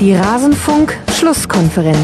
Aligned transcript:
Die 0.00 0.14
Rasenfunk-Schlusskonferenz. 0.14 1.98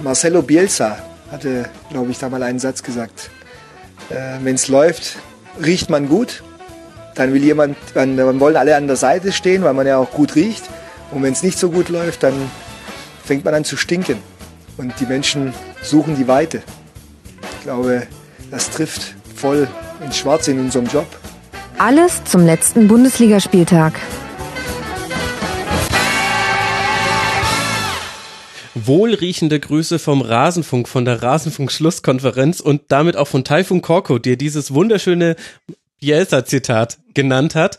Marcelo 0.00 0.42
Bielsa 0.42 0.96
hatte, 1.32 1.68
glaube 1.90 2.12
ich, 2.12 2.18
da 2.18 2.28
mal 2.28 2.44
einen 2.44 2.60
Satz 2.60 2.84
gesagt. 2.84 3.30
Äh, 4.10 4.36
Wenn 4.44 4.54
es 4.54 4.68
läuft, 4.68 5.16
riecht 5.60 5.90
man 5.90 6.08
gut. 6.08 6.44
Dann 7.16 7.34
will 7.34 7.42
jemand, 7.42 7.76
dann, 7.94 8.16
dann 8.16 8.38
wollen 8.38 8.54
alle 8.54 8.76
an 8.76 8.86
der 8.86 8.94
Seite 8.94 9.32
stehen, 9.32 9.64
weil 9.64 9.74
man 9.74 9.88
ja 9.88 9.98
auch 9.98 10.12
gut 10.12 10.36
riecht. 10.36 10.62
Und 11.10 11.24
wenn 11.24 11.32
es 11.32 11.42
nicht 11.42 11.58
so 11.58 11.68
gut 11.68 11.88
läuft, 11.88 12.22
dann 12.22 12.34
fängt 13.24 13.44
man 13.44 13.54
an 13.54 13.64
zu 13.64 13.76
stinken. 13.76 14.18
Und 14.76 14.94
die 15.00 15.06
Menschen 15.06 15.52
suchen 15.82 16.14
die 16.14 16.28
Weite. 16.28 16.62
Ich 17.58 17.64
glaube, 17.64 18.06
das 18.52 18.70
trifft 18.70 19.16
voll 19.34 19.66
ins 20.04 20.16
Schwarze 20.16 20.52
in 20.52 20.60
unserem 20.60 20.86
Job. 20.86 21.08
Alles 21.78 22.22
zum 22.22 22.46
letzten 22.46 22.86
Bundesligaspieltag. 22.86 23.94
Wohlriechende 28.78 29.58
Grüße 29.58 29.98
vom 29.98 30.20
Rasenfunk, 30.20 30.86
von 30.86 31.06
der 31.06 31.22
Rasenfunk-Schlusskonferenz 31.22 32.60
und 32.60 32.82
damit 32.88 33.16
auch 33.16 33.26
von 33.26 33.42
Taifun 33.42 33.80
Korko, 33.80 34.18
der 34.18 34.36
dieses 34.36 34.74
wunderschöne 34.74 35.36
Bielsa-Zitat 36.00 36.98
genannt 37.14 37.54
hat. 37.54 37.78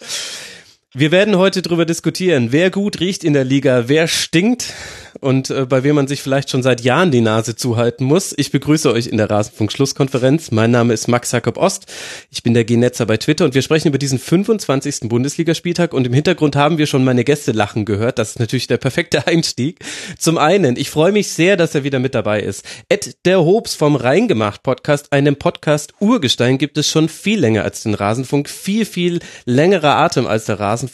Wir 0.99 1.11
werden 1.11 1.37
heute 1.37 1.61
darüber 1.61 1.85
diskutieren, 1.85 2.47
wer 2.49 2.71
gut 2.71 2.99
riecht 2.99 3.23
in 3.23 3.33
der 3.33 3.43
Liga, 3.43 3.83
wer 3.85 4.07
stinkt 4.07 4.73
und 5.19 5.51
äh, 5.51 5.67
bei 5.67 5.83
wem 5.83 5.95
man 5.95 6.07
sich 6.07 6.23
vielleicht 6.23 6.49
schon 6.49 6.63
seit 6.63 6.81
Jahren 6.81 7.11
die 7.11 7.21
Nase 7.21 7.55
zuhalten 7.55 8.03
muss. 8.03 8.33
Ich 8.35 8.49
begrüße 8.49 8.91
euch 8.91 9.05
in 9.05 9.17
der 9.17 9.29
Rasenfunk-Schlusskonferenz. 9.29 10.49
Mein 10.49 10.71
Name 10.71 10.95
ist 10.95 11.07
Max 11.07 11.31
Jakob 11.31 11.57
Ost. 11.57 11.85
Ich 12.31 12.41
bin 12.41 12.55
der 12.55 12.65
Genetzer 12.65 13.05
bei 13.05 13.17
Twitter 13.17 13.45
und 13.45 13.53
wir 13.53 13.61
sprechen 13.61 13.89
über 13.89 13.99
diesen 13.99 14.17
25. 14.17 15.01
Bundesligaspieltag 15.01 15.93
und 15.93 16.07
im 16.07 16.13
Hintergrund 16.13 16.55
haben 16.55 16.79
wir 16.79 16.87
schon 16.87 17.03
meine 17.03 17.23
Gäste 17.23 17.51
lachen 17.51 17.85
gehört. 17.85 18.17
Das 18.17 18.31
ist 18.31 18.39
natürlich 18.39 18.65
der 18.65 18.77
perfekte 18.77 19.27
Einstieg. 19.27 19.79
Zum 20.17 20.39
einen, 20.39 20.77
ich 20.77 20.89
freue 20.89 21.11
mich 21.11 21.29
sehr, 21.29 21.57
dass 21.57 21.75
er 21.75 21.83
wieder 21.83 21.99
mit 21.99 22.15
dabei 22.15 22.41
ist. 22.41 22.65
Ed 22.89 23.17
der 23.25 23.41
Hobbs 23.45 23.75
vom 23.75 23.95
Reingemacht 23.95 24.63
Podcast, 24.63 25.13
einem 25.13 25.35
Podcast 25.35 25.93
Urgestein 25.99 26.57
gibt 26.57 26.75
es 26.79 26.89
schon 26.89 27.07
viel 27.07 27.39
länger 27.39 27.63
als 27.63 27.83
den 27.83 27.93
Rasenfunk, 27.93 28.49
viel, 28.49 28.83
viel 28.83 29.19
längerer 29.45 29.95
Atem 29.95 30.25
als 30.25 30.45
der 30.45 30.59
Rasenfunk 30.59 30.86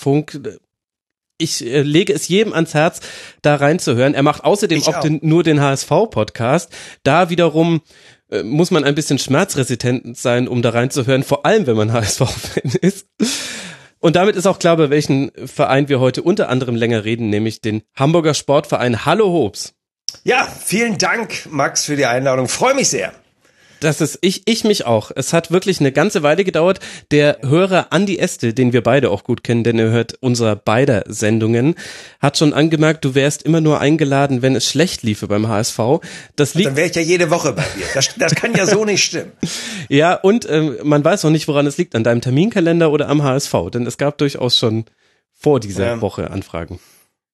ich 1.38 1.66
äh, 1.66 1.82
lege 1.82 2.14
es 2.14 2.28
jedem 2.28 2.54
ans 2.54 2.74
Herz, 2.74 3.02
da 3.42 3.56
reinzuhören. 3.56 4.14
Er 4.14 4.24
macht 4.24 4.44
außerdem 4.44 4.78
Ich 4.78 4.88
auch, 4.88 4.98
auch. 4.98 5.02
Den, 5.02 5.20
nur 5.22 5.44
den 5.44 5.62
HSV-Podcast. 5.62 6.72
Da 7.04 7.30
wiederum 7.30 7.82
äh, 8.30 8.44
muss 8.44 8.72
man 8.72 8.84
ein 8.84 8.96
bisschen 8.96 9.20
schmerzresistent 9.20 10.18
sein, 10.18 10.48
um 10.48 10.62
da 10.62 10.70
reinzuhören, 10.70 11.24
vor 11.24 11.46
allem 11.46 11.68
wenn 11.68 11.76
man 11.76 11.92
HSV-Fan 11.94 12.72
ist. 12.82 13.08
Und 14.00 14.16
damit 14.16 14.36
ist 14.36 14.48
auch 14.48 14.60
klar, 14.60 14.78
bei 14.78 14.90
welchen 14.90 15.32
Verein 15.46 15.88
wir 15.88 16.00
heute 16.00 16.24
unter 16.24 16.50
anderem 16.50 16.76
länger 16.76 17.06
reden, 17.06 17.30
nämlich 17.30 17.62
den 17.62 17.84
Hamburger 17.96 18.34
Sportverein 18.34 19.06
Hallo 19.06 19.32
Hobs. 19.32 19.76
Ja, 20.24 20.46
vielen 20.46 20.98
Dank, 20.98 21.48
Max, 21.50 21.86
für 21.86 21.96
die 21.96 22.06
Einladung. 22.06 22.48
Freue 22.48 22.76
mich 22.76 22.90
sehr. 22.90 23.14
Das 23.84 24.02
ist 24.02 24.20
ich, 24.22 24.44
ich 24.46 24.64
mich 24.64 24.86
auch. 24.86 25.12
Es 25.16 25.34
hat 25.34 25.52
wirklich 25.52 25.80
eine 25.80 25.92
ganze 25.92 26.24
Weile 26.24 26.44
gedauert. 26.44 26.80
Der 27.12 27.40
Hörer 27.42 27.88
Andi 27.92 28.18
Este, 28.18 28.54
den 28.54 28.72
wir 28.72 28.82
beide 28.82 29.10
auch 29.12 29.24
gut 29.24 29.44
kennen, 29.44 29.64
denn 29.64 29.78
er 29.78 29.90
hört 29.90 30.16
unserer 30.22 30.56
beider 30.56 31.04
Sendungen, 31.08 31.76
hat 32.20 32.38
schon 32.38 32.54
angemerkt, 32.54 33.04
du 33.04 33.14
wärst 33.16 33.44
immer 33.44 33.62
nur 33.62 33.80
eingeladen, 33.82 34.42
wenn 34.42 34.56
es 34.56 34.68
schlecht 34.70 35.04
liefe 35.04 35.28
beim 35.28 35.48
HSV. 35.48 35.80
Das 36.36 36.56
liegt 36.56 36.68
Dann 36.70 36.76
wäre 36.78 36.88
ich 36.90 36.96
ja 36.96 37.02
jede 37.02 37.30
Woche 37.30 37.54
bei 37.54 37.66
dir. 37.78 37.86
Das, 37.94 38.16
das 38.18 38.36
kann 38.36 38.54
ja 38.56 38.66
so 38.66 38.86
nicht 38.86 39.04
stimmen. 39.04 39.32
Ja, 39.90 40.16
und 40.16 40.50
ähm, 40.50 40.78
man 40.84 41.04
weiß 41.04 41.24
noch 41.24 41.32
nicht, 41.32 41.48
woran 41.48 41.68
es 41.68 41.78
liegt, 41.78 41.94
an 41.94 42.04
deinem 42.04 42.22
Terminkalender 42.22 42.90
oder 42.92 43.10
am 43.10 43.22
HSV, 43.22 43.54
denn 43.74 43.86
es 43.86 43.98
gab 43.98 44.18
durchaus 44.18 44.58
schon 44.58 44.86
vor 45.34 45.60
dieser 45.60 45.86
Ja. 45.86 46.02
Woche 46.02 46.32
Anfragen. 46.32 46.80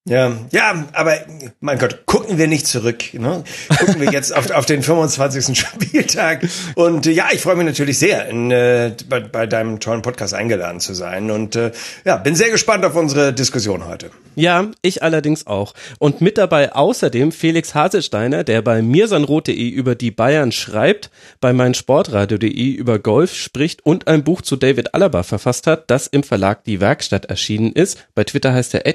Ja, 0.08 0.34
ja, 0.50 0.86
aber 0.94 1.18
mein 1.60 1.78
Gott, 1.78 2.06
gucken 2.06 2.38
wir 2.38 2.46
nicht 2.46 2.66
zurück. 2.66 3.12
Ne? 3.12 3.44
Gucken 3.68 4.00
wir 4.00 4.10
jetzt 4.10 4.34
auf, 4.34 4.50
auf 4.50 4.64
den 4.64 4.82
25. 4.82 5.58
Spieltag. 5.58 6.48
Und 6.74 7.06
äh, 7.06 7.10
ja, 7.10 7.28
ich 7.32 7.42
freue 7.42 7.56
mich 7.56 7.66
natürlich 7.66 7.98
sehr, 7.98 8.26
in, 8.28 8.50
äh, 8.50 8.94
bei, 9.10 9.20
bei 9.20 9.46
deinem 9.46 9.78
tollen 9.78 10.00
Podcast 10.00 10.32
eingeladen 10.32 10.80
zu 10.80 10.94
sein. 10.94 11.30
Und 11.30 11.54
äh, 11.54 11.72
ja, 12.06 12.16
bin 12.16 12.34
sehr 12.34 12.48
gespannt 12.48 12.82
auf 12.86 12.96
unsere 12.96 13.34
Diskussion 13.34 13.86
heute. 13.86 14.10
Ja, 14.36 14.68
ich 14.80 15.02
allerdings 15.02 15.46
auch. 15.46 15.74
Und 15.98 16.22
mit 16.22 16.38
dabei 16.38 16.72
außerdem 16.72 17.30
Felix 17.30 17.74
Haselsteiner, 17.74 18.42
der 18.42 18.62
bei 18.62 18.80
mirsanrot.de 18.80 19.68
über 19.68 19.96
die 19.96 20.10
Bayern 20.10 20.50
schreibt, 20.50 21.10
bei 21.42 21.52
meinsportradio.de 21.52 22.48
über 22.48 22.98
Golf 23.00 23.34
spricht 23.34 23.84
und 23.84 24.08
ein 24.08 24.24
Buch 24.24 24.40
zu 24.40 24.56
David 24.56 24.94
Alaba 24.94 25.24
verfasst 25.24 25.66
hat, 25.66 25.90
das 25.90 26.06
im 26.06 26.22
Verlag 26.22 26.64
Die 26.64 26.80
Werkstatt 26.80 27.26
erschienen 27.26 27.72
ist. 27.72 27.98
Bei 28.14 28.24
Twitter 28.24 28.54
heißt 28.54 28.72
er 28.72 28.86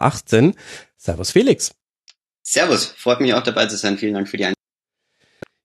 @felixha18. 0.00 0.54
Servus 0.96 1.30
Felix. 1.30 1.74
Servus, 2.42 2.86
freut 2.86 3.20
mich 3.20 3.34
auch 3.34 3.42
dabei 3.42 3.66
zu 3.66 3.76
sein. 3.76 3.98
Vielen 3.98 4.14
Dank 4.14 4.28
für 4.28 4.36
die 4.36 4.44
Einladung. 4.44 4.54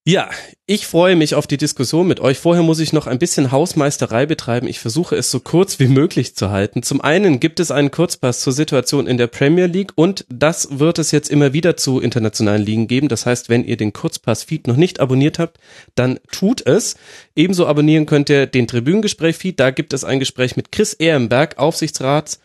Ja, 0.05 0.29
ich 0.65 0.87
freue 0.87 1.15
mich 1.15 1.35
auf 1.35 1.45
die 1.45 1.57
Diskussion 1.57 2.07
mit 2.07 2.19
euch. 2.19 2.39
Vorher 2.39 2.63
muss 2.63 2.79
ich 2.79 2.93
noch 2.93 3.05
ein 3.05 3.19
bisschen 3.19 3.51
Hausmeisterei 3.51 4.25
betreiben. 4.25 4.65
Ich 4.65 4.79
versuche 4.79 5.15
es 5.15 5.29
so 5.29 5.39
kurz 5.39 5.77
wie 5.77 5.87
möglich 5.87 6.35
zu 6.35 6.49
halten. 6.49 6.81
Zum 6.81 6.99
einen 7.01 7.39
gibt 7.39 7.59
es 7.59 7.69
einen 7.69 7.91
Kurzpass 7.91 8.39
zur 8.39 8.53
Situation 8.53 9.05
in 9.05 9.17
der 9.17 9.27
Premier 9.27 9.67
League 9.67 9.91
und 9.93 10.25
das 10.29 10.79
wird 10.79 10.97
es 10.97 11.11
jetzt 11.11 11.29
immer 11.29 11.53
wieder 11.53 11.77
zu 11.77 11.99
internationalen 11.99 12.65
Ligen 12.65 12.87
geben. 12.87 13.07
Das 13.07 13.27
heißt, 13.27 13.49
wenn 13.49 13.63
ihr 13.63 13.77
den 13.77 13.93
Kurzpass-Feed 13.93 14.67
noch 14.67 14.77
nicht 14.77 14.99
abonniert 14.99 15.37
habt, 15.37 15.59
dann 15.93 16.19
tut 16.31 16.65
es. 16.65 16.95
Ebenso 17.35 17.67
abonnieren 17.67 18.07
könnt 18.07 18.29
ihr 18.29 18.47
den 18.47 18.67
Tribünengespräch-Feed. 18.67 19.59
Da 19.59 19.69
gibt 19.69 19.93
es 19.93 20.05
ein 20.05 20.19
Gespräch 20.19 20.55
mit 20.55 20.71
Chris 20.71 20.93
Ehrenberg, 20.93 21.59
Aufsichtsrats 21.59 22.39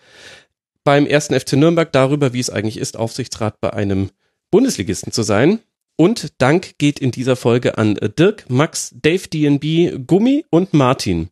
beim 0.85 1.07
ersten 1.07 1.39
FC 1.39 1.55
Nürnberg 1.55 1.91
darüber, 1.91 2.33
wie 2.33 2.41
es 2.41 2.51
eigentlich 2.51 2.77
ist, 2.77 2.97
Aufsichtsrat 2.97 3.61
bei 3.61 3.73
einem 3.73 4.11
Bundesligisten 4.51 5.13
zu 5.13 5.23
sein. 5.23 5.61
Und 5.97 6.41
Dank 6.43 6.79
geht 6.79 6.99
in 6.99 7.11
dieser 7.11 7.37
Folge 7.37 7.79
an 7.79 7.99
Dirk, 8.19 8.45
Max, 8.49 8.95
Dave 9.01 9.29
DNB, 9.29 10.07
Gummi 10.07 10.45
und 10.51 10.75
Martin. 10.75 11.31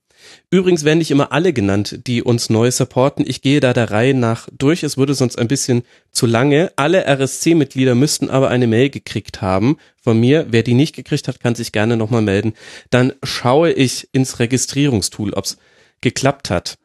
Übrigens 0.51 0.85
werden 0.85 0.99
nicht 0.99 1.11
immer 1.11 1.33
alle 1.33 1.53
genannt, 1.53 2.01
die 2.07 2.23
uns 2.23 2.51
neu 2.51 2.71
supporten. 2.71 3.25
Ich 3.27 3.43
gehe 3.43 3.61
da 3.61 3.73
der 3.73 3.91
Reihe 3.91 4.15
nach 4.15 4.49
durch. 4.57 4.83
Es 4.83 4.97
würde 4.97 5.15
sonst 5.15 5.37
ein 5.39 5.49
bisschen 5.49 5.83
zu 6.11 6.27
lange. 6.27 6.73
Alle 6.77 7.07
RSC-Mitglieder 7.07 7.95
müssten 7.95 8.31
aber 8.31 8.49
eine 8.49 8.67
Mail 8.67 8.91
gekriegt 8.91 9.43
haben 9.43 9.79
von 10.01 10.19
mir. 10.19 10.47
Wer 10.51 10.63
die 10.63 10.75
nicht 10.75 10.95
gekriegt 10.95 11.29
hat, 11.29 11.41
kann 11.41 11.55
sich 11.55 11.73
gerne 11.73 11.97
nochmal 11.97 12.23
melden. 12.23 12.55
Dann 12.91 13.13
schaue 13.23 13.73
ich 13.73 14.09
ins 14.13 14.39
Registrierungstool, 14.39 15.35
ob's 15.35 15.57
geklappt 16.01 16.51
hat. 16.51 16.79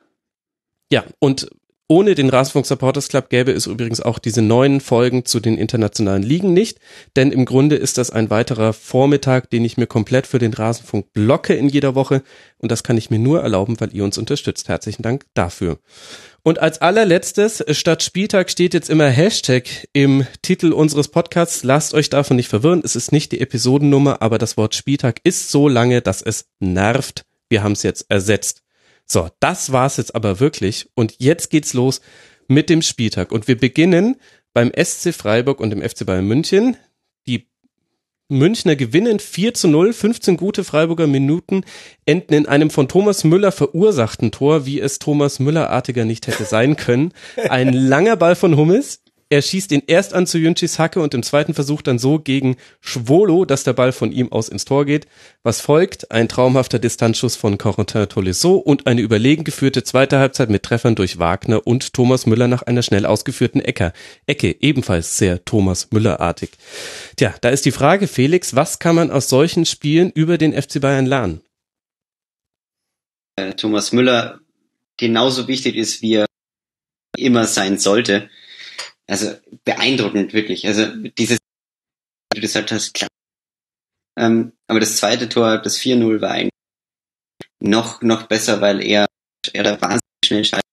Ja, 0.92 1.06
und 1.20 1.50
ohne 1.88 2.16
den 2.16 2.30
Rasenfunk 2.30 2.66
Supporters 2.66 3.08
Club 3.08 3.30
gäbe 3.30 3.52
es 3.52 3.66
übrigens 3.66 4.02
auch 4.02 4.20
diese 4.20 4.42
neuen 4.42 4.82
Folgen 4.82 5.24
zu 5.24 5.40
den 5.40 5.58
internationalen 5.58 6.24
Ligen 6.24 6.54
nicht, 6.54 6.80
denn 7.16 7.32
im 7.32 7.46
Grunde 7.46 7.78
ist 7.78 7.98
das 7.98 8.12
ein 8.12 8.30
weiterer 8.30 8.74
Vormittag, 8.74 9.50
den 9.50 9.64
ich 9.64 9.78
mir 9.78 9.88
komplett 9.88 10.28
für 10.28 10.40
den 10.40 10.54
Rasenfunk 10.54 11.14
blocke 11.14 11.54
in 11.54 11.70
jeder 11.70 11.96
Woche 11.96 12.24
und 12.58 12.72
das 12.72 12.84
kann 12.84 12.98
ich 12.98 13.10
mir 13.10 13.20
nur 13.20 13.42
erlauben, 13.42 13.80
weil 13.80 13.96
ihr 13.96 14.04
uns 14.04 14.18
unterstützt. 14.18 14.68
Herzlichen 14.68 15.02
Dank 15.02 15.26
dafür. 15.34 15.80
Und 16.44 16.60
als 16.60 16.82
allerletztes, 16.82 17.64
statt 17.72 18.04
Spieltag 18.04 18.50
steht 18.50 18.74
jetzt 18.74 18.90
immer 18.90 19.08
Hashtag 19.08 19.88
im 19.94 20.26
Titel 20.42 20.72
unseres 20.72 21.10
Podcasts. 21.10 21.64
Lasst 21.64 21.94
euch 21.94 22.10
davon 22.10 22.38
nicht 22.38 22.48
verwirren. 22.48 22.82
Es 22.84 22.96
ist 22.96 23.12
nicht 23.12 23.34
die 23.34 23.42
Episodennummer, 23.42 24.22
aber 24.22 24.38
das 24.38 24.56
Wort 24.56 24.74
Spieltag 24.74 25.20
ist 25.24 25.52
so 25.52 25.68
lange, 25.68 26.02
dass 26.02 26.22
es 26.22 26.46
nervt. 26.60 27.26
Wir 27.50 27.64
haben 27.64 27.74
es 27.74 27.84
jetzt 27.84 28.06
ersetzt. 28.10 28.64
So, 29.08 29.30
das 29.40 29.72
war's 29.72 29.98
jetzt 29.98 30.16
aber 30.16 30.40
wirklich. 30.40 30.90
Und 30.94 31.16
jetzt 31.18 31.50
geht's 31.50 31.74
los 31.74 32.02
mit 32.48 32.70
dem 32.70 32.82
Spieltag. 32.82 33.32
Und 33.32 33.48
wir 33.48 33.58
beginnen 33.58 34.18
beim 34.54 34.72
SC 34.76 35.14
Freiburg 35.14 35.60
und 35.60 35.70
dem 35.70 35.82
FC 35.82 36.06
Bayern 36.06 36.26
München. 36.26 36.78
Die 37.26 37.48
Münchner 38.30 38.76
gewinnen 38.76 39.20
4 39.20 39.54
zu 39.54 39.70
0, 39.70 39.94
15 39.94 40.36
gute 40.36 40.66
Freiburger 40.66 41.08
Minuten, 41.08 41.64
enden 42.06 42.34
in 42.34 42.46
einem 42.46 42.70
von 42.70 42.90
Thomas 42.90 43.24
Müller 43.24 43.54
verursachten 43.54 44.32
Tor, 44.32 44.66
wie 44.66 44.82
es 44.82 45.00
Thomas 45.00 45.40
Müller-artiger 45.40 46.04
nicht 46.04 46.28
hätte 46.28 46.44
sein 46.44 46.76
können. 46.76 47.14
Ein 47.50 47.72
langer 47.72 48.18
Ball 48.18 48.36
von 48.36 48.58
Hummels. 48.58 49.02
Er 49.30 49.42
schießt 49.42 49.74
ihn 49.74 49.84
erst 49.88 50.14
an 50.14 50.26
zu 50.26 50.38
Jünschis 50.38 50.80
Hacke 50.80 51.02
und 51.02 51.14
im 51.14 51.22
zweiten 51.22 51.54
Versuch 51.54 51.82
dann 51.82 52.00
so 52.00 52.18
gegen 52.18 52.56
Schwolo, 52.80 53.44
dass 53.44 53.66
der 53.66 53.74
Ball 53.74 53.92
von 53.92 54.14
ihm 54.14 54.32
aus 54.32 54.48
ins 54.48 54.64
Tor 54.64 54.86
geht. 54.86 55.06
Was 55.44 55.60
folgt? 55.60 56.12
Ein 56.12 56.30
traumhafter 56.30 56.80
Distanzschuss 56.80 57.36
von 57.36 57.58
Corentin 57.58 58.08
Tolisso 58.08 58.56
und 58.56 58.88
eine 58.88 59.02
überlegen 59.02 59.44
geführte 59.44 59.84
zweite 59.84 60.20
Halbzeit 60.20 60.50
mit 60.50 60.64
Treffern 60.64 60.96
durch 60.96 61.20
Wagner 61.20 61.68
und 61.68 61.94
Thomas 61.94 62.26
Müller 62.26 62.48
nach 62.48 62.62
einer 62.64 62.84
schnell 62.84 63.06
ausgeführten 63.06 63.60
Ecke. 63.60 63.92
Ecke, 64.28 64.56
ebenfalls 64.62 65.18
sehr 65.18 65.44
Thomas 65.44 65.92
Müller-artig. 65.92 66.52
Tja, 67.18 67.36
da 67.42 67.50
ist 67.50 67.66
die 67.66 67.72
Frage, 67.72 68.08
Felix, 68.08 68.56
was 68.56 68.80
kann 68.80 68.96
man 68.96 69.12
aus 69.12 69.28
solchen 69.28 69.66
Spielen 69.66 70.10
über 70.10 70.38
den 70.38 70.54
FC 70.54 70.80
Bayern 70.80 71.06
lernen? 71.06 71.42
Äh, 73.36 73.56
Thomas 73.56 73.92
Müller 73.92 74.40
genauso 74.96 75.50
wichtig 75.50 75.76
ist, 75.76 76.02
wie 76.02 76.16
er 76.16 76.26
immer 77.18 77.46
sein 77.46 77.78
sollte. 77.78 78.30
Also 79.08 79.36
beeindruckend, 79.64 80.34
wirklich. 80.34 80.68
Also 80.68 80.88
dieses, 81.18 81.38
wie 82.32 82.36
du 82.36 82.42
gesagt 82.42 82.72
hast, 82.72 82.94
klar. 82.94 83.10
Ähm, 84.18 84.54
aber 84.68 84.80
das 84.80 84.98
zweite 84.98 85.30
Tor, 85.30 85.60
das 85.60 85.80
4-0, 85.80 86.22
war 86.22 86.32
eigentlich 86.32 86.52
noch, 87.60 88.02
noch 88.02 88.28
besser, 88.28 88.62
weil 88.62 88.84
er, 88.84 89.06
er 89.54 89.64
da 89.64 89.82
wahnsinnig 89.82 90.02
schnell 90.26 90.46
schaltet, 90.46 90.66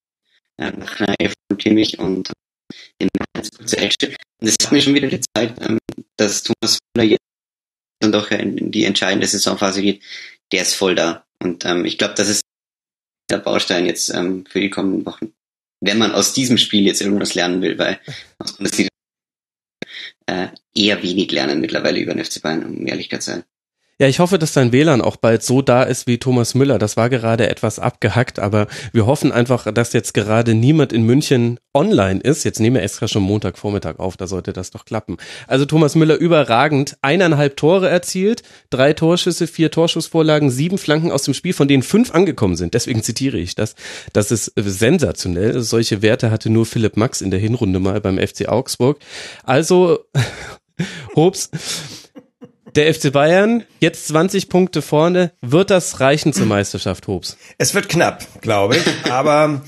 äh, 0.58 0.70
nach 0.72 1.00
einer 1.00 1.14
Elf 1.18 1.34
von 1.48 1.58
Kimmich 1.58 1.98
und 1.98 2.32
im 2.98 3.08
März 3.34 3.50
zurechtstellt. 3.64 4.16
Und 4.40 4.48
es 4.48 4.56
hat 4.62 4.72
mir 4.72 4.82
schon 4.82 4.94
wieder 4.94 5.08
gezeigt, 5.08 5.60
ähm, 5.60 5.78
dass 6.16 6.42
Thomas 6.42 6.78
Müller 6.96 7.10
jetzt 7.10 7.24
dann 8.00 8.12
doch 8.12 8.30
in 8.30 8.70
die 8.70 8.84
entscheidende 8.84 9.26
Saisonphase 9.26 9.82
geht. 9.82 10.02
Der 10.52 10.62
ist 10.62 10.74
voll 10.74 10.94
da. 10.94 11.26
Und 11.38 11.64
ähm, 11.64 11.84
ich 11.84 11.98
glaube, 11.98 12.14
das 12.14 12.28
ist 12.28 12.42
der 13.30 13.38
Baustein 13.38 13.86
jetzt 13.86 14.10
ähm, 14.10 14.44
für 14.46 14.60
die 14.60 14.70
kommenden 14.70 15.06
Wochen. 15.06 15.32
Wenn 15.84 15.98
man 15.98 16.12
aus 16.12 16.32
diesem 16.32 16.58
Spiel 16.58 16.86
jetzt 16.86 17.02
irgendwas 17.02 17.34
lernen 17.34 17.62
will, 17.62 17.78
weil 17.78 18.00
aus 18.38 18.54
Bundesliga 18.54 18.88
äh, 20.26 20.48
eher 20.74 21.02
wenig 21.02 21.30
lernen 21.30 21.60
mittlerweile 21.60 22.00
über 22.00 22.14
den 22.14 22.24
FC 22.24 22.40
Bayern, 22.40 22.64
um 22.64 22.86
Ehrlichkeit 22.86 23.22
zu 23.22 23.32
sein. 23.32 23.44
Ja, 24.00 24.08
ich 24.08 24.18
hoffe, 24.18 24.40
dass 24.40 24.52
dein 24.52 24.72
WLAN 24.72 25.00
auch 25.00 25.14
bald 25.14 25.44
so 25.44 25.62
da 25.62 25.84
ist 25.84 26.08
wie 26.08 26.18
Thomas 26.18 26.56
Müller. 26.56 26.80
Das 26.80 26.96
war 26.96 27.08
gerade 27.08 27.48
etwas 27.48 27.78
abgehackt, 27.78 28.40
aber 28.40 28.66
wir 28.92 29.06
hoffen 29.06 29.30
einfach, 29.30 29.72
dass 29.72 29.92
jetzt 29.92 30.14
gerade 30.14 30.54
niemand 30.54 30.92
in 30.92 31.04
München 31.04 31.60
online 31.72 32.18
ist. 32.20 32.42
Jetzt 32.42 32.58
nehmen 32.58 32.74
wir 32.74 32.82
extra 32.82 33.06
schon 33.06 33.22
Montagvormittag 33.22 34.00
auf, 34.00 34.16
da 34.16 34.26
sollte 34.26 34.52
das 34.52 34.72
doch 34.72 34.84
klappen. 34.84 35.16
Also 35.46 35.64
Thomas 35.64 35.94
Müller 35.94 36.16
überragend, 36.16 36.96
eineinhalb 37.02 37.56
Tore 37.56 37.88
erzielt, 37.88 38.42
drei 38.68 38.94
Torschüsse, 38.94 39.46
vier 39.46 39.70
Torschussvorlagen, 39.70 40.50
sieben 40.50 40.78
Flanken 40.78 41.12
aus 41.12 41.22
dem 41.22 41.34
Spiel, 41.34 41.52
von 41.52 41.68
denen 41.68 41.84
fünf 41.84 42.12
angekommen 42.12 42.56
sind. 42.56 42.74
Deswegen 42.74 43.04
zitiere 43.04 43.38
ich 43.38 43.54
das. 43.54 43.76
Das 44.12 44.32
ist 44.32 44.52
sensationell. 44.56 45.60
Solche 45.60 46.02
Werte 46.02 46.32
hatte 46.32 46.50
nur 46.50 46.66
Philipp 46.66 46.96
Max 46.96 47.20
in 47.20 47.30
der 47.30 47.38
Hinrunde 47.38 47.78
mal 47.78 48.00
beim 48.00 48.18
FC 48.18 48.48
Augsburg. 48.48 48.98
Also, 49.44 50.00
Hobbs, 51.14 51.50
der 52.76 52.92
FC 52.92 53.12
Bayern, 53.12 53.64
jetzt 53.80 54.08
20 54.08 54.48
Punkte 54.48 54.82
vorne. 54.82 55.32
Wird 55.40 55.70
das 55.70 56.00
reichen 56.00 56.32
zur 56.32 56.46
Meisterschaft, 56.46 57.06
Hobbs? 57.06 57.36
Es 57.58 57.74
wird 57.74 57.88
knapp, 57.88 58.26
glaube 58.40 58.76
ich. 58.76 58.84
aber 59.10 59.62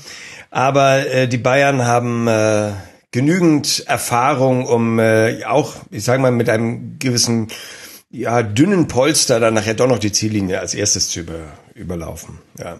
aber 0.49 1.07
äh, 1.07 1.27
die 1.27 1.37
Bayern 1.37 1.85
haben 1.85 2.27
äh, 2.27 2.71
genügend 3.11 3.83
Erfahrung, 3.87 4.65
um 4.65 4.99
äh, 4.99 5.43
auch, 5.45 5.75
ich 5.91 6.03
sage 6.03 6.21
mal, 6.21 6.31
mit 6.31 6.49
einem 6.49 6.99
gewissen 6.99 7.47
ja, 8.09 8.41
dünnen 8.41 8.87
Polster 8.87 9.39
dann 9.39 9.53
nachher 9.53 9.73
doch 9.73 9.87
noch 9.87 9.99
die 9.99 10.11
Ziellinie 10.11 10.59
als 10.59 10.73
erstes 10.73 11.09
zu 11.09 11.21
über, 11.21 11.39
überlaufen. 11.75 12.39
Ja. 12.57 12.79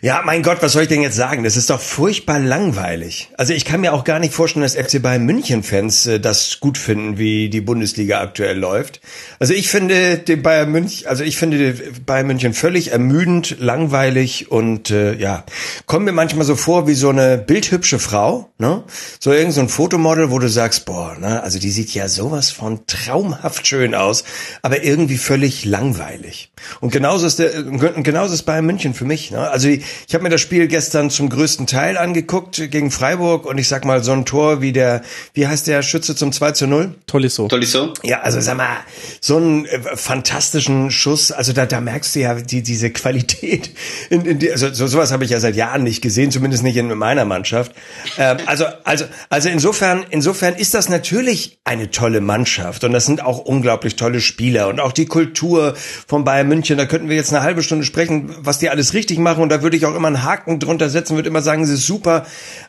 Ja, 0.00 0.22
mein 0.24 0.44
Gott, 0.44 0.58
was 0.60 0.72
soll 0.72 0.82
ich 0.82 0.88
denn 0.88 1.02
jetzt 1.02 1.16
sagen? 1.16 1.42
Das 1.42 1.56
ist 1.56 1.70
doch 1.70 1.80
furchtbar 1.80 2.38
langweilig. 2.38 3.30
Also 3.36 3.52
ich 3.52 3.64
kann 3.64 3.80
mir 3.80 3.92
auch 3.92 4.04
gar 4.04 4.20
nicht 4.20 4.32
vorstellen, 4.32 4.62
dass 4.62 4.76
FC 4.76 5.02
Bayern 5.02 5.24
München-Fans 5.24 6.06
äh, 6.06 6.20
das 6.20 6.60
gut 6.60 6.78
finden, 6.78 7.18
wie 7.18 7.48
die 7.48 7.60
Bundesliga 7.60 8.20
aktuell 8.20 8.56
läuft. 8.56 9.00
Also 9.40 9.54
ich 9.54 9.68
finde 9.68 10.18
den 10.18 10.42
Bayern 10.42 10.70
München, 10.70 11.08
also 11.08 11.24
ich 11.24 11.36
finde 11.36 11.74
Bayern 12.06 12.28
München 12.28 12.54
völlig 12.54 12.92
ermüdend, 12.92 13.56
langweilig 13.58 14.52
und 14.52 14.90
äh, 14.90 15.14
ja, 15.14 15.44
kommt 15.86 16.04
mir 16.04 16.12
manchmal 16.12 16.44
so 16.44 16.54
vor 16.54 16.86
wie 16.86 16.94
so 16.94 17.08
eine 17.08 17.36
bildhübsche 17.36 17.98
Frau, 17.98 18.50
ne? 18.58 18.84
So 19.18 19.32
irgend 19.32 19.54
so 19.54 19.60
ein 19.60 19.68
Fotomodel, 19.68 20.30
wo 20.30 20.38
du 20.38 20.48
sagst, 20.48 20.84
boah, 20.84 21.16
ne, 21.18 21.42
also 21.42 21.58
die 21.58 21.70
sieht 21.70 21.92
ja 21.92 22.08
sowas 22.08 22.52
von 22.52 22.86
traumhaft 22.86 23.66
schön 23.66 23.96
aus, 23.96 24.22
aber 24.62 24.84
irgendwie 24.84 25.18
völlig 25.18 25.64
langweilig. 25.64 26.52
Und 26.80 26.92
genauso 26.92 27.26
ist 27.26 27.40
der, 27.40 27.62
genauso 27.62 28.34
ist 28.34 28.44
Bayern 28.44 28.66
München 28.66 28.94
für 28.94 29.04
mich. 29.04 29.32
Ne? 29.32 29.50
Also 29.50 29.68
ich 30.06 30.14
habe 30.14 30.24
mir 30.24 30.30
das 30.30 30.40
Spiel 30.40 30.68
gestern 30.68 31.10
zum 31.10 31.28
größten 31.28 31.66
Teil 31.66 31.96
angeguckt 31.96 32.70
gegen 32.70 32.90
Freiburg 32.90 33.46
und 33.46 33.58
ich 33.58 33.68
sag 33.68 33.84
mal, 33.84 34.02
so 34.02 34.12
ein 34.12 34.24
Tor 34.24 34.60
wie 34.60 34.72
der, 34.72 35.02
wie 35.34 35.46
heißt 35.46 35.66
der 35.66 35.82
Schütze 35.82 36.14
zum 36.16 36.32
2 36.32 36.52
zu 36.52 36.66
0? 36.66 36.94
Tolisso. 37.06 37.48
Tolisso? 37.48 37.94
Ja, 38.02 38.20
also 38.20 38.40
sag 38.40 38.56
mal, 38.56 38.76
so 39.20 39.36
einen 39.36 39.66
äh, 39.66 39.80
fantastischen 39.96 40.90
Schuss, 40.90 41.32
also 41.32 41.52
da, 41.52 41.66
da 41.66 41.80
merkst 41.80 42.14
du 42.14 42.20
ja 42.20 42.34
die, 42.34 42.62
diese 42.62 42.90
Qualität. 42.90 43.70
In, 44.10 44.24
in 44.24 44.38
die, 44.38 44.50
also 44.50 44.72
so, 44.72 44.86
sowas 44.86 45.12
habe 45.12 45.24
ich 45.24 45.30
ja 45.30 45.40
seit 45.40 45.56
Jahren 45.56 45.82
nicht 45.82 46.02
gesehen, 46.02 46.30
zumindest 46.30 46.62
nicht 46.62 46.76
in 46.76 46.88
meiner 46.96 47.24
Mannschaft. 47.24 47.72
Ähm, 48.16 48.38
also, 48.46 48.64
also, 48.84 49.04
also 49.28 49.48
insofern, 49.48 50.04
insofern 50.10 50.54
ist 50.54 50.74
das 50.74 50.88
natürlich 50.88 51.58
eine 51.64 51.90
tolle 51.90 52.20
Mannschaft 52.20 52.84
und 52.84 52.92
das 52.92 53.06
sind 53.06 53.22
auch 53.22 53.38
unglaublich 53.38 53.96
tolle 53.96 54.20
Spieler 54.20 54.68
und 54.68 54.80
auch 54.80 54.92
die 54.92 55.06
Kultur 55.06 55.74
von 56.06 56.24
Bayern 56.24 56.48
München, 56.48 56.78
da 56.78 56.86
könnten 56.86 57.08
wir 57.08 57.16
jetzt 57.16 57.32
eine 57.32 57.42
halbe 57.42 57.62
Stunde 57.62 57.84
sprechen, 57.84 58.34
was 58.38 58.58
die 58.58 58.70
alles 58.70 58.94
richtig 58.94 59.18
machen 59.18 59.42
und 59.42 59.48
da 59.50 59.62
würde 59.62 59.76
ich 59.76 59.77
auch 59.86 59.94
immer 59.94 60.08
einen 60.08 60.22
Haken 60.22 60.60
drunter 60.60 60.88
setzen, 60.90 61.16
würde 61.16 61.28
immer 61.28 61.42
sagen, 61.42 61.62
es 61.62 61.70
ist 61.70 61.86
super. 61.86 62.26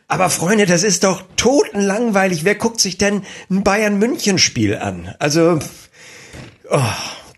Aber 0.07 0.29
Freunde, 0.29 0.65
das 0.65 0.83
ist 0.83 1.03
doch 1.03 1.23
totenlangweilig. 1.35 2.43
Wer 2.45 2.55
guckt 2.55 2.79
sich 2.79 2.97
denn 2.97 3.23
ein 3.49 3.63
Bayern-München-Spiel 3.63 4.75
an? 4.75 5.13
Also, 5.19 5.59
oh, 6.69 6.79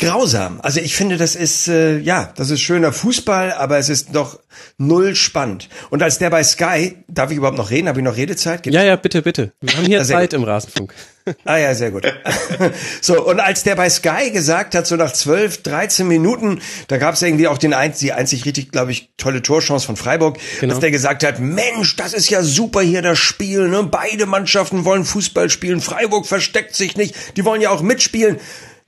grausam. 0.02 0.60
Also 0.62 0.82
ich 0.82 0.96
finde, 0.96 1.18
das 1.18 1.36
ist, 1.36 1.68
äh, 1.68 2.00
ja, 2.00 2.34
das 2.36 2.50
ist 2.50 2.60
schöner 2.60 2.92
Fußball, 2.92 3.54
aber 3.54 3.78
es 3.78 3.88
ist 3.88 4.14
doch 4.14 4.40
null 4.78 5.16
spannend. 5.16 5.70
Und 5.90 6.04
als 6.04 6.18
der 6.18 6.30
bei 6.30 6.44
Sky, 6.44 6.98
darf 7.08 7.32
ich 7.32 7.38
überhaupt 7.38 7.58
noch 7.58 7.70
reden? 7.70 7.88
Habe 7.88 8.00
ich 8.00 8.04
noch 8.04 8.18
Redezeit? 8.18 8.64
Gibt's? 8.64 8.76
Ja, 8.76 8.84
ja, 8.84 8.96
bitte, 8.96 9.22
bitte. 9.22 9.54
Wir 9.62 9.78
haben 9.78 9.86
hier 9.86 10.04
Zeit 10.04 10.34
im 10.34 10.44
Rasenfunk. 10.44 10.94
Ah 11.46 11.58
ja, 11.58 11.76
sehr 11.76 11.92
gut. 11.92 12.12
so, 13.02 13.24
und 13.24 13.40
als 13.40 13.62
der 13.62 13.76
bei 13.76 13.88
Sky 13.92 14.32
gesagt 14.32 14.74
hat, 14.74 14.88
so 14.88 14.96
nach 14.96 15.14
12, 15.14 15.62
13 15.62 16.08
Minuten, 16.08 16.62
da 16.88 16.98
gab 16.98 17.14
es 17.14 17.22
irgendwie 17.22 17.48
auch 17.48 17.60
den 17.60 17.76
ein, 17.76 17.94
die 17.94 18.12
einzig 18.12 18.44
richtig, 18.46 18.72
glaube 18.72 18.92
ich, 18.92 19.12
tolle 19.18 19.44
Torchance 19.44 19.86
von 19.86 19.98
Freiburg, 19.98 20.40
genau. 20.60 20.74
dass 20.74 20.80
der 20.80 20.90
gesagt 20.90 21.24
hat, 21.24 21.40
Mensch, 21.40 21.96
das 21.96 22.14
ist 22.14 22.32
ja 22.32 22.42
super 22.42 22.82
hier 22.82 23.04
das 23.04 23.20
Spiel, 23.20 23.68
ne? 23.68 23.84
Beide 23.84 24.26
Mannschaften 24.26 24.84
wollen 24.84 25.06
Fußball 25.06 25.52
spielen, 25.52 25.80
Freiburg 25.80 26.26
versteckt 26.26 26.76
sich 26.76 26.98
nicht, 26.98 27.16
die 27.38 27.46
wollen 27.46 27.62
ja 27.62 27.70
auch 27.70 27.84
mitspielen. 27.84 28.40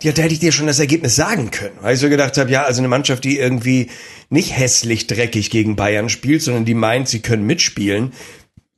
Ja, 0.03 0.11
da 0.11 0.21
hätte 0.21 0.33
ich 0.33 0.41
dir 0.41 0.51
schon 0.51 0.67
das 0.67 0.79
Ergebnis 0.79 1.15
sagen 1.15 1.49
können. 1.49 1.77
Weil 1.79 1.95
ich 1.95 2.01
so 2.01 2.09
gedacht 2.09 2.37
habe, 2.37 2.51
ja, 2.51 2.63
also 2.63 2.81
eine 2.81 2.89
Mannschaft, 2.89 3.23
die 3.23 3.39
irgendwie 3.39 3.89
nicht 4.29 4.55
hässlich 4.55 5.07
dreckig 5.07 5.49
gegen 5.49 5.77
Bayern 5.77 6.09
spielt, 6.09 6.41
sondern 6.41 6.65
die 6.65 6.73
meint, 6.73 7.07
sie 7.07 7.21
können 7.21 7.45
mitspielen, 7.45 8.11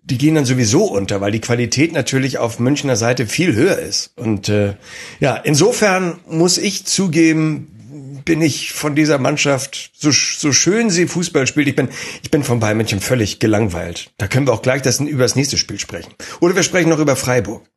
die 0.03 0.19
gehen 0.19 0.35
dann 0.35 0.45
sowieso 0.45 0.83
unter, 0.83 1.21
weil 1.21 1.31
die 1.31 1.41
Qualität 1.41 1.93
natürlich 1.93 2.37
auf 2.37 2.59
Münchner 2.59 2.95
Seite 2.95 3.25
viel 3.25 3.55
höher 3.55 3.79
ist. 3.79 4.11
Und 4.15 4.49
äh, 4.49 4.75
ja, 5.19 5.35
insofern 5.35 6.19
muss 6.27 6.59
ich 6.59 6.85
zugeben, 6.85 8.21
bin 8.23 8.43
ich 8.43 8.73
von 8.73 8.93
dieser 8.93 9.17
Mannschaft, 9.17 9.93
so, 9.95 10.11
so 10.11 10.51
schön 10.51 10.91
sie 10.91 11.07
Fußball 11.07 11.47
spielt, 11.47 11.67
ich 11.67 11.75
bin, 11.75 11.89
ich 12.21 12.29
bin 12.29 12.43
von 12.43 12.59
Bayern 12.59 12.77
München 12.77 12.99
völlig 12.99 13.39
gelangweilt. 13.39 14.11
Da 14.19 14.27
können 14.27 14.45
wir 14.45 14.53
auch 14.53 14.61
gleich 14.61 14.83
das, 14.83 14.99
über 14.99 15.23
das 15.23 15.35
nächste 15.35 15.57
Spiel 15.57 15.79
sprechen. 15.79 16.13
Oder 16.39 16.55
wir 16.55 16.61
sprechen 16.61 16.89
noch 16.89 16.99
über 16.99 17.15
Freiburg. 17.15 17.67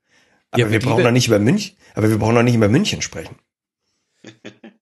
Aber 0.51 0.63
ja, 0.63 0.71
wir 0.71 0.81
brauchen 0.81 1.03
noch 1.05 1.11
nicht 1.11 1.29
über 1.29 1.39
München, 1.39 1.77
aber 1.95 2.09
wir 2.09 2.19
brauchen 2.19 2.35
noch 2.35 2.43
nicht 2.43 2.55
über 2.55 2.69
München 2.69 3.03
sprechen. 3.03 3.37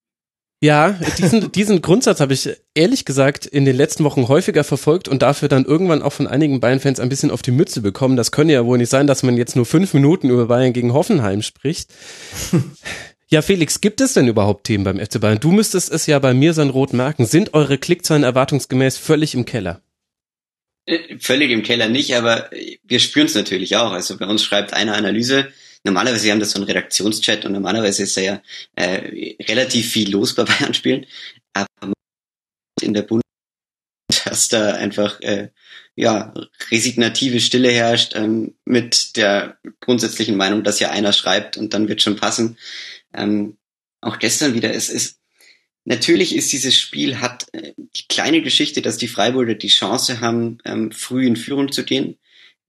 Ja, 0.62 0.98
diesen, 1.18 1.52
diesen 1.52 1.82
Grundsatz 1.82 2.18
habe 2.20 2.32
ich 2.32 2.48
ehrlich 2.74 3.04
gesagt 3.04 3.44
in 3.44 3.66
den 3.66 3.76
letzten 3.76 4.04
Wochen 4.04 4.26
häufiger 4.26 4.64
verfolgt 4.64 5.06
und 5.06 5.20
dafür 5.20 5.48
dann 5.48 5.66
irgendwann 5.66 6.00
auch 6.00 6.14
von 6.14 6.26
einigen 6.26 6.60
Bayern-Fans 6.60 6.98
ein 6.98 7.10
bisschen 7.10 7.30
auf 7.30 7.42
die 7.42 7.50
Mütze 7.50 7.82
bekommen. 7.82 8.16
Das 8.16 8.32
könnte 8.32 8.54
ja 8.54 8.64
wohl 8.64 8.78
nicht 8.78 8.88
sein, 8.88 9.06
dass 9.06 9.22
man 9.22 9.36
jetzt 9.36 9.54
nur 9.54 9.66
fünf 9.66 9.92
Minuten 9.92 10.30
über 10.30 10.46
Bayern 10.46 10.72
gegen 10.72 10.92
Hoffenheim 10.92 11.42
spricht. 11.42 11.92
Ja, 13.28 13.42
Felix, 13.42 13.80
gibt 13.80 14.00
es 14.00 14.12
denn 14.12 14.28
überhaupt 14.28 14.62
Themen 14.62 14.84
beim 14.84 15.00
FC 15.04 15.20
Bayern? 15.20 15.40
Du 15.40 15.50
müsstest 15.50 15.90
es 15.90 16.06
ja 16.06 16.20
bei 16.20 16.32
mir 16.32 16.54
sein 16.54 16.70
Rot 16.70 16.92
merken. 16.92 17.26
Sind 17.26 17.54
eure 17.54 17.76
Klickzahlen 17.76 18.22
erwartungsgemäß 18.22 18.98
völlig 18.98 19.34
im 19.34 19.44
Keller? 19.44 19.82
Äh, 20.86 21.18
völlig 21.18 21.50
im 21.50 21.62
Keller 21.62 21.88
nicht, 21.88 22.14
aber 22.14 22.50
wir 22.84 23.00
spüren 23.00 23.26
es 23.26 23.34
natürlich 23.34 23.76
auch. 23.76 23.90
Also 23.92 24.16
bei 24.16 24.26
uns 24.26 24.44
schreibt 24.44 24.72
eine 24.72 24.94
Analyse, 24.94 25.52
normalerweise 25.84 26.30
haben 26.30 26.40
das 26.40 26.52
so 26.52 26.58
einen 26.58 26.66
Redaktionschat 26.66 27.44
und 27.44 27.52
normalerweise 27.52 28.04
ist 28.04 28.16
da 28.16 28.20
ja 28.20 28.42
äh, 28.76 29.34
relativ 29.48 29.90
viel 29.90 30.10
los 30.10 30.34
bei 30.34 30.44
Bayern 30.44 30.74
spielen, 30.74 31.06
aber 31.52 31.92
in 32.80 32.94
der 32.94 33.02
Bundesliga, 33.02 33.22
dass 34.24 34.48
da 34.48 34.74
einfach 34.74 35.20
äh, 35.20 35.50
ja 35.96 36.32
resignative 36.70 37.40
Stille 37.40 37.70
herrscht 37.70 38.14
ähm, 38.14 38.54
mit 38.64 39.16
der 39.16 39.58
grundsätzlichen 39.80 40.36
Meinung, 40.36 40.62
dass 40.62 40.78
ja 40.78 40.90
einer 40.90 41.12
schreibt 41.12 41.56
und 41.56 41.74
dann 41.74 41.88
wird 41.88 42.02
schon 42.02 42.16
passen. 42.16 42.58
Ähm, 43.12 43.56
auch 44.00 44.18
gestern 44.18 44.54
wieder, 44.54 44.72
es 44.72 44.88
ist 44.88 45.18
natürlich 45.86 46.34
ist 46.34 46.52
dieses 46.52 46.76
Spiel 46.76 47.20
hat 47.20 47.46
äh, 47.52 47.72
die 47.76 48.06
kleine 48.08 48.42
Geschichte, 48.42 48.82
dass 48.82 48.98
die 48.98 49.08
Freiburger 49.08 49.54
die 49.54 49.68
Chance 49.68 50.20
haben, 50.20 50.58
ähm, 50.64 50.92
früh 50.92 51.26
in 51.26 51.36
Führung 51.36 51.72
zu 51.72 51.84
gehen. 51.84 52.18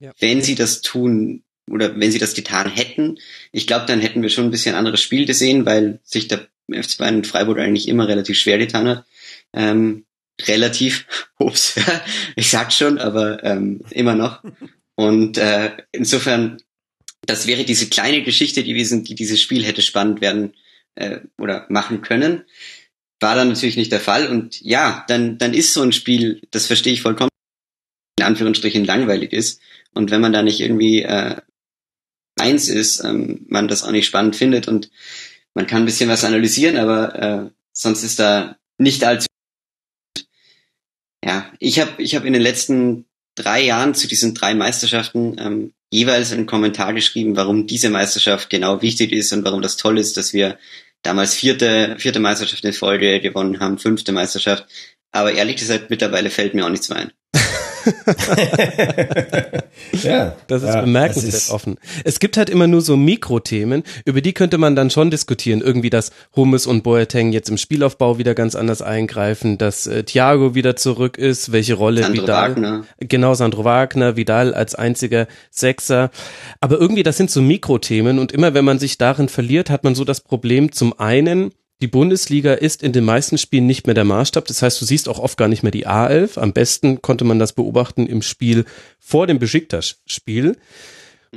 Ja. 0.00 0.12
Wenn 0.18 0.42
sie 0.42 0.54
das 0.54 0.80
tun, 0.80 1.42
oder 1.68 1.98
wenn 2.00 2.10
sie 2.10 2.18
das 2.18 2.34
getan 2.34 2.70
hätten, 2.70 3.18
ich 3.52 3.66
glaube, 3.66 3.86
dann 3.86 4.00
hätten 4.00 4.22
wir 4.22 4.30
schon 4.30 4.44
ein 4.44 4.50
bisschen 4.50 4.74
anderes 4.74 5.02
Spiel 5.02 5.26
gesehen, 5.26 5.66
weil 5.66 6.00
sich 6.04 6.28
der 6.28 6.48
FC 6.70 6.98
Bayern 6.98 7.16
und 7.16 7.26
Freiburg 7.26 7.58
eigentlich 7.58 7.88
immer 7.88 8.08
relativ 8.08 8.38
schwer 8.38 8.58
getan 8.58 8.88
hat. 8.88 9.04
Ähm, 9.52 10.04
relativ, 10.46 11.06
ups, 11.38 11.74
ich 12.36 12.48
sag 12.48 12.72
schon, 12.72 12.98
aber 12.98 13.42
ähm, 13.44 13.80
immer 13.90 14.14
noch. 14.14 14.42
Und 14.94 15.38
äh, 15.38 15.72
insofern, 15.92 16.58
das 17.22 17.46
wäre 17.46 17.64
diese 17.64 17.88
kleine 17.88 18.22
Geschichte 18.22 18.64
gewesen, 18.64 19.04
die 19.04 19.14
dieses 19.14 19.40
Spiel 19.42 19.64
hätte 19.64 19.82
spannend 19.82 20.20
werden 20.20 20.54
äh, 20.94 21.20
oder 21.36 21.66
machen 21.68 22.02
können. 22.02 22.44
War 23.20 23.34
dann 23.34 23.48
natürlich 23.48 23.76
nicht 23.76 23.92
der 23.92 24.00
Fall. 24.00 24.28
Und 24.28 24.60
ja, 24.60 25.04
dann, 25.08 25.38
dann 25.38 25.54
ist 25.54 25.72
so 25.72 25.82
ein 25.82 25.92
Spiel, 25.92 26.40
das 26.50 26.66
verstehe 26.66 26.92
ich 26.92 27.02
vollkommen, 27.02 27.30
in 28.18 28.24
Anführungsstrichen 28.24 28.84
langweilig 28.84 29.32
ist. 29.32 29.60
Und 29.92 30.10
wenn 30.10 30.20
man 30.20 30.32
da 30.32 30.42
nicht 30.42 30.60
irgendwie 30.60 31.02
äh, 31.02 31.36
eins 32.38 32.68
ist, 32.68 33.02
ähm, 33.04 33.46
man 33.48 33.68
das 33.68 33.82
auch 33.82 33.90
nicht 33.90 34.06
spannend 34.06 34.36
findet 34.36 34.68
und 34.68 34.90
man 35.54 35.66
kann 35.66 35.82
ein 35.82 35.86
bisschen 35.86 36.08
was 36.08 36.24
analysieren, 36.24 36.76
aber 36.76 37.14
äh, 37.16 37.50
sonst 37.72 38.04
ist 38.04 38.20
da 38.20 38.56
nicht 38.78 39.02
allzu. 39.04 39.26
Ja, 41.24 41.50
ich 41.58 41.80
habe 41.80 42.00
ich 42.00 42.14
hab 42.14 42.24
in 42.24 42.32
den 42.32 42.42
letzten 42.42 43.06
drei 43.34 43.62
Jahren 43.62 43.94
zu 43.94 44.06
diesen 44.06 44.34
drei 44.34 44.54
Meisterschaften 44.54 45.36
ähm, 45.38 45.72
jeweils 45.90 46.32
einen 46.32 46.46
Kommentar 46.46 46.94
geschrieben, 46.94 47.36
warum 47.36 47.66
diese 47.66 47.90
Meisterschaft 47.90 48.50
genau 48.50 48.82
wichtig 48.82 49.12
ist 49.12 49.32
und 49.32 49.44
warum 49.44 49.62
das 49.62 49.76
toll 49.76 49.98
ist, 49.98 50.16
dass 50.16 50.32
wir 50.32 50.58
damals 51.02 51.34
vierte, 51.34 51.96
vierte 51.98 52.20
Meisterschaft 52.20 52.64
in 52.64 52.72
Folge 52.72 53.20
gewonnen 53.20 53.60
haben, 53.60 53.78
fünfte 53.78 54.12
Meisterschaft. 54.12 54.66
Aber 55.12 55.32
ehrlich 55.32 55.56
gesagt, 55.56 55.90
mittlerweile 55.90 56.30
fällt 56.30 56.54
mir 56.54 56.64
auch 56.66 56.70
nichts 56.70 56.88
mehr 56.88 56.98
ein. 56.98 57.12
ja, 60.02 60.34
das 60.46 60.62
ist 60.62 60.74
ja, 60.74 60.80
bemerkenswert 60.80 61.34
das 61.34 61.44
ist 61.44 61.50
offen. 61.50 61.76
Es 62.04 62.20
gibt 62.20 62.36
halt 62.36 62.50
immer 62.50 62.66
nur 62.66 62.80
so 62.80 62.96
Mikrothemen, 62.96 63.82
über 64.04 64.20
die 64.20 64.32
könnte 64.32 64.58
man 64.58 64.76
dann 64.76 64.90
schon 64.90 65.10
diskutieren. 65.10 65.60
Irgendwie, 65.60 65.90
dass 65.90 66.10
Hummes 66.36 66.66
und 66.66 66.82
Boateng 66.82 67.32
jetzt 67.32 67.48
im 67.48 67.56
Spielaufbau 67.56 68.18
wieder 68.18 68.34
ganz 68.34 68.54
anders 68.54 68.82
eingreifen, 68.82 69.58
dass 69.58 69.86
äh, 69.86 70.04
Thiago 70.04 70.54
wieder 70.54 70.76
zurück 70.76 71.18
ist, 71.18 71.52
welche 71.52 71.74
Rolle 71.74 72.02
Sandro 72.02 72.22
Vidal. 72.22 72.50
Wagner. 72.50 72.84
Genau, 73.00 73.34
Sandro 73.34 73.64
Wagner, 73.64 74.16
Vidal 74.16 74.54
als 74.54 74.74
einziger 74.74 75.26
Sechser. 75.50 76.10
Aber 76.60 76.80
irgendwie, 76.80 77.02
das 77.02 77.16
sind 77.16 77.30
so 77.30 77.40
Mikrothemen 77.40 78.18
und 78.18 78.32
immer 78.32 78.54
wenn 78.54 78.64
man 78.64 78.78
sich 78.78 78.98
darin 78.98 79.28
verliert, 79.28 79.70
hat 79.70 79.84
man 79.84 79.94
so 79.94 80.04
das 80.04 80.20
Problem, 80.20 80.72
zum 80.72 80.98
einen, 80.98 81.52
die 81.80 81.86
Bundesliga 81.86 82.54
ist 82.54 82.82
in 82.82 82.92
den 82.92 83.04
meisten 83.04 83.38
Spielen 83.38 83.66
nicht 83.66 83.86
mehr 83.86 83.94
der 83.94 84.04
Maßstab. 84.04 84.46
Das 84.46 84.62
heißt, 84.62 84.80
du 84.80 84.84
siehst 84.84 85.08
auch 85.08 85.18
oft 85.18 85.38
gar 85.38 85.48
nicht 85.48 85.62
mehr 85.62 85.70
die 85.72 85.86
A11. 85.86 86.38
Am 86.38 86.52
besten 86.52 87.02
konnte 87.02 87.24
man 87.24 87.38
das 87.38 87.52
beobachten 87.52 88.06
im 88.06 88.22
Spiel 88.22 88.64
vor 88.98 89.26
dem 89.26 89.38
Besiktas-Spiel. 89.38 90.56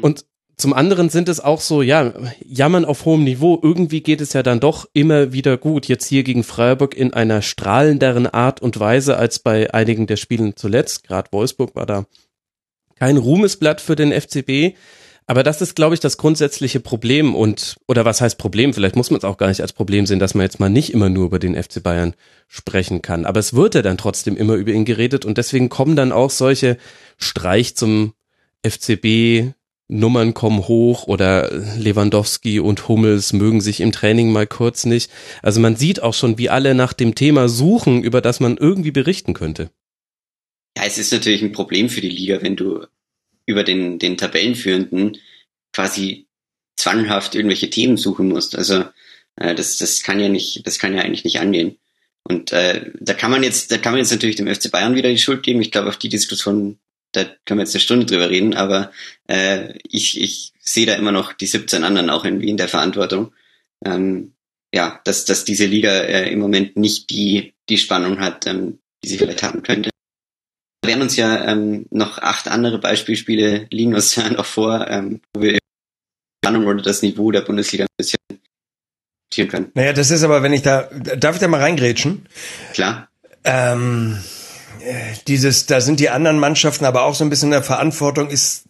Und 0.01 0.25
zum 0.57 0.73
anderen 0.73 1.09
sind 1.09 1.29
es 1.29 1.39
auch 1.39 1.61
so, 1.61 1.81
ja, 1.81 2.13
jammern 2.45 2.85
auf 2.85 3.05
hohem 3.05 3.23
Niveau. 3.23 3.59
Irgendwie 3.61 4.01
geht 4.01 4.21
es 4.21 4.33
ja 4.33 4.43
dann 4.43 4.59
doch 4.59 4.87
immer 4.93 5.33
wieder 5.33 5.57
gut. 5.57 5.87
Jetzt 5.87 6.05
hier 6.05 6.23
gegen 6.23 6.43
Freiburg 6.43 6.95
in 6.95 7.13
einer 7.13 7.41
strahlenderen 7.41 8.27
Art 8.27 8.61
und 8.61 8.79
Weise 8.79 9.17
als 9.17 9.39
bei 9.39 9.73
einigen 9.73 10.07
der 10.07 10.17
Spielen 10.17 10.55
zuletzt. 10.55 11.03
Gerade 11.03 11.31
Wolfsburg 11.31 11.75
war 11.75 11.85
da 11.85 12.05
kein 12.95 13.17
Ruhmesblatt 13.17 13.81
für 13.81 13.95
den 13.95 14.11
FCB. 14.11 14.75
Aber 15.27 15.43
das 15.43 15.61
ist, 15.61 15.75
glaube 15.75 15.93
ich, 15.93 16.01
das 16.01 16.17
grundsätzliche 16.17 16.79
Problem 16.79 17.35
und, 17.35 17.77
oder 17.87 18.05
was 18.05 18.21
heißt 18.21 18.37
Problem? 18.37 18.73
Vielleicht 18.73 18.95
muss 18.95 19.11
man 19.11 19.19
es 19.19 19.23
auch 19.23 19.37
gar 19.37 19.47
nicht 19.47 19.61
als 19.61 19.71
Problem 19.71 20.05
sehen, 20.05 20.19
dass 20.19 20.33
man 20.33 20.43
jetzt 20.43 20.59
mal 20.59 20.69
nicht 20.69 20.93
immer 20.93 21.09
nur 21.09 21.25
über 21.25 21.39
den 21.39 21.61
FC 21.61 21.81
Bayern 21.81 22.15
sprechen 22.47 23.01
kann. 23.01 23.25
Aber 23.25 23.39
es 23.39 23.53
wird 23.53 23.75
ja 23.75 23.81
dann 23.81 23.97
trotzdem 23.97 24.35
immer 24.35 24.55
über 24.55 24.71
ihn 24.71 24.83
geredet 24.83 25.23
und 25.23 25.37
deswegen 25.37 25.69
kommen 25.69 25.95
dann 25.95 26.11
auch 26.11 26.31
solche 26.31 26.77
Streich 27.17 27.75
zum 27.75 28.13
FCB, 28.63 29.53
Nummern 29.87 30.33
kommen 30.33 30.67
hoch 30.67 31.07
oder 31.07 31.51
Lewandowski 31.77 32.59
und 32.59 32.87
Hummels 32.87 33.33
mögen 33.33 33.61
sich 33.61 33.81
im 33.81 33.91
Training 33.91 34.31
mal 34.31 34.47
kurz 34.47 34.85
nicht. 34.85 35.11
Also 35.41 35.59
man 35.59 35.75
sieht 35.75 36.01
auch 36.01 36.13
schon, 36.13 36.37
wie 36.37 36.49
alle 36.49 36.73
nach 36.75 36.93
dem 36.93 37.13
Thema 37.13 37.49
suchen, 37.49 38.01
über 38.01 38.21
das 38.21 38.39
man 38.39 38.57
irgendwie 38.57 38.91
berichten 38.91 39.33
könnte. 39.33 39.69
Ja, 40.77 40.83
es 40.85 40.97
ist 40.97 41.11
natürlich 41.11 41.41
ein 41.41 41.51
Problem 41.51 41.89
für 41.89 41.99
die 41.99 42.09
Liga, 42.09 42.41
wenn 42.41 42.55
du 42.55 42.85
über 43.45 43.63
den, 43.63 43.99
den 43.99 44.17
Tabellenführenden 44.17 45.17
quasi 45.73 46.27
zwanghaft 46.75 47.35
irgendwelche 47.35 47.69
Themen 47.69 47.97
suchen 47.97 48.27
musst. 48.27 48.55
Also 48.55 48.85
äh, 49.35 49.55
das, 49.55 49.77
das 49.77 50.03
kann 50.03 50.19
ja 50.19 50.29
nicht, 50.29 50.65
das 50.65 50.79
kann 50.79 50.93
ja 50.95 51.01
eigentlich 51.01 51.23
nicht 51.23 51.39
angehen. 51.39 51.77
Und 52.23 52.51
äh, 52.51 52.91
da 52.99 53.13
kann 53.13 53.31
man 53.31 53.43
jetzt, 53.43 53.71
da 53.71 53.77
kann 53.77 53.93
man 53.93 53.99
jetzt 53.99 54.11
natürlich 54.11 54.35
dem 54.35 54.53
FC 54.53 54.71
Bayern 54.71 54.95
wieder 54.95 55.09
die 55.09 55.17
Schuld 55.17 55.43
geben. 55.43 55.61
Ich 55.61 55.71
glaube, 55.71 55.89
auf 55.89 55.97
die 55.97 56.09
Diskussion, 56.09 56.79
da 57.13 57.23
können 57.45 57.59
wir 57.59 57.63
jetzt 57.63 57.75
eine 57.75 57.81
Stunde 57.81 58.05
drüber 58.05 58.29
reden, 58.29 58.53
aber 58.53 58.91
äh, 59.27 59.73
ich, 59.89 60.19
ich 60.19 60.53
sehe 60.59 60.85
da 60.85 60.95
immer 60.95 61.11
noch 61.11 61.33
die 61.33 61.47
17 61.47 61.83
anderen 61.83 62.09
auch 62.09 62.25
irgendwie 62.25 62.49
in 62.49 62.57
der 62.57 62.67
Verantwortung. 62.67 63.33
Ähm, 63.83 64.33
ja, 64.73 65.01
dass, 65.03 65.25
dass 65.25 65.43
diese 65.43 65.65
Liga 65.65 65.91
äh, 65.91 66.31
im 66.31 66.39
Moment 66.39 66.77
nicht 66.77 67.09
die, 67.09 67.53
die 67.67 67.77
Spannung 67.77 68.19
hat, 68.19 68.47
ähm, 68.47 68.79
die 69.03 69.09
sie 69.09 69.17
vielleicht 69.17 69.43
haben 69.43 69.63
könnte 69.63 69.90
werden 70.83 71.01
uns 71.01 71.15
ja 71.15 71.45
ähm, 71.45 71.85
noch 71.91 72.17
acht 72.17 72.47
andere 72.47 72.79
Beispielspiele 72.79 73.67
liegen 73.69 73.93
uns 73.93 74.15
ja 74.15 74.29
noch 74.29 74.45
vor, 74.45 74.87
ähm, 74.89 75.21
wo 75.33 75.41
wir 75.41 75.59
Spannung 76.43 76.65
oder 76.65 76.81
das 76.81 77.01
Niveau 77.01 77.31
der 77.31 77.41
Bundesliga 77.41 77.85
ein 77.85 77.87
bisschen 77.97 78.17
können. 79.47 79.71
Naja, 79.75 79.93
das 79.93 80.11
ist 80.11 80.23
aber, 80.23 80.43
wenn 80.43 80.53
ich 80.53 80.61
da, 80.61 80.89
darf 81.17 81.35
ich 81.35 81.41
da 81.41 81.47
mal 81.47 81.61
reingrätschen? 81.61 82.27
Klar. 82.73 83.09
Ähm, 83.43 84.17
dieses, 85.27 85.65
da 85.65 85.81
sind 85.81 85.99
die 85.99 86.09
anderen 86.09 86.39
Mannschaften 86.39 86.85
aber 86.85 87.03
auch 87.03 87.15
so 87.15 87.23
ein 87.23 87.29
bisschen 87.29 87.47
in 87.47 87.51
der 87.51 87.63
Verantwortung, 87.63 88.29
ist, 88.29 88.63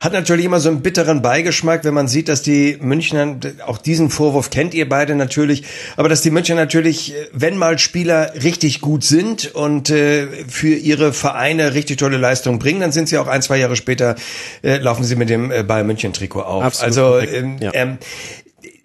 hat 0.00 0.12
natürlich 0.12 0.44
immer 0.44 0.60
so 0.60 0.68
einen 0.68 0.82
bitteren 0.82 1.22
Beigeschmack, 1.22 1.84
wenn 1.84 1.94
man 1.94 2.08
sieht, 2.08 2.28
dass 2.28 2.42
die 2.42 2.78
Münchner, 2.80 3.36
auch 3.66 3.78
diesen 3.78 4.10
Vorwurf 4.10 4.50
kennt 4.50 4.74
ihr 4.74 4.88
beide 4.88 5.14
natürlich, 5.14 5.64
aber 5.96 6.08
dass 6.08 6.22
die 6.22 6.30
Münchner 6.30 6.54
natürlich, 6.56 7.14
wenn 7.32 7.56
mal 7.56 7.78
Spieler 7.78 8.32
richtig 8.42 8.80
gut 8.80 9.04
sind 9.04 9.54
und 9.54 9.90
äh, 9.90 10.26
für 10.48 10.74
ihre 10.74 11.12
Vereine 11.12 11.74
richtig 11.74 11.98
tolle 11.98 12.16
Leistungen 12.16 12.58
bringen, 12.58 12.80
dann 12.80 12.92
sind 12.92 13.08
sie 13.08 13.18
auch 13.18 13.26
ein, 13.26 13.42
zwei 13.42 13.58
Jahre 13.58 13.76
später, 13.76 14.16
äh, 14.62 14.78
laufen 14.78 15.04
sie 15.04 15.16
mit 15.16 15.30
dem 15.30 15.50
äh, 15.50 15.62
Bayern 15.62 15.86
München 15.86 16.12
Trikot 16.12 16.42
auf. 16.42 16.64
Absolut 16.64 16.86
also 16.86 17.18
ähm, 17.18 17.56
ja. 17.60 17.70
ähm, 17.74 17.98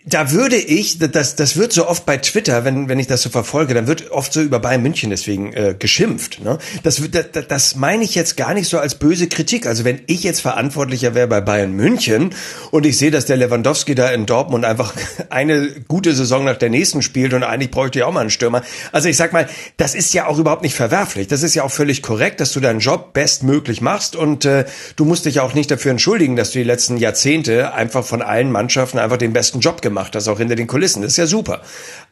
da 0.05 0.31
würde 0.31 0.55
ich, 0.55 0.97
das, 0.97 1.35
das 1.35 1.57
wird 1.57 1.73
so 1.73 1.85
oft 1.85 2.05
bei 2.05 2.15
Twitter, 2.15 2.63
wenn, 2.63 2.87
wenn 2.87 2.99
ich 2.99 3.07
das 3.07 3.21
so 3.21 3.29
verfolge, 3.29 3.73
dann 3.73 3.85
wird 3.87 4.11
oft 4.11 4.31
so 4.31 4.41
über 4.41 4.59
Bayern 4.59 4.81
München 4.81 5.09
deswegen 5.09 5.51
äh, 5.51 5.75
geschimpft. 5.77 6.41
Ne? 6.41 6.57
Das, 6.83 7.01
das, 7.11 7.47
das 7.49 7.75
meine 7.75 8.05
ich 8.05 8.15
jetzt 8.15 8.37
gar 8.37 8.53
nicht 8.53 8.69
so 8.69 8.79
als 8.79 8.95
böse 8.95 9.27
Kritik. 9.27 9.65
Also 9.65 9.83
wenn 9.83 9.99
ich 10.07 10.23
jetzt 10.23 10.39
Verantwortlicher 10.39 11.15
wäre 11.15 11.27
bei 11.27 11.41
Bayern 11.41 11.73
München 11.73 12.33
und 12.71 12.85
ich 12.85 12.97
sehe, 12.97 13.11
dass 13.11 13.25
der 13.25 13.35
Lewandowski 13.35 13.93
da 13.93 14.09
in 14.09 14.25
Dortmund 14.25 14.63
einfach 14.63 14.93
eine 15.29 15.69
gute 15.89 16.13
Saison 16.13 16.45
nach 16.45 16.57
der 16.57 16.69
nächsten 16.69 17.01
spielt 17.01 17.33
und 17.33 17.43
eigentlich 17.43 17.71
bräuchte 17.71 17.99
ich 17.99 18.05
auch 18.05 18.13
mal 18.13 18.21
einen 18.21 18.29
Stürmer. 18.29 18.63
Also 18.93 19.09
ich 19.09 19.17
sag 19.17 19.33
mal, 19.33 19.49
das 19.75 19.95
ist 19.95 20.13
ja 20.13 20.27
auch 20.27 20.39
überhaupt 20.39 20.63
nicht 20.63 20.75
verwerflich. 20.75 21.27
Das 21.27 21.43
ist 21.43 21.55
ja 21.55 21.63
auch 21.63 21.71
völlig 21.71 22.01
korrekt, 22.01 22.39
dass 22.39 22.53
du 22.53 22.61
deinen 22.61 22.79
Job 22.79 23.11
bestmöglich 23.11 23.81
machst 23.81 24.15
und 24.15 24.45
äh, 24.45 24.63
du 24.95 25.03
musst 25.03 25.25
dich 25.25 25.41
auch 25.41 25.53
nicht 25.53 25.69
dafür 25.69 25.91
entschuldigen, 25.91 26.37
dass 26.37 26.51
du 26.51 26.59
die 26.59 26.63
letzten 26.65 26.95
Jahrzehnte 26.95 27.73
einfach 27.73 28.05
von 28.05 28.21
allen 28.21 28.49
Mannschaften 28.49 28.97
einfach 28.97 29.17
den 29.17 29.33
besten 29.33 29.59
Job 29.59 29.81
gemacht 29.81 29.88
gemacht, 29.89 30.15
das 30.15 30.27
auch 30.27 30.37
hinter 30.37 30.55
den 30.55 30.67
Kulissen. 30.67 31.01
Das 31.01 31.11
ist 31.11 31.17
ja 31.17 31.27
super. 31.27 31.61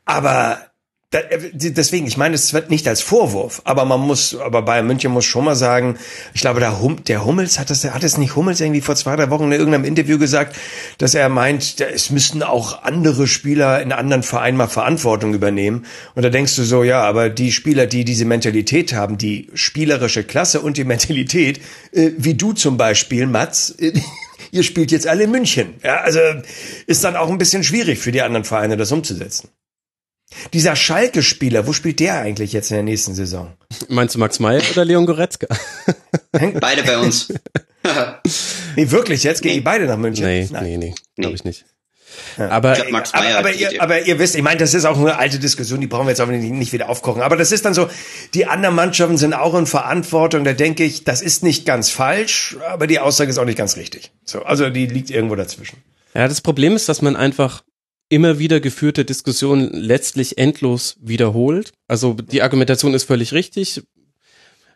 Aber 0.06 0.60
äh, 1.12 1.40
deswegen, 1.54 2.06
ich 2.06 2.18
meine, 2.18 2.36
es 2.36 2.54
wird 2.54 2.70
nicht 2.70 2.86
als 2.86 3.02
Vorwurf, 3.02 3.62
aber 3.64 3.86
man 3.86 4.02
muss, 4.02 4.36
aber 4.36 4.62
Bayern 4.62 4.88
München 4.88 5.14
muss 5.14 5.24
schon 5.24 5.46
mal 5.46 5.56
sagen, 5.56 5.98
ich 6.34 6.42
glaube, 6.42 6.60
der, 6.60 6.82
hum, 6.82 7.02
der 7.06 7.24
Hummels 7.24 7.60
hat 7.60 7.70
das, 7.70 7.86
hat 7.86 8.04
es 8.04 8.18
nicht 8.18 8.36
Hummels 8.36 8.60
irgendwie 8.60 8.82
vor 8.82 8.98
zwei, 8.98 9.16
drei 9.16 9.30
Wochen 9.30 9.46
in 9.46 9.54
irgendeinem 9.54 9.86
Interview 9.86 10.20
gesagt, 10.20 10.58
dass 10.98 11.16
er 11.16 11.30
meint, 11.30 11.80
es 11.80 12.10
müssten 12.10 12.44
auch 12.44 12.84
andere 12.84 13.26
Spieler 13.26 13.82
in 13.82 13.94
anderen 13.94 14.22
Vereinen 14.22 14.58
mal 14.58 14.68
Verantwortung 14.68 15.34
übernehmen. 15.34 15.86
Und 16.16 16.24
da 16.24 16.30
denkst 16.30 16.58
du 16.58 16.64
so, 16.64 16.84
ja, 16.84 17.02
aber 17.04 17.30
die 17.30 17.54
Spieler, 17.54 17.86
die 17.86 18.04
diese 18.04 18.26
Mentalität 18.26 18.92
haben, 18.92 19.18
die 19.18 19.50
spielerische 19.54 20.26
Klasse 20.26 20.60
und 20.60 20.76
die 20.76 20.84
Mentalität, 20.84 21.62
äh, 21.94 22.12
wie 22.18 22.34
du 22.34 22.52
zum 22.52 22.76
Beispiel, 22.76 23.28
Mats, 23.28 23.70
äh, 23.80 23.94
ihr 24.52 24.64
spielt 24.64 24.92
jetzt 24.92 25.08
alle 25.08 25.24
in 25.24 25.32
München. 25.32 25.76
Ja, 25.84 26.02
also 26.02 26.20
ist 26.86 27.04
dann 27.04 27.16
auch 27.16 27.30
ein 27.30 27.38
bisschen 27.38 27.64
schwierig 27.64 28.00
für 28.00 28.12
die 28.12 28.22
anderen 28.22 28.44
Vereine, 28.44 28.78
das 28.78 28.92
umzusetzen. 28.92 29.50
Dieser 30.54 30.76
Schalke-Spieler, 30.76 31.68
wo 31.68 31.74
spielt 31.74 32.00
der 32.00 32.20
eigentlich 32.20 32.52
jetzt 32.52 32.70
in 32.72 32.76
der 32.76 32.84
nächsten 32.84 33.16
Saison? 33.16 33.54
Meinst 33.88 34.16
du 34.16 34.20
Max 34.20 34.40
Meyer 34.40 34.62
oder 34.72 34.84
Leon 34.84 35.06
Goretzka? 35.06 35.48
Beide 36.32 36.84
bei 36.84 36.98
uns. 36.98 37.34
nee, 38.76 38.92
wirklich, 38.92 39.24
jetzt 39.24 39.42
gehen 39.42 39.52
nee. 39.52 39.58
die 39.60 39.64
beide 39.64 39.86
nach 39.86 39.98
München. 39.98 40.26
Nee, 40.26 40.48
Nein. 40.52 40.64
nee, 40.64 40.78
nee, 40.78 40.96
glaube 41.16 41.36
ich 41.36 41.46
nicht. 41.46 41.66
Aber, 42.38 42.74
glaub, 42.74 43.04
aber, 43.14 43.38
aber, 43.38 43.54
ihr, 43.54 43.82
aber 43.82 44.06
ihr 44.06 44.20
wisst, 44.20 44.36
ich 44.36 44.42
meine, 44.42 44.58
das 44.58 44.74
ist 44.74 44.86
auch 44.86 44.98
eine 44.98 45.18
alte 45.18 45.40
Diskussion, 45.40 45.82
die 45.82 45.88
brauchen 45.88 46.06
wir 46.06 46.12
jetzt 46.12 46.22
auch 46.22 46.28
nicht, 46.28 46.44
nicht 46.44 46.74
wieder 46.74 46.90
aufkochen. 46.90 47.22
Aber 47.22 47.36
das 47.36 47.52
ist 47.52 47.66
dann 47.66 47.74
so, 47.74 47.90
die 48.34 48.46
anderen 48.46 48.76
Mannschaften 48.76 49.18
sind 49.18 49.34
auch 49.34 49.56
in 49.56 49.66
Verantwortung. 49.66 50.44
Da 50.44 50.54
denke 50.54 50.84
ich, 50.84 51.04
das 51.04 51.22
ist 51.22 51.44
nicht 51.44 51.66
ganz 51.66 51.90
falsch, 51.90 52.58
aber 52.68 52.88
die 52.88 53.00
Aussage 53.00 53.30
ist 53.30 53.38
auch 53.38 53.46
nicht 53.46 53.58
ganz 53.58 53.78
richtig. 53.78 54.12
So, 54.26 54.44
also 54.44 54.70
die 54.70 54.86
liegt 54.86 55.10
irgendwo 55.10 55.36
dazwischen. 55.36 55.78
Ja, 56.14 56.28
das 56.28 56.42
Problem 56.42 56.76
ist, 56.76 56.90
dass 56.90 57.02
man 57.02 57.16
einfach 57.16 57.64
immer 58.10 58.40
wieder 58.40 58.60
geführte 58.60 59.04
Diskussionen 59.06 59.70
letztlich 59.74 60.38
endlos 60.38 60.96
wiederholt. 61.02 61.74
Also 61.88 62.14
die 62.14 62.42
Argumentation 62.42 62.94
ist 62.94 63.04
völlig 63.04 63.34
richtig 63.34 63.82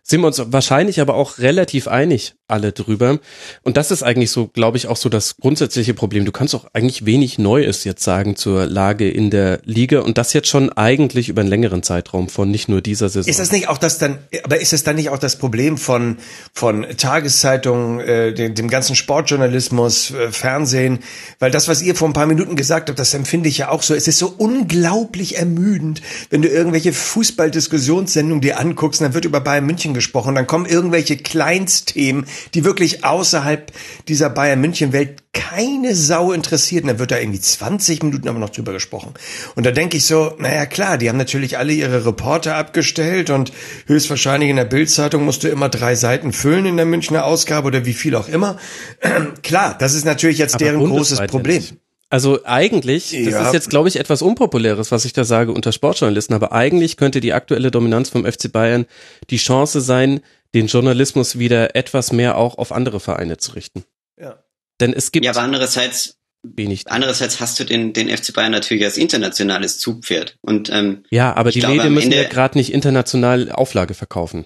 sind 0.04 0.22
wir 0.22 0.28
uns 0.28 0.42
wahrscheinlich 0.52 1.00
aber 1.00 1.16
auch 1.16 1.38
relativ 1.38 1.88
einig 1.88 2.36
alle 2.52 2.72
drüber. 2.72 3.20
Und 3.64 3.78
das 3.78 3.92
ist 3.92 4.04
eigentlich 4.04 4.32
so, 4.32 4.48
glaube 4.48 4.78
ich, 4.78 4.88
auch 4.88 4.98
so 4.98 5.10
das 5.10 5.38
grundsätzliche 5.38 5.94
Problem. 5.94 6.26
Du 6.26 6.32
kannst 6.32 6.54
auch 6.56 6.66
eigentlich 6.74 7.06
wenig 7.06 7.38
Neues 7.40 7.84
jetzt 7.84 8.04
sagen 8.04 8.36
zur 8.36 8.66
Lage 8.66 9.10
in 9.10 9.30
der 9.30 9.60
Liga 9.66 10.02
und 10.02 10.18
das 10.18 10.34
jetzt 10.34 10.48
schon 10.48 10.72
eigentlich 10.72 11.30
über 11.30 11.42
einen 11.42 11.50
längeren 11.50 11.84
Zeitraum 11.84 12.30
von 12.30 12.52
nicht 12.52 12.70
nur 12.70 12.82
dieser 12.82 13.10
Saison. 13.10 13.30
Ist 13.30 13.40
das 13.40 13.52
nicht 13.52 13.68
auch 13.70 13.78
das 13.78 13.98
dann, 13.98 14.20
aber 14.44 14.60
ist 14.60 14.74
es 14.74 14.84
dann 14.84 14.96
nicht 14.96 15.10
auch 15.10 15.18
das 15.18 15.38
Problem 15.38 15.78
von, 15.78 16.18
von 16.54 16.86
Tageszeitungen, 16.98 18.00
äh, 18.00 18.34
dem, 18.34 18.56
dem 18.56 18.70
ganzen 18.70 18.96
Sportjournalismus, 18.96 20.12
äh, 20.12 20.32
Fernsehen? 20.32 21.00
Weil 21.40 21.52
das, 21.52 21.68
was 21.68 21.82
ihr 21.82 21.96
vor 21.96 22.10
ein 22.10 22.14
paar 22.14 22.26
Minuten 22.26 22.56
gesagt 22.56 22.90
habt, 22.90 23.00
das 23.00 23.14
empfinde 23.14 23.50
ich 23.50 23.60
ja 23.60 23.70
auch 23.70 23.84
so. 23.84 23.94
Es 23.94 24.08
ist 24.08 24.18
so 24.18 24.34
unglaublich 24.38 25.38
ermüdend, 25.38 26.02
wenn 26.30 26.42
du 26.42 26.50
irgendwelche 26.50 26.94
Fußballdiskussionssendungen 26.94 28.42
dir 28.42 28.60
anguckst, 28.60 29.02
dann 29.02 29.14
wird 29.14 29.26
über 29.26 29.40
Bayern 29.40 29.66
München 29.66 29.94
gesprochen, 29.94 30.36
dann 30.36 30.48
kommen 30.48 30.66
irgendwelche 30.66 31.18
Kleinstthemen, 31.18 32.26
die 32.54 32.64
wirklich 32.64 33.04
außerhalb 33.04 33.72
dieser 34.08 34.30
Bayern 34.30 34.62
München 34.62 34.94
Welt 34.94 35.24
keine 35.34 35.96
Sau 35.96 36.32
interessiert. 36.32 36.84
Und 36.84 36.90
dann 36.90 37.00
wird 37.00 37.12
da 37.12 37.18
irgendwie 37.18 37.40
20 37.40 38.04
Minuten 38.04 38.28
aber 38.28 38.40
noch 38.40 38.50
drüber 38.50 38.74
gesprochen. 38.74 39.14
Und 39.56 39.66
da 39.66 39.72
denke 39.72 39.98
ich 39.98 40.06
so, 40.06 40.36
naja 40.40 40.66
klar, 40.66 40.98
die 40.98 41.10
haben 41.10 41.18
natürlich 41.18 41.58
alle 41.58 41.74
ihre 41.74 42.06
Reporter 42.06 42.56
abgestellt 42.56 43.30
und 43.30 43.52
höchstwahrscheinlich 43.86 44.50
in 44.50 44.58
der 44.58 44.66
Bildzeitung 44.66 45.24
musst 45.24 45.44
du 45.44 45.48
immer 45.48 45.70
drei 45.70 45.96
Seiten 45.96 46.34
füllen 46.34 46.66
in 46.66 46.78
der 46.78 46.86
Münchner 46.86 47.26
Ausgabe 47.26 47.68
oder 47.68 47.86
wie 47.86 47.94
viel 47.94 48.16
auch 48.16 48.28
immer. 48.28 48.58
klar, 49.44 49.76
das 49.80 49.94
ist 49.94 50.06
natürlich 50.06 50.38
jetzt 50.38 50.56
aber 50.56 50.66
deren 50.66 50.86
großes 50.86 51.22
Problem. 51.28 51.58
Nicht. 51.58 51.76
Also 52.12 52.40
eigentlich, 52.44 53.12
das 53.12 53.34
ja. 53.34 53.46
ist 53.46 53.54
jetzt, 53.54 53.70
glaube 53.70 53.88
ich, 53.88 53.98
etwas 53.98 54.22
Unpopuläres, 54.22 54.92
was 54.92 55.06
ich 55.06 55.14
da 55.14 55.24
sage 55.24 55.54
unter 55.54 55.72
Sportjournalisten, 55.72 56.36
aber 56.36 56.52
eigentlich 56.52 56.98
könnte 56.98 57.22
die 57.22 57.32
aktuelle 57.32 57.72
Dominanz 57.72 58.10
vom 58.10 58.26
FC 58.26 58.52
Bayern 58.52 58.86
die 59.30 59.38
Chance 59.38 59.80
sein, 59.80 60.20
den 60.54 60.68
Journalismus 60.68 61.40
wieder 61.40 61.76
etwas 61.76 62.12
mehr 62.12 62.38
auch 62.38 62.58
auf 62.58 62.72
andere 62.72 63.00
Vereine 63.00 63.38
zu 63.38 63.54
richten. 63.54 63.84
Ja. 64.20 64.44
Denn 64.80 64.94
es 64.94 65.12
gibt. 65.12 65.26
Ja, 65.26 65.32
aber 65.32 65.42
andererseits, 65.42 66.18
wenig. 66.44 66.90
Andererseits 66.90 67.40
hast 67.40 67.60
du 67.60 67.64
den, 67.64 67.94
den 67.94 68.10
FC 68.10 68.34
Bayern 68.34 68.52
natürlich 68.52 68.84
als 68.84 68.98
internationales 68.98 69.80
Zugpferd. 69.80 70.38
Und, 70.42 70.70
ähm, 70.72 71.04
ja, 71.10 71.36
aber 71.36 71.52
die 71.52 71.62
Läden 71.62 71.94
müssen 71.94 72.12
ja 72.12 72.24
gerade 72.28 72.58
nicht 72.58 72.74
international 72.74 73.52
Auflage 73.52 73.94
verkaufen. 73.94 74.46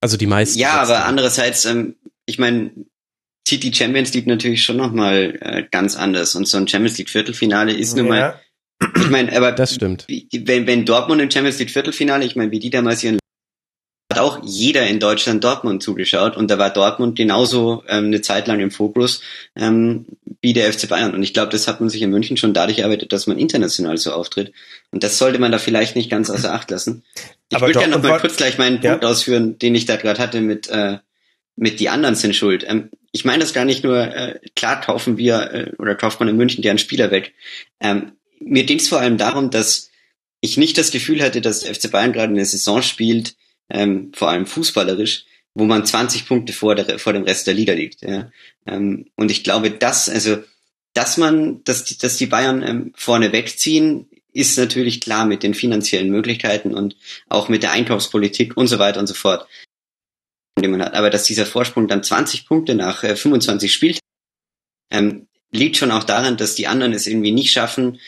Also 0.00 0.16
die 0.16 0.26
meisten. 0.26 0.58
Ja, 0.58 0.74
aber 0.74 1.06
andererseits, 1.06 1.64
ähm, 1.64 1.96
ich 2.26 2.38
meine, 2.38 2.70
zieht 3.44 3.64
die 3.64 3.74
Champions 3.74 4.12
League 4.14 4.26
natürlich 4.26 4.62
schon 4.62 4.76
nochmal 4.76 5.38
äh, 5.40 5.64
ganz 5.70 5.96
anders. 5.96 6.34
Und 6.34 6.46
so 6.46 6.58
ein 6.58 6.68
Champions 6.68 6.98
League 6.98 7.10
Viertelfinale 7.10 7.72
ist 7.72 7.96
nun 7.96 8.08
mal, 8.08 8.40
ich 8.96 9.10
meine, 9.10 9.34
aber 9.34 9.52
das 9.52 9.74
stimmt. 9.74 10.06
Wenn, 10.08 10.66
wenn 10.66 10.84
Dortmund 10.84 11.20
im 11.20 11.30
Champions 11.30 11.58
League 11.58 11.70
Viertelfinale, 11.70 12.24
ich 12.24 12.36
meine, 12.36 12.50
wie 12.50 12.58
die 12.60 12.70
damals 12.70 13.02
ihren 13.02 13.18
hat 14.10 14.18
auch 14.18 14.40
jeder 14.42 14.86
in 14.86 15.00
Deutschland 15.00 15.44
Dortmund 15.44 15.82
zugeschaut 15.82 16.36
und 16.36 16.50
da 16.50 16.58
war 16.58 16.70
Dortmund 16.70 17.16
genauso 17.16 17.82
ähm, 17.88 18.06
eine 18.06 18.22
Zeit 18.22 18.46
lang 18.46 18.60
im 18.60 18.70
Fokus 18.70 19.20
ähm, 19.54 20.06
wie 20.40 20.54
der 20.54 20.72
FC 20.72 20.88
Bayern. 20.88 21.14
Und 21.14 21.22
ich 21.22 21.34
glaube, 21.34 21.52
das 21.52 21.68
hat 21.68 21.80
man 21.80 21.90
sich 21.90 22.00
in 22.00 22.10
München 22.10 22.38
schon 22.38 22.54
dadurch 22.54 22.78
erarbeitet, 22.78 23.12
dass 23.12 23.26
man 23.26 23.38
international 23.38 23.98
so 23.98 24.12
auftritt. 24.12 24.52
Und 24.90 25.02
das 25.02 25.18
sollte 25.18 25.38
man 25.38 25.52
da 25.52 25.58
vielleicht 25.58 25.94
nicht 25.94 26.10
ganz 26.10 26.30
außer 26.30 26.54
Acht 26.54 26.70
lassen. 26.70 27.02
Ich 27.50 27.60
würde 27.60 27.74
gerne 27.74 27.96
noch 27.96 28.02
mal 28.02 28.18
kurz 28.18 28.36
gleich 28.36 28.56
meinen 28.56 28.80
ja. 28.80 28.92
Punkt 28.92 29.04
ausführen, 29.04 29.58
den 29.58 29.74
ich 29.74 29.84
da 29.84 29.96
gerade 29.96 30.20
hatte 30.20 30.40
mit 30.40 30.68
äh, 30.68 30.98
mit 31.58 31.80
die 31.80 31.88
anderen 31.88 32.14
sind 32.14 32.36
schuld. 32.36 32.64
Ähm, 32.66 32.90
ich 33.12 33.24
meine 33.24 33.40
das 33.40 33.52
gar 33.52 33.64
nicht 33.64 33.84
nur, 33.84 33.98
äh, 33.98 34.38
klar 34.54 34.80
kaufen 34.80 35.18
wir 35.18 35.52
äh, 35.52 35.72
oder 35.78 35.94
kauft 35.94 36.20
man 36.20 36.28
in 36.28 36.36
München 36.36 36.62
deren 36.62 36.78
Spieler 36.78 37.10
weg. 37.10 37.34
Ähm, 37.80 38.12
mir 38.40 38.64
ging 38.64 38.78
es 38.78 38.88
vor 38.88 39.00
allem 39.00 39.18
darum, 39.18 39.50
dass 39.50 39.90
ich 40.40 40.56
nicht 40.56 40.78
das 40.78 40.92
Gefühl 40.92 41.20
hatte, 41.20 41.40
dass 41.40 41.60
der 41.60 41.74
FC 41.74 41.90
Bayern 41.90 42.12
gerade 42.12 42.32
eine 42.32 42.44
Saison 42.44 42.80
spielt, 42.80 43.34
ähm, 43.70 44.12
vor 44.14 44.30
allem 44.30 44.46
fußballerisch, 44.46 45.24
wo 45.54 45.64
man 45.64 45.84
20 45.84 46.26
Punkte 46.26 46.52
vor, 46.52 46.74
der, 46.74 46.98
vor 46.98 47.12
dem 47.12 47.24
Rest 47.24 47.46
der 47.46 47.54
Liga 47.54 47.72
liegt. 47.72 48.02
Ja. 48.02 48.30
Ähm, 48.66 49.06
und 49.16 49.30
ich 49.30 49.44
glaube, 49.44 49.70
dass, 49.70 50.08
also, 50.08 50.38
dass 50.94 51.16
man, 51.16 51.62
dass 51.64 51.84
die, 51.84 51.98
dass 51.98 52.16
die 52.16 52.26
Bayern 52.26 52.62
ähm, 52.62 52.92
vorne 52.96 53.32
wegziehen, 53.32 54.08
ist 54.32 54.58
natürlich 54.58 55.00
klar 55.00 55.24
mit 55.24 55.42
den 55.42 55.54
finanziellen 55.54 56.10
Möglichkeiten 56.10 56.74
und 56.74 56.96
auch 57.28 57.48
mit 57.48 57.62
der 57.62 57.72
Einkaufspolitik 57.72 58.56
und 58.56 58.68
so 58.68 58.78
weiter 58.78 59.00
und 59.00 59.06
so 59.06 59.14
fort 59.14 59.48
den 60.62 60.70
man 60.70 60.82
hat. 60.82 60.94
Aber 60.94 61.10
dass 61.10 61.24
dieser 61.24 61.46
Vorsprung 61.46 61.88
dann 61.88 62.02
20 62.02 62.46
Punkte 62.46 62.74
nach 62.74 63.02
äh, 63.04 63.16
25 63.16 63.72
spielt, 63.72 64.00
ähm, 64.90 65.28
liegt 65.50 65.76
schon 65.76 65.90
auch 65.90 66.04
daran, 66.04 66.36
dass 66.36 66.54
die 66.54 66.66
anderen 66.66 66.92
es 66.92 67.06
irgendwie 67.06 67.32
nicht 67.32 67.52
schaffen. 67.52 68.00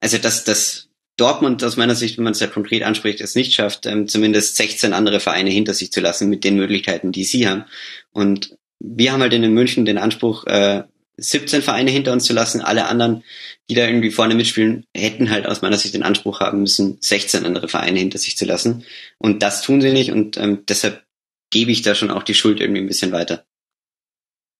Also 0.00 0.18
dass 0.18 0.44
dass 0.44 0.85
Dortmund 1.16 1.64
aus 1.64 1.76
meiner 1.76 1.94
Sicht, 1.94 2.18
wenn 2.18 2.24
man 2.24 2.32
es 2.32 2.40
ja 2.40 2.46
konkret 2.46 2.82
anspricht, 2.82 3.20
es 3.20 3.34
nicht 3.34 3.54
schafft, 3.54 3.86
ähm, 3.86 4.08
zumindest 4.08 4.56
16 4.56 4.92
andere 4.92 5.20
Vereine 5.20 5.50
hinter 5.50 5.74
sich 5.74 5.90
zu 5.92 6.00
lassen 6.00 6.28
mit 6.28 6.44
den 6.44 6.56
Möglichkeiten, 6.56 7.12
die 7.12 7.24
sie 7.24 7.48
haben. 7.48 7.64
Und 8.12 8.56
wir 8.78 9.12
haben 9.12 9.22
halt 9.22 9.32
in 9.32 9.52
München 9.52 9.84
den 9.84 9.98
Anspruch, 9.98 10.46
äh, 10.46 10.82
17 11.18 11.62
Vereine 11.62 11.90
hinter 11.90 12.12
uns 12.12 12.24
zu 12.24 12.34
lassen. 12.34 12.60
Alle 12.60 12.86
anderen, 12.86 13.24
die 13.70 13.74
da 13.74 13.86
irgendwie 13.86 14.10
vorne 14.10 14.34
mitspielen, 14.34 14.84
hätten 14.94 15.30
halt 15.30 15.46
aus 15.46 15.62
meiner 15.62 15.78
Sicht 15.78 15.94
den 15.94 16.02
Anspruch 16.02 16.40
haben 16.40 16.60
müssen, 16.60 16.98
16 17.00 17.46
andere 17.46 17.68
Vereine 17.68 17.98
hinter 17.98 18.18
sich 18.18 18.36
zu 18.36 18.44
lassen. 18.44 18.84
Und 19.18 19.42
das 19.42 19.62
tun 19.62 19.80
sie 19.80 19.92
nicht. 19.92 20.12
Und 20.12 20.36
ähm, 20.36 20.64
deshalb 20.68 21.04
gebe 21.50 21.70
ich 21.70 21.82
da 21.82 21.94
schon 21.94 22.10
auch 22.10 22.22
die 22.22 22.34
Schuld 22.34 22.60
irgendwie 22.60 22.82
ein 22.82 22.88
bisschen 22.88 23.12
weiter. 23.12 23.44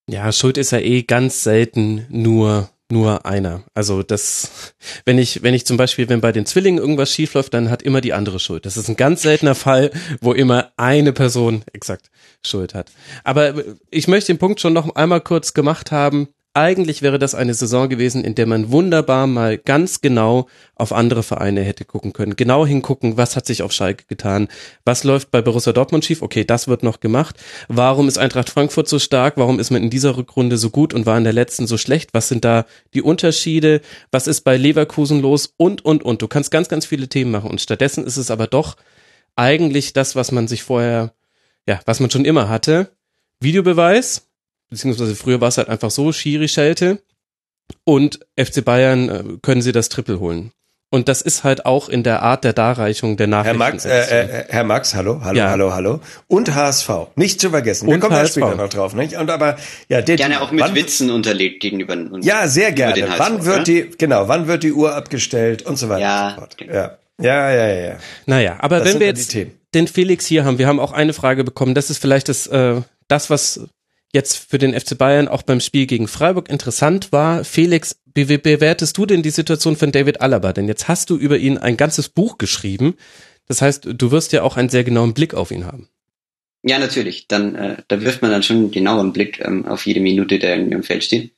Ja, 0.09 0.33
Schuld 0.33 0.57
ist 0.57 0.71
ja 0.71 0.79
eh 0.79 1.03
ganz 1.03 1.43
selten 1.43 2.07
nur 2.09 2.71
nur 2.91 3.27
einer. 3.27 3.65
Also 3.75 4.03
das, 4.03 4.75
wenn 5.05 5.19
ich, 5.19 5.43
wenn 5.43 5.55
ich 5.55 5.67
zum 5.67 5.77
Beispiel, 5.77 6.09
wenn 6.09 6.21
bei 6.21 6.33
den 6.33 6.47
Zwillingen 6.47 6.81
irgendwas 6.81 7.11
schiefläuft, 7.11 7.53
dann 7.55 7.71
hat 7.71 7.83
immer 7.83 8.01
die 8.01 8.13
andere 8.13 8.39
Schuld. 8.39 8.67
Das 8.67 8.77
ist 8.77 8.89
ein 8.89 8.97
ganz 8.97 9.23
seltener 9.23 9.55
Fall, 9.55 9.91
wo 10.21 10.33
immer 10.33 10.73
eine 10.77 11.13
Person 11.13 11.65
exakt 11.73 12.11
Schuld 12.45 12.75
hat. 12.75 12.93
Aber 13.25 13.55
ich 13.91 14.09
möchte 14.09 14.33
den 14.33 14.39
Punkt 14.39 14.61
schon 14.61 14.73
noch 14.73 14.95
einmal 14.95 15.21
kurz 15.21 15.55
gemacht 15.55 15.91
haben 15.91 16.29
eigentlich 16.57 17.03
wäre 17.03 17.19
das 17.19 17.35
eine 17.35 17.53
Saison 17.53 17.89
gewesen, 17.89 18.25
in 18.25 18.35
der 18.35 18.47
man 18.47 18.71
wunderbar 18.71 19.27
mal 19.27 19.59
ganz 19.59 20.01
genau 20.01 20.49
auf 20.75 20.93
andere 20.93 21.23
Vereine 21.23 21.63
hätte 21.63 21.85
gucken 21.85 22.15
können. 22.15 22.35
Genau 22.35 22.65
hingucken, 22.65 23.19
was 23.19 23.37
hat 23.37 23.45
sich 23.45 23.63
auf 23.63 23.73
Schalke 23.73 24.07
getan? 24.09 24.49
Was 24.85 25.05
läuft 25.05 25.31
bei 25.31 25.43
Borussia 25.43 25.75
Dortmund 25.75 26.07
schief? 26.07 26.23
Okay, 26.23 26.45
das 26.45 26.67
wird 26.67 26.83
noch 26.83 27.01
gemacht. 27.01 27.37
Warum 27.69 28.09
ist 28.09 28.17
Eintracht 28.17 28.49
Frankfurt 28.49 28.89
so 28.89 28.99
stark? 28.99 29.35
Warum 29.37 29.61
ist 29.61 29.71
man 29.71 29.83
in 29.83 29.91
dieser 29.91 30.17
Rückrunde 30.17 30.57
so 30.57 30.71
gut 30.71 30.95
und 30.95 31.05
war 31.05 31.19
in 31.19 31.25
der 31.25 31.35
letzten 31.35 31.67
so 31.67 31.77
schlecht? 31.77 32.15
Was 32.15 32.29
sind 32.29 32.45
da 32.45 32.65
die 32.95 33.03
Unterschiede? 33.03 33.83
Was 34.11 34.27
ist 34.27 34.41
bei 34.41 34.57
Leverkusen 34.57 35.21
los? 35.21 35.53
Und, 35.59 35.85
und, 35.85 36.03
und. 36.03 36.23
Du 36.23 36.29
kannst 36.29 36.51
ganz, 36.51 36.71
ganz 36.71 36.87
viele 36.87 37.09
Themen 37.09 37.33
machen. 37.33 37.51
Und 37.51 37.61
stattdessen 37.61 38.05
ist 38.05 38.17
es 38.17 38.31
aber 38.31 38.47
doch 38.47 38.77
eigentlich 39.37 39.93
das, 39.93 40.17
was 40.17 40.33
man 40.33 40.49
sich 40.49 40.63
vorher, 40.63 41.13
ja, 41.67 41.81
was 41.85 42.01
man 42.01 42.11
schon 42.11 42.25
immer 42.25 42.49
hatte. 42.49 42.93
Videobeweis, 43.41 44.26
beziehungsweise 44.71 45.15
früher 45.15 45.41
war 45.41 45.49
es 45.49 45.59
halt 45.59 45.69
einfach 45.69 45.91
so, 45.91 46.13
Schiri-Schelte 46.13 47.03
und 47.85 48.21
FC 48.39 48.65
Bayern 48.65 49.09
äh, 49.09 49.25
können 49.43 49.63
sie 49.63 49.73
das 49.73 49.89
Triple 49.89 50.21
holen. 50.21 50.53
Und 50.89 51.09
das 51.09 51.21
ist 51.21 51.43
halt 51.43 51.67
auch 51.67 51.89
in 51.89 52.05
der 52.05 52.23
Art 52.23 52.45
der 52.45 52.53
Darreichung 52.53 53.17
der 53.17 53.27
Nachrichten. 53.27 53.61
Herr 53.61 53.71
Max, 53.71 53.85
äh, 53.85 54.21
äh, 54.21 54.45
Herr 54.49 54.65
Max, 54.65 54.95
hallo, 54.95 55.21
hallo, 55.23 55.37
ja. 55.37 55.51
hallo, 55.51 55.75
hallo. 55.75 56.01
Und 56.29 56.55
HSV, 56.55 56.89
nicht 57.17 57.41
zu 57.41 57.51
vergessen. 57.51 57.89
Wir 57.89 57.95
und 57.95 58.01
kommen 58.01 58.15
HSV. 58.15 58.33
später 58.35 58.55
noch 58.55 58.69
drauf, 58.69 58.95
nicht? 58.95 59.17
Und 59.17 59.29
aber 59.29 59.57
ja, 59.89 60.01
der, 60.01 60.17
gerne 60.17 60.41
auch 60.41 60.53
mit 60.53 60.63
wann, 60.63 60.75
Witzen 60.77 61.11
unterlegt 61.11 61.61
gegenüber 61.61 61.95
uns. 61.95 62.25
Ja, 62.25 62.47
sehr 62.47 62.71
gerne. 62.71 63.03
HSV, 63.03 63.19
wann 63.19 63.45
wird 63.45 63.57
oder? 63.57 63.65
die 63.65 63.91
genau, 63.99 64.29
wann 64.29 64.47
wird 64.47 64.63
die 64.63 64.73
Uhr 64.73 64.95
abgestellt 64.95 65.63
und 65.63 65.77
so 65.77 65.89
weiter. 65.89 66.01
Ja, 66.01 66.37
und 66.37 66.57
so 66.57 66.65
ja. 66.65 66.99
Ja, 67.21 67.51
ja, 67.51 67.67
ja, 67.67 67.87
ja. 67.89 67.97
Naja, 68.27 68.57
aber 68.61 68.79
das 68.79 68.93
wenn 68.93 69.01
wir 69.01 69.07
jetzt 69.09 69.37
den 69.75 69.89
Felix 69.89 70.27
hier 70.27 70.45
haben, 70.45 70.59
wir 70.59 70.69
haben 70.69 70.79
auch 70.79 70.93
eine 70.93 71.15
Frage 71.15 71.45
bekommen, 71.45 71.75
das 71.75 71.91
ist 71.91 71.99
vielleicht 71.99 72.29
das, 72.29 72.47
äh, 72.47 72.81
das 73.09 73.29
was 73.31 73.69
jetzt 74.17 74.51
für 74.51 74.59
den 74.59 74.79
FC 74.79 74.99
Bayern 74.99 75.29
auch 75.29 75.43
beim 75.43 75.61
Spiel 75.61 75.87
gegen 75.87 76.09
Freiburg 76.09 76.49
interessant 76.49 77.13
war. 77.13 77.45
Felix, 77.45 78.01
wie 78.15 78.25
bewertest 78.25 78.97
du 78.97 79.07
denn 79.07 79.23
die 79.23 79.31
Situation 79.31 79.77
von 79.77 79.93
David 79.93 80.23
Alaba? 80.23 80.53
Denn 80.53 80.67
jetzt 80.67 80.89
hast 80.89 81.11
du 81.11 81.17
über 81.17 81.37
ihn 81.37 81.59
ein 81.59 81.77
ganzes 81.77 82.09
Buch 82.09 82.39
geschrieben. 82.39 82.95
Das 83.47 83.63
heißt, 83.63 83.89
du 83.93 84.11
wirst 84.11 84.33
ja 84.33 84.43
auch 84.43 84.57
einen 84.57 84.71
sehr 84.71 84.85
genauen 84.85 85.15
Blick 85.15 85.35
auf 85.35 85.51
ihn 85.51 85.67
haben. 85.67 85.89
Ja, 86.63 86.79
natürlich. 86.79 87.29
Dann, 87.29 87.55
äh, 87.55 87.77
da 87.89 88.01
wirft 88.01 88.23
man 88.23 88.31
dann 88.31 88.43
schon 88.43 88.57
einen 88.57 88.71
genauen 88.71 89.13
Blick 89.13 89.41
ähm, 89.41 89.67
auf 89.67 89.87
jede 89.87 90.01
Minute, 90.01 90.39
der 90.39 90.57
im 90.57 90.83
Feld 90.83 91.05
steht. 91.05 91.33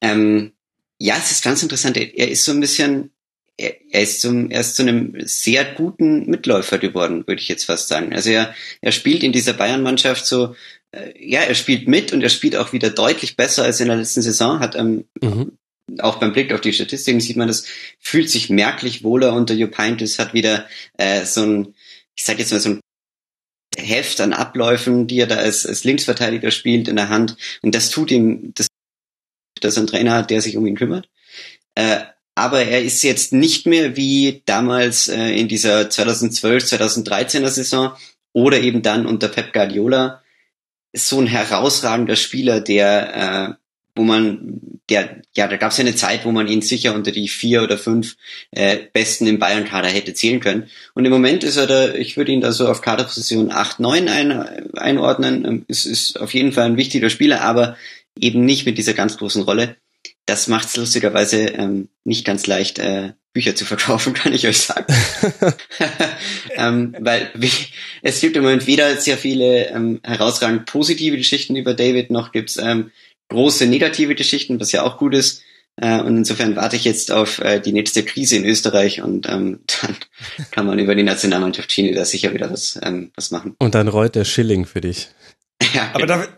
Ähm, 0.00 0.52
ja, 0.98 1.16
es 1.16 1.32
ist 1.32 1.42
ganz 1.42 1.62
interessant. 1.62 1.96
Er, 1.96 2.28
ist 2.28 2.44
so 2.44 2.52
ein 2.52 2.60
bisschen, 2.60 3.10
er, 3.56 3.74
er, 3.90 4.02
ist 4.02 4.20
zum, 4.20 4.50
er 4.50 4.60
ist 4.60 4.76
zu 4.76 4.82
einem 4.82 5.14
sehr 5.24 5.64
guten 5.64 6.30
Mitläufer 6.30 6.78
geworden, 6.78 7.26
würde 7.26 7.40
ich 7.40 7.48
jetzt 7.48 7.64
fast 7.64 7.88
sagen. 7.88 8.12
Also 8.12 8.30
er, 8.30 8.54
er 8.82 8.92
spielt 8.92 9.24
in 9.24 9.32
dieser 9.32 9.54
Bayern-Mannschaft 9.54 10.26
so 10.26 10.54
ja, 11.18 11.40
er 11.40 11.54
spielt 11.54 11.88
mit 11.88 12.12
und 12.12 12.22
er 12.22 12.28
spielt 12.28 12.56
auch 12.56 12.72
wieder 12.72 12.90
deutlich 12.90 13.36
besser 13.36 13.64
als 13.64 13.80
in 13.80 13.88
der 13.88 13.96
letzten 13.96 14.22
Saison. 14.22 14.60
Hat 14.60 14.74
ähm, 14.76 15.04
mhm. 15.20 15.58
auch 15.98 16.16
beim 16.16 16.32
Blick 16.32 16.52
auf 16.52 16.60
die 16.60 16.72
Statistiken 16.72 17.20
sieht 17.20 17.36
man 17.36 17.48
das, 17.48 17.64
fühlt 17.98 18.28
sich 18.28 18.50
merklich 18.50 19.02
wohler 19.02 19.32
unter 19.34 19.54
Heynckes, 19.54 20.18
hat 20.18 20.34
wieder 20.34 20.66
äh, 20.98 21.24
so 21.24 21.42
ein, 21.42 21.74
ich 22.14 22.24
sag 22.24 22.38
jetzt 22.38 22.52
mal 22.52 22.60
so 22.60 22.70
ein 22.70 22.80
Heft 23.76 24.20
an 24.20 24.34
Abläufen, 24.34 25.06
die 25.06 25.20
er 25.20 25.26
da 25.26 25.36
als, 25.36 25.64
als 25.64 25.84
Linksverteidiger 25.84 26.50
spielt 26.50 26.88
in 26.88 26.96
der 26.96 27.08
Hand. 27.08 27.36
Und 27.62 27.74
das 27.74 27.88
tut 27.88 28.10
ihm, 28.10 28.52
das, 28.54 28.66
dass 29.60 29.76
er 29.76 29.80
einen 29.80 29.86
Trainer 29.86 30.12
hat, 30.12 30.30
der 30.30 30.42
sich 30.42 30.56
um 30.58 30.66
ihn 30.66 30.76
kümmert. 30.76 31.08
Äh, 31.74 32.00
aber 32.34 32.64
er 32.64 32.82
ist 32.82 33.02
jetzt 33.02 33.32
nicht 33.32 33.66
mehr 33.66 33.96
wie 33.96 34.42
damals 34.44 35.08
äh, 35.08 35.30
in 35.30 35.48
dieser 35.48 35.88
2012, 35.88 36.64
2013er 36.64 37.48
Saison 37.48 37.96
oder 38.32 38.60
eben 38.60 38.82
dann 38.82 39.06
unter 39.06 39.28
Pep 39.28 39.52
Guardiola, 39.52 40.21
ist 40.92 41.08
so 41.08 41.18
ein 41.18 41.26
herausragender 41.26 42.16
Spieler, 42.16 42.60
der, 42.60 43.16
äh, 43.16 43.54
wo 43.94 44.04
man, 44.04 44.60
der, 44.88 45.22
ja, 45.34 45.48
da 45.48 45.56
gab 45.56 45.72
es 45.72 45.78
ja 45.78 45.84
eine 45.84 45.94
Zeit, 45.94 46.24
wo 46.24 46.32
man 46.32 46.48
ihn 46.48 46.62
sicher 46.62 46.94
unter 46.94 47.12
die 47.12 47.28
vier 47.28 47.62
oder 47.62 47.76
fünf 47.76 48.16
äh, 48.50 48.78
Besten 48.92 49.26
im 49.26 49.38
Bayern-Kader 49.38 49.88
hätte 49.88 50.14
zählen 50.14 50.40
können. 50.40 50.68
Und 50.94 51.04
im 51.04 51.12
Moment 51.12 51.44
ist 51.44 51.56
er 51.56 51.66
da, 51.66 51.94
ich 51.94 52.16
würde 52.16 52.32
ihn 52.32 52.40
da 52.40 52.52
so 52.52 52.68
auf 52.68 52.80
Kaderposition 52.80 53.50
8, 53.50 53.80
9 53.80 54.08
ein, 54.08 54.74
einordnen. 54.76 55.64
Es 55.68 55.84
ist 55.84 56.20
auf 56.20 56.32
jeden 56.34 56.52
Fall 56.52 56.66
ein 56.66 56.76
wichtiger 56.76 57.10
Spieler, 57.10 57.42
aber 57.42 57.76
eben 58.18 58.44
nicht 58.44 58.66
mit 58.66 58.78
dieser 58.78 58.94
ganz 58.94 59.16
großen 59.16 59.42
Rolle. 59.42 59.76
Das 60.26 60.46
macht 60.46 60.68
es 60.68 60.76
lustigerweise 60.76 61.46
ähm, 61.46 61.88
nicht 62.04 62.24
ganz 62.24 62.46
leicht, 62.46 62.78
äh, 62.78 63.12
Bücher 63.32 63.54
zu 63.54 63.64
verkaufen, 63.64 64.14
kann 64.14 64.32
ich 64.32 64.46
euch 64.46 64.58
sagen. 64.58 64.86
ähm, 66.56 66.96
weil 67.00 67.30
wie, 67.34 67.50
es 68.02 68.20
gibt 68.20 68.36
im 68.36 68.42
Moment 68.42 68.66
weder 68.66 68.96
sehr 68.96 69.18
viele 69.18 69.68
ähm, 69.70 70.00
herausragend 70.02 70.66
positive 70.66 71.16
Geschichten 71.16 71.56
über 71.56 71.74
David, 71.74 72.10
noch 72.10 72.32
gibt's 72.32 72.56
ähm, 72.56 72.90
große 73.28 73.66
negative 73.66 74.14
Geschichten, 74.14 74.60
was 74.60 74.72
ja 74.72 74.82
auch 74.82 74.98
gut 74.98 75.14
ist. 75.14 75.42
Äh, 75.76 76.00
und 76.00 76.18
insofern 76.18 76.54
warte 76.54 76.76
ich 76.76 76.84
jetzt 76.84 77.10
auf 77.10 77.38
äh, 77.38 77.58
die 77.58 77.72
nächste 77.72 78.04
Krise 78.04 78.36
in 78.36 78.44
Österreich 78.44 79.00
und 79.00 79.26
ähm, 79.26 79.60
dann 79.80 79.96
kann 80.50 80.66
man 80.66 80.78
über 80.78 80.94
die 80.94 81.02
Nationalmannschaft 81.02 81.70
Chile 81.70 81.94
da 81.94 82.04
sicher 82.04 82.34
wieder 82.34 82.50
was, 82.50 82.78
ähm, 82.82 83.10
was 83.16 83.30
machen. 83.30 83.54
Und 83.58 83.74
dann 83.74 83.88
rollt 83.88 84.14
der 84.14 84.24
Schilling 84.24 84.66
für 84.66 84.82
dich. 84.82 85.08
ja, 85.72 85.90
aber 85.94 86.06
darf, 86.06 86.28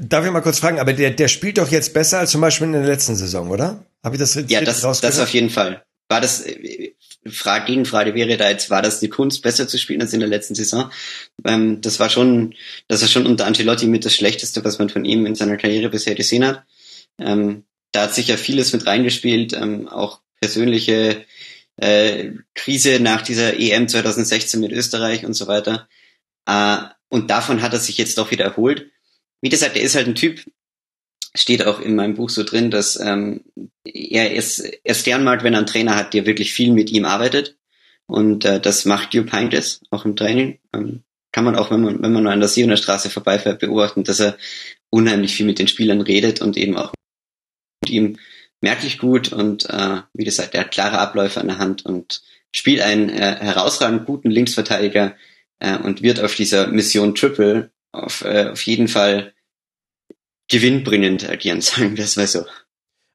darf 0.00 0.24
ich 0.24 0.30
mal 0.30 0.40
kurz 0.40 0.58
fragen, 0.58 0.78
aber 0.78 0.92
der, 0.92 1.10
der 1.10 1.28
spielt 1.28 1.58
doch 1.58 1.70
jetzt 1.70 1.94
besser 1.94 2.18
als 2.18 2.30
zum 2.30 2.40
Beispiel 2.40 2.66
in 2.66 2.72
der 2.72 2.84
letzten 2.84 3.16
Saison, 3.16 3.50
oder? 3.50 3.84
Habe 4.02 4.16
ich 4.16 4.20
das 4.20 4.36
richtig 4.36 4.52
Ja, 4.52 4.62
das, 4.62 4.80
das 4.80 5.20
auf 5.20 5.30
jeden 5.30 5.50
Fall. 5.50 5.84
War 6.08 6.20
das, 6.20 6.44
äh, 6.46 6.94
Frage, 7.28 7.66
Gegenfrage 7.66 8.14
wäre 8.14 8.36
da 8.38 8.48
jetzt, 8.48 8.70
war 8.70 8.80
das 8.80 9.00
die 9.00 9.10
Kunst, 9.10 9.42
besser 9.42 9.68
zu 9.68 9.78
spielen 9.78 10.00
als 10.00 10.14
in 10.14 10.20
der 10.20 10.28
letzten 10.28 10.54
Saison? 10.54 10.90
Ähm, 11.44 11.80
das 11.82 12.00
war 12.00 12.08
schon, 12.08 12.54
das 12.88 13.02
ist 13.02 13.12
schon 13.12 13.26
unter 13.26 13.46
Ancelotti 13.46 13.86
mit 13.86 14.04
das 14.04 14.14
Schlechteste, 14.14 14.64
was 14.64 14.78
man 14.78 14.88
von 14.88 15.04
ihm 15.04 15.26
in 15.26 15.34
seiner 15.34 15.58
Karriere 15.58 15.90
bisher 15.90 16.14
gesehen 16.14 16.46
hat. 16.46 16.64
Ähm, 17.18 17.64
da 17.92 18.02
hat 18.02 18.14
sicher 18.14 18.38
vieles 18.38 18.72
mit 18.72 18.86
reingespielt, 18.86 19.52
ähm, 19.52 19.86
auch 19.88 20.20
persönliche 20.40 21.26
äh, 21.76 22.30
Krise 22.54 23.00
nach 23.00 23.20
dieser 23.20 23.58
EM 23.58 23.86
2016 23.88 24.60
mit 24.60 24.72
Österreich 24.72 25.26
und 25.26 25.34
so 25.34 25.46
weiter. 25.46 25.88
Äh, 26.46 26.78
und 27.08 27.30
davon 27.30 27.60
hat 27.60 27.74
er 27.74 27.80
sich 27.80 27.98
jetzt 27.98 28.16
doch 28.16 28.30
wieder 28.30 28.46
erholt. 28.46 28.90
Wie 29.40 29.48
gesagt, 29.48 29.76
er 29.76 29.82
ist 29.82 29.94
halt 29.94 30.06
ein 30.06 30.14
Typ, 30.14 30.40
steht 31.34 31.64
auch 31.66 31.80
in 31.80 31.94
meinem 31.94 32.14
Buch 32.14 32.30
so 32.30 32.42
drin, 32.42 32.70
dass 32.70 32.98
ähm, 32.98 33.44
er 33.84 34.34
ist 34.34 34.60
erst 34.84 35.04
gern 35.04 35.24
wenn 35.24 35.54
er 35.54 35.58
einen 35.58 35.66
Trainer 35.66 35.96
hat, 35.96 36.14
der 36.14 36.26
wirklich 36.26 36.52
viel 36.52 36.72
mit 36.72 36.90
ihm 36.90 37.04
arbeitet. 37.04 37.56
Und 38.06 38.44
äh, 38.44 38.60
das 38.60 38.84
macht 38.84 39.14
Jupp 39.14 39.32
Heynckes 39.32 39.82
auch 39.90 40.04
im 40.04 40.16
Training. 40.16 40.58
Ähm, 40.74 41.04
kann 41.32 41.44
man 41.44 41.54
auch, 41.54 41.70
wenn 41.70 41.82
man, 41.82 42.02
wenn 42.02 42.12
man 42.12 42.24
nur 42.24 42.32
an 42.32 42.40
der 42.40 42.48
Sioner 42.48 42.76
Straße 42.76 43.08
vorbeifährt, 43.08 43.60
beobachten, 43.60 44.02
dass 44.02 44.18
er 44.18 44.36
unheimlich 44.90 45.34
viel 45.34 45.46
mit 45.46 45.60
den 45.60 45.68
Spielern 45.68 46.00
redet 46.00 46.40
und 46.40 46.56
eben 46.56 46.76
auch 46.76 46.92
mit 47.82 47.90
ihm 47.90 48.18
merklich 48.60 48.98
gut 48.98 49.32
und 49.32 49.70
äh, 49.70 50.02
wie 50.12 50.24
gesagt, 50.24 50.54
er 50.54 50.62
hat 50.62 50.72
klare 50.72 50.98
Abläufe 50.98 51.40
an 51.40 51.46
der 51.46 51.58
Hand 51.58 51.86
und 51.86 52.22
spielt 52.52 52.80
einen 52.80 53.08
äh, 53.08 53.36
herausragend 53.36 54.06
guten 54.06 54.30
Linksverteidiger 54.30 55.16
äh, 55.60 55.78
und 55.78 56.02
wird 56.02 56.20
auf 56.20 56.34
dieser 56.34 56.66
Mission 56.66 57.14
Triple 57.14 57.70
auf, 57.92 58.22
äh, 58.22 58.48
auf 58.50 58.62
jeden 58.66 58.88
Fall 58.88 59.32
gewinnbringend 60.48 61.28
agieren, 61.28 61.60
sagen 61.60 61.96
wir 61.96 62.04
es 62.04 62.16
mal 62.16 62.26
so. 62.26 62.44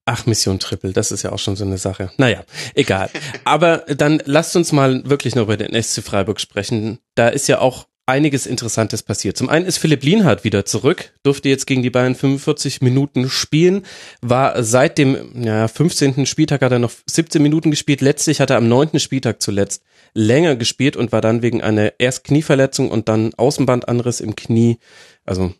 Ach, 0.08 0.28
Mission 0.28 0.60
Triple, 0.60 0.94
das 0.94 1.12
ist 1.12 1.24
ja 1.24 1.32
auch 1.32 1.40
schon 1.40 1.56
so 1.56 1.66
eine 1.66 1.80
Sache. 1.80 2.12
Naja, 2.18 2.44
egal. 2.76 3.10
Aber 3.44 3.80
dann 3.88 4.22
lasst 4.26 4.56
uns 4.56 4.72
mal 4.72 5.02
wirklich 5.10 5.34
noch 5.34 5.44
über 5.44 5.58
den 5.58 5.82
SC 5.82 6.04
Freiburg 6.04 6.40
sprechen. 6.40 7.00
Da 7.16 7.30
ist 7.30 7.48
ja 7.48 7.60
auch 7.60 7.88
einiges 8.06 8.46
Interessantes 8.46 9.02
passiert. 9.02 9.36
Zum 9.36 9.50
einen 9.50 9.66
ist 9.66 9.80
Philipp 9.80 10.04
Lienhardt 10.04 10.44
wieder 10.44 10.64
zurück, 10.64 11.14
durfte 11.24 11.50
jetzt 11.50 11.66
gegen 11.66 11.82
die 11.82 11.90
Bayern 11.90 12.14
45 12.14 12.82
Minuten 12.82 13.30
spielen, 13.30 13.84
war 14.22 14.64
seit 14.64 15.00
dem 15.00 15.44
ja, 15.44 15.68
15. 15.68 16.28
Spieltag 16.28 16.62
hat 16.62 16.72
er 16.72 16.78
noch 16.78 16.92
17 17.08 17.42
Minuten 17.42 17.72
gespielt. 17.72 18.02
Letztlich 18.02 18.42
hat 18.42 18.52
er 18.52 18.58
am 18.58 18.68
9. 18.68 19.00
Spieltag 19.00 19.42
zuletzt 19.42 19.84
länger 20.16 20.56
gespielt 20.56 20.96
und 20.96 21.12
war 21.12 21.22
dann 21.22 21.44
wegen 21.44 21.62
einer 21.62 22.00
erst 22.00 22.24
Knieverletzung 22.24 22.90
und 22.90 23.10
dann 23.10 23.34
Außenbandanriss 23.36 24.22
im 24.22 24.36
Knie, 24.36 24.80
also 25.26 25.54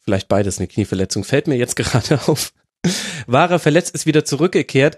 vielleicht 0.00 0.28
beides 0.28 0.58
eine 0.58 0.66
Knieverletzung, 0.66 1.22
fällt 1.22 1.46
mir 1.46 1.56
jetzt 1.56 1.76
gerade 1.76 2.18
auf. 2.26 2.52
War 3.26 3.50
er 3.50 3.58
verletzt, 3.58 3.94
ist 3.94 4.06
wieder 4.06 4.24
zurückgekehrt. 4.24 4.96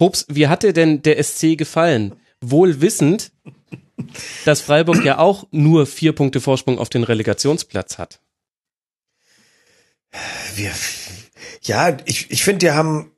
Hobbs, 0.00 0.26
wie 0.28 0.48
hat 0.48 0.62
dir 0.62 0.72
denn 0.72 1.02
der 1.02 1.22
SC 1.22 1.56
gefallen? 1.58 2.16
Wohl 2.40 2.80
wissend, 2.80 3.32
dass 4.44 4.62
Freiburg 4.62 5.04
ja 5.04 5.18
auch 5.18 5.46
nur 5.50 5.86
vier 5.86 6.12
Punkte 6.12 6.40
Vorsprung 6.40 6.78
auf 6.78 6.88
den 6.88 7.02
Relegationsplatz 7.02 7.98
hat. 7.98 8.20
Wir, 10.54 10.72
ja, 11.62 11.96
ich, 12.06 12.30
ich 12.30 12.42
finde, 12.42 12.60
die 12.60 12.70
haben, 12.70 13.12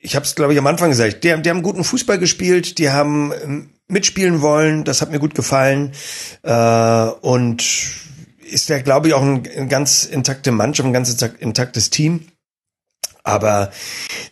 ich 0.00 0.16
habe 0.16 0.26
es 0.26 0.34
glaube 0.34 0.52
ich 0.52 0.58
am 0.58 0.66
Anfang 0.66 0.90
gesagt, 0.90 1.24
die, 1.24 1.40
die 1.40 1.50
haben 1.50 1.62
guten 1.62 1.84
Fußball 1.84 2.18
gespielt, 2.18 2.78
die 2.78 2.90
haben 2.90 3.32
ähm, 3.42 3.70
mitspielen 3.92 4.40
wollen, 4.40 4.84
das 4.84 5.00
hat 5.02 5.10
mir 5.10 5.18
gut 5.18 5.34
gefallen 5.34 5.92
äh, 6.42 7.04
und 7.20 7.62
ist 8.50 8.68
ja 8.68 8.80
glaube 8.80 9.08
ich 9.08 9.14
auch 9.14 9.22
ein, 9.22 9.46
ein 9.56 9.68
ganz 9.68 10.04
intakte 10.04 10.50
Mannschaft, 10.50 10.86
ein 10.86 10.92
ganz 10.92 11.22
intaktes 11.38 11.90
Team. 11.90 12.26
Aber 13.24 13.70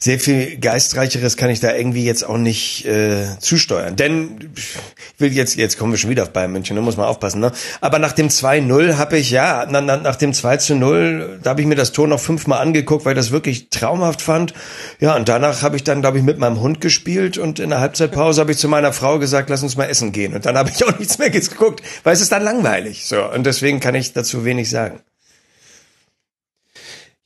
sehr 0.01 0.19
viel 0.19 0.59
geistreicheres 0.59 1.37
kann 1.37 1.49
ich 1.49 1.61
da 1.61 1.73
irgendwie 1.73 2.05
jetzt 2.05 2.25
auch 2.25 2.39
nicht 2.39 2.85
äh, 2.87 3.39
zusteuern. 3.39 3.95
Denn 3.95 4.51
ich 4.57 5.21
will 5.21 5.33
jetzt, 5.33 5.55
jetzt 5.55 5.79
kommen 5.79 5.93
wir 5.93 5.99
schon 5.99 6.11
wieder 6.11 6.25
auf 6.25 6.31
Bayern 6.31 6.51
München, 6.51 6.75
da 6.75 6.83
muss 6.83 6.97
man 6.97 7.07
aufpassen. 7.07 7.41
Ne? 7.41 7.53
Aber 7.81 8.01
nach 8.01 8.13
dem 8.13 8.29
2-0 8.29 8.97
habe 8.97 9.17
ich, 9.17 9.31
ja, 9.31 9.65
na, 9.71 9.81
na, 9.81 9.97
nach 9.97 10.17
dem 10.17 10.33
2 10.33 10.75
0, 10.75 11.39
da 11.41 11.51
habe 11.51 11.61
ich 11.61 11.69
mir 11.69 11.77
das 11.77 11.93
Tor 11.93 12.09
noch 12.09 12.19
fünfmal 12.19 12.61
angeguckt, 12.61 13.05
weil 13.05 13.13
ich 13.13 13.19
das 13.19 13.31
wirklich 13.31 13.71
traumhaft 13.71 14.23
fand. 14.23 14.55
Ja, 14.99 15.15
und 15.15 15.29
danach 15.29 15.63
habe 15.63 15.77
ich 15.77 15.85
dann, 15.85 16.01
glaube 16.01 16.19
ich, 16.19 16.25
mit 16.25 16.39
meinem 16.39 16.61
Hund 16.61 16.81
gespielt 16.81 17.39
und 17.39 17.61
in 17.61 17.71
der 17.71 17.79
Halbzeitpause 17.79 18.41
habe 18.41 18.51
ich 18.51 18.59
zu 18.59 18.67
meiner 18.67 18.93
Frau 18.93 19.21
gesagt, 19.21 19.51
lass 19.51 19.63
uns 19.63 19.77
mal 19.77 19.85
essen 19.85 20.11
gehen. 20.11 20.35
Und 20.35 20.47
dann 20.47 20.59
habe 20.59 20.71
ich 20.71 20.85
auch 20.85 20.99
nichts 20.99 21.19
mehr 21.19 21.31
geguckt, 21.31 21.81
weil 22.03 22.15
es 22.15 22.21
ist 22.21 22.33
dann 22.33 22.43
langweilig. 22.43 23.07
So, 23.07 23.25
und 23.31 23.47
deswegen 23.47 23.79
kann 23.79 23.95
ich 23.95 24.13
dazu 24.15 24.45
wenig 24.45 24.69
sagen. 24.69 25.01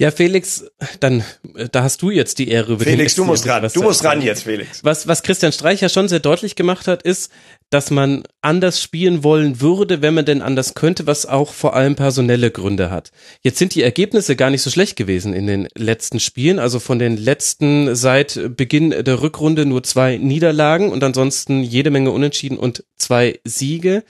Ja, 0.05 0.11
Felix, 0.11 0.67
dann 1.01 1.25
da 1.73 1.83
hast 1.83 2.03
du 2.03 2.11
jetzt 2.11 2.39
die 2.39 2.49
Ehre. 2.49 2.75
Über 2.75 2.85
Felix, 2.85 3.15
du 3.15 3.25
musst 3.25 3.49
ran. 3.49 3.67
Du 3.73 3.83
musst 3.83 4.05
ran 4.05 4.21
jetzt, 4.21 4.43
Felix. 4.43 4.85
Was, 4.85 5.09
was 5.09 5.23
Christian 5.23 5.51
Streich 5.51 5.81
ja 5.81 5.89
schon 5.89 6.09
sehr 6.09 6.21
deutlich 6.21 6.57
gemacht 6.57 6.89
hat, 6.89 7.03
ist, 7.03 7.33
dass 7.71 7.91
man 7.91 8.25
anders 8.43 8.83
spielen 8.83 9.25
wollen 9.25 9.63
würde, 9.63 10.03
wenn 10.03 10.13
man 10.13 10.27
denn 10.27 10.43
anders 10.43 10.75
könnte, 10.75 11.07
was 11.07 11.25
auch 11.25 11.55
vor 11.55 11.75
allem 11.75 11.97
personelle 11.97 12.51
Gründe 12.51 12.91
hat. 12.91 13.13
Jetzt 13.41 13.59
sind 13.59 13.75
die 13.75 13.83
Ergebnisse 13.83 14.37
gar 14.37 14.51
nicht 14.51 14.61
so 14.61 14.69
schlecht 14.69 14.97
gewesen 14.97 15.33
in 15.33 15.47
den 15.47 15.69
letzten 15.75 16.21
Spielen. 16.21 16.59
Also 16.59 16.81
von 16.81 16.99
den 16.99 17.17
letzten 17.17 17.97
seit 17.97 18.39
Beginn 18.59 18.91
der 18.91 19.23
Rückrunde 19.23 19.65
nur 19.65 19.85
zwei 19.85 20.19
Niederlagen 20.19 20.93
und 20.93 21.03
ansonsten 21.03 21.63
jede 21.63 21.89
Menge 21.89 22.11
Unentschieden 22.11 22.59
und 22.59 22.85
zwei 22.97 23.41
Siege. 23.45 24.05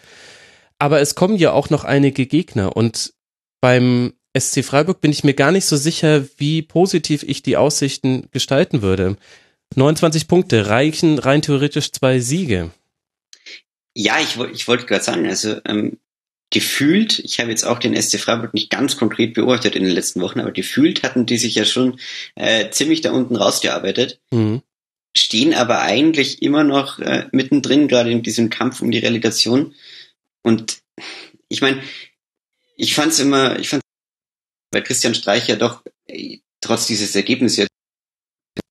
Aber 0.77 1.01
es 1.01 1.15
kommen 1.15 1.37
ja 1.37 1.53
auch 1.53 1.71
noch 1.71 1.85
einige 1.85 2.27
Gegner 2.27 2.77
und 2.77 3.15
beim 3.61 4.15
SC 4.39 4.65
Freiburg 4.65 5.01
bin 5.01 5.13
ich 5.13 5.25
mir 5.25 5.35
gar 5.35 5.53
nicht 5.53 5.67
so 5.67 5.77
sicher, 5.77 6.25
wie 6.39 6.63
positiv 6.63 7.23
ich 7.23 7.43
die 7.43 7.57
Aussichten 7.57 8.29
gestalten 8.33 8.83
würde. 8.83 9.17
29 9.77 10.29
Punkte 10.29 10.69
reichen 10.69 11.19
rein 11.19 11.43
theoretisch 11.43 11.93
zwei 11.93 12.21
Siege. 12.21 12.71
Ja, 13.95 14.19
ich, 14.21 14.37
ich 14.53 14.67
wollte 14.67 14.87
gerade 14.87 15.05
sagen, 15.05 15.27
also 15.27 15.61
ähm, 15.67 15.99
gefühlt, 16.51 17.21
ich 17.21 17.39
habe 17.39 17.51
jetzt 17.51 17.65
auch 17.65 17.79
den 17.79 18.01
SC 18.01 18.19
Freiburg 18.19 18.55
nicht 18.55 18.71
ganz 18.71 18.97
konkret 18.97 19.35
beobachtet 19.35 19.77
in 19.77 19.85
den 19.85 19.93
letzten 19.93 20.21
Wochen, 20.21 20.41
aber 20.41 20.53
gefühlt 20.53 21.03
hatten 21.03 21.27
die 21.27 21.39
sich 21.39 21.55
ja 21.55 21.65
schon 21.65 22.01
äh, 22.35 22.71
ziemlich 22.71 23.01
da 23.03 23.13
unten 23.13 23.37
rausgearbeitet. 23.37 24.21
Mhm. 24.31 24.63
Stehen 25.17 25.55
aber 25.55 25.83
eigentlich 25.83 26.43
immer 26.43 26.65
noch 26.65 26.99
äh, 26.99 27.27
mittendrin, 27.31 27.87
gerade 27.87 28.11
in 28.11 28.25
diesem 28.25 28.51
Kampf 28.51 28.83
um 28.83 28.91
die 28.91 28.99
Relegation. 28.99 29.75
Und 30.43 30.79
ich 31.49 31.61
meine, 31.61 31.81
ich 32.77 32.95
fand 32.95 33.13
es 33.13 33.21
immer, 33.21 33.61
ich 33.61 33.69
fand 33.69 33.84
weil 34.75 34.83
Christian 34.83 35.15
Streich 35.15 35.49
ja 35.49 35.57
doch 35.57 35.83
äh, 36.07 36.39
trotz 36.61 36.87
dieses 36.87 37.15
Ergebnisses 37.15 37.69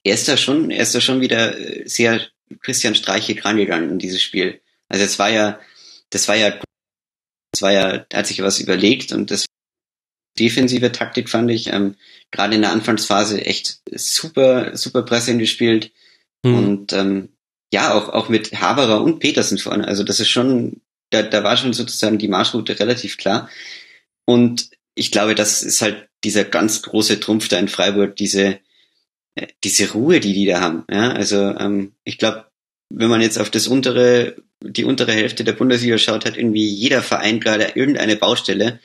er 0.03 0.13
ist 0.13 0.27
da 0.27 0.37
schon, 0.37 0.69
er 0.69 0.83
ist 0.83 0.93
da 0.93 1.01
schon 1.01 1.21
wieder 1.21 1.57
äh, 1.57 1.87
sehr 1.87 2.21
Christian 2.61 2.95
Streichig 2.95 3.43
rangegangen 3.45 3.89
in 3.89 3.99
dieses 3.99 4.21
Spiel. 4.21 4.61
Also 4.89 5.05
es 5.05 5.17
war 5.17 5.29
ja, 5.29 5.59
das 6.09 6.27
war 6.27 6.35
ja, 6.35 6.59
das 7.51 7.61
war 7.61 7.71
ja, 7.71 7.99
da 8.09 8.17
hat 8.17 8.27
sich 8.27 8.41
was 8.41 8.59
überlegt 8.59 9.11
und 9.11 9.31
das 9.31 9.45
defensive 10.37 10.91
Taktik 10.91 11.29
fand 11.29 11.49
ich 11.51 11.67
ähm, 11.71 11.95
gerade 12.31 12.55
in 12.55 12.61
der 12.61 12.71
Anfangsphase 12.71 13.45
echt 13.45 13.81
super, 13.91 14.75
super 14.75 15.03
Pressing 15.03 15.39
gespielt 15.39 15.91
mhm. 16.43 16.55
und 16.55 16.93
ähm, 16.93 17.29
ja 17.71 17.93
auch 17.93 18.09
auch 18.09 18.29
mit 18.29 18.51
Haberer 18.59 19.01
und 19.01 19.19
Petersen 19.19 19.57
vorne. 19.57 19.87
Also 19.87 20.03
das 20.03 20.19
ist 20.19 20.29
schon, 20.29 20.81
da, 21.11 21.23
da 21.23 21.43
war 21.43 21.57
schon 21.57 21.73
sozusagen 21.73 22.17
die 22.17 22.27
Marschroute 22.27 22.79
relativ 22.79 23.17
klar 23.17 23.49
und 24.25 24.69
ich 24.95 25.11
glaube, 25.11 25.35
das 25.35 25.63
ist 25.63 25.81
halt 25.81 26.07
dieser 26.23 26.43
ganz 26.43 26.81
große 26.81 27.19
Trumpf 27.19 27.47
da 27.47 27.59
in 27.59 27.67
Freiburg, 27.67 28.15
diese, 28.15 28.59
äh, 29.35 29.47
diese 29.63 29.91
Ruhe, 29.91 30.19
die 30.19 30.33
die 30.33 30.45
da 30.45 30.61
haben. 30.61 30.85
Ja, 30.91 31.11
also 31.11 31.37
ähm, 31.37 31.93
ich 32.03 32.17
glaube, 32.17 32.45
wenn 32.89 33.09
man 33.09 33.21
jetzt 33.21 33.39
auf 33.39 33.49
das 33.49 33.67
untere, 33.67 34.35
die 34.61 34.83
untere 34.83 35.11
Hälfte 35.11 35.43
der 35.43 35.53
Bundesliga 35.53 35.97
schaut, 35.97 36.25
hat 36.25 36.37
irgendwie 36.37 36.67
jeder 36.67 37.01
Verein 37.01 37.39
gerade 37.39 37.71
irgendeine 37.75 38.15
Baustelle. 38.15 38.79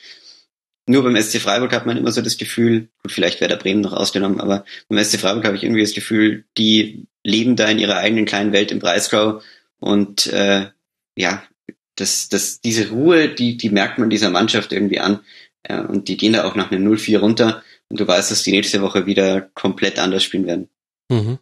Nur 0.87 1.03
beim 1.03 1.21
SC 1.21 1.39
Freiburg 1.39 1.71
hat 1.71 1.85
man 1.85 1.97
immer 1.97 2.11
so 2.11 2.21
das 2.21 2.37
Gefühl, 2.37 2.89
gut, 3.03 3.11
vielleicht 3.11 3.39
wäre 3.39 3.49
der 3.49 3.57
Bremen 3.57 3.81
noch 3.81 3.93
ausgenommen, 3.93 4.41
aber 4.41 4.65
beim 4.87 5.03
SC 5.03 5.19
Freiburg 5.19 5.45
habe 5.45 5.55
ich 5.55 5.63
irgendwie 5.63 5.83
das 5.83 5.93
Gefühl, 5.93 6.45
die 6.57 7.05
leben 7.23 7.55
da 7.55 7.67
in 7.67 7.77
ihrer 7.77 7.97
eigenen 7.97 8.25
kleinen 8.25 8.53
Welt 8.53 8.71
im 8.71 8.79
Breisgau 8.79 9.41
und 9.79 10.25
äh, 10.27 10.69
ja, 11.15 11.43
das, 11.95 12.29
das, 12.29 12.61
diese 12.61 12.89
Ruhe, 12.89 13.29
die, 13.29 13.57
die 13.57 13.69
merkt 13.69 13.99
man 13.99 14.09
dieser 14.09 14.29
Mannschaft 14.29 14.71
irgendwie 14.71 14.99
an. 14.99 15.19
Ja, 15.67 15.85
und 15.85 16.07
die 16.07 16.17
gehen 16.17 16.33
da 16.33 16.45
auch 16.45 16.55
nach 16.55 16.71
einem 16.71 16.91
0-4 16.91 17.19
runter 17.19 17.63
und 17.89 17.99
du 17.99 18.07
weißt, 18.07 18.31
dass 18.31 18.43
die 18.43 18.51
nächste 18.51 18.81
Woche 18.81 19.05
wieder 19.05 19.41
komplett 19.41 19.99
anders 19.99 20.23
spielen 20.23 20.45
werden. 20.45 20.69
Mhm. 21.09 21.39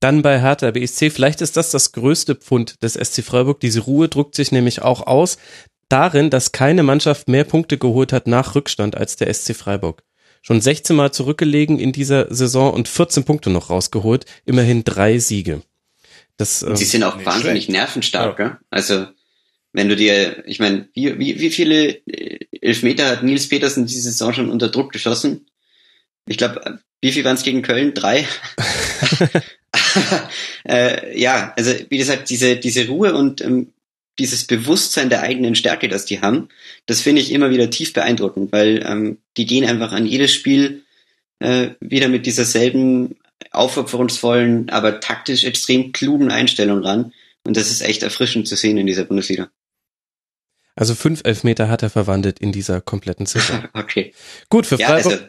Dann 0.00 0.22
bei 0.22 0.40
Hertha 0.40 0.70
BSC, 0.70 1.10
vielleicht 1.10 1.40
ist 1.40 1.56
das 1.56 1.70
das 1.70 1.92
größte 1.92 2.36
Pfund 2.36 2.82
des 2.82 2.94
SC 2.94 3.24
Freiburg. 3.24 3.60
Diese 3.60 3.80
Ruhe 3.80 4.08
drückt 4.08 4.34
sich 4.34 4.52
nämlich 4.52 4.82
auch 4.82 5.06
aus 5.06 5.38
darin, 5.88 6.30
dass 6.30 6.52
keine 6.52 6.82
Mannschaft 6.82 7.28
mehr 7.28 7.44
Punkte 7.44 7.78
geholt 7.78 8.12
hat 8.12 8.26
nach 8.26 8.54
Rückstand 8.54 8.96
als 8.96 9.16
der 9.16 9.32
SC 9.32 9.56
Freiburg. 9.56 10.04
Schon 10.42 10.60
16 10.60 10.94
Mal 10.94 11.12
zurückgelegen 11.12 11.80
in 11.80 11.92
dieser 11.92 12.32
Saison 12.32 12.72
und 12.72 12.86
14 12.86 13.24
Punkte 13.24 13.50
noch 13.50 13.70
rausgeholt, 13.70 14.24
immerhin 14.44 14.84
drei 14.84 15.18
Siege. 15.18 15.62
Das, 16.36 16.62
ähm, 16.62 16.76
Sie 16.76 16.84
sind 16.84 17.02
auch 17.02 17.16
wahnsinnig 17.24 17.64
schlecht. 17.64 17.70
nervenstark, 17.70 18.38
ja. 18.38 18.48
Gell? 18.48 18.58
Also 18.70 19.06
wenn 19.72 19.88
du 19.88 19.96
dir, 19.96 20.46
ich 20.46 20.60
meine, 20.60 20.88
wie, 20.94 21.18
wie, 21.18 21.40
wie 21.40 21.50
viele 21.50 21.88
äh, 22.06 22.46
Elfmeter 22.68 23.08
hat 23.08 23.22
Nils 23.22 23.48
Petersen 23.48 23.86
diese 23.86 24.02
Saison 24.02 24.32
schon 24.32 24.50
unter 24.50 24.68
Druck 24.68 24.92
geschossen? 24.92 25.46
Ich 26.26 26.36
glaube, 26.36 26.80
wie 27.00 27.12
viel 27.12 27.24
waren 27.24 27.36
es 27.36 27.42
gegen 27.42 27.62
Köln? 27.62 27.94
Drei? 27.94 28.26
äh, 30.68 31.18
ja, 31.18 31.52
also 31.56 31.72
wie 31.88 31.98
gesagt, 31.98 32.30
diese, 32.30 32.56
diese 32.56 32.86
Ruhe 32.88 33.14
und 33.14 33.40
ähm, 33.40 33.72
dieses 34.18 34.46
Bewusstsein 34.46 35.10
der 35.10 35.22
eigenen 35.22 35.54
Stärke, 35.54 35.88
das 35.88 36.04
die 36.04 36.20
haben, 36.20 36.48
das 36.86 37.00
finde 37.00 37.22
ich 37.22 37.32
immer 37.32 37.50
wieder 37.50 37.70
tief 37.70 37.92
beeindruckend, 37.92 38.52
weil 38.52 38.84
ähm, 38.86 39.18
die 39.36 39.46
gehen 39.46 39.64
einfach 39.64 39.92
an 39.92 40.06
jedes 40.06 40.32
Spiel 40.32 40.82
äh, 41.38 41.70
wieder 41.80 42.08
mit 42.08 42.26
dieser 42.26 42.44
selben 42.44 43.16
aufopferungsvollen, 43.52 44.70
aber 44.70 45.00
taktisch 45.00 45.44
extrem 45.44 45.92
klugen 45.92 46.30
Einstellung 46.30 46.82
ran. 46.82 47.12
Und 47.44 47.56
das 47.56 47.70
ist 47.70 47.80
echt 47.80 48.02
erfrischend 48.02 48.48
zu 48.48 48.56
sehen 48.56 48.76
in 48.76 48.86
dieser 48.86 49.04
Bundesliga. 49.04 49.50
Also 50.78 50.94
fünf 50.94 51.22
Elfmeter 51.24 51.68
hat 51.68 51.82
er 51.82 51.90
verwandelt 51.90 52.38
in 52.38 52.52
dieser 52.52 52.80
kompletten 52.80 53.26
Saison. 53.26 53.64
okay. 53.74 54.14
Gut, 54.48 54.64
für 54.64 54.78
Freiburg. 54.78 55.10
Ja, 55.10 55.18
also, 55.18 55.24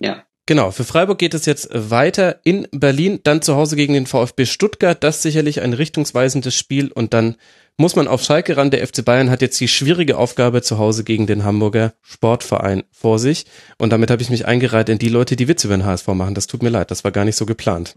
ja. 0.00 0.26
Genau, 0.46 0.70
für 0.70 0.84
Freiburg 0.84 1.18
geht 1.18 1.34
es 1.34 1.44
jetzt 1.44 1.68
weiter 1.70 2.40
in 2.42 2.66
Berlin, 2.70 3.20
dann 3.24 3.42
zu 3.42 3.56
Hause 3.56 3.76
gegen 3.76 3.92
den 3.92 4.06
VfB 4.06 4.46
Stuttgart. 4.46 5.04
Das 5.04 5.20
sicherlich 5.20 5.60
ein 5.60 5.74
richtungsweisendes 5.74 6.56
Spiel 6.56 6.90
und 6.92 7.12
dann 7.12 7.36
muss 7.76 7.94
man 7.94 8.08
auf 8.08 8.22
Schalke 8.22 8.56
ran. 8.56 8.70
Der 8.70 8.86
FC 8.86 9.04
Bayern 9.04 9.28
hat 9.28 9.42
jetzt 9.42 9.60
die 9.60 9.68
schwierige 9.68 10.16
Aufgabe 10.16 10.62
zu 10.62 10.78
Hause 10.78 11.04
gegen 11.04 11.26
den 11.26 11.44
Hamburger 11.44 11.92
Sportverein 12.00 12.84
vor 12.92 13.18
sich. 13.18 13.44
Und 13.76 13.90
damit 13.90 14.10
habe 14.10 14.22
ich 14.22 14.30
mich 14.30 14.46
eingereiht 14.46 14.88
in 14.88 14.98
die 14.98 15.10
Leute, 15.10 15.36
die 15.36 15.46
Witze 15.46 15.66
über 15.66 15.76
den 15.76 15.84
HSV 15.84 16.08
machen. 16.08 16.34
Das 16.34 16.46
tut 16.46 16.62
mir 16.62 16.70
leid, 16.70 16.90
das 16.90 17.04
war 17.04 17.10
gar 17.10 17.26
nicht 17.26 17.36
so 17.36 17.44
geplant. 17.44 17.96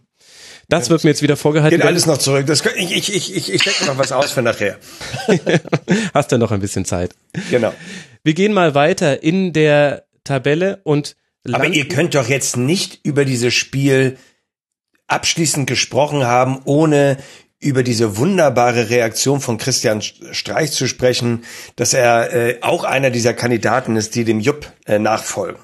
Das 0.69 0.89
wird 0.91 1.03
mir 1.03 1.09
jetzt 1.09 1.23
wieder 1.23 1.35
vorgehalten. 1.35 1.77
Geht 1.77 1.85
alles 1.85 2.05
noch 2.05 2.19
zurück. 2.19 2.45
Das, 2.45 2.63
ich 2.75 2.95
ich, 2.95 3.15
ich, 3.15 3.35
ich, 3.35 3.53
ich 3.53 3.63
denke 3.63 3.85
noch 3.85 3.97
was 3.97 4.11
aus 4.11 4.31
für 4.31 4.43
nachher. 4.43 4.77
Hast 6.13 6.31
ja 6.31 6.37
noch 6.37 6.51
ein 6.51 6.59
bisschen 6.59 6.85
Zeit. 6.85 7.15
Genau. 7.49 7.73
Wir 8.23 8.35
gehen 8.35 8.53
mal 8.53 8.75
weiter 8.75 9.23
in 9.23 9.51
der 9.51 10.05
Tabelle 10.23 10.79
und 10.83 11.15
aber 11.51 11.65
ihr 11.67 11.87
könnt 11.87 12.15
doch 12.15 12.27
jetzt 12.27 12.57
nicht 12.57 12.99
über 13.03 13.25
dieses 13.25 13.53
Spiel 13.53 14.17
abschließend 15.07 15.67
gesprochen 15.67 16.25
haben, 16.25 16.61
ohne 16.65 17.17
über 17.59 17.83
diese 17.83 18.17
wunderbare 18.17 18.89
Reaktion 18.89 19.41
von 19.41 19.57
Christian 19.57 20.01
Streich 20.01 20.71
zu 20.71 20.87
sprechen, 20.87 21.43
dass 21.75 21.93
er 21.93 22.33
äh, 22.33 22.57
auch 22.61 22.83
einer 22.83 23.09
dieser 23.09 23.33
Kandidaten 23.33 23.95
ist, 23.95 24.15
die 24.15 24.23
dem 24.23 24.39
Jupp 24.39 24.71
äh, 24.85 24.99
nachfolgen. 24.99 25.61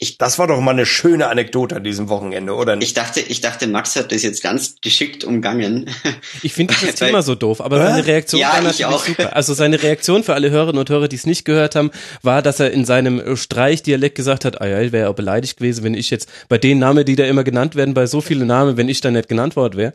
Ich, 0.00 0.16
das 0.16 0.38
war 0.38 0.46
doch 0.46 0.60
mal 0.60 0.70
eine 0.70 0.86
schöne 0.86 1.26
Anekdote 1.28 1.76
an 1.76 1.84
diesem 1.84 2.08
Wochenende, 2.08 2.54
oder 2.54 2.76
nicht? 2.76 2.88
Ich 2.88 2.94
dachte, 2.94 3.20
ich 3.20 3.40
dachte, 3.40 3.66
Max 3.66 3.96
hat 3.96 4.12
das 4.12 4.22
jetzt 4.22 4.42
ganz 4.42 4.76
geschickt 4.80 5.24
umgangen. 5.24 5.90
Ich 6.42 6.52
finde 6.52 6.74
das 6.80 6.94
Thema 6.94 7.22
so 7.28 7.34
doof, 7.34 7.60
aber 7.60 7.78
seine 7.78 8.06
Reaktion 8.06 8.40
ja, 8.40 8.52
war 8.52 8.60
natürlich 8.60 8.84
auch. 8.86 9.04
super. 9.04 9.34
Also 9.34 9.54
seine 9.54 9.82
Reaktion 9.82 10.22
für 10.22 10.34
alle 10.34 10.50
Hörerinnen 10.50 10.78
und 10.78 10.88
Hörer, 10.88 11.08
die 11.08 11.16
es 11.16 11.26
nicht 11.26 11.44
gehört 11.44 11.74
haben, 11.74 11.90
war, 12.22 12.42
dass 12.42 12.60
er 12.60 12.70
in 12.70 12.84
seinem 12.84 13.36
Streichdialekt 13.36 14.14
gesagt 14.14 14.44
hat, 14.44 14.60
ah 14.60 14.66
ja, 14.66 14.92
wäre 14.92 15.06
ja 15.06 15.12
beleidigt 15.12 15.58
gewesen, 15.58 15.84
wenn 15.84 15.94
ich 15.94 16.10
jetzt 16.10 16.28
bei 16.48 16.58
den 16.58 16.78
Namen, 16.78 17.04
die 17.04 17.16
da 17.16 17.24
immer 17.24 17.44
genannt 17.44 17.74
werden, 17.74 17.94
bei 17.94 18.06
so 18.06 18.20
vielen 18.20 18.46
Namen, 18.46 18.76
wenn 18.76 18.88
ich 18.88 19.00
da 19.00 19.10
nicht 19.10 19.28
genannt 19.28 19.56
worden 19.56 19.76
wäre. 19.76 19.92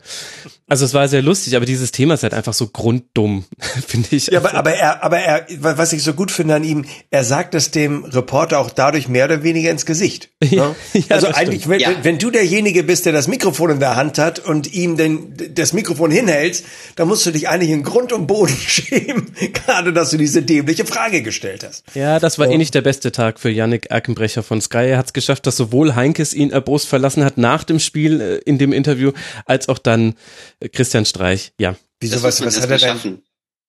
Also 0.66 0.84
es 0.84 0.94
war 0.94 1.06
sehr 1.08 1.22
lustig, 1.22 1.56
aber 1.56 1.66
dieses 1.66 1.92
Thema 1.92 2.14
ist 2.14 2.22
halt 2.22 2.34
einfach 2.34 2.54
so 2.54 2.68
grunddumm, 2.68 3.44
finde 3.86 4.08
ich. 4.16 4.26
Ja, 4.26 4.40
aber, 4.40 4.54
aber 4.54 4.72
er, 4.74 5.02
aber 5.02 5.18
er, 5.18 5.46
was 5.48 5.92
ich 5.92 6.02
so 6.02 6.14
gut 6.14 6.30
finde 6.30 6.54
an 6.54 6.64
ihm, 6.64 6.84
er 7.10 7.24
sagt 7.24 7.54
es 7.54 7.70
dem 7.70 8.04
Reporter 8.04 8.58
auch 8.58 8.70
dadurch 8.70 9.08
mehr 9.08 9.26
oder 9.26 9.42
weniger 9.42 9.70
ins 9.70 9.86
Gesicht. 9.86 9.93
Ja, 10.42 10.68
ne? 10.92 11.00
ja, 11.08 11.16
also 11.16 11.28
eigentlich, 11.28 11.68
wenn, 11.68 11.80
ja. 11.80 11.94
wenn, 12.02 12.18
du 12.18 12.30
derjenige 12.30 12.82
bist, 12.82 13.06
der 13.06 13.12
das 13.12 13.28
Mikrofon 13.28 13.70
in 13.70 13.80
der 13.80 13.96
Hand 13.96 14.18
hat 14.18 14.38
und 14.38 14.72
ihm 14.72 14.96
den, 14.96 15.34
das 15.54 15.72
Mikrofon 15.72 16.10
hinhältst, 16.10 16.64
dann 16.96 17.08
musst 17.08 17.24
du 17.26 17.30
dich 17.30 17.48
eigentlich 17.48 17.70
in 17.70 17.82
Grund 17.82 18.12
und 18.12 18.26
Boden 18.26 18.54
schämen, 18.66 19.34
gerade 19.52 19.92
dass 19.92 20.10
du 20.10 20.16
diese 20.16 20.42
dämliche 20.42 20.84
Frage 20.84 21.22
gestellt 21.22 21.64
hast. 21.66 21.84
Ja, 21.94 22.18
das 22.18 22.38
war 22.38 22.46
so. 22.46 22.52
eh 22.52 22.58
nicht 22.58 22.74
der 22.74 22.82
beste 22.82 23.12
Tag 23.12 23.40
für 23.40 23.50
Yannick 23.50 23.86
Erkenbrecher 23.86 24.42
von 24.42 24.60
Sky. 24.60 24.88
Er 24.88 24.98
hat 24.98 25.06
es 25.06 25.12
geschafft, 25.12 25.46
dass 25.46 25.56
sowohl 25.56 25.94
Heinkes 25.94 26.34
ihn 26.34 26.50
erbost 26.50 26.88
verlassen 26.88 27.24
hat 27.24 27.38
nach 27.38 27.64
dem 27.64 27.78
Spiel 27.78 28.20
äh, 28.20 28.36
in 28.44 28.58
dem 28.58 28.72
Interview, 28.72 29.12
als 29.46 29.68
auch 29.68 29.78
dann 29.78 30.14
Christian 30.72 31.04
Streich, 31.04 31.52
ja. 31.58 31.76
Wieso, 32.00 32.22
was, 32.22 32.44
was 32.44 32.60
hat 32.60 32.70
er 32.70 32.78
denn? 32.78 33.22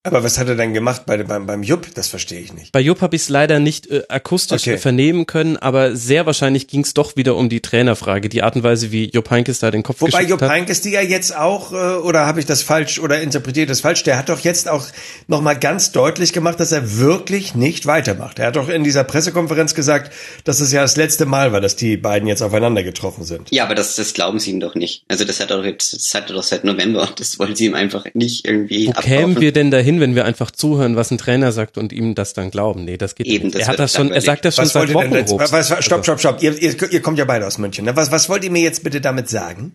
Aber 0.05 0.23
was 0.23 0.37
hat 0.37 0.47
er 0.47 0.55
denn 0.55 0.73
gemacht 0.73 1.07
bei, 1.07 1.21
beim, 1.23 1.47
beim 1.47 1.63
Jupp? 1.63 1.87
Das 1.95 2.07
verstehe 2.07 2.39
ich 2.39 2.53
nicht. 2.53 2.71
Bei 2.71 2.79
Jupp 2.79 3.01
habe 3.01 3.15
ich 3.15 3.23
es 3.23 3.29
leider 3.29 3.59
nicht 3.59 3.87
äh, 3.87 4.03
akustisch 4.07 4.61
okay. 4.61 4.77
vernehmen 4.77 5.25
können, 5.25 5.57
aber 5.57 5.95
sehr 5.95 6.27
wahrscheinlich 6.27 6.67
ging 6.67 6.81
es 6.81 6.93
doch 6.93 7.15
wieder 7.15 7.35
um 7.35 7.49
die 7.49 7.59
Trainerfrage, 7.59 8.29
die 8.29 8.43
Art 8.43 8.55
und 8.55 8.61
Weise, 8.61 8.91
wie 8.91 9.09
Jupp 9.09 9.31
Heinkes 9.31 9.59
da 9.59 9.71
den 9.71 9.81
Kopf 9.81 10.01
Wobei 10.01 10.21
Jupp 10.21 10.41
hat. 10.41 10.49
Heinkes 10.49 10.81
die 10.81 10.91
ja 10.91 11.01
jetzt 11.01 11.35
auch, 11.35 11.71
äh, 11.71 11.75
oder 11.75 12.27
habe 12.27 12.39
ich 12.39 12.45
das 12.45 12.61
falsch 12.61 12.99
oder 12.99 13.19
interpretiert 13.19 13.69
das 13.69 13.81
falsch, 13.81 14.03
der 14.03 14.17
hat 14.17 14.29
doch 14.29 14.41
jetzt 14.41 14.69
auch 14.69 14.85
nochmal 15.27 15.57
ganz 15.57 15.91
deutlich 15.91 16.33
gemacht, 16.33 16.59
dass 16.59 16.71
er 16.71 16.99
wirklich 16.99 17.55
nicht 17.55 17.87
weitermacht. 17.87 18.37
Er 18.37 18.47
hat 18.47 18.57
doch 18.57 18.69
in 18.69 18.83
dieser 18.83 19.03
Pressekonferenz 19.03 19.73
gesagt, 19.73 20.13
dass 20.43 20.59
es 20.59 20.71
ja 20.71 20.81
das 20.81 20.97
letzte 20.97 21.25
Mal 21.25 21.51
war, 21.51 21.61
dass 21.61 21.75
die 21.75 21.97
beiden 21.97 22.27
jetzt 22.27 22.43
aufeinander 22.43 22.83
getroffen 22.83 23.23
sind. 23.23 23.49
Ja, 23.49 23.63
aber 23.63 23.73
das, 23.73 23.95
das 23.95 24.13
glauben 24.13 24.37
sie 24.37 24.51
ihm 24.51 24.59
doch 24.59 24.75
nicht. 24.75 25.03
Also 25.07 25.25
das 25.25 25.39
hat 25.39 25.49
er 25.49 25.57
doch 25.57 25.65
jetzt, 25.65 25.93
das 25.93 26.13
hat 26.13 26.29
er 26.29 26.35
doch 26.35 26.43
seit 26.43 26.63
November, 26.63 27.09
das 27.17 27.39
wollen 27.39 27.55
sie 27.55 27.65
ihm 27.65 27.73
einfach 27.73 28.05
nicht 28.13 28.45
irgendwie 28.45 28.87
Wo 28.87 28.91
abkaufen. 28.91 29.09
kämen 29.09 29.41
wir 29.41 29.51
denn 29.51 29.71
dahin, 29.71 29.94
wenn 29.99 30.15
wir 30.15 30.25
einfach 30.25 30.51
zuhören, 30.51 30.95
was 30.95 31.11
ein 31.11 31.17
Trainer 31.17 31.51
sagt 31.51 31.77
und 31.77 31.93
ihm 31.93 32.15
das 32.15 32.33
dann 32.33 32.51
glauben. 32.51 32.85
Nee, 32.85 32.97
das 32.97 33.15
geht 33.15 33.27
Eben, 33.27 33.45
nicht. 33.45 33.55
Das 33.55 33.63
er 33.63 33.67
hat 33.67 33.79
das 33.79 33.93
schon, 33.93 34.11
er 34.11 34.21
sagt 34.21 34.45
das 34.45 34.55
schon 34.55 34.65
was 34.65 34.73
seit 34.73 34.93
Wochen. 34.93 35.13
Jetzt, 35.13 35.37
was, 35.37 35.51
was, 35.51 35.85
stopp, 35.85 36.03
stopp, 36.03 36.19
stopp. 36.19 36.43
Ihr, 36.43 36.61
ihr, 36.61 36.91
ihr 36.91 37.01
kommt 37.01 37.17
ja 37.17 37.25
beide 37.25 37.45
aus 37.45 37.57
München. 37.57 37.85
Ne? 37.85 37.95
Was, 37.95 38.11
was 38.11 38.29
wollt 38.29 38.43
ihr 38.43 38.51
mir 38.51 38.61
jetzt 38.61 38.83
bitte 38.83 39.01
damit 39.01 39.29
sagen? 39.29 39.73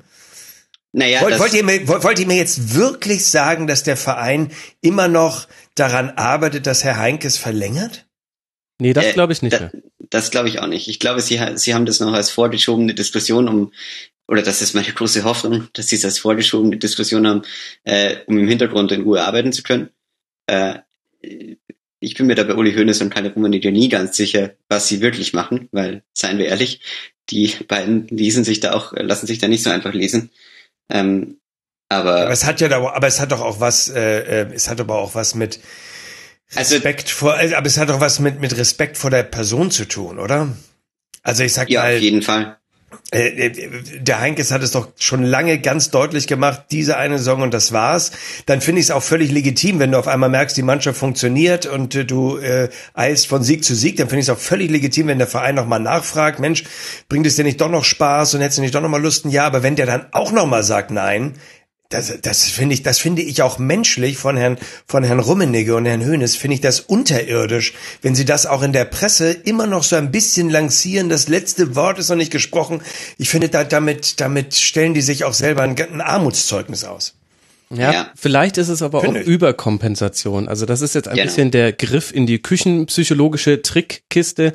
Naja, 0.92 1.20
wollt, 1.22 1.38
wollt, 1.38 1.54
ihr 1.54 1.64
mir, 1.64 1.87
wollt 1.87 2.18
ihr 2.18 2.26
mir 2.26 2.37
jetzt 2.37 2.74
wirklich 2.74 3.24
sagen, 3.24 3.66
dass 3.66 3.85
der 3.85 3.96
Verein 3.96 4.50
immer 4.80 5.06
noch 5.06 5.46
daran 5.74 6.11
arbeitet, 6.11 6.66
dass 6.66 6.83
Herr 6.83 6.98
Heinkes 6.98 7.37
verlängert? 7.37 8.06
Nee, 8.80 8.92
das 8.92 9.04
äh, 9.04 9.12
glaube 9.12 9.33
ich 9.33 9.42
nicht. 9.42 9.52
Da, 9.52 9.70
das 10.11 10.30
glaube 10.30 10.48
ich 10.48 10.59
auch 10.59 10.66
nicht. 10.66 10.88
Ich 10.88 10.98
glaube, 10.98 11.20
sie, 11.20 11.40
sie 11.54 11.74
haben 11.74 11.87
das 11.87 12.00
noch 12.00 12.12
als 12.12 12.30
vorgeschobene 12.30 12.94
Diskussion, 12.94 13.48
um 13.48 13.72
oder 14.30 14.42
das 14.42 14.62
ist 14.62 14.74
meine 14.74 14.87
große 14.87 15.24
Hoffnung, 15.24 15.66
dass 15.72 15.88
sie 15.88 15.96
das 15.96 16.04
als 16.04 16.18
vorgeschobene 16.20 16.76
Diskussion 16.76 17.26
haben, 17.26 17.42
äh, 17.83 18.16
um 18.26 18.38
im 18.38 18.46
Hintergrund 18.46 18.92
in 18.92 19.02
Ruhe 19.02 19.24
arbeiten 19.24 19.52
zu 19.52 19.64
können. 19.64 19.90
Äh, 20.46 20.81
ich 22.00 22.14
bin 22.14 22.26
mir 22.26 22.35
da 22.35 22.44
bei 22.44 22.55
Uli 22.55 22.74
Hoeneß 22.74 23.03
und 23.03 23.11
Kalle 23.11 23.33
Rummenigge 23.33 23.72
nie 23.72 23.88
ganz 23.88 24.16
sicher, 24.16 24.55
was 24.68 24.88
sie 24.88 25.00
wirklich 25.00 25.35
machen, 25.35 25.68
weil, 25.70 26.03
seien 26.14 26.38
wir 26.38 26.46
ehrlich, 26.46 26.81
die 27.29 27.55
beiden 27.68 28.09
lesen 28.09 28.44
sich 28.44 28.61
da 28.61 28.72
auch, 28.72 28.92
lassen 28.94 29.26
sich 29.26 29.38
da 29.38 29.48
nicht 29.48 29.62
so 29.62 29.70
einfach 29.70 29.92
lesen. 29.92 30.31
Ähm, 30.88 31.38
aber, 31.88 32.22
aber 32.22 32.31
es 32.31 32.46
hat 32.46 32.61
ja 32.61 32.68
da, 32.68 32.79
aber 32.79 33.07
es 33.07 33.20
hat 33.20 33.33
doch 33.33 33.40
auch 33.40 33.61
was, 33.61 33.88
äh, 33.88 34.42
äh 34.42 34.53
es 34.55 34.68
hat 34.68 34.81
aber 34.81 34.98
auch 34.98 35.14
was 35.14 35.35
mit 35.35 35.61
also 36.55 36.74
Respekt 36.74 37.05
also, 37.05 37.14
vor, 37.14 37.35
aber 37.35 37.66
es 37.66 37.79
hat 37.79 37.90
doch 37.90 38.00
was 38.00 38.18
mit 38.18 38.40
mit 38.40 38.57
Respekt 38.57 38.96
vor 38.96 39.11
der 39.11 39.22
Person 39.22 39.70
zu 39.70 39.87
tun, 39.87 40.18
oder? 40.18 40.57
Also 41.22 41.44
ich 41.44 41.53
sag 41.53 41.68
ja, 41.68 41.83
mal, 41.83 41.96
auf 41.96 42.00
jeden 42.00 42.22
Fall. 42.22 42.60
Äh, 43.12 43.46
äh, 43.46 44.00
der 44.00 44.20
Heinkes 44.20 44.53
hat 44.53 44.62
es 44.62 44.72
doch 44.72 44.88
schon 44.98 45.24
lange 45.24 45.59
ganz 45.59 45.90
deutlich 45.90 46.26
gemacht, 46.26 46.66
diese 46.70 46.96
eine 46.96 47.18
Saison 47.18 47.42
und 47.42 47.55
das 47.55 47.72
war's. 47.72 48.12
Dann 48.46 48.61
finde 48.61 48.81
ich 48.81 48.87
es 48.87 48.90
auch 48.90 49.03
völlig 49.03 49.33
legitim, 49.33 49.79
wenn 49.81 49.92
du 49.92 49.98
auf 49.98 50.07
einmal 50.09 50.29
merkst, 50.29 50.57
die 50.57 50.62
Mannschaft 50.62 50.98
funktioniert 50.98 51.66
und 51.66 51.94
äh, 51.94 52.05
du 52.05 52.38
äh, 52.38 52.68
eilst 52.94 53.26
von 53.26 53.42
Sieg 53.42 53.64
zu 53.64 53.74
Sieg, 53.74 53.96
dann 53.96 54.09
finde 54.09 54.20
ich 54.20 54.29
es 54.29 54.31
auch 54.31 54.38
völlig 54.38 54.70
legitim, 54.70 55.09
wenn 55.09 55.18
der 55.18 55.26
Verein 55.26 55.57
nochmal 55.57 55.81
nachfragt, 55.81 56.38
Mensch, 56.38 56.64
bringt 57.09 57.26
es 57.26 57.37
dir 57.37 57.44
nicht 57.44 57.61
doch 57.61 57.70
noch 57.70 57.85
Spaß 57.85 58.35
und 58.35 58.42
hättest 58.42 58.59
du 58.59 58.62
nicht 58.62 58.74
doch 58.74 58.81
nochmal 58.81 59.03
Lust? 59.03 59.24
Ja, 59.26 59.44
aber 59.44 59.62
wenn 59.62 59.76
der 59.76 59.87
dann 59.87 60.07
auch 60.12 60.33
nochmal 60.33 60.62
sagt 60.62 60.90
Nein, 60.90 61.35
das, 61.90 62.20
das 62.22 62.44
finde 62.44 62.74
ich, 62.74 62.85
das 62.85 62.98
finde 62.98 63.20
ich 63.20 63.42
auch 63.42 63.59
menschlich 63.59 64.16
von 64.16 64.37
Herrn, 64.37 64.59
von 64.87 65.03
Herrn 65.03 65.18
Rummenigge 65.18 65.74
und 65.74 65.87
Herrn 65.87 66.05
Höhnes, 66.05 66.37
finde 66.37 66.55
ich 66.55 66.61
das 66.61 66.79
unterirdisch, 66.79 67.74
wenn 68.00 68.14
sie 68.14 68.24
das 68.24 68.46
auch 68.46 68.62
in 68.62 68.72
der 68.72 68.85
Presse 68.85 69.33
immer 69.33 69.66
noch 69.66 69.83
so 69.83 69.96
ein 69.96 70.12
bisschen 70.12 70.50
lancieren. 70.50 71.09
Das 71.09 71.26
letzte 71.26 71.74
Wort 71.74 71.98
ist 71.98 72.09
noch 72.09 72.16
nicht 72.16 72.31
gesprochen. 72.31 72.81
Ich 73.18 73.29
finde, 73.29 73.48
da, 73.48 73.64
damit, 73.64 74.20
damit 74.20 74.55
stellen 74.55 74.94
die 74.94 75.03
sich 75.03 75.24
auch 75.24 75.35
selber 75.35 75.62
ein, 75.62 75.76
ein 75.76 76.00
Armutszeugnis 76.00 76.85
aus. 76.85 77.19
Ja, 77.72 77.92
ja, 77.92 78.11
vielleicht 78.16 78.59
ist 78.59 78.68
es 78.68 78.83
aber 78.83 79.00
Finde 79.00 79.20
auch 79.20 79.22
ich. 79.22 79.28
Überkompensation. 79.28 80.48
Also 80.48 80.66
das 80.66 80.83
ist 80.83 80.96
jetzt 80.96 81.06
ein 81.06 81.14
genau. 81.14 81.26
bisschen 81.26 81.52
der 81.52 81.72
Griff 81.72 82.12
in 82.12 82.26
die 82.26 82.42
küchenpsychologische 82.42 83.62
Trickkiste. 83.62 84.54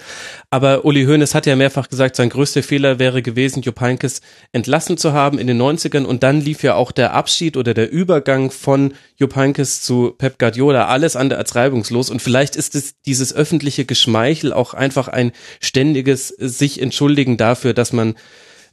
Aber 0.49 0.84
Uli 0.84 1.06
Hoeneß 1.06 1.34
hat 1.34 1.45
ja 1.45 1.56
mehrfach 1.56 1.88
gesagt, 1.88 2.17
sein 2.17 2.28
größter 2.28 2.62
Fehler 2.62 2.99
wäre 2.99 3.21
gewesen, 3.21 3.62
Jupp 3.62 3.80
Heynckes 3.80 4.19
entlassen 4.51 4.97
zu 4.97 5.13
haben 5.13 5.39
in 5.39 5.47
den 5.47 5.62
90ern. 5.62 6.04
Und 6.04 6.23
dann 6.23 6.41
lief 6.41 6.62
ja 6.62 6.75
auch 6.75 6.91
der 6.91 7.13
Abschied 7.13 7.56
oder 7.56 7.73
der 7.73 7.89
Übergang 7.89 8.51
von 8.51 8.93
Jupp 9.15 9.38
Heynckes 9.38 9.82
zu 9.82 10.13
Pep 10.17 10.38
Guardiola 10.38 10.88
alles 10.88 11.15
andere 11.15 11.39
als 11.39 11.56
reibungslos. 11.56 12.10
Und 12.10 12.21
vielleicht 12.21 12.58
ist 12.58 12.75
es 12.75 12.99
dieses 13.04 13.34
öffentliche 13.34 13.86
Geschmeichel 13.86 14.51
auch 14.51 14.73
einfach 14.73 15.08
ein 15.08 15.32
ständiges 15.62 16.28
sich 16.28 16.82
entschuldigen 16.82 17.38
dafür, 17.38 17.73
dass 17.73 17.93
man 17.93 18.15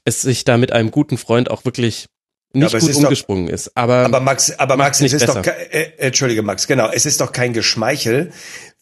es 0.04 0.20
sich 0.20 0.42
da 0.42 0.56
mit 0.56 0.72
einem 0.72 0.90
guten 0.90 1.16
Freund 1.16 1.48
auch 1.48 1.64
wirklich 1.64 2.08
nicht 2.54 2.74
es 2.74 2.80
gut 2.80 2.90
ist 2.90 2.96
doch- 2.98 3.04
umgesprungen 3.04 3.48
ist. 3.48 3.70
Aber, 3.76 3.98
Aber 4.04 4.20
Max, 4.20 4.52
aber 4.58 4.76
Max, 4.76 5.00
es 5.00 5.12
ist 5.12 5.28
doch, 5.28 5.34
besser. 5.42 5.52
ke- 5.52 5.72
äh, 5.72 5.90
entschuldige 5.98 6.42
Max, 6.42 6.66
genau, 6.66 6.90
es 6.92 7.06
ist 7.06 7.20
doch 7.20 7.32
kein 7.32 7.52
Geschmeichel, 7.52 8.32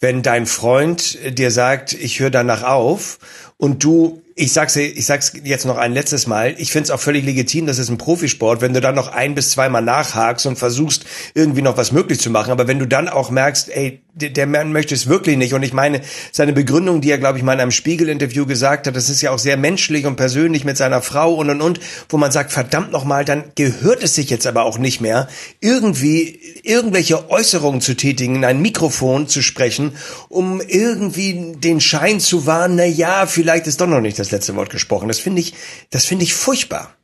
wenn 0.00 0.22
dein 0.22 0.46
Freund 0.46 1.18
äh, 1.24 1.32
dir 1.32 1.50
sagt, 1.50 1.92
ich 1.92 2.20
höre 2.20 2.30
danach 2.30 2.62
auf 2.62 3.18
und 3.58 3.84
du, 3.84 4.22
ich 4.34 4.52
sag's, 4.52 4.72
dir- 4.74 4.86
ich 4.96 5.04
sag's 5.06 5.32
jetzt 5.44 5.66
noch 5.66 5.76
ein 5.76 5.92
letztes 5.92 6.26
Mal, 6.26 6.54
ich 6.58 6.72
find's 6.72 6.90
auch 6.90 7.00
völlig 7.00 7.24
legitim, 7.24 7.66
das 7.66 7.78
ist 7.78 7.90
ein 7.90 7.98
Profisport, 7.98 8.60
wenn 8.62 8.72
du 8.74 8.80
dann 8.80 8.94
noch 8.94 9.08
ein 9.08 9.34
bis 9.34 9.50
zweimal 9.50 9.82
nachhakst 9.82 10.46
und 10.46 10.56
versuchst, 10.56 11.04
irgendwie 11.34 11.62
noch 11.62 11.76
was 11.76 11.92
möglich 11.92 12.18
zu 12.20 12.30
machen, 12.30 12.50
aber 12.50 12.66
wenn 12.66 12.78
du 12.78 12.86
dann 12.86 13.08
auch 13.08 13.30
merkst, 13.30 13.68
ey, 13.68 14.00
der, 14.14 14.30
der 14.30 14.46
Mann 14.46 14.72
möchte 14.72 14.94
es 14.94 15.08
wirklich 15.08 15.36
nicht 15.36 15.54
und 15.54 15.62
ich 15.62 15.72
meine, 15.72 16.00
seine 16.32 16.52
Begründung, 16.52 17.00
die 17.00 17.10
er, 17.10 17.18
glaube 17.18 17.38
ich, 17.38 17.44
mal 17.44 17.54
in 17.54 17.60
einem 17.60 17.70
Spiegel-Interview 17.70 18.46
gesagt 18.46 18.86
hat, 18.86 18.96
das 18.96 19.08
ist 19.08 19.22
ja 19.22 19.30
auch 19.30 19.38
sehr 19.38 19.56
menschlich 19.56 20.06
und 20.06 20.16
persönlich 20.16 20.64
mit 20.64 20.76
seiner 20.76 21.02
Frau 21.02 21.34
und 21.34 21.50
und 21.50 21.60
und, 21.60 21.80
wo 22.08 22.16
man 22.16 22.32
sagt, 22.32 22.52
verdammt 22.52 22.92
nochmal, 22.92 23.24
dann 23.24 23.52
gehört 23.54 24.02
es 24.02 24.14
sich 24.14 24.30
jetzt 24.30 24.46
aber 24.46 24.64
auch 24.64 24.78
nicht 24.78 25.00
mehr, 25.00 25.28
irgendwie 25.60 26.40
irgendwelche 26.62 27.30
Äußerungen 27.30 27.80
zu 27.80 27.94
tätigen, 27.94 28.36
in 28.36 28.44
ein 28.44 28.60
Mikrofon 28.60 29.28
zu 29.28 29.42
sprechen, 29.42 29.96
um 30.28 30.60
irgendwie 30.60 31.54
den 31.56 31.80
Schein 31.80 32.20
zu 32.20 32.46
wahren, 32.46 32.76
na 32.76 32.84
ja, 32.84 33.26
vielleicht 33.26 33.66
ist 33.66 33.80
doch 33.80 33.86
noch 33.86 34.00
nicht 34.00 34.18
das 34.18 34.30
letzte 34.30 34.54
Wort 34.56 34.70
gesprochen. 34.70 35.08
Das 35.08 35.18
finde 35.18 35.40
ich, 35.40 35.54
das 35.90 36.04
finde 36.04 36.24
ich 36.24 36.34
furchtbar. 36.34 36.96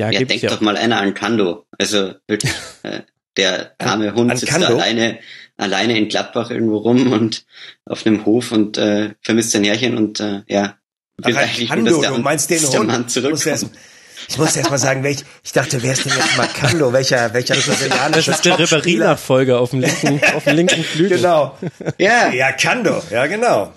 ja, 0.00 0.10
Ja, 0.10 0.18
gebe 0.18 0.26
denk 0.26 0.36
ich 0.36 0.42
ja. 0.42 0.50
doch 0.50 0.60
mal 0.60 0.76
einer 0.76 1.00
an 1.00 1.14
Kando. 1.14 1.66
Also 1.78 2.14
äh, 2.26 2.38
der 3.36 3.74
arme 3.78 4.14
Hund 4.14 4.30
An 4.30 4.36
sitzt 4.36 4.52
Kando? 4.52 4.68
da 4.68 4.74
alleine, 4.74 5.18
alleine 5.58 5.98
in 5.98 6.08
Gladbach 6.08 6.50
irgendwo 6.50 6.78
rum 6.78 7.12
und 7.12 7.44
auf 7.84 8.06
einem 8.06 8.24
Hof 8.24 8.52
und 8.52 8.78
äh, 8.78 9.10
vermisst 9.20 9.50
sein 9.50 9.64
Herrchen 9.64 9.98
und 9.98 10.20
äh, 10.20 10.42
ja, 10.46 10.76
will 11.18 11.34
Ach, 11.36 11.42
eigentlich 11.42 11.68
nur, 11.68 11.76
Hando, 11.76 11.90
dass 11.90 12.00
der, 12.00 12.10
du 12.12 12.18
meinst 12.22 12.50
den 12.50 12.62
dass 12.62 12.70
der 12.70 12.80
Hund. 12.80 12.88
Mann 12.88 13.04
Ich 13.08 13.16
muss 13.22 13.44
erst, 13.44 13.60
zurückkommt. 13.62 13.82
ich 14.28 14.38
muss 14.38 14.56
erst 14.56 14.70
mal 14.70 14.78
sagen, 14.78 15.02
welch, 15.02 15.24
ich 15.42 15.52
dachte, 15.52 15.82
wer 15.82 15.92
ist 15.92 16.04
denn 16.04 16.12
jetzt 16.16 16.36
Makando? 16.36 16.92
Welcher, 16.92 17.34
welcher 17.34 17.54
Das 17.56 17.66
brasilianische 17.66 18.30
ist 18.30 18.44
der? 18.44 18.58
Ribéry-Nachfolger 18.58 19.58
auf 19.60 19.70
dem 19.70 19.80
linken, 19.80 20.20
auf 20.34 20.44
dem 20.44 20.56
linken 20.56 20.84
Flügel. 20.84 21.18
Genau. 21.18 21.58
Ja, 21.98 22.32
Ja, 22.32 22.52
Kando. 22.52 23.02
Ja, 23.10 23.26
genau. 23.26 23.72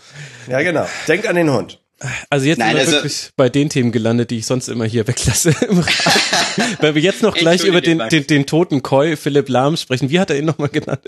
Ja, 0.47 0.61
genau. 0.61 0.87
Denk 1.07 1.27
an 1.27 1.35
den 1.35 1.51
Hund. 1.51 1.80
Also 2.29 2.47
jetzt 2.47 2.57
Nein, 2.59 2.69
sind 2.69 2.77
wir 2.77 2.81
also- 2.81 2.91
wirklich 2.93 3.29
bei 3.35 3.49
den 3.49 3.69
Themen 3.69 3.91
gelandet, 3.91 4.31
die 4.31 4.37
ich 4.39 4.45
sonst 4.45 4.67
immer 4.69 4.85
hier 4.85 5.07
weglasse. 5.07 5.53
Weil 6.79 6.95
wir 6.95 7.01
jetzt 7.01 7.21
noch 7.21 7.35
gleich 7.35 7.63
über 7.63 7.81
den, 7.81 8.01
den, 8.09 8.25
den 8.27 8.45
toten 8.45 8.81
Koi 8.81 9.15
Philipp 9.15 9.49
Lahm 9.49 9.77
sprechen. 9.77 10.09
Wie 10.09 10.19
hat 10.19 10.29
er 10.29 10.37
ihn 10.37 10.45
nochmal 10.45 10.69
genannt? 10.69 11.01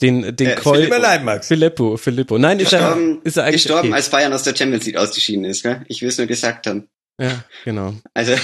Den, 0.00 0.34
den 0.36 0.48
Äh, 0.48 0.54
Koi. 0.56 0.76
Philipp 0.78 0.92
allein, 0.92 1.24
Max. 1.24 1.48
Filippo, 1.48 1.96
Filippo. 1.96 2.38
Nein, 2.38 2.60
ist 2.60 2.72
er, 2.72 2.78
gestorben, 2.80 3.20
ist 3.24 3.36
er 3.36 3.44
eigentlich 3.44 3.62
gestorben 3.62 3.88
okay. 3.88 3.96
als 3.96 4.08
Bayern 4.08 4.32
aus 4.32 4.42
der 4.42 4.56
Champions 4.56 4.86
League 4.86 4.96
ausgeschieden 4.96 5.44
ist. 5.44 5.62
Gell? 5.62 5.82
Ich 5.88 6.00
will 6.02 6.08
es 6.08 6.18
nur 6.18 6.26
gesagt 6.26 6.66
haben. 6.66 6.88
Ja, 7.20 7.44
genau. 7.64 7.94
Also, 8.14 8.34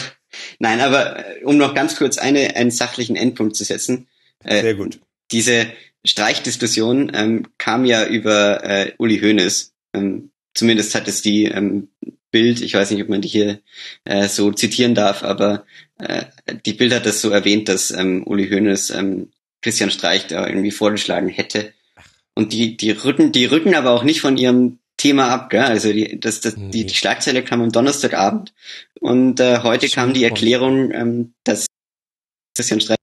nein, 0.59 0.81
aber 0.81 1.19
äh, 1.19 1.45
um 1.45 1.57
noch 1.57 1.75
ganz 1.75 1.97
kurz 1.97 2.19
eine, 2.19 2.57
einen 2.57 2.71
sachlichen 2.71 3.17
Endpunkt 3.17 3.57
zu 3.57 3.65
setzen. 3.65 4.09
Äh, 4.45 4.61
Sehr 4.61 4.75
gut. 4.75 5.01
diese 5.33 5.67
Streichdiskussion 6.05 7.13
ähm, 7.15 7.47
kam 7.59 7.85
ja 7.85 8.05
über 8.07 8.63
äh, 8.65 8.93
Uli 8.99 9.21
Hoeneß. 9.21 9.73
Ähm, 9.95 10.31
zumindest 10.55 10.95
hat 10.95 11.09
es 11.09 11.23
die 11.23 11.45
ähm, 11.45 11.89
Bild, 12.31 12.61
ich 12.63 12.75
weiß 12.75 12.91
nicht, 12.91 13.03
ob 13.03 13.09
man 13.09 13.21
die 13.21 13.29
hier 13.29 13.61
äh, 14.05 14.29
so 14.29 14.51
zitieren 14.53 14.95
darf, 14.95 15.23
aber 15.23 15.67
äh, 15.99 16.25
die 16.67 16.73
Bild 16.73 16.93
hat 16.93 17.07
das 17.07 17.21
so 17.21 17.31
erwähnt, 17.31 17.69
dass 17.69 17.91
ähm, 17.91 18.27
Uli 18.27 18.49
Hoeneß 18.49 18.91
ähm, 18.91 19.31
Christian 19.63 19.91
Streich 19.91 20.27
da 20.27 20.47
irgendwie 20.47 20.71
vorgeschlagen 20.73 21.29
hätte. 21.29 21.73
Und 22.35 22.53
die, 22.53 22.77
die 22.77 22.91
rücken, 22.91 23.33
die 23.33 23.45
rücken 23.45 23.75
aber 23.75 23.93
auch 23.93 24.03
nicht 24.03 24.21
von 24.21 24.37
ihrem 24.37 24.79
Thema 24.97 25.29
ab, 25.29 25.51
gell? 25.51 25.63
Also 25.63 25.93
die, 25.93 26.19
das, 26.19 26.41
das, 26.41 26.57
Nee. 26.57 26.71
die, 26.71 26.87
die 26.87 26.95
Schlagzeile 26.95 27.43
kam 27.43 27.63
am 27.63 27.73
Donnerstagabend 27.73 28.53
und 29.01 29.41
äh, 29.41 29.61
heute 29.61 29.89
kam 29.89 30.13
die. 30.13 30.25
Erklärung, 30.25 30.91
ähm, 30.93 31.35
dass 31.45 31.67
Christian 32.57 32.81
Streich 32.81 32.99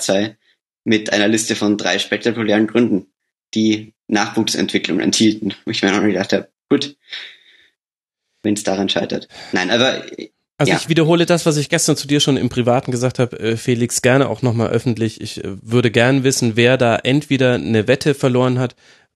sei 0.00 0.36
mit 0.84 1.12
einer 1.12 1.28
Liste 1.28 1.56
von 1.56 1.76
drei 1.76 1.98
spektakulären 1.98 2.66
Gründen, 2.66 3.12
die 3.54 3.94
Nachwuchsentwicklung 4.08 5.00
enthielten. 5.00 5.54
Wo 5.64 5.70
ich 5.70 5.82
mir 5.82 5.92
noch 5.92 6.02
gedacht 6.02 6.32
habe, 6.32 6.48
gut, 6.70 6.96
wenn 8.42 8.54
es 8.54 8.62
daran 8.62 8.88
scheitert. 8.88 9.28
Nein, 9.52 9.70
aber 9.70 10.02
Also 10.60 10.72
Ja. 10.72 10.78
ich 10.78 10.88
wiederhole 10.88 11.24
das, 11.24 11.46
was 11.46 11.56
ich 11.56 11.68
gestern 11.68 11.96
zu 11.96 12.08
dir 12.08 12.18
schon 12.18 12.36
im 12.36 12.48
Privaten 12.48 12.90
gesagt 12.90 13.20
habe, 13.20 13.38
äh, 13.38 13.56
Felix, 13.56 14.02
gerne 14.02 14.28
auch 14.28 14.42
nochmal 14.42 14.70
öffentlich. 14.70 15.20
Ich 15.20 15.44
äh, 15.44 15.56
würde 15.62 15.92
gern 15.92 16.24
wissen, 16.24 16.56
wer 16.56 16.76
da 16.76 16.96
entweder 16.96 17.54
eine 17.54 17.86
Wette 17.86 18.14
verloren 18.14 18.58
hat 18.58 18.74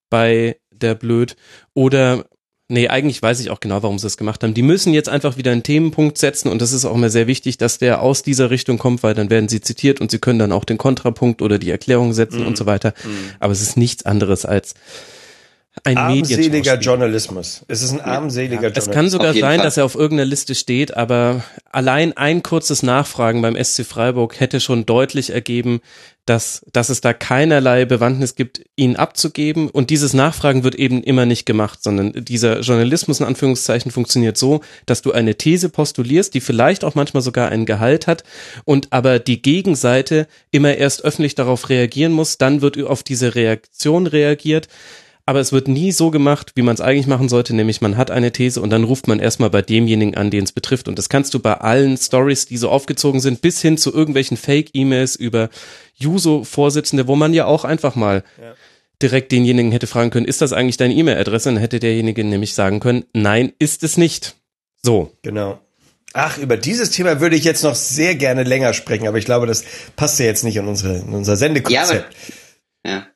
bei 0.08 0.56
der 0.70 0.94
Blöd 0.94 1.36
oder 1.74 2.26
Nee, 2.72 2.88
eigentlich 2.88 3.20
weiß 3.20 3.40
ich 3.40 3.50
auch 3.50 3.60
genau, 3.60 3.82
warum 3.82 3.98
sie 3.98 4.06
es 4.06 4.16
gemacht 4.16 4.42
haben. 4.42 4.54
Die 4.54 4.62
müssen 4.62 4.94
jetzt 4.94 5.08
einfach 5.08 5.36
wieder 5.36 5.52
einen 5.52 5.62
Themenpunkt 5.62 6.16
setzen 6.16 6.48
und 6.48 6.62
das 6.62 6.72
ist 6.72 6.84
auch 6.86 6.94
immer 6.94 7.10
sehr 7.10 7.26
wichtig, 7.26 7.58
dass 7.58 7.78
der 7.78 8.00
aus 8.00 8.22
dieser 8.22 8.50
Richtung 8.50 8.78
kommt, 8.78 9.02
weil 9.02 9.14
dann 9.14 9.28
werden 9.30 9.48
sie 9.48 9.60
zitiert 9.60 10.00
und 10.00 10.10
sie 10.10 10.18
können 10.18 10.38
dann 10.38 10.52
auch 10.52 10.64
den 10.64 10.78
Kontrapunkt 10.78 11.42
oder 11.42 11.58
die 11.58 11.70
Erklärung 11.70 12.12
setzen 12.14 12.40
Mhm. 12.40 12.46
und 12.46 12.56
so 12.56 12.64
weiter. 12.66 12.94
Aber 13.40 13.52
es 13.52 13.60
ist 13.60 13.76
nichts 13.76 14.06
anderes 14.06 14.44
als 14.46 14.74
ein 15.84 15.96
Armseliger. 15.96 16.78
Journalismus. 16.78 17.64
Es 17.66 17.82
ist 17.82 17.92
ein 17.92 18.00
armseliger 18.02 18.54
Es 18.56 18.62
Journalismus. 18.86 18.94
kann 18.94 19.08
sogar 19.10 19.32
sein, 19.32 19.56
Fall. 19.58 19.64
dass 19.64 19.76
er 19.78 19.84
auf 19.86 19.94
irgendeiner 19.94 20.28
Liste 20.28 20.54
steht, 20.54 20.94
aber 20.96 21.44
allein 21.70 22.14
ein 22.16 22.42
kurzes 22.42 22.82
Nachfragen 22.82 23.40
beim 23.42 23.56
SC 23.56 23.84
Freiburg 23.84 24.38
hätte 24.38 24.60
schon 24.60 24.84
deutlich 24.86 25.30
ergeben, 25.30 25.80
dass, 26.26 26.64
dass 26.72 26.88
es 26.88 27.00
da 27.00 27.12
keinerlei 27.12 27.84
Bewandtnis 27.84 28.36
gibt, 28.36 28.62
ihn 28.76 28.96
abzugeben. 28.96 29.68
Und 29.68 29.90
dieses 29.90 30.14
Nachfragen 30.14 30.62
wird 30.62 30.76
eben 30.76 31.02
immer 31.02 31.26
nicht 31.26 31.46
gemacht, 31.46 31.82
sondern 31.82 32.12
dieser 32.12 32.60
Journalismus 32.60 33.20
in 33.20 33.26
Anführungszeichen 33.26 33.90
funktioniert 33.90 34.38
so, 34.38 34.60
dass 34.86 35.02
du 35.02 35.12
eine 35.12 35.36
These 35.36 35.68
postulierst, 35.68 36.32
die 36.34 36.40
vielleicht 36.40 36.84
auch 36.84 36.94
manchmal 36.94 37.22
sogar 37.22 37.48
einen 37.48 37.66
Gehalt 37.66 38.06
hat 38.06 38.22
und 38.64 38.92
aber 38.92 39.18
die 39.18 39.42
Gegenseite 39.42 40.28
immer 40.52 40.76
erst 40.76 41.04
öffentlich 41.04 41.34
darauf 41.34 41.68
reagieren 41.68 42.12
muss, 42.12 42.38
dann 42.38 42.62
wird 42.62 42.80
auf 42.82 43.02
diese 43.02 43.34
Reaktion 43.34 44.06
reagiert. 44.06 44.68
Aber 45.24 45.38
es 45.38 45.52
wird 45.52 45.68
nie 45.68 45.92
so 45.92 46.10
gemacht, 46.10 46.52
wie 46.56 46.62
man 46.62 46.74
es 46.74 46.80
eigentlich 46.80 47.06
machen 47.06 47.28
sollte, 47.28 47.54
nämlich 47.54 47.80
man 47.80 47.96
hat 47.96 48.10
eine 48.10 48.32
These 48.32 48.60
und 48.60 48.70
dann 48.70 48.84
ruft 48.84 49.06
man 49.06 49.20
erstmal 49.20 49.50
bei 49.50 49.62
demjenigen 49.62 50.16
an, 50.16 50.30
den 50.30 50.44
es 50.44 50.52
betrifft. 50.52 50.88
Und 50.88 50.98
das 50.98 51.08
kannst 51.08 51.32
du 51.34 51.38
bei 51.38 51.54
allen 51.54 51.96
Stories, 51.96 52.46
die 52.46 52.56
so 52.56 52.68
aufgezogen 52.70 53.20
sind, 53.20 53.40
bis 53.40 53.62
hin 53.62 53.78
zu 53.78 53.92
irgendwelchen 53.92 54.36
Fake-E-Mails 54.36 55.14
über 55.16 55.48
Juso-Vorsitzende, 55.94 57.06
wo 57.06 57.14
man 57.14 57.34
ja 57.34 57.46
auch 57.46 57.64
einfach 57.64 57.94
mal 57.94 58.24
direkt 59.02 59.32
denjenigen 59.32 59.72
hätte 59.72 59.86
fragen 59.86 60.10
können, 60.10 60.26
ist 60.26 60.40
das 60.40 60.52
eigentlich 60.52 60.76
deine 60.76 60.94
E-Mail-Adresse? 60.94 61.50
Dann 61.50 61.58
hätte 61.58 61.80
derjenige 61.80 62.24
nämlich 62.24 62.54
sagen 62.54 62.80
können, 62.80 63.04
nein, 63.12 63.52
ist 63.58 63.82
es 63.82 63.96
nicht. 63.96 64.36
So. 64.82 65.12
Genau. 65.22 65.60
Ach, 66.14 66.38
über 66.38 66.56
dieses 66.56 66.90
Thema 66.90 67.20
würde 67.20 67.36
ich 67.36 67.44
jetzt 67.44 67.64
noch 67.64 67.74
sehr 67.74 68.14
gerne 68.14 68.42
länger 68.42 68.74
sprechen, 68.74 69.08
aber 69.08 69.18
ich 69.18 69.24
glaube, 69.24 69.46
das 69.46 69.64
passt 69.96 70.18
ja 70.18 70.26
jetzt 70.26 70.44
nicht 70.44 70.56
in, 70.56 70.66
unsere, 70.66 70.98
in 70.98 71.14
unser 71.14 71.32
ja, 71.32 71.36
aber, 71.36 71.36
Sendekonzept. 71.36 72.16
ja. 72.84 73.06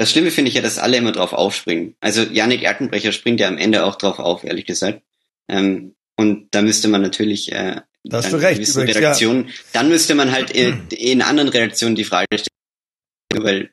Das 0.00 0.10
Schlimme 0.12 0.30
finde 0.30 0.48
ich 0.48 0.54
ja, 0.54 0.62
dass 0.62 0.78
alle 0.78 0.96
immer 0.96 1.12
drauf 1.12 1.34
aufspringen. 1.34 1.94
Also 2.00 2.22
Yannick 2.22 2.62
Erkenbrecher 2.62 3.12
springt 3.12 3.38
ja 3.38 3.48
am 3.48 3.58
Ende 3.58 3.84
auch 3.84 3.96
drauf 3.96 4.18
auf, 4.18 4.44
ehrlich 4.44 4.64
gesagt. 4.64 5.02
Ähm, 5.46 5.94
und 6.16 6.48
da 6.52 6.62
müsste 6.62 6.88
man 6.88 7.02
natürlich 7.02 7.52
äh, 7.52 7.82
Da 8.04 8.16
hast 8.16 8.32
dann 8.32 8.40
du 8.40 8.46
recht, 8.46 8.60
gewisse 8.60 8.80
übrigens, 8.80 8.96
Redaktionen, 8.96 9.50
dann 9.74 9.90
müsste 9.90 10.14
man 10.14 10.32
halt 10.32 10.52
in, 10.52 10.86
in 10.90 11.20
anderen 11.20 11.50
Redaktionen 11.50 11.96
die 11.96 12.04
Frage 12.04 12.28
stellen, 12.32 13.44
weil 13.44 13.70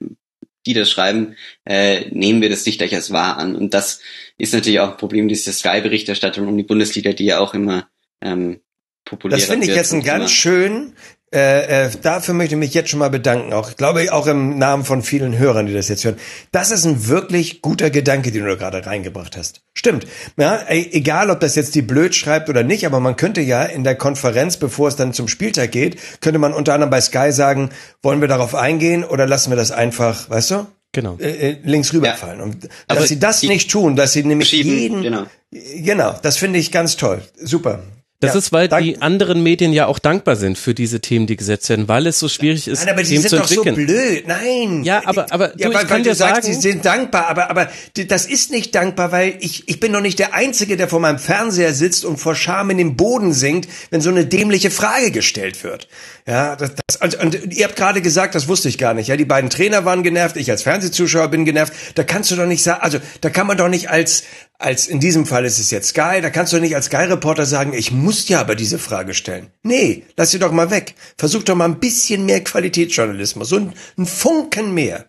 die 0.66 0.74
das 0.74 0.92
schreiben, 0.92 1.38
äh, 1.63 2.10
nehmen 2.10 2.42
wir 2.42 2.50
das 2.50 2.66
nicht 2.66 2.80
gleich 2.80 2.94
als 2.94 3.12
wahr 3.12 3.38
an. 3.38 3.56
Und 3.56 3.74
das 3.74 4.02
ist 4.38 4.54
natürlich 4.54 4.82
auch 4.82 4.92
ein 4.92 4.98
Problem 4.98 5.30
dieser 5.30 5.54
Sky-Berichterstattung 5.54 6.46
um 6.46 6.58
die 6.58 6.63
Bundesliga, 6.63 7.13
die 7.13 7.24
ja 7.24 7.40
auch 7.40 7.54
immer 7.54 7.88
ähm, 8.20 8.60
populärer 9.06 9.40
Das 9.40 9.50
finde 9.50 9.66
ich 9.68 9.74
jetzt 9.74 9.94
ein 9.94 10.00
und 10.00 10.06
ganz 10.06 10.24
immer- 10.24 10.28
schön. 10.28 10.94
Äh, 11.34 11.88
äh, 11.88 11.92
dafür 12.02 12.34
möchte 12.34 12.56
ich 12.56 12.60
mich 12.60 12.74
jetzt 12.74 12.90
schon 12.90 13.00
mal 13.00 13.10
bedanken. 13.10 13.52
Auch, 13.52 13.70
ich 13.70 13.76
glaube, 13.76 14.13
auch 14.13 14.28
im 14.28 14.58
Namen 14.58 14.86
von 14.86 15.02
vielen 15.02 15.38
Hörern, 15.38 15.66
die 15.66 15.74
das 15.74 15.90
jetzt 15.90 16.06
hören. 16.06 16.16
Das 16.54 16.72
ist 16.72 16.86
ein 16.86 17.08
wirklich 17.08 17.62
guter 17.62 17.90
Gedanke, 17.90 18.32
den 18.32 18.44
du 18.44 18.50
da 18.50 18.56
gerade 18.56 18.86
reingebracht 18.86 19.36
hast. 19.36 19.62
Stimmt. 19.74 20.08
Ja, 20.38 20.62
egal, 20.70 21.30
ob 21.30 21.42
das 21.42 21.56
jetzt 21.56 21.76
die 21.76 21.82
blöd 21.82 22.16
schreibt 22.16 22.48
oder 22.48 22.63
nicht, 22.63 22.86
aber 22.86 23.02
man 23.02 23.18
könnte 23.18 23.42
ja 23.42 23.63
in 23.63 23.84
der 23.84 23.96
Konferenz, 23.96 24.56
bevor 24.56 24.88
es 24.88 24.96
dann 24.96 25.12
zum 25.12 25.28
Spieltag 25.28 25.72
geht, 25.72 25.98
könnte 26.22 26.40
man 26.40 26.54
unter 26.54 26.74
anderem 26.74 26.92
bei 26.92 27.02
Sky 27.02 27.34
sagen, 27.34 27.72
wollen 28.02 28.22
wir 28.22 28.30
darauf 28.30 28.56
eingehen 28.56 29.04
oder 29.04 29.28
lassen 29.28 29.52
wir 29.52 29.58
das 29.58 29.72
einfach, 29.72 30.30
weißt 30.30 30.52
du? 30.52 30.68
Genau. 30.94 31.18
äh, 31.20 31.52
äh, 31.52 31.58
links 31.63 31.94
rüberfallen. 31.94 32.40
Und 32.40 32.63
dass 32.63 32.72
Aber 32.88 33.06
sie 33.06 33.20
das 33.20 33.44
nicht 33.44 33.70
tun, 33.70 33.98
dass 33.98 34.13
sie 34.13 34.24
nämlich 34.24 34.52
jeden, 34.54 35.04
genau. 35.04 35.26
genau, 35.52 36.16
das 36.22 36.38
finde 36.38 36.58
ich 36.58 36.72
ganz 36.72 36.96
toll. 36.96 37.22
Super. 37.36 37.84
Das 38.19 38.34
Ja, 38.34 38.39
ist, 38.39 38.51
weil 38.51 38.67
dank- 38.67 38.84
die 38.84 38.99
anderen 38.99 39.43
Medien 39.43 39.74
ja 39.74 39.86
auch 39.86 39.99
dankbar 39.99 40.36
sind 40.36 40.57
für 40.57 40.74
diese 40.74 40.99
Themen, 41.01 41.28
die 41.28 41.36
gesetzt 41.36 41.70
werden, 41.70 41.88
weil 41.88 42.07
es 42.07 42.18
so 42.18 42.28
schwierig 42.28 42.68
ist, 42.68 42.80
Nein, 42.80 42.93
aber 42.95 43.03
die 43.03 43.09
Themen 43.09 43.22
sind 43.22 43.30
zu 43.30 43.36
doch 43.38 43.47
so 43.47 43.63
entwickeln. 43.63 43.86
blöd. 43.86 44.28
Nein. 44.28 44.84
Ja, 44.84 45.03
aber- 45.05 45.32
aber 45.32 45.51
ja, 45.59 45.68
du, 45.70 45.76
weil, 45.76 45.84
ich 45.84 45.88
kann 45.88 46.01
dir 46.01 46.09
du 46.09 46.15
sagst, 46.15 46.43
sagen- 46.45 46.55
sie 46.55 46.59
sind 46.59 46.84
dankbar, 46.84 47.28
aber 47.28 47.51
aber 47.51 47.70
das 48.07 48.26
ist 48.26 48.49
nicht 48.49 48.74
dankbar, 48.74 49.11
weil 49.11 49.36
ich 49.39 49.70
ich 49.70 49.80
bin 49.80 49.93
doch 49.93 50.01
nicht 50.01 50.18
der 50.18 50.34
einzige, 50.34 50.78
der 50.78 50.88
vor 50.88 50.99
meinem 50.99 51.20
Fernseher 51.20 51.76
sitzt 51.76 52.05
und 52.05 52.18
vor 52.18 52.34
Scham 52.34 52.72
in 52.72 52.80
den 52.80 52.95
Boden 52.97 53.34
sinkt, 53.34 53.70
wenn 53.91 54.01
so 54.01 54.09
eine 54.09 54.26
dämliche 54.26 54.72
Frage 54.72 55.11
gestellt 55.11 55.63
wird. 55.63 55.88
Ja, 56.26 56.55
das, 56.55 56.72
das 56.88 56.95
und, 56.99 57.15
und 57.36 57.53
ihr 57.53 57.65
habt 57.65 57.76
gerade 57.76 58.01
gesagt, 58.01 58.34
das 58.34 58.47
wusste 58.47 58.68
ich 58.68 58.80
gar 58.80 58.95
nicht. 58.95 59.09
Ja, 59.09 59.15
die 59.15 59.26
beiden 59.26 59.51
Trainer 59.51 59.86
waren 59.86 60.01
genervt, 60.01 60.38
ich 60.38 60.49
als 60.49 60.63
Fernsehzuschauer 60.63 61.28
bin 61.28 61.45
genervt. 61.45 61.72
Da 61.93 62.03
kannst 62.03 62.32
du 62.32 62.36
doch 62.36 62.47
nicht 62.47 62.63
sagen, 62.63 62.82
also 62.82 62.97
da 63.22 63.30
kann 63.30 63.45
man 63.45 63.57
doch 63.57 63.70
nicht 63.70 63.91
als 63.91 64.24
als 64.60 64.88
in 64.88 64.99
diesem 64.99 65.26
Fall 65.26 65.45
ist 65.45 65.60
es 65.60 65.70
jetzt 65.70 65.89
Sky, 65.89 66.20
da 66.22 66.30
kannst 66.30 66.51
du 66.51 66.60
nicht 66.60 66.76
als 66.76 66.86
Sky-Reporter 66.86 67.45
sagen, 67.45 67.74
ich 67.74 67.91
muss 67.91 68.28
ja 68.28 68.39
aber 68.39 68.55
diese 68.55 68.80
Frage 68.80 69.14
stellen. 69.14 69.51
Nee, 69.64 70.03
lass 70.16 70.32
sie 70.32 70.39
doch 70.39 70.51
mal 70.51 70.72
weg. 70.72 70.95
Versuch 71.18 71.43
doch 71.43 71.55
mal 71.55 71.66
ein 71.66 71.80
bisschen 71.80 72.26
mehr 72.26 72.43
Qualitätsjournalismus, 72.43 73.49
so 73.49 73.58
ein, 73.58 73.74
ein 73.97 74.05
Funken 74.05 74.74
mehr. 74.74 75.05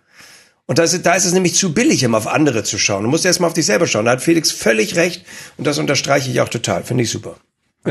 Und 0.66 0.78
da 0.78 0.82
ist, 0.82 1.06
da 1.06 1.14
ist 1.14 1.24
es 1.24 1.32
nämlich 1.32 1.54
zu 1.54 1.72
billig, 1.72 2.02
immer 2.02 2.18
auf 2.18 2.26
andere 2.26 2.62
zu 2.62 2.78
schauen. 2.78 3.04
Du 3.04 3.08
musst 3.08 3.24
erst 3.24 3.40
mal 3.40 3.46
auf 3.46 3.54
dich 3.54 3.64
selber 3.64 3.86
schauen. 3.86 4.04
Da 4.04 4.10
hat 4.12 4.22
Felix 4.22 4.52
völlig 4.52 4.96
recht 4.96 5.24
und 5.56 5.66
das 5.66 5.78
unterstreiche 5.78 6.30
ich 6.30 6.42
auch 6.42 6.50
total. 6.50 6.84
Finde 6.84 7.04
ich 7.04 7.10
super. 7.10 7.38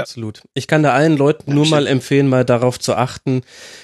Absolut. 0.01 0.41
Ich 0.53 0.67
kann 0.67 0.83
da 0.83 0.93
allen 0.93 1.17
Leuten 1.17 1.53
nur 1.53 1.67
mal 1.67 1.87
empfehlen, 1.87 2.27
mal 2.27 2.45
darauf 2.45 2.79
zu 2.79 2.95
achten, 2.95 3.41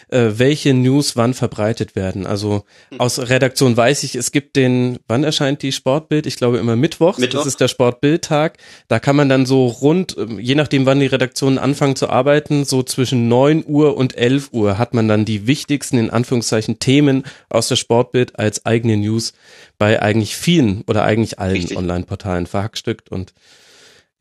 äh, 0.09 0.32
welche 0.36 0.74
News 0.74 1.16
wann 1.16 1.34
verbreitet 1.34 1.95
werden. 1.95 2.26
Also 2.26 2.64
hm. 2.89 2.99
aus 2.99 3.20
Redaktion 3.20 3.76
weiß 3.76 4.03
ich, 4.03 4.16
es 4.16 4.32
gibt 4.32 4.55
den, 4.55 4.99
wann 5.07 5.24
erscheint 5.24 5.61
die 5.61 5.72
Sportbild? 5.72 6.26
Ich 6.26 6.36
glaube 6.36 6.57
immer 6.57 6.76
Mittwoch. 6.76 7.18
Mittwoch. 7.18 7.39
Das 7.39 7.47
ist 7.47 7.59
der 7.59 7.68
Sportbildtag. 7.68 8.57
Da 8.88 8.99
kann 8.99 9.16
man 9.16 9.30
dann 9.30 9.45
so 9.45 9.68
rund, 9.68 10.16
ähm, 10.18 10.39
je 10.39 10.55
nachdem 10.55 10.86
wann 10.86 10.99
die 10.99 11.07
Redaktionen 11.07 11.57
anfangen 11.57 11.95
zu 11.95 12.09
arbeiten, 12.09 12.66
so 12.66 12.84
zwischen 12.84 13.28
neun 13.28 13.64
Uhr 13.66 13.97
und 13.97 14.18
elf 14.18 14.49
Uhr 14.51 14.78
hat 14.78 14.93
man 14.93 15.07
dann 15.07 15.26
die 15.26 15.47
wichtigsten, 15.47 15.97
in 15.97 16.09
Anführungszeichen, 16.09 16.80
Themen 16.80 17.24
aus 17.49 17.68
der 17.68 17.76
Sportbild 17.76 18.39
als 18.39 18.66
eigene 18.66 18.97
News 18.97 19.34
bei 19.78 20.01
eigentlich 20.01 20.36
vielen 20.36 20.84
oder 20.88 21.03
eigentlich 21.03 21.39
allen 21.39 21.76
Online-Portalen 21.76 22.45
verhackstückt 22.45 23.09
und 23.09 23.34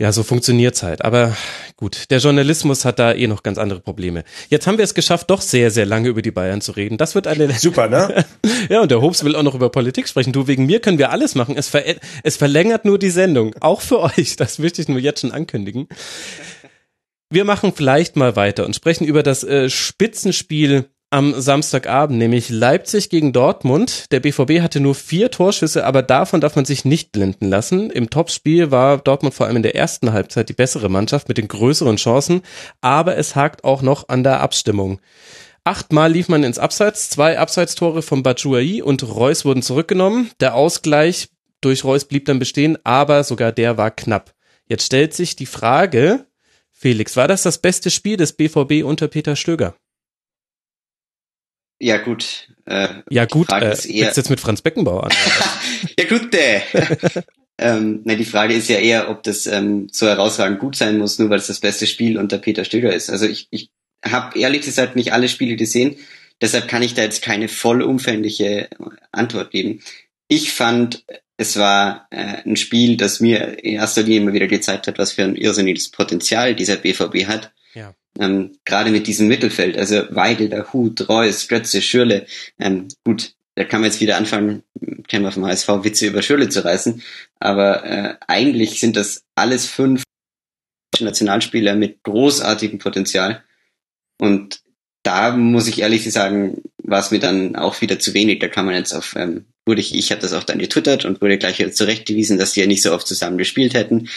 ja, 0.03 0.11
so 0.11 0.25
funktioniert's 0.25 0.83
halt. 0.83 1.05
Aber 1.05 1.37
gut, 1.77 2.11
der 2.11 2.19
Journalismus 2.19 2.85
hat 2.85 2.99
da 2.99 3.13
eh 3.13 3.29
noch 3.29 3.45
ganz 3.45 3.57
andere 3.57 3.79
Probleme. 3.79 4.25
Jetzt 4.49 4.67
haben 4.67 4.77
wir 4.77 4.83
es 4.83 4.95
geschafft, 4.95 5.31
doch 5.31 5.41
sehr, 5.41 5.71
sehr 5.71 5.87
lange 5.87 6.09
über 6.09 6.23
die 6.23 6.33
Bayern 6.33 6.61
zu 6.61 6.73
reden. 6.73 6.99
Das 6.99 7.15
wird 7.15 7.29
eine 7.29 7.53
super, 7.57 7.87
ne? 7.87 8.25
ja, 8.69 8.81
und 8.81 8.91
der 8.91 9.01
Hobbs 9.01 9.23
will 9.23 9.37
auch 9.37 9.45
noch 9.45 9.55
über 9.55 9.71
Politik 9.71 10.09
sprechen. 10.09 10.33
Du, 10.33 10.49
wegen 10.49 10.67
mir 10.67 10.81
können 10.81 10.99
wir 10.99 11.13
alles 11.13 11.37
machen. 11.37 11.57
Es, 11.57 11.69
ver 11.69 11.85
es 12.25 12.37
verlängert 12.37 12.85
nur 12.85 12.99
die 12.99 13.11
Sendung, 13.11 13.55
auch 13.61 13.81
für 13.81 14.01
euch. 14.19 14.35
Das 14.35 14.59
möchte 14.59 14.83
ich 14.83 14.89
nur 14.89 14.99
jetzt 14.99 15.21
schon 15.21 15.31
ankündigen. 15.31 15.87
Wir 17.31 17.45
machen 17.45 17.73
vielleicht 17.73 18.17
mal 18.17 18.35
weiter 18.35 18.67
und 18.67 18.75
sprechen 18.75 19.05
über 19.05 19.23
das 19.23 19.45
äh, 19.45 19.71
Spitzenspiel 19.71 20.87
am 21.13 21.39
Samstagabend, 21.39 22.19
nämlich 22.19 22.49
Leipzig 22.49 23.11
gegen 23.11 23.35
Dortmund. 23.35 24.11
Der 24.13 24.21
BVB 24.21 24.63
hatte 24.63 24.81
nur 24.81 24.95
vier 24.95 25.31
Torschüsse, 25.31 25.85
aber 25.85 26.03
davon 26.03 26.41
darf 26.41 26.57
man 26.57 26.65
sich 26.65 26.87
nicht 26.87 27.13
blenden 27.13 27.51
lassen. 27.51 27.91
Im 27.91 28.09
Topspiel 28.09 28.71
war 28.71 28.97
Dortmund 28.97 29.35
vor 29.35 29.47
allem 29.47 29.57
in 29.57 29.63
der 29.63 29.77
ersten 29.77 30.13
Halbzeit 30.13 30.49
die 30.49 30.55
bessere 30.55 30.89
Mannschaft 30.89 31.29
mit 31.29 31.37
den 31.37 31.49
größeren 31.49 31.97
Chancen, 31.97 32.41
aber 32.81 33.19
es 33.19 33.37
hakt 33.37 33.63
auch 33.63 33.83
noch 33.83 34.09
an 34.09 34.25
der 34.25 34.41
Abstimmung. 34.41 35.01
Achtmal 35.65 36.11
lief 36.11 36.31
man 36.31 36.45
ins 36.45 36.59
Abseits, 36.59 37.11
zwei 37.11 37.39
Abseitstore 37.39 38.01
von 38.01 38.23
Batshuayi 38.23 38.81
und 38.81 39.03
Reus 39.03 39.45
wurden 39.45 39.63
zurückgenommen. 39.63 40.31
Der 40.41 40.55
Ausgleich 40.55 41.29
durch 41.61 41.85
Reus 41.85 42.07
blieb 42.07 42.25
dann 42.25 42.39
bestehen, 42.39 42.79
aber 42.85 43.23
sogar 43.23 43.53
der 43.53 43.77
war 43.77 43.91
knapp. 43.91 44.33
Jetzt 44.67 44.87
stellt 44.87 45.13
sich 45.13 45.37
die 45.37 45.47
Frage, 45.47 46.25
Felix, 46.71 47.17
war 47.17 47.29
das 47.29 47.43
das 47.43 47.59
beste 47.59 47.91
Spiel 47.91 48.17
des 48.17 48.33
BVB 48.33 48.83
unter 48.83 49.09
Peter 49.09 49.37
Stöger? 49.37 49.75
Ja, 51.83 51.99
gut. 51.99 52.47
Äh, 52.65 52.89
ja, 53.11 53.25
gut. 53.25 53.51
Äh, 53.51 53.71
eher, 53.71 54.07
jetzt 54.15 54.31
mit 54.31 54.39
Franz 54.39 54.63
Beckenbauer 54.63 55.05
an. 55.07 55.11
ja, 55.99 56.05
gut. 56.07 56.33
Äh. 56.33 56.61
ähm, 57.59 58.03
na, 58.05 58.15
die 58.15 58.25
Frage 58.25 58.55
ist 58.55 58.69
ja 58.69 58.77
eher, 58.77 59.11
ob 59.11 59.25
das 59.25 59.49
ähm, 59.49 59.89
so 59.91 60.07
herausragend 60.07 60.61
gut 60.61 60.77
sein 60.77 60.99
muss, 60.99 61.19
nur 61.19 61.29
weil 61.29 61.41
es 61.41 61.49
das 61.49 61.59
beste 61.59 61.89
Spiel 61.89 62.19
unter 62.19 62.39
Peter 62.39 62.65
Stöger 62.65 62.95
ist. 62.95 63.11
Also 63.11 63.27
ich, 63.27 63.49
ich 63.51 63.71
habe 64.05 64.39
ehrlich 64.39 64.63
gesagt 64.63 64.95
nicht 64.95 65.13
alle 65.13 65.29
Spiele 65.29 65.57
gesehen. 65.57 65.97
Deshalb 66.41 66.69
kann 66.69 66.83
ich 66.83 66.95
da 66.95 67.03
jetzt 67.03 67.21
keine 67.21 67.49
vollumfängliche 67.49 68.69
Antwort 69.11 69.51
geben. 69.51 69.81
Ich 70.29 70.53
fand, 70.53 71.05
es 71.37 71.57
war 71.57 72.07
äh, 72.11 72.47
ein 72.47 72.55
Spiel, 72.55 72.97
das 72.97 73.19
mir 73.19 73.59
in 73.65 73.75
erster 73.75 74.05
Linie 74.05 74.21
immer 74.21 74.33
wieder 74.35 74.47
gezeigt 74.47 74.87
hat, 74.87 74.99
was 74.99 75.11
für 75.11 75.25
ein 75.25 75.35
irrsinniges 75.35 75.91
Potenzial 75.91 76.55
dieser 76.55 76.77
BVB 76.77 77.27
hat. 77.27 77.51
Ähm, 78.19 78.53
Gerade 78.65 78.91
mit 78.91 79.07
diesem 79.07 79.29
Mittelfeld, 79.29 79.77
also 79.79 80.03
Weigel, 80.11 80.49
der 80.49 80.73
Hut, 80.73 81.09
Reus, 81.09 81.49
Götze, 81.49 81.81
Schürle. 81.81 82.27
Ähm, 82.59 82.89
gut, 83.05 83.35
da 83.55 83.65
kann 83.65 83.81
man 83.81 83.91
jetzt 83.91 84.01
wieder 84.01 84.17
anfangen, 84.17 84.63
kennen 85.09 85.25
wir 85.25 85.33
vom 85.33 85.47
HSV, 85.47 85.69
Witze 85.83 86.07
über 86.07 86.23
Schürle 86.23 86.49
zu 86.49 86.65
reißen. 86.65 87.03
Aber 87.39 87.85
äh, 87.85 88.17
eigentlich 88.27 88.81
sind 88.81 88.97
das 88.97 89.25
alles 89.35 89.67
fünf 89.67 90.05
Nationalspieler 91.01 91.75
mit 91.75 92.03
großartigem 92.03 92.79
Potenzial. 92.79 93.43
Und 94.19 94.63
da 95.03 95.37
muss 95.37 95.67
ich 95.67 95.81
ehrlich 95.81 96.11
sagen, 96.13 96.63
war 96.79 97.01
es 97.01 97.11
mir 97.11 97.19
dann 97.19 97.57
auch 97.57 97.81
wieder 97.81 97.99
zu 97.99 98.15
wenig. 98.15 98.39
Da 98.39 98.49
kann 98.49 98.67
man 98.67 98.75
jetzt 98.75 98.93
auf, 98.93 99.17
ähm, 99.17 99.47
wurde 99.67 99.81
ich, 99.81 99.95
ich 99.95 100.11
habe 100.11 100.21
das 100.21 100.33
auch 100.33 100.45
dann 100.45 100.59
getwittert 100.59 101.05
und 101.05 101.21
wurde 101.21 101.39
gleich 101.39 101.65
zurechtgewiesen, 101.75 102.39
dass 102.39 102.53
die 102.53 102.61
ja 102.61 102.67
nicht 102.67 102.83
so 102.83 102.93
oft 102.93 103.07
zusammen 103.07 103.39
gespielt 103.39 103.75
hätten. 103.75 104.09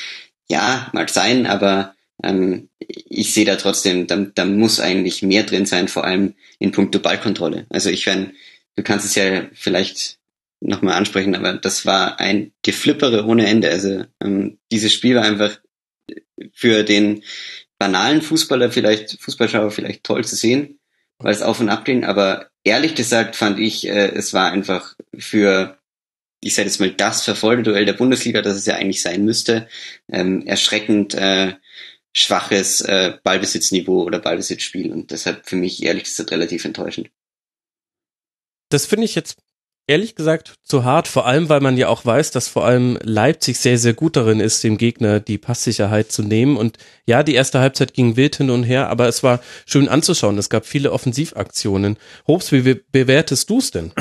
Ja, 0.47 0.89
mag 0.93 1.09
sein, 1.09 1.47
aber 1.47 1.94
ähm, 2.23 2.69
ich 2.79 3.33
sehe 3.33 3.45
da 3.45 3.55
trotzdem, 3.55 4.07
da, 4.07 4.17
da 4.17 4.45
muss 4.45 4.79
eigentlich 4.79 5.21
mehr 5.21 5.43
drin 5.43 5.65
sein, 5.65 5.87
vor 5.87 6.05
allem 6.05 6.35
in 6.59 6.71
puncto 6.71 6.99
Ballkontrolle. 6.99 7.65
Also 7.69 7.89
ich 7.89 8.05
meine, 8.05 8.33
du 8.75 8.83
kannst 8.83 9.05
es 9.05 9.15
ja 9.15 9.47
vielleicht 9.53 10.19
nochmal 10.61 10.95
ansprechen, 10.95 11.35
aber 11.35 11.53
das 11.53 11.85
war 11.85 12.19
ein 12.19 12.51
Geflippere 12.63 13.25
ohne 13.25 13.47
Ende. 13.47 13.69
Also 13.69 14.05
ähm, 14.21 14.57
dieses 14.71 14.93
Spiel 14.93 15.15
war 15.15 15.23
einfach 15.23 15.59
für 16.53 16.83
den 16.83 17.23
banalen 17.77 18.21
Fußballer 18.21 18.71
vielleicht, 18.71 19.21
Fußballschauer 19.21 19.71
vielleicht 19.71 20.03
toll 20.03 20.23
zu 20.23 20.35
sehen, 20.35 20.79
weil 21.19 21.33
es 21.33 21.41
auf 21.41 21.59
und 21.59 21.69
ab 21.69 21.85
ging, 21.85 22.05
aber 22.05 22.49
ehrlich 22.63 22.95
gesagt 22.95 23.35
fand 23.35 23.59
ich, 23.59 23.87
äh, 23.87 24.11
es 24.13 24.33
war 24.33 24.51
einfach 24.51 24.95
für 25.17 25.77
ich 26.45 26.53
sage 26.53 26.67
jetzt 26.67 26.79
mal, 26.79 26.91
das 26.91 27.23
Verfolgerduell 27.23 27.85
der 27.85 27.93
Bundesliga, 27.93 28.43
das 28.43 28.55
es 28.55 28.67
ja 28.67 28.75
eigentlich 28.75 29.01
sein 29.01 29.25
müsste, 29.25 29.67
ähm, 30.11 30.45
erschreckend 30.45 31.15
äh, 31.15 31.53
schwaches 32.15 32.79
äh, 32.81 33.17
Ballbesitzniveau 33.23 34.03
oder 34.03 34.19
Ballbesitzspiel 34.19 34.91
und 34.91 35.11
deshalb 35.11 35.47
für 35.47 35.57
mich 35.57 35.83
ehrlich 35.83 36.05
gesagt 36.05 36.31
relativ 36.31 36.63
enttäuschend. 36.63 37.09
Das 38.69 38.85
finde 38.85 39.05
ich 39.05 39.15
jetzt 39.15 39.37
ehrlich 39.85 40.15
gesagt 40.15 40.55
zu 40.63 40.85
hart, 40.85 41.09
vor 41.09 41.25
allem 41.27 41.49
weil 41.49 41.59
man 41.59 41.77
ja 41.77 41.89
auch 41.89 42.05
weiß, 42.05 42.31
dass 42.31 42.47
vor 42.47 42.65
allem 42.65 42.97
Leipzig 43.03 43.59
sehr, 43.59 43.77
sehr 43.77 43.93
gut 43.93 44.15
darin 44.15 44.39
ist, 44.39 44.63
dem 44.63 44.77
Gegner 44.77 45.19
die 45.19 45.37
Passsicherheit 45.37 46.11
zu 46.11 46.23
nehmen. 46.23 46.55
Und 46.55 46.77
ja, 47.05 47.21
die 47.21 47.35
erste 47.35 47.59
Halbzeit 47.59 47.93
ging 47.93 48.15
wild 48.15 48.37
hin 48.37 48.49
und 48.49 48.63
her, 48.63 48.89
aber 48.89 49.07
es 49.07 49.21
war 49.21 49.41
schön 49.65 49.89
anzuschauen. 49.89 50.37
Es 50.37 50.49
gab 50.49 50.65
viele 50.65 50.93
Offensivaktionen. 50.93 51.97
Hobs, 52.27 52.51
wie 52.53 52.81
bewertest 52.91 53.49
du 53.49 53.59
es 53.59 53.71
denn? 53.71 53.91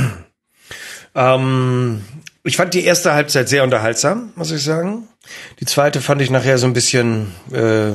Ähm, 1.16 2.02
ich 2.44 2.56
fand 2.56 2.74
die 2.74 2.84
erste 2.84 3.14
Halbzeit 3.14 3.48
sehr 3.48 3.64
unterhaltsam, 3.64 4.32
muss 4.36 4.50
ich 4.50 4.62
sagen. 4.62 5.08
Die 5.60 5.64
zweite 5.64 6.00
fand 6.02 6.20
ich 6.20 6.30
nachher 6.30 6.58
so 6.58 6.66
ein 6.66 6.74
bisschen 6.74 7.32
äh, 7.50 7.92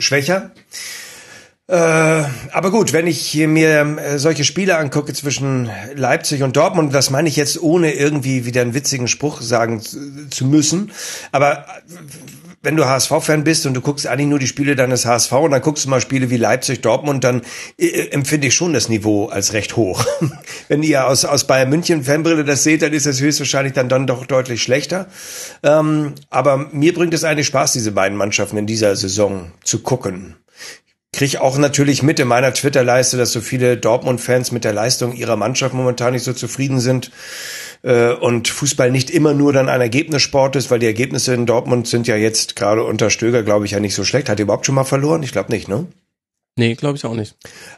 schwächer. 0.00 0.50
Äh, 1.68 2.24
aber 2.50 2.72
gut, 2.72 2.92
wenn 2.92 3.06
ich 3.06 3.32
mir 3.36 3.98
äh, 3.98 4.18
solche 4.18 4.42
Spiele 4.42 4.76
angucke 4.76 5.12
zwischen 5.14 5.70
Leipzig 5.94 6.42
und 6.42 6.56
Dortmund, 6.56 6.92
das 6.92 7.10
meine 7.10 7.28
ich 7.28 7.36
jetzt 7.36 7.62
ohne 7.62 7.92
irgendwie 7.92 8.44
wieder 8.44 8.62
einen 8.62 8.74
witzigen 8.74 9.06
Spruch 9.06 9.40
sagen 9.40 9.80
zu 9.80 10.44
müssen, 10.46 10.90
aber 11.30 11.64
wenn 12.62 12.76
du 12.76 12.84
HSV-Fan 12.84 13.44
bist 13.44 13.64
und 13.66 13.74
du 13.74 13.80
guckst 13.80 14.06
eigentlich 14.06 14.28
nur 14.28 14.38
die 14.38 14.46
Spiele 14.46 14.76
deines 14.76 15.06
HSV 15.06 15.32
und 15.32 15.52
dann 15.52 15.62
guckst 15.62 15.84
du 15.84 15.88
mal 15.88 16.00
Spiele 16.00 16.28
wie 16.30 16.36
Leipzig, 16.36 16.82
Dortmund, 16.82 17.24
dann 17.24 17.42
äh, 17.78 18.08
empfinde 18.08 18.48
ich 18.48 18.54
schon 18.54 18.72
das 18.72 18.88
Niveau 18.88 19.26
als 19.26 19.52
recht 19.52 19.76
hoch. 19.76 20.04
wenn 20.68 20.82
ihr 20.82 21.06
aus, 21.06 21.24
aus 21.24 21.44
Bayern 21.46 21.70
München 21.70 22.04
Fanbrille 22.04 22.44
das 22.44 22.62
seht, 22.62 22.82
dann 22.82 22.92
ist 22.92 23.06
das 23.06 23.20
höchstwahrscheinlich 23.20 23.72
dann, 23.72 23.88
dann 23.88 24.06
doch 24.06 24.26
deutlich 24.26 24.62
schlechter. 24.62 25.06
Ähm, 25.62 26.14
aber 26.28 26.68
mir 26.72 26.92
bringt 26.92 27.14
es 27.14 27.24
eigentlich 27.24 27.46
Spaß, 27.46 27.72
diese 27.72 27.92
beiden 27.92 28.18
Mannschaften 28.18 28.58
in 28.58 28.66
dieser 28.66 28.94
Saison 28.94 29.52
zu 29.64 29.80
gucken 29.82 30.36
krieg 31.12 31.36
auch 31.36 31.58
natürlich 31.58 32.02
mit 32.02 32.20
in 32.20 32.28
meiner 32.28 32.52
Twitter-Leiste, 32.52 33.16
dass 33.16 33.32
so 33.32 33.40
viele 33.40 33.76
Dortmund-Fans 33.76 34.52
mit 34.52 34.64
der 34.64 34.72
Leistung 34.72 35.12
ihrer 35.12 35.36
Mannschaft 35.36 35.74
momentan 35.74 36.12
nicht 36.12 36.24
so 36.24 36.32
zufrieden 36.32 36.80
sind 36.80 37.10
äh, 37.82 38.12
und 38.12 38.48
Fußball 38.48 38.90
nicht 38.90 39.10
immer 39.10 39.34
nur 39.34 39.52
dann 39.52 39.68
ein 39.68 39.80
Ergebnissport 39.80 40.56
ist, 40.56 40.70
weil 40.70 40.78
die 40.78 40.86
Ergebnisse 40.86 41.34
in 41.34 41.46
Dortmund 41.46 41.88
sind 41.88 42.06
ja 42.06 42.16
jetzt 42.16 42.56
gerade 42.56 42.84
unter 42.84 43.10
Stöger, 43.10 43.42
glaube 43.42 43.66
ich, 43.66 43.72
ja 43.72 43.80
nicht 43.80 43.94
so 43.94 44.04
schlecht. 44.04 44.28
Hat 44.28 44.38
er 44.38 44.44
überhaupt 44.44 44.66
schon 44.66 44.74
mal 44.74 44.84
verloren? 44.84 45.22
Ich 45.22 45.32
glaube 45.32 45.52
nicht, 45.52 45.68
ne? 45.68 45.86
Nee, 46.60 46.74
glaube 46.74 46.98
ich 46.98 47.06
auch 47.06 47.14
nicht. 47.14 47.36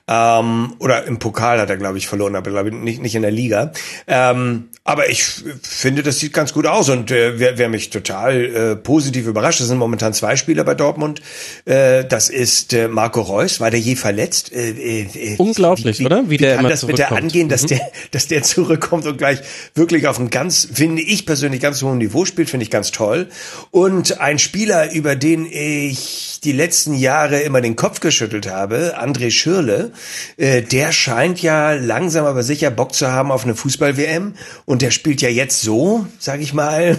Ähm, 0.09 0.75
oder 0.81 1.05
im 1.05 1.21
Pokal 1.21 1.61
hat 1.61 1.71
er, 1.71 1.77
glaube 1.77 1.99
ich, 1.99 2.09
verloren, 2.09 2.35
aber 2.35 2.51
glaube 2.51 2.71
ich 2.71 2.75
nicht, 2.75 3.01
nicht 3.01 3.15
in 3.15 3.23
der 3.23 3.31
Liga. 3.31 3.71
Ähm, 4.09 4.71
aber 4.83 5.09
ich 5.09 5.23
finde, 5.63 6.03
das 6.03 6.19
sieht 6.19 6.33
ganz 6.33 6.53
gut 6.53 6.67
aus 6.67 6.89
und 6.89 7.13
äh, 7.13 7.39
wer, 7.39 7.59
wer 7.59 7.69
mich 7.69 7.91
total 7.91 8.45
äh, 8.45 8.75
positiv 8.75 9.29
überrascht, 9.29 9.61
das 9.61 9.69
sind 9.69 9.79
momentan 9.79 10.15
zwei 10.15 10.35
Spieler 10.35 10.65
bei 10.65 10.75
Dortmund. 10.75 11.23
Äh, 11.65 12.05
das 12.05 12.29
ist 12.29 12.73
äh, 12.73 12.89
Marco 12.89 13.21
Reus, 13.21 13.61
war 13.61 13.71
der 13.71 13.79
je 13.79 13.95
verletzt? 13.95 14.53
Äh, 14.53 14.71
äh, 14.71 15.03
äh 15.03 15.37
Unglaublich, 15.37 16.01
wie, 16.01 16.07
oder? 16.07 16.25
Wie, 16.25 16.31
wie 16.31 16.37
der 16.39 16.57
kann 16.57 16.69
das 16.69 16.85
bitte 16.85 17.13
angehen, 17.13 17.49
dass 17.49 17.63
mhm. 17.63 17.69
der, 17.69 17.93
dass 18.11 18.27
der 18.27 18.43
zurückkommt 18.43 19.07
und 19.07 19.17
gleich 19.17 19.39
wirklich 19.77 20.09
auf 20.09 20.19
einem 20.19 20.31
ganz, 20.31 20.67
finde 20.75 21.03
ich 21.03 21.25
persönlich 21.25 21.61
ganz 21.61 21.81
hohen 21.83 21.99
Niveau 21.99 22.25
spielt, 22.25 22.51
finde 22.51 22.65
ich 22.65 22.71
ganz 22.71 22.91
toll. 22.91 23.29
Und 23.71 24.21
ein 24.21 24.41
Spieler, 24.41 24.91
über 24.93 25.15
den 25.15 25.47
ich 25.47 26.41
die 26.43 26.51
letzten 26.53 26.95
Jahre 26.95 27.39
immer 27.43 27.61
den 27.61 27.77
Kopf 27.77 28.01
geschüttelt 28.01 28.51
habe 28.51 28.72
habe, 28.73 28.99
André 28.99 29.31
Schürle, 29.31 29.93
äh, 30.37 30.63
der 30.63 30.93
scheint 30.93 31.43
ja 31.43 31.73
langsam 31.73 32.25
aber 32.25 32.43
sicher 32.43 32.71
Bock 32.71 32.95
zu 32.95 33.11
haben 33.11 33.31
auf 33.31 33.45
eine 33.45 33.55
Fußball-WM 33.55 34.35
und 34.65 34.83
der 34.83 34.91
spielt 34.91 35.23
ja 35.23 35.29
jetzt 35.29 35.61
so, 35.63 36.07
sag 36.19 36.41
ich 36.41 36.55
mal, 36.55 36.97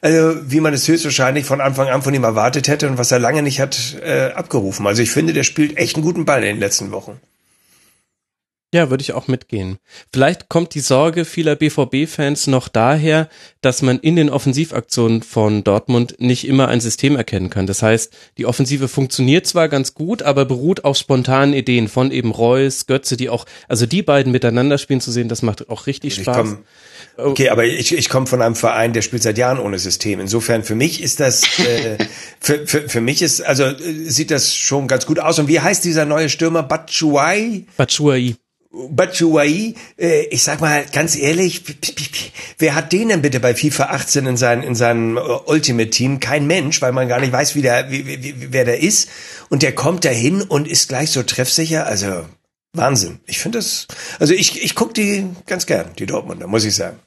also 0.00 0.36
wie 0.44 0.60
man 0.60 0.74
es 0.74 0.88
höchstwahrscheinlich 0.88 1.44
von 1.44 1.60
Anfang 1.60 1.88
an 1.88 2.02
von 2.02 2.14
ihm 2.14 2.24
erwartet 2.24 2.68
hätte 2.68 2.88
und 2.88 2.98
was 2.98 3.12
er 3.12 3.18
lange 3.18 3.42
nicht 3.42 3.60
hat 3.60 3.96
äh, 4.02 4.32
abgerufen. 4.32 4.86
Also 4.86 5.02
ich 5.02 5.10
finde, 5.10 5.32
der 5.32 5.44
spielt 5.44 5.76
echt 5.76 5.96
einen 5.96 6.04
guten 6.04 6.24
Ball 6.24 6.42
in 6.42 6.56
den 6.56 6.60
letzten 6.60 6.90
Wochen. 6.90 7.20
Ja, 8.74 8.88
würde 8.88 9.02
ich 9.02 9.12
auch 9.12 9.28
mitgehen. 9.28 9.76
Vielleicht 10.14 10.48
kommt 10.48 10.74
die 10.74 10.80
Sorge 10.80 11.26
vieler 11.26 11.56
BVB-Fans 11.56 12.46
noch 12.46 12.68
daher, 12.68 13.28
dass 13.60 13.82
man 13.82 13.98
in 13.98 14.16
den 14.16 14.30
Offensivaktionen 14.30 15.22
von 15.22 15.62
Dortmund 15.62 16.16
nicht 16.20 16.48
immer 16.48 16.68
ein 16.68 16.80
System 16.80 17.14
erkennen 17.14 17.50
kann. 17.50 17.66
Das 17.66 17.82
heißt, 17.82 18.16
die 18.38 18.46
Offensive 18.46 18.88
funktioniert 18.88 19.46
zwar 19.46 19.68
ganz 19.68 19.92
gut, 19.92 20.22
aber 20.22 20.46
beruht 20.46 20.84
auf 20.84 20.96
spontanen 20.96 21.52
Ideen 21.52 21.86
von 21.86 22.10
eben 22.10 22.30
Reus, 22.30 22.86
Götze, 22.86 23.18
die 23.18 23.28
auch, 23.28 23.44
also 23.68 23.84
die 23.84 24.02
beiden 24.02 24.32
miteinander 24.32 24.78
spielen 24.78 25.02
zu 25.02 25.12
sehen, 25.12 25.28
das 25.28 25.42
macht 25.42 25.68
auch 25.68 25.86
richtig 25.86 26.14
Spaß. 26.14 26.34
Komm, 26.34 26.58
okay, 27.18 27.50
aber 27.50 27.66
ich, 27.66 27.94
ich 27.94 28.08
komme 28.08 28.26
von 28.26 28.40
einem 28.40 28.54
Verein, 28.54 28.94
der 28.94 29.02
spielt 29.02 29.22
seit 29.22 29.36
Jahren 29.36 29.58
ohne 29.58 29.78
System. 29.78 30.18
Insofern 30.18 30.64
für 30.64 30.76
mich 30.76 31.02
ist 31.02 31.20
das, 31.20 31.58
äh, 31.58 31.98
für, 32.40 32.66
für, 32.66 32.88
für 32.88 33.00
mich 33.02 33.20
ist, 33.20 33.42
also 33.42 33.64
äh, 33.64 33.76
sieht 34.08 34.30
das 34.30 34.56
schon 34.56 34.88
ganz 34.88 35.04
gut 35.04 35.18
aus. 35.18 35.38
Und 35.38 35.48
wie 35.48 35.60
heißt 35.60 35.84
dieser 35.84 36.06
neue 36.06 36.30
Stürmer? 36.30 36.62
Batshuayi? 36.62 37.66
Batshuayi. 37.76 38.36
Batshuayi, 38.72 39.74
äh, 39.98 40.22
ich 40.26 40.42
sag 40.42 40.60
mal 40.60 40.84
ganz 40.92 41.16
ehrlich, 41.16 41.62
wer 42.58 42.74
hat 42.74 42.92
den 42.92 43.10
denn 43.10 43.22
bitte 43.22 43.38
bei 43.38 43.54
FIFA 43.54 43.84
18 43.84 44.26
in, 44.26 44.36
sein, 44.36 44.62
in 44.62 44.74
seinem 44.74 45.18
äh, 45.18 45.20
Ultimate 45.20 45.90
Team? 45.90 46.20
Kein 46.20 46.46
Mensch, 46.46 46.80
weil 46.80 46.92
man 46.92 47.06
gar 47.06 47.20
nicht 47.20 47.32
weiß, 47.32 47.54
wie 47.54 47.62
der, 47.62 47.90
wie, 47.90 48.06
wie, 48.06 48.34
wer 48.52 48.64
der 48.64 48.80
ist. 48.80 49.10
Und 49.50 49.62
der 49.62 49.74
kommt 49.74 50.04
dahin 50.06 50.40
und 50.40 50.66
ist 50.66 50.88
gleich 50.88 51.10
so 51.10 51.22
treffsicher. 51.22 51.86
Also 51.86 52.24
Wahnsinn. 52.72 53.20
Ich 53.26 53.38
finde 53.38 53.58
das, 53.58 53.86
also 54.18 54.32
ich, 54.32 54.62
ich 54.62 54.74
gucke 54.74 54.94
die 54.94 55.26
ganz 55.46 55.66
gern, 55.66 55.90
die 55.98 56.06
Dortmunder, 56.06 56.46
muss 56.46 56.64
ich 56.64 56.74
sagen. 56.74 56.98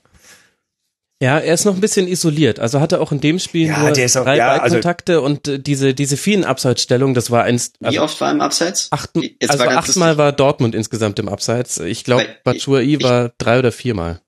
Ja, 1.25 1.39
er 1.39 1.53
ist 1.55 1.65
noch 1.65 1.73
ein 1.75 1.81
bisschen 1.81 2.07
isoliert. 2.07 2.59
Also 2.59 2.79
hatte 2.81 3.01
auch 3.01 3.11
in 3.11 3.19
dem 3.19 3.39
Spiel 3.39 3.67
Ja, 3.67 3.79
nur 3.79 3.91
der 3.91 4.05
ist 4.05 4.15
auch- 4.15 4.23
drei 4.25 4.37
ja, 4.37 4.49
also- 4.49 4.61
Ballkontakte 4.75 5.21
und 5.21 5.47
äh, 5.47 5.59
diese 5.59 5.93
diese 5.93 6.17
vielen 6.17 6.43
Abseitsstellungen, 6.43 7.15
das 7.15 7.31
war 7.31 7.43
eins. 7.43 7.73
Wie 7.79 7.87
Also 7.87 8.01
oft 8.03 8.21
war 8.21 8.31
im 8.31 8.41
Abseits? 8.41 8.87
acht, 8.91 9.09
Jetzt 9.15 9.49
also 9.49 9.63
achtmal 9.63 10.09
lustig. 10.09 10.17
war 10.19 10.31
Dortmund 10.33 10.75
insgesamt 10.75 11.17
im 11.19 11.27
Abseits. 11.29 11.79
Ich 11.79 12.03
glaube, 12.03 12.27
Batshuayi 12.43 12.97
ich- 12.97 13.03
war 13.03 13.31
drei 13.39 13.57
oder 13.59 13.71
viermal. 13.71 14.21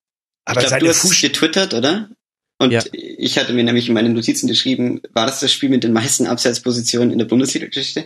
Aber 0.45 0.61
ich 0.61 0.67
glaube, 0.67 0.69
seine 0.69 0.83
du 0.85 0.89
hast 0.89 1.01
Fuß, 1.01 1.21
getwittert, 1.21 1.73
oder? 1.73 2.09
Und 2.57 2.71
Ja. 2.71 2.81
ich 2.93 3.37
hatte 3.37 3.53
mir 3.53 3.63
nämlich 3.63 3.87
in 3.87 3.93
meinen 3.93 4.13
Notizen 4.13 4.47
geschrieben, 4.47 5.01
war 5.13 5.27
das 5.27 5.39
das 5.39 5.51
Spiel 5.51 5.69
mit 5.69 5.83
den 5.83 5.93
meisten 5.93 6.25
Abseitspositionen 6.25 7.11
in 7.11 7.19
der 7.19 7.25
Bundesliga-Geschichte? 7.25 8.05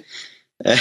Äh, 0.63 0.75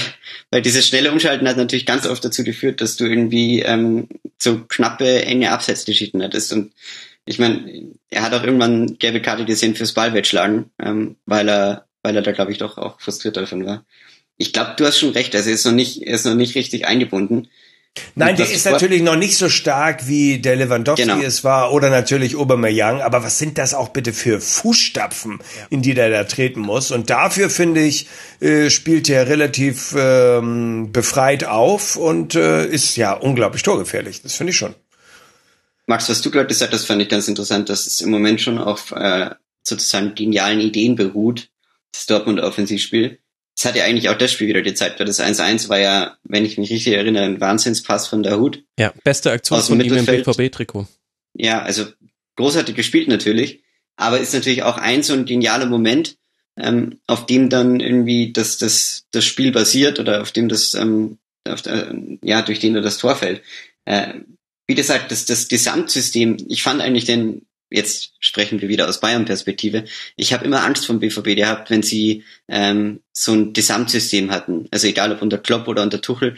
weil 0.50 0.60
dieses 0.62 0.86
schnelle 0.86 1.12
Umschalten 1.12 1.46
hat 1.48 1.56
natürlich 1.56 1.86
ganz 1.86 2.06
oft 2.06 2.24
dazu 2.24 2.42
geführt, 2.44 2.80
dass 2.80 2.96
du 2.96 3.04
irgendwie 3.06 3.60
ähm, 3.60 4.08
so 4.38 4.60
knappe, 4.68 5.24
enge 5.24 5.52
Abseitsgeschichten 5.52 6.22
hattest. 6.22 6.52
Und 6.52 6.72
ich 7.30 7.38
meine, 7.38 7.92
er 8.10 8.22
hat 8.22 8.34
auch 8.34 8.42
irgendwann 8.42 8.98
gelbe 8.98 9.22
Karte 9.22 9.44
gesehen 9.44 9.76
fürs 9.76 9.92
Ballwettschlagen, 9.92 10.70
ähm, 10.82 11.14
weil 11.26 11.48
er, 11.48 11.86
weil 12.02 12.16
er 12.16 12.22
da 12.22 12.32
glaube 12.32 12.50
ich 12.50 12.58
doch 12.58 12.76
auch 12.76 13.00
frustriert 13.00 13.36
davon 13.36 13.64
war. 13.64 13.84
Ich 14.36 14.52
glaube, 14.52 14.74
du 14.76 14.84
hast 14.84 14.98
schon 14.98 15.10
recht, 15.10 15.34
also 15.36 15.48
er 15.48 15.54
ist 15.54 15.64
noch 15.64 15.72
nicht, 15.72 16.02
er 16.02 16.14
ist 16.16 16.24
noch 16.26 16.34
nicht 16.34 16.56
richtig 16.56 16.88
eingebunden. 16.88 17.46
nein, 18.16 18.34
der 18.34 18.50
ist 18.50 18.66
natürlich 18.66 19.02
noch 19.02 19.14
nicht 19.14 19.36
so 19.36 19.48
stark 19.48 20.08
wie 20.08 20.38
der 20.38 20.56
Lewandowski 20.56 21.02
Genau. 21.06 21.20
es 21.22 21.44
war 21.44 21.72
oder 21.72 21.88
natürlich 21.88 22.34
Aubameyang. 22.34 23.00
Aber 23.00 23.22
was 23.22 23.38
sind 23.38 23.58
das 23.58 23.74
auch 23.74 23.90
bitte 23.90 24.12
für 24.12 24.40
Fußstapfen, 24.40 25.38
in 25.70 25.82
die 25.82 25.94
der 25.94 26.10
da 26.10 26.24
treten 26.24 26.60
muss? 26.60 26.90
Und 26.90 27.10
dafür 27.10 27.48
finde 27.48 27.82
ich, 27.82 28.08
äh, 28.40 28.70
spielt 28.70 29.08
er 29.08 29.28
relativ 29.28 29.94
ähm, 29.96 30.90
befreit 30.90 31.44
auf 31.44 31.94
und 31.94 32.34
äh, 32.34 32.66
ist 32.66 32.96
ja 32.96 33.12
unglaublich 33.12 33.62
torgefährlich. 33.62 34.22
Das 34.22 34.34
finde 34.34 34.50
ich 34.50 34.56
schon. 34.56 34.74
Max, 35.90 36.08
was 36.08 36.22
du 36.22 36.30
gerade 36.30 36.46
gesagt 36.46 36.72
hast, 36.72 36.84
fand 36.84 37.02
ich 37.02 37.08
ganz 37.08 37.26
interessant, 37.26 37.68
dass 37.68 37.84
es 37.84 38.00
im 38.00 38.10
Moment 38.10 38.40
schon 38.40 38.58
auf 38.58 38.92
äh, 38.92 39.30
sozusagen 39.64 40.14
genialen 40.14 40.60
Ideen 40.60 40.94
beruht, 40.94 41.48
das 41.90 42.06
Dortmund-Offensivspiel. 42.06 43.18
Das 43.56 43.64
hat 43.64 43.74
ja 43.74 43.82
eigentlich 43.82 44.08
auch 44.08 44.16
das 44.16 44.30
Spiel 44.30 44.46
wieder 44.46 44.62
gezeigt, 44.62 45.00
weil 45.00 45.06
das 45.08 45.18
1-1 45.18 45.68
war 45.68 45.80
ja, 45.80 46.16
wenn 46.22 46.44
ich 46.44 46.58
mich 46.58 46.70
richtig 46.70 46.92
erinnere, 46.92 47.24
ein 47.24 47.40
Wahnsinnspass 47.40 48.06
von 48.06 48.22
der 48.22 48.38
Hut. 48.38 48.62
Ja, 48.78 48.94
beste 49.02 49.32
Aktion 49.32 49.58
Aus 49.58 49.66
dem 49.66 49.80
von 49.80 49.84
ihm 49.84 49.96
im. 49.96 50.06
BVB-Trikot. 50.06 50.86
Ja, 51.34 51.60
also 51.60 51.86
großartig 52.36 52.76
gespielt 52.76 53.08
natürlich, 53.08 53.64
aber 53.96 54.20
ist 54.20 54.32
natürlich 54.32 54.62
auch 54.62 54.78
ein 54.78 55.02
so 55.02 55.12
ein 55.14 55.24
genialer 55.24 55.66
Moment, 55.66 56.18
ähm, 56.56 57.00
auf 57.08 57.26
dem 57.26 57.50
dann 57.50 57.80
irgendwie 57.80 58.32
das, 58.32 58.58
das, 58.58 59.06
das 59.10 59.24
Spiel 59.24 59.50
basiert 59.50 59.98
oder 59.98 60.22
auf 60.22 60.30
dem 60.30 60.48
das, 60.48 60.74
ähm, 60.74 61.18
auf, 61.48 61.66
äh, 61.66 61.92
ja, 62.22 62.42
durch 62.42 62.60
den 62.60 62.74
da 62.74 62.80
das 62.80 62.98
Tor 62.98 63.16
fällt. 63.16 63.42
Äh, 63.86 64.20
wie 64.70 64.76
gesagt, 64.76 65.10
das, 65.10 65.24
das 65.24 65.48
Gesamtsystem, 65.48 66.36
ich 66.48 66.62
fand 66.62 66.80
eigentlich 66.80 67.04
den, 67.04 67.44
jetzt 67.70 68.12
sprechen 68.20 68.60
wir 68.60 68.68
wieder 68.68 68.88
aus 68.88 69.00
Bayern-Perspektive, 69.00 69.82
ich 70.14 70.32
habe 70.32 70.44
immer 70.44 70.64
Angst 70.64 70.86
vom 70.86 71.00
BVB 71.00 71.34
gehabt, 71.34 71.70
wenn 71.70 71.82
sie 71.82 72.22
ähm, 72.46 73.00
so 73.12 73.32
ein 73.32 73.52
Gesamtsystem 73.52 74.30
hatten. 74.30 74.68
Also 74.70 74.86
egal 74.86 75.10
ob 75.10 75.22
unter 75.22 75.38
Klopp 75.38 75.66
oder 75.66 75.82
unter 75.82 76.00
Tuchel, 76.00 76.36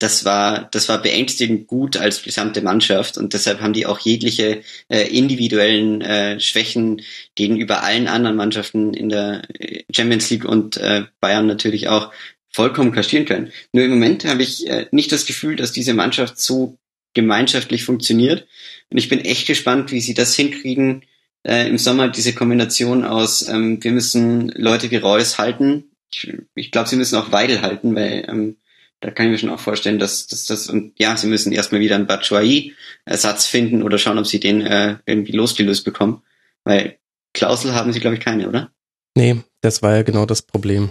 das 0.00 0.24
war, 0.24 0.68
das 0.72 0.88
war 0.88 1.00
beängstigend 1.00 1.68
gut 1.68 1.96
als 1.96 2.20
gesamte 2.24 2.62
Mannschaft 2.62 3.16
und 3.16 3.32
deshalb 3.32 3.60
haben 3.60 3.74
die 3.74 3.86
auch 3.86 4.00
jegliche 4.00 4.62
äh, 4.88 5.02
individuellen 5.16 6.00
äh, 6.00 6.40
Schwächen 6.40 7.02
gegenüber 7.36 7.84
allen 7.84 8.08
anderen 8.08 8.34
Mannschaften 8.34 8.92
in 8.92 9.08
der 9.08 9.42
äh, 9.56 9.84
Champions 9.94 10.28
League 10.30 10.44
und 10.44 10.78
äh, 10.78 11.04
Bayern 11.20 11.46
natürlich 11.46 11.86
auch 11.86 12.12
vollkommen 12.50 12.90
kaschieren 12.90 13.24
können. 13.24 13.52
Nur 13.72 13.84
im 13.84 13.90
Moment 13.90 14.24
habe 14.24 14.42
ich 14.42 14.66
äh, 14.66 14.86
nicht 14.90 15.12
das 15.12 15.26
Gefühl, 15.26 15.54
dass 15.54 15.70
diese 15.70 15.94
Mannschaft 15.94 16.40
so 16.40 16.76
gemeinschaftlich 17.18 17.84
funktioniert 17.84 18.46
und 18.90 18.98
ich 18.98 19.08
bin 19.08 19.20
echt 19.20 19.48
gespannt, 19.48 19.90
wie 19.90 20.00
sie 20.00 20.14
das 20.14 20.36
hinkriegen, 20.36 21.04
äh, 21.42 21.68
im 21.68 21.78
Sommer 21.78 22.08
diese 22.08 22.32
Kombination 22.32 23.04
aus, 23.04 23.48
ähm, 23.48 23.82
wir 23.82 23.90
müssen 23.90 24.50
Leute 24.50 24.90
wie 24.90 24.96
Reus 24.96 25.38
halten. 25.38 25.90
Ich, 26.12 26.32
ich 26.54 26.70
glaube, 26.70 26.88
sie 26.88 26.96
müssen 26.96 27.16
auch 27.16 27.32
Weidel 27.32 27.60
halten, 27.60 27.94
weil 27.94 28.24
ähm, 28.28 28.56
da 29.00 29.10
kann 29.10 29.26
ich 29.26 29.32
mir 29.32 29.38
schon 29.38 29.50
auch 29.50 29.60
vorstellen, 29.60 29.98
dass, 29.98 30.26
das 30.26 30.68
und 30.68 30.92
ja, 30.98 31.16
sie 31.16 31.26
müssen 31.26 31.52
erstmal 31.52 31.80
wieder 31.80 31.96
einen 31.96 32.06
Batshuayi 32.06 32.74
Ersatz 33.04 33.46
finden 33.46 33.82
oder 33.82 33.98
schauen, 33.98 34.18
ob 34.18 34.26
sie 34.26 34.40
den 34.40 34.60
äh, 34.60 34.96
irgendwie 35.06 35.32
losgelöst 35.32 35.84
bekommen, 35.84 36.22
weil 36.64 36.98
Klausel 37.34 37.74
haben 37.74 37.92
sie 37.92 38.00
glaube 38.00 38.16
ich 38.16 38.24
keine, 38.24 38.48
oder? 38.48 38.70
Nee, 39.16 39.42
das 39.60 39.82
war 39.82 39.96
ja 39.96 40.02
genau 40.02 40.26
das 40.26 40.42
Problem. 40.42 40.90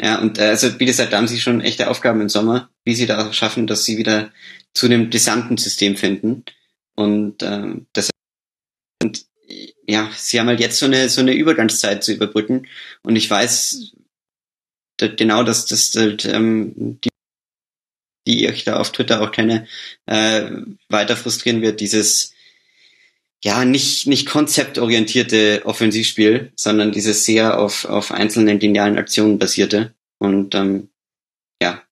Ja. 0.00 0.20
Und 0.20 0.38
äh, 0.38 0.44
also 0.44 0.78
wie 0.78 0.86
gesagt, 0.86 1.12
da 1.12 1.18
haben 1.18 1.28
sie 1.28 1.40
schon 1.40 1.60
echte 1.60 1.90
Aufgaben 1.90 2.20
im 2.20 2.28
Sommer, 2.28 2.70
wie 2.84 2.94
sie 2.94 3.06
da 3.06 3.32
schaffen, 3.32 3.66
dass 3.66 3.84
sie 3.84 3.98
wieder 3.98 4.32
zu 4.74 4.86
einem 4.86 5.10
gesamten 5.10 5.56
System 5.56 5.96
finden 5.96 6.44
und 6.94 7.42
ähm, 7.42 7.86
das 7.92 8.10
und 9.02 9.26
ja, 9.86 10.10
sie 10.14 10.38
haben 10.38 10.48
halt 10.48 10.60
jetzt 10.60 10.78
so 10.78 10.86
eine 10.86 11.08
so 11.08 11.20
eine 11.20 11.34
Übergangszeit 11.34 12.04
zu 12.04 12.12
überbrücken 12.12 12.66
und 13.02 13.16
ich 13.16 13.28
weiß 13.28 13.92
da, 14.98 15.06
genau, 15.06 15.42
dass 15.44 15.66
das 15.66 15.94
halt, 15.96 16.24
ähm, 16.26 17.00
die, 17.02 17.10
die 18.26 18.46
ich 18.46 18.64
da 18.64 18.78
auf 18.78 18.92
Twitter 18.92 19.22
auch 19.22 19.32
kenne, 19.32 19.66
äh, 20.06 20.50
weiter 20.88 21.16
frustrieren 21.16 21.62
wird, 21.62 21.80
dieses 21.80 22.34
ja 23.44 23.64
nicht 23.64 24.06
nicht 24.06 24.28
konzeptorientierte 24.28 25.62
Offensivspiel, 25.64 26.52
sondern 26.56 26.92
dieses 26.92 27.24
sehr 27.24 27.58
auf 27.58 27.84
auf 27.84 28.10
einzelnen 28.12 28.58
genialen 28.58 28.98
Aktionen 28.98 29.38
basierte 29.38 29.94
und 30.18 30.54
ähm, 30.54 30.88
ja, 31.62 31.82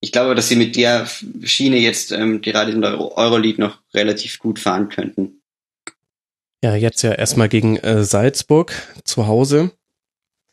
ich 0.00 0.12
glaube, 0.12 0.34
dass 0.34 0.48
sie 0.48 0.56
mit 0.56 0.76
der 0.76 1.06
Schiene 1.42 1.76
jetzt 1.76 2.12
ähm, 2.12 2.40
gerade 2.40 2.72
in 2.72 2.80
der 2.80 2.92
Euro 2.92 3.16
Euroleague 3.16 3.60
noch 3.60 3.78
relativ 3.94 4.38
gut 4.38 4.58
fahren 4.58 4.88
könnten. 4.88 5.40
Ja, 6.62 6.74
jetzt 6.74 7.02
ja 7.02 7.12
erstmal 7.12 7.48
gegen 7.48 7.76
äh, 7.78 8.04
Salzburg 8.04 8.72
zu 9.04 9.26
Hause. 9.26 9.72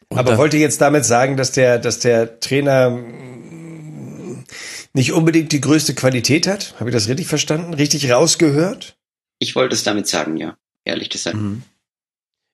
Und 0.09 0.17
Aber 0.17 0.37
wollte 0.37 0.57
jetzt 0.57 0.79
damit 0.79 1.05
sagen, 1.05 1.35
dass 1.35 1.51
der, 1.51 1.79
dass 1.79 1.99
der 1.99 2.39
Trainer 2.39 2.91
mm, 2.91 4.45
nicht 4.93 5.11
unbedingt 5.11 5.51
die 5.51 5.59
größte 5.59 5.95
Qualität 5.95 6.47
hat? 6.47 6.75
Habe 6.79 6.89
ich 6.89 6.93
das 6.93 7.09
richtig 7.09 7.27
verstanden? 7.27 7.73
Richtig 7.73 8.09
rausgehört? 8.09 8.96
Ich 9.39 9.55
wollte 9.55 9.75
es 9.75 9.83
damit 9.83 10.07
sagen, 10.07 10.37
ja, 10.37 10.57
ehrlich 10.83 11.09
gesagt. 11.09 11.37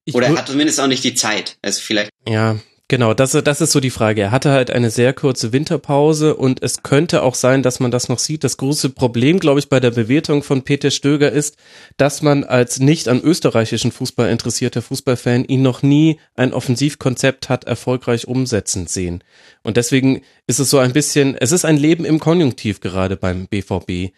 ich 0.05 0.15
Oder 0.15 0.27
er 0.27 0.37
hat 0.37 0.47
zumindest 0.47 0.79
auch 0.79 0.87
nicht 0.87 1.03
die 1.03 1.13
Zeit. 1.13 1.57
Also 1.61 1.81
vielleicht 1.81 2.09
Ja, 2.27 2.57
genau, 2.89 3.13
das, 3.13 3.31
das 3.31 3.61
ist 3.61 3.71
so 3.71 3.79
die 3.79 3.89
Frage. 3.89 4.21
Er 4.21 4.31
hatte 4.31 4.51
halt 4.51 4.69
eine 4.69 4.89
sehr 4.89 5.13
kurze 5.13 5.53
Winterpause 5.53 6.35
und 6.35 6.61
es 6.61 6.83
könnte 6.83 7.23
auch 7.23 7.35
sein, 7.35 7.63
dass 7.63 7.79
man 7.79 7.91
das 7.91 8.09
noch 8.09 8.19
sieht. 8.19 8.43
Das 8.43 8.57
große 8.57 8.89
Problem, 8.89 9.39
glaube 9.39 9.59
ich, 9.59 9.69
bei 9.69 9.79
der 9.79 9.91
Bewertung 9.91 10.43
von 10.43 10.63
Peter 10.63 10.91
Stöger 10.91 11.31
ist, 11.31 11.55
dass 11.95 12.21
man 12.21 12.43
als 12.43 12.79
nicht 12.79 13.07
an 13.07 13.21
österreichischen 13.21 13.93
Fußball 13.93 14.29
interessierter 14.29 14.81
Fußballfan 14.81 15.45
ihn 15.45 15.61
noch 15.61 15.83
nie 15.83 16.19
ein 16.35 16.53
Offensivkonzept 16.53 17.47
hat 17.47 17.63
erfolgreich 17.63 18.27
umsetzen 18.27 18.87
sehen. 18.87 19.23
Und 19.63 19.77
deswegen 19.77 20.21
ist 20.47 20.59
es 20.59 20.69
so 20.69 20.79
ein 20.79 20.91
bisschen, 20.91 21.37
es 21.37 21.53
ist 21.53 21.63
ein 21.63 21.77
Leben 21.77 22.03
im 22.03 22.19
Konjunktiv 22.19 22.81
gerade 22.81 23.15
beim 23.15 23.47
BVB. 23.47 24.11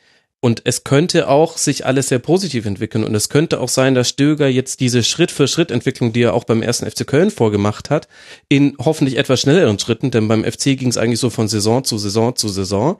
Und 0.46 0.62
es 0.64 0.84
könnte 0.84 1.28
auch 1.28 1.58
sich 1.58 1.88
alles 1.88 2.10
sehr 2.10 2.20
positiv 2.20 2.68
entwickeln. 2.68 3.04
Und 3.04 3.16
es 3.16 3.30
könnte 3.30 3.60
auch 3.60 3.68
sein, 3.68 3.96
dass 3.96 4.10
Stöger 4.10 4.48
jetzt 4.48 4.80
diese 4.80 5.02
Schritt-für-Schritt-Entwicklung, 5.02 6.14
die 6.14 6.22
er 6.22 6.36
auch 6.36 6.44
beim 6.44 6.62
ersten 6.62 6.86
FC 6.88 7.08
Köln 7.08 7.32
vorgemacht 7.32 7.90
hat, 7.90 8.08
in 8.48 8.76
hoffentlich 8.78 9.18
etwas 9.18 9.42
schnelleren 9.42 9.80
Schritten, 9.80 10.12
denn 10.12 10.28
beim 10.28 10.44
FC 10.44 10.78
ging 10.78 10.90
es 10.90 10.98
eigentlich 10.98 11.20
so 11.20 11.32
von 11.32 11.48
Saison 11.48 11.84
zu 11.84 11.98
Saison 11.98 12.36
zu 12.36 12.48
Saison, 12.48 13.00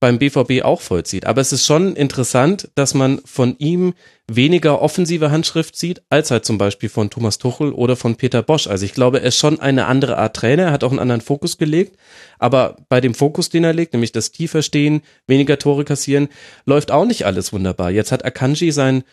beim 0.00 0.18
BVB 0.18 0.62
auch 0.62 0.80
vollzieht. 0.80 1.26
Aber 1.26 1.42
es 1.42 1.52
ist 1.52 1.66
schon 1.66 1.94
interessant, 1.94 2.70
dass 2.74 2.94
man 2.94 3.20
von 3.26 3.54
ihm 3.58 3.92
weniger 4.26 4.80
offensive 4.80 5.30
Handschrift 5.30 5.76
sieht, 5.76 6.02
als 6.08 6.30
halt 6.30 6.46
zum 6.46 6.56
Beispiel 6.56 6.88
von 6.88 7.10
Thomas 7.10 7.36
Tuchel 7.36 7.72
oder 7.72 7.96
von 7.96 8.16
Peter 8.16 8.42
Bosch. 8.42 8.66
Also 8.66 8.86
ich 8.86 8.94
glaube, 8.94 9.20
er 9.20 9.28
ist 9.28 9.36
schon 9.36 9.60
eine 9.60 9.86
andere 9.86 10.16
Art 10.16 10.34
Trainer, 10.34 10.64
er 10.64 10.72
hat 10.72 10.84
auch 10.84 10.90
einen 10.90 11.00
anderen 11.00 11.20
Fokus 11.20 11.58
gelegt. 11.58 11.96
Aber 12.38 12.76
bei 12.88 13.02
dem 13.02 13.14
Fokus, 13.14 13.50
den 13.50 13.62
er 13.62 13.74
legt, 13.74 13.92
nämlich 13.92 14.12
das 14.12 14.32
tiefer 14.32 14.62
stehen, 14.62 15.02
weniger 15.26 15.58
Tore 15.58 15.84
kassieren, 15.84 16.28
läuft 16.64 16.90
auch 16.90 17.04
nicht 17.04 17.26
alles 17.26 17.52
wunderbar. 17.52 17.90
Jetzt 17.90 18.10
hat 18.10 18.24
Akanji 18.24 18.72
sein 18.72 19.04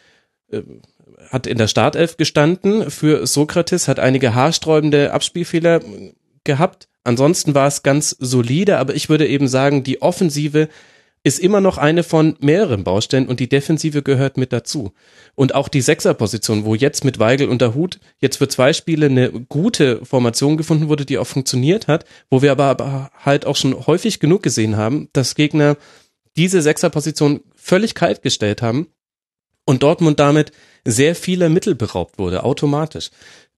äh, 0.50 0.62
hat 1.30 1.48
in 1.48 1.58
der 1.58 1.68
Startelf 1.68 2.16
gestanden 2.16 2.90
für 2.90 3.28
Sokrates, 3.28 3.90
hat 3.90 4.00
einige 4.00 4.34
haarsträubende 4.34 5.12
Abspielfehler 5.12 5.82
gehabt, 6.46 6.88
Ansonsten 7.08 7.56
war 7.56 7.68
es 7.68 7.84
ganz 7.84 8.18
solide, 8.20 8.80
aber 8.80 8.94
ich 8.94 9.08
würde 9.08 9.26
eben 9.26 9.48
sagen, 9.48 9.82
die 9.82 10.02
Offensive 10.02 10.68
ist 11.24 11.40
immer 11.40 11.62
noch 11.62 11.78
eine 11.78 12.04
von 12.04 12.36
mehreren 12.42 12.84
Baustellen 12.84 13.30
und 13.30 13.40
die 13.40 13.48
Defensive 13.48 14.04
gehört 14.04 14.36
mit 14.36 14.52
dazu. 14.52 14.92
Und 15.34 15.56
auch 15.56 15.70
die 15.70 15.80
Sechserposition, 15.80 16.66
wo 16.66 16.76
jetzt 16.76 17.06
mit 17.06 17.18
Weigel 17.18 17.48
und 17.48 17.62
der 17.62 17.76
Hut 17.76 18.02
jetzt 18.20 18.36
für 18.36 18.50
zwei 18.50 18.74
Spiele 18.74 19.06
eine 19.06 19.32
gute 19.32 20.04
Formation 20.06 20.58
gefunden 20.58 20.90
wurde, 20.90 21.06
die 21.06 21.18
auch 21.18 21.28
funktioniert 21.28 21.88
hat, 21.88 22.04
wo 22.30 22.42
wir 22.42 22.52
aber 22.52 23.10
halt 23.24 23.46
auch 23.46 23.56
schon 23.56 23.88
häufig 23.88 24.20
genug 24.20 24.44
gesehen 24.44 24.76
haben, 24.76 25.08
dass 25.14 25.36
Gegner 25.36 25.78
diese 26.36 26.62
Sechserposition 26.62 27.40
völlig 27.56 27.96
kalt 27.96 28.22
gestellt 28.22 28.62
haben 28.62 28.88
und 29.64 29.82
Dortmund 29.82 30.20
damit 30.20 30.52
sehr 30.84 31.16
viele 31.16 31.48
Mittel 31.48 31.74
beraubt 31.74 32.20
wurde, 32.20 32.44
automatisch 32.44 33.12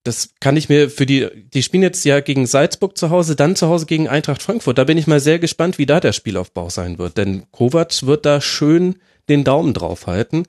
das 0.04 0.30
kann 0.40 0.56
ich 0.56 0.70
mir 0.70 0.90
für 0.90 1.06
die, 1.06 1.28
die 1.54 1.64
spielen 1.64 1.84
jetzt 1.84 2.04
ja 2.06 2.20
gegen 2.22 2.48
Salzburg 2.48 2.98
zu 2.98 3.10
Hause, 3.10 3.36
dann 3.36 3.56
zu 3.56 3.68
Hause 3.68 3.86
gegen 3.86 4.08
Eintracht 4.08 4.42
Frankfurt. 4.42 4.78
Da 4.78 4.86
bin 4.86 4.98
ich 4.98 5.08
mal 5.08 5.20
sehr 5.20 5.40
gespannt, 5.40 5.78
wie 5.78 5.86
da 5.86 6.00
der 6.00 6.14
Spielaufbau 6.14 6.70
sein 6.70 6.98
wird. 6.98 7.18
Denn 7.18 7.44
Kovac 7.52 8.06
wird 8.06 8.26
da 8.26 8.40
schön 8.40 8.96
den 9.28 9.44
Daumen 9.44 9.74
drauf 9.74 10.08
halten. 10.08 10.46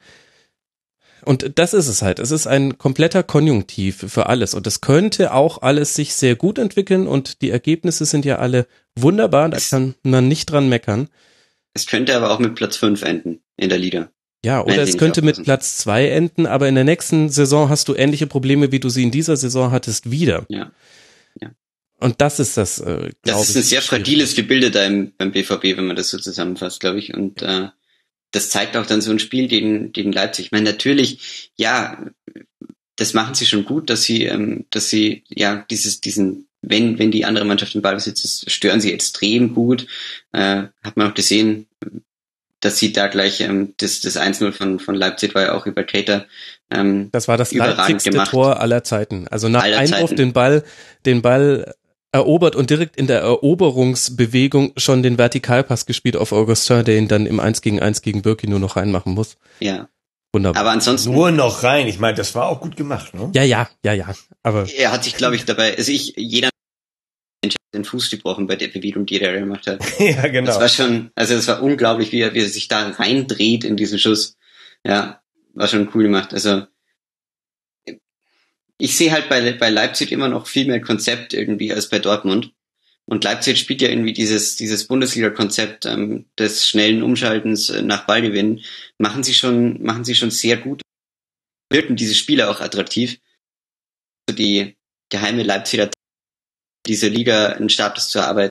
Und 1.24 1.59
das 1.59 1.74
ist 1.74 1.88
es 1.88 2.01
halt. 2.01 2.18
Es 2.18 2.30
ist 2.30 2.46
ein 2.46 2.78
kompletter 2.78 3.22
Konjunktiv 3.22 4.05
für 4.09 4.26
alles. 4.26 4.55
Und 4.55 4.66
es 4.66 4.80
könnte 4.80 5.34
auch 5.34 5.61
alles 5.62 5.94
sich 5.94 6.14
sehr 6.14 6.36
gut 6.36 6.59
entwickeln. 6.59 7.07
Und 7.07 7.42
die 7.42 7.51
Ergebnisse 7.51 8.05
sind 8.05 8.24
ja 8.24 8.38
alle 8.38 8.66
wunderbar. 8.94 9.48
Da 9.48 9.59
kann 9.59 9.94
man 10.03 10.28
nicht 10.28 10.46
dran 10.46 10.68
meckern. 10.68 11.09
Es 11.74 11.86
könnte 11.86 12.16
aber 12.16 12.30
auch 12.30 12.38
mit 12.38 12.55
Platz 12.55 12.76
5 12.76 13.03
enden 13.03 13.40
in 13.57 13.68
der 13.68 13.78
Liga. 13.78 14.11
Ja, 14.45 14.64
oder 14.64 14.78
es 14.78 14.97
könnte 14.97 15.20
mit 15.20 15.43
Platz 15.45 15.76
zwei 15.76 16.09
enden, 16.09 16.47
aber 16.47 16.68
in 16.68 16.74
der 16.74 16.84
nächsten 16.84 17.28
Saison 17.28 17.68
hast 17.68 17.88
du 17.88 17.95
ähnliche 17.95 18.26
Probleme, 18.26 18.72
wie 18.72 18.80
du 18.80 18.88
sie 18.88 19.03
in 19.03 19.11
dieser 19.11 19.36
Saison 19.36 19.70
hattest, 19.70 20.11
wieder. 20.11 20.47
Ja. 20.49 20.72
ja. 21.41 21.51
Und 21.99 22.22
das 22.22 22.41
ist 22.41 22.57
das, 22.57 22.78
äh, 22.78 23.11
Das 23.22 23.51
ist 23.51 23.57
ein 23.57 23.62
sehr 23.62 23.82
fragiles 23.82 24.34
Gebilde 24.34 24.70
da 24.70 24.84
im, 24.86 25.12
beim 25.18 25.32
BVB, 25.32 25.76
wenn 25.76 25.86
man 25.86 25.97
das 25.97 26.09
so 26.09 26.18
zusammenfasst, 26.18 26.80
glaube 26.80 26.99
ich. 26.99 27.12
Und 27.12 27.43
äh, 27.43 27.68
das 28.30 28.49
zeigt 28.49 28.76
auch 28.78 28.86
dann 28.86 29.03
so 29.03 29.11
ein 29.11 29.18
Spiel 29.18 29.47
gegen, 29.47 29.93
gegen 29.93 30.12
Leipzig. 30.12 30.47
Ich 30.47 30.53
meine, 30.53 30.70
natürlich, 30.70 31.51
ja, 31.57 32.03
das 32.97 33.12
machen 33.12 33.34
sie 33.34 33.47
schon 33.47 33.66
gut, 33.66 33.91
dass 33.91 34.05
sie, 34.05 34.24
ähm, 34.24 34.64
dass 34.70 34.88
sie, 34.88 35.24
ja, 35.28 35.66
dieses, 35.70 36.01
diesen, 36.01 36.49
wenn, 36.62 36.99
wenn 36.99 37.11
die 37.11 37.26
andere 37.26 37.45
Mannschaft 37.45 37.74
den 37.74 37.82
Ball 37.82 37.95
besitzt, 37.95 38.51
stören 38.51 38.80
sie 38.80 38.93
extrem 38.93 39.55
gut. 39.55 39.86
Äh, 40.32 40.64
hat 40.82 40.97
man 40.97 41.11
auch 41.11 41.14
gesehen, 41.14 41.66
dass 42.61 42.79
sie 42.79 42.93
da 42.93 43.09
gleich 43.09 43.41
ähm, 43.41 43.75
das, 43.79 44.01
das 44.01 44.17
1-0 44.17 44.53
von, 44.53 44.79
von 44.79 44.95
Leipzig 44.95 45.35
war 45.35 45.43
ja 45.43 45.53
auch 45.55 45.67
über 45.67 45.83
Cater. 45.83 46.27
Ähm, 46.71 47.09
das 47.13 47.27
war 47.27 47.37
das 47.37 47.53
leipzigste 47.53 48.11
gemacht. 48.11 48.31
Tor 48.31 48.61
aller 48.61 48.85
Zeiten. 48.85 49.27
Also 49.29 49.49
nach 49.49 49.65
aller 49.65 49.79
Einwurf 49.79 50.11
Zeiten. 50.11 50.17
den 50.17 50.33
Ball, 50.33 50.63
den 51.07 51.23
Ball 51.23 51.75
erobert 52.13 52.57
und 52.57 52.71
direkt 52.71 52.97
in 52.97 53.07
der 53.07 53.21
Eroberungsbewegung 53.21 54.73
schon 54.77 55.03
den 55.03 55.17
Vertikalpass 55.17 55.87
gespielt 55.87 56.17
auf 56.17 56.33
Augustin, 56.33 56.85
der 56.85 56.99
ihn 56.99 57.09
dann 57.09 57.27
im 57.27 57.41
1 57.41 57.63
gegen 57.63 57.81
1 57.81 58.03
gegen 58.03 58.23
Birki 58.23 58.49
nur 58.49 58.59
noch 58.59 58.77
reinmachen 58.77 59.15
muss. 59.15 59.37
Ja. 59.61 59.89
Wunderbar. 60.33 60.61
Aber 60.61 60.71
ansonsten. 60.71 61.13
Nur 61.13 61.33
noch 61.33 61.65
rein. 61.65 61.89
Ich 61.89 61.99
meine, 61.99 62.15
das 62.15 62.35
war 62.35 62.49
auch 62.49 62.61
gut 62.61 62.77
gemacht, 62.77 63.15
ne? 63.15 63.31
Ja, 63.35 63.43
ja, 63.43 63.69
ja, 63.85 63.93
ja. 63.93 64.15
Aber. 64.43 64.69
Er 64.77 64.93
hat 64.93 65.03
sich, 65.03 65.17
glaube 65.17 65.35
ich, 65.35 65.45
dabei, 65.45 65.77
also 65.77 65.91
ich, 65.91 66.15
jeder 66.17 66.49
den 67.72 67.84
Fuß 67.84 68.11
gebrochen 68.11 68.47
bei 68.47 68.57
der 68.57 68.68
Bewegung, 68.68 69.07
die 69.07 69.20
er 69.20 69.38
gemacht 69.38 69.66
hat. 69.66 69.80
ja, 69.99 70.26
genau. 70.28 70.47
Das 70.47 70.61
war 70.61 70.68
schon, 70.68 71.11
also 71.14 71.34
das 71.34 71.47
war 71.49 71.62
unglaublich, 71.62 72.12
wie 72.12 72.20
er, 72.20 72.34
wie 72.34 72.41
er 72.41 72.49
sich 72.49 72.68
da 72.68 72.88
reindreht 72.88 73.64
in 73.64 73.76
diesen 73.76 73.99
Schuss. 73.99 74.36
Ja, 74.84 75.22
war 75.55 75.68
schon 75.68 75.88
cool 75.95 76.05
gemacht. 76.05 76.32
Also 76.32 76.66
ich 78.78 78.97
sehe 78.97 79.12
halt 79.12 79.28
bei, 79.28 79.53
bei 79.53 79.70
Leipzig 79.70 80.11
immer 80.11 80.28
noch 80.28 80.47
viel 80.47 80.66
mehr 80.66 80.80
Konzept 80.80 81.34
irgendwie 81.34 81.72
als 81.72 81.88
bei 81.88 81.99
Dortmund. 81.99 82.53
Und 83.07 83.24
Leipzig 83.24 83.59
spielt 83.59 83.82
ja 83.82 83.88
irgendwie 83.88 84.12
dieses, 84.12 84.57
dieses 84.57 84.86
Bundesliga-Konzept 84.86 85.84
ähm, 85.84 86.26
des 86.38 86.68
schnellen 86.68 87.03
Umschaltens 87.03 87.68
äh, 87.68 87.82
nach 87.82 88.07
Ballgewinn. 88.07 88.61
Machen 88.99 89.22
sie 89.22 89.34
schon, 89.34 89.82
machen 89.82 90.05
sie 90.05 90.14
schon 90.14 90.30
sehr 90.30 90.57
gut. 90.57 90.82
Wirken 91.70 91.97
diese 91.97 92.14
Spieler 92.14 92.51
auch 92.51 92.61
attraktiv. 92.61 93.18
Also 94.28 94.36
die 94.36 94.76
geheime 95.09 95.43
Leipziger 95.43 95.91
diese 96.87 97.09
Liga 97.09 97.49
einen 97.49 97.68
Status 97.68 98.09
zu 98.09 98.18
erarbeiten, 98.18 98.51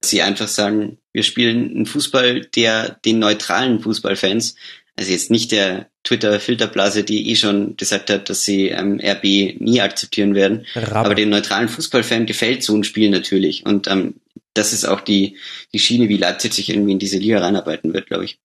dass 0.00 0.10
sie 0.10 0.22
einfach 0.22 0.48
sagen, 0.48 0.98
wir 1.12 1.22
spielen 1.22 1.70
einen 1.70 1.86
Fußball, 1.86 2.42
der 2.42 2.98
den 3.04 3.18
neutralen 3.18 3.80
Fußballfans, 3.80 4.56
also 4.96 5.10
jetzt 5.10 5.30
nicht 5.30 5.52
der 5.52 5.90
Twitter-Filterblase, 6.04 7.04
die 7.04 7.30
eh 7.30 7.36
schon 7.36 7.76
gesagt 7.76 8.10
hat, 8.10 8.28
dass 8.28 8.44
sie 8.44 8.68
ähm, 8.68 9.00
RB 9.02 9.24
nie 9.60 9.80
akzeptieren 9.80 10.34
werden, 10.34 10.66
Rabbe. 10.74 10.96
aber 10.96 11.14
den 11.14 11.30
neutralen 11.30 11.68
Fußballfan 11.68 12.26
gefällt 12.26 12.62
so 12.62 12.76
ein 12.76 12.84
Spiel 12.84 13.10
natürlich 13.10 13.64
und 13.64 13.88
ähm, 13.88 14.14
das 14.54 14.72
ist 14.72 14.84
auch 14.84 15.00
die, 15.00 15.38
die 15.72 15.78
Schiene, 15.78 16.08
wie 16.08 16.16
Leipzig 16.16 16.52
sich 16.52 16.68
irgendwie 16.68 16.92
in 16.92 16.98
diese 16.98 17.18
Liga 17.18 17.38
reinarbeiten 17.40 17.94
wird, 17.94 18.06
glaube 18.06 18.24
ich. 18.24 18.38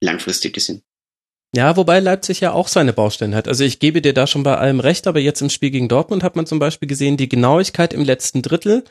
Langfristig 0.00 0.54
gesehen. 0.54 0.82
Ja, 1.54 1.76
wobei 1.76 2.00
Leipzig 2.00 2.40
ja 2.40 2.52
auch 2.52 2.68
seine 2.68 2.92
Baustellen 2.92 3.34
hat. 3.34 3.48
Also 3.48 3.64
ich 3.64 3.78
gebe 3.78 4.02
dir 4.02 4.12
da 4.12 4.26
schon 4.26 4.42
bei 4.42 4.58
allem 4.58 4.80
recht, 4.80 5.06
aber 5.06 5.20
jetzt 5.20 5.40
im 5.40 5.48
Spiel 5.48 5.70
gegen 5.70 5.88
Dortmund 5.88 6.22
hat 6.22 6.36
man 6.36 6.46
zum 6.46 6.58
Beispiel 6.58 6.88
gesehen, 6.88 7.16
die 7.16 7.28
Genauigkeit 7.28 7.94
im 7.94 8.04
letzten 8.04 8.42
Drittel, 8.42 8.84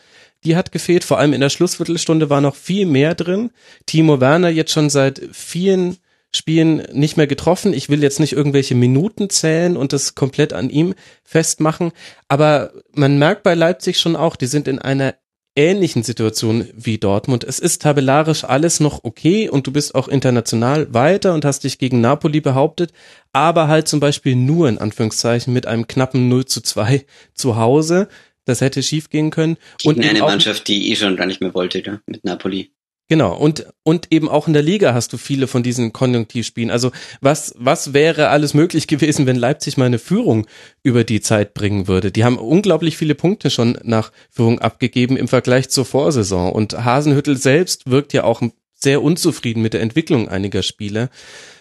die 0.43 0.55
hat 0.55 0.71
gefehlt. 0.71 1.03
Vor 1.03 1.19
allem 1.19 1.33
in 1.33 1.41
der 1.41 1.49
Schlussviertelstunde 1.49 2.29
war 2.29 2.41
noch 2.41 2.55
viel 2.55 2.85
mehr 2.85 3.13
drin. 3.13 3.51
Timo 3.85 4.19
Werner 4.19 4.49
jetzt 4.49 4.71
schon 4.71 4.89
seit 4.89 5.21
vielen 5.31 5.97
Spielen 6.35 6.87
nicht 6.91 7.17
mehr 7.17 7.27
getroffen. 7.27 7.73
Ich 7.73 7.89
will 7.89 8.03
jetzt 8.03 8.19
nicht 8.19 8.33
irgendwelche 8.33 8.75
Minuten 8.75 9.29
zählen 9.29 9.77
und 9.77 9.93
das 9.93 10.15
komplett 10.15 10.51
an 10.53 10.69
ihm 10.69 10.93
festmachen, 11.23 11.91
aber 12.27 12.73
man 12.93 13.17
merkt 13.17 13.43
bei 13.43 13.53
Leipzig 13.53 13.99
schon 13.99 14.15
auch, 14.15 14.35
die 14.35 14.47
sind 14.47 14.67
in 14.67 14.79
einer 14.79 15.15
ähnlichen 15.55 16.03
Situation 16.03 16.67
wie 16.75 16.97
Dortmund. 16.97 17.43
Es 17.43 17.59
ist 17.59 17.81
tabellarisch 17.81 18.43
alles 18.43 18.79
noch 18.79 19.03
okay 19.03 19.49
und 19.49 19.65
du 19.67 19.71
bist 19.71 19.95
auch 19.95 20.07
international 20.07 20.93
weiter 20.93 21.33
und 21.33 21.45
hast 21.45 21.63
dich 21.63 21.77
gegen 21.77 22.01
Napoli 22.01 22.41
behauptet, 22.41 22.91
aber 23.31 23.67
halt 23.67 23.87
zum 23.87 23.99
Beispiel 23.99 24.35
nur 24.35 24.67
in 24.67 24.77
Anführungszeichen 24.77 25.53
mit 25.53 25.65
einem 25.65 25.87
knappen 25.87 26.27
0 26.27 26.45
zu 26.45 26.61
2 26.61 27.05
zu 27.33 27.55
Hause. 27.55 28.09
Das 28.43 28.61
hätte 28.61 28.83
schief 28.83 29.09
gehen 29.09 29.31
können. 29.31 29.57
Und 29.83 29.99
eine 30.03 30.19
Mannschaft, 30.19 30.67
die 30.67 30.91
eh 30.91 30.95
schon 30.95 31.15
gar 31.15 31.25
nicht 31.25 31.41
mehr 31.41 31.55
wollte, 31.55 31.81
da, 31.81 32.01
mit 32.05 32.23
Napoli. 32.23 32.71
Genau, 33.07 33.37
und, 33.37 33.67
und 33.83 34.11
eben 34.11 34.27
auch 34.27 34.47
in 34.47 34.53
der 34.53 34.63
Liga 34.63 34.95
hast 34.95 35.13
du 35.13 35.17
viele 35.17 35.45
von 35.45 35.61
diesen 35.61 35.93
Konjunktivspielen. 35.93 36.71
Also 36.71 36.91
was, 37.21 37.53
was 37.55 37.93
wäre 37.93 38.29
alles 38.29 38.55
möglich 38.55 38.87
gewesen, 38.87 39.27
wenn 39.27 39.35
Leipzig 39.35 39.77
mal 39.77 39.85
eine 39.85 39.99
Führung 39.99 40.47
über 40.81 41.03
die 41.03 41.21
Zeit 41.21 41.53
bringen 41.53 41.87
würde? 41.87 42.11
Die 42.11 42.23
haben 42.23 42.39
unglaublich 42.39 42.97
viele 42.97 43.13
Punkte 43.13 43.51
schon 43.51 43.77
nach 43.83 44.11
Führung 44.31 44.59
abgegeben 44.59 45.17
im 45.17 45.27
Vergleich 45.27 45.69
zur 45.69 45.85
Vorsaison. 45.85 46.51
Und 46.51 46.83
Hasenhüttel 46.83 47.37
selbst 47.37 47.89
wirkt 47.89 48.11
ja 48.13 48.23
auch 48.23 48.41
sehr 48.73 49.03
unzufrieden 49.03 49.61
mit 49.61 49.73
der 49.73 49.81
Entwicklung 49.81 50.27
einiger 50.27 50.63
Spiele. 50.63 51.09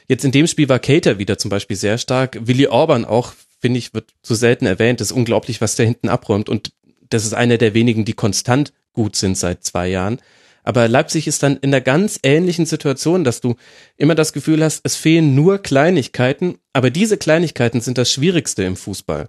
Jetzt 0.09 0.25
in 0.25 0.33
dem 0.33 0.47
Spiel 0.47 0.71
war 0.71 0.79
Cater 0.79 1.19
wieder 1.19 1.37
zum 1.37 1.51
Beispiel 1.51 1.77
sehr 1.77 1.99
stark. 1.99 2.39
Willi 2.47 2.69
Orban 2.69 3.05
auch, 3.05 3.35
finde 3.61 3.79
ich, 3.79 3.93
wird 3.93 4.15
zu 4.23 4.35
selten 4.35 4.65
erwähnt. 4.65 5.01
Das 5.01 5.11
ist 5.11 5.17
unglaublich, 5.17 5.61
was 5.61 5.77
der 5.77 5.85
hinten 5.85 6.09
abräumt. 6.09 6.49
Und 6.49 6.73
das 7.11 7.27
ist 7.27 7.35
einer 7.35 7.59
der 7.59 7.75
wenigen, 7.75 8.07
die 8.07 8.15
konstant 8.15 8.73
gut 8.95 9.17
sind 9.17 9.37
seit 9.37 9.63
zwei 9.63 9.89
Jahren. 9.89 10.21
Aber 10.65 10.89
Leipzig 10.89 11.29
ist 11.29 11.43
dann 11.43 11.59
in 11.59 11.71
der 11.71 11.83
ganz 11.83 12.19
ähnlichen 12.23 12.67
Situation, 12.67 13.23
dass 13.23 13.41
du 13.41 13.55
immer 13.97 14.15
das 14.15 14.33
Gefühl 14.33 14.65
hast, 14.65 14.81
es 14.83 14.97
fehlen 14.97 15.35
nur 15.35 15.59
Kleinigkeiten, 15.59 16.59
aber 16.73 16.91
diese 16.91 17.19
Kleinigkeiten 17.19 17.83
sind 17.83 17.99
das 17.99 18.11
Schwierigste 18.11 18.65
im 18.65 18.75
Fußball. 18.75 19.29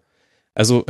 Also 0.54 0.86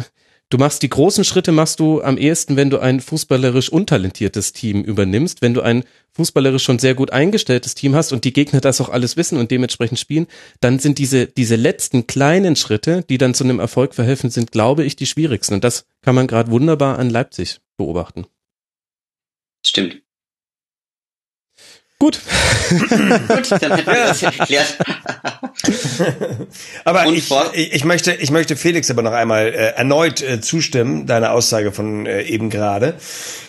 du 0.50 0.60
machst 0.60 0.84
die 0.84 0.90
großen 0.90 1.24
Schritte 1.24 1.52
machst 1.52 1.80
du 1.80 2.04
am 2.04 2.20
ehesten, 2.20 2.58
wenn 2.58 2.70
du 2.70 2.78
ein 2.78 3.00
fußballerisch 3.00 3.70
untalentiertes 3.70 4.54
Team 4.54 4.84
übernimmst, 4.84 5.42
wenn 5.42 5.56
du 5.56 5.62
ein 5.62 5.84
fußballerisch 6.12 6.64
schon 6.64 6.78
sehr 6.78 6.94
gut 6.94 7.12
eingestelltes 7.12 7.74
Team 7.74 7.96
hast 7.96 8.14
und 8.14 8.24
die 8.24 8.32
Gegner 8.32 8.62
das 8.62 8.80
auch 8.80 8.90
alles 8.90 9.18
wissen 9.18 9.40
und 9.40 9.50
dementsprechend 9.50 10.00
spielen, 10.00 10.28
dann 10.62 10.78
sind 10.78 11.00
diese 11.00 11.26
diese 11.26 11.56
letzten 11.56 12.06
kleinen 12.06 12.56
Schritte, 12.56 13.04
die 13.10 13.18
dann 13.18 13.34
zu 13.34 13.44
einem 13.44 13.60
Erfolg 13.60 13.96
verhelfen 13.96 14.30
sind, 14.30 14.52
glaube 14.52 14.84
ich, 14.84 14.96
die 14.96 15.08
schwierigsten 15.08 15.56
und 15.56 15.64
das 15.64 15.88
kann 16.04 16.14
man 16.14 16.28
gerade 16.28 16.52
wunderbar 16.52 17.00
an 17.00 17.10
Leipzig 17.10 17.62
beobachten. 17.78 18.28
Stimmt. 19.66 20.05
Gut. 21.98 22.20
Gut, 22.70 23.52
dann 23.52 23.76
hätten 23.76 23.88
wir 23.88 24.06
das 24.08 24.22
erklärt. 24.24 24.78
aber 26.84 27.06
ich, 27.08 27.32
ich, 27.54 27.86
möchte, 27.86 28.14
ich 28.14 28.32
möchte 28.32 28.58
Felix 28.58 28.92
aber 28.92 29.02
noch 29.02 29.14
einmal 29.14 29.48
äh, 29.48 29.74
erneut 29.76 30.22
äh, 30.22 30.42
zustimmen, 30.42 31.08
deiner 31.08 31.32
Aussage 31.32 31.72
von 31.72 32.06
äh, 32.06 32.24
eben 32.24 32.50
gerade. 32.50 32.96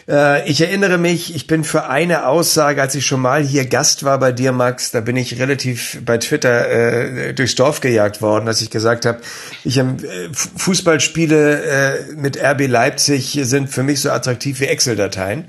Äh, 0.09 0.49
ich 0.49 0.61
erinnere 0.61 0.99
mich, 0.99 1.35
ich 1.35 1.47
bin 1.47 1.65
für 1.65 1.89
eine 1.89 2.27
Aussage, 2.29 2.81
als 2.81 2.95
ich 2.95 3.05
schon 3.07 3.21
mal 3.21 3.43
hier 3.43 3.65
Gast 3.67 4.05
war 4.05 4.19
bei 4.19 4.31
dir, 4.33 4.53
Max, 4.53 4.91
da 4.93 5.01
bin 5.01 5.17
ich 5.17 5.39
relativ 5.41 5.99
bei 6.05 6.19
Twitter 6.19 6.69
äh, 7.29 7.35
durchs 7.35 7.55
Dorf 7.57 7.81
gejagt 7.81 8.23
worden, 8.23 8.47
dass 8.47 8.61
ich 8.63 8.71
gesagt 8.71 9.05
habe, 9.07 9.21
ich 9.65 9.79
ähm, 9.79 9.97
äh, 10.03 10.29
Fußballspiele 10.57 11.63
äh, 11.63 12.13
mit 12.15 12.37
RB 12.43 12.67
Leipzig 12.69 13.39
sind 13.43 13.69
für 13.71 13.83
mich 13.83 14.01
so 14.01 14.11
attraktiv 14.11 14.61
wie 14.61 14.67
Excel-Dateien. 14.67 15.45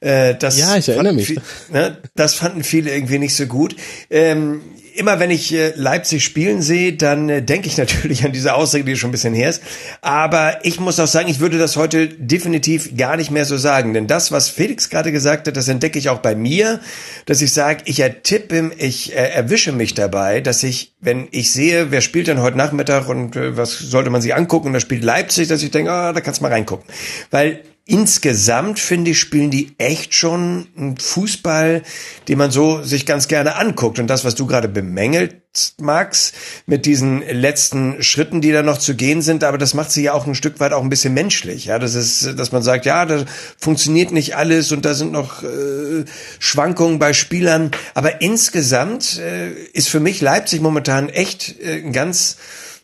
Äh, 0.00 0.34
das 0.36 0.58
Ja, 0.58 0.76
ich 0.76 0.88
erinnere 0.88 1.12
mich. 1.14 1.26
viel- 1.26 1.42
ne, 1.70 1.98
das 2.14 2.34
fanden 2.34 2.64
viele 2.64 2.90
irgendwie 2.94 3.18
nicht 3.18 3.36
so 3.36 3.46
gut. 3.46 3.76
Ähm, 4.10 4.62
immer 4.96 5.20
wenn 5.20 5.30
ich 5.30 5.52
äh, 5.54 5.72
Leipzig 5.76 6.24
spielen 6.24 6.62
sehe, 6.62 6.92
dann 6.92 7.28
äh, 7.28 7.42
denke 7.42 7.68
ich 7.68 7.76
natürlich 7.78 8.24
an 8.24 8.32
diese 8.32 8.54
Aussage, 8.54 8.84
die 8.84 8.96
schon 8.96 9.10
ein 9.10 9.12
bisschen 9.12 9.34
her 9.34 9.50
ist. 9.50 9.62
Aber 10.00 10.64
ich 10.64 10.80
muss 10.80 11.00
auch 11.00 11.06
sagen, 11.06 11.28
ich 11.28 11.40
würde 11.40 11.58
das 11.58 11.76
heute 11.76 12.08
definitiv 12.08 12.96
gar 12.96 13.16
nicht 13.16 13.30
mehr 13.30 13.44
so 13.44 13.56
sagen. 13.56 13.94
Denn 13.94 14.06
das, 14.06 14.32
was 14.32 14.48
Felix 14.48 14.90
gerade 14.90 15.12
gesagt 15.12 15.46
hat, 15.46 15.56
das 15.56 15.68
entdecke 15.68 15.98
ich 15.98 16.08
auch 16.08 16.18
bei 16.18 16.34
mir, 16.34 16.80
dass 17.26 17.42
ich 17.42 17.52
sage, 17.52 17.82
ich 17.86 18.00
ertippe, 18.00 18.72
ich 18.78 19.12
äh, 19.14 19.30
erwische 19.30 19.72
mich 19.72 19.94
dabei, 19.94 20.40
dass 20.40 20.62
ich, 20.62 20.94
wenn 21.00 21.28
ich 21.30 21.52
sehe, 21.52 21.90
wer 21.90 22.00
spielt 22.00 22.26
denn 22.26 22.40
heute 22.40 22.56
Nachmittag 22.56 23.08
und 23.08 23.36
was 23.36 23.78
sollte 23.78 24.10
man 24.10 24.20
sich 24.20 24.34
angucken, 24.34 24.68
und 24.68 24.72
da 24.74 24.80
spielt 24.80 25.04
Leipzig, 25.04 25.48
dass 25.48 25.62
ich 25.62 25.70
denke, 25.70 25.90
ah, 25.90 26.12
da 26.12 26.20
kannst 26.20 26.40
du 26.40 26.44
mal 26.44 26.52
reingucken. 26.52 26.84
Weil 27.30 27.60
insgesamt 27.90 28.78
finde 28.78 29.10
ich, 29.10 29.18
spielen 29.18 29.50
die 29.50 29.74
echt 29.78 30.14
schon 30.14 30.68
einen 30.76 30.96
Fußball, 30.96 31.82
den 32.28 32.38
man 32.38 32.52
so 32.52 32.82
sich 32.82 33.04
ganz 33.04 33.26
gerne 33.26 33.56
anguckt. 33.56 33.98
Und 33.98 34.06
das, 34.06 34.24
was 34.24 34.36
du 34.36 34.46
gerade 34.46 34.68
bemängelt, 34.68 35.36
Max, 35.80 36.32
mit 36.66 36.86
diesen 36.86 37.22
letzten 37.22 38.00
Schritten, 38.04 38.40
die 38.40 38.52
da 38.52 38.62
noch 38.62 38.78
zu 38.78 38.94
gehen 38.94 39.20
sind, 39.20 39.42
aber 39.42 39.58
das 39.58 39.74
macht 39.74 39.90
sie 39.90 40.04
ja 40.04 40.12
auch 40.12 40.24
ein 40.26 40.36
Stück 40.36 40.60
weit 40.60 40.72
auch 40.72 40.82
ein 40.82 40.88
bisschen 40.88 41.12
menschlich. 41.12 41.64
Ja, 41.64 41.80
das 41.80 41.96
ist, 41.96 42.38
dass 42.38 42.52
man 42.52 42.62
sagt, 42.62 42.86
ja, 42.86 43.04
da 43.04 43.24
funktioniert 43.58 44.12
nicht 44.12 44.36
alles 44.36 44.70
und 44.70 44.84
da 44.84 44.94
sind 44.94 45.10
noch 45.10 45.42
äh, 45.42 46.04
Schwankungen 46.38 47.00
bei 47.00 47.12
Spielern. 47.12 47.72
Aber 47.94 48.22
insgesamt 48.22 49.18
äh, 49.18 49.50
ist 49.72 49.88
für 49.88 50.00
mich 50.00 50.20
Leipzig 50.20 50.60
momentan 50.60 51.08
echt 51.08 51.60
äh, 51.60 51.82
ein 51.82 51.92
ganz 51.92 52.36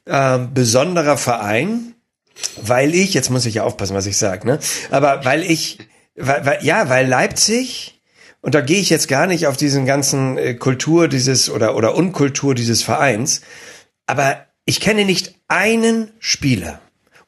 äh, 0.04 0.40
besonderer 0.52 1.16
Verein 1.16 1.95
weil 2.60 2.94
ich, 2.94 3.14
jetzt 3.14 3.30
muss 3.30 3.46
ich 3.46 3.54
ja 3.54 3.64
aufpassen, 3.64 3.94
was 3.94 4.06
ich 4.06 4.16
sage, 4.16 4.46
ne? 4.46 4.58
Aber 4.90 5.24
weil 5.24 5.42
ich, 5.42 5.78
weil, 6.16 6.44
weil, 6.46 6.64
ja, 6.64 6.88
weil 6.88 7.06
Leipzig, 7.06 8.00
und 8.40 8.54
da 8.54 8.60
gehe 8.60 8.78
ich 8.78 8.90
jetzt 8.90 9.08
gar 9.08 9.26
nicht 9.26 9.46
auf 9.46 9.56
diesen 9.56 9.86
ganzen 9.86 10.38
äh, 10.38 10.54
Kultur 10.54 11.08
dieses 11.08 11.50
oder, 11.50 11.76
oder 11.76 11.94
Unkultur 11.94 12.54
dieses 12.54 12.82
Vereins, 12.82 13.40
aber 14.06 14.46
ich 14.64 14.80
kenne 14.80 15.04
nicht 15.04 15.34
einen 15.48 16.10
Spieler 16.18 16.80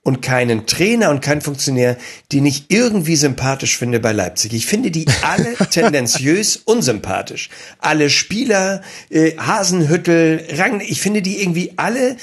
und 0.09 0.22
keinen 0.22 0.64
Trainer 0.64 1.11
und 1.11 1.20
keinen 1.20 1.42
Funktionär, 1.42 1.98
die 2.32 2.40
nicht 2.40 2.72
irgendwie 2.72 3.14
sympathisch 3.14 3.76
finde 3.76 4.00
bei 4.00 4.12
Leipzig. 4.12 4.54
Ich 4.54 4.64
finde 4.64 4.90
die 4.90 5.04
alle 5.20 5.54
tendenziös 5.70 6.56
unsympathisch. 6.56 7.50
Alle 7.78 8.09
Spieler, 8.09 8.80
äh, 9.11 9.36
Hasenhüttel, 9.36 10.46
Rang, 10.52 10.80
ich 10.80 11.02
finde 11.02 11.20
die 11.20 11.42
irgendwie 11.42 11.74
alle, 11.76 12.16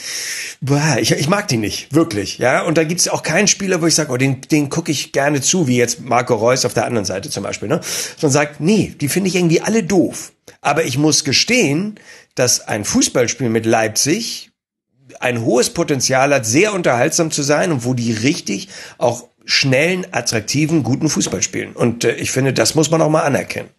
boah, 0.62 0.98
ich, 1.00 1.12
ich 1.12 1.30
mag 1.30 1.48
die 1.48 1.58
nicht, 1.58 1.94
wirklich. 1.94 2.40
Ja, 2.40 2.64
und 2.64 2.80
da 2.80 2.84
gibt's 2.84 3.08
auch 3.08 3.22
keinen 3.22 3.48
Spieler, 3.48 3.84
wo 3.84 3.86
ich 3.86 3.94
sage, 3.94 4.12
oh, 4.12 4.18
den, 4.18 4.42
den 4.42 4.72
gucke 4.72 4.92
ich 4.92 5.12
gerne 5.12 5.42
zu, 5.42 5.68
wie 5.68 5.78
jetzt 5.78 6.02
Marco 6.02 6.34
Reus 6.34 6.66
auf 6.66 6.74
der 6.74 6.86
anderen 6.86 7.06
Seite 7.06 7.30
zum 7.30 7.44
Beispiel. 7.44 7.68
Ne? 7.68 7.82
Sondern 8.18 8.34
sagt, 8.34 8.62
nee, 8.62 8.96
die 9.00 9.10
finde 9.10 9.30
ich 9.30 9.36
irgendwie 9.36 9.62
alle 9.62 9.84
doof. 9.84 10.34
Aber 10.62 10.86
ich 10.86 10.98
muss 10.98 11.24
gestehen, 11.24 12.00
dass 12.34 12.62
ein 12.62 12.84
Fußballspiel 12.84 13.50
mit 13.50 13.68
Leipzig 13.68 14.50
ein 15.26 15.44
hohes 15.44 15.72
Potenzial 15.72 16.34
hat, 16.34 16.46
sehr 16.46 16.74
unterhaltsam 16.74 17.32
zu 17.32 17.42
sein 17.42 17.72
und 17.72 17.84
wo 17.84 17.94
die 17.94 18.14
richtig 18.14 18.70
auch 18.98 19.28
schnellen, 19.44 20.06
attraktiven, 20.12 20.84
guten 20.84 21.10
Fußball 21.10 21.42
spielen. 21.42 21.74
Und 21.74 22.06
äh, 22.06 22.16
ich 22.16 22.32
finde, 22.32 22.54
das 22.54 22.76
muss 22.76 22.92
man 22.92 23.02
auch 23.02 23.10
mal 23.10 23.24
anerkennen. 23.24 23.70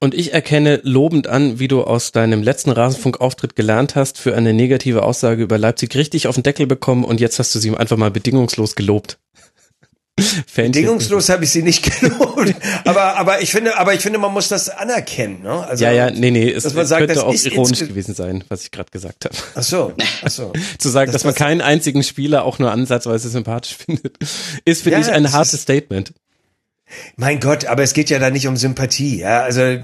Und 0.00 0.14
ich 0.14 0.34
erkenne 0.34 0.80
lobend 0.82 1.28
an, 1.28 1.58
wie 1.58 1.68
du 1.68 1.82
aus 1.82 2.12
deinem 2.12 2.42
letzten 2.42 2.70
Rasenfunk-Auftritt 2.70 3.56
gelernt 3.56 3.96
hast, 3.96 4.18
für 4.18 4.34
eine 4.34 4.52
negative 4.52 5.02
Aussage 5.02 5.42
über 5.42 5.56
Leipzig 5.56 5.94
richtig 5.94 6.26
auf 6.26 6.34
den 6.34 6.42
Deckel 6.42 6.66
bekommen 6.66 7.04
und 7.04 7.20
jetzt 7.20 7.38
hast 7.38 7.54
du 7.54 7.58
sie 7.58 7.74
einfach 7.74 7.96
mal 7.96 8.10
bedingungslos 8.10 8.74
gelobt. 8.74 9.18
Fähnchen. 10.16 10.72
Bedingungslos 10.72 11.28
habe 11.28 11.42
ich 11.42 11.50
sie 11.50 11.62
nicht 11.64 11.82
gelobt, 12.00 12.54
aber 12.84 13.16
aber 13.16 13.42
ich 13.42 13.50
finde, 13.50 13.76
aber 13.76 13.94
ich 13.94 14.00
finde, 14.00 14.20
man 14.20 14.32
muss 14.32 14.48
das 14.48 14.68
anerkennen. 14.68 15.42
Ne? 15.42 15.66
Also, 15.66 15.84
Ja, 15.84 15.90
ja, 15.90 16.10
nee, 16.10 16.30
nee, 16.30 16.50
es 16.50 16.72
man 16.72 16.86
sagt, 16.86 17.00
könnte 17.00 17.14
das 17.14 17.24
auch 17.24 17.34
ist 17.34 17.46
ironisch 17.46 17.80
gewesen 17.80 18.14
sein, 18.14 18.44
was 18.48 18.62
ich 18.62 18.70
gerade 18.70 18.92
gesagt 18.92 19.24
habe. 19.24 19.34
Ach 19.56 19.62
so, 19.64 19.92
ach 20.22 20.30
so. 20.30 20.52
Zu 20.78 20.88
sagen, 20.88 21.10
Das 21.10 21.22
dass 21.22 21.24
man 21.24 21.34
keinen 21.34 21.60
einzigen 21.60 22.04
Spieler 22.04 22.44
auch 22.44 22.60
nur 22.60 22.70
ansatzweise 22.70 23.28
sympathisch 23.28 23.76
findet, 23.86 24.16
ist, 24.64 24.82
finde 24.82 25.00
Ja, 25.00 25.06
ich, 25.06 25.12
ein 25.12 25.32
hartes 25.32 25.62
Statement. 25.62 26.12
Mein 27.16 27.40
Gott, 27.40 27.64
aber 27.64 27.82
es 27.82 27.92
geht 27.92 28.08
ja 28.10 28.20
da 28.20 28.30
nicht 28.30 28.46
um 28.46 28.56
Sympathie. 28.56 29.18
Ja, 29.18 29.42
also 29.42 29.62
äh, 29.62 29.82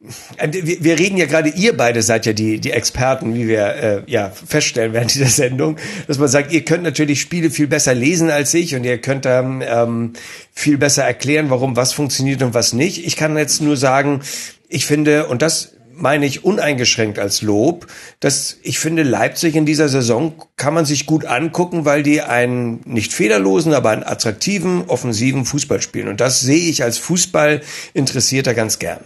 wir, 0.00 0.84
wir 0.84 0.98
reden 0.98 1.16
ja 1.16 1.26
gerade, 1.26 1.48
ihr 1.48 1.76
beide 1.76 2.02
seid 2.02 2.26
ja 2.26 2.32
die, 2.32 2.60
die 2.60 2.72
Experten, 2.72 3.34
wie 3.34 3.48
wir 3.48 3.66
äh, 3.66 4.02
ja 4.06 4.30
feststellen 4.30 4.92
während 4.92 5.14
dieser 5.14 5.26
Sendung, 5.26 5.76
dass 6.06 6.18
man 6.18 6.28
sagt, 6.28 6.52
ihr 6.52 6.64
könnt 6.64 6.82
natürlich 6.82 7.20
Spiele 7.20 7.50
viel 7.50 7.66
besser 7.66 7.94
lesen 7.94 8.30
als 8.30 8.52
ich 8.52 8.74
und 8.74 8.84
ihr 8.84 8.98
könnt 8.98 9.24
da 9.24 9.40
ähm, 9.40 10.12
viel 10.52 10.76
besser 10.76 11.04
erklären, 11.04 11.48
warum 11.48 11.76
was 11.76 11.92
funktioniert 11.92 12.42
und 12.42 12.52
was 12.52 12.74
nicht. 12.74 13.06
Ich 13.06 13.16
kann 13.16 13.36
jetzt 13.36 13.62
nur 13.62 13.76
sagen, 13.76 14.20
ich 14.68 14.84
finde, 14.84 15.26
und 15.26 15.40
das 15.40 15.74
meine 15.96 16.26
ich 16.26 16.44
uneingeschränkt 16.44 17.18
als 17.18 17.40
Lob, 17.40 17.86
dass 18.20 18.58
ich 18.62 18.78
finde, 18.78 19.04
Leipzig 19.04 19.54
in 19.54 19.64
dieser 19.64 19.88
Saison 19.88 20.34
kann 20.56 20.74
man 20.74 20.84
sich 20.84 21.06
gut 21.06 21.24
angucken, 21.24 21.84
weil 21.84 22.02
die 22.02 22.20
einen 22.20 22.80
nicht 22.84 23.12
fehlerlosen, 23.12 23.72
aber 23.72 23.90
einen 23.90 24.02
attraktiven, 24.02 24.84
offensiven 24.88 25.44
Fußball 25.44 25.80
spielen. 25.80 26.08
Und 26.08 26.20
das 26.20 26.40
sehe 26.40 26.68
ich 26.68 26.82
als 26.82 26.98
Fußballinteressierter 26.98 28.54
ganz 28.54 28.78
gern. 28.78 29.00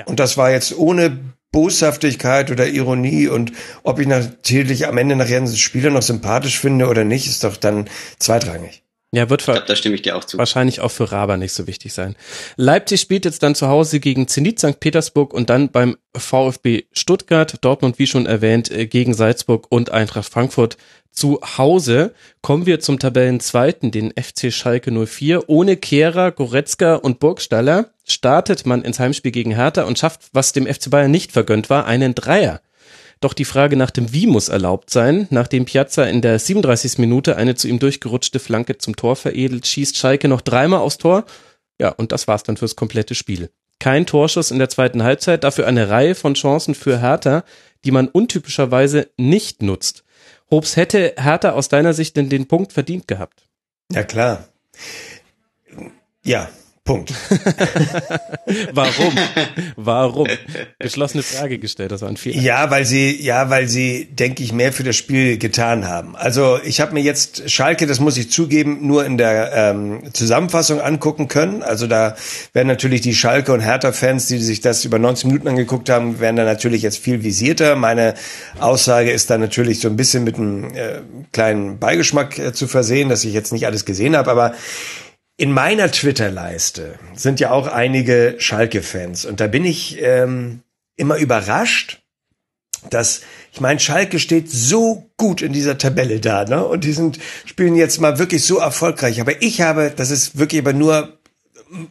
Ja. 0.00 0.06
Und 0.06 0.18
das 0.18 0.36
war 0.36 0.50
jetzt 0.50 0.76
ohne 0.76 1.18
Boshaftigkeit 1.52 2.50
oder 2.50 2.68
Ironie 2.68 3.28
und 3.28 3.52
ob 3.82 3.98
ich 3.98 4.06
natürlich 4.06 4.86
am 4.86 4.96
Ende 4.98 5.16
nachher 5.16 5.36
einen 5.36 5.54
Spieler 5.54 5.90
noch 5.90 6.02
sympathisch 6.02 6.58
finde 6.58 6.86
oder 6.86 7.04
nicht, 7.04 7.26
ist 7.26 7.44
doch 7.44 7.56
dann 7.56 7.88
zweitrangig. 8.18 8.82
Ja, 9.12 9.28
wird 9.28 9.42
glaube, 9.42 9.64
da 9.66 9.74
stimme 9.74 9.96
ich 9.96 10.02
dir 10.02 10.16
auch 10.16 10.24
zu. 10.24 10.38
wahrscheinlich 10.38 10.80
auch 10.80 10.92
für 10.92 11.10
Raba 11.10 11.36
nicht 11.36 11.52
so 11.52 11.66
wichtig 11.66 11.92
sein. 11.92 12.14
Leipzig 12.54 13.00
spielt 13.00 13.24
jetzt 13.24 13.42
dann 13.42 13.56
zu 13.56 13.66
Hause 13.66 13.98
gegen 13.98 14.28
Zenit 14.28 14.60
St. 14.60 14.78
Petersburg 14.78 15.34
und 15.34 15.50
dann 15.50 15.70
beim 15.70 15.96
VfB 16.16 16.84
Stuttgart, 16.92 17.56
Dortmund, 17.60 17.98
wie 17.98 18.06
schon 18.06 18.26
erwähnt, 18.26 18.70
äh, 18.70 18.86
gegen 18.86 19.12
Salzburg 19.12 19.66
und 19.68 19.90
Eintracht 19.90 20.32
Frankfurt 20.32 20.76
zu 21.20 21.38
Hause. 21.58 22.14
Kommen 22.40 22.64
wir 22.64 22.80
zum 22.80 22.98
Tabellenzweiten, 22.98 23.90
den 23.90 24.10
FC 24.12 24.50
Schalke 24.50 24.90
04. 24.90 25.50
Ohne 25.50 25.76
Kehrer, 25.76 26.32
Goretzka 26.32 26.94
und 26.94 27.20
Burgstaller 27.20 27.90
startet 28.06 28.64
man 28.64 28.80
ins 28.80 28.98
Heimspiel 28.98 29.30
gegen 29.30 29.54
Hertha 29.54 29.82
und 29.82 29.98
schafft, 29.98 30.30
was 30.32 30.54
dem 30.54 30.66
FC 30.66 30.88
Bayern 30.88 31.10
nicht 31.10 31.32
vergönnt 31.32 31.68
war, 31.68 31.84
einen 31.84 32.14
Dreier. 32.14 32.62
Doch 33.20 33.34
die 33.34 33.44
Frage 33.44 33.76
nach 33.76 33.90
dem 33.90 34.14
Wie 34.14 34.26
muss 34.26 34.48
erlaubt 34.48 34.88
sein. 34.88 35.26
Nachdem 35.28 35.66
Piazza 35.66 36.04
in 36.04 36.22
der 36.22 36.38
37. 36.38 36.96
Minute 36.96 37.36
eine 37.36 37.54
zu 37.54 37.68
ihm 37.68 37.78
durchgerutschte 37.78 38.38
Flanke 38.38 38.78
zum 38.78 38.96
Tor 38.96 39.14
veredelt, 39.14 39.66
schießt 39.66 39.98
Schalke 39.98 40.26
noch 40.26 40.40
dreimal 40.40 40.80
aufs 40.80 40.96
Tor. 40.96 41.26
Ja, 41.78 41.90
und 41.90 42.12
das 42.12 42.28
war's 42.28 42.44
dann 42.44 42.56
fürs 42.56 42.76
komplette 42.76 43.14
Spiel. 43.14 43.50
Kein 43.78 44.06
Torschuss 44.06 44.50
in 44.50 44.58
der 44.58 44.70
zweiten 44.70 45.02
Halbzeit, 45.02 45.44
dafür 45.44 45.66
eine 45.66 45.90
Reihe 45.90 46.14
von 46.14 46.32
Chancen 46.32 46.74
für 46.74 47.02
Hertha, 47.02 47.44
die 47.84 47.90
man 47.90 48.08
untypischerweise 48.08 49.10
nicht 49.18 49.62
nutzt. 49.62 50.04
Hobbs 50.50 50.76
hätte 50.76 51.14
Hertha 51.16 51.52
aus 51.52 51.68
deiner 51.68 51.92
Sicht 51.92 52.16
denn 52.16 52.28
den 52.28 52.48
Punkt 52.48 52.72
verdient 52.72 53.06
gehabt? 53.06 53.48
Ja, 53.92 54.04
klar. 54.04 54.48
Ja, 56.22 56.48
Punkt. 56.90 57.12
Warum? 58.72 59.14
Warum? 59.76 60.26
Geschlossene 60.80 61.22
Frage 61.22 61.58
gestellt, 61.58 61.92
das 61.92 62.02
war 62.02 62.08
ein 62.08 62.16
Fehler. 62.16 62.42
Ja, 62.42 62.68
weil 62.72 62.84
sie, 62.84 63.16
ja, 63.22 63.48
weil 63.48 63.68
sie, 63.68 64.06
denke 64.06 64.42
ich, 64.42 64.52
mehr 64.52 64.72
für 64.72 64.82
das 64.82 64.96
Spiel 64.96 65.38
getan 65.38 65.86
haben. 65.86 66.16
Also 66.16 66.58
ich 66.64 66.80
habe 66.80 66.94
mir 66.94 67.00
jetzt 67.00 67.48
Schalke, 67.48 67.86
das 67.86 68.00
muss 68.00 68.16
ich 68.16 68.32
zugeben, 68.32 68.88
nur 68.88 69.04
in 69.04 69.18
der 69.18 69.52
ähm, 69.54 70.12
Zusammenfassung 70.12 70.80
angucken 70.80 71.28
können. 71.28 71.62
Also 71.62 71.86
da 71.86 72.16
werden 72.54 72.66
natürlich 72.66 73.02
die 73.02 73.14
Schalke 73.14 73.52
und 73.52 73.60
Hertha-Fans, 73.60 74.26
die 74.26 74.38
sich 74.38 74.60
das 74.60 74.84
über 74.84 74.98
19 74.98 75.30
Minuten 75.30 75.46
angeguckt 75.46 75.88
haben, 75.90 76.18
werden 76.18 76.34
da 76.34 76.44
natürlich 76.44 76.82
jetzt 76.82 76.98
viel 76.98 77.22
visierter. 77.22 77.76
Meine 77.76 78.14
Aussage 78.58 79.12
ist 79.12 79.30
da 79.30 79.38
natürlich 79.38 79.78
so 79.78 79.86
ein 79.86 79.94
bisschen 79.94 80.24
mit 80.24 80.38
einem 80.38 80.64
äh, 80.74 81.02
kleinen 81.30 81.78
Beigeschmack 81.78 82.36
äh, 82.40 82.52
zu 82.52 82.66
versehen, 82.66 83.10
dass 83.10 83.24
ich 83.24 83.32
jetzt 83.32 83.52
nicht 83.52 83.66
alles 83.66 83.84
gesehen 83.84 84.16
habe, 84.16 84.28
aber 84.28 84.54
in 85.40 85.52
meiner 85.52 85.90
Twitter-Leiste 85.90 86.98
sind 87.14 87.40
ja 87.40 87.50
auch 87.50 87.66
einige 87.66 88.34
Schalke-Fans 88.36 89.24
und 89.24 89.40
da 89.40 89.46
bin 89.46 89.64
ich 89.64 89.96
ähm, 89.98 90.60
immer 90.96 91.16
überrascht, 91.16 92.02
dass 92.90 93.22
ich 93.50 93.58
meine, 93.62 93.80
Schalke 93.80 94.18
steht 94.18 94.50
so 94.50 95.10
gut 95.16 95.40
in 95.40 95.54
dieser 95.54 95.78
Tabelle 95.78 96.20
da, 96.20 96.44
ne? 96.44 96.62
Und 96.62 96.84
die 96.84 96.92
sind 96.92 97.18
spielen 97.46 97.74
jetzt 97.74 98.02
mal 98.02 98.18
wirklich 98.18 98.44
so 98.44 98.58
erfolgreich. 98.58 99.18
Aber 99.18 99.40
ich 99.40 99.62
habe, 99.62 99.90
das 99.96 100.10
ist 100.10 100.38
wirklich 100.38 100.60
aber 100.60 100.74
nur 100.74 101.18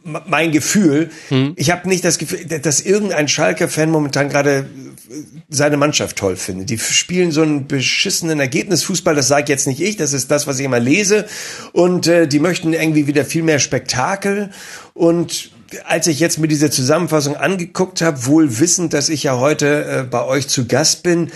mein 0.04 0.52
Gefühl. 0.52 1.10
Hm. 1.28 1.54
Ich 1.56 1.70
habe 1.70 1.88
nicht 1.88 2.04
das 2.04 2.18
Gefühl, 2.18 2.44
dass 2.44 2.80
irgendein 2.80 3.28
Schalke-Fan 3.28 3.90
momentan 3.90 4.28
gerade 4.28 4.66
seine 5.48 5.76
Mannschaft 5.76 6.16
toll 6.16 6.36
findet. 6.36 6.70
Die 6.70 6.78
spielen 6.78 7.32
so 7.32 7.42
einen 7.42 7.66
beschissenen 7.66 8.40
Ergebnisfußball, 8.40 9.14
das 9.14 9.28
sage 9.28 9.52
jetzt 9.52 9.66
nicht 9.66 9.80
ich, 9.80 9.96
das 9.96 10.12
ist 10.12 10.30
das, 10.30 10.46
was 10.46 10.58
ich 10.58 10.64
immer 10.64 10.80
lese. 10.80 11.26
Und 11.72 12.06
äh, 12.06 12.28
die 12.28 12.38
möchten 12.38 12.72
irgendwie 12.72 13.06
wieder 13.06 13.24
viel 13.24 13.42
mehr 13.42 13.58
Spektakel. 13.58 14.50
Und 14.94 15.50
als 15.86 16.06
ich 16.06 16.20
jetzt 16.20 16.38
mir 16.38 16.48
diese 16.48 16.70
Zusammenfassung 16.70 17.36
angeguckt 17.36 18.02
habe, 18.02 18.26
wohl 18.26 18.60
wissend, 18.60 18.92
dass 18.92 19.08
ich 19.08 19.22
ja 19.24 19.38
heute 19.38 19.84
äh, 19.84 20.02
bei 20.02 20.24
euch 20.24 20.48
zu 20.48 20.66
Gast 20.66 21.02
bin, 21.02 21.30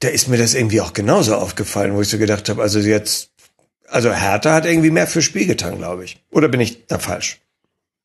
da 0.00 0.08
ist 0.08 0.28
mir 0.28 0.38
das 0.38 0.54
irgendwie 0.54 0.80
auch 0.80 0.92
genauso 0.92 1.36
aufgefallen, 1.36 1.94
wo 1.94 2.00
ich 2.00 2.08
so 2.08 2.18
gedacht 2.18 2.48
habe, 2.48 2.60
also 2.60 2.80
jetzt, 2.80 3.30
also 3.88 4.12
Hertha 4.12 4.52
hat 4.52 4.66
irgendwie 4.66 4.90
mehr 4.90 5.06
fürs 5.06 5.24
Spiel 5.24 5.46
getan, 5.46 5.78
glaube 5.78 6.04
ich. 6.04 6.20
Oder 6.30 6.48
bin 6.48 6.60
ich 6.60 6.86
da 6.86 6.98
falsch? 6.98 7.40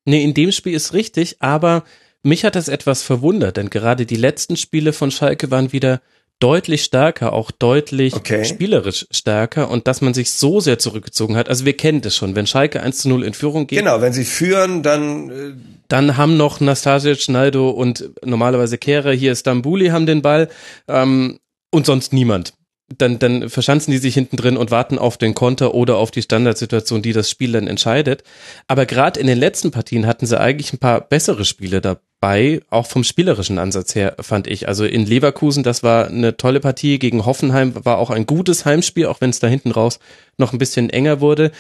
Nee, 0.08 0.24
in 0.24 0.34
dem 0.34 0.54
Spiel 0.54 0.74
ist 0.74 0.94
richtig, 0.94 1.36
aber 1.42 1.84
mich 2.24 2.46
hat 2.46 2.56
das 2.56 2.70
etwas 2.70 3.04
verwundert, 3.04 3.58
denn 3.58 3.70
gerade 3.70 4.06
die 4.06 4.16
letzten 4.16 4.56
Spiele 4.56 4.94
von 4.94 5.12
Schalke 5.12 5.52
waren 5.52 5.74
wieder 5.74 6.02
deutlich 6.40 6.84
stärker, 6.84 7.34
auch 7.34 7.52
deutlich 7.52 8.14
okay. 8.16 8.46
spielerisch 8.46 9.06
stärker 9.12 9.70
und 9.70 9.88
dass 9.88 10.00
man 10.00 10.14
sich 10.14 10.32
so 10.32 10.62
sehr 10.62 10.80
zurückgezogen 10.80 11.36
hat. 11.36 11.50
Also 11.50 11.66
wir 11.66 11.76
kennen 11.76 12.00
das 12.00 12.16
schon, 12.16 12.36
wenn 12.36 12.48
Schalke 12.48 12.82
1 12.82 13.00
zu 13.00 13.10
0 13.10 13.24
in 13.24 13.34
Führung 13.34 13.68
geht. 13.68 13.80
Genau, 13.80 14.00
wenn 14.00 14.14
sie 14.14 14.24
führen, 14.24 14.82
dann... 14.82 15.30
Äh 15.30 15.54
dann 15.90 16.16
haben 16.16 16.38
noch 16.38 16.62
Nastasic, 16.62 17.22
Schneido 17.22 17.70
und 17.70 18.10
normalerweise 18.24 18.78
Kehrer, 18.78 19.12
hier 19.12 19.36
Stambuli 19.36 19.88
haben 19.88 20.06
den 20.06 20.22
Ball 20.22 20.50
ähm, 20.88 21.40
und 21.72 21.86
sonst 21.86 22.14
niemand 22.14 22.54
dann, 22.96 23.20
dann 23.20 23.50
verschanzen 23.50 23.92
die 23.92 23.98
sich 23.98 24.14
hinten 24.14 24.38
drin 24.38 24.56
und 24.56 24.72
warten 24.72 24.98
auf 24.98 25.18
den 25.18 25.34
Konter 25.36 25.74
oder 25.74 25.98
auf 25.98 26.12
die 26.12 26.22
Standardsituation, 26.22 27.02
die 27.02 27.14
das 27.14 27.30
Spiel 27.30 27.52
dann 27.52 27.68
entscheidet. 27.68 28.24
Aber 28.68 28.86
gerade 28.86 29.20
in 29.20 29.28
den 29.28 29.38
letzten 29.38 29.72
Partien 29.72 30.08
hatten 30.08 30.26
sie 30.26 30.40
eigentlich 30.40 30.72
ein 30.72 30.80
paar 30.80 31.02
bessere 31.02 31.44
Spiele 31.44 31.82
dabei, 31.82 32.62
auch 32.70 32.86
vom 32.86 33.04
spielerischen 33.04 33.60
Ansatz 33.60 33.94
her, 33.94 34.16
fand 34.22 34.48
ich. 34.48 34.70
Also 34.70 34.86
in 34.86 35.06
Leverkusen, 35.06 35.64
das 35.64 35.84
war 35.84 36.08
eine 36.08 36.38
tolle 36.38 36.62
Partie. 36.62 36.98
Gegen 36.98 37.26
Hoffenheim 37.26 37.74
war 37.84 37.98
auch 37.98 38.10
ein 38.10 38.26
gutes 38.26 38.66
Heimspiel, 38.66 39.08
auch 39.08 39.20
wenn 39.20 39.32
es 39.32 39.40
da 39.40 39.48
hinten 39.48 39.72
raus 39.72 40.00
noch 40.38 40.54
ein 40.54 40.60
bisschen 40.60 40.90
enger 40.90 41.20
wurde. 41.20 41.52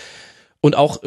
Und 0.62 0.76
auch 0.76 1.02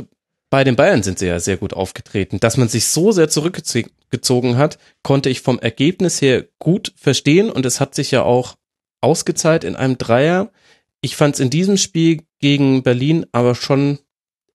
bei 0.50 0.64
den 0.64 0.76
Bayern 0.76 1.02
sind 1.02 1.18
sie 1.18 1.28
ja 1.28 1.40
sehr 1.40 1.56
gut 1.56 1.72
aufgetreten. 1.72 2.40
Dass 2.40 2.56
man 2.56 2.68
sich 2.68 2.86
so 2.86 3.12
sehr 3.12 3.28
zurückgezogen 3.30 4.58
hat, 4.58 4.78
konnte 5.02 5.30
ich 5.30 5.40
vom 5.40 5.58
Ergebnis 5.60 6.20
her 6.20 6.44
gut 6.58 6.92
verstehen 6.96 7.48
und 7.48 7.64
es 7.64 7.80
hat 7.80 7.94
sich 7.94 8.10
ja 8.10 8.24
auch 8.24 8.56
ausgezahlt 9.00 9.64
in 9.64 9.76
einem 9.76 9.98
Dreier. 9.98 10.52
Ich 11.00 11.16
fand 11.16 11.34
es 11.34 11.40
in 11.40 11.50
diesem 11.50 11.76
Spiel 11.76 12.22
gegen 12.38 12.82
Berlin 12.82 13.26
aber 13.32 13.54
schon 13.54 13.98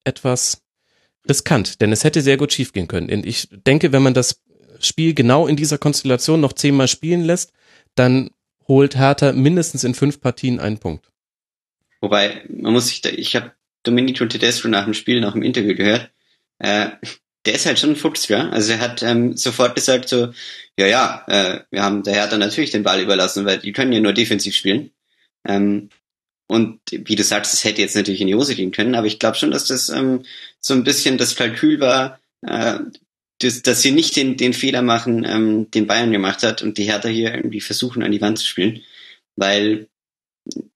etwas 0.03 0.61
riskant, 1.27 1.81
denn 1.81 1.91
es 1.91 2.03
hätte 2.03 2.21
sehr 2.21 2.37
gut 2.37 2.53
schiefgehen 2.53 2.87
können. 2.87 3.11
Und 3.11 3.25
ich 3.25 3.49
denke, 3.51 3.91
wenn 3.91 4.03
man 4.03 4.13
das 4.13 4.43
Spiel 4.79 5.13
genau 5.13 5.47
in 5.47 5.55
dieser 5.55 5.77
Konstellation 5.77 6.41
noch 6.41 6.53
zehnmal 6.53 6.87
spielen 6.87 7.21
lässt, 7.21 7.53
dann 7.95 8.29
holt 8.67 8.95
Hertha 8.95 9.31
mindestens 9.31 9.83
in 9.83 9.95
fünf 9.95 10.21
Partien 10.21 10.59
einen 10.59 10.77
Punkt. 10.77 11.11
Wobei, 12.01 12.43
man 12.49 12.73
muss 12.73 12.87
sich 12.87 13.01
da, 13.01 13.09
ich 13.09 13.35
habe 13.35 13.53
Domenico 13.83 14.25
Tedesco 14.25 14.67
nach 14.67 14.83
dem 14.83 14.93
Spiel, 14.93 15.21
nach 15.21 15.33
dem 15.33 15.43
Interview 15.43 15.75
gehört, 15.75 16.11
äh, 16.59 16.89
der 17.45 17.55
ist 17.55 17.65
halt 17.65 17.79
schon 17.79 17.91
ein 17.91 17.95
Fuchs, 17.95 18.27
ja. 18.27 18.49
Also 18.49 18.73
er 18.73 18.79
hat 18.79 19.03
ähm, 19.03 19.37
sofort 19.37 19.75
gesagt 19.75 20.09
so, 20.09 20.33
ja, 20.77 20.87
ja, 20.87 21.25
äh, 21.27 21.59
wir 21.71 21.83
haben 21.83 22.03
der 22.03 22.15
Hertha 22.15 22.37
natürlich 22.37 22.71
den 22.71 22.83
Ball 22.83 23.01
überlassen, 23.01 23.45
weil 23.45 23.59
die 23.59 23.71
können 23.71 23.93
ja 23.93 23.99
nur 23.99 24.13
defensiv 24.13 24.55
spielen. 24.55 24.91
Ähm, 25.47 25.89
und 26.47 26.79
wie 26.91 27.15
du 27.15 27.23
sagst, 27.23 27.53
das 27.53 27.63
hätte 27.63 27.81
jetzt 27.81 27.95
natürlich 27.95 28.21
in 28.21 28.27
die 28.27 28.35
Hose 28.35 28.55
gehen 28.55 28.71
können, 28.71 28.95
aber 28.95 29.07
ich 29.07 29.19
glaube 29.19 29.37
schon, 29.37 29.51
dass 29.51 29.65
das 29.65 29.89
ähm, 29.89 30.23
so 30.59 30.73
ein 30.73 30.83
bisschen 30.83 31.17
das 31.17 31.35
Kalkül 31.35 31.79
war, 31.79 32.19
äh, 32.41 32.79
dass, 33.39 33.61
dass 33.61 33.81
sie 33.81 33.91
nicht 33.91 34.15
den, 34.15 34.37
den 34.37 34.53
Fehler 34.53 34.81
machen, 34.81 35.25
ähm, 35.25 35.71
den 35.71 35.87
Bayern 35.87 36.11
gemacht 36.11 36.43
hat 36.43 36.61
und 36.61 36.77
die 36.77 36.85
Hertha 36.85 37.09
hier 37.09 37.33
irgendwie 37.33 37.61
versuchen, 37.61 38.03
an 38.03 38.11
die 38.11 38.21
Wand 38.21 38.39
zu 38.39 38.45
spielen. 38.45 38.81
Weil 39.35 39.87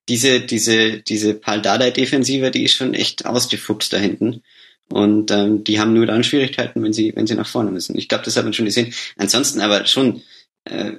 diese, 0.09 0.41
diese, 0.41 1.01
diese 1.01 1.35
Paldada-Defensive, 1.35 2.51
die 2.51 2.63
ist 2.63 2.73
schon 2.73 2.93
echt 2.93 3.25
ausgefuchst 3.25 3.93
da 3.93 3.97
hinten. 3.97 4.43
Und 4.91 5.31
ähm, 5.31 5.63
die 5.63 5.79
haben 5.79 5.93
nur 5.93 6.05
dann 6.05 6.23
Schwierigkeiten, 6.23 6.83
wenn 6.83 6.93
sie, 6.93 7.15
wenn 7.15 7.27
sie 7.27 7.35
nach 7.35 7.47
vorne 7.47 7.71
müssen. 7.71 7.97
Ich 7.97 8.07
glaube, 8.07 8.23
das 8.25 8.35
hat 8.35 8.43
man 8.43 8.53
schon 8.53 8.65
gesehen. 8.65 8.93
Ansonsten 9.17 9.61
aber 9.61 9.85
schon 9.85 10.23
äh, 10.65 10.93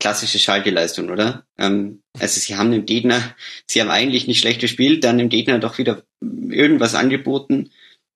klassische 0.00 0.38
Schalke-Leistung, 0.38 1.10
oder? 1.10 1.46
Ähm, 1.58 2.02
also 2.18 2.40
sie 2.40 2.56
haben 2.56 2.72
dem 2.72 2.86
Gegner, 2.86 3.34
sie 3.66 3.80
haben 3.80 3.90
eigentlich 3.90 4.26
nicht 4.26 4.40
schlecht 4.40 4.60
gespielt, 4.60 5.04
dann 5.04 5.18
dem 5.18 5.28
Gegner 5.28 5.58
doch 5.58 5.78
wieder 5.78 6.02
irgendwas 6.20 6.94
angeboten. 6.94 7.70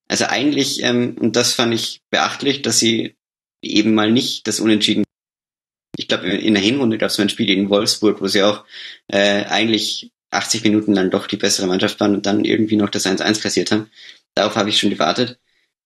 Also 0.08 0.26
eigentlich, 0.26 0.82
ähm, 0.82 1.16
und 1.18 1.36
das 1.36 1.54
fand 1.54 1.74
ich 1.74 2.00
beachtlich, 2.10 2.62
dass 2.62 2.78
sie 2.78 3.16
eben 3.62 3.94
mal 3.94 4.10
nicht 4.10 4.46
das 4.46 4.60
Unentschieden. 4.60 5.04
Ich 5.96 6.08
glaube, 6.08 6.28
in 6.28 6.54
der 6.54 6.62
Hinrunde 6.62 6.98
gab 6.98 7.10
es 7.10 7.18
mal 7.18 7.24
ein 7.24 7.30
Spiel 7.30 7.46
gegen 7.46 7.70
Wolfsburg, 7.70 8.20
wo 8.20 8.26
sie 8.26 8.42
auch 8.42 8.64
äh, 9.08 9.44
eigentlich 9.44 10.10
80 10.30 10.62
Minuten 10.64 10.94
dann 10.94 11.10
doch 11.10 11.26
die 11.26 11.36
bessere 11.36 11.66
Mannschaft 11.66 11.98
waren 12.00 12.14
und 12.14 12.26
dann 12.26 12.44
irgendwie 12.44 12.76
noch 12.76 12.90
das 12.90 13.06
1-1 13.06 13.40
kassiert 13.40 13.70
haben. 13.70 13.90
Darauf 14.38 14.54
habe 14.54 14.68
ich 14.68 14.78
schon 14.78 14.90
gewartet. 14.90 15.40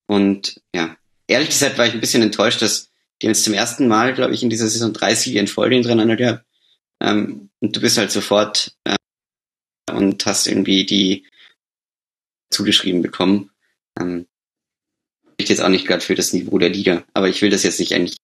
Und 0.07 0.61
ja, 0.74 0.94
ehrlich 1.26 1.48
gesagt 1.48 1.78
war 1.78 1.86
ich 1.86 1.94
ein 1.94 2.00
bisschen 2.00 2.22
enttäuscht, 2.22 2.61
dass 2.61 2.90
die 3.22 3.26
jetzt 3.26 3.44
zum 3.44 3.55
ersten 3.55 3.88
Mal, 3.88 4.12
glaube 4.12 4.34
ich, 4.34 4.42
in 4.42 4.50
dieser 4.50 4.68
Saison 4.68 4.92
drei 4.92 5.14
Siege 5.14 5.38
in 5.38 5.46
Folge 5.46 5.74
hintereinander 5.74 6.16
gehabt. 6.16 6.44
Ähm, 7.00 7.48
und 7.61 7.74
du 7.74 7.80
bist 7.80 7.96
halt 7.96 8.11
sofort 8.11 8.76
äh, 8.84 8.96
und 9.90 10.26
hast 10.26 10.46
irgendwie 10.46 10.84
die 10.84 11.26
zugeschrieben 12.50 13.00
bekommen. 13.00 13.50
Ähm, 13.98 14.26
ich 15.38 15.48
jetzt 15.48 15.62
auch 15.62 15.70
nicht 15.70 15.86
gerade 15.86 16.03
für 16.03 16.14
das 16.14 16.34
Niveau 16.34 16.59
der 16.59 16.68
Liga, 16.68 17.05
aber 17.14 17.30
ich 17.30 17.40
will 17.40 17.48
das 17.48 17.62
jetzt 17.62 17.80
nicht 17.80 17.94
eigentlich 17.94 18.18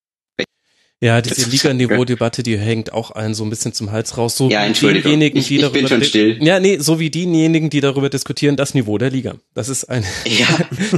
ja, 1.01 1.21
diese 1.21 1.49
Liga-Niveau-Debatte, 1.49 2.43
die 2.43 2.59
hängt 2.59 2.93
auch 2.93 3.13
allen 3.13 3.33
so 3.33 3.45
ein 3.45 3.51
bisschen 3.51 3.73
zum 3.73 3.93
Hals 3.93 4.19
raus. 4.19 4.37
So 4.37 4.51
ja, 4.51 4.69
diejenigen, 4.69 5.41
die 5.41 5.55
ich, 5.55 5.61
darüber 5.61 5.79
bin 5.79 5.87
schon 5.87 6.03
still. 6.03 6.43
Ja, 6.43 6.59
nee, 6.59 6.79
so 6.81 6.99
wie 6.99 7.09
diejenigen, 7.09 7.71
die 7.71 7.81
darüber 7.81 8.11
diskutieren, 8.11 8.57
das 8.57 8.75
Niveau 8.75 8.99
der 8.99 9.11
Liga. 9.11 9.37
Das 9.55 9.69
ist 9.69 9.85
ein, 9.85 10.05
ja. 10.25 10.47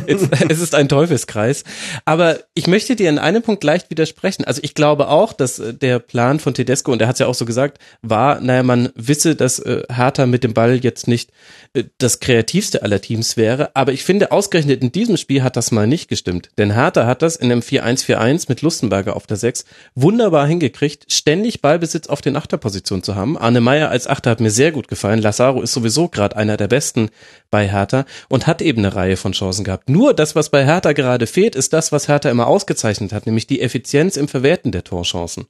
es 0.49 0.61
ist 0.61 0.75
ein 0.75 0.89
Teufelskreis. 0.89 1.65
Aber 2.07 2.39
ich 2.55 2.67
möchte 2.67 2.97
dir 2.97 3.11
in 3.11 3.19
einem 3.19 3.43
Punkt 3.43 3.63
leicht 3.63 3.91
widersprechen. 3.91 4.45
Also 4.45 4.63
ich 4.65 4.73
glaube 4.73 5.09
auch, 5.09 5.35
dass 5.35 5.59
äh, 5.59 5.75
der 5.75 5.99
Plan 5.99 6.41
von 6.41 6.55
Tedesco, 6.55 6.93
und 6.93 7.03
er 7.03 7.09
hat 7.09 7.17
es 7.17 7.21
ja 7.21 7.27
auch 7.27 7.35
so 7.35 7.45
gesagt, 7.45 7.77
war, 8.01 8.41
naja, 8.41 8.63
man 8.63 8.89
wisse, 8.95 9.37
dass 9.37 9.59
äh, 9.59 9.83
Hertha 9.95 10.25
mit 10.25 10.45
dem 10.45 10.55
Ball 10.55 10.83
jetzt 10.83 11.09
nicht 11.09 11.31
äh, 11.75 11.85
das 11.99 12.21
kreativste 12.21 12.83
aller 12.83 13.03
Teams 13.03 13.37
wäre. 13.37 13.77
Aber 13.77 13.93
ich 13.93 14.03
finde, 14.03 14.33
ausgerechnet 14.33 14.81
in 14.81 14.93
diesem 14.93 15.19
Spiel 15.19 15.43
hat 15.43 15.59
das 15.59 15.73
mal 15.73 15.87
nicht 15.87 16.09
gestimmt. 16.09 16.49
Denn 16.57 16.73
Hertha 16.73 17.05
hat 17.05 17.21
das 17.21 17.37
in 17.37 17.53
einem 17.53 17.61
4-1-4-1 17.61 18.47
mit 18.49 18.63
Lustenberger 18.63 19.15
auf 19.15 19.27
der 19.27 19.37
6 19.37 19.67
wunderbar 19.95 20.47
hingekriegt, 20.47 21.13
ständig 21.13 21.61
Ballbesitz 21.61 22.09
auf 22.09 22.21
den 22.21 22.37
Achterpositionen 22.37 23.03
zu 23.03 23.15
haben. 23.15 23.37
Arne 23.37 23.61
Meyer 23.61 23.91
als 23.91 24.07
Achter 24.07 24.31
hat 24.31 24.41
mir 24.41 24.51
sehr 24.51 24.73
gut 24.73 24.89
gefallen. 24.89 25.21
Lazaro 25.21 25.63
ist 25.63 25.73
sowieso 25.73 26.09
gerade 26.09 26.37
einer 26.37 26.57
der 26.57 26.69
besten 26.69 27.11
bei 27.51 27.69
Hertha 27.69 28.05
und 28.29 28.47
hat 28.47 28.63
eben 28.63 28.79
eine 28.79 28.95
Reihe 28.95 29.17
von 29.17 29.33
Chancen 29.33 29.65
gehabt. 29.65 29.89
Nur 29.89 30.15
das, 30.15 30.35
was 30.35 30.51
bei 30.51 30.65
Hertha 30.65 30.93
gerade 30.93 31.27
fehlt, 31.27 31.55
ist 31.55 31.73
das, 31.73 31.93
was 31.93 32.09
Hertha 32.09 32.31
immer 32.31 32.47
ausgezeichnet 32.47 33.13
hat, 33.13 33.27
nämlich 33.27 33.47
die 33.47 33.61
Effizienz 33.61 34.17
im 34.17 34.29
Verwerten 34.29 34.73
der 34.73 34.85
Torchancen. 34.85 35.47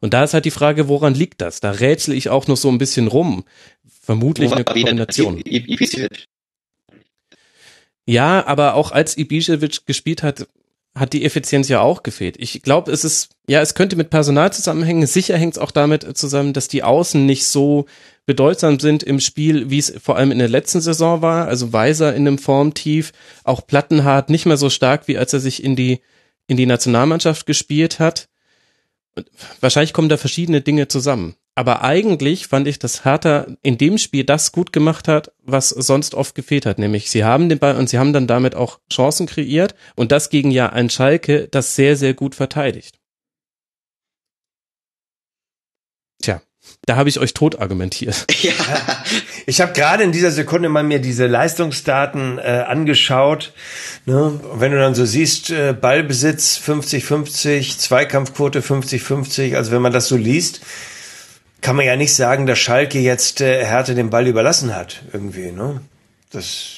Und 0.00 0.14
da 0.14 0.24
ist 0.24 0.34
halt 0.34 0.44
die 0.44 0.50
Frage, 0.50 0.88
woran 0.88 1.14
liegt 1.14 1.40
das? 1.40 1.60
Da 1.60 1.70
rätsel 1.70 2.14
ich 2.14 2.28
auch 2.28 2.46
noch 2.46 2.56
so 2.56 2.68
ein 2.68 2.78
bisschen 2.78 3.08
rum. 3.08 3.44
Vermutlich 4.02 4.52
eine 4.52 4.64
Kombination. 4.64 5.42
Ja, 8.06 8.44
aber 8.46 8.74
auch 8.74 8.90
als 8.90 9.16
Ibišević 9.16 9.82
gespielt 9.86 10.22
hat, 10.22 10.48
hat 10.94 11.12
die 11.12 11.24
Effizienz 11.24 11.68
ja 11.68 11.80
auch 11.80 12.02
gefehlt. 12.02 12.36
Ich 12.38 12.62
glaube, 12.62 12.90
es 12.90 13.04
ist, 13.04 13.30
ja, 13.48 13.60
es 13.60 13.74
könnte 13.74 13.96
mit 13.96 14.10
Personal 14.10 14.52
zusammenhängen. 14.52 15.06
Sicher 15.06 15.38
hängt 15.38 15.54
es 15.54 15.58
auch 15.58 15.70
damit 15.70 16.16
zusammen, 16.16 16.52
dass 16.52 16.68
die 16.68 16.82
Außen 16.82 17.24
nicht 17.24 17.46
so 17.46 17.86
bedeutsam 18.26 18.80
sind 18.80 19.02
im 19.02 19.20
Spiel, 19.20 19.70
wie 19.70 19.78
es 19.78 19.94
vor 20.02 20.16
allem 20.16 20.32
in 20.32 20.38
der 20.38 20.48
letzten 20.48 20.80
Saison 20.80 21.22
war. 21.22 21.46
Also 21.46 21.72
Weiser 21.72 22.14
in 22.14 22.26
einem 22.26 22.38
Formtief, 22.38 23.12
auch 23.44 23.66
Plattenhart 23.66 24.30
nicht 24.30 24.46
mehr 24.46 24.56
so 24.56 24.68
stark, 24.68 25.06
wie 25.06 25.16
als 25.16 25.32
er 25.32 25.40
sich 25.40 25.62
in 25.62 25.76
die, 25.76 26.00
in 26.48 26.56
die 26.56 26.66
Nationalmannschaft 26.66 27.46
gespielt 27.46 28.00
hat. 28.00 28.28
Und 29.14 29.30
wahrscheinlich 29.60 29.92
kommen 29.92 30.08
da 30.08 30.16
verschiedene 30.16 30.60
Dinge 30.60 30.88
zusammen. 30.88 31.36
Aber 31.60 31.82
eigentlich 31.82 32.46
fand 32.46 32.66
ich, 32.66 32.78
dass 32.78 33.04
Hertha 33.04 33.46
in 33.60 33.76
dem 33.76 33.98
Spiel 33.98 34.24
das 34.24 34.50
gut 34.50 34.72
gemacht 34.72 35.08
hat, 35.08 35.32
was 35.42 35.68
sonst 35.68 36.14
oft 36.14 36.34
gefehlt 36.34 36.64
hat. 36.64 36.78
Nämlich 36.78 37.10
sie 37.10 37.22
haben 37.22 37.50
den 37.50 37.58
Ball 37.58 37.76
und 37.76 37.86
sie 37.90 37.98
haben 37.98 38.14
dann 38.14 38.26
damit 38.26 38.54
auch 38.54 38.80
Chancen 38.90 39.26
kreiert 39.26 39.74
und 39.94 40.10
das 40.10 40.30
gegen 40.30 40.50
ja 40.50 40.70
ein 40.70 40.88
Schalke, 40.88 41.48
das 41.48 41.76
sehr, 41.76 41.98
sehr 41.98 42.14
gut 42.14 42.34
verteidigt. 42.34 42.98
Tja, 46.22 46.40
da 46.86 46.96
habe 46.96 47.10
ich 47.10 47.20
euch 47.20 47.34
tot 47.34 47.60
argumentiert. 47.60 48.24
Ja. 48.40 48.54
Ich 49.44 49.60
habe 49.60 49.74
gerade 49.74 50.02
in 50.02 50.12
dieser 50.12 50.30
Sekunde 50.30 50.70
mal 50.70 50.82
mir 50.82 50.98
diese 50.98 51.26
Leistungsdaten 51.26 52.38
äh, 52.38 52.64
angeschaut. 52.66 53.52
Ne? 54.06 54.40
Wenn 54.54 54.72
du 54.72 54.78
dann 54.78 54.94
so 54.94 55.04
siehst, 55.04 55.50
äh, 55.50 55.74
Ballbesitz 55.78 56.58
50-50, 56.64 57.76
Zweikampfquote 57.76 58.62
50-50, 58.62 59.56
also 59.56 59.72
wenn 59.72 59.82
man 59.82 59.92
das 59.92 60.08
so 60.08 60.16
liest, 60.16 60.62
kann 61.60 61.76
man 61.76 61.86
ja 61.86 61.96
nicht 61.96 62.14
sagen, 62.14 62.46
dass 62.46 62.58
Schalke 62.58 62.98
jetzt 62.98 63.40
äh, 63.40 63.64
Härte 63.64 63.94
den 63.94 64.10
Ball 64.10 64.26
überlassen 64.26 64.74
hat, 64.74 65.02
irgendwie, 65.12 65.52
ne? 65.52 65.80
Das. 66.30 66.76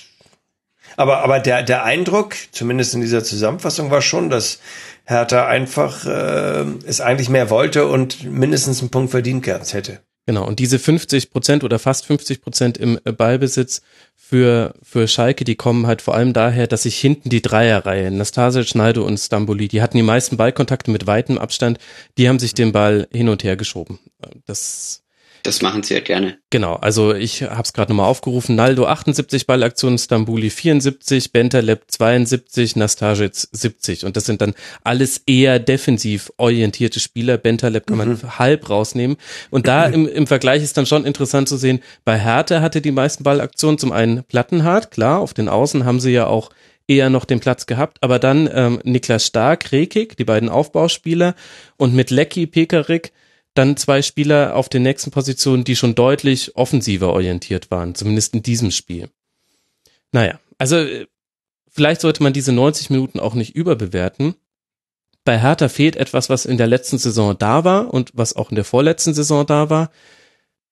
Aber, 0.96 1.22
aber 1.22 1.40
der, 1.40 1.62
der 1.62 1.84
Eindruck, 1.84 2.34
zumindest 2.52 2.94
in 2.94 3.00
dieser 3.00 3.24
Zusammenfassung, 3.24 3.90
war 3.90 4.02
schon, 4.02 4.28
dass 4.28 4.60
Hertha 5.04 5.46
einfach 5.46 6.04
äh, 6.04 6.64
es 6.86 7.00
eigentlich 7.00 7.28
mehr 7.28 7.50
wollte 7.50 7.86
und 7.86 8.24
mindestens 8.24 8.80
einen 8.80 8.90
Punkt 8.90 9.10
verdient 9.10 9.42
gehabt 9.42 9.72
hätte. 9.72 10.00
Genau, 10.24 10.46
und 10.46 10.60
diese 10.60 10.78
50 10.78 11.30
Prozent 11.30 11.64
oder 11.64 11.80
fast 11.80 12.06
50 12.06 12.42
Prozent 12.42 12.78
im 12.78 12.98
äh, 13.04 13.12
Ballbesitz 13.12 13.82
für, 14.14 14.74
für 14.80 15.08
Schalke, 15.08 15.44
die 15.44 15.56
kommen 15.56 15.86
halt 15.88 16.00
vor 16.00 16.14
allem 16.14 16.32
daher, 16.32 16.68
dass 16.68 16.84
sich 16.84 16.98
hinten 16.98 17.28
die 17.28 17.42
Dreierreihe, 17.42 18.10
Nastasic, 18.10 18.68
Schneider 18.68 19.04
und 19.04 19.18
Stamboli, 19.18 19.66
die 19.66 19.82
hatten 19.82 19.96
die 19.96 20.04
meisten 20.04 20.36
Ballkontakte 20.36 20.92
mit 20.92 21.08
weitem 21.08 21.38
Abstand, 21.38 21.78
die 22.18 22.28
haben 22.28 22.38
sich 22.38 22.54
den 22.54 22.70
Ball 22.70 23.08
hin 23.12 23.28
und 23.28 23.42
her 23.42 23.56
geschoben. 23.56 23.98
Das 24.46 25.02
das 25.42 25.62
machen 25.62 25.82
sie 25.82 25.94
ja 25.94 26.00
gerne. 26.00 26.38
Genau, 26.50 26.74
also 26.74 27.14
ich 27.14 27.42
habe 27.42 27.62
es 27.62 27.72
gerade 27.72 27.92
nochmal 27.92 28.08
aufgerufen. 28.08 28.54
Naldo 28.54 28.86
78 28.86 29.46
Ballaktionen, 29.46 29.98
Stambuli 29.98 30.50
74, 30.50 31.32
Bentaleb 31.32 31.84
72, 31.88 32.76
Nastajic 32.76 33.34
70. 33.50 34.04
Und 34.04 34.16
das 34.16 34.24
sind 34.24 34.40
dann 34.40 34.54
alles 34.84 35.22
eher 35.26 35.58
defensiv 35.58 36.32
orientierte 36.36 37.00
Spieler. 37.00 37.38
Bentaleb 37.38 37.86
kann 37.86 37.98
man 37.98 38.10
mhm. 38.10 38.38
halb 38.38 38.70
rausnehmen. 38.70 39.16
Und 39.50 39.66
da 39.66 39.86
im, 39.86 40.06
im 40.06 40.26
Vergleich 40.26 40.62
ist 40.62 40.76
dann 40.76 40.86
schon 40.86 41.04
interessant 41.04 41.48
zu 41.48 41.56
sehen, 41.56 41.80
bei 42.04 42.18
Hertha 42.18 42.60
hatte 42.60 42.80
die 42.80 42.92
meisten 42.92 43.24
Ballaktionen 43.24 43.78
zum 43.78 43.92
einen 43.92 44.24
Plattenhardt, 44.24 44.90
klar, 44.90 45.18
auf 45.20 45.34
den 45.34 45.48
Außen 45.48 45.84
haben 45.84 46.00
sie 46.00 46.12
ja 46.12 46.26
auch 46.26 46.50
eher 46.86 47.10
noch 47.10 47.24
den 47.24 47.40
Platz 47.40 47.66
gehabt, 47.66 47.98
aber 48.00 48.18
dann 48.18 48.48
ähm, 48.52 48.80
Niklas 48.84 49.26
Stark, 49.26 49.72
Rekik, 49.72 50.16
die 50.16 50.24
beiden 50.24 50.48
Aufbauspieler 50.48 51.34
und 51.76 51.94
mit 51.94 52.10
Lecky, 52.10 52.46
Pekarik 52.46 53.12
dann 53.54 53.76
zwei 53.76 54.02
Spieler 54.02 54.56
auf 54.56 54.68
den 54.68 54.82
nächsten 54.82 55.10
Positionen, 55.10 55.64
die 55.64 55.76
schon 55.76 55.94
deutlich 55.94 56.56
offensiver 56.56 57.12
orientiert 57.12 57.70
waren, 57.70 57.94
zumindest 57.94 58.34
in 58.34 58.42
diesem 58.42 58.70
Spiel. 58.70 59.08
Naja, 60.12 60.40
also 60.58 60.76
äh, 60.76 61.06
vielleicht 61.68 62.00
sollte 62.00 62.22
man 62.22 62.32
diese 62.32 62.52
90 62.52 62.90
Minuten 62.90 63.20
auch 63.20 63.34
nicht 63.34 63.54
überbewerten. 63.54 64.34
Bei 65.24 65.40
Hertha 65.40 65.68
fehlt 65.68 65.96
etwas, 65.96 66.30
was 66.30 66.46
in 66.46 66.58
der 66.58 66.66
letzten 66.66 66.98
Saison 66.98 67.36
da 67.38 67.64
war 67.64 67.92
und 67.92 68.10
was 68.14 68.34
auch 68.34 68.50
in 68.50 68.56
der 68.56 68.64
vorletzten 68.64 69.14
Saison 69.14 69.46
da 69.46 69.70
war. 69.70 69.90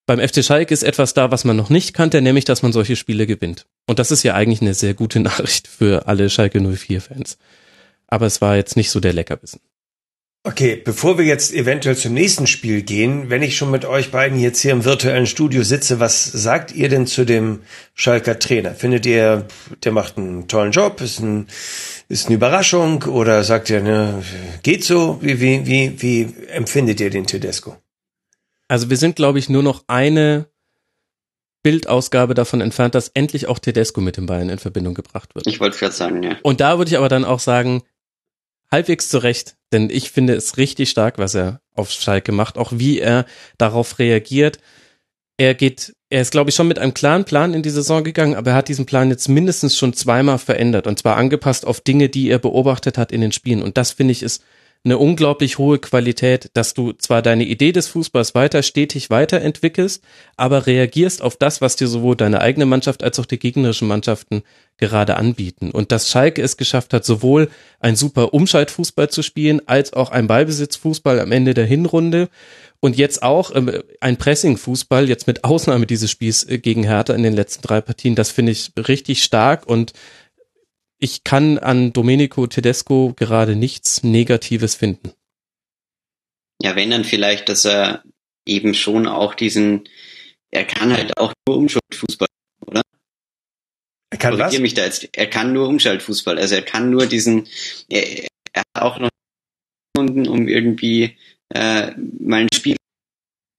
Beim 0.06 0.18
FC 0.18 0.44
Schalke 0.44 0.74
ist 0.74 0.82
etwas 0.82 1.14
da, 1.14 1.30
was 1.30 1.44
man 1.44 1.56
noch 1.56 1.70
nicht 1.70 1.94
kannte, 1.94 2.20
nämlich, 2.20 2.44
dass 2.44 2.62
man 2.62 2.72
solche 2.72 2.96
Spiele 2.96 3.26
gewinnt. 3.26 3.66
Und 3.86 3.98
das 4.00 4.10
ist 4.10 4.24
ja 4.24 4.34
eigentlich 4.34 4.60
eine 4.60 4.74
sehr 4.74 4.94
gute 4.94 5.20
Nachricht 5.20 5.68
für 5.68 6.08
alle 6.08 6.28
Schalke 6.30 6.60
04 6.60 7.00
Fans. 7.00 7.38
Aber 8.08 8.26
es 8.26 8.40
war 8.40 8.56
jetzt 8.56 8.76
nicht 8.76 8.90
so 8.90 8.98
der 8.98 9.12
Leckerbissen. 9.12 9.60
Okay, 10.42 10.76
bevor 10.82 11.18
wir 11.18 11.26
jetzt 11.26 11.52
eventuell 11.52 11.96
zum 11.96 12.14
nächsten 12.14 12.46
Spiel 12.46 12.80
gehen, 12.80 13.28
wenn 13.28 13.42
ich 13.42 13.58
schon 13.58 13.70
mit 13.70 13.84
euch 13.84 14.10
beiden 14.10 14.40
jetzt 14.40 14.62
hier 14.62 14.72
im 14.72 14.86
virtuellen 14.86 15.26
Studio 15.26 15.62
sitze, 15.62 16.00
was 16.00 16.24
sagt 16.24 16.72
ihr 16.74 16.88
denn 16.88 17.06
zu 17.06 17.26
dem 17.26 17.60
Schalker 17.92 18.38
Trainer? 18.38 18.74
Findet 18.74 19.04
ihr, 19.04 19.46
der 19.84 19.92
macht 19.92 20.16
einen 20.16 20.48
tollen 20.48 20.72
Job, 20.72 21.02
ist, 21.02 21.18
ein, 21.20 21.46
ist 22.08 22.26
eine 22.26 22.36
Überraschung 22.36 23.02
oder 23.02 23.44
sagt 23.44 23.68
ihr, 23.68 23.82
ne, 23.82 24.22
geht 24.62 24.82
so? 24.82 25.18
Wie, 25.20 25.42
wie, 25.42 25.66
wie, 25.66 26.00
wie 26.00 26.34
empfindet 26.48 27.00
ihr 27.00 27.10
den 27.10 27.26
Tedesco? 27.26 27.76
Also 28.66 28.88
wir 28.88 28.96
sind, 28.96 29.16
glaube 29.16 29.38
ich, 29.38 29.50
nur 29.50 29.62
noch 29.62 29.84
eine 29.88 30.46
Bildausgabe 31.62 32.32
davon 32.32 32.62
entfernt, 32.62 32.94
dass 32.94 33.08
endlich 33.08 33.46
auch 33.46 33.58
Tedesco 33.58 34.00
mit 34.00 34.16
dem 34.16 34.24
Bayern 34.24 34.48
in 34.48 34.58
Verbindung 34.58 34.94
gebracht 34.94 35.34
wird. 35.34 35.46
Ich 35.46 35.60
wollte 35.60 35.78
gerade 35.78 35.94
sagen, 35.94 36.22
ja. 36.22 36.36
Und 36.42 36.62
da 36.62 36.78
würde 36.78 36.90
ich 36.90 36.96
aber 36.96 37.10
dann 37.10 37.26
auch 37.26 37.40
sagen, 37.40 37.82
halbwegs 38.70 39.08
zurecht, 39.08 39.56
denn 39.72 39.90
ich 39.90 40.10
finde 40.10 40.34
es 40.34 40.56
richtig 40.56 40.90
stark, 40.90 41.18
was 41.18 41.34
er 41.34 41.60
auf 41.74 41.90
Schalke 41.90 42.32
macht, 42.32 42.58
auch 42.58 42.72
wie 42.74 43.00
er 43.00 43.26
darauf 43.58 43.98
reagiert. 43.98 44.58
Er 45.36 45.54
geht, 45.54 45.94
er 46.10 46.20
ist, 46.20 46.32
glaube 46.32 46.50
ich, 46.50 46.56
schon 46.56 46.68
mit 46.68 46.78
einem 46.78 46.94
klaren 46.94 47.24
Plan 47.24 47.54
in 47.54 47.62
die 47.62 47.70
Saison 47.70 48.04
gegangen, 48.04 48.34
aber 48.34 48.50
er 48.50 48.56
hat 48.56 48.68
diesen 48.68 48.86
Plan 48.86 49.08
jetzt 49.08 49.28
mindestens 49.28 49.76
schon 49.76 49.94
zweimal 49.94 50.38
verändert 50.38 50.86
und 50.86 50.98
zwar 50.98 51.16
angepasst 51.16 51.66
auf 51.66 51.80
Dinge, 51.80 52.08
die 52.08 52.28
er 52.28 52.38
beobachtet 52.38 52.98
hat 52.98 53.10
in 53.12 53.20
den 53.20 53.32
Spielen. 53.32 53.62
Und 53.62 53.76
das 53.76 53.92
finde 53.92 54.12
ich 54.12 54.22
ist 54.22 54.42
eine 54.82 54.96
unglaublich 54.96 55.58
hohe 55.58 55.78
Qualität, 55.78 56.50
dass 56.54 56.72
du 56.72 56.92
zwar 56.92 57.20
deine 57.20 57.44
Idee 57.44 57.72
des 57.72 57.88
Fußballs 57.88 58.34
weiter 58.34 58.62
stetig 58.62 59.10
weiterentwickelst, 59.10 60.02
aber 60.36 60.66
reagierst 60.66 61.20
auf 61.20 61.36
das, 61.36 61.60
was 61.60 61.76
dir 61.76 61.86
sowohl 61.86 62.16
deine 62.16 62.40
eigene 62.40 62.64
Mannschaft 62.64 63.02
als 63.02 63.18
auch 63.18 63.26
die 63.26 63.38
gegnerischen 63.38 63.88
Mannschaften 63.88 64.42
gerade 64.78 65.16
anbieten. 65.16 65.70
Und 65.70 65.92
dass 65.92 66.08
Schalke 66.08 66.40
es 66.40 66.56
geschafft 66.56 66.94
hat, 66.94 67.04
sowohl 67.04 67.50
ein 67.78 67.94
super 67.94 68.32
Umschaltfußball 68.32 69.10
zu 69.10 69.22
spielen, 69.22 69.60
als 69.66 69.92
auch 69.92 70.10
ein 70.10 70.26
Ballbesitzfußball 70.26 71.20
am 71.20 71.30
Ende 71.30 71.52
der 71.52 71.66
Hinrunde 71.66 72.30
und 72.80 72.96
jetzt 72.96 73.22
auch 73.22 73.54
ähm, 73.54 73.82
ein 74.00 74.16
Pressingfußball, 74.16 75.08
jetzt 75.08 75.26
mit 75.26 75.44
Ausnahme 75.44 75.86
dieses 75.86 76.10
Spiels 76.10 76.48
äh, 76.48 76.58
gegen 76.58 76.84
Hertha 76.84 77.12
in 77.12 77.22
den 77.22 77.34
letzten 77.34 77.60
drei 77.62 77.82
Partien, 77.82 78.14
das 78.14 78.30
finde 78.30 78.52
ich 78.52 78.72
richtig 78.76 79.22
stark 79.22 79.66
und 79.66 79.92
ich 81.00 81.24
kann 81.24 81.58
an 81.58 81.92
Domenico 81.92 82.46
Tedesco 82.46 83.14
gerade 83.16 83.56
nichts 83.56 84.04
Negatives 84.04 84.74
finden. 84.74 85.12
Ja, 86.62 86.76
wenn 86.76 86.90
dann 86.90 87.04
vielleicht, 87.04 87.48
dass 87.48 87.64
er 87.64 88.04
eben 88.46 88.74
schon 88.74 89.06
auch 89.06 89.34
diesen, 89.34 89.88
er 90.50 90.64
kann 90.64 90.92
halt 90.92 91.16
auch 91.16 91.32
nur 91.48 91.56
Umschaltfußball, 91.56 92.28
oder? 92.66 92.82
Er 94.10 94.18
kann 94.18 94.38
was? 94.38 94.58
mich 94.58 94.74
da 94.74 94.84
jetzt. 94.84 95.08
Er 95.12 95.26
kann 95.26 95.54
nur 95.54 95.68
Umschaltfußball, 95.68 96.38
also 96.38 96.54
er 96.54 96.62
kann 96.62 96.90
nur 96.90 97.06
diesen, 97.06 97.48
er, 97.88 98.24
er 98.52 98.60
hat 98.60 98.82
auch 98.82 98.98
noch 98.98 99.08
Stunden, 99.96 100.28
um 100.28 100.48
irgendwie 100.48 101.16
äh, 101.48 101.92
mal 102.18 102.42
ein 102.42 102.48
Spiel 102.52 102.76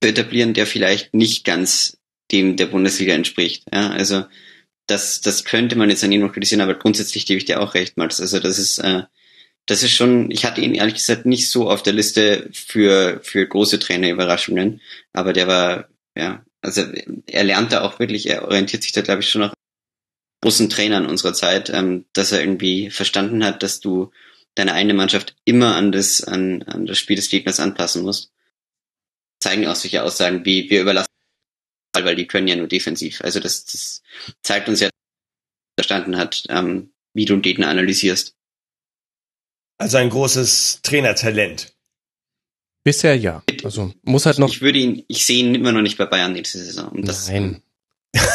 zu 0.04 0.10
etablieren, 0.10 0.54
der 0.54 0.68
vielleicht 0.68 1.16
nicht 1.16 1.44
ganz 1.44 1.98
dem 2.32 2.56
der 2.56 2.68
Bundesliga 2.68 3.14
entspricht. 3.14 3.64
Ja, 3.74 3.90
also 3.90 4.26
das, 4.92 5.22
das 5.22 5.46
könnte 5.46 5.76
man 5.78 5.90
jetzt 5.90 6.04
an 6.04 6.12
ihm 6.12 6.22
noch 6.22 6.34
kritisieren, 6.34 6.62
aber 6.62 6.76
grundsätzlich 6.76 7.26
gebe 7.26 7.38
ich 7.38 7.46
dir 7.46 7.62
auch 7.62 7.74
recht, 7.74 7.98
Max. 7.98 8.20
Also 8.20 8.40
das 8.40 8.60
ist, 8.60 8.80
äh, 8.80 9.04
das 9.66 9.84
ist 9.84 9.94
schon, 9.94 10.30
ich 10.32 10.46
hatte 10.46 10.62
ihn 10.62 10.76
ehrlich 10.76 10.96
gesagt 10.96 11.26
nicht 11.26 11.50
so 11.50 11.70
auf 11.70 11.82
der 11.82 11.94
Liste 11.94 12.50
für, 12.54 13.20
für 13.24 13.48
große 13.48 13.80
Trainerüberraschungen, 13.80 14.82
aber 15.14 15.34
der 15.34 15.48
war, 15.48 15.88
ja, 16.16 16.44
also 16.62 16.84
er 17.28 17.44
lernt 17.44 17.72
da 17.72 17.82
auch 17.82 18.00
wirklich, 18.00 18.30
er 18.30 18.44
orientiert 18.44 18.84
sich 18.84 18.92
da 18.92 19.02
glaube 19.02 19.22
ich 19.22 19.30
schon 19.30 19.42
noch 19.42 19.54
großen 20.42 20.70
Trainern 20.70 21.06
unserer 21.06 21.34
Zeit, 21.34 21.70
ähm, 21.70 22.06
dass 22.14 22.32
er 22.32 22.42
irgendwie 22.42 22.90
verstanden 22.90 23.44
hat, 23.46 23.64
dass 23.64 23.80
du 23.80 24.12
deine 24.56 24.74
eine 24.74 24.94
Mannschaft 24.94 25.36
immer 25.46 25.76
an 25.76 25.92
das, 25.92 26.24
an, 26.24 26.64
an 26.64 26.86
das 26.86 26.98
Spiel 26.98 27.16
des 27.16 27.30
Gegners 27.30 27.60
anpassen 27.60 28.04
musst. 28.04 28.32
Zeigen 29.40 29.68
auch 29.68 29.76
solche 29.76 30.04
Aussagen 30.04 30.44
wie, 30.46 30.70
wir 30.70 30.82
überlassen 30.82 31.12
weil 31.94 32.16
die 32.16 32.28
können 32.28 32.48
ja 32.48 32.56
nur 32.56 32.68
defensiv. 32.68 33.22
Also 33.22 33.40
das, 33.40 33.66
das 33.66 34.02
zeigt 34.44 34.70
uns 34.70 34.80
ja, 34.80 34.90
verstanden 35.78 36.18
hat, 36.18 36.44
ähm, 36.50 36.94
wie 37.14 37.26
du 37.26 37.34
einen 37.34 37.42
Gegner 37.42 37.68
analysierst. 37.68 38.36
Also 39.78 39.98
ein 39.98 40.10
großes 40.10 40.82
Trainertalent. 40.84 41.76
Bisher 42.84 43.16
ja. 43.16 43.44
Also 43.64 43.94
muss 44.04 44.26
halt 44.26 44.40
noch. 44.40 44.50
Ich 44.50 44.62
würde 44.62 44.80
ihn, 44.80 45.04
ich 45.08 45.26
sehe 45.26 45.44
ihn 45.44 45.56
immer 45.56 45.72
noch 45.72 45.82
nicht 45.82 45.98
bei 45.98 46.06
Bayern 46.06 46.34
nächste 46.34 46.60
Saison. 46.60 46.92
Das, 47.04 47.28
Nein. 47.28 47.62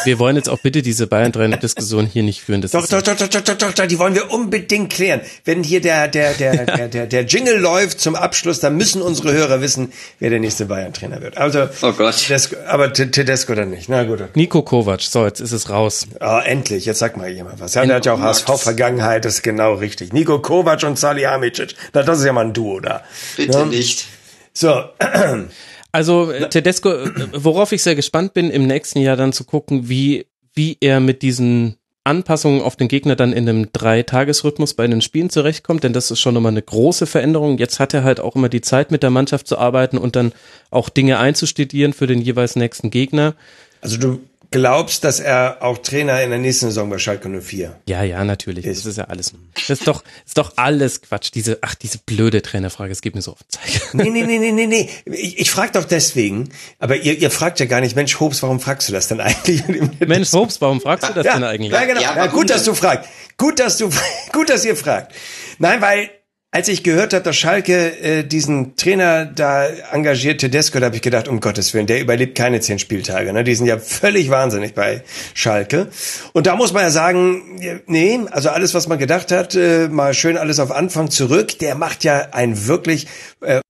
Wir 0.04 0.18
wollen 0.18 0.36
jetzt 0.36 0.48
auch 0.48 0.58
bitte 0.58 0.80
diese 0.80 1.06
Bayern-Trainer-Diskussion 1.06 2.06
hier 2.06 2.22
nicht 2.22 2.40
führen. 2.40 2.62
Das 2.62 2.70
doch, 2.70 2.86
doch, 2.86 3.02
doch, 3.02 3.16
doch, 3.16 3.28
doch, 3.28 3.42
doch, 3.42 3.56
doch, 3.56 3.72
doch, 3.72 3.86
die 3.86 3.98
wollen 3.98 4.14
wir 4.14 4.30
unbedingt 4.30 4.90
klären. 4.90 5.20
Wenn 5.44 5.62
hier 5.62 5.82
der, 5.82 6.08
der, 6.08 6.32
der, 6.32 6.64
der, 6.64 6.88
der, 6.88 7.06
der 7.06 7.22
Jingle 7.24 7.58
läuft 7.58 8.00
zum 8.00 8.14
Abschluss, 8.14 8.60
dann 8.60 8.76
müssen 8.76 9.02
unsere 9.02 9.32
Hörer 9.32 9.60
wissen, 9.60 9.92
wer 10.18 10.30
der 10.30 10.40
nächste 10.40 10.64
Bayern-Trainer 10.64 11.20
wird. 11.20 11.36
Also, 11.36 11.68
oh 11.82 11.92
Gott. 11.92 12.16
Tedesco, 12.16 12.56
aber 12.66 12.90
Tedesco 12.92 13.54
dann 13.54 13.68
nicht. 13.68 13.90
Na 13.90 14.04
gut. 14.04 14.34
Nico 14.34 14.62
Kovac, 14.62 15.02
so, 15.02 15.26
jetzt 15.26 15.40
ist 15.40 15.52
es 15.52 15.68
raus. 15.68 16.06
Oh, 16.20 16.40
endlich, 16.42 16.86
jetzt 16.86 17.00
sag 17.00 17.18
mal 17.18 17.28
jemand 17.28 17.60
was. 17.60 17.74
Ja, 17.74 17.84
der 17.84 17.96
hat 17.96 18.06
ja 18.06 18.14
auch 18.14 18.20
HSV-Vergangenheit, 18.20 19.26
das 19.26 19.34
ist 19.34 19.42
genau 19.42 19.74
richtig. 19.74 20.14
Nico 20.14 20.38
Kovac 20.38 20.84
und 20.84 20.98
Salihamidzic. 20.98 21.74
Na, 21.92 22.02
das 22.02 22.20
ist 22.20 22.24
ja 22.24 22.32
mal 22.32 22.46
ein 22.46 22.54
Duo 22.54 22.80
da. 22.80 23.02
Bitte 23.36 23.58
ja? 23.58 23.64
nicht. 23.66 24.06
So. 24.54 24.84
Also 25.96 26.30
äh, 26.30 26.50
Tedesco, 26.50 26.90
äh, 26.90 27.10
worauf 27.32 27.72
ich 27.72 27.82
sehr 27.82 27.94
gespannt 27.94 28.34
bin, 28.34 28.50
im 28.50 28.66
nächsten 28.66 29.00
Jahr 29.00 29.16
dann 29.16 29.32
zu 29.32 29.44
gucken, 29.44 29.88
wie, 29.88 30.26
wie 30.52 30.76
er 30.82 31.00
mit 31.00 31.22
diesen 31.22 31.76
Anpassungen 32.04 32.60
auf 32.60 32.76
den 32.76 32.88
Gegner 32.88 33.16
dann 33.16 33.32
in 33.32 33.48
einem 33.48 33.72
Drei-Tages-Rhythmus 33.72 34.74
bei 34.74 34.86
den 34.86 35.00
Spielen 35.00 35.30
zurechtkommt, 35.30 35.84
denn 35.84 35.94
das 35.94 36.10
ist 36.10 36.20
schon 36.20 36.34
nochmal 36.34 36.52
eine 36.52 36.60
große 36.60 37.06
Veränderung. 37.06 37.56
Jetzt 37.56 37.80
hat 37.80 37.94
er 37.94 38.04
halt 38.04 38.20
auch 38.20 38.36
immer 38.36 38.50
die 38.50 38.60
Zeit, 38.60 38.90
mit 38.90 39.02
der 39.02 39.08
Mannschaft 39.08 39.48
zu 39.48 39.56
arbeiten 39.56 39.96
und 39.96 40.16
dann 40.16 40.34
auch 40.70 40.90
Dinge 40.90 41.18
einzustudieren 41.18 41.94
für 41.94 42.06
den 42.06 42.20
jeweils 42.20 42.56
nächsten 42.56 42.90
Gegner. 42.90 43.34
Also 43.80 43.96
du 43.96 44.20
glaubst, 44.50 45.04
dass 45.04 45.20
er 45.20 45.58
auch 45.60 45.78
Trainer 45.78 46.22
in 46.22 46.30
der 46.30 46.38
nächsten 46.38 46.66
Saison 46.66 46.88
bei 46.90 46.98
Schalke 46.98 47.28
04 47.28 47.76
Ja, 47.88 48.02
ja, 48.02 48.24
natürlich. 48.24 48.64
Ist. 48.66 48.80
Das 48.80 48.86
ist 48.86 48.98
ja 48.98 49.04
alles. 49.04 49.32
Das 49.54 49.70
ist 49.70 49.86
doch, 49.86 50.02
ist 50.24 50.38
doch 50.38 50.52
alles 50.56 51.02
Quatsch. 51.02 51.30
Diese, 51.34 51.58
ach, 51.62 51.74
diese 51.74 51.98
blöde 51.98 52.42
Trainerfrage, 52.42 52.92
es 52.92 53.02
geht 53.02 53.14
mir 53.14 53.22
so 53.22 53.32
auf 53.32 53.38
den 53.42 53.50
Zeiger. 53.50 53.84
Nee, 53.92 54.10
nee, 54.10 54.22
nee, 54.24 54.38
nee, 54.38 54.52
nee, 54.52 54.66
nee. 54.66 54.90
Ich, 55.06 55.38
ich 55.38 55.50
frage 55.50 55.72
doch 55.72 55.84
deswegen, 55.84 56.50
aber 56.78 56.96
ihr, 56.96 57.18
ihr 57.18 57.30
fragt 57.30 57.60
ja 57.60 57.66
gar 57.66 57.80
nicht, 57.80 57.96
Mensch, 57.96 58.18
Hobbs, 58.20 58.42
warum 58.42 58.60
fragst 58.60 58.88
du 58.88 58.92
das 58.92 59.08
denn 59.08 59.20
eigentlich? 59.20 59.62
Mensch, 60.06 60.32
Hobbs, 60.32 60.60
warum 60.60 60.80
fragst 60.80 61.08
du 61.08 61.14
das 61.14 61.26
ja, 61.26 61.34
denn 61.34 61.44
eigentlich? 61.44 61.72
Ja, 61.72 61.84
genau. 61.84 62.00
Ja, 62.00 62.16
ja, 62.16 62.26
gut, 62.26 62.50
dass 62.50 62.64
du 62.64 62.74
fragst. 62.74 63.08
Gut, 63.36 63.58
dass 63.58 63.78
du, 63.78 63.90
gut, 64.32 64.50
dass 64.50 64.64
ihr 64.64 64.76
fragt. 64.76 65.14
Nein, 65.58 65.80
weil 65.80 66.10
als 66.56 66.68
ich 66.68 66.82
gehört 66.82 67.12
habe, 67.12 67.22
dass 67.22 67.36
Schalke 67.36 68.00
äh, 68.00 68.24
diesen 68.24 68.76
Trainer 68.76 69.26
da 69.26 69.66
engagiert, 69.92 70.40
Tedesco, 70.40 70.80
da 70.80 70.86
habe 70.86 70.96
ich 70.96 71.02
gedacht, 71.02 71.28
um 71.28 71.40
Gottes 71.40 71.74
Willen, 71.74 71.86
der 71.86 72.00
überlebt 72.00 72.34
keine 72.34 72.60
zehn 72.60 72.78
Spieltage. 72.78 73.30
Ne? 73.34 73.44
Die 73.44 73.54
sind 73.54 73.66
ja 73.66 73.76
völlig 73.76 74.30
wahnsinnig 74.30 74.72
bei 74.72 75.02
Schalke. 75.34 75.88
Und 76.32 76.46
da 76.46 76.56
muss 76.56 76.72
man 76.72 76.84
ja 76.84 76.90
sagen, 76.90 77.60
nee, 77.86 78.20
also 78.30 78.48
alles, 78.48 78.72
was 78.72 78.88
man 78.88 78.98
gedacht 78.98 79.32
hat, 79.32 79.54
äh, 79.54 79.88
mal 79.88 80.14
schön 80.14 80.38
alles 80.38 80.58
auf 80.58 80.70
Anfang 80.70 81.10
zurück, 81.10 81.58
der 81.58 81.74
macht 81.74 82.04
ja 82.04 82.28
ein 82.32 82.66
wirklich 82.66 83.06
äh, 83.42 83.60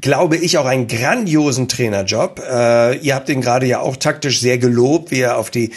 glaube 0.00 0.36
ich, 0.36 0.58
auch 0.58 0.66
einen 0.66 0.86
grandiosen 0.86 1.68
Trainerjob. 1.68 2.40
Äh, 2.40 2.98
ihr 2.98 3.14
habt 3.14 3.28
ihn 3.28 3.40
gerade 3.40 3.66
ja 3.66 3.80
auch 3.80 3.96
taktisch 3.96 4.40
sehr 4.40 4.58
gelobt, 4.58 5.10
wie 5.10 5.20
er 5.20 5.38
auf 5.38 5.50
die, 5.50 5.72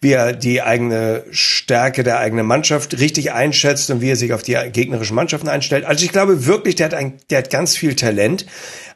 wie 0.00 0.12
er 0.12 0.32
die 0.32 0.62
eigene 0.62 1.24
Stärke 1.30 2.02
der 2.02 2.18
eigenen 2.18 2.46
Mannschaft 2.46 2.98
richtig 2.98 3.32
einschätzt 3.32 3.90
und 3.90 4.00
wie 4.00 4.10
er 4.10 4.16
sich 4.16 4.32
auf 4.32 4.42
die 4.42 4.56
gegnerischen 4.72 5.16
Mannschaften 5.16 5.48
einstellt. 5.48 5.84
Also 5.84 6.04
ich 6.04 6.12
glaube 6.12 6.46
wirklich, 6.46 6.74
der 6.76 6.86
hat 6.86 6.94
ein, 6.94 7.14
der 7.30 7.38
hat 7.38 7.50
ganz 7.50 7.76
viel 7.76 7.96
Talent. 7.96 8.46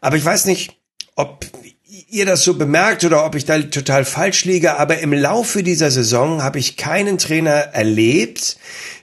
Aber 0.01 0.17
ich 0.17 0.25
weiß 0.25 0.45
nicht, 0.45 0.77
ob 1.17 1.45
ihr 2.11 2.27
das 2.27 2.45
so 2.45 2.55
bemerkt 2.55 3.05
oder 3.05 3.25
ob 3.25 3.35
ich 3.35 3.45
da 3.45 3.59
total 3.59 4.05
falsch 4.05 4.45
liege, 4.45 4.79
aber 4.79 4.99
im 4.99 5.13
Laufe 5.13 5.63
dieser 5.63 5.91
Saison 5.91 6.43
habe 6.43 6.59
ich 6.59 6.77
keinen 6.77 7.19
Trainer 7.19 7.51
erlebt, 7.51 8.57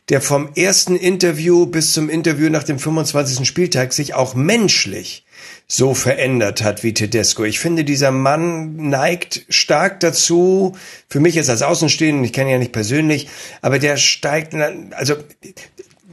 der 0.09 0.22
vom 0.22 0.49
ersten 0.55 0.95
Interview 0.95 1.66
bis 1.66 1.93
zum 1.93 2.09
Interview 2.09 2.49
nach 2.49 2.63
dem 2.63 2.80
25. 2.80 3.47
Spieltag 3.47 3.93
sich 3.93 4.13
auch 4.13 4.36
menschlich 4.36 5.24
so 5.68 5.93
verändert 5.93 6.63
hat 6.63 6.84
wie 6.84 6.93
Tedesco. 6.93 7.43
Ich 7.43 7.59
finde, 7.59 7.84
dieser 7.84 8.11
Mann 8.11 8.76
neigt 8.76 9.45
stark 9.49 9.99
dazu, 9.99 10.76
für 11.09 11.20
mich 11.20 11.36
jetzt 11.36 11.49
als 11.49 11.63
Außenstehender, 11.63 12.24
ich 12.24 12.34
kenne 12.34 12.49
ihn 12.49 12.53
ja 12.53 12.59
nicht 12.59 12.72
persönlich, 12.72 13.30
aber 13.61 13.80
der 13.80 13.97
steigt, 13.97 14.53
also 14.53 15.16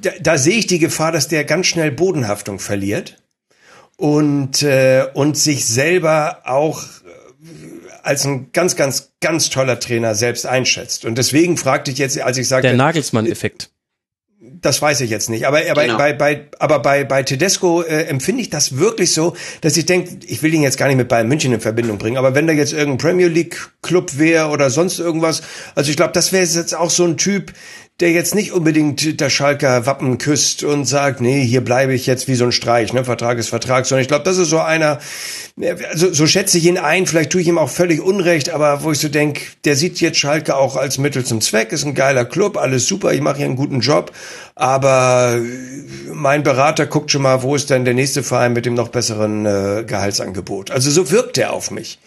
da, 0.01 0.11
da 0.21 0.39
sehe 0.39 0.57
ich 0.57 0.67
die 0.67 0.79
Gefahr, 0.79 1.13
dass 1.13 1.29
der 1.29 1.45
ganz 1.45 1.67
schnell 1.67 1.91
Bodenhaftung 1.91 2.59
verliert 2.59 3.23
und, 3.97 4.63
äh, 4.63 5.07
und 5.15 5.37
sich 5.37 5.67
selber 5.67 6.41
auch 6.45 6.83
äh, 6.83 6.87
als 8.03 8.25
ein 8.25 8.51
ganz, 8.53 8.75
ganz, 8.75 9.13
ganz 9.21 9.51
toller 9.51 9.79
Trainer 9.79 10.15
selbst 10.15 10.47
einschätzt. 10.47 11.05
Und 11.05 11.19
deswegen 11.19 11.57
fragte 11.57 11.91
ich 11.91 11.99
jetzt, 11.99 12.19
als 12.21 12.39
ich 12.39 12.49
sagte... 12.49 12.69
Der 12.69 12.77
Nagelsmann-Effekt. 12.77 13.71
Das 14.45 14.82
weiß 14.82 15.03
ich 15.03 15.11
jetzt 15.11 15.30
nicht. 15.30 15.47
Aber, 15.47 15.61
aber 15.70 15.82
genau. 15.82 15.97
bei, 15.97 16.12
bei, 16.12 16.49
aber 16.59 16.80
bei, 16.80 17.05
bei 17.05 17.22
Tedesco 17.22 17.82
äh, 17.82 18.07
empfinde 18.07 18.43
ich 18.43 18.51
das 18.51 18.76
wirklich 18.76 19.12
so, 19.12 19.36
dass 19.61 19.76
ich 19.76 19.86
denke, 19.86 20.18
ich 20.26 20.43
will 20.43 20.53
ihn 20.53 20.62
jetzt 20.62 20.78
gar 20.78 20.88
nicht 20.88 20.97
mit 20.97 21.07
Bayern 21.07 21.28
München 21.28 21.53
in 21.53 21.61
Verbindung 21.61 21.99
bringen, 21.99 22.16
aber 22.16 22.34
wenn 22.34 22.49
da 22.49 22.53
jetzt 22.53 22.72
irgendein 22.72 22.99
Premier 22.99 23.28
League 23.28 23.70
Club 23.82 24.18
wäre 24.18 24.49
oder 24.49 24.68
sonst 24.70 24.99
irgendwas, 24.99 25.43
also 25.76 25.90
ich 25.90 25.97
glaube, 25.97 26.12
das 26.12 26.32
wäre 26.32 26.45
jetzt 26.45 26.74
auch 26.74 26.90
so 26.90 27.05
ein 27.05 27.16
Typ, 27.18 27.53
der 28.01 28.11
jetzt 28.11 28.34
nicht 28.34 28.53
unbedingt 28.53 29.20
das 29.20 29.32
Schalker 29.32 29.86
Wappen 29.86 30.18
küsst 30.18 30.64
und 30.64 30.86
sagt, 30.86 31.20
nee, 31.20 31.45
hier 31.45 31.61
bleibe 31.61 31.95
ich 31.95 32.07
jetzt 32.07 32.26
wie 32.26 32.34
so 32.34 32.45
ein 32.45 32.53
Streich, 32.53 32.93
ne, 32.93 33.05
Vertrag 33.05 33.38
ist 33.38 33.49
Vertrag, 33.49 33.86
sondern 33.86 34.03
ich 34.03 34.09
glaube, 34.09 34.24
das 34.24 34.38
ist 34.38 34.49
so 34.49 34.59
einer, 34.59 34.99
also 35.90 36.12
so 36.12 36.26
schätze 36.26 36.59
ich 36.59 36.64
ihn 36.64 36.78
ein, 36.78 37.07
vielleicht 37.07 37.30
tue 37.30 37.43
ich 37.43 37.47
ihm 37.47 37.59
auch 37.59 37.68
völlig 37.68 38.01
Unrecht, 38.01 38.51
aber 38.51 38.82
wo 38.82 38.90
ich 38.90 38.99
so 38.99 39.09
denke, 39.09 39.43
der 39.64 39.76
sieht 39.76 40.01
jetzt 40.01 40.18
Schalke 40.18 40.57
auch 40.57 40.76
als 40.76 40.99
Mittel 40.99 41.24
zum 41.24 41.40
Zweck, 41.40 41.70
ist 41.70 41.84
ein 41.84 41.95
geiler 41.95 42.24
Club, 42.24 42.57
alles 42.57 42.86
super, 42.86 43.12
ich 43.12 43.20
mache 43.20 43.36
hier 43.36 43.47
einen 43.47 43.57
guten 43.57 43.80
Job, 43.80 44.11
aber 44.57 45.40
mein 46.12 46.43
Berater 46.43 46.86
guckt 46.86 47.11
schon 47.11 47.22
mal, 47.22 47.43
wo 47.43 47.55
ist 47.55 47.70
denn 47.70 47.84
der 47.84 47.95
nächste 47.95 48.22
Verein 48.22 48.53
mit 48.53 48.66
dem 48.66 48.74
noch 48.74 48.88
besseren 48.88 49.47
äh, 49.47 49.84
Gehaltsangebot. 49.86 50.70
Also 50.70 50.90
so 50.90 51.11
wirkt 51.11 51.38
er 51.38 51.53
auf 51.53 51.70
mich. 51.70 51.99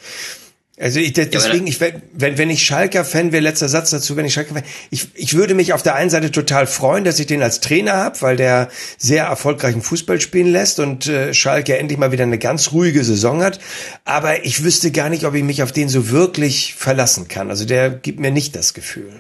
Also 0.78 1.00
ich, 1.00 1.14
deswegen, 1.14 1.68
ich, 1.68 1.80
wenn, 1.80 2.02
wenn 2.38 2.50
ich 2.50 2.66
Schalker-Fan 2.66 3.32
wäre, 3.32 3.42
letzter 3.42 3.70
Satz 3.70 3.92
dazu, 3.92 4.18
wenn 4.18 4.26
ich 4.26 4.34
Schalker-Fan, 4.34 4.64
ich, 4.90 5.08
ich 5.14 5.34
würde 5.34 5.54
mich 5.54 5.72
auf 5.72 5.84
der 5.84 5.96
einen 5.96 6.10
Seite 6.10 6.32
total 6.32 6.68
freuen, 6.68 7.06
dass 7.06 7.18
ich 7.18 7.28
den 7.28 7.42
als 7.42 7.62
Trainer 7.62 7.94
habe, 7.94 8.22
weil 8.22 8.36
der 8.36 8.70
sehr 8.98 9.24
erfolgreichen 9.24 9.82
Fußball 9.82 10.20
spielen 10.20 10.52
lässt 10.52 10.80
und 10.80 11.08
äh, 11.08 11.34
Schalke 11.34 11.78
endlich 11.78 11.98
mal 11.98 12.12
wieder 12.12 12.24
eine 12.24 12.40
ganz 12.40 12.74
ruhige 12.74 13.06
Saison 13.06 13.42
hat. 13.42 13.60
Aber 14.04 14.44
ich 14.44 14.66
wüsste 14.66 14.92
gar 14.92 15.10
nicht, 15.10 15.24
ob 15.24 15.34
ich 15.34 15.44
mich 15.44 15.64
auf 15.64 15.72
den 15.72 15.88
so 15.88 16.10
wirklich 16.10 16.74
verlassen 16.74 17.30
kann. 17.30 17.50
Also 17.50 17.64
der 17.64 17.90
gibt 17.90 18.20
mir 18.20 18.32
nicht 18.32 18.54
das 18.54 18.74
Gefühl. 18.74 19.14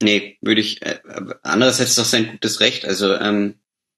Nee, 0.00 0.38
würde 0.40 0.60
ich, 0.60 0.82
äh, 0.82 1.00
andererseits 1.42 1.90
ist 1.90 1.98
doch 1.98 2.04
sein 2.04 2.30
gutes 2.30 2.60
Recht. 2.60 2.84
Also 2.84 3.14
ähm, 3.16 3.54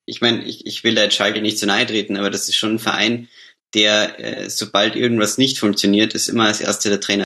ich 0.06 0.22
meine, 0.22 0.42
ich, 0.44 0.66
ich 0.66 0.84
will 0.84 0.94
da 0.94 1.02
jetzt 1.02 1.16
Schalke 1.16 1.42
nicht 1.42 1.58
zu 1.58 1.66
nahe 1.66 1.86
treten, 1.86 2.16
aber 2.16 2.30
das 2.30 2.48
ist 2.48 2.56
schon 2.56 2.76
ein 2.76 2.78
Verein, 2.78 3.28
der, 3.74 4.18
äh, 4.18 4.50
sobald 4.50 4.96
irgendwas 4.96 5.38
nicht 5.38 5.58
funktioniert, 5.58 6.14
ist 6.14 6.28
immer 6.28 6.46
als 6.46 6.60
erster 6.60 6.90
der 6.90 7.00
Trainer. 7.00 7.24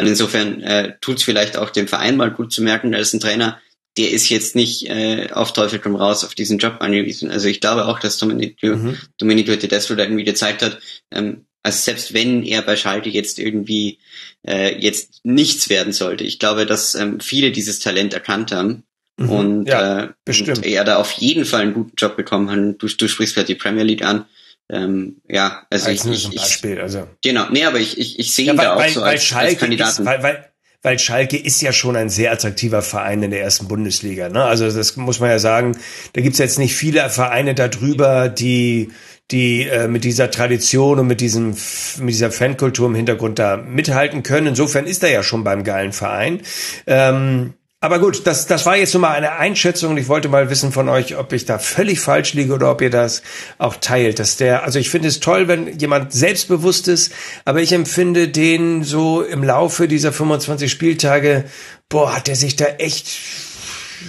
Und 0.00 0.06
insofern 0.06 0.62
äh, 0.62 0.96
tut 1.00 1.18
es 1.18 1.24
vielleicht 1.24 1.56
auch 1.56 1.70
dem 1.70 1.88
Verein 1.88 2.16
mal 2.16 2.30
gut 2.30 2.52
zu 2.52 2.62
merken, 2.62 2.92
da 2.92 2.98
ist 2.98 3.14
ein 3.14 3.20
Trainer, 3.20 3.60
der 3.96 4.12
ist 4.12 4.28
jetzt 4.28 4.54
nicht 4.54 4.88
äh, 4.88 5.30
auf 5.32 5.52
Teufel 5.52 5.80
komm 5.80 5.96
raus 5.96 6.24
auf 6.24 6.34
diesen 6.34 6.58
Job 6.58 6.76
angewiesen. 6.78 7.30
Also 7.30 7.48
ich 7.48 7.60
glaube 7.60 7.86
auch, 7.86 7.98
dass 7.98 8.18
Domenico, 8.18 8.68
mhm. 8.68 8.96
Domenico 9.18 9.54
Tedesco 9.56 9.96
da 9.96 10.04
irgendwie 10.04 10.24
gezeigt 10.24 10.62
hat, 10.62 10.78
ähm, 11.10 11.46
also 11.64 11.78
selbst 11.78 12.14
wenn 12.14 12.44
er 12.44 12.62
bei 12.62 12.76
Schalke 12.76 13.10
jetzt 13.10 13.40
irgendwie 13.40 13.98
äh, 14.46 14.78
jetzt 14.78 15.20
nichts 15.24 15.68
werden 15.68 15.92
sollte, 15.92 16.22
ich 16.22 16.38
glaube, 16.38 16.64
dass 16.64 16.94
ähm, 16.94 17.18
viele 17.18 17.50
dieses 17.50 17.80
Talent 17.80 18.14
erkannt 18.14 18.52
haben 18.52 18.84
mhm. 19.16 19.30
und, 19.30 19.66
ja, 19.66 20.04
äh, 20.04 20.08
und 20.26 20.64
er 20.64 20.84
da 20.84 20.96
auf 20.96 21.12
jeden 21.12 21.44
Fall 21.44 21.62
einen 21.62 21.74
guten 21.74 21.96
Job 21.96 22.16
bekommen 22.16 22.50
hat. 22.50 22.80
Du, 22.80 22.86
du 22.86 23.08
sprichst 23.08 23.34
gerade 23.34 23.46
die 23.46 23.56
Premier 23.56 23.84
League 23.84 24.04
an. 24.04 24.26
Ähm, 24.70 25.16
ja, 25.28 25.62
also 25.70 25.90
ich, 25.90 26.04
ich, 26.04 26.36
Beispiel, 26.36 26.80
also. 26.80 27.08
Genau, 27.22 27.46
nee, 27.50 27.64
aber 27.64 27.78
ich, 27.78 27.98
ich, 27.98 28.18
ich 28.18 28.34
sehe 28.34 28.46
ja, 28.46 28.52
ihn 28.52 28.58
da 28.58 28.74
auch 28.74 28.78
weil, 28.78 28.90
so 28.90 29.02
als, 29.02 29.24
Schalke 29.24 29.48
als 29.48 29.58
Kandidaten. 29.58 30.02
Ist, 30.02 30.06
weil, 30.06 30.22
weil, 30.22 30.44
weil 30.82 30.98
Schalke 30.98 31.38
ist 31.38 31.60
ja 31.62 31.72
schon 31.72 31.96
ein 31.96 32.10
sehr 32.10 32.32
attraktiver 32.32 32.82
Verein 32.82 33.22
in 33.22 33.30
der 33.30 33.42
ersten 33.42 33.66
Bundesliga. 33.66 34.28
Ne? 34.28 34.44
Also 34.44 34.70
das 34.70 34.96
muss 34.96 35.20
man 35.20 35.30
ja 35.30 35.38
sagen. 35.38 35.76
Da 36.12 36.20
gibt's 36.20 36.38
jetzt 36.38 36.58
nicht 36.58 36.74
viele 36.74 37.08
Vereine 37.10 37.54
darüber, 37.54 38.28
die 38.28 38.90
die 39.30 39.64
äh, 39.64 39.88
mit 39.88 40.04
dieser 40.04 40.30
Tradition 40.30 40.98
und 40.98 41.06
mit 41.06 41.20
diesem 41.20 41.54
mit 41.98 42.14
dieser 42.14 42.30
Fankultur 42.30 42.86
im 42.86 42.94
Hintergrund 42.94 43.38
da 43.38 43.56
mithalten 43.58 44.22
können. 44.22 44.48
Insofern 44.48 44.86
ist 44.86 45.02
er 45.02 45.10
ja 45.10 45.22
schon 45.22 45.44
beim 45.44 45.64
geilen 45.64 45.92
Verein. 45.92 46.40
Ähm, 46.86 47.54
aber 47.80 48.00
gut, 48.00 48.26
das, 48.26 48.46
das 48.46 48.66
war 48.66 48.76
jetzt 48.76 48.92
nur 48.92 49.02
mal 49.02 49.12
eine 49.12 49.32
Einschätzung 49.32 49.92
und 49.92 49.98
ich 49.98 50.08
wollte 50.08 50.28
mal 50.28 50.50
wissen 50.50 50.72
von 50.72 50.88
euch, 50.88 51.16
ob 51.16 51.32
ich 51.32 51.44
da 51.44 51.60
völlig 51.60 52.00
falsch 52.00 52.34
liege 52.34 52.52
oder 52.52 52.72
ob 52.72 52.80
ihr 52.80 52.90
das 52.90 53.22
auch 53.58 53.76
teilt. 53.76 54.18
Dass 54.18 54.36
der, 54.36 54.64
also 54.64 54.80
ich 54.80 54.90
finde 54.90 55.06
es 55.06 55.20
toll, 55.20 55.46
wenn 55.46 55.78
jemand 55.78 56.12
selbstbewusst 56.12 56.88
ist, 56.88 57.12
aber 57.44 57.62
ich 57.62 57.72
empfinde 57.72 58.28
den 58.28 58.82
so 58.82 59.22
im 59.22 59.44
Laufe 59.44 59.86
dieser 59.86 60.12
25 60.12 60.70
Spieltage, 60.70 61.44
boah, 61.88 62.16
hat 62.16 62.26
der 62.26 62.36
sich 62.36 62.56
da 62.56 62.64
echt 62.64 63.08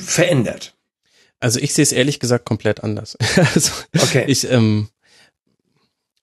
verändert. 0.03 0.75
Also 1.39 1.59
ich 1.59 1.73
sehe 1.73 1.83
es 1.83 1.91
ehrlich 1.91 2.19
gesagt 2.19 2.45
komplett 2.45 2.83
anders. 2.83 3.17
also 3.53 3.71
okay. 3.97 4.25
ich, 4.27 4.49
ähm, 4.51 4.89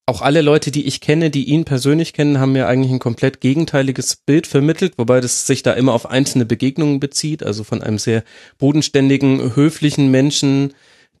auch 0.07 0.21
alle 0.21 0.41
Leute, 0.41 0.71
die 0.71 0.87
ich 0.87 1.01
kenne, 1.01 1.29
die 1.29 1.43
ihn 1.43 1.65
persönlich 1.65 2.13
kennen, 2.13 2.39
haben 2.39 2.53
mir 2.53 2.67
eigentlich 2.67 2.93
ein 2.93 2.99
komplett 2.99 3.41
gegenteiliges 3.41 4.15
Bild 4.15 4.47
vermittelt, 4.47 4.93
wobei 4.97 5.19
das 5.19 5.45
sich 5.45 5.63
da 5.63 5.73
immer 5.73 5.93
auf 5.93 6.09
einzelne 6.09 6.45
Begegnungen 6.45 7.01
bezieht, 7.01 7.43
also 7.43 7.65
von 7.65 7.83
einem 7.83 7.97
sehr 7.97 8.23
bodenständigen, 8.57 9.53
höflichen 9.55 10.09
Menschen, 10.09 10.73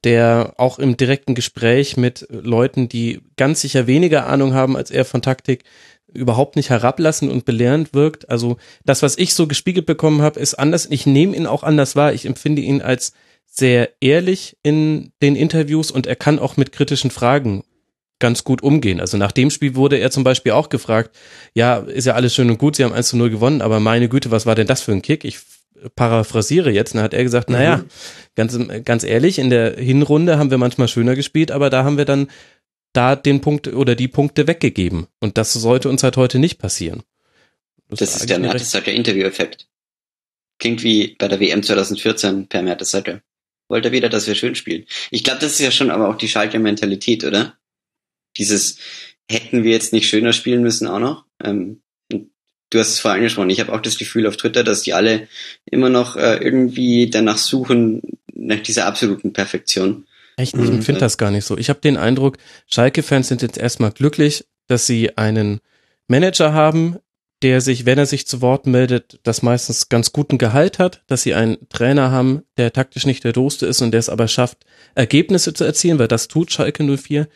der 0.05 0.53
auch 0.55 0.79
im 0.79 0.95
direkten 0.95 1.35
Gespräch 1.35 1.97
mit 1.97 2.27
Leuten, 2.29 2.87
die 2.87 3.19
ganz 3.35 3.59
sicher 3.59 3.87
weniger 3.87 4.25
Ahnung 4.25 4.53
haben 4.53 4.77
als 4.77 4.89
er 4.89 5.03
von 5.03 5.21
Taktik, 5.21 5.65
überhaupt 6.13 6.55
nicht 6.55 6.69
herablassend 6.69 7.29
und 7.29 7.43
belehrend 7.43 7.93
wirkt. 7.93 8.29
Also 8.29 8.55
das, 8.85 9.03
was 9.03 9.17
ich 9.17 9.33
so 9.33 9.47
gespiegelt 9.47 9.85
bekommen 9.85 10.21
habe, 10.21 10.39
ist 10.39 10.53
anders. 10.53 10.87
Ich 10.89 11.05
nehme 11.05 11.35
ihn 11.35 11.45
auch 11.45 11.63
anders 11.63 11.97
wahr. 11.97 12.13
Ich 12.13 12.25
empfinde 12.25 12.61
ihn 12.61 12.81
als 12.81 13.11
sehr 13.45 13.89
ehrlich 13.99 14.55
in 14.63 15.11
den 15.21 15.35
Interviews 15.35 15.91
und 15.91 16.07
er 16.07 16.15
kann 16.15 16.39
auch 16.39 16.55
mit 16.55 16.71
kritischen 16.71 17.11
Fragen 17.11 17.63
ganz 18.19 18.43
gut 18.43 18.63
umgehen. 18.63 18.99
Also 18.99 19.17
nach 19.17 19.31
dem 19.31 19.49
Spiel 19.49 19.75
wurde 19.75 19.97
er 19.97 20.11
zum 20.11 20.23
Beispiel 20.23 20.53
auch 20.53 20.69
gefragt, 20.69 21.15
ja, 21.53 21.77
ist 21.77 22.05
ja 22.05 22.13
alles 22.13 22.33
schön 22.33 22.49
und 22.49 22.57
gut, 22.57 22.75
sie 22.75 22.83
haben 22.83 22.93
1 22.93 23.09
zu 23.09 23.17
0 23.17 23.29
gewonnen, 23.29 23.61
aber 23.61 23.79
meine 23.79 24.09
Güte, 24.09 24.31
was 24.31 24.45
war 24.45 24.55
denn 24.55 24.67
das 24.67 24.81
für 24.81 24.91
ein 24.91 25.01
Kick? 25.01 25.23
Ich 25.23 25.39
paraphrasiere 25.95 26.71
jetzt, 26.71 26.95
dann 26.95 27.03
hat 27.03 27.13
er 27.13 27.23
gesagt, 27.23 27.49
naja, 27.49 27.77
mhm. 27.77 27.89
ganz, 28.35 28.57
ganz 28.83 29.03
ehrlich, 29.03 29.39
in 29.39 29.49
der 29.49 29.77
Hinrunde 29.77 30.37
haben 30.37 30.49
wir 30.49 30.57
manchmal 30.57 30.87
schöner 30.87 31.15
gespielt, 31.15 31.51
aber 31.51 31.69
da 31.69 31.83
haben 31.83 31.97
wir 31.97 32.05
dann 32.05 32.27
da 32.93 33.15
den 33.15 33.41
Punkt 33.41 33.67
oder 33.67 33.95
die 33.95 34.07
Punkte 34.07 34.47
weggegeben. 34.47 35.07
Und 35.19 35.37
das 35.37 35.53
sollte 35.53 35.89
uns 35.89 36.01
halt 36.03 36.17
heute 36.17 36.39
nicht 36.39 36.57
passieren. 36.57 37.03
Das, 37.89 37.99
das 37.99 38.15
ist 38.17 38.29
der 38.29 38.39
Mertesacker 38.39 38.91
Interview-Effekt. 38.91 39.67
Klingt 40.59 40.83
wie 40.83 41.15
bei 41.19 41.27
der 41.27 41.39
WM 41.39 41.61
2014 41.61 42.47
per 42.47 42.63
Mertesacker. 42.63 43.21
Wollte 43.69 43.89
er 43.89 43.91
wieder, 43.91 44.09
dass 44.09 44.27
wir 44.27 44.35
schön 44.35 44.55
spielen. 44.55 44.85
Ich 45.11 45.23
glaube, 45.23 45.39
das 45.41 45.53
ist 45.53 45.59
ja 45.59 45.71
schon 45.71 45.91
aber 45.91 46.09
auch 46.09 46.17
die 46.17 46.27
Schalker 46.27 46.59
Mentalität, 46.59 47.23
oder? 47.23 47.56
Dieses 48.37 48.77
hätten 49.29 49.63
wir 49.63 49.71
jetzt 49.71 49.93
nicht 49.93 50.07
schöner 50.07 50.33
spielen 50.33 50.61
müssen 50.61 50.87
auch 50.87 50.99
noch. 50.99 51.25
Ähm, 51.43 51.81
du 52.09 52.79
hast 52.79 52.89
es 52.89 52.99
vorhin 52.99 53.19
angesprochen. 53.19 53.49
Ich 53.49 53.59
habe 53.59 53.73
auch 53.73 53.81
das 53.81 53.97
Gefühl 53.97 54.27
auf 54.27 54.37
Twitter, 54.37 54.63
dass 54.63 54.81
die 54.81 54.93
alle 54.93 55.27
immer 55.65 55.89
noch 55.89 56.15
äh, 56.15 56.37
irgendwie 56.37 57.09
danach 57.09 57.37
suchen, 57.37 58.01
nach 58.33 58.59
dieser 58.59 58.85
absoluten 58.85 59.33
Perfektion. 59.33 60.05
Echt? 60.37 60.55
Ich 60.55 60.69
empfinde 60.69 60.99
das 60.99 61.17
gar 61.17 61.31
nicht 61.31 61.45
so. 61.45 61.57
Ich 61.57 61.69
habe 61.69 61.81
den 61.81 61.97
Eindruck, 61.97 62.37
Schalke-Fans 62.67 63.27
sind 63.27 63.41
jetzt 63.41 63.57
erstmal 63.57 63.91
glücklich, 63.91 64.45
dass 64.67 64.85
sie 64.85 65.17
einen 65.17 65.59
Manager 66.07 66.53
haben, 66.53 66.97
der 67.41 67.61
sich, 67.61 67.85
wenn 67.85 67.97
er 67.97 68.05
sich 68.05 68.27
zu 68.27 68.41
Wort 68.41 68.65
meldet, 68.65 69.19
das 69.23 69.41
meistens 69.41 69.89
ganz 69.89 70.11
guten 70.11 70.37
Gehalt 70.37 70.79
hat, 70.79 71.03
dass 71.07 71.23
sie 71.23 71.33
einen 71.33 71.69
Trainer 71.69 72.11
haben, 72.11 72.43
der 72.57 72.73
taktisch 72.73 73.05
nicht 73.05 73.23
der 73.23 73.33
Doste 73.33 73.65
ist 73.65 73.81
und 73.81 73.91
der 73.91 73.99
es 73.99 74.09
aber 74.09 74.27
schafft, 74.27 74.65
Ergebnisse 74.95 75.53
zu 75.53 75.63
erzielen, 75.63 75.99
weil 75.99 76.07
das 76.07 76.27
tut 76.27 76.51
Schalke 76.51 76.83
04. 76.83 77.27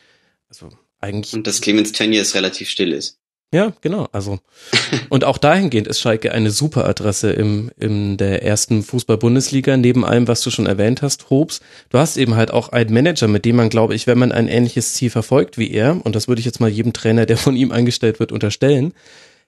Also 0.50 0.70
eigentlich. 1.02 1.34
Und 1.34 1.48
dass 1.48 1.62
Clemens 1.62 1.92
Tönnies 1.92 2.36
relativ 2.36 2.70
still 2.70 2.94
ist. 2.94 3.18
Ja, 3.54 3.74
genau. 3.82 4.08
Also 4.14 4.40
und 5.10 5.26
auch 5.26 5.38
dahingehend 5.38 5.88
ist 5.88 6.00
Schalke 6.00 6.32
eine 6.32 6.52
super 6.52 6.88
Adresse 6.88 7.32
im 7.32 7.70
in 7.78 8.16
der 8.16 8.44
ersten 8.44 8.82
Fußball-Bundesliga. 8.82 9.76
Neben 9.76 10.06
allem, 10.06 10.28
was 10.28 10.42
du 10.42 10.52
schon 10.52 10.68
erwähnt 10.68 11.02
hast, 11.02 11.30
Hobs, 11.30 11.60
du 11.90 11.98
hast 11.98 12.16
eben 12.16 12.36
halt 12.36 12.52
auch 12.52 12.70
einen 12.70 12.94
Manager, 12.94 13.28
mit 13.28 13.44
dem 13.44 13.58
man, 13.58 13.70
glaube 13.70 13.94
ich, 13.94 14.08
wenn 14.08 14.18
man 14.18 14.32
ein 14.32 14.48
ähnliches 14.48 14.94
Ziel 14.94 15.10
verfolgt 15.10 15.58
wie 15.58 15.72
er, 15.72 16.00
und 16.06 16.16
das 16.16 16.30
würde 16.30 16.40
ich 16.40 16.46
jetzt 16.46 16.62
mal 16.62 16.70
jedem 16.70 16.94
Trainer, 16.94 17.26
der 17.26 17.38
von 17.38 17.58
ihm 17.58 17.72
eingestellt 17.72 18.20
wird, 18.20 18.32
unterstellen, 18.32 18.94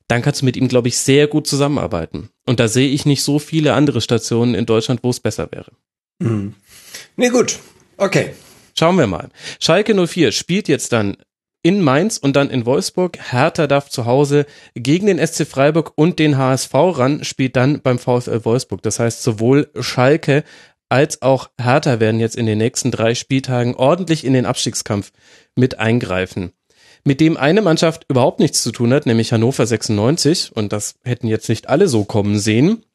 dann 0.09 0.21
kannst 0.21 0.41
du 0.41 0.45
mit 0.45 0.57
ihm, 0.57 0.67
glaube 0.67 0.89
ich, 0.89 0.97
sehr 0.97 1.27
gut 1.27 1.47
zusammenarbeiten. 1.47 2.29
Und 2.45 2.59
da 2.59 2.67
sehe 2.67 2.89
ich 2.89 3.05
nicht 3.05 3.23
so 3.23 3.39
viele 3.39 3.73
andere 3.73 4.01
Stationen 4.01 4.53
in 4.53 4.65
Deutschland, 4.65 4.99
wo 5.03 5.09
es 5.09 5.21
besser 5.21 5.49
wäre. 5.51 5.71
Mhm. 6.19 6.55
Nee, 7.15 7.29
gut. 7.29 7.59
Okay. 7.95 8.33
Schauen 8.77 8.97
wir 8.97 9.07
mal. 9.07 9.29
Schalke 9.61 9.95
04 9.95 10.31
spielt 10.33 10.67
jetzt 10.67 10.91
dann 10.91 11.15
in 11.63 11.81
Mainz 11.81 12.17
und 12.17 12.35
dann 12.35 12.49
in 12.49 12.65
Wolfsburg. 12.65 13.17
Hertha 13.31 13.67
darf 13.67 13.89
zu 13.89 14.05
Hause 14.05 14.45
gegen 14.75 15.07
den 15.07 15.25
SC 15.25 15.47
Freiburg 15.47 15.93
und 15.95 16.19
den 16.19 16.37
HSV 16.37 16.73
ran, 16.73 17.23
spielt 17.23 17.55
dann 17.55 17.81
beim 17.81 17.97
VfL 17.97 18.45
Wolfsburg. 18.45 18.83
Das 18.83 18.99
heißt, 18.99 19.23
sowohl 19.23 19.71
Schalke 19.79 20.43
als 20.89 21.21
auch 21.21 21.49
Hertha 21.59 21.99
werden 21.99 22.19
jetzt 22.19 22.35
in 22.35 22.45
den 22.45 22.59
nächsten 22.59 22.91
drei 22.91 23.15
Spieltagen 23.15 23.75
ordentlich 23.75 24.25
in 24.25 24.33
den 24.33 24.45
Abstiegskampf 24.45 25.11
mit 25.55 25.79
eingreifen. 25.79 26.51
Mit 27.05 27.19
dem 27.19 27.35
eine 27.35 27.61
Mannschaft 27.61 28.05
überhaupt 28.09 28.39
nichts 28.39 28.61
zu 28.61 28.71
tun 28.71 28.93
hat, 28.93 29.05
nämlich 29.05 29.33
Hannover 29.33 29.65
96, 29.65 30.55
und 30.55 30.71
das 30.71 30.95
hätten 31.03 31.27
jetzt 31.27 31.49
nicht 31.49 31.67
alle 31.67 31.87
so 31.87 32.03
kommen 32.03 32.37
sehen, 32.37 32.85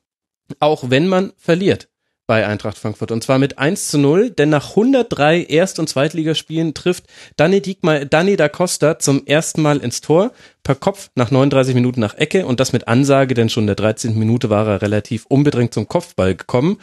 auch 0.61 0.91
wenn 0.91 1.09
man 1.09 1.33
verliert 1.37 1.89
bei 2.29 2.47
Eintracht 2.47 2.79
Frankfurt. 2.79 3.11
Und 3.11 3.25
zwar 3.25 3.39
mit 3.39 3.59
1 3.59 3.89
zu 3.89 3.99
0, 3.99 4.31
denn 4.31 4.51
nach 4.51 4.71
103 4.71 5.47
Erst- 5.49 5.81
und 5.81 5.89
Zweitligaspielen 5.89 6.75
trifft 6.75 7.05
Danny, 7.37 7.61
Diekma, 7.61 8.05
Danny 8.05 8.37
da 8.37 8.49
Costa 8.49 8.99
zum 9.01 9.27
ersten 9.27 9.63
Mal 9.63 9.79
ins 9.79 10.03
Tor, 10.03 10.33
per 10.63 10.75
Kopf 10.75 11.09
nach 11.15 11.31
39 11.31 11.75
Minuten 11.75 12.01
nach 12.01 12.15
Ecke 12.15 12.47
und 12.47 12.61
das 12.61 12.75
mit 12.75 12.87
Ansage, 12.87 13.33
denn 13.33 13.49
schon 13.49 13.65
in 13.65 13.69
der 13.69 13.77
13. 13.77 14.17
Minute 14.17 14.51
war 14.51 14.69
er 14.69 14.83
relativ 14.83 15.25
unbedrängt 15.27 15.73
zum 15.73 15.89
Kopfball 15.89 16.35
gekommen. 16.35 16.79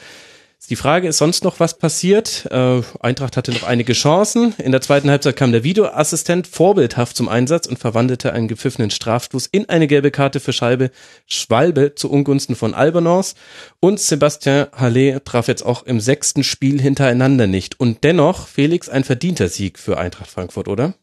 Die 0.69 0.75
Frage 0.75 1.07
ist 1.07 1.19
sonst 1.19 1.43
noch 1.43 1.59
was 1.59 1.77
passiert. 1.77 2.47
Äh, 2.49 2.81
Eintracht 2.99 3.37
hatte 3.37 3.51
noch 3.51 3.63
einige 3.63 3.93
Chancen. 3.93 4.55
In 4.57 4.71
der 4.71 4.81
zweiten 4.81 5.09
Halbzeit 5.09 5.35
kam 5.35 5.51
der 5.51 5.63
Videoassistent 5.63 6.47
vorbildhaft 6.47 7.15
zum 7.15 7.29
Einsatz 7.29 7.67
und 7.67 7.77
verwandelte 7.77 8.33
einen 8.33 8.47
gepfiffenen 8.47 8.89
Strafstoß 8.89 9.45
in 9.47 9.69
eine 9.69 9.87
gelbe 9.87 10.09
Karte 10.09 10.39
für 10.39 10.53
Scheibe 10.53 10.89
Schwalbe 11.27 11.93
zu 11.93 12.09
Ungunsten 12.09 12.55
von 12.55 12.73
Albanos. 12.73 13.35
Und 13.79 13.99
Sebastian 13.99 14.67
Halle 14.71 15.23
traf 15.23 15.47
jetzt 15.47 15.63
auch 15.63 15.83
im 15.83 15.99
sechsten 15.99 16.43
Spiel 16.43 16.81
hintereinander 16.81 17.45
nicht. 17.45 17.79
Und 17.79 18.03
dennoch, 18.03 18.47
Felix, 18.47 18.89
ein 18.89 19.03
verdienter 19.03 19.49
Sieg 19.49 19.77
für 19.77 19.97
Eintracht 19.97 20.31
Frankfurt, 20.31 20.67
oder? 20.67 20.95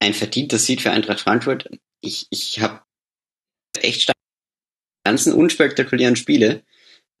Ein 0.00 0.12
verdienter 0.12 0.58
Sieg 0.58 0.82
für 0.82 0.90
Eintracht 0.90 1.20
Frankfurt. 1.20 1.70
Ich, 2.02 2.26
ich 2.30 2.60
habe 2.60 2.82
echt 3.80 4.02
stark 4.02 4.16
ganzen 5.04 5.32
unspektakulären 5.32 6.16
Spiele 6.16 6.62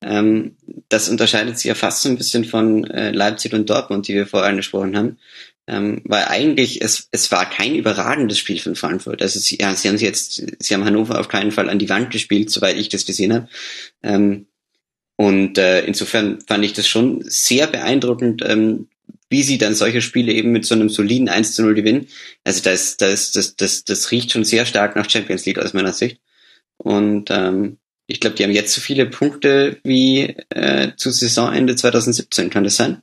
ähm, 0.02 0.56
das 0.88 1.08
unterscheidet 1.08 1.58
sich 1.58 1.66
ja 1.66 1.74
fast 1.74 2.02
so 2.02 2.08
ein 2.08 2.16
bisschen 2.16 2.44
von 2.44 2.84
äh, 2.84 3.10
Leipzig 3.10 3.52
und 3.52 3.68
Dortmund, 3.68 4.08
die 4.08 4.14
wir 4.14 4.26
vorher 4.26 4.48
angesprochen 4.48 4.96
haben. 4.96 5.18
Ähm, 5.66 6.00
weil 6.04 6.24
eigentlich 6.24 6.80
es, 6.80 7.08
es 7.10 7.30
war 7.30 7.48
kein 7.48 7.74
überragendes 7.74 8.38
Spiel 8.38 8.58
von 8.58 8.74
Frankfurt. 8.74 9.20
Also 9.20 9.38
sie, 9.38 9.58
ja, 9.60 9.74
sie 9.74 9.88
haben 9.88 9.98
sie 9.98 10.06
jetzt, 10.06 10.42
sie 10.58 10.74
haben 10.74 10.84
Hannover 10.84 11.20
auf 11.20 11.28
keinen 11.28 11.52
Fall 11.52 11.68
an 11.68 11.78
die 11.78 11.90
Wand 11.90 12.10
gespielt, 12.10 12.50
soweit 12.50 12.76
ich 12.76 12.88
das 12.88 13.04
gesehen 13.04 13.34
habe. 13.34 13.48
Ähm, 14.02 14.46
und 15.16 15.58
äh, 15.58 15.84
insofern 15.84 16.40
fand 16.40 16.64
ich 16.64 16.72
das 16.72 16.88
schon 16.88 17.22
sehr 17.24 17.66
beeindruckend, 17.66 18.42
ähm, 18.46 18.88
wie 19.28 19.42
sie 19.42 19.58
dann 19.58 19.74
solche 19.74 20.00
Spiele 20.00 20.32
eben 20.32 20.52
mit 20.52 20.64
so 20.64 20.74
einem 20.74 20.88
soliden 20.88 21.28
1 21.28 21.54
zu 21.54 21.62
0 21.62 21.74
gewinnen. 21.74 22.06
Also 22.44 22.62
das, 22.62 22.96
das, 22.96 23.32
das, 23.32 23.56
das, 23.56 23.84
das 23.84 24.10
riecht 24.10 24.32
schon 24.32 24.44
sehr 24.44 24.64
stark 24.64 24.96
nach 24.96 25.10
Champions 25.10 25.44
League 25.44 25.58
aus 25.58 25.74
meiner 25.74 25.92
Sicht. 25.92 26.20
Und 26.78 27.30
ähm, 27.30 27.78
ich 28.08 28.20
glaube, 28.20 28.34
die 28.36 28.42
haben 28.42 28.50
jetzt 28.50 28.72
so 28.74 28.80
viele 28.80 29.06
Punkte 29.06 29.78
wie 29.84 30.34
äh, 30.48 30.92
zu 30.96 31.10
Saisonende 31.10 31.76
2017, 31.76 32.50
kann 32.50 32.64
das 32.64 32.76
sein? 32.76 33.02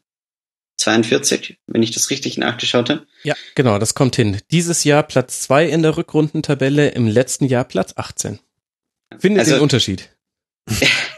42, 0.77 1.57
wenn 1.67 1.83
ich 1.83 1.91
das 1.91 2.09
richtig 2.09 2.37
nachgeschaut 2.37 2.89
habe. 2.89 3.05
Ja, 3.23 3.35
genau, 3.53 3.79
das 3.79 3.93
kommt 3.93 4.15
hin. 4.15 4.41
Dieses 4.51 4.83
Jahr 4.83 5.03
Platz 5.03 5.41
2 5.43 5.69
in 5.69 5.83
der 5.83 5.95
Rückrundentabelle, 5.95 6.89
im 6.89 7.07
letzten 7.07 7.45
Jahr 7.45 7.63
Platz 7.63 7.93
18. 7.95 8.39
Finde 9.19 9.39
also, 9.39 9.53
den 9.53 9.61
Unterschied. 9.61 10.09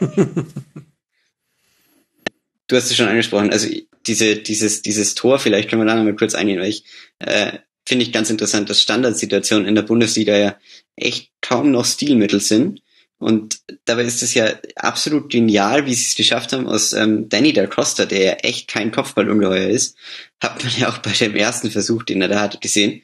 du 2.68 2.76
hast 2.76 2.90
es 2.90 2.96
schon 2.96 3.08
angesprochen, 3.08 3.50
also 3.50 3.68
diese, 4.06 4.36
dieses, 4.36 4.82
dieses 4.82 5.14
Tor, 5.14 5.38
vielleicht 5.38 5.70
können 5.70 5.82
wir 5.82 5.86
da 5.86 5.96
noch 5.96 6.04
mal 6.04 6.14
kurz 6.14 6.34
eingehen, 6.34 6.60
weil 6.60 6.68
ich 6.68 6.84
äh, 7.18 7.58
finde 7.86 8.04
ich 8.04 8.12
ganz 8.12 8.28
interessant, 8.28 8.68
dass 8.68 8.82
Standardsituationen 8.82 9.66
in 9.66 9.74
der 9.74 9.82
Bundesliga 9.82 10.36
ja 10.36 10.58
echt 10.94 11.32
kaum 11.40 11.70
noch 11.70 11.86
Stilmittel 11.86 12.40
sind. 12.40 12.82
Und 13.18 13.60
dabei 13.84 14.04
ist 14.04 14.22
es 14.22 14.34
ja 14.34 14.52
absolut 14.76 15.30
genial, 15.30 15.86
wie 15.86 15.94
sie 15.94 16.06
es 16.06 16.14
geschafft 16.14 16.52
haben, 16.52 16.68
aus 16.68 16.92
ähm, 16.92 17.28
Danny 17.28 17.52
da 17.52 17.66
Costa, 17.66 18.04
der 18.04 18.22
ja 18.22 18.32
echt 18.34 18.68
kein 18.68 18.92
Kopfballungeheuer 18.92 19.68
ist, 19.68 19.96
hat 20.40 20.62
man 20.62 20.72
ja 20.78 20.88
auch 20.88 20.98
bei 20.98 21.10
dem 21.10 21.34
ersten 21.34 21.70
Versuch, 21.70 22.04
den 22.04 22.22
er 22.22 22.28
da 22.28 22.40
hatte, 22.40 22.58
gesehen. 22.58 23.02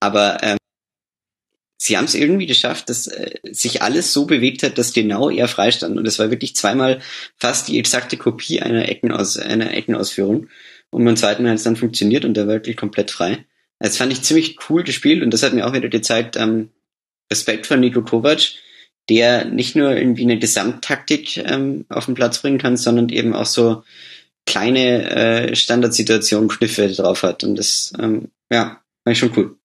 Aber 0.00 0.42
ähm, 0.42 0.58
sie 1.78 1.96
haben 1.96 2.04
es 2.04 2.14
irgendwie 2.14 2.46
geschafft, 2.46 2.90
dass 2.90 3.06
äh, 3.06 3.38
sich 3.52 3.80
alles 3.80 4.12
so 4.12 4.26
bewegt 4.26 4.62
hat, 4.62 4.76
dass 4.76 4.92
genau 4.92 5.30
er 5.30 5.48
freistand. 5.48 5.96
Und 5.96 6.06
es 6.06 6.18
war 6.18 6.30
wirklich 6.30 6.54
zweimal 6.56 7.00
fast 7.38 7.68
die 7.68 7.78
exakte 7.78 8.18
Kopie 8.18 8.60
einer, 8.60 8.88
Eckenaus 8.88 9.38
einer 9.38 9.72
Eckenausführung. 9.72 10.48
Und 10.90 11.04
beim 11.04 11.16
zweiten 11.16 11.42
Mal 11.42 11.50
hat 11.50 11.58
es 11.58 11.64
dann 11.64 11.76
funktioniert 11.76 12.24
und 12.24 12.36
er 12.36 12.46
war 12.46 12.54
wirklich 12.54 12.76
komplett 12.76 13.10
frei. 13.10 13.46
Das 13.78 13.96
fand 13.96 14.12
ich 14.12 14.22
ziemlich 14.22 14.58
cool 14.68 14.82
gespielt 14.82 15.22
und 15.22 15.32
das 15.32 15.42
hat 15.42 15.52
mir 15.52 15.66
auch 15.66 15.72
wieder 15.72 15.88
gezeigt, 15.88 16.36
ähm, 16.36 16.70
Respekt 17.30 17.66
von 17.66 17.80
Nico 17.80 18.02
Kovac, 18.02 18.52
der 19.08 19.44
nicht 19.44 19.76
nur 19.76 19.94
irgendwie 19.96 20.22
eine 20.22 20.38
Gesamttaktik 20.38 21.36
ähm, 21.38 21.84
auf 21.88 22.06
den 22.06 22.14
Platz 22.14 22.40
bringen 22.40 22.58
kann, 22.58 22.76
sondern 22.76 23.08
eben 23.08 23.34
auch 23.34 23.46
so 23.46 23.82
kleine 24.46 25.10
äh, 25.10 25.56
Standardsituationen, 25.56 26.48
Kniffe 26.48 26.88
drauf 26.88 27.22
hat. 27.22 27.44
Und 27.44 27.56
das, 27.56 27.92
ähm, 27.98 28.30
ja, 28.50 28.80
war 29.04 29.12
ich 29.12 29.18
schon 29.18 29.32
cool. 29.36 29.56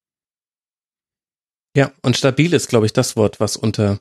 Ja, 1.75 1.91
und 2.01 2.17
stabil 2.17 2.53
ist, 2.53 2.67
glaube 2.67 2.85
ich, 2.85 2.93
das 2.93 3.15
Wort, 3.15 3.39
was 3.39 3.55
unter 3.55 3.99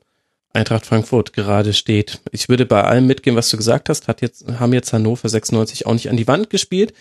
Eintracht 0.53 0.87
Frankfurt 0.87 1.33
gerade 1.33 1.75
steht. 1.75 2.21
Ich 2.33 2.49
würde 2.49 2.65
bei 2.65 2.83
allem 2.83 3.07
mitgehen, 3.07 3.37
was 3.37 3.51
du 3.51 3.57
gesagt 3.57 3.89
hast, 3.89 4.09
hat 4.09 4.23
jetzt, 4.23 4.47
haben 4.59 4.73
jetzt 4.73 4.93
Hannover 4.93 5.29
96 5.29 5.87
auch 5.87 5.93
nicht 5.93 6.09
an 6.09 6.17
die 6.17 6.27
Wand 6.27 6.51
gespielt 6.51 6.95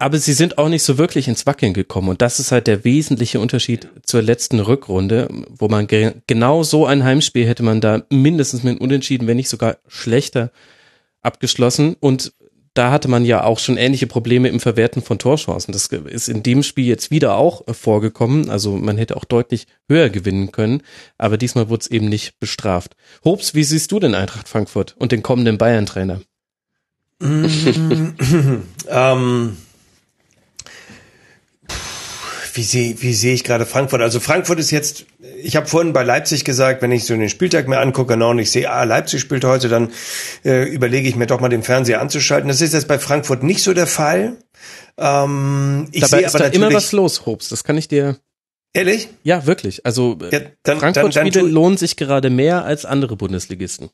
aber 0.00 0.18
sie 0.18 0.32
sind 0.32 0.56
auch 0.56 0.70
nicht 0.70 0.82
so 0.82 0.96
wirklich 0.96 1.28
ins 1.28 1.44
Wackeln 1.44 1.74
gekommen. 1.74 2.08
Und 2.08 2.22
das 2.22 2.40
ist 2.40 2.52
halt 2.52 2.66
der 2.66 2.84
wesentliche 2.84 3.38
Unterschied 3.38 3.88
zur 4.02 4.22
letzten 4.22 4.58
Rückrunde, 4.58 5.28
wo 5.50 5.68
man 5.68 5.86
ge 5.86 6.14
genau 6.26 6.62
so 6.62 6.86
ein 6.86 7.04
Heimspiel 7.04 7.46
hätte 7.46 7.62
man 7.62 7.82
da 7.82 8.02
mindestens 8.08 8.62
mit 8.62 8.80
Unentschieden, 8.80 9.28
wenn 9.28 9.36
nicht 9.36 9.50
sogar 9.50 9.76
schlechter 9.86 10.52
abgeschlossen. 11.20 11.96
Und 12.00 12.32
da 12.72 12.90
hatte 12.90 13.08
man 13.08 13.26
ja 13.26 13.44
auch 13.44 13.58
schon 13.58 13.76
ähnliche 13.76 14.06
Probleme 14.06 14.48
im 14.48 14.58
Verwerten 14.58 15.02
von 15.02 15.18
Torchancen. 15.18 15.72
Das 15.72 15.88
ist 15.88 16.30
in 16.30 16.42
dem 16.42 16.62
Spiel 16.62 16.86
jetzt 16.86 17.10
wieder 17.10 17.36
auch 17.36 17.62
vorgekommen. 17.70 18.48
Also 18.48 18.78
man 18.78 18.96
hätte 18.96 19.18
auch 19.18 19.26
deutlich 19.26 19.66
höher 19.86 20.08
gewinnen 20.08 20.50
können, 20.50 20.82
aber 21.18 21.36
diesmal 21.36 21.68
wurde 21.68 21.82
es 21.82 21.90
eben 21.90 22.08
nicht 22.08 22.40
bestraft. 22.40 22.96
Hobbs, 23.22 23.54
wie 23.54 23.64
siehst 23.64 23.92
du 23.92 24.00
denn 24.00 24.14
Eintracht 24.14 24.48
Frankfurt 24.48 24.94
und 24.98 25.12
den 25.12 25.22
kommenden 25.22 25.58
Bayern-Trainer? 25.58 26.22
ähm 28.88 29.56
wie 32.54 32.62
sehe 32.62 33.02
wie 33.02 33.14
sehe 33.14 33.34
ich 33.34 33.44
gerade 33.44 33.66
Frankfurt? 33.66 34.00
Also 34.02 34.20
Frankfurt 34.20 34.58
ist 34.58 34.70
jetzt, 34.70 35.06
ich 35.42 35.56
habe 35.56 35.66
vorhin 35.66 35.92
bei 35.92 36.02
Leipzig 36.02 36.44
gesagt, 36.44 36.82
wenn 36.82 36.92
ich 36.92 37.04
so 37.04 37.14
den 37.14 37.28
Spieltag 37.28 37.68
mir 37.68 37.78
angucke, 37.78 38.14
genau, 38.14 38.30
und 38.30 38.38
ich 38.38 38.50
sehe, 38.50 38.70
ah, 38.70 38.84
Leipzig 38.84 39.20
spielt 39.20 39.44
heute, 39.44 39.68
dann 39.68 39.90
äh, 40.44 40.64
überlege 40.64 41.08
ich 41.08 41.16
mir 41.16 41.26
doch 41.26 41.40
mal 41.40 41.48
den 41.48 41.62
Fernseher 41.62 42.00
anzuschalten. 42.00 42.48
Das 42.48 42.60
ist 42.60 42.74
jetzt 42.74 42.88
bei 42.88 42.98
Frankfurt 42.98 43.42
nicht 43.42 43.62
so 43.62 43.74
der 43.74 43.86
Fall. 43.86 44.36
Ähm, 44.98 45.88
ich 45.92 46.00
Dabei 46.00 46.18
sehe 46.18 46.26
ist 46.26 46.34
aber 46.34 46.44
da 46.44 46.50
immer 46.50 46.72
was 46.72 46.92
los, 46.92 47.26
Hobbs. 47.26 47.48
Das 47.48 47.64
kann 47.64 47.76
ich 47.78 47.88
dir 47.88 48.18
Ehrlich? 48.72 49.08
Ja, 49.24 49.46
wirklich. 49.46 49.84
Also 49.84 50.16
ja, 50.30 50.40
Frankfurt-Spiele 50.64 51.42
lohnen 51.42 51.76
sich 51.76 51.96
gerade 51.96 52.30
mehr 52.30 52.64
als 52.64 52.84
andere 52.84 53.16
Bundesligisten. 53.16 53.90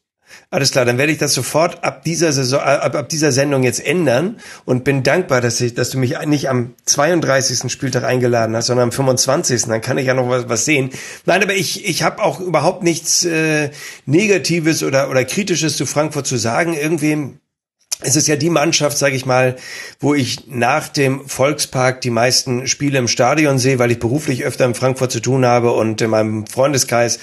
Alles 0.51 0.71
klar, 0.71 0.85
dann 0.85 0.99
werde 0.99 1.13
ich 1.13 1.19
das 1.19 1.35
sofort 1.35 1.83
ab 1.85 2.03
dieser 2.05 2.33
Saison, 2.33 2.61
äh, 2.61 2.63
ab, 2.63 2.95
ab 2.95 3.09
dieser 3.09 3.33
Sendung 3.33 3.63
jetzt 3.63 3.85
ändern 3.85 4.39
und 4.65 4.85
bin 4.85 5.03
dankbar, 5.03 5.41
dass 5.41 5.61
ich, 5.61 5.75
dass 5.75 5.91
du 5.91 5.99
mich 5.99 6.17
nicht 6.27 6.49
am 6.49 6.75
32. 6.85 7.71
Spieltag 7.71 8.05
eingeladen 8.05 8.55
hast, 8.55 8.67
sondern 8.67 8.85
am 8.85 8.93
25. 8.93 9.65
Dann 9.65 9.81
kann 9.81 9.99
ich 9.99 10.07
ja 10.07 10.15
noch 10.15 10.29
was, 10.29 10.49
was 10.49 10.65
sehen. 10.65 10.91
Nein, 11.25 11.43
aber 11.43 11.55
ich, 11.55 11.89
ich 11.89 12.03
habe 12.03 12.23
auch 12.23 12.41
überhaupt 12.41 12.83
nichts 12.83 13.25
äh, 13.25 13.71
Negatives 14.05 14.83
oder 14.83 15.11
oder 15.11 15.25
Kritisches 15.25 15.77
zu 15.77 15.87
Frankfurt 15.87 16.27
zu 16.27 16.37
sagen. 16.37 16.75
Irgendwie 16.75 17.39
es 18.01 18.15
ist 18.15 18.29
ja 18.29 18.37
die 18.37 18.51
Mannschaft, 18.51 18.99
sage 18.99 19.17
ich 19.17 19.25
mal, 19.25 19.57
wo 20.01 20.15
ich 20.15 20.47
nach 20.49 20.89
dem 20.89 21.27
Volkspark 21.27 22.03
die 22.03 22.11
meisten 22.11 22.67
Spiele 22.67 22.99
im 22.99 23.09
Stadion 23.09 23.59
sehe, 23.59 23.79
weil 23.79 23.91
ich 23.91 23.99
beruflich 23.99 24.45
öfter 24.45 24.67
in 24.67 24.75
Frankfurt 24.75 25.11
zu 25.11 25.21
tun 25.21 25.47
habe 25.47 25.73
und 25.73 26.03
in 26.03 26.11
meinem 26.11 26.47
Freundeskreis 26.47 27.19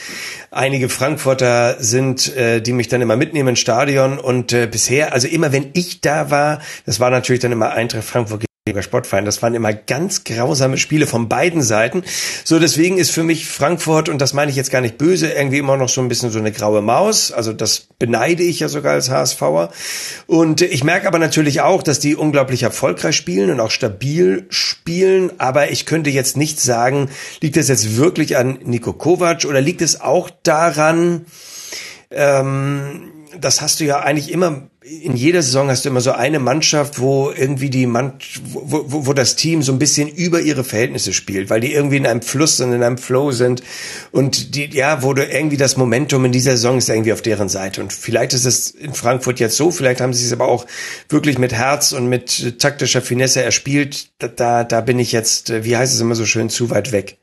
einige 0.50 0.90
Frankfurter 0.90 1.78
sind, 1.80 2.36
äh, 2.36 2.62
die 2.62 2.74
mich 2.74 2.88
dann 2.88 3.02
immer 3.02 3.16
mitnehmen 3.16 3.50
ins 3.50 3.60
Stadion. 3.60 4.18
Und 4.18 4.52
äh, 4.52 4.68
bisher, 4.68 5.14
also 5.14 5.28
immer 5.28 5.52
wenn 5.52 5.70
ich 5.74 6.02
da 6.02 6.32
war, 6.32 6.60
das 6.86 7.00
war 7.00 7.12
natürlich 7.12 7.42
dann 7.42 7.52
immer 7.52 7.72
Eintracht 7.72 8.06
Frankfurt 8.06 8.44
Sportverein. 8.82 9.26
Das 9.26 9.42
waren 9.42 9.56
immer 9.56 9.74
ganz 9.74 10.24
grausame 10.24 10.78
Spiele 10.78 11.06
von 11.06 11.28
beiden 11.28 11.62
Seiten. 11.62 12.02
So, 12.46 12.60
deswegen 12.60 12.98
ist 12.98 13.12
für 13.12 13.24
mich 13.24 13.46
Frankfurt, 13.46 14.08
und 14.08 14.20
das 14.20 14.32
meine 14.32 14.52
ich 14.52 14.56
jetzt 14.56 14.72
gar 14.72 14.80
nicht 14.80 14.98
böse, 14.98 15.30
irgendwie 15.30 15.58
immer 15.58 15.76
noch 15.76 15.90
so 15.90 16.00
ein 16.00 16.08
bisschen 16.08 16.32
so 16.32 16.40
eine 16.40 16.54
graue 16.54 16.82
Maus. 16.82 17.34
Also 17.34 17.52
das 17.52 17.90
beneide 18.00 18.42
ich 18.42 18.62
ja 18.62 18.70
sogar 18.70 18.94
als 18.94 19.10
HSVer. 19.10 19.70
Und 20.28 20.62
ich 20.62 20.86
merke 20.86 21.10
aber 21.10 21.20
natürlich 21.20 21.60
auch, 21.60 21.84
dass 21.84 22.00
die 22.00 22.16
unglaublich 22.16 22.64
erfolgreich 22.64 23.18
spielen 23.18 23.52
und 23.52 23.60
auch 23.60 23.70
stabil 23.70 24.46
spielen. 24.48 25.34
Aber 25.40 25.70
ich 25.72 25.86
könnte 25.86 26.10
jetzt 26.10 26.38
nicht 26.38 26.62
sagen, 26.62 27.10
liegt 27.42 27.58
es 27.58 27.68
jetzt 27.68 27.98
wirklich 27.98 28.38
an 28.38 28.60
Nico 28.64 28.94
Kovac 28.94 29.44
oder 29.44 29.60
liegt 29.60 29.82
es 29.82 30.00
auch 30.00 30.30
daran, 30.42 31.26
ähm, 32.12 33.12
das 33.42 33.62
hast 33.62 33.82
du 33.82 33.84
ja 33.84 34.00
eigentlich 34.00 34.32
immer 34.32 34.70
in 34.86 35.16
jeder 35.16 35.42
Saison 35.42 35.70
hast 35.70 35.86
du 35.86 35.90
immer 35.90 36.02
so 36.02 36.12
eine 36.12 36.40
Mannschaft, 36.40 37.00
wo 37.00 37.32
irgendwie 37.32 37.70
die 37.70 37.86
Mann, 37.86 38.14
wo, 38.44 38.84
wo, 38.88 39.06
wo 39.06 39.14
das 39.14 39.38
Team 39.38 39.64
so 39.64 39.72
ein 39.72 39.80
bisschen 39.80 40.10
über 40.10 40.42
ihre 40.42 40.66
Verhältnisse 40.66 41.14
spielt, 41.14 41.50
weil 41.50 41.62
die 41.62 41.74
irgendwie 41.74 41.98
in 41.98 42.06
einem 42.06 42.22
Fluss 42.22 42.60
und 42.60 42.74
in 42.74 42.84
einem 42.84 42.98
Flow 42.98 43.32
sind. 43.32 43.64
Und 44.12 44.56
die, 44.56 44.70
ja, 44.72 45.02
wo 45.02 45.14
du 45.14 45.26
irgendwie 45.26 45.56
das 45.56 45.78
Momentum 45.78 46.26
in 46.26 46.34
dieser 46.34 46.52
Saison 46.52 46.78
ist 46.78 46.90
irgendwie 46.90 47.14
auf 47.14 47.22
deren 47.22 47.48
Seite. 47.48 47.82
Und 47.82 47.94
vielleicht 47.94 48.34
ist 48.34 48.46
es 48.46 48.72
in 48.72 48.94
Frankfurt 48.94 49.40
jetzt 49.40 49.56
so, 49.56 49.72
vielleicht 49.72 50.02
haben 50.02 50.14
sie 50.14 50.26
es 50.26 50.34
aber 50.34 50.48
auch 50.48 50.66
wirklich 51.08 51.38
mit 51.38 51.54
Herz 51.54 51.94
und 51.94 52.08
mit 52.08 52.60
taktischer 52.60 53.02
Finesse 53.02 53.42
erspielt, 53.42 54.10
da, 54.20 54.28
da, 54.28 54.64
da 54.66 54.82
bin 54.82 55.00
ich 55.00 55.14
jetzt, 55.14 55.64
wie 55.64 55.78
heißt 55.78 55.94
es 55.94 56.02
immer 56.02 56.16
so 56.16 56.26
schön, 56.26 56.50
zu 56.50 56.70
weit 56.70 56.92
weg. 56.92 57.18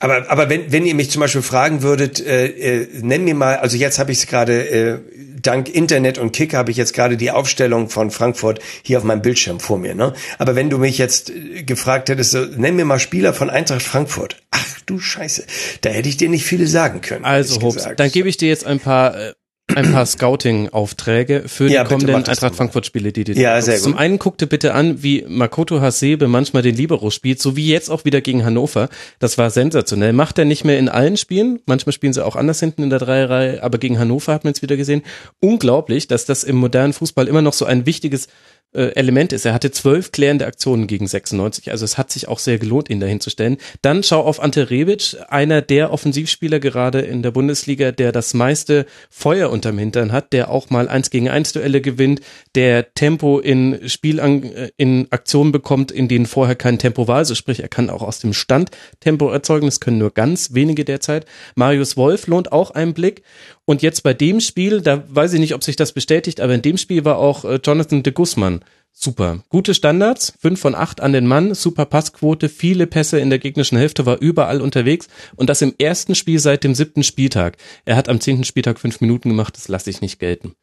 Aber, 0.00 0.28
aber 0.28 0.48
wenn, 0.50 0.72
wenn 0.72 0.84
ihr 0.86 0.94
mich 0.94 1.10
zum 1.10 1.20
Beispiel 1.20 1.42
fragen 1.42 1.82
würdet, 1.82 2.24
äh, 2.24 2.46
äh, 2.46 2.88
nenn 3.00 3.24
mir 3.24 3.34
mal, 3.34 3.56
also 3.56 3.76
jetzt 3.76 3.98
habe 3.98 4.12
ich 4.12 4.18
es 4.18 4.26
gerade, 4.26 4.68
äh, 4.68 4.98
dank 5.40 5.68
Internet 5.68 6.18
und 6.18 6.32
Kick 6.32 6.54
habe 6.54 6.70
ich 6.70 6.76
jetzt 6.76 6.94
gerade 6.94 7.16
die 7.16 7.30
Aufstellung 7.30 7.88
von 7.88 8.10
Frankfurt 8.10 8.60
hier 8.82 8.98
auf 8.98 9.04
meinem 9.04 9.22
Bildschirm 9.22 9.60
vor 9.60 9.78
mir. 9.78 9.94
Ne? 9.94 10.12
Aber 10.38 10.56
wenn 10.56 10.68
du 10.68 10.78
mich 10.78 10.98
jetzt 10.98 11.30
äh, 11.30 11.62
gefragt 11.62 12.08
hättest, 12.08 12.32
so, 12.32 12.44
nenn 12.44 12.76
mir 12.76 12.84
mal 12.84 12.98
Spieler 12.98 13.32
von 13.34 13.50
Eintracht 13.50 13.82
Frankfurt. 13.82 14.42
Ach 14.50 14.80
du 14.86 14.98
Scheiße, 14.98 15.44
da 15.82 15.90
hätte 15.90 16.08
ich 16.08 16.16
dir 16.16 16.28
nicht 16.28 16.44
viele 16.44 16.66
sagen 16.66 17.00
können. 17.00 17.24
Also 17.24 17.62
Hobbs, 17.62 17.88
dann 17.96 18.10
gebe 18.10 18.28
ich 18.28 18.36
dir 18.36 18.48
jetzt 18.48 18.66
ein 18.66 18.80
paar 18.80 19.16
äh, 19.16 19.32
ein 19.74 19.92
paar 19.92 20.04
Scouting-Aufträge 20.04 21.44
für 21.46 21.68
die 21.68 21.74
ja, 21.74 21.84
kommenden 21.84 22.14
Eintracht 22.14 22.54
Frankfurt-Spiele, 22.54 23.12
die 23.12 23.24
du 23.24 23.32
Ja, 23.32 23.60
sehr 23.62 23.76
gut. 23.76 23.82
Zum 23.82 23.96
einen 23.96 24.18
guck 24.18 24.36
dir 24.36 24.46
bitte 24.46 24.74
an, 24.74 25.02
wie 25.02 25.24
Makoto 25.26 25.80
Hasebe 25.80 26.28
manchmal 26.28 26.62
den 26.62 26.76
Libero 26.76 27.10
spielt, 27.10 27.40
so 27.40 27.56
wie 27.56 27.68
jetzt 27.68 27.90
auch 27.90 28.04
wieder 28.04 28.20
gegen 28.20 28.44
Hannover. 28.44 28.88
Das 29.18 29.38
war 29.38 29.50
sensationell. 29.50 30.12
Macht 30.12 30.38
er 30.38 30.44
nicht 30.44 30.64
mehr 30.64 30.78
in 30.78 30.88
allen 30.88 31.16
Spielen. 31.16 31.60
Manchmal 31.66 31.92
spielen 31.92 32.12
sie 32.12 32.24
auch 32.24 32.36
anders 32.36 32.60
hinten 32.60 32.82
in 32.82 32.90
der 32.90 32.98
Dreierreihe, 32.98 33.62
aber 33.62 33.78
gegen 33.78 33.98
Hannover 33.98 34.34
hat 34.34 34.44
man 34.44 34.52
es 34.52 34.62
wieder 34.62 34.76
gesehen. 34.76 35.02
Unglaublich, 35.40 36.08
dass 36.08 36.26
das 36.26 36.44
im 36.44 36.56
modernen 36.56 36.92
Fußball 36.92 37.26
immer 37.26 37.42
noch 37.42 37.54
so 37.54 37.64
ein 37.64 37.86
wichtiges 37.86 38.28
Element 38.74 39.32
ist. 39.32 39.44
Er 39.44 39.54
hatte 39.54 39.70
zwölf 39.70 40.12
klärende 40.12 40.46
Aktionen 40.46 40.86
gegen 40.86 41.06
96, 41.06 41.70
also 41.70 41.84
es 41.84 41.96
hat 41.96 42.10
sich 42.10 42.28
auch 42.28 42.38
sehr 42.38 42.58
gelohnt, 42.58 42.90
ihn 42.90 43.00
dahin 43.00 43.20
zu 43.20 43.30
stellen. 43.30 43.58
Dann 43.82 44.02
schau 44.02 44.20
auf 44.20 44.42
Ante 44.42 44.70
Rebic, 44.70 45.16
einer 45.28 45.62
der 45.62 45.92
Offensivspieler 45.92 46.60
gerade 46.60 47.00
in 47.00 47.22
der 47.22 47.30
Bundesliga, 47.30 47.92
der 47.92 48.12
das 48.12 48.34
meiste 48.34 48.86
Feuer 49.10 49.50
unterm 49.50 49.78
Hintern 49.78 50.12
hat, 50.12 50.32
der 50.32 50.50
auch 50.50 50.70
mal 50.70 50.88
eins 50.88 51.10
gegen 51.10 51.28
eins 51.28 51.52
Duelle 51.52 51.80
gewinnt, 51.80 52.20
der 52.54 52.94
Tempo 52.94 53.38
in 53.38 53.88
Spiel 53.88 54.18
äh, 54.18 54.70
in 54.76 55.06
Aktionen 55.10 55.52
bekommt, 55.52 55.92
in 55.92 56.08
denen 56.08 56.26
vorher 56.26 56.56
kein 56.56 56.78
Tempo 56.78 57.06
war, 57.06 57.18
also 57.18 57.34
sprich, 57.34 57.60
er 57.60 57.68
kann 57.68 57.90
auch 57.90 58.02
aus 58.02 58.18
dem 58.18 58.32
Stand 58.32 58.70
Tempo 59.00 59.30
erzeugen, 59.30 59.66
das 59.66 59.80
können 59.80 59.98
nur 59.98 60.12
ganz 60.12 60.52
wenige 60.52 60.84
derzeit. 60.84 61.26
Marius 61.54 61.96
Wolf 61.96 62.26
lohnt 62.26 62.52
auch 62.52 62.72
einen 62.72 62.94
Blick 62.94 63.22
und 63.66 63.82
jetzt 63.82 64.02
bei 64.02 64.14
dem 64.14 64.40
Spiel, 64.40 64.80
da 64.80 65.04
weiß 65.08 65.32
ich 65.34 65.40
nicht, 65.40 65.54
ob 65.54 65.64
sich 65.64 65.76
das 65.76 65.92
bestätigt, 65.92 66.40
aber 66.40 66.54
in 66.54 66.62
dem 66.62 66.76
Spiel 66.76 67.04
war 67.04 67.18
auch 67.18 67.44
äh, 67.44 67.60
Jonathan 67.62 68.02
de 68.02 68.12
Guzman 68.12 68.64
super. 68.94 69.42
Gute 69.48 69.74
Standards, 69.74 70.32
fünf 70.38 70.60
von 70.60 70.74
acht 70.74 71.00
an 71.00 71.12
den 71.12 71.26
Mann, 71.26 71.54
super 71.54 71.84
Passquote, 71.84 72.48
viele 72.48 72.86
Pässe 72.86 73.18
in 73.18 73.28
der 73.28 73.38
gegnerischen 73.38 73.76
Hälfte, 73.76 74.06
war 74.06 74.20
überall 74.20 74.60
unterwegs 74.60 75.08
und 75.36 75.50
das 75.50 75.62
im 75.62 75.74
ersten 75.78 76.14
Spiel 76.14 76.38
seit 76.38 76.64
dem 76.64 76.74
siebten 76.74 77.02
Spieltag. 77.02 77.56
Er 77.84 77.96
hat 77.96 78.08
am 78.08 78.20
zehnten 78.20 78.44
Spieltag 78.44 78.78
fünf 78.78 79.00
Minuten 79.00 79.28
gemacht, 79.28 79.56
das 79.56 79.68
lasse 79.68 79.90
ich 79.90 80.00
nicht 80.00 80.20
gelten. 80.20 80.54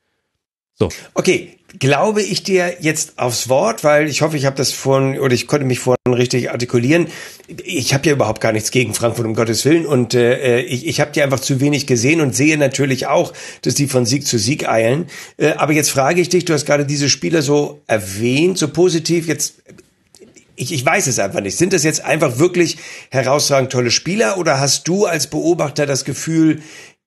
So. 0.82 0.90
Okay, 1.14 1.60
glaube 1.78 2.24
ich 2.24 2.42
dir 2.42 2.78
jetzt 2.80 3.20
aufs 3.20 3.50
Wort, 3.50 3.84
weil 3.84 4.10
ich 4.10 4.24
hoffe, 4.24 4.36
ich 4.36 4.48
habe 4.48 4.56
das 4.56 4.72
vorhin 4.72 5.20
oder 5.20 5.36
ich 5.36 5.46
konnte 5.46 5.64
mich 5.64 5.78
vorhin 5.78 6.12
richtig 6.12 6.50
artikulieren. 6.50 7.06
Ich 7.64 7.94
habe 7.94 8.08
ja 8.08 8.14
überhaupt 8.14 8.42
gar 8.42 8.52
nichts 8.52 8.72
gegen 8.72 8.96
Frankfurt 8.96 9.28
um 9.28 9.36
Gottes 9.36 9.64
Willen 9.64 9.86
und 9.86 10.16
äh, 10.16 10.62
ich, 10.62 10.88
ich 10.88 11.00
habe 11.00 11.12
die 11.12 11.22
einfach 11.22 11.40
zu 11.40 11.60
wenig 11.60 11.86
gesehen 11.86 12.20
und 12.20 12.36
sehe 12.36 12.58
natürlich 12.58 13.06
auch, 13.06 13.32
dass 13.62 13.76
die 13.76 13.88
von 13.88 14.08
Sieg 14.08 14.26
zu 14.26 14.40
Sieg 14.40 14.68
eilen. 14.68 15.06
Äh, 15.38 15.52
aber 15.52 15.74
jetzt 15.74 15.92
frage 15.92 16.20
ich 16.20 16.30
dich, 16.30 16.46
du 16.46 16.54
hast 16.54 16.66
gerade 16.66 16.88
diese 16.88 17.10
Spieler 17.10 17.44
so 17.44 17.82
erwähnt, 17.86 18.58
so 18.58 18.68
positiv. 18.68 19.28
Jetzt 19.28 19.62
ich, 20.62 20.72
ich 20.72 20.86
weiß 20.86 21.08
es 21.08 21.18
einfach 21.18 21.42
nicht. 21.42 21.58
Sind 21.58 21.74
das 21.74 21.84
jetzt 21.84 22.04
einfach 22.04 22.38
wirklich 22.38 22.78
herausragend 23.10 23.72
tolle 23.72 23.90
Spieler 23.90 24.38
oder 24.38 24.60
hast 24.60 24.88
du 24.88 25.06
als 25.06 25.28
Beobachter 25.28 25.86
das 25.86 26.06
Gefühl, 26.06 26.62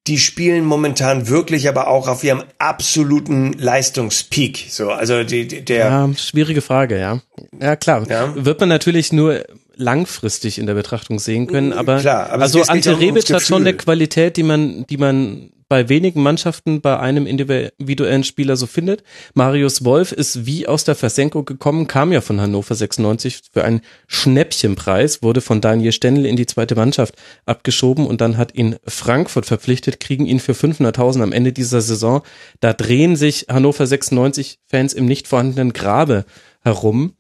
die 0.07 0.19
spielen 0.19 0.65
momentan 0.65 1.29
wirklich 1.29 1.69
aber 1.69 1.89
auch 1.89 2.09
auf 2.09 2.25
ihrem 2.25 2.43
absoluten 2.59 3.55
Leistungspeak. 3.55 4.67
So, 4.69 4.91
also 4.91 5.25
die, 5.25 5.49
die, 5.49 5.65
der. 5.65 5.87
Ja, 5.87 6.11
schwierige 6.17 6.61
Frage, 6.61 6.99
ja. 6.99 7.21
Ja, 7.59 7.77
klar. 7.77 8.07
Ja. 8.09 8.33
Wird 8.37 8.61
man 8.61 8.69
natürlich 8.69 9.13
nur 9.13 9.45
langfristig 9.77 10.59
in 10.59 10.67
der 10.67 10.75
Betrachtung 10.75 11.19
sehen 11.19 11.47
können, 11.47 11.73
aber, 11.73 11.99
klar, 11.99 12.31
aber 12.31 12.43
also 12.43 12.63
Ante 12.63 13.01
Rebic 13.01 13.33
hat 13.33 13.43
schon 13.43 13.63
eine 13.63 13.75
Qualität, 13.75 14.37
die 14.37 14.43
man, 14.43 14.87
die 14.87 14.99
man 14.99 15.51
bei 15.69 15.89
wenigen 15.89 16.23
Mannschaften 16.23 16.81
bei 16.81 16.99
einem 16.99 17.27
individuellen 17.27 18.25
Spieler 18.25 18.57
so 18.57 18.67
findet. 18.67 19.03
Marius 19.35 19.85
Wolf 19.85 20.13
ist 20.13 20.47
wie 20.47 20.67
aus 20.67 20.85
der 20.85 20.95
Versenkung 20.95 21.45
gekommen, 21.45 21.87
kam 21.87 22.13
ja 22.13 22.21
von 22.21 22.41
Hannover 22.41 22.75
96 22.75 23.43
für 23.53 23.65
einen 23.65 23.83
Schnäppchenpreis, 24.07 25.23
wurde 25.23 25.41
von 25.41 25.61
Daniel 25.61 25.93
Stendel 25.93 26.27
in 26.27 26.37
die 26.37 26.47
zweite 26.47 26.75
Mannschaft 26.75 27.17
abgeschoben 27.47 28.07
und 28.07 28.21
dann 28.21 28.37
hat 28.37 28.55
ihn 28.55 28.77
Frankfurt 28.85 29.47
verpflichtet, 29.47 30.01
kriegen 30.01 30.27
ihn 30.27 30.41
für 30.41 30.53
500.000 30.53 31.23
am 31.23 31.33
Ende 31.33 31.53
dieser 31.53 31.81
Saison. 31.81 32.23
Da 32.61 32.73
drehen 32.73 33.17
sich 33.17 33.47
Hannover 33.49 33.87
96 33.87 34.59
Fans 34.67 34.93
im 34.93 35.07
nicht 35.07 35.29
vorhandenen 35.29 35.73
Grabe 35.73 36.25
herum. 36.63 37.15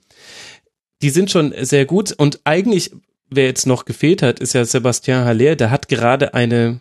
Die 1.02 1.10
sind 1.10 1.30
schon 1.30 1.54
sehr 1.60 1.84
gut 1.84 2.12
und 2.12 2.40
eigentlich 2.44 2.90
wer 3.30 3.44
jetzt 3.44 3.66
noch 3.66 3.84
gefehlt 3.84 4.22
hat, 4.22 4.40
ist 4.40 4.54
ja 4.54 4.64
Sebastian 4.64 5.24
Haller, 5.24 5.56
der 5.56 5.70
hat 5.70 5.88
gerade 5.88 6.34
eine, 6.34 6.80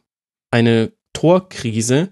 eine 0.52 0.91
Torkrise. 1.14 2.10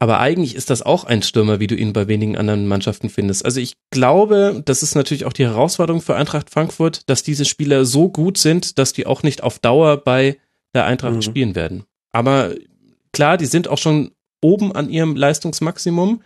Aber 0.00 0.20
eigentlich 0.20 0.54
ist 0.54 0.70
das 0.70 0.82
auch 0.82 1.04
ein 1.04 1.22
Stürmer, 1.22 1.58
wie 1.58 1.66
du 1.66 1.74
ihn 1.74 1.92
bei 1.92 2.06
wenigen 2.06 2.36
anderen 2.36 2.68
Mannschaften 2.68 3.10
findest. 3.10 3.44
Also 3.44 3.60
ich 3.60 3.74
glaube, 3.90 4.62
das 4.64 4.84
ist 4.84 4.94
natürlich 4.94 5.24
auch 5.24 5.32
die 5.32 5.46
Herausforderung 5.46 6.00
für 6.00 6.14
Eintracht 6.14 6.50
Frankfurt, 6.50 7.08
dass 7.10 7.24
diese 7.24 7.44
Spieler 7.44 7.84
so 7.84 8.08
gut 8.08 8.38
sind, 8.38 8.78
dass 8.78 8.92
die 8.92 9.06
auch 9.06 9.24
nicht 9.24 9.42
auf 9.42 9.58
Dauer 9.58 9.96
bei 9.96 10.38
der 10.72 10.84
Eintracht 10.84 11.16
mhm. 11.16 11.22
spielen 11.22 11.54
werden. 11.56 11.84
Aber 12.12 12.54
klar, 13.12 13.38
die 13.38 13.46
sind 13.46 13.66
auch 13.66 13.78
schon 13.78 14.12
oben 14.40 14.72
an 14.72 14.88
ihrem 14.88 15.16
Leistungsmaximum. 15.16 16.22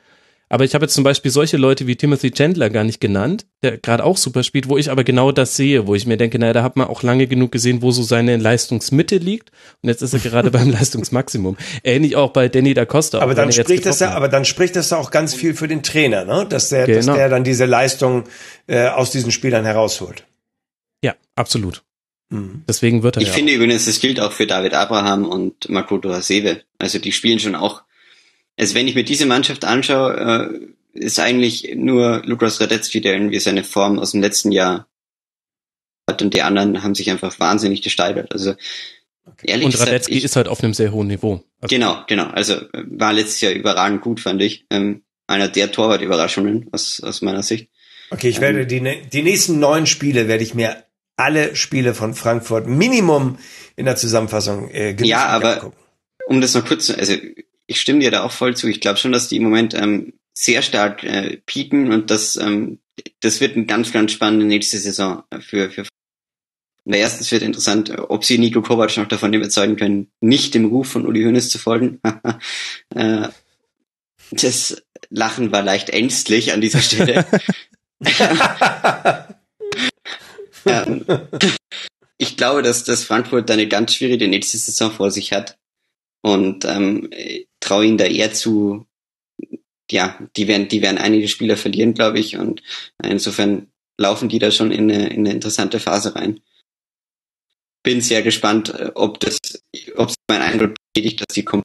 Aber 0.53 0.65
ich 0.65 0.75
habe 0.75 0.85
jetzt 0.85 0.93
zum 0.93 1.03
Beispiel 1.03 1.31
solche 1.31 1.57
Leute 1.57 1.87
wie 1.87 1.97
Timothy 1.97 2.31
Chandler 2.31 2.69
gar 2.69 2.85
nicht 2.85 3.01
genannt, 3.01 3.47
der 3.63 3.79
gerade 3.79 4.05
auch 4.05 4.19
super 4.19 4.43
spielt, 4.43 4.69
wo 4.69 4.77
ich 4.77 4.91
aber 4.91 5.03
genau 5.03 5.33
das 5.33 5.57
sehe, 5.57 5.87
wo 5.87 5.95
ich 5.95 6.05
mir 6.05 6.19
denke, 6.19 6.39
naja, 6.39 6.53
da 6.53 6.63
hat 6.63 6.77
man 6.77 6.89
auch 6.89 7.03
lange 7.03 7.27
genug 7.27 7.53
gesehen, 7.53 7.81
wo 7.81 7.91
so 7.91 8.03
seine 8.03 8.37
Leistungsmitte 8.37 9.17
liegt. 9.17 9.51
Und 9.81 9.89
jetzt 9.89 10.03
ist 10.03 10.13
er 10.13 10.21
gerade 10.21 10.51
beim 10.51 10.69
Leistungsmaximum. 10.71 11.57
Ähnlich 11.85 12.17
auch 12.17 12.35
bei 12.35 12.51
Danny 12.51 12.75
da 12.75 12.85
Costa. 12.85 13.21
Aber 13.21 13.35
dann 13.35 13.51
spricht 13.51 13.87
das 13.87 14.01
ja, 14.01 14.11
aber 14.11 14.29
dann 14.29 14.45
spricht 14.45 14.77
das 14.77 14.93
auch 14.93 15.11
ganz 15.11 15.33
viel 15.33 15.55
für 15.55 15.69
den 15.69 15.83
Trainer, 15.83 16.27
ne? 16.27 16.45
Dass 16.47 16.69
der, 16.69 16.85
genau. 16.85 16.99
dass 16.99 17.07
der 17.07 17.31
dann 17.31 17.45
diese 17.45 17.65
Leistung 17.65 18.25
äh, 18.67 18.89
aus 18.89 19.11
diesen 19.11 19.33
Spielern 19.33 19.65
herausholt. 19.65 20.27
Ja, 21.03 21.15
absolut. 21.35 21.83
Mhm. 22.29 22.65
Deswegen 22.69 23.03
wird 23.03 23.17
er. 23.17 23.23
Ich 23.23 23.29
ja 23.29 23.35
finde 23.35 23.53
auch. 23.53 23.57
übrigens, 23.57 23.87
das 23.87 24.01
gilt 24.01 24.21
auch 24.21 24.33
für 24.33 24.47
David 24.47 24.75
Abraham 24.75 25.25
und 25.25 25.71
Makoto 25.71 26.11
Hasebe. 26.11 26.61
Also 26.77 26.99
die 26.99 27.13
spielen 27.13 27.39
schon 27.39 27.55
auch 27.55 27.85
also 28.59 28.75
wenn 28.75 28.89
ich 28.89 28.95
mir 28.95 29.05
diese 29.05 29.27
Mannschaft 29.27 29.65
anschaue, 29.65 30.73
äh, 30.95 30.99
ist 30.99 31.19
eigentlich 31.19 31.73
nur 31.75 32.23
Lukas 32.25 32.61
Radetzky, 32.61 33.01
der 33.01 33.15
irgendwie 33.15 33.41
seine 33.41 33.65
Form 33.65 33.99
aus 33.99 34.13
dem 34.13 34.21
letzten 34.21 34.53
Jahr 34.53 34.87
hat 36.09 36.23
und 36.23 36.35
die 36.35 36.43
anderen 36.43 36.83
haben 36.83 36.95
sich 36.95 37.11
einfach 37.11 37.39
wahnsinnig 37.41 37.83
gesteigert. 37.83 38.33
Also 38.33 38.51
okay. 39.25 39.47
ehrlich 39.47 39.67
und 39.67 39.81
Radetzky 39.81 40.15
ich, 40.15 40.25
ist 40.25 40.37
halt 40.37 40.49
auf 40.49 40.63
einem 40.63 40.75
sehr 40.75 40.93
hohen 40.93 41.09
Niveau. 41.09 41.43
Also 41.61 41.75
genau, 41.75 42.05
genau. 42.07 42.27
Also 42.27 42.57
war 42.73 43.13
letztes 43.13 43.41
Jahr 43.41 43.53
überragend 43.53 44.03
gut, 44.03 44.21
fand 44.21 44.43
ich. 44.43 44.67
Ähm, 44.71 45.03
einer 45.27 45.49
der 45.49 45.73
Torwart-Überraschungen 45.73 46.69
aus, 46.73 47.01
aus 47.03 47.23
meiner 47.23 47.43
Sicht. 47.43 47.71
Okay, 48.11 48.29
ich 48.29 48.41
werde 48.41 48.63
ähm, 48.63 48.69
die, 48.69 49.09
die 49.09 49.23
nächsten 49.23 49.59
neun 49.59 49.87
Spiele 49.87 50.29
werde 50.29 50.43
ich 50.43 50.55
mir 50.55 50.85
alle 51.17 51.57
Spiele 51.57 51.95
von 51.95 52.15
Frankfurt 52.15 52.67
Minimum 52.67 53.39
in 53.77 53.87
der 53.87 53.97
Zusammenfassung 53.97 54.71
äh, 54.71 54.95
Ja, 55.03 55.27
aber 55.27 55.73
um 56.27 56.41
das 56.41 56.55
noch 56.55 56.67
kurz, 56.67 56.87
zu, 56.87 56.99
also 56.99 57.15
ich 57.73 57.81
stimme 57.81 58.01
dir 58.01 58.11
da 58.11 58.23
auch 58.23 58.33
voll 58.33 58.55
zu. 58.55 58.69
Ich 58.69 58.83
glaube 58.83 58.99
schon, 58.99 59.13
dass 59.13 59.29
die 59.29 59.37
im 59.37 59.45
Moment 59.45 59.73
ähm, 59.73 60.13
sehr 60.35 60.61
stark 60.61 61.03
äh, 61.05 61.39
pieken 61.47 61.91
und 61.91 62.11
das, 62.11 62.37
ähm, 62.37 62.81
das 63.21 63.41
wird 63.41 63.57
eine 63.57 63.65
ganz, 63.65 63.93
ganz 63.93 64.13
spannende 64.13 64.45
nächste 64.45 64.79
Saison 64.79 65.23
für, 65.41 65.71
für 65.71 65.87
na, 66.85 66.99
erstens 66.99 67.33
wird 67.33 67.43
interessant, 67.43 67.91
ob 67.97 68.25
sie 68.25 68.37
Nico 68.39 68.61
Kovac 68.61 68.95
noch 68.97 69.09
davon 69.09 69.33
überzeugen 69.33 69.77
können, 69.77 70.11
nicht 70.21 70.53
dem 70.53 70.67
Ruf 70.67 70.89
von 70.89 71.07
Uli 71.07 71.23
Hoeneß 71.23 71.49
zu 71.51 71.59
folgen. 71.59 72.01
Äh, 72.95 73.29
das 74.31 74.83
Lachen 75.09 75.51
war 75.51 75.63
leicht 75.63 75.89
ängstlich 75.89 76.53
an 76.53 76.61
dieser 76.61 76.83
Stelle. 76.83 77.25
ähm, 80.67 81.07
ich 82.19 82.37
glaube, 82.37 82.63
dass, 82.63 82.85
dass 82.85 83.05
Frankfurt 83.05 83.51
eine 83.51 83.67
ganz 83.67 83.95
schwierige 83.95 84.29
nächste 84.29 84.59
Saison 84.59 84.91
vor 84.91 85.11
sich 85.11 85.33
hat 85.33 85.57
und 86.23 86.65
ähm, 86.65 87.11
traue 87.61 87.87
ihnen 87.87 87.99
da 87.99 88.05
eher 88.05 88.33
zu, 88.33 88.87
ja, 89.91 90.19
die 90.37 90.49
werden, 90.49 90.69
die 90.69 90.83
werden 90.83 90.99
einige 90.99 91.29
Spieler 91.29 91.57
verlieren, 91.57 91.95
glaube 91.95 92.19
ich, 92.19 92.39
und 92.39 92.63
insofern 93.03 93.69
laufen 93.99 94.29
die 94.29 94.39
da 94.39 94.51
schon 94.51 94.73
in 94.73 94.91
eine, 94.91 95.09
in 95.09 95.21
eine 95.21 95.33
interessante 95.33 95.79
Phase 95.79 96.15
rein 96.17 96.41
bin 97.83 98.01
sehr 98.01 98.23
gespannt, 98.23 98.75
äh, 98.75 98.91
ob 98.95 99.21
das, 99.21 99.39
ob 99.97 100.09
es 100.09 100.15
mein 100.29 100.43
Eindruck 100.43 100.75
bestätigt, 100.95 101.21
dass 101.21 101.35
die 101.35 101.45
kommen 101.45 101.63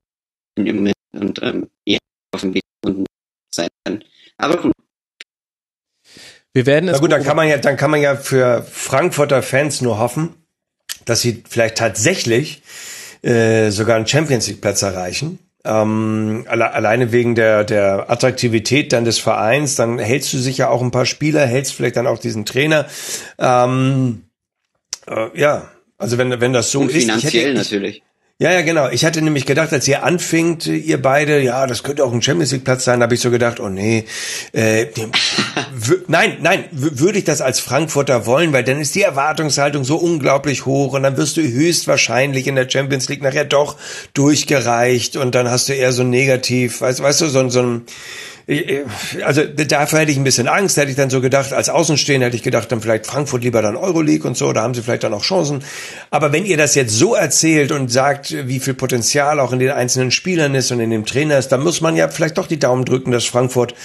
im 0.55 0.75
Moment 0.75 0.95
und 1.13 1.41
ähm, 1.41 1.69
eher 1.85 1.99
auf 2.33 2.41
dem 2.41 2.53
Weg 2.53 2.63
unten 2.83 3.05
sein 3.53 3.69
werden. 3.85 4.03
Aber 4.37 4.57
gut. 4.57 4.73
Wir 6.53 6.65
werden 6.65 6.89
es. 6.89 6.95
Na 6.95 6.99
gut, 6.99 7.11
dann 7.11 7.23
kann 7.23 7.35
man 7.35 7.47
ja, 7.47 7.57
dann 7.57 7.77
kann 7.77 7.91
man 7.91 8.01
ja 8.01 8.15
für 8.15 8.63
Frankfurter 8.63 9.43
Fans 9.43 9.81
nur 9.81 9.99
hoffen, 9.99 10.33
dass 11.05 11.21
sie 11.21 11.43
vielleicht 11.47 11.77
tatsächlich 11.77 12.63
äh, 13.21 13.69
sogar 13.69 13.95
einen 13.95 14.07
Champions 14.07 14.47
League 14.47 14.61
Platz 14.61 14.81
erreichen. 14.81 15.39
Ähm, 15.65 16.45
alle, 16.47 16.71
alleine 16.71 17.11
wegen 17.11 17.35
der, 17.35 17.63
der 17.63 18.09
Attraktivität 18.09 18.93
dann 18.93 19.05
des 19.05 19.19
Vereins, 19.19 19.75
dann 19.75 19.99
hältst 19.99 20.31
du 20.33 20.37
sicher 20.37 20.69
auch 20.69 20.81
ein 20.81 20.91
paar 20.91 21.05
Spieler, 21.05 21.45
hältst 21.45 21.73
vielleicht 21.73 21.97
dann 21.97 22.07
auch 22.07 22.19
diesen 22.19 22.45
Trainer. 22.45 22.85
Ähm, 23.37 24.23
äh, 25.07 25.39
ja, 25.39 25.69
also 25.97 26.17
wenn, 26.17 26.39
wenn 26.39 26.53
das 26.53 26.71
so 26.71 26.81
Und 26.81 26.91
ist. 26.91 27.03
Finanziell 27.03 27.49
hätte, 27.49 27.57
natürlich. 27.57 28.03
Ja, 28.39 28.51
ja, 28.51 28.61
genau. 28.61 28.87
Ich 28.89 29.03
hatte 29.03 29.19
nämlich 29.23 29.47
gedacht, 29.47 29.73
als 29.73 29.87
ihr 29.87 30.03
anfingt, 30.03 30.67
ihr 30.67 31.01
beide, 31.01 31.41
ja, 31.41 31.65
das 31.65 31.81
könnte 31.81 32.03
auch 32.03 32.13
ein 32.13 32.21
Champions 32.21 32.51
League 32.51 32.65
Platz 32.65 32.83
sein, 32.83 33.01
habe 33.01 33.15
ich 33.15 33.19
so 33.19 33.31
gedacht, 33.31 33.59
oh 33.59 33.67
nee, 33.67 34.05
äh, 34.53 34.85
nein, 36.07 36.37
nein, 36.41 36.65
würde 36.69 37.17
ich 37.17 37.23
das 37.23 37.41
als 37.41 37.59
Frankfurter 37.59 38.27
wollen, 38.27 38.53
weil 38.53 38.63
dann 38.63 38.79
ist 38.79 38.93
die 38.93 39.01
Erwartungshaltung 39.01 39.83
so 39.83 39.97
unglaublich 39.97 40.67
hoch 40.67 40.93
und 40.93 41.01
dann 41.01 41.17
wirst 41.17 41.37
du 41.37 41.41
höchstwahrscheinlich 41.41 42.45
in 42.45 42.53
der 42.53 42.69
Champions 42.69 43.09
League 43.09 43.23
nachher 43.23 43.43
doch 43.43 43.75
durchgereicht 44.13 45.17
und 45.17 45.33
dann 45.33 45.49
hast 45.49 45.69
du 45.69 45.73
eher 45.73 45.91
so 45.91 46.03
negativ, 46.03 46.81
weißt, 46.81 47.01
weißt 47.01 47.21
du, 47.21 47.29
so, 47.29 47.49
so 47.49 47.63
ein 47.63 47.85
also 49.25 49.43
dafür 49.43 49.99
hätte 49.99 50.11
ich 50.11 50.17
ein 50.17 50.23
bisschen 50.23 50.47
Angst, 50.47 50.77
hätte 50.77 50.89
ich 50.89 50.95
dann 50.95 51.09
so 51.09 51.19
gedacht, 51.19 51.51
als 51.51 51.67
Außenstehender 51.67 52.27
hätte 52.27 52.37
ich 52.37 52.43
gedacht, 52.43 52.71
dann 52.71 52.79
vielleicht 52.79 53.05
Frankfurt 53.05 53.43
lieber 53.43 53.61
dann 53.61 53.75
Euroleague 53.75 54.25
und 54.25 54.37
so, 54.37 54.53
da 54.53 54.61
haben 54.61 54.73
sie 54.73 54.81
vielleicht 54.81 55.03
dann 55.03 55.13
auch 55.13 55.23
Chancen. 55.23 55.65
Aber 56.11 56.31
wenn 56.31 56.45
ihr 56.45 56.55
das 56.55 56.73
jetzt 56.75 56.93
so 56.93 57.13
erzählt 57.13 57.73
und 57.73 57.91
sagt, 57.91 58.47
wie 58.47 58.61
viel 58.61 58.73
Potenzial 58.73 59.41
auch 59.41 59.51
in 59.51 59.59
den 59.59 59.71
einzelnen 59.71 60.11
Spielern 60.11 60.55
ist 60.55 60.71
und 60.71 60.79
in 60.79 60.91
dem 60.91 61.05
Trainer 61.05 61.37
ist, 61.37 61.49
dann 61.49 61.61
muss 61.61 61.81
man 61.81 61.97
ja 61.97 62.07
vielleicht 62.07 62.37
doch 62.37 62.47
die 62.47 62.57
Daumen 62.57 62.85
drücken, 62.85 63.11
dass 63.11 63.25
Frankfurt 63.25 63.75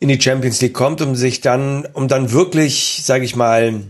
in 0.00 0.08
die 0.08 0.20
Champions 0.20 0.60
League 0.60 0.74
kommt, 0.74 1.00
um 1.00 1.14
sich 1.14 1.40
dann, 1.40 1.86
um 1.92 2.08
dann 2.08 2.32
wirklich, 2.32 3.02
sage 3.04 3.24
ich 3.24 3.36
mal, 3.36 3.82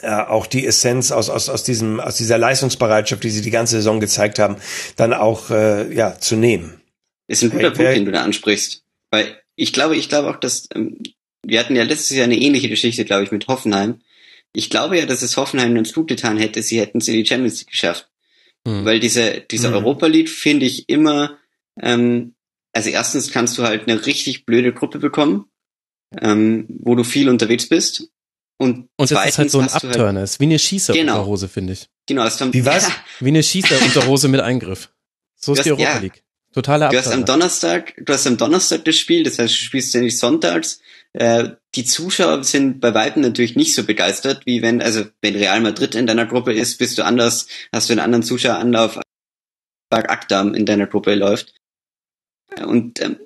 äh, 0.00 0.08
auch 0.08 0.46
die 0.46 0.66
Essenz 0.66 1.12
aus, 1.12 1.28
aus, 1.28 1.50
aus, 1.50 1.62
diesem, 1.62 2.00
aus 2.00 2.16
dieser 2.16 2.38
Leistungsbereitschaft, 2.38 3.22
die 3.22 3.30
sie 3.30 3.42
die 3.42 3.50
ganze 3.50 3.76
Saison 3.76 4.00
gezeigt 4.00 4.38
haben, 4.38 4.56
dann 4.96 5.12
auch 5.12 5.50
äh, 5.50 5.94
ja, 5.94 6.18
zu 6.18 6.36
nehmen. 6.36 6.80
Ist 7.28 7.42
ein 7.42 7.50
guter 7.50 7.70
Punkt, 7.70 7.96
den 7.96 8.06
du 8.06 8.12
da 8.12 8.22
ansprichst. 8.22 8.82
Weil 9.10 9.41
ich 9.62 9.72
glaube, 9.72 9.96
ich 9.96 10.08
glaube 10.08 10.28
auch, 10.28 10.40
dass 10.40 10.68
ähm, 10.74 10.98
wir 11.44 11.60
hatten 11.60 11.76
ja 11.76 11.84
letztes 11.84 12.16
Jahr 12.16 12.24
eine 12.24 12.36
ähnliche 12.36 12.68
Geschichte, 12.68 13.04
glaube 13.04 13.22
ich, 13.22 13.30
mit 13.30 13.46
Hoffenheim. 13.46 14.00
Ich 14.52 14.70
glaube 14.70 14.98
ja, 14.98 15.06
dass 15.06 15.22
es 15.22 15.36
Hoffenheim 15.36 15.72
ganz 15.74 15.92
gut 15.92 16.08
getan 16.08 16.36
hätte, 16.36 16.62
sie 16.62 16.80
hätten 16.80 16.98
es 16.98 17.06
in 17.06 17.14
die 17.14 17.24
Champions 17.24 17.60
League 17.60 17.70
geschafft. 17.70 18.10
Hm. 18.66 18.84
Weil 18.84 18.98
diese, 18.98 19.40
diese 19.48 19.68
hm. 19.68 19.74
Europa 19.74 20.06
League 20.06 20.28
finde 20.28 20.66
ich 20.66 20.88
immer, 20.88 21.38
ähm, 21.80 22.34
also 22.72 22.90
erstens 22.90 23.30
kannst 23.30 23.56
du 23.56 23.62
halt 23.62 23.88
eine 23.88 24.04
richtig 24.04 24.46
blöde 24.46 24.72
Gruppe 24.72 24.98
bekommen, 24.98 25.46
ähm, 26.20 26.66
wo 26.80 26.96
du 26.96 27.04
viel 27.04 27.28
unterwegs 27.28 27.68
bist. 27.68 28.08
Und, 28.58 28.88
und 28.96 29.10
das 29.12 29.28
ist 29.28 29.38
halt 29.38 29.50
so 29.52 29.60
ein 29.60 29.68
Abturner, 29.68 30.20
halt, 30.20 30.24
ist 30.24 30.40
wie 30.40 30.44
eine 30.44 30.58
Schießer-Unterhose, 30.58 31.46
genau, 31.46 31.52
finde 31.52 31.72
ich. 31.74 31.88
Genau, 32.06 32.24
es 32.24 32.40
Wie 32.52 32.66
was? 32.66 32.90
Wie 33.20 33.28
eine 33.28 33.44
Schießer-Unterhose 33.44 34.26
mit 34.26 34.40
Eingriff. 34.40 34.92
So 35.36 35.52
ist 35.52 35.60
hast, 35.60 35.66
die 35.66 35.70
Europa 35.70 36.02
ja, 36.02 36.10
Totaler 36.52 36.90
Du 36.90 36.98
hast 36.98 37.08
am 37.12 37.24
Donnerstag, 37.24 37.94
du 37.96 38.12
hast 38.12 38.26
am 38.26 38.36
Donnerstag 38.36 38.84
das 38.84 38.96
Spiel, 38.96 39.22
das 39.22 39.38
heißt, 39.38 39.52
du 39.52 39.58
spielst 39.58 39.94
ja 39.94 40.00
nicht 40.00 40.18
sonntags. 40.18 40.80
Äh, 41.14 41.50
die 41.74 41.84
Zuschauer 41.84 42.44
sind 42.44 42.80
bei 42.80 42.94
weitem 42.94 43.22
natürlich 43.22 43.56
nicht 43.56 43.74
so 43.74 43.84
begeistert, 43.84 44.44
wie 44.46 44.62
wenn, 44.62 44.82
also 44.82 45.04
wenn 45.20 45.36
Real 45.36 45.60
Madrid 45.60 45.94
in 45.94 46.06
deiner 46.06 46.26
Gruppe 46.26 46.52
ist, 46.52 46.78
bist 46.78 46.98
du 46.98 47.04
anders, 47.04 47.48
hast 47.72 47.88
du 47.88 47.94
einen 47.94 48.00
anderen 48.00 48.22
Zuschaueranlauf, 48.22 48.98
als 49.90 50.08
Akdam 50.08 50.54
in 50.54 50.66
deiner 50.66 50.86
Gruppe 50.86 51.14
läuft. 51.14 51.54
Und 52.64 53.00
ähm, 53.00 53.18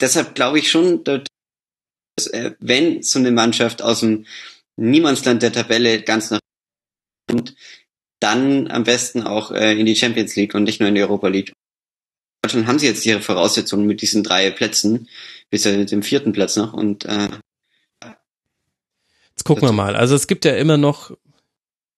deshalb 0.00 0.34
glaube 0.34 0.58
ich 0.58 0.70
schon, 0.70 1.04
dass, 1.04 1.22
äh, 2.32 2.54
wenn 2.60 3.02
so 3.02 3.18
eine 3.18 3.30
Mannschaft 3.30 3.82
aus 3.82 4.00
dem 4.00 4.26
Niemandsland 4.76 5.42
der 5.42 5.52
Tabelle 5.52 6.02
ganz 6.02 6.30
nach 6.30 6.40
kommt, 7.28 7.54
dann 8.20 8.68
am 8.70 8.84
besten 8.84 9.22
auch 9.22 9.52
äh, 9.52 9.78
in 9.78 9.86
die 9.86 9.96
Champions 9.96 10.34
League 10.36 10.54
und 10.54 10.64
nicht 10.64 10.80
nur 10.80 10.88
in 10.88 10.94
die 10.94 11.02
Europa 11.02 11.28
League. 11.28 11.52
Deutschland 12.42 12.66
haben 12.66 12.78
sie 12.78 12.86
jetzt 12.86 13.04
ihre 13.04 13.20
Voraussetzungen 13.20 13.86
mit 13.86 14.02
diesen 14.02 14.22
drei 14.22 14.50
Plätzen, 14.50 15.08
bis 15.50 15.64
mit 15.64 15.90
dem 15.90 16.02
vierten 16.02 16.32
Platz 16.32 16.56
noch 16.56 16.72
und 16.72 17.04
äh, 17.04 17.28
Jetzt 19.38 19.44
gucken 19.44 19.68
wir 19.68 19.72
mal. 19.72 19.94
Also 19.94 20.16
es 20.16 20.26
gibt 20.26 20.44
ja 20.44 20.56
immer 20.56 20.76
noch 20.76 21.12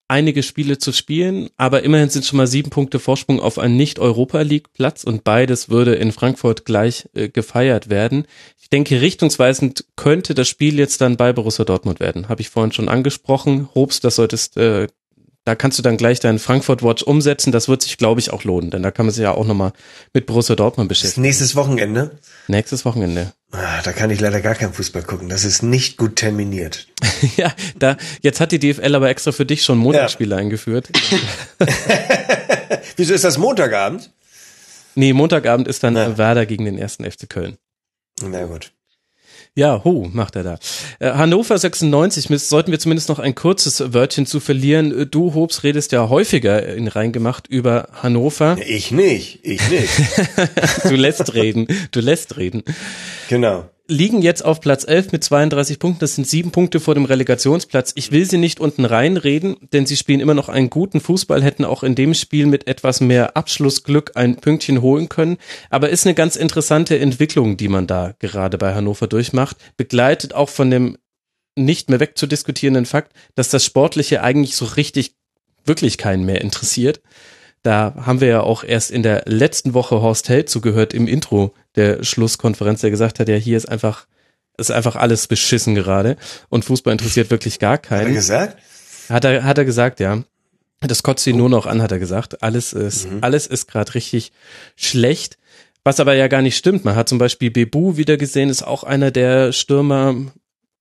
einige 0.09 0.43
Spiele 0.43 0.77
zu 0.77 0.93
spielen, 0.93 1.49
aber 1.57 1.85
immerhin 1.85 2.11
sind 2.11 2.27
schon 2.27 2.37
mal 2.37 2.47
sieben 2.47 2.69
Punkte 2.69 2.99
Vorsprung 2.99 3.41
auf 3.41 3.59
einen 3.59 3.77
Nicht-Europa-League-Platz 3.77 5.05
und 5.05 5.25
beides 5.25 5.71
würde 5.71 5.95
in 5.95 6.13
Frankfurt 6.13 6.65
gleich 6.65 7.09
äh, 7.15 7.29
gefeiert 7.29 7.89
werden. 7.89 8.27
Ich 8.61 8.69
denke, 8.69 9.01
richtungsweisend 9.01 9.85
könnte 9.97 10.35
das 10.35 10.49
Spiel 10.49 10.79
jetzt 10.79 11.01
dann 11.01 11.17
bei 11.17 11.33
Borussia 11.33 11.65
Dortmund 11.65 12.01
werden. 12.01 12.29
Habe 12.29 12.43
ich 12.43 12.51
vorhin 12.51 12.73
schon 12.73 12.89
angesprochen. 12.89 13.69
Robst, 13.75 14.05
das 14.05 14.17
solltest 14.17 14.57
äh, 14.57 14.89
da 15.45 15.55
kannst 15.55 15.79
du 15.79 15.83
dann 15.83 15.97
gleich 15.97 16.21
deinen 16.21 16.39
Frankfurt 16.39 16.83
Watch 16.83 17.03
umsetzen. 17.03 17.51
Das 17.51 17.69
wird 17.69 17.83
sich, 17.83 17.97
glaube 17.97 18.21
ich, 18.21 18.31
auch 18.31 18.45
lohnen, 18.45 18.71
denn 18.71 18.83
da 18.83 18.91
kann 18.91 19.07
man 19.07 19.15
sich 19.15 19.23
ja 19.23 19.33
auch 19.33 19.47
nochmal 19.47 19.73
mit 20.13 20.27
Borussia 20.27 20.55
Dortmund 20.55 20.89
beschäftigen. 20.89 21.23
nächstes 21.23 21.57
Wochenende? 21.57 22.19
Nächstes 22.47 22.85
Wochenende. 22.85 23.33
Ah, 23.53 23.81
da 23.83 23.93
kann 23.93 24.11
ich 24.11 24.21
leider 24.21 24.41
gar 24.41 24.55
keinen 24.55 24.75
Fußball 24.75 25.03
gucken. 25.03 25.29
Das 25.29 25.45
ist 25.45 25.63
nicht 25.63 25.97
gut 25.97 26.17
terminiert. 26.17 26.87
ja, 27.37 27.53
da, 27.79 27.97
jetzt 28.21 28.41
hat 28.41 28.53
die 28.53 28.59
DFL 28.59 28.95
aber 28.95 29.09
extra 29.09 29.33
für 29.33 29.47
dich 29.47 29.63
schon 29.65 29.79
Montagsspiele 29.79 30.35
ja. 30.35 30.41
eingeführt. 30.41 30.91
Wieso 32.97 33.15
ist 33.15 33.25
das 33.25 33.39
Montagabend? 33.39 34.11
Nee, 34.95 35.13
Montagabend 35.13 35.69
ist 35.69 35.83
dann 35.83 35.97
ja. 35.97 36.19
Werder 36.19 36.47
gegen 36.47 36.65
den 36.65 36.77
ersten 36.77 37.11
FC 37.11 37.29
Köln. 37.29 37.57
Na 38.23 38.45
gut. 38.45 38.73
Ja, 39.57 39.83
hu, 39.85 40.09
macht 40.13 40.37
er 40.37 40.45
da. 40.45 40.59
Äh, 41.01 41.13
Hannover 41.13 41.59
96, 41.59 42.29
sollten 42.49 42.71
wir 42.71 42.79
zumindest 42.79 43.09
noch 43.09 43.19
ein 43.19 43.35
kurzes 43.35 43.93
Wörtchen 43.93 44.25
zu 44.25 44.39
verlieren. 44.39 45.09
Du, 45.11 45.35
Hobs, 45.35 45.65
redest 45.65 45.93
ja 45.93 46.09
häufiger 46.09 46.67
in 46.67 46.89
reingemacht 46.89 47.49
über 47.49 47.89
Hannover. 47.93 48.57
Ich 48.67 48.93
nicht, 48.93 49.41
ich 49.43 49.69
nicht. 49.69 49.91
du 50.85 50.95
lässt 50.95 51.35
reden, 51.35 51.67
du 51.91 52.01
lässt 52.01 52.37
reden. 52.37 52.63
Genau 53.29 53.69
liegen 53.91 54.23
jetzt 54.23 54.45
auf 54.45 54.61
Platz 54.61 54.87
11 54.87 55.13
mit 55.13 55.25
32 55.25 55.79
Punkten. 55.79 56.01
Das 56.01 56.15
sind 56.15 56.27
sieben 56.27 56.53
Punkte 56.53 56.81
vor 56.81 56.95
dem 56.95 57.05
Relegationsplatz. 57.05 57.93
Ich 57.97 58.13
will 58.13 58.25
sie 58.25 58.39
nicht 58.39 58.61
unten 58.61 58.85
reinreden, 58.85 59.57
denn 59.73 59.85
sie 59.85 59.97
spielen 59.97 60.21
immer 60.21 60.35
noch 60.35 60.49
einen 60.49 60.71
guten 60.71 61.01
Fußball, 61.01 61.43
hätten 61.43 61.65
auch 61.65 61.83
in 61.83 61.95
dem 61.95 62.15
Spiel 62.15 62.47
mit 62.47 62.67
etwas 62.69 63.01
mehr 63.01 63.37
Abschlussglück 63.37 64.13
ein 64.15 64.37
Pünktchen 64.37 64.81
holen 64.81 65.09
können. 65.09 65.37
Aber 65.69 65.91
ist 65.91 66.07
eine 66.07 66.15
ganz 66.15 66.37
interessante 66.37 66.99
Entwicklung, 66.99 67.57
die 67.57 67.69
man 67.69 67.87
da 67.87 68.15
gerade 68.21 68.57
bei 68.57 68.75
Hannover 68.75 69.09
durchmacht. 69.09 69.57
Begleitet 69.77 70.35
auch 70.35 70.49
von 70.49 70.71
dem 70.71 70.97
nicht 71.57 71.91
mehr 71.91 72.01
wegzudiskutierenden 72.01 72.87
Fakt, 72.87 73.13
dass 73.35 73.51
das 73.51 73.65
Sportliche 73.65 74.23
eigentlich 74.23 74.55
so 74.55 74.65
richtig 74.65 75.17
wirklich 75.65 75.99
keinen 75.99 76.25
mehr 76.25 76.41
interessiert. 76.41 77.01
Da 77.63 77.95
haben 78.07 78.21
wir 78.21 78.29
ja 78.29 78.41
auch 78.41 78.65
erst 78.65 78.91
in 78.91 79.03
der 79.03 79.25
letzten 79.27 79.75
Woche 79.75 80.01
Horst 80.01 80.29
Held 80.29 80.49
zugehört 80.49 80.95
im 80.95 81.07
Intro 81.07 81.53
der 81.77 82.03
Schlusskonferenz, 82.03 82.81
der 82.81 82.91
gesagt 82.91 83.19
hat, 83.19 83.29
ja, 83.29 83.37
hier 83.37 83.57
ist 83.57 83.69
einfach, 83.69 84.07
ist 84.59 84.71
einfach 84.71 84.97
alles 84.97 85.27
beschissen 85.27 85.75
gerade 85.75 86.17
und 86.49 86.65
Fußball 86.65 86.93
interessiert 86.93 87.31
wirklich 87.31 87.59
gar 87.59 87.79
keinen. 87.79 88.01
Hat 88.01 88.09
er 88.09 88.15
gesagt? 88.15 88.57
Hat 89.09 89.25
er, 89.25 89.45
hat 89.45 89.59
er 89.59 89.65
gesagt, 89.65 90.01
ja. 90.01 90.23
Das 90.81 91.03
kotzt 91.03 91.27
ihn 91.27 91.37
nur 91.37 91.51
noch 91.51 91.67
an, 91.67 91.83
hat 91.83 91.93
er 91.93 91.99
gesagt. 91.99 92.43
Alles 92.43 92.73
ist, 92.73 93.11
mhm. 93.11 93.19
alles 93.21 93.47
ist 93.47 93.67
gerade 93.67 93.95
richtig 93.95 94.33
schlecht. 94.77 95.37
Was 95.85 96.01
aber 96.01 96.15
ja 96.15 96.29
gar 96.29 96.43
nicht 96.43 96.57
stimmt. 96.57 96.85
Man 96.85 96.95
hat 96.95 97.09
zum 97.09 97.19
Beispiel 97.19 97.51
Bebu 97.51 97.97
wieder 97.97 98.17
gesehen, 98.17 98.49
ist 98.49 98.63
auch 98.63 98.85
einer 98.85 99.11
der 99.11 99.53
Stürmer, 99.53 100.15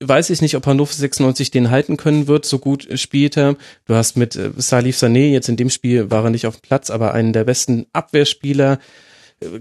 weiß 0.02 0.30
ich 0.30 0.42
nicht, 0.42 0.56
ob 0.56 0.66
Hannover 0.66 0.94
96 0.94 1.52
den 1.52 1.70
halten 1.70 1.98
können 1.98 2.28
wird, 2.28 2.46
so 2.46 2.60
gut 2.60 2.88
spielt 3.00 3.38
er. 3.38 3.56
Du 3.86 3.96
hast 3.96 4.18
mit 4.18 4.36
äh, 4.36 4.52
Salif 4.58 4.98
Sané, 4.98 5.32
jetzt 5.32 5.50
in 5.50 5.58
dem 5.58 5.70
Spiel 5.70 6.12
war 6.12 6.26
er 6.26 6.30
nicht 6.30 6.48
auf 6.48 6.58
dem 6.58 6.62
Platz, 6.62 6.90
aber 6.90 7.14
einen 7.14 7.34
der 7.34 7.44
besten 7.44 7.88
Abwehrspieler 7.94 8.80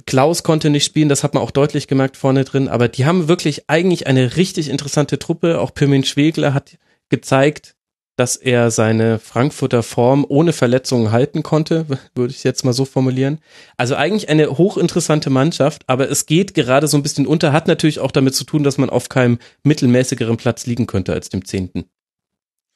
Klaus 0.06 0.42
konnte 0.42 0.70
nicht 0.70 0.84
spielen, 0.84 1.08
das 1.08 1.22
hat 1.22 1.34
man 1.34 1.42
auch 1.42 1.50
deutlich 1.50 1.86
gemerkt 1.86 2.16
vorne 2.16 2.44
drin, 2.44 2.68
aber 2.68 2.88
die 2.88 3.06
haben 3.06 3.28
wirklich 3.28 3.68
eigentlich 3.68 4.06
eine 4.06 4.36
richtig 4.36 4.68
interessante 4.68 5.18
Truppe. 5.18 5.60
Auch 5.60 5.72
Pirmin 5.72 6.04
Schwegler 6.04 6.52
hat 6.52 6.78
gezeigt, 7.08 7.76
dass 8.16 8.34
er 8.34 8.72
seine 8.72 9.20
Frankfurter 9.20 9.84
Form 9.84 10.26
ohne 10.28 10.52
Verletzungen 10.52 11.12
halten 11.12 11.44
konnte, 11.44 11.86
würde 12.16 12.32
ich 12.32 12.42
jetzt 12.42 12.64
mal 12.64 12.72
so 12.72 12.84
formulieren. 12.84 13.38
Also 13.76 13.94
eigentlich 13.94 14.28
eine 14.28 14.58
hochinteressante 14.58 15.30
Mannschaft, 15.30 15.84
aber 15.86 16.10
es 16.10 16.26
geht 16.26 16.54
gerade 16.54 16.88
so 16.88 16.96
ein 16.96 17.04
bisschen 17.04 17.26
unter, 17.26 17.52
hat 17.52 17.68
natürlich 17.68 18.00
auch 18.00 18.10
damit 18.10 18.34
zu 18.34 18.44
tun, 18.44 18.64
dass 18.64 18.78
man 18.78 18.90
auf 18.90 19.08
keinem 19.08 19.38
mittelmäßigeren 19.62 20.36
Platz 20.36 20.66
liegen 20.66 20.86
könnte 20.88 21.12
als 21.12 21.28
dem 21.28 21.44
zehnten. 21.44 21.84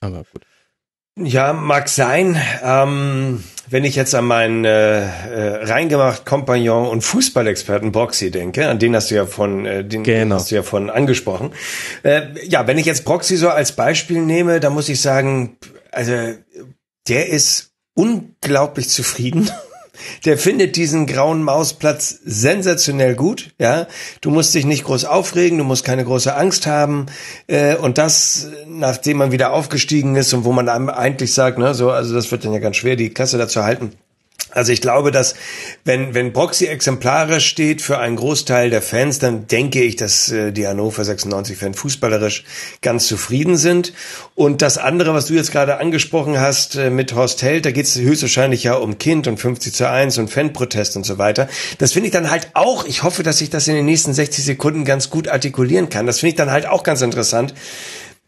Aber 0.00 0.24
gut. 0.32 0.42
Ja, 1.18 1.52
mag 1.52 1.88
sein. 1.88 2.40
Ähm, 2.62 3.42
wenn 3.68 3.84
ich 3.84 3.96
jetzt 3.96 4.14
an 4.14 4.26
meinen 4.26 4.64
äh, 4.64 5.00
äh, 5.00 5.64
reingemacht 5.64 6.26
Kompagnon 6.26 6.88
und 6.88 7.02
Fußballexperten 7.02 7.92
Broxy 7.92 8.30
denke, 8.30 8.68
an 8.68 8.78
den 8.78 8.94
hast 8.94 9.10
du 9.10 9.14
ja 9.14 9.26
von, 9.26 9.66
äh, 9.66 9.84
den, 9.84 10.04
genau. 10.04 10.36
hast 10.36 10.50
du 10.50 10.56
ja 10.56 10.62
von 10.62 10.90
angesprochen. 10.90 11.52
Äh, 12.02 12.22
ja, 12.44 12.66
wenn 12.66 12.78
ich 12.78 12.86
jetzt 12.86 13.04
Broxy 13.04 13.36
so 13.36 13.48
als 13.48 13.72
Beispiel 13.72 14.20
nehme, 14.20 14.60
dann 14.60 14.74
muss 14.74 14.88
ich 14.88 15.00
sagen, 15.00 15.56
also 15.90 16.12
der 17.08 17.28
ist 17.28 17.72
unglaublich 17.94 18.88
zufrieden 18.88 19.50
der 20.24 20.38
findet 20.38 20.76
diesen 20.76 21.06
grauen 21.06 21.42
Mausplatz 21.42 22.18
sensationell 22.24 23.14
gut. 23.14 23.50
Ja, 23.58 23.86
du 24.20 24.30
musst 24.30 24.54
dich 24.54 24.64
nicht 24.64 24.84
groß 24.84 25.04
aufregen, 25.04 25.58
du 25.58 25.64
musst 25.64 25.84
keine 25.84 26.04
große 26.04 26.34
Angst 26.34 26.66
haben. 26.66 27.06
Äh, 27.46 27.76
und 27.76 27.98
das, 27.98 28.48
nachdem 28.66 29.18
man 29.18 29.32
wieder 29.32 29.52
aufgestiegen 29.52 30.16
ist 30.16 30.32
und 30.32 30.44
wo 30.44 30.52
man 30.52 30.68
eigentlich 30.68 31.34
sagt, 31.34 31.58
ne, 31.58 31.74
so, 31.74 31.90
also 31.90 32.14
das 32.14 32.30
wird 32.30 32.44
dann 32.44 32.52
ja 32.52 32.58
ganz 32.58 32.76
schwer, 32.76 32.96
die 32.96 33.10
Klasse 33.10 33.38
da 33.38 33.48
zu 33.48 33.64
halten. 33.64 33.92
Also 34.54 34.72
ich 34.72 34.80
glaube, 34.80 35.10
dass 35.10 35.34
wenn, 35.84 36.14
wenn 36.14 36.32
Proxy 36.32 36.66
exemplarisch 36.66 37.46
steht 37.46 37.82
für 37.82 37.98
einen 37.98 38.16
Großteil 38.16 38.70
der 38.70 38.82
Fans, 38.82 39.18
dann 39.18 39.46
denke 39.46 39.82
ich, 39.82 39.96
dass 39.96 40.30
äh, 40.30 40.52
die 40.52 40.66
Hannover 40.66 41.02
96-Fans 41.02 41.78
fußballerisch 41.78 42.44
ganz 42.82 43.06
zufrieden 43.06 43.56
sind. 43.56 43.92
Und 44.34 44.62
das 44.62 44.78
andere, 44.78 45.14
was 45.14 45.26
du 45.26 45.34
jetzt 45.34 45.52
gerade 45.52 45.78
angesprochen 45.78 46.38
hast 46.38 46.76
äh, 46.76 46.90
mit 46.90 47.14
Horst 47.14 47.42
Held, 47.42 47.64
da 47.66 47.70
geht 47.70 47.86
es 47.86 47.98
höchstwahrscheinlich 47.98 48.64
ja 48.64 48.74
um 48.74 48.98
Kind 48.98 49.26
und 49.26 49.38
50 49.38 49.72
zu 49.72 49.88
1 49.88 50.18
und 50.18 50.28
Fanprotest 50.28 50.96
und 50.96 51.04
so 51.04 51.18
weiter. 51.18 51.48
Das 51.78 51.92
finde 51.92 52.08
ich 52.08 52.12
dann 52.12 52.30
halt 52.30 52.50
auch, 52.54 52.84
ich 52.84 53.02
hoffe, 53.02 53.22
dass 53.22 53.40
ich 53.40 53.50
das 53.50 53.68
in 53.68 53.74
den 53.74 53.86
nächsten 53.86 54.12
60 54.12 54.44
Sekunden 54.44 54.84
ganz 54.84 55.10
gut 55.10 55.28
artikulieren 55.28 55.88
kann. 55.88 56.06
Das 56.06 56.20
finde 56.20 56.30
ich 56.30 56.36
dann 56.36 56.50
halt 56.50 56.66
auch 56.66 56.82
ganz 56.82 57.00
interessant 57.02 57.54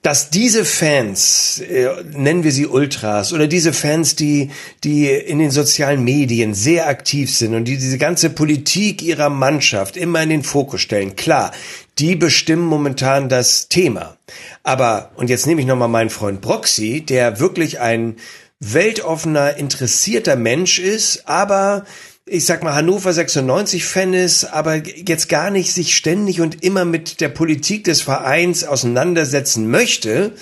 dass 0.05 0.29
diese 0.29 0.67
Fans, 0.67 1.61
äh, 1.61 1.89
nennen 2.13 2.45
wir 2.45 2.53
sie 2.53 2.67
Ultras, 2.67 3.33
oder 3.33 3.47
diese 3.47 3.73
Fans, 3.73 4.15
die, 4.15 4.51
die 4.85 5.09
in 5.09 5.39
den 5.39 5.51
sozialen 5.51 6.05
Medien 6.05 6.53
sehr 6.53 6.89
aktiv 6.89 7.35
sind 7.35 7.55
und 7.55 7.65
die 7.65 7.79
diese 7.79 7.97
ganze 7.97 8.29
Politik 8.29 9.01
ihrer 9.01 9.31
Mannschaft 9.31 9.97
immer 9.97 10.23
in 10.23 10.29
den 10.29 10.43
Fokus 10.43 10.83
stellen, 10.83 11.17
klar, 11.17 11.53
die 11.99 12.17
bestimmen 12.17 12.67
momentan 12.67 13.31
das 13.31 13.69
Thema. 13.69 14.19
Aber, 14.63 15.11
und 15.17 15.31
jetzt 15.31 15.47
nehme 15.47 15.63
ich 15.63 15.67
nochmal 15.67 15.89
meinen 15.89 16.11
Freund 16.11 16.43
Broxy, 16.43 17.01
der 17.01 17.41
wirklich 17.41 17.81
ein 17.81 18.17
weltoffener, 18.61 19.57
interessierter 19.57 20.37
Mensch 20.37 20.79
ist, 20.79 21.27
aber 21.27 21.87
ich 22.27 22.47
sag 22.47 22.63
mal, 22.63 22.75
Hannover 22.75 23.13
96 23.13 23.85
Fan 23.85 24.15
ist, 24.15 24.45
aber 24.45 24.77
jetzt 24.77 25.29
gar 25.29 25.51
nicht 25.51 25.75
sich 25.75 25.95
ständig 25.95 26.41
und 26.41 26.65
immer 26.65 26.87
mit 26.87 27.21
der 27.21 27.29
Politik 27.29 27.85
des 27.85 28.01
Vereins 28.01 28.65
auseinandersetzen 28.65 29.71
möchte 29.71 30.33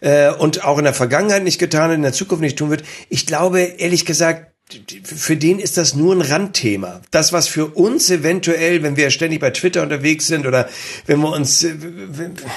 äh, 0.00 0.30
und 0.30 0.64
auch 0.64 0.78
in 0.78 0.84
der 0.84 0.94
Vergangenheit 0.94 1.44
nicht 1.44 1.58
getan 1.58 1.90
hat, 1.90 1.96
in 1.96 2.02
der 2.02 2.14
Zukunft 2.14 2.40
nicht 2.40 2.58
tun 2.58 2.70
wird. 2.70 2.84
Ich 3.10 3.26
glaube, 3.26 3.60
ehrlich 3.60 4.06
gesagt, 4.06 4.55
für 5.04 5.36
den 5.36 5.60
ist 5.60 5.76
das 5.76 5.94
nur 5.94 6.12
ein 6.12 6.22
Randthema. 6.22 7.00
Das, 7.12 7.32
was 7.32 7.46
für 7.46 7.66
uns 7.66 8.10
eventuell, 8.10 8.82
wenn 8.82 8.96
wir 8.96 9.10
ständig 9.10 9.38
bei 9.38 9.50
Twitter 9.50 9.80
unterwegs 9.80 10.26
sind 10.26 10.44
oder 10.44 10.68
wenn 11.06 11.20
wir 11.20 11.30
uns 11.30 11.62
äh, 11.62 11.72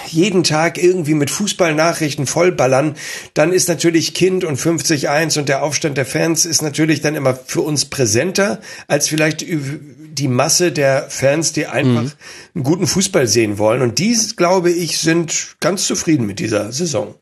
jeden 0.07 0.43
Tag 0.43 0.81
irgendwie 0.81 1.13
mit 1.13 1.29
Fußballnachrichten 1.29 2.25
vollballern, 2.25 2.95
dann 3.35 3.53
ist 3.53 3.69
natürlich 3.69 4.15
Kind 4.15 4.43
und 4.43 4.59
50-1 4.59 5.37
und 5.37 5.49
der 5.49 5.61
Aufstand 5.61 5.97
der 5.97 6.07
Fans 6.07 6.45
ist 6.45 6.63
natürlich 6.63 7.01
dann 7.01 7.13
immer 7.13 7.35
für 7.35 7.61
uns 7.61 7.85
präsenter 7.85 8.59
als 8.87 9.07
vielleicht 9.07 9.45
die 9.47 10.27
Masse 10.27 10.71
der 10.71 11.11
Fans, 11.11 11.53
die 11.53 11.67
einfach 11.67 12.03
mhm. 12.03 12.11
einen 12.55 12.63
guten 12.63 12.87
Fußball 12.87 13.27
sehen 13.27 13.59
wollen. 13.59 13.83
Und 13.83 13.99
die, 13.99 14.17
glaube 14.35 14.71
ich, 14.71 14.97
sind 14.97 15.57
ganz 15.59 15.85
zufrieden 15.85 16.25
mit 16.25 16.39
dieser 16.39 16.71
Saison. 16.71 17.13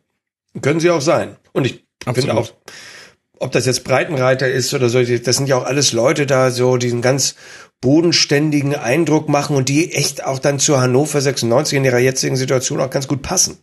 Können 0.61 0.79
sie 0.79 0.89
auch 0.89 1.01
sein. 1.01 1.35
Und 1.51 1.65
ich 1.65 1.85
finde 2.13 2.35
auch, 2.35 2.53
ob 3.39 3.51
das 3.51 3.65
jetzt 3.65 3.83
Breitenreiter 3.83 4.47
ist 4.47 4.73
oder 4.73 4.89
so, 4.89 5.01
das 5.01 5.35
sind 5.35 5.47
ja 5.47 5.57
auch 5.57 5.65
alles 5.65 5.93
Leute 5.93 6.25
da, 6.25 6.51
so 6.51 6.77
diesen 6.77 7.01
ganz 7.01 7.35
bodenständigen 7.81 8.75
Eindruck 8.75 9.29
machen 9.29 9.55
und 9.55 9.69
die 9.69 9.93
echt 9.93 10.23
auch 10.23 10.39
dann 10.39 10.59
zur 10.59 10.81
Hannover 10.81 11.21
96 11.21 11.77
in 11.77 11.85
ihrer 11.85 11.99
jetzigen 11.99 12.35
Situation 12.35 12.79
auch 12.79 12.89
ganz 12.89 13.07
gut 13.07 13.21
passen. 13.21 13.57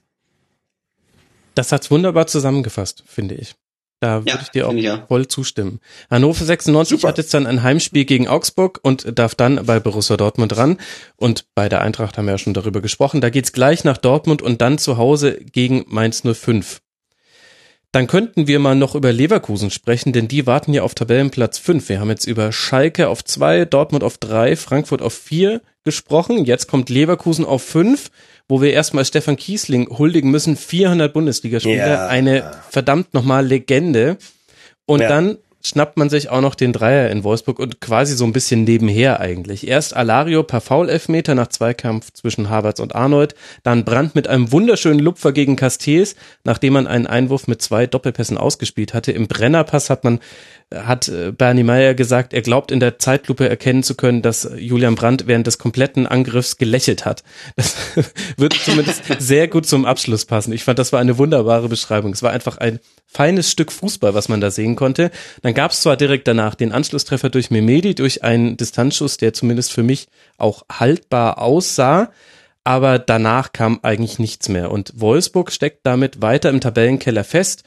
Das 1.54 1.72
hat's 1.72 1.90
wunderbar 1.90 2.26
zusammengefasst, 2.26 3.04
finde 3.06 3.34
ich. 3.34 3.54
Da 4.00 4.20
würde 4.20 4.30
ja, 4.30 4.38
ich 4.42 4.48
dir 4.50 4.68
auch 4.68 4.74
ich 4.74 4.90
voll 5.08 5.28
zustimmen. 5.28 5.80
Hannover 6.10 6.44
96 6.44 7.00
Super. 7.00 7.08
hat 7.08 7.18
jetzt 7.18 7.32
dann 7.32 7.46
ein 7.46 7.62
Heimspiel 7.62 8.04
gegen 8.04 8.28
Augsburg 8.28 8.80
und 8.82 9.18
darf 9.18 9.34
dann 9.34 9.64
bei 9.64 9.80
Borussia 9.80 10.16
Dortmund 10.16 10.56
ran. 10.56 10.78
Und 11.16 11.46
bei 11.54 11.68
der 11.68 11.80
Eintracht 11.80 12.18
haben 12.18 12.26
wir 12.26 12.32
ja 12.32 12.38
schon 12.38 12.54
darüber 12.54 12.82
gesprochen. 12.82 13.20
Da 13.22 13.30
geht's 13.30 13.52
gleich 13.52 13.82
nach 13.84 13.96
Dortmund 13.96 14.42
und 14.42 14.60
dann 14.60 14.78
zu 14.78 14.98
Hause 14.98 15.38
gegen 15.38 15.84
Mainz 15.88 16.22
05. 16.22 16.82
Dann 17.94 18.08
könnten 18.08 18.48
wir 18.48 18.58
mal 18.58 18.74
noch 18.74 18.96
über 18.96 19.12
Leverkusen 19.12 19.70
sprechen, 19.70 20.12
denn 20.12 20.26
die 20.26 20.48
warten 20.48 20.74
ja 20.74 20.82
auf 20.82 20.96
Tabellenplatz 20.96 21.58
5. 21.58 21.88
Wir 21.88 22.00
haben 22.00 22.10
jetzt 22.10 22.26
über 22.26 22.50
Schalke 22.50 23.08
auf 23.08 23.24
2, 23.24 23.66
Dortmund 23.66 24.02
auf 24.02 24.18
3, 24.18 24.56
Frankfurt 24.56 25.00
auf 25.00 25.14
4 25.14 25.60
gesprochen. 25.84 26.44
Jetzt 26.44 26.66
kommt 26.66 26.90
Leverkusen 26.90 27.44
auf 27.44 27.62
5, 27.62 28.10
wo 28.48 28.60
wir 28.60 28.72
erstmal 28.72 29.04
Stefan 29.04 29.36
Kiesling 29.36 29.96
huldigen 29.96 30.32
müssen. 30.32 30.56
400 30.56 31.12
Bundesligaspieler, 31.12 31.86
ja. 31.86 32.06
eine 32.08 32.50
verdammt 32.68 33.14
nochmal 33.14 33.46
Legende. 33.46 34.16
Und 34.86 35.00
ja. 35.00 35.08
dann 35.08 35.38
schnappt 35.64 35.96
man 35.96 36.10
sich 36.10 36.28
auch 36.28 36.40
noch 36.40 36.54
den 36.54 36.72
Dreier 36.72 37.10
in 37.10 37.24
Wolfsburg 37.24 37.58
und 37.58 37.80
quasi 37.80 38.14
so 38.16 38.24
ein 38.24 38.32
bisschen 38.32 38.64
nebenher 38.64 39.20
eigentlich. 39.20 39.66
Erst 39.66 39.96
Alario 39.96 40.42
per 40.42 40.60
Foul-Elfmeter 40.60 41.34
nach 41.34 41.48
Zweikampf 41.48 42.12
zwischen 42.12 42.50
Havertz 42.50 42.80
und 42.80 42.94
Arnold, 42.94 43.34
dann 43.62 43.84
Brandt 43.84 44.14
mit 44.14 44.28
einem 44.28 44.52
wunderschönen 44.52 45.00
Lupfer 45.00 45.32
gegen 45.32 45.56
Castells, 45.56 46.16
nachdem 46.44 46.74
man 46.74 46.86
einen 46.86 47.06
Einwurf 47.06 47.46
mit 47.46 47.62
zwei 47.62 47.86
Doppelpässen 47.86 48.36
ausgespielt 48.36 48.92
hatte. 48.92 49.12
Im 49.12 49.26
Brennerpass 49.26 49.90
hat 49.90 50.04
man 50.04 50.20
hat 50.74 51.08
äh, 51.08 51.32
Bernie 51.32 51.62
Meyer 51.62 51.94
gesagt, 51.94 52.32
er 52.32 52.42
glaubt 52.42 52.70
in 52.70 52.80
der 52.80 52.98
Zeitlupe 52.98 53.48
erkennen 53.48 53.82
zu 53.82 53.94
können, 53.94 54.22
dass 54.22 54.48
Julian 54.56 54.94
Brandt 54.94 55.26
während 55.26 55.46
des 55.46 55.58
kompletten 55.58 56.06
Angriffs 56.06 56.56
gelächelt 56.56 57.04
hat. 57.04 57.22
Das 57.56 57.76
würde 58.36 58.56
zumindest 58.56 59.02
sehr 59.18 59.48
gut 59.48 59.66
zum 59.66 59.84
Abschluss 59.84 60.24
passen. 60.24 60.52
Ich 60.52 60.64
fand, 60.64 60.78
das 60.78 60.92
war 60.92 61.00
eine 61.00 61.18
wunderbare 61.18 61.68
Beschreibung. 61.68 62.12
Es 62.12 62.22
war 62.22 62.32
einfach 62.32 62.58
ein 62.58 62.80
feines 63.14 63.50
Stück 63.50 63.72
Fußball, 63.72 64.14
was 64.14 64.28
man 64.28 64.40
da 64.40 64.50
sehen 64.50 64.76
konnte. 64.76 65.10
Dann 65.42 65.54
gab 65.54 65.70
es 65.70 65.80
zwar 65.80 65.96
direkt 65.96 66.28
danach 66.28 66.54
den 66.54 66.72
Anschlusstreffer 66.72 67.30
durch 67.30 67.50
Memedi, 67.50 67.94
durch 67.94 68.24
einen 68.24 68.56
Distanzschuss, 68.56 69.16
der 69.16 69.32
zumindest 69.32 69.72
für 69.72 69.82
mich 69.82 70.08
auch 70.36 70.64
haltbar 70.70 71.38
aussah, 71.38 72.10
aber 72.64 72.98
danach 72.98 73.52
kam 73.52 73.78
eigentlich 73.82 74.18
nichts 74.18 74.48
mehr. 74.48 74.70
Und 74.70 74.92
Wolfsburg 74.96 75.52
steckt 75.52 75.86
damit 75.86 76.22
weiter 76.22 76.50
im 76.50 76.60
Tabellenkeller 76.60 77.24
fest 77.24 77.62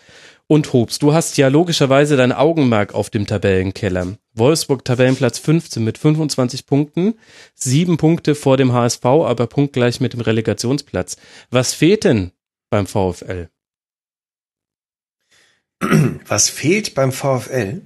und 0.48 0.72
Hobbs. 0.74 1.00
Du 1.00 1.14
hast 1.14 1.38
ja 1.38 1.50
logischerweise 1.50 2.18
dein 2.18 2.32
Augenmerk 2.32 2.94
auf 2.94 3.10
dem 3.10 3.28
Tabellenkeller. 3.28 4.18
Wolfsburg 4.34 4.86
Tabellenplatz 4.86 5.40
15 5.40 5.84
mit 5.84 5.98
25 5.98 6.66
Punkten, 6.66 7.16
sieben 7.54 7.98
Punkte 7.98 8.34
vor 8.34 8.58
dem 8.58 8.74
HSV, 8.74 9.06
aber 9.06 9.48
punktgleich 9.48 10.00
mit 10.00 10.14
dem 10.14 10.22
Relegationsplatz. 10.22 11.18
Was 11.52 11.74
fehlt 11.74 12.04
denn 12.04 12.32
beim 12.70 12.88
VfL? 12.88 13.50
Was 16.28 16.50
fehlt 16.50 16.96
beim 16.96 17.12
VfL? 17.12 17.82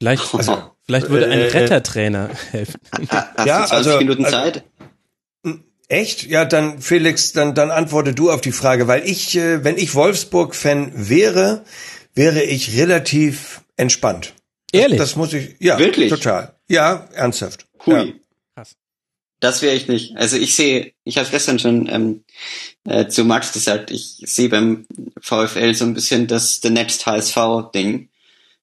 Vielleicht, 0.00 0.34
also, 0.34 0.70
vielleicht 0.84 1.08
würde 1.08 1.26
ein 1.26 1.38
äh, 1.38 1.46
äh, 1.46 1.50
Rettertrainer 1.50 2.30
helfen. 2.50 2.80
Hast 3.08 3.46
ja, 3.46 3.62
du 3.62 3.68
20 3.68 3.72
also, 3.72 3.98
Minuten 3.98 4.24
also 4.24 4.36
Zeit? 4.36 4.64
Echt? 5.88 6.26
Ja, 6.26 6.44
dann 6.44 6.80
Felix, 6.80 7.32
dann 7.32 7.54
dann 7.54 7.70
antworte 7.70 8.14
du 8.14 8.30
auf 8.30 8.40
die 8.40 8.52
Frage, 8.52 8.88
weil 8.88 9.04
ich, 9.04 9.36
äh, 9.36 9.64
wenn 9.64 9.76
ich 9.76 9.94
Wolfsburg-Fan 9.94 10.92
wäre, 10.94 11.64
wäre 12.14 12.42
ich 12.42 12.78
relativ 12.78 13.62
entspannt. 13.76 14.34
Ehrlich? 14.72 14.98
Das, 14.98 15.10
das 15.10 15.16
muss 15.16 15.32
ich, 15.34 15.56
ja, 15.60 15.78
wirklich, 15.78 16.10
total, 16.10 16.54
ja, 16.68 17.08
ernsthaft. 17.12 17.66
Cool. 17.86 17.94
Ja. 17.94 18.23
Das 19.44 19.60
wäre 19.60 19.76
ich 19.76 19.88
nicht. 19.88 20.16
Also 20.16 20.38
ich 20.38 20.54
sehe, 20.54 20.94
ich 21.04 21.18
habe 21.18 21.28
gestern 21.28 21.58
schon 21.58 21.86
ähm, 21.90 22.24
äh, 22.84 23.08
zu 23.08 23.26
Max 23.26 23.52
gesagt, 23.52 23.90
ich 23.90 24.16
sehe 24.22 24.48
beim 24.48 24.86
VfL 25.20 25.74
so 25.74 25.84
ein 25.84 25.92
bisschen 25.92 26.26
das 26.26 26.62
The 26.62 26.70
Next 26.70 27.04
HSV-Ding. 27.04 28.08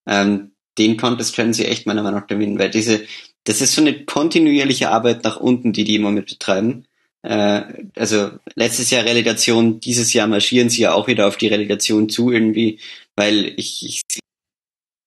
Ähm, 0.07 0.53
den 0.79 0.97
Contest 0.97 1.35
können 1.35 1.53
sie 1.53 1.65
echt 1.65 1.85
meiner 1.85 2.01
Meinung 2.01 2.21
nach 2.21 2.27
gewinnen, 2.27 2.57
weil 2.57 2.71
diese, 2.71 3.05
das 3.43 3.61
ist 3.61 3.75
so 3.75 3.81
eine 3.81 4.05
kontinuierliche 4.05 4.89
Arbeit 4.89 5.23
nach 5.23 5.37
unten, 5.37 5.71
die 5.71 5.83
die 5.83 5.97
immer 5.97 6.09
mit 6.09 6.25
betreiben. 6.25 6.87
Äh, 7.21 7.61
also 7.95 8.31
letztes 8.55 8.89
Jahr 8.89 9.05
Relegation, 9.05 9.81
dieses 9.81 10.13
Jahr 10.13 10.25
marschieren 10.25 10.71
sie 10.71 10.81
ja 10.81 10.93
auch 10.93 11.05
wieder 11.05 11.27
auf 11.27 11.37
die 11.37 11.47
Relegation 11.49 12.09
zu 12.09 12.31
irgendwie, 12.31 12.79
weil 13.15 13.53
ich, 13.55 13.85
ich 13.85 14.01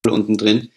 unten 0.09 0.39
drin. 0.39 0.71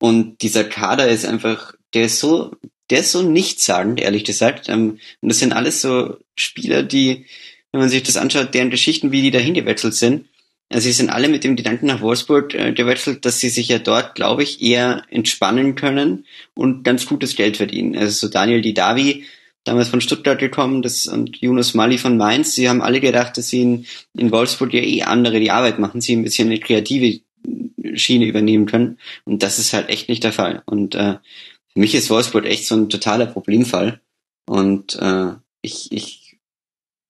Und 0.00 0.42
dieser 0.42 0.64
Kader 0.64 1.08
ist 1.08 1.26
einfach, 1.26 1.74
der 1.94 2.06
ist 2.06 2.18
so, 2.18 2.56
der 2.92 3.00
ist 3.00 3.10
so 3.10 3.22
nichtssagend, 3.22 4.00
ehrlich 4.00 4.22
gesagt. 4.22 4.68
Ähm, 4.68 4.98
und 5.22 5.28
das 5.28 5.38
sind 5.38 5.54
alles 5.54 5.80
so 5.80 6.18
Spieler, 6.36 6.82
die, 6.82 7.24
wenn 7.72 7.80
man 7.80 7.88
sich 7.88 8.02
das 8.02 8.18
anschaut, 8.18 8.52
deren 8.52 8.70
Geschichten, 8.70 9.12
wie 9.12 9.22
die 9.22 9.30
dahin 9.30 9.54
gewechselt 9.54 9.94
sind, 9.94 10.26
also 10.68 10.84
sie 10.86 10.92
sind 10.92 11.10
alle 11.10 11.28
mit 11.28 11.44
dem 11.44 11.56
Gedanken 11.56 11.86
nach 11.86 12.00
Wolfsburg 12.00 12.54
äh, 12.54 12.72
gewechselt, 12.72 13.24
dass 13.24 13.40
sie 13.40 13.48
sich 13.48 13.68
ja 13.68 13.78
dort, 13.78 14.14
glaube 14.14 14.42
ich, 14.42 14.62
eher 14.62 15.04
entspannen 15.10 15.74
können 15.74 16.26
und 16.54 16.82
ganz 16.84 17.06
gutes 17.06 17.34
Geld 17.34 17.56
verdienen. 17.56 17.96
Also 17.96 18.26
so 18.26 18.32
Daniel 18.32 18.60
Didavi, 18.60 19.24
damals 19.64 19.88
von 19.88 20.00
Stuttgart 20.02 20.38
gekommen, 20.38 20.82
das 20.82 21.06
und 21.06 21.38
Yunus 21.38 21.74
Mali 21.74 21.96
von 21.96 22.16
Mainz, 22.18 22.54
sie 22.54 22.68
haben 22.68 22.82
alle 22.82 23.00
gedacht, 23.00 23.36
dass 23.38 23.48
sie 23.48 23.62
in, 23.62 23.86
in 24.16 24.32
Wolfsburg 24.32 24.72
ja 24.74 24.80
eh 24.80 25.02
andere 25.02 25.40
die 25.40 25.50
Arbeit 25.50 25.78
machen, 25.78 26.02
sie 26.02 26.14
ein 26.14 26.24
bisschen 26.24 26.48
eine 26.48 26.60
kreative 26.60 27.20
Schiene 27.94 28.26
übernehmen 28.26 28.66
können. 28.66 28.98
Und 29.24 29.42
das 29.42 29.58
ist 29.58 29.72
halt 29.72 29.88
echt 29.88 30.08
nicht 30.08 30.24
der 30.24 30.32
Fall. 30.32 30.62
Und 30.66 30.94
äh, 30.94 31.16
für 31.72 31.80
mich 31.80 31.94
ist 31.94 32.10
Wolfsburg 32.10 32.44
echt 32.46 32.66
so 32.66 32.76
ein 32.76 32.88
totaler 32.88 33.26
Problemfall. 33.26 34.00
Und 34.46 34.96
äh, 34.96 35.32
ich, 35.62 35.92
ich 35.92 36.22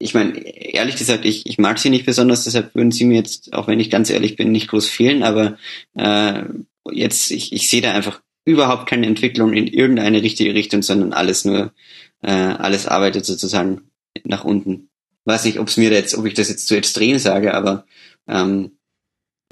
ich 0.03 0.15
meine, 0.15 0.37
ehrlich 0.37 0.97
gesagt, 0.97 1.25
ich, 1.25 1.47
ich 1.47 1.59
mag 1.59 1.79
sie 1.79 1.89
nicht 1.89 2.05
besonders, 2.05 2.43
deshalb 2.43 2.75
würden 2.75 2.91
sie 2.91 3.05
mir 3.05 3.19
jetzt, 3.19 3.53
auch 3.53 3.69
wenn 3.69 3.79
ich 3.79 3.89
ganz 3.89 4.11
ehrlich 4.11 4.35
bin, 4.35 4.51
nicht 4.51 4.67
groß 4.67 4.89
fehlen, 4.89 5.23
aber 5.23 5.57
äh, 5.95 6.43
jetzt, 6.91 7.31
ich, 7.31 7.53
ich 7.53 7.71
sehe 7.71 7.83
da 7.83 7.93
einfach 7.93 8.21
überhaupt 8.45 8.89
keine 8.89 9.07
Entwicklung 9.07 9.53
in 9.53 9.69
irgendeine 9.69 10.21
richtige 10.21 10.55
Richtung, 10.55 10.83
sondern 10.83 11.13
alles 11.13 11.45
nur, 11.45 11.73
äh, 12.21 12.33
alles 12.33 12.89
arbeitet 12.89 13.25
sozusagen 13.25 13.93
nach 14.25 14.43
unten. 14.43 14.89
Weiß 15.25 15.45
nicht, 15.45 15.61
ob 15.61 15.69
es 15.69 15.77
mir 15.77 15.93
jetzt, 15.93 16.17
ob 16.17 16.27
ich 16.27 16.35
das 16.35 16.49
jetzt 16.49 16.67
zu 16.67 16.75
extrem 16.75 17.21
sage, 17.21 17.55
aber 17.55 17.87
ähm, 18.27 18.73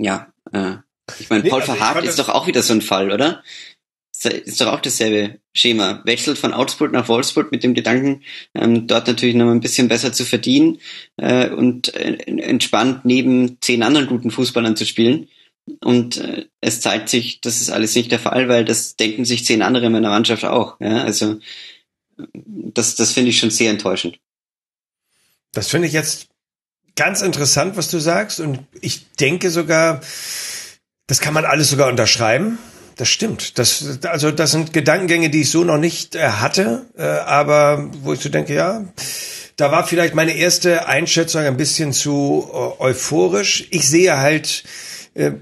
ja, 0.00 0.32
äh, 0.52 0.78
ich 1.20 1.30
meine, 1.30 1.44
Paul 1.44 1.60
nee, 1.60 1.66
also 1.66 1.74
Verhaagt 1.74 2.04
ist 2.04 2.18
doch 2.18 2.28
auch 2.28 2.48
wieder 2.48 2.62
so 2.62 2.72
ein 2.72 2.82
Fall, 2.82 3.12
oder? 3.12 3.44
Ist 4.28 4.60
doch 4.60 4.68
auch 4.68 4.80
dasselbe 4.80 5.38
Schema. 5.52 6.02
Wechselt 6.04 6.38
von 6.38 6.52
Augsburg 6.52 6.92
nach 6.92 7.08
Wolfsburg 7.08 7.50
mit 7.50 7.62
dem 7.62 7.74
Gedanken, 7.74 8.22
ähm, 8.54 8.86
dort 8.86 9.06
natürlich 9.06 9.34
noch 9.34 9.50
ein 9.50 9.60
bisschen 9.60 9.88
besser 9.88 10.12
zu 10.12 10.24
verdienen 10.24 10.78
äh, 11.16 11.48
und 11.48 11.94
äh, 11.94 12.14
entspannt 12.26 13.04
neben 13.04 13.58
zehn 13.60 13.82
anderen 13.82 14.06
guten 14.06 14.30
Fußballern 14.30 14.76
zu 14.76 14.84
spielen. 14.84 15.28
Und 15.80 16.18
äh, 16.18 16.46
es 16.60 16.80
zeigt 16.80 17.08
sich, 17.08 17.40
das 17.40 17.60
ist 17.60 17.70
alles 17.70 17.94
nicht 17.94 18.10
der 18.12 18.18
Fall, 18.18 18.48
weil 18.48 18.64
das 18.64 18.96
denken 18.96 19.24
sich 19.24 19.44
zehn 19.44 19.62
andere 19.62 19.86
in 19.86 19.92
meiner 19.92 20.10
Mannschaft 20.10 20.44
auch. 20.44 20.78
Ja? 20.80 21.02
Also 21.04 21.38
das, 22.34 22.96
das 22.96 23.12
finde 23.12 23.30
ich 23.30 23.38
schon 23.38 23.50
sehr 23.50 23.70
enttäuschend. 23.70 24.18
Das 25.52 25.68
finde 25.68 25.88
ich 25.88 25.92
jetzt 25.92 26.28
ganz 26.96 27.22
interessant, 27.22 27.76
was 27.76 27.90
du 27.90 27.98
sagst. 27.98 28.40
Und 28.40 28.60
ich 28.80 29.10
denke 29.12 29.50
sogar, 29.50 30.00
das 31.06 31.20
kann 31.20 31.34
man 31.34 31.44
alles 31.44 31.70
sogar 31.70 31.88
unterschreiben 31.88 32.58
das 33.00 33.08
stimmt. 33.08 33.58
Das, 33.58 34.00
also 34.04 34.30
das 34.30 34.50
sind 34.50 34.74
Gedankengänge, 34.74 35.30
die 35.30 35.40
ich 35.42 35.50
so 35.50 35.64
noch 35.64 35.78
nicht 35.78 36.14
äh, 36.14 36.20
hatte, 36.20 36.86
äh, 36.98 37.02
aber 37.02 37.88
wo 38.02 38.12
ich 38.12 38.20
so 38.20 38.28
denke, 38.28 38.54
ja, 38.54 38.84
da 39.56 39.72
war 39.72 39.86
vielleicht 39.86 40.14
meine 40.14 40.36
erste 40.36 40.86
Einschätzung 40.86 41.42
ein 41.42 41.56
bisschen 41.56 41.94
zu 41.94 42.46
äh, 42.52 42.82
euphorisch. 42.82 43.66
Ich 43.70 43.88
sehe 43.88 44.18
halt 44.18 44.64
äh, 45.14 45.32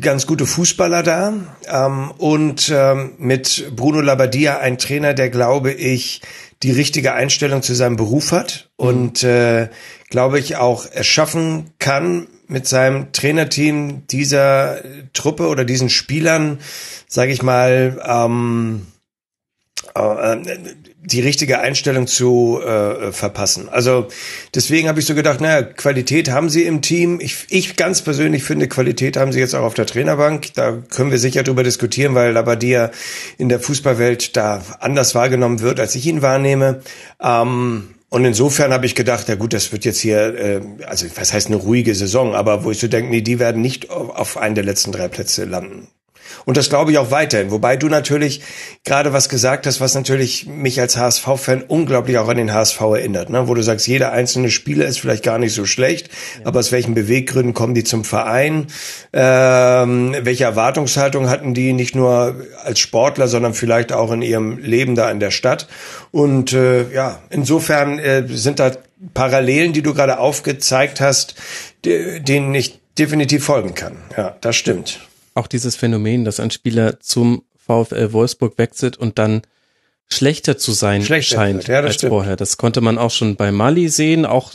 ganz 0.00 0.26
gute 0.26 0.44
Fußballer 0.44 1.02
da 1.02 1.32
ähm, 1.68 2.10
und 2.18 2.70
ähm, 2.74 3.14
mit 3.16 3.74
Bruno 3.74 4.02
Labbadia 4.02 4.58
ein 4.58 4.76
Trainer, 4.76 5.14
der 5.14 5.30
glaube 5.30 5.72
ich 5.72 6.20
die 6.62 6.72
richtige 6.72 7.14
Einstellung 7.14 7.62
zu 7.62 7.74
seinem 7.74 7.96
Beruf 7.96 8.32
hat 8.32 8.68
und 8.76 9.22
äh, 9.22 9.68
glaube 10.10 10.38
ich 10.38 10.56
auch 10.56 10.86
erschaffen 10.90 11.70
kann 11.78 12.26
mit 12.48 12.66
seinem 12.66 13.12
Trainerteam 13.12 14.06
dieser 14.06 14.80
Truppe 15.12 15.48
oder 15.48 15.64
diesen 15.64 15.88
Spielern, 15.88 16.58
sage 17.08 17.32
ich 17.32 17.42
mal, 17.42 18.00
ähm, 18.06 18.86
äh, 19.94 20.36
die 21.06 21.20
richtige 21.20 21.60
Einstellung 21.60 22.08
zu 22.08 22.60
äh, 22.60 23.12
verpassen. 23.12 23.68
Also 23.68 24.08
deswegen 24.54 24.88
habe 24.88 24.98
ich 24.98 25.06
so 25.06 25.14
gedacht, 25.14 25.40
naja, 25.40 25.62
Qualität 25.62 26.30
haben 26.30 26.50
sie 26.50 26.64
im 26.64 26.82
Team. 26.82 27.20
Ich, 27.20 27.46
ich 27.48 27.76
ganz 27.76 28.02
persönlich 28.02 28.42
finde, 28.42 28.66
Qualität 28.66 29.16
haben 29.16 29.30
sie 29.30 29.38
jetzt 29.38 29.54
auch 29.54 29.62
auf 29.62 29.74
der 29.74 29.86
Trainerbank. 29.86 30.52
Da 30.54 30.72
können 30.72 31.12
wir 31.12 31.20
sicher 31.20 31.44
drüber 31.44 31.62
diskutieren, 31.62 32.16
weil 32.16 32.32
Labadia 32.32 32.90
in 33.38 33.48
der 33.48 33.60
Fußballwelt 33.60 34.36
da 34.36 34.62
anders 34.80 35.14
wahrgenommen 35.14 35.60
wird, 35.60 35.78
als 35.78 35.94
ich 35.94 36.06
ihn 36.06 36.22
wahrnehme. 36.22 36.80
Ähm, 37.22 37.95
und 38.08 38.24
insofern 38.24 38.72
habe 38.72 38.86
ich 38.86 38.94
gedacht, 38.94 39.28
ja 39.28 39.34
gut, 39.34 39.52
das 39.52 39.72
wird 39.72 39.84
jetzt 39.84 40.00
hier, 40.00 40.38
äh, 40.38 40.60
also 40.86 41.06
was 41.16 41.32
heißt 41.32 41.48
eine 41.48 41.56
ruhige 41.56 41.94
Saison, 41.94 42.34
aber 42.34 42.64
wo 42.64 42.70
ich 42.70 42.78
so 42.78 42.88
denke, 42.88 43.10
nee, 43.10 43.20
die 43.20 43.38
werden 43.38 43.62
nicht 43.62 43.90
auf 43.90 44.36
einen 44.36 44.54
der 44.54 44.64
letzten 44.64 44.92
drei 44.92 45.08
Plätze 45.08 45.44
landen. 45.44 45.88
Und 46.44 46.56
das 46.56 46.68
glaube 46.68 46.92
ich 46.92 46.98
auch 46.98 47.10
weiterhin. 47.10 47.50
Wobei 47.50 47.76
du 47.76 47.88
natürlich 47.88 48.40
gerade 48.84 49.12
was 49.12 49.28
gesagt 49.28 49.66
hast, 49.66 49.80
was 49.80 49.94
natürlich 49.94 50.46
mich 50.46 50.80
als 50.80 50.96
HSV-Fan 50.96 51.64
unglaublich 51.66 52.18
auch 52.18 52.28
an 52.28 52.36
den 52.36 52.52
HSV 52.52 52.80
erinnert. 52.80 53.30
Ne? 53.30 53.48
Wo 53.48 53.54
du 53.54 53.62
sagst, 53.62 53.86
jeder 53.86 54.12
einzelne 54.12 54.50
Spieler 54.50 54.86
ist 54.86 55.00
vielleicht 55.00 55.24
gar 55.24 55.38
nicht 55.38 55.54
so 55.54 55.66
schlecht, 55.66 56.08
ja. 56.08 56.46
aber 56.46 56.60
aus 56.60 56.72
welchen 56.72 56.94
Beweggründen 56.94 57.54
kommen 57.54 57.74
die 57.74 57.84
zum 57.84 58.04
Verein? 58.04 58.68
Ähm, 59.12 60.14
welche 60.20 60.44
Erwartungshaltung 60.44 61.28
hatten 61.28 61.54
die 61.54 61.72
nicht 61.72 61.94
nur 61.94 62.36
als 62.64 62.78
Sportler, 62.78 63.28
sondern 63.28 63.54
vielleicht 63.54 63.92
auch 63.92 64.12
in 64.12 64.22
ihrem 64.22 64.58
Leben 64.58 64.94
da 64.94 65.10
in 65.10 65.20
der 65.20 65.30
Stadt? 65.30 65.66
Und 66.12 66.52
äh, 66.52 66.92
ja, 66.92 67.18
insofern 67.30 67.98
äh, 67.98 68.24
sind 68.28 68.60
da 68.60 68.72
Parallelen, 69.14 69.72
die 69.72 69.82
du 69.82 69.94
gerade 69.94 70.18
aufgezeigt 70.18 71.00
hast, 71.00 71.34
denen 71.84 72.54
ich 72.54 72.80
definitiv 72.98 73.44
folgen 73.44 73.74
kann. 73.74 73.98
Ja, 74.16 74.36
das 74.40 74.56
stimmt 74.56 75.00
auch 75.36 75.46
dieses 75.46 75.76
Phänomen, 75.76 76.24
dass 76.24 76.40
ein 76.40 76.50
Spieler 76.50 77.00
zum 77.00 77.42
VfL 77.56 78.12
Wolfsburg 78.12 78.58
wechselt 78.58 78.96
und 78.96 79.18
dann 79.18 79.42
schlechter 80.08 80.56
zu 80.56 80.72
sein 80.72 81.02
schlechter 81.02 81.36
scheint 81.36 81.68
ja, 81.68 81.80
als 81.80 81.96
stimmt. 81.96 82.10
vorher. 82.10 82.36
Das 82.36 82.56
konnte 82.56 82.80
man 82.80 82.96
auch 82.96 83.10
schon 83.10 83.36
bei 83.36 83.50
Mali 83.50 83.88
sehen. 83.88 84.24
Auch 84.24 84.54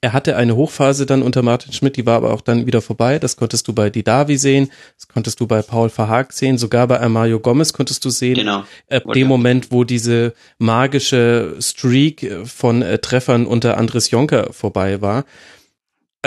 er 0.00 0.12
hatte 0.12 0.36
eine 0.36 0.54
Hochphase 0.54 1.06
dann 1.06 1.22
unter 1.22 1.42
Martin 1.42 1.72
Schmidt, 1.72 1.96
die 1.96 2.06
war 2.06 2.16
aber 2.16 2.32
auch 2.32 2.40
dann 2.40 2.66
wieder 2.66 2.80
vorbei. 2.80 3.18
Das 3.18 3.36
konntest 3.36 3.66
du 3.66 3.72
bei 3.72 3.90
Didavi 3.90 4.36
sehen, 4.36 4.70
das 4.96 5.08
konntest 5.08 5.40
du 5.40 5.48
bei 5.48 5.62
Paul 5.62 5.88
Verhaag 5.88 6.32
sehen, 6.32 6.56
sogar 6.56 6.86
bei 6.86 7.08
Mario 7.08 7.40
Gomez 7.40 7.72
konntest 7.72 8.04
du 8.04 8.10
sehen. 8.10 8.36
Genau. 8.36 8.62
Äh, 8.86 9.00
dem 9.00 9.26
Moment, 9.26 9.72
wo 9.72 9.82
diese 9.82 10.34
magische 10.58 11.56
Streak 11.58 12.32
von 12.44 12.82
äh, 12.82 12.98
Treffern 12.98 13.46
unter 13.46 13.76
Andres 13.76 14.10
Jonker 14.12 14.52
vorbei 14.52 15.00
war. 15.00 15.24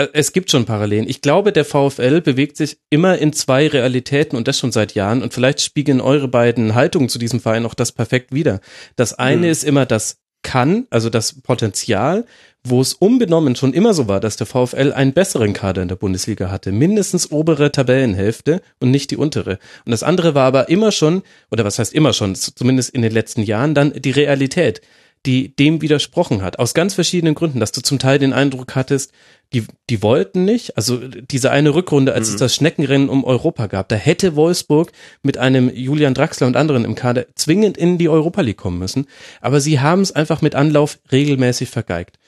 Äh, 0.02 0.08
es 0.12 0.32
gibt 0.32 0.50
schon 0.50 0.64
Parallelen. 0.64 1.08
Ich 1.08 1.20
glaube, 1.20 1.52
der 1.52 1.64
VfL 1.64 2.20
bewegt 2.20 2.56
sich 2.56 2.78
immer 2.90 3.18
in 3.18 3.32
zwei 3.32 3.66
Realitäten 3.68 4.36
und 4.36 4.48
das 4.48 4.58
schon 4.58 4.72
seit 4.72 4.94
Jahren. 4.94 5.22
Und 5.22 5.34
vielleicht 5.34 5.60
spiegeln 5.60 6.00
eure 6.00 6.28
beiden 6.28 6.74
Haltungen 6.74 7.08
zu 7.08 7.18
diesem 7.18 7.40
Verein 7.40 7.66
auch 7.66 7.74
das 7.74 7.92
perfekt 7.92 8.32
wider. 8.32 8.60
Das 8.96 9.14
eine 9.14 9.46
mhm. 9.46 9.52
ist 9.52 9.64
immer 9.64 9.86
das 9.86 10.18
kann, 10.42 10.86
also 10.90 11.08
das 11.08 11.40
Potenzial, 11.40 12.26
wo 12.64 12.80
es 12.80 12.94
unbenommen 12.94 13.56
schon 13.56 13.72
immer 13.72 13.94
so 13.94 14.08
war, 14.08 14.20
dass 14.20 14.36
der 14.36 14.46
VfL 14.46 14.92
einen 14.92 15.12
besseren 15.12 15.52
Kader 15.52 15.82
in 15.82 15.88
der 15.88 15.96
Bundesliga 15.96 16.50
hatte, 16.50 16.72
mindestens 16.72 17.30
obere 17.30 17.72
Tabellenhälfte 17.72 18.60
und 18.80 18.90
nicht 18.90 19.10
die 19.10 19.16
untere. 19.16 19.58
Und 19.84 19.92
das 19.92 20.02
andere 20.02 20.34
war 20.34 20.46
aber 20.46 20.68
immer 20.68 20.92
schon, 20.92 21.22
oder 21.50 21.64
was 21.64 21.78
heißt 21.78 21.94
immer 21.94 22.12
schon, 22.12 22.34
zumindest 22.34 22.90
in 22.90 23.02
den 23.02 23.12
letzten 23.12 23.42
Jahren, 23.42 23.74
dann 23.74 23.92
die 23.92 24.10
Realität 24.10 24.80
die 25.24 25.54
dem 25.54 25.82
widersprochen 25.82 26.42
hat. 26.42 26.58
Aus 26.58 26.74
ganz 26.74 26.94
verschiedenen 26.94 27.34
Gründen, 27.34 27.60
dass 27.60 27.72
du 27.72 27.80
zum 27.80 27.98
Teil 27.98 28.18
den 28.18 28.32
Eindruck 28.32 28.74
hattest, 28.74 29.12
die, 29.52 29.64
die 29.88 30.02
wollten 30.02 30.44
nicht. 30.44 30.76
Also 30.76 30.96
diese 30.98 31.50
eine 31.50 31.74
Rückrunde, 31.74 32.12
als 32.12 32.28
mhm. 32.28 32.34
es 32.34 32.40
das 32.40 32.54
Schneckenrennen 32.54 33.08
um 33.08 33.22
Europa 33.24 33.66
gab, 33.68 33.88
da 33.88 33.96
hätte 33.96 34.34
Wolfsburg 34.34 34.90
mit 35.22 35.38
einem 35.38 35.72
Julian 35.72 36.14
Draxler 36.14 36.46
und 36.46 36.56
anderen 36.56 36.84
im 36.84 36.94
Kader 36.94 37.26
zwingend 37.36 37.76
in 37.76 37.98
die 37.98 38.08
Europa 38.08 38.40
League 38.40 38.56
kommen 38.56 38.78
müssen. 38.78 39.06
Aber 39.40 39.60
sie 39.60 39.80
haben 39.80 40.02
es 40.02 40.12
einfach 40.12 40.42
mit 40.42 40.54
Anlauf 40.54 40.98
regelmäßig 41.12 41.70
vergeigt. 41.70 42.18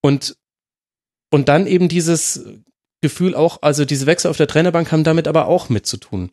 Und, 0.00 0.36
und 1.30 1.48
dann 1.48 1.66
eben 1.66 1.88
dieses 1.88 2.44
Gefühl 3.00 3.34
auch, 3.34 3.58
also 3.62 3.84
diese 3.84 4.06
Wechsel 4.06 4.30
auf 4.30 4.36
der 4.36 4.46
Trainerbank 4.46 4.92
haben 4.92 5.04
damit 5.04 5.26
aber 5.26 5.46
auch 5.46 5.68
mit 5.68 5.86
zu 5.86 5.96
tun. 5.96 6.30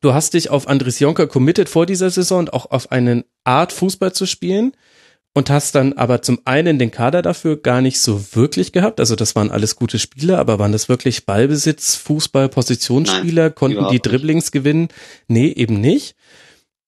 Du 0.00 0.12
hast 0.12 0.34
dich 0.34 0.50
auf 0.50 0.68
Andres 0.68 0.98
Jonker 0.98 1.26
committed 1.26 1.68
vor 1.68 1.86
dieser 1.86 2.10
Saison 2.10 2.40
und 2.40 2.52
auch 2.52 2.70
auf 2.70 2.90
eine 2.92 3.24
Art 3.44 3.72
Fußball 3.72 4.12
zu 4.12 4.26
spielen, 4.26 4.72
und 5.34 5.50
hast 5.50 5.74
dann 5.74 5.92
aber 5.94 6.22
zum 6.22 6.38
einen 6.44 6.78
den 6.78 6.92
Kader 6.92 7.20
dafür 7.20 7.60
gar 7.60 7.80
nicht 7.80 8.00
so 8.00 8.24
wirklich 8.34 8.72
gehabt. 8.72 9.00
Also 9.00 9.16
das 9.16 9.34
waren 9.34 9.50
alles 9.50 9.76
gute 9.76 9.98
Spieler, 9.98 10.38
aber 10.38 10.58
waren 10.60 10.72
das 10.72 10.88
wirklich 10.88 11.26
Ballbesitz, 11.26 11.96
Fußball, 11.96 12.48
Positionsspieler, 12.48 13.44
Nein, 13.44 13.54
konnten 13.54 13.88
die 13.90 14.00
Dribblings 14.00 14.46
nicht. 14.46 14.52
gewinnen? 14.52 14.88
Nee, 15.26 15.48
eben 15.48 15.80
nicht. 15.80 16.14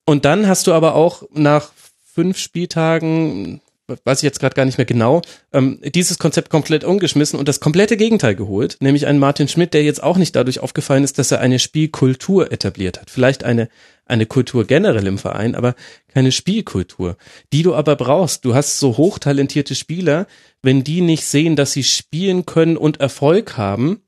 Und 0.05 0.25
dann 0.25 0.47
hast 0.47 0.69
du 0.69 0.73
aber 0.73 0.95
auch 0.95 1.25
nach 1.33 1.73
fünf 2.15 2.39
Spieltagen, 2.39 3.61
weiß 4.05 4.19
ich 4.19 4.23
jetzt 4.23 4.39
gerade 4.39 4.55
gar 4.55 4.65
nicht 4.65 4.79
mehr 4.79 4.85
genau, 4.85 5.23
ähm, 5.53 5.81
dieses 5.85 6.19
Konzept 6.19 6.49
komplett 6.49 6.85
umgeschmissen 6.85 7.39
und 7.39 7.49
das 7.49 7.59
komplette 7.59 7.97
Gegenteil 7.97 8.37
geholt, 8.37 8.77
nämlich 8.81 9.07
einen 9.09 9.19
Martin 9.19 9.49
Schmidt, 9.49 9.75
der 9.75 9.83
jetzt 9.83 10.03
auch 10.03 10.17
nicht 10.17 10.37
dadurch 10.37 10.61
aufgefallen 10.61 11.03
ist, 11.03 11.19
dass 11.19 11.33
er 11.33 11.41
eine 11.41 11.59
Spielkultur 11.59 12.53
etabliert 12.53 13.01
hat. 13.01 13.11
Vielleicht 13.11 13.43
eine, 13.43 13.69
eine 14.07 14.27
Kultur 14.27 14.65
generell 14.65 15.07
im 15.07 15.19
Verein, 15.19 15.55
aber 15.55 15.75
keine 16.09 16.33
Spielkultur, 16.33 17.17
die 17.53 17.63
du 17.63 17.75
aber 17.75 17.97
brauchst. 17.97 18.45
Du 18.45 18.55
hast 18.55 18.79
so 18.79 18.97
hochtalentierte 18.97 19.75
Spieler, 19.75 20.27
wenn 20.63 20.85
die 20.85 21.01
nicht 21.01 21.25
sehen, 21.25 21.57
dass 21.57 21.73
sie 21.73 21.85
spielen 21.85 22.47
können 22.47 22.77
und 22.77 23.01
Erfolg 23.01 23.57
haben 23.57 24.01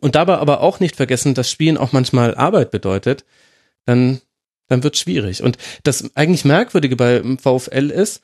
und 0.00 0.14
dabei 0.14 0.38
aber 0.38 0.60
auch 0.60 0.80
nicht 0.80 0.96
vergessen, 0.96 1.34
dass 1.34 1.50
Spielen 1.50 1.76
auch 1.76 1.92
manchmal 1.92 2.34
Arbeit 2.34 2.70
bedeutet, 2.70 3.24
dann 3.84 4.20
dann 4.68 4.82
wird 4.82 4.96
schwierig. 4.96 5.42
Und 5.42 5.58
das 5.84 6.10
eigentlich 6.16 6.44
Merkwürdige 6.44 6.96
beim 6.96 7.38
VfL 7.38 7.90
ist, 7.90 8.20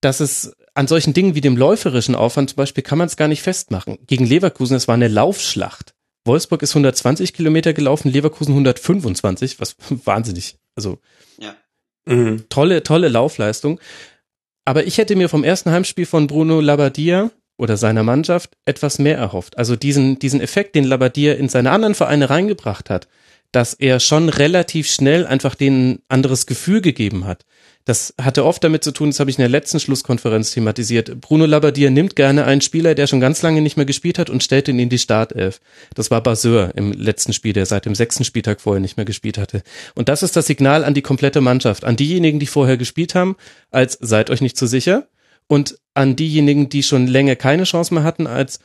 dass 0.00 0.20
es 0.20 0.56
an 0.74 0.86
solchen 0.86 1.12
Dingen 1.12 1.34
wie 1.34 1.40
dem 1.40 1.56
läuferischen 1.56 2.14
Aufwand 2.14 2.50
zum 2.50 2.56
Beispiel 2.56 2.84
kann 2.84 2.98
man 2.98 3.08
es 3.08 3.16
gar 3.16 3.28
nicht 3.28 3.42
festmachen. 3.42 3.98
Gegen 4.06 4.26
Leverkusen, 4.26 4.76
es 4.76 4.88
war 4.88 4.94
eine 4.94 5.08
Laufschlacht. 5.08 5.94
Wolfsburg 6.28 6.62
ist 6.62 6.70
120 6.70 7.32
Kilometer 7.32 7.72
gelaufen, 7.72 8.12
Leverkusen 8.12 8.52
125, 8.52 9.58
was 9.60 9.74
wahnsinnig, 10.04 10.56
also 10.76 10.98
Ja. 11.40 11.56
mhm. 12.06 12.44
tolle, 12.48 12.84
tolle 12.84 13.08
Laufleistung. 13.08 13.80
Aber 14.64 14.86
ich 14.86 14.98
hätte 14.98 15.16
mir 15.16 15.28
vom 15.28 15.42
ersten 15.42 15.72
Heimspiel 15.72 16.06
von 16.06 16.28
Bruno 16.28 16.60
Labbadia 16.60 17.30
oder 17.56 17.76
seiner 17.76 18.04
Mannschaft 18.04 18.56
etwas 18.66 18.98
mehr 19.00 19.16
erhofft. 19.18 19.58
Also 19.58 19.74
diesen, 19.74 20.18
diesen 20.18 20.40
Effekt, 20.40 20.74
den 20.76 20.84
Labbadia 20.84 21.34
in 21.34 21.48
seine 21.48 21.72
anderen 21.72 21.94
Vereine 21.94 22.30
reingebracht 22.30 22.90
hat, 22.90 23.08
dass 23.52 23.74
er 23.74 24.00
schon 24.00 24.28
relativ 24.28 24.90
schnell 24.90 25.26
einfach 25.26 25.54
denen 25.54 26.00
anderes 26.08 26.46
Gefühl 26.46 26.80
gegeben 26.80 27.26
hat. 27.26 27.44
Das 27.86 28.12
hatte 28.20 28.44
oft 28.44 28.62
damit 28.62 28.84
zu 28.84 28.92
tun, 28.92 29.08
das 29.08 29.18
habe 29.18 29.30
ich 29.30 29.38
in 29.38 29.42
der 29.42 29.48
letzten 29.48 29.80
Schlusskonferenz 29.80 30.50
thematisiert. 30.50 31.22
Bruno 31.22 31.46
Labbadia 31.46 31.88
nimmt 31.88 32.16
gerne 32.16 32.44
einen 32.44 32.60
Spieler, 32.60 32.94
der 32.94 33.06
schon 33.06 33.20
ganz 33.20 33.40
lange 33.40 33.62
nicht 33.62 33.78
mehr 33.78 33.86
gespielt 33.86 34.18
hat 34.18 34.28
und 34.28 34.42
stellt 34.42 34.68
ihn 34.68 34.78
in 34.78 34.90
die 34.90 34.98
Startelf. 34.98 35.60
Das 35.94 36.10
war 36.10 36.22
Baseur 36.22 36.72
im 36.74 36.92
letzten 36.92 37.32
Spiel, 37.32 37.54
der 37.54 37.64
seit 37.64 37.86
dem 37.86 37.94
sechsten 37.94 38.24
Spieltag 38.24 38.60
vorher 38.60 38.80
nicht 38.80 38.98
mehr 38.98 39.06
gespielt 39.06 39.38
hatte. 39.38 39.62
Und 39.94 40.10
das 40.10 40.22
ist 40.22 40.36
das 40.36 40.46
Signal 40.46 40.84
an 40.84 40.92
die 40.92 41.00
komplette 41.00 41.40
Mannschaft, 41.40 41.86
an 41.86 41.96
diejenigen, 41.96 42.38
die 42.38 42.46
vorher 42.46 42.76
gespielt 42.76 43.14
haben, 43.14 43.36
als 43.70 43.96
seid 44.02 44.28
euch 44.28 44.42
nicht 44.42 44.58
zu 44.58 44.66
sicher 44.66 45.08
und 45.46 45.78
an 45.94 46.14
diejenigen, 46.14 46.68
die 46.68 46.82
schon 46.82 47.06
länger 47.06 47.36
keine 47.36 47.64
Chance 47.64 47.94
mehr 47.94 48.02
hatten, 48.02 48.26
als 48.26 48.60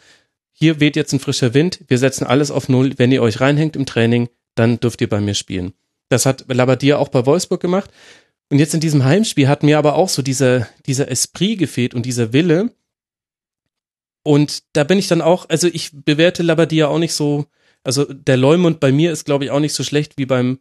hier 0.51 0.81
weht 0.81 0.97
jetzt 0.97 1.13
ein 1.13 1.19
frischer 1.19 1.53
Wind, 1.53 1.79
wir 1.87 1.97
setzen 1.97 2.27
alles 2.27 2.51
auf 2.51 2.67
Null, 2.67 2.93
wenn 2.97 3.11
ihr 3.13 3.21
euch 3.21 3.39
reinhängt 3.39 3.77
im 3.77 3.85
Training, 3.85 4.27
dann 4.55 4.79
dürft 4.79 5.01
ihr 5.01 5.09
bei 5.09 5.19
mir 5.19 5.33
spielen. 5.33 5.73
Das 6.09 6.25
hat 6.25 6.45
Labbadia 6.47 6.97
auch 6.97 7.09
bei 7.09 7.25
Wolfsburg 7.25 7.61
gemacht. 7.61 7.89
Und 8.49 8.59
jetzt 8.59 8.73
in 8.73 8.79
diesem 8.79 9.03
Heimspiel 9.03 9.47
hat 9.47 9.63
mir 9.63 9.77
aber 9.77 9.95
auch 9.95 10.09
so 10.09 10.21
dieser, 10.21 10.67
dieser 10.85 11.09
Esprit 11.09 11.57
gefehlt 11.57 11.95
und 11.95 12.05
dieser 12.05 12.33
Wille. 12.33 12.69
Und 14.23 14.63
da 14.73 14.83
bin 14.83 14.99
ich 14.99 15.07
dann 15.07 15.21
auch, 15.21 15.49
also 15.49 15.67
ich 15.67 15.91
bewerte 15.91 16.43
Labadia 16.43 16.87
auch 16.87 16.99
nicht 16.99 17.13
so, 17.13 17.45
also 17.83 18.05
der 18.05 18.37
Leumund 18.37 18.79
bei 18.79 18.91
mir 18.91 19.11
ist, 19.11 19.25
glaube 19.25 19.45
ich, 19.45 19.51
auch 19.51 19.59
nicht 19.59 19.73
so 19.73 19.83
schlecht 19.83 20.17
wie 20.17 20.25
beim, 20.25 20.59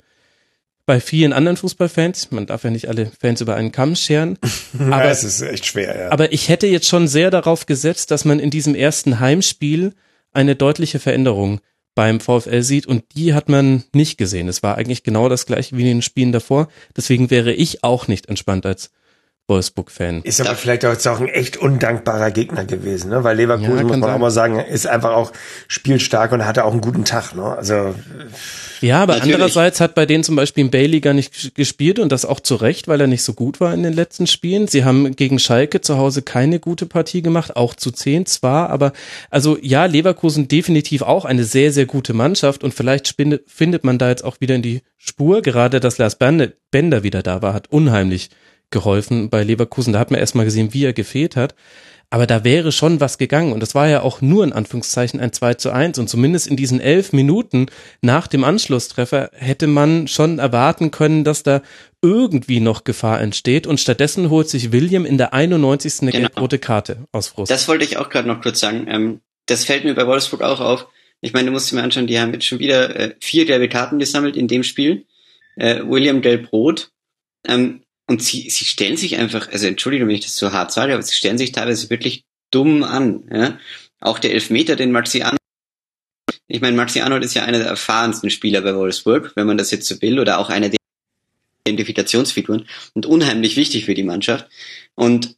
bei 0.86 1.01
vielen 1.01 1.32
anderen 1.32 1.56
Fußballfans. 1.56 2.31
Man 2.31 2.47
darf 2.47 2.64
ja 2.64 2.70
nicht 2.70 2.89
alle 2.89 3.12
Fans 3.20 3.40
über 3.40 3.55
einen 3.55 3.73
Kamm 3.73 3.94
scheren. 3.94 4.39
Aber 4.78 5.05
es 5.05 5.23
ist 5.23 5.43
echt 5.43 5.66
schwer, 5.66 5.97
ja. 5.97 6.10
Aber 6.10 6.32
ich 6.32 6.48
hätte 6.48 6.66
jetzt 6.66 6.89
schon 6.89 7.06
sehr 7.06 7.31
darauf 7.31 7.66
gesetzt, 7.66 8.10
dass 8.10 8.24
man 8.24 8.40
in 8.40 8.51
diesem 8.51 8.74
ersten 8.74 9.20
Heimspiel 9.20 9.93
eine 10.32 10.56
deutliche 10.56 10.98
Veränderung 10.98 11.60
beim 11.94 12.20
VfL 12.20 12.62
sieht 12.62 12.86
und 12.86 13.05
die 13.14 13.35
hat 13.35 13.48
man 13.48 13.85
nicht 13.93 14.19
gesehen. 14.19 14.48
Es 14.48 14.62
war 14.62 14.77
eigentlich 14.77 15.02
genau 15.02 15.28
das 15.28 15.47
gleiche 15.47 15.77
wie 15.77 15.82
in 15.82 15.89
den 15.89 16.02
Spielen 16.02 16.32
davor. 16.32 16.69
Deswegen 16.97 17.31
wäre 17.31 17.52
ich 17.52 17.85
auch 17.85 18.09
nicht 18.09 18.28
entspannt 18.28 18.64
als 18.66 18.90
Wolfsburg-Fan. 19.48 20.23
Ist 20.23 20.40
aber 20.40 20.55
vielleicht 20.55 20.85
auch 20.85 20.93
jetzt 20.93 21.06
auch 21.09 21.20
ein 21.20 21.28
echt 21.28 21.56
undankbarer 21.56 22.31
Gegner 22.31 22.64
gewesen, 22.64 23.10
ne? 23.10 23.24
Weil 23.24 23.36
Leverkusen, 23.36 23.77
Ja, 23.77 23.82
muss 23.82 23.90
kann 23.93 24.01
man 24.01 24.09
sein. 24.09 24.14
auch 24.16 24.20
mal 24.20 24.31
sagen, 24.31 24.59
ist 24.60 24.86
einfach 24.86 25.12
auch 25.12 25.32
spielstark 25.69 26.32
und 26.32 26.47
hatte 26.47 26.64
auch 26.64 26.73
einen 26.73 26.81
guten 26.81 27.05
Tag, 27.05 27.35
ne? 27.35 27.44
Also, 27.44 27.94
Ja, 28.81 29.02
aber 29.02 29.14
Natürlich. 29.14 29.35
andererseits 29.35 29.81
hat 29.81 29.94
bei 29.94 30.06
denen 30.06 30.24
zum 30.24 30.36
Beispiel 30.36 30.69
Bailey 30.69 31.01
gar 31.01 31.12
nicht 31.14 31.32
ges- 31.35 31.55
gespielt 31.55 31.98
und 31.98 32.10
das 32.10 32.24
auch 32.24 32.40
zu 32.40 32.56
Recht, 32.56 32.89
weil 32.89 33.01
er 33.01 33.06
nicht 33.06 33.23
so 33.23 33.32
gut 33.32 33.60
war 33.60 33.73
in 33.74 33.82
den 33.82 33.93
letzten 33.93 34.27
Spielen. 34.27 34.66
Sie 34.69 34.85
haben 34.85 35.14
gegen 35.14 35.39
Schalke 35.39 35.81
zu 35.81 35.98
Hause 35.98 36.23
keine 36.23 36.59
gute 36.59 36.86
Partie 36.86 37.23
gemacht, 37.23 37.55
auch 37.56 37.74
zu 37.74 37.90
zehn 37.93 38.27
zwar, 38.27 38.70
aber 38.70 38.93
also 39.31 39.56
ja, 39.60 39.85
Leverkusen 39.85 40.48
definitiv 40.48 41.02
auch 41.02 41.24
eine 41.24 41.44
sehr, 41.44 41.73
sehr 41.73 41.86
gute 41.86 42.12
Mannschaft 42.14 42.64
und 42.64 42.74
vielleicht 42.74 43.06
spinne, 43.09 43.40
findet 43.47 43.85
man 43.85 43.98
da 43.98 44.09
jetzt 44.09 44.24
auch 44.24 44.40
wieder 44.40 44.55
in 44.56 44.62
die 44.62 44.82
Spur. 44.98 45.43
Gerade, 45.43 45.78
dass 45.81 45.98
Lars 45.98 46.16
Bender 46.16 47.02
wieder 47.02 47.23
da 47.23 47.43
war, 47.43 47.55
hat 47.55 47.69
unheimlich 47.70 48.31
geholfen 48.73 49.31
bei 49.31 49.44
Leverkusen. 49.44 49.93
Da 49.93 49.99
hat 50.01 50.11
man 50.11 50.19
erstmal 50.19 50.44
gesehen, 50.44 50.74
wie 50.74 50.85
er 50.85 50.93
gefehlt 50.93 51.36
hat. 51.36 51.55
Aber 52.11 52.27
da 52.27 52.44
wäre 52.44 52.73
schon 52.73 53.01
was 53.01 53.16
gegangen. 53.16 53.55
Und 53.55 53.61
das 53.61 53.74
war 53.74 53.89
ja 53.89 54.03
auch 54.03 54.20
nur 54.20 54.44
in 54.44 54.53
Anführungszeichen 54.53 55.19
ein 55.19 55.32
2 55.32 55.55
zu 55.55 55.70
1. 55.70 55.99
Und 55.99 56.09
zumindest 56.09 56.47
in 56.47 56.57
diesen 56.57 56.78
elf 56.78 57.15
Minuten 57.15 57.66
nach 58.03 58.27
dem 58.27 58.44
Anschlusstreffer 58.44 59.31
hätte 59.32 59.66
man 59.66 60.09
schon 60.09 60.39
erwarten 60.39 60.90
können, 60.90 61.24
dass 61.24 61.43
da 61.43 61.62
irgendwie 62.03 62.61
noch 62.61 62.85
Gefahr 62.85 63.19
entsteht. 63.23 63.66
Und 63.66 63.81
stattdessen 63.81 64.28
holt 64.28 64.51
sich 64.51 64.73
William 64.73 65.07
in 65.07 65.16
der 65.16 65.32
91. 65.32 66.03
eine 66.03 66.11
Genau. 66.11 66.28
gelb-rote 66.28 66.59
Karte 66.59 66.99
aus 67.12 67.28
Frust. 67.28 67.51
Das 67.51 67.66
wollte 67.69 67.85
ich 67.85 67.97
auch 67.97 68.11
gerade 68.11 68.28
noch 68.28 68.43
kurz 68.43 68.61
sagen. 68.61 68.86
Ähm, 68.89 69.20
das 69.47 69.65
fällt 69.65 69.85
mir 69.85 69.94
bei 69.94 70.07
Wolfsburg 70.07 70.43
auch 70.43 70.61
auf. 70.61 70.89
Ich 71.23 71.32
meine, 71.32 71.47
du 71.47 71.53
musst 71.53 71.70
dir 71.70 71.77
mal 71.77 71.85
anschauen, 71.85 72.07
die 72.09 72.20
haben 72.20 72.35
jetzt 72.35 72.44
schon 72.44 72.59
wieder 72.59 72.94
äh, 72.94 73.15
vier 73.20 73.47
gelbe 73.47 73.70
Karten 73.70 73.99
gesammelt 73.99 74.36
in 74.36 74.49
dem 74.49 74.65
Spiel. 74.65 75.07
Äh, 75.57 75.81
William 75.86 76.20
gelb-rot. 76.20 76.90
Ähm, 77.49 77.85
und 78.12 78.22
sie, 78.22 78.51
sie 78.51 78.66
stellen 78.66 78.98
sich 78.98 79.16
einfach, 79.16 79.48
also 79.51 79.66
Entschuldigung, 79.66 80.06
wenn 80.06 80.16
ich 80.16 80.26
das 80.26 80.36
so 80.36 80.52
hart 80.52 80.70
sage, 80.70 80.93
aber 80.93 81.02
sie 81.02 81.14
stellen 81.14 81.39
sich 81.39 81.51
teilweise 81.51 81.89
wirklich 81.89 82.24
dumm 82.51 82.84
an. 82.84 83.24
Ja? 83.32 83.59
Auch 84.01 84.18
der 84.18 84.34
Elfmeter, 84.34 84.76
den 84.76 84.93
Marciano. 84.93 85.39
Ich 86.47 86.60
meine, 86.60 86.76
Marciano 86.76 87.16
ist 87.16 87.32
ja 87.32 87.44
einer 87.44 87.59
der 87.59 87.68
erfahrensten 87.68 88.28
Spieler 88.28 88.60
bei 88.60 88.74
Wolfsburg, 88.74 89.32
wenn 89.34 89.47
man 89.47 89.56
das 89.56 89.70
jetzt 89.70 89.89
so 89.89 90.02
will, 90.02 90.20
oder 90.20 90.39
auch 90.39 90.51
einer 90.51 90.68
der 90.68 90.78
Identifikationsfiguren 91.66 92.68
und 92.93 93.06
unheimlich 93.06 93.56
wichtig 93.56 93.86
für 93.86 93.94
die 93.94 94.02
Mannschaft. 94.02 94.47
Und 94.94 95.36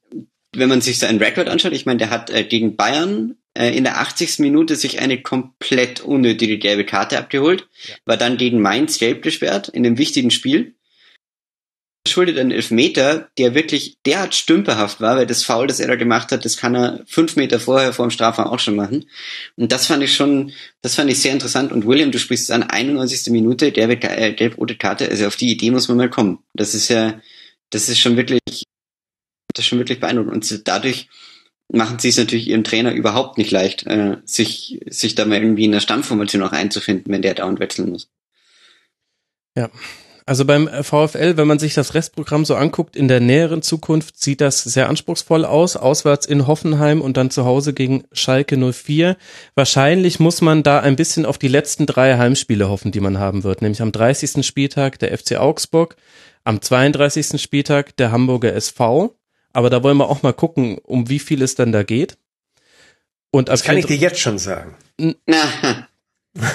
wenn 0.52 0.68
man 0.68 0.80
sich 0.80 0.98
seinen 0.98 1.22
Rekord 1.22 1.48
anschaut, 1.48 1.74
ich 1.74 1.86
meine, 1.86 1.98
der 1.98 2.10
hat 2.10 2.30
äh, 2.30 2.42
gegen 2.42 2.74
Bayern 2.74 3.36
äh, 3.56 3.70
in 3.76 3.84
der 3.84 4.00
80. 4.00 4.40
Minute 4.40 4.74
sich 4.74 4.98
eine 4.98 5.22
komplett 5.22 6.00
unnötige 6.00 6.58
gelbe 6.58 6.84
Karte 6.84 7.18
abgeholt, 7.18 7.68
war 8.04 8.16
dann 8.16 8.36
gegen 8.36 8.60
Mainz 8.60 8.98
gelb 8.98 9.22
gesperrt 9.22 9.68
in 9.68 9.86
einem 9.86 9.96
wichtigen 9.96 10.32
Spiel. 10.32 10.74
Schuldet 12.06 12.38
einen 12.38 12.50
Elfmeter, 12.50 13.28
der 13.38 13.54
wirklich 13.54 13.96
derart 14.04 14.34
stümperhaft 14.34 15.00
war, 15.00 15.16
weil 15.16 15.26
das 15.26 15.42
Foul, 15.42 15.66
das 15.66 15.80
er 15.80 15.88
da 15.88 15.96
gemacht 15.96 16.32
hat, 16.32 16.44
das 16.44 16.58
kann 16.58 16.74
er 16.74 17.00
fünf 17.06 17.36
Meter 17.36 17.58
vorher 17.58 17.94
vor 17.94 18.06
dem 18.06 18.10
Strafraum 18.10 18.48
auch 18.48 18.58
schon 18.58 18.76
machen. 18.76 19.06
Und 19.56 19.72
das 19.72 19.86
fand 19.86 20.02
ich 20.02 20.14
schon, 20.14 20.52
das 20.82 20.96
fand 20.96 21.10
ich 21.10 21.18
sehr 21.18 21.32
interessant. 21.32 21.72
Und 21.72 21.86
William, 21.86 22.10
du 22.10 22.18
sprichst 22.18 22.44
es 22.44 22.50
an, 22.50 22.62
91. 22.62 23.32
Minute, 23.32 23.74
äh, 23.74 24.32
gelb-rote 24.32 24.76
Karte, 24.76 25.08
also 25.08 25.26
auf 25.26 25.36
die 25.36 25.50
Idee 25.50 25.70
muss 25.70 25.88
man 25.88 25.96
mal 25.96 26.10
kommen. 26.10 26.40
Das 26.52 26.74
ist 26.74 26.88
ja, 26.88 27.20
das 27.70 27.88
ist 27.88 28.00
schon 28.00 28.18
wirklich, 28.18 28.42
das 29.54 29.64
ist 29.64 29.66
schon 29.66 29.78
wirklich 29.78 30.00
beeindruckend. 30.00 30.34
Und 30.34 30.68
dadurch 30.68 31.08
machen 31.72 31.98
sie 31.98 32.10
es 32.10 32.18
natürlich 32.18 32.48
ihrem 32.48 32.64
Trainer 32.64 32.92
überhaupt 32.92 33.38
nicht 33.38 33.50
leicht, 33.50 33.86
äh, 33.86 34.18
sich, 34.24 34.80
sich 34.88 35.14
da 35.14 35.24
mal 35.24 35.40
irgendwie 35.40 35.64
in 35.64 35.72
der 35.72 35.80
Stammformation 35.80 36.42
auch 36.42 36.52
einzufinden, 36.52 37.12
wenn 37.12 37.22
der 37.22 37.34
dauernd 37.34 37.60
wechseln 37.60 37.90
muss. 37.90 38.10
Also 40.26 40.46
beim 40.46 40.68
VfL, 40.68 41.36
wenn 41.36 41.46
man 41.46 41.58
sich 41.58 41.74
das 41.74 41.92
Restprogramm 41.92 42.46
so 42.46 42.54
anguckt, 42.54 42.96
in 42.96 43.08
der 43.08 43.20
näheren 43.20 43.60
Zukunft 43.60 44.18
sieht 44.18 44.40
das 44.40 44.62
sehr 44.62 44.88
anspruchsvoll 44.88 45.44
aus. 45.44 45.76
Auswärts 45.76 46.24
in 46.24 46.46
Hoffenheim 46.46 47.02
und 47.02 47.18
dann 47.18 47.30
zu 47.30 47.44
Hause 47.44 47.74
gegen 47.74 48.04
Schalke 48.10 48.56
04. 48.56 49.18
Wahrscheinlich 49.54 50.20
muss 50.20 50.40
man 50.40 50.62
da 50.62 50.80
ein 50.80 50.96
bisschen 50.96 51.26
auf 51.26 51.36
die 51.36 51.48
letzten 51.48 51.84
drei 51.84 52.16
Heimspiele 52.16 52.70
hoffen, 52.70 52.90
die 52.90 53.00
man 53.00 53.18
haben 53.18 53.44
wird. 53.44 53.60
Nämlich 53.60 53.82
am 53.82 53.92
30. 53.92 54.46
Spieltag 54.46 54.98
der 54.98 55.16
FC 55.16 55.36
Augsburg, 55.36 55.96
am 56.42 56.62
32. 56.62 57.40
Spieltag 57.40 57.94
der 57.96 58.10
Hamburger 58.10 58.54
SV. 58.54 59.14
Aber 59.52 59.68
da 59.68 59.82
wollen 59.82 59.98
wir 59.98 60.08
auch 60.08 60.22
mal 60.22 60.32
gucken, 60.32 60.78
um 60.84 61.10
wie 61.10 61.18
viel 61.18 61.42
es 61.42 61.54
dann 61.54 61.70
da 61.70 61.82
geht. 61.82 62.16
Und 63.30 63.50
das 63.50 63.62
kann 63.62 63.76
ich 63.76 63.86
dir 63.86 63.96
jetzt 63.96 64.20
schon 64.20 64.38
sagen. 64.38 64.74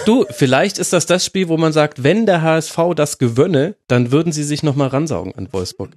Du, 0.06 0.26
vielleicht 0.30 0.77
ist 0.77 0.91
das 0.91 1.06
das 1.06 1.23
Spiel, 1.26 1.47
wo 1.47 1.57
man 1.57 1.72
sagt, 1.72 2.03
wenn 2.03 2.26
der 2.26 2.41
HSV 2.41 2.77
das 2.95 3.18
gewönne, 3.18 3.76
dann 3.88 4.11
würden 4.11 4.34
sie 4.34 4.43
sich 4.43 4.61
nochmal 4.61 4.89
ransaugen 4.89 5.34
an 5.35 5.51
Wolfsburg. 5.51 5.91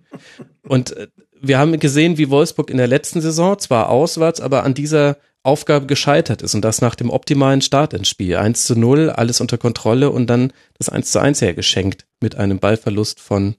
Und 0.63 0.97
äh, 0.97 1.09
wir 1.41 1.59
haben 1.59 1.79
gesehen, 1.81 2.19
wie 2.19 2.31
Wolfsburg 2.31 2.71
in 2.71 2.77
der 2.77 2.87
letzten 2.87 3.21
Saison, 3.21 3.59
zwar 3.59 3.89
auswärts, 3.89 4.41
aber 4.41 4.63
an 4.63 4.75
dieser 4.75 5.17
Aufgabe 5.43 5.87
gescheitert 5.87 6.43
ist 6.43 6.55
und 6.55 6.65
das 6.65 6.81
nach 6.81 6.95
dem 6.95 7.11
optimalen 7.11 7.63
Start 7.63 7.95
ins 7.95 8.09
Spiel. 8.09 8.37
1 8.37 8.65
zu 8.65 8.79
0, 8.79 9.11
alles 9.11 9.41
unter 9.41 9.59
Kontrolle 9.59 10.11
und 10.11 10.29
dann 10.29 10.53
das 10.79 10.89
1 10.89 11.11
zu 11.11 11.21
1 11.21 11.41
hergeschenkt 11.41 12.07
mit 12.21 12.37
einem 12.37 12.61
Ballverlust 12.61 13.19
von 13.19 13.57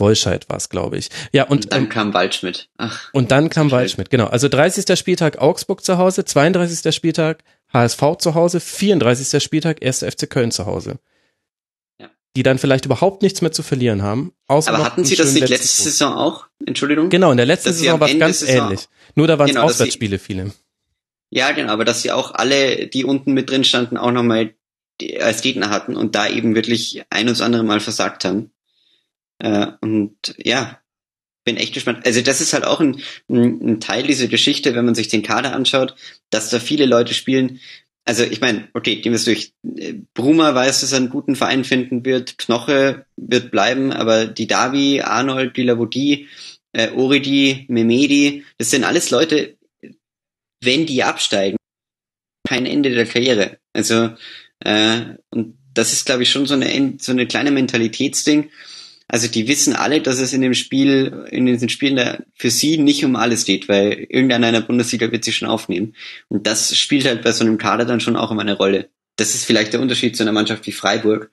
Wolscheid 0.00 0.48
war 0.48 0.56
es, 0.56 0.68
glaube 0.68 0.96
ich. 0.96 1.10
Ja, 1.30 1.44
und, 1.44 1.72
dann 1.72 1.82
ähm, 1.82 1.88
kam 1.88 2.14
Waldschmidt. 2.14 2.68
Ach, 2.78 3.10
und 3.12 3.30
dann 3.30 3.50
kam. 3.50 3.70
Waldschmidt, 3.70 4.10
genau. 4.10 4.26
Also 4.26 4.48
30. 4.48 4.98
Spieltag 4.98 5.38
Augsburg 5.38 5.84
zu 5.84 5.98
Hause, 5.98 6.24
32. 6.24 6.92
Spieltag 6.92 7.44
HSV 7.72 8.02
zu 8.18 8.34
Hause, 8.34 8.60
34. 8.60 9.42
Spieltag 9.42 9.84
1. 9.84 10.00
FC 10.04 10.28
Köln 10.28 10.50
zu 10.50 10.66
Hause. 10.66 10.98
Ja. 12.00 12.10
Die 12.36 12.42
dann 12.42 12.58
vielleicht 12.58 12.84
überhaupt 12.84 13.22
nichts 13.22 13.42
mehr 13.42 13.52
zu 13.52 13.62
verlieren 13.62 14.02
haben. 14.02 14.32
Außer 14.48 14.72
aber 14.74 14.84
hatten 14.84 15.04
sie 15.04 15.16
das 15.16 15.32
nicht 15.32 15.48
letzte 15.48 15.66
Punkt. 15.82 15.92
Saison 15.92 16.14
auch? 16.14 16.46
Entschuldigung? 16.66 17.10
Genau, 17.10 17.30
in 17.30 17.36
der 17.36 17.46
letzten 17.46 17.72
sie 17.72 17.84
Saison 17.84 18.00
war 18.00 18.08
es 18.08 18.18
ganz 18.18 18.42
ähnlich. 18.42 18.88
Nur 19.14 19.26
da 19.28 19.38
waren 19.38 19.48
es 19.48 19.54
Genau, 19.54 19.66
sie- 19.68 19.72
Auswärtsspiele 19.74 20.18
viele. 20.18 20.52
Ja, 21.30 21.52
genau, 21.52 21.72
aber 21.72 21.84
dass 21.84 22.02
sie 22.02 22.10
auch 22.10 22.32
alle, 22.32 22.88
die 22.88 23.04
unten 23.04 23.32
mit 23.34 23.50
drin 23.50 23.62
standen, 23.62 23.96
auch 23.96 24.10
nochmal 24.10 24.54
als 25.20 25.40
Gegner 25.42 25.70
hatten 25.70 25.96
und 25.96 26.14
da 26.16 26.28
eben 26.28 26.54
wirklich 26.56 27.04
ein 27.08 27.28
und 27.28 27.40
andere 27.40 27.62
Mal 27.62 27.78
versagt 27.80 28.24
haben. 28.24 28.50
Äh, 29.38 29.68
und 29.80 30.34
ja, 30.38 30.79
bin 31.50 31.62
echt 31.62 31.74
gespannt. 31.74 32.06
Also 32.06 32.20
das 32.20 32.40
ist 32.40 32.52
halt 32.52 32.64
auch 32.64 32.80
ein, 32.80 33.00
ein, 33.28 33.72
ein 33.72 33.80
Teil 33.80 34.04
dieser 34.04 34.28
Geschichte, 34.28 34.74
wenn 34.74 34.84
man 34.84 34.94
sich 34.94 35.08
den 35.08 35.22
Kader 35.22 35.54
anschaut, 35.54 35.96
dass 36.30 36.50
da 36.50 36.60
viele 36.60 36.86
Leute 36.86 37.14
spielen, 37.14 37.60
also 38.04 38.24
ich 38.24 38.40
meine, 38.40 38.68
okay, 38.74 39.00
wir 39.04 39.12
es 39.12 39.24
durch. 39.24 39.52
Bruma 40.14 40.54
weiß, 40.54 40.80
dass 40.80 40.92
er 40.92 40.98
einen 40.98 41.10
guten 41.10 41.36
Verein 41.36 41.64
finden 41.64 42.04
wird, 42.04 42.38
Knoche 42.38 43.04
wird 43.16 43.50
bleiben, 43.50 43.92
aber 43.92 44.26
die 44.26 44.46
Davi, 44.46 45.02
Arnold, 45.02 45.52
Bilavodi, 45.52 46.26
äh, 46.72 46.90
Oridi, 46.90 47.66
Memedi, 47.68 48.44
das 48.58 48.70
sind 48.70 48.84
alles 48.84 49.10
Leute, 49.10 49.56
wenn 50.60 50.86
die 50.86 51.02
absteigen, 51.02 51.56
kein 52.48 52.66
Ende 52.66 52.90
der 52.90 53.06
Karriere. 53.06 53.58
Also 53.74 54.10
äh, 54.64 55.00
und 55.30 55.58
das 55.74 55.92
ist, 55.92 56.06
glaube 56.06 56.22
ich, 56.22 56.30
schon 56.30 56.46
so 56.46 56.54
eine 56.54 56.94
so 56.98 57.12
eine 57.12 57.26
kleine 57.26 57.50
Mentalitätsding. 57.50 58.50
Also 59.12 59.26
die 59.26 59.48
wissen 59.48 59.74
alle, 59.74 60.00
dass 60.00 60.20
es 60.20 60.32
in 60.32 60.40
dem 60.40 60.54
Spiel, 60.54 61.26
in 61.30 61.44
diesen 61.44 61.68
Spielen 61.68 61.96
da 61.96 62.18
für 62.32 62.50
sie 62.50 62.78
nicht 62.78 63.04
um 63.04 63.16
alles 63.16 63.44
geht, 63.44 63.68
weil 63.68 64.06
irgendeiner 64.08 64.46
in 64.46 64.54
der 64.54 64.60
Bundesliga 64.60 65.10
wird 65.10 65.24
sie 65.24 65.32
schon 65.32 65.48
aufnehmen. 65.48 65.94
Und 66.28 66.46
das 66.46 66.76
spielt 66.76 67.04
halt 67.06 67.22
bei 67.22 67.32
so 67.32 67.44
einem 67.44 67.58
Kader 67.58 67.84
dann 67.84 67.98
schon 67.98 68.14
auch 68.14 68.30
immer 68.30 68.42
eine 68.42 68.56
Rolle. 68.56 68.88
Das 69.16 69.34
ist 69.34 69.44
vielleicht 69.44 69.72
der 69.72 69.80
Unterschied 69.80 70.16
zu 70.16 70.22
einer 70.22 70.30
Mannschaft 70.30 70.64
wie 70.68 70.72
Freiburg, 70.72 71.32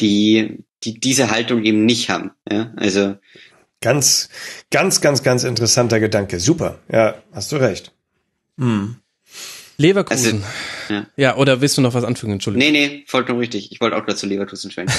die, 0.00 0.64
die 0.84 0.98
diese 0.98 1.30
Haltung 1.30 1.64
eben 1.64 1.84
nicht 1.84 2.08
haben. 2.08 2.30
Ja, 2.50 2.72
also. 2.76 3.16
Ganz, 3.82 4.30
ganz, 4.70 5.02
ganz, 5.02 5.22
ganz 5.22 5.44
interessanter 5.44 6.00
Gedanke. 6.00 6.40
Super. 6.40 6.78
Ja, 6.90 7.22
hast 7.32 7.52
du 7.52 7.56
recht. 7.56 7.92
Hm. 8.56 8.96
Leverkusen. 9.80 10.42
Also, 10.42 10.94
ja. 10.94 11.06
ja, 11.16 11.36
oder 11.36 11.60
willst 11.60 11.78
du 11.78 11.82
noch 11.82 11.94
was 11.94 12.02
anfügen? 12.02 12.32
Entschuldigung. 12.32 12.72
Nee, 12.72 12.88
nee, 12.88 13.04
vollkommen 13.06 13.38
richtig. 13.38 13.70
Ich 13.70 13.80
wollte 13.80 13.96
auch 13.96 14.04
dazu 14.04 14.26
Leverkusen 14.26 14.72
schwenken. 14.72 14.92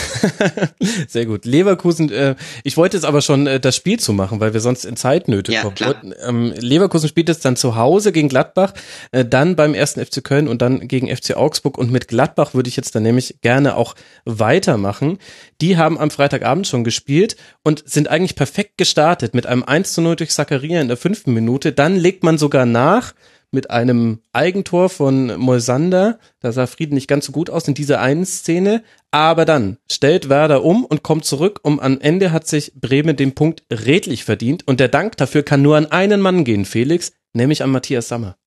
Sehr 1.10 1.26
gut. 1.26 1.44
Leverkusen, 1.44 2.10
äh, 2.12 2.36
ich 2.64 2.78
wollte 2.78 2.96
jetzt 2.96 3.04
aber 3.04 3.22
schon 3.22 3.46
äh, 3.46 3.60
das 3.60 3.76
Spiel 3.76 4.00
zu 4.00 4.14
machen, 4.14 4.40
weil 4.40 4.54
wir 4.54 4.62
sonst 4.62 4.86
in 4.86 4.96
Zeitnöte 4.96 5.52
ja, 5.52 5.64
kommen. 5.64 5.76
Klar. 5.76 6.02
ähm, 6.26 6.54
Leverkusen 6.58 7.10
spielt 7.10 7.28
es 7.28 7.42
dann 7.42 7.58
zu 7.58 7.76
Hause 7.76 8.14
gegen 8.14 8.30
Gladbach, 8.30 8.74
äh, 9.12 9.26
dann 9.26 9.58
beim 9.58 9.74
ersten 9.74 10.04
FC 10.04 10.24
Köln 10.24 10.48
und 10.48 10.62
dann 10.62 10.88
gegen 10.88 11.14
FC 11.14 11.36
Augsburg. 11.36 11.78
Und 11.78 11.92
mit 11.92 12.08
Gladbach 12.08 12.54
würde 12.54 12.70
ich 12.70 12.78
jetzt 12.78 12.96
dann 12.96 13.04
nämlich 13.04 13.42
gerne 13.42 13.76
auch 13.76 13.96
weitermachen. 14.24 15.18
Die 15.60 15.76
haben 15.76 16.00
am 16.00 16.10
Freitagabend 16.10 16.68
schon 16.68 16.86
gespielt 16.86 17.36
und 17.64 17.84
sind 17.86 18.08
eigentlich 18.08 18.38
perfekt 18.38 18.78
gestartet 18.78 19.34
mit 19.34 19.46
einem 19.46 19.64
1 19.64 19.92
zu 19.92 20.02
0 20.02 20.16
durch 20.16 20.30
Zakaria 20.30 20.80
in 20.80 20.88
der 20.88 20.96
fünften 20.96 21.34
Minute. 21.34 21.74
Dann 21.74 21.98
legt 21.98 22.24
man 22.24 22.38
sogar 22.38 22.66
nach 22.66 23.14
mit 23.52 23.72
einem 23.72 24.22
Eigentor 24.32 24.90
von 24.90 25.38
Moisander. 25.38 26.20
Da 26.40 26.52
sah 26.52 26.68
Frieden 26.68 26.96
nicht 26.96 27.08
ganz 27.08 27.26
so 27.26 27.32
gut 27.32 27.50
aus 27.50 27.68
in 27.68 27.74
dieser 27.74 28.02
einen 28.02 28.26
Szene. 28.26 28.84
Aber 29.12 29.46
dann 29.46 29.78
stellt 29.92 30.30
Werder 30.30 30.64
um 30.64 30.86
und 30.86 31.04
kommt 31.04 31.26
zurück. 31.26 31.60
Und 31.64 31.80
am 31.80 32.00
Ende 32.00 32.32
hat 32.32 32.48
sich 32.48 32.74
Bremen 32.76 33.16
den 33.16 33.36
Punkt 33.36 33.64
redlich 33.72 34.24
verdient. 34.24 34.68
Und 34.68 34.80
der 34.80 34.88
Dank 34.88 35.18
dafür 35.18 35.44
kann 35.44 35.62
nur 35.62 35.78
an 35.78 35.88
einen 35.88 36.22
Mann 36.22 36.44
gehen, 36.44 36.66
Felix, 36.66 37.12
nämlich 37.34 37.64
an 37.64 37.72
Matthias 37.72 38.08
Sammer. 38.08 38.38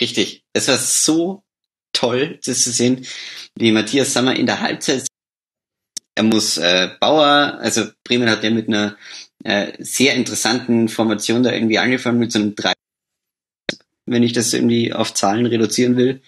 Richtig. 0.00 0.44
Es 0.52 0.68
war 0.68 0.78
so 0.78 1.42
toll, 1.92 2.38
das 2.44 2.62
zu 2.62 2.70
sehen, 2.70 3.06
wie 3.56 3.72
Matthias 3.72 4.12
Sammer 4.12 4.36
in 4.36 4.46
der 4.46 4.60
Halbzeit 4.60 5.06
er 6.14 6.22
muss 6.22 6.58
äh, 6.58 6.90
Bauer, 7.00 7.58
also 7.60 7.86
Bremen 8.04 8.30
hat 8.30 8.44
ja 8.44 8.50
mit 8.50 8.68
einer 8.68 8.96
äh, 9.42 9.72
sehr 9.80 10.14
interessanten 10.14 10.88
Formation 10.88 11.42
da 11.42 11.52
irgendwie 11.52 11.78
angefangen 11.78 12.20
mit 12.20 12.32
so 12.32 12.38
einem 12.38 12.54
3 12.54 12.72
wenn 14.06 14.22
ich 14.22 14.32
das 14.32 14.52
irgendwie 14.52 14.92
auf 14.92 15.14
Zahlen 15.14 15.46
reduzieren 15.46 15.96
will. 15.96 16.20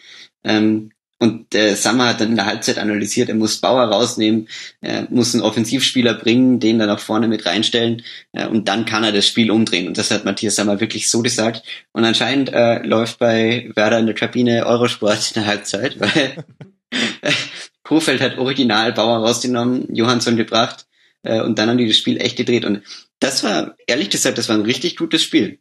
Ähm, 0.45 0.91
und 1.19 1.55
äh, 1.55 1.75
Sammer 1.75 2.09
hat 2.09 2.21
dann 2.21 2.31
in 2.31 2.37
der 2.37 2.45
Halbzeit 2.45 2.77
analysiert, 2.79 3.31
er 3.31 3.35
muss 3.37 3.63
Bauer 3.63 3.85
rausnehmen, 3.85 4.49
er 4.83 5.07
muss 5.11 5.33
einen 5.33 5.43
Offensivspieler 5.43 6.13
bringen, 6.13 6.61
den 6.61 6.79
dann 6.79 6.89
nach 6.89 6.99
vorne 6.99 7.27
mit 7.27 7.47
reinstellen 7.47 8.03
äh, 8.33 8.47
und 8.47 8.69
dann 8.69 8.85
kann 8.85 9.03
er 9.03 9.13
das 9.13 9.27
Spiel 9.27 9.51
umdrehen. 9.51 9.89
Und 9.89 9.97
das 9.97 10.11
hat 10.11 10.27
Matthias 10.27 10.57
Sammer 10.57 10.79
wirklich 10.79 11.09
so 11.09 11.23
gesagt. 11.23 11.63
Und 11.93 12.05
anscheinend 12.05 12.53
äh, 12.53 12.83
läuft 12.83 13.19
bei 13.19 13.71
Werder 13.75 13.99
in 13.99 14.07
der 14.07 14.15
Kabine 14.15 14.67
Eurosport 14.67 15.33
in 15.35 15.43
der 15.43 15.47
Halbzeit, 15.47 15.99
weil 16.01 16.45
Kofeld 17.83 18.21
hat 18.21 18.37
original 18.37 18.93
Bauer 18.93 19.19
rausgenommen, 19.27 19.95
Johansson 19.95 20.37
gebracht 20.37 20.87
äh, 21.23 21.41
und 21.41 21.59
dann 21.59 21.71
haben 21.71 21.79
die 21.79 21.89
das 21.89 21.97
Spiel 21.97 22.21
echt 22.21 22.37
gedreht. 22.37 22.67
Und 22.67 22.83
das 23.21 23.43
war, 23.43 23.75
ehrlich 23.87 24.11
gesagt, 24.11 24.37
das 24.37 24.51
war 24.51 24.57
ein 24.57 24.63
richtig 24.63 24.97
gutes 24.97 25.23
Spiel 25.23 25.61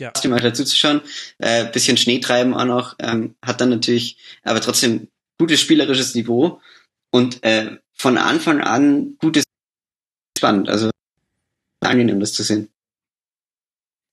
ja. 0.00 0.10
dir 0.10 0.28
mal 0.28 0.40
dazu 0.40 0.64
zu 0.64 0.76
schauen. 0.76 1.00
Äh, 1.38 1.66
bisschen 1.70 1.96
Schnee 1.96 2.18
treiben 2.18 2.54
auch 2.54 2.64
noch, 2.64 2.96
ähm, 2.98 3.34
hat 3.44 3.60
dann 3.60 3.70
natürlich, 3.70 4.16
aber 4.42 4.60
trotzdem 4.60 5.08
gutes 5.38 5.60
spielerisches 5.60 6.14
Niveau 6.14 6.60
und 7.10 7.42
äh, 7.44 7.76
von 7.92 8.18
Anfang 8.18 8.60
an 8.60 9.16
gutes 9.18 9.44
spannend. 10.36 10.68
Also 10.68 10.90
angenehm, 11.80 12.20
das 12.20 12.32
zu 12.32 12.42
sehen. 12.42 12.68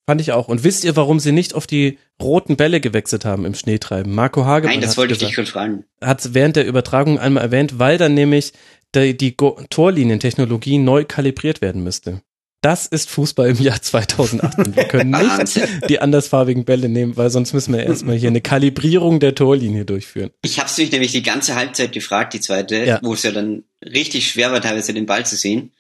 Fand 0.08 0.22
ich 0.22 0.32
auch. 0.32 0.48
Und 0.48 0.64
wisst 0.64 0.84
ihr, 0.84 0.96
warum 0.96 1.20
sie 1.20 1.32
nicht 1.32 1.54
auf 1.54 1.68
die 1.68 2.00
roten 2.20 2.58
Bälle 2.58 2.82
gewechselt 2.82 3.26
haben 3.26 3.46
im 3.46 3.54
Schneetreiben? 3.54 4.14
Marco 4.14 4.44
Hagemann. 4.44 4.76
Nein, 4.76 4.82
das 4.82 4.98
wollte 4.98 5.14
ich 5.14 5.20
dich 5.20 5.36
schon 5.36 5.46
fragen. 5.46 5.86
Hat 6.02 6.34
während 6.34 6.56
der 6.56 6.66
Übertragung 6.66 7.20
einmal 7.20 7.44
erwähnt, 7.44 7.78
weil 7.78 8.00
dann 8.00 8.16
nämlich 8.16 8.54
die, 8.96 9.16
die 9.16 9.36
Torlinientechnologie 9.38 10.80
neu 10.80 11.06
kalibriert 11.06 11.62
werden 11.62 11.84
müsste. 11.84 12.24
Das 12.62 12.88
ist 12.88 13.10
Fußball 13.10 13.50
im 13.50 13.58
Jahr 13.58 13.82
2008. 13.82 14.58
Und 14.58 14.76
wir 14.76 14.86
können 14.86 15.12
nicht 15.12 15.62
die 15.90 16.00
andersfarbigen 16.00 16.66
Bälle 16.66 16.90
nehmen, 16.90 17.16
weil 17.16 17.30
sonst 17.30 17.54
müssen 17.54 17.74
wir 17.74 17.84
erstmal 17.86 18.18
hier 18.18 18.30
eine 18.30 18.42
Kalibrierung 18.42 19.20
der 19.20 19.34
Torlinie 19.34 19.86
durchführen. 19.86 20.32
Ich 20.42 20.60
habe 20.60 20.70
mich 20.78 20.92
nämlich 20.92 21.12
die 21.12 21.24
ganze 21.24 21.56
Halbzeit 21.56 21.94
gefragt, 21.94 22.34
die 22.34 22.42
zweite, 22.42 22.84
ja. 22.84 23.00
wo 23.02 23.14
es 23.14 23.24
ja 23.24 23.32
dann 23.32 23.64
richtig 23.82 24.28
schwer 24.28 24.52
war, 24.52 24.62
teilweise 24.62 24.94
den 24.94 25.06
Ball 25.06 25.26
zu 25.26 25.38
sehen, 25.38 25.72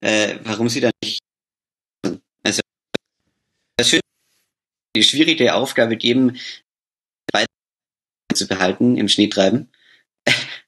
äh, 0.00 0.36
warum 0.44 0.68
sie 0.68 0.80
da 0.80 0.90
nicht. 1.02 1.20
Also, 2.42 2.60
das 3.76 3.88
schön, 3.88 4.00
die 4.94 5.02
schwierige 5.02 5.54
Aufgabe 5.54 5.96
geben, 5.96 6.36
zu 8.38 8.46
behalten 8.46 8.96
im 8.96 9.08
Schneetreiben. 9.08 9.68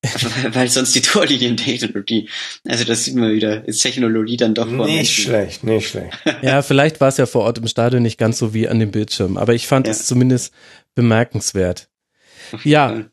weil 0.52 0.68
sonst 0.68 0.94
die 0.94 1.02
Torlinientechnologie, 1.02 2.28
also 2.66 2.84
das 2.84 3.04
sieht 3.04 3.16
man 3.16 3.32
wieder, 3.32 3.66
ist 3.68 3.82
Technologie 3.82 4.38
dann 4.38 4.54
doch 4.54 4.68
vor 4.68 4.86
Nicht 4.86 5.12
schlecht, 5.12 5.62
nicht 5.62 5.88
schlecht. 5.88 6.16
Ja, 6.42 6.62
vielleicht 6.62 7.00
war 7.00 7.08
es 7.08 7.18
ja 7.18 7.26
vor 7.26 7.42
Ort 7.42 7.58
im 7.58 7.68
Stadion 7.68 8.02
nicht 8.02 8.18
ganz 8.18 8.38
so 8.38 8.54
wie 8.54 8.66
an 8.66 8.78
dem 8.78 8.90
Bildschirm, 8.90 9.36
aber 9.36 9.54
ich 9.54 9.66
fand 9.66 9.86
ja. 9.86 9.92
es 9.92 10.06
zumindest 10.06 10.54
bemerkenswert. 10.94 11.88
Ja, 12.64 13.04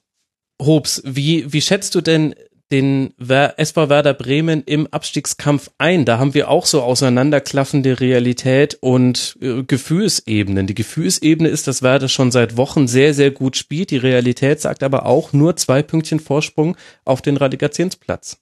Hobbs, 0.62 1.02
wie, 1.06 1.52
wie 1.52 1.62
schätzt 1.62 1.94
du 1.94 2.02
denn 2.02 2.36
den 2.72 3.14
SV 3.18 3.90
Werder 3.90 4.14
Bremen 4.14 4.64
im 4.64 4.88
Abstiegskampf 4.88 5.70
ein. 5.78 6.06
Da 6.06 6.20
haben 6.20 6.34
wir 6.34 6.50
auch 6.50 6.66
so 6.66 6.82
auseinanderklaffende 6.82 8.00
Realität 8.00 8.78
und 8.82 9.38
äh, 9.42 9.64
Gefühlsebenen. 9.64 10.68
Die 10.68 10.76
Gefühlsebene 10.76 11.50
ist, 11.50 11.68
dass 11.68 11.82
Werder 11.82 12.10
schon 12.10 12.32
seit 12.32 12.58
Wochen 12.58 12.88
sehr, 12.88 13.14
sehr 13.14 13.32
gut 13.32 13.56
spielt. 13.56 13.92
Die 13.92 13.98
Realität 13.98 14.60
sagt 14.60 14.84
aber 14.84 15.06
auch 15.06 15.34
nur 15.34 15.56
zwei 15.56 15.82
Pünktchen 15.82 16.20
Vorsprung 16.20 16.76
auf 17.06 17.22
den 17.22 17.38
Relegationsplatz. 17.38 18.38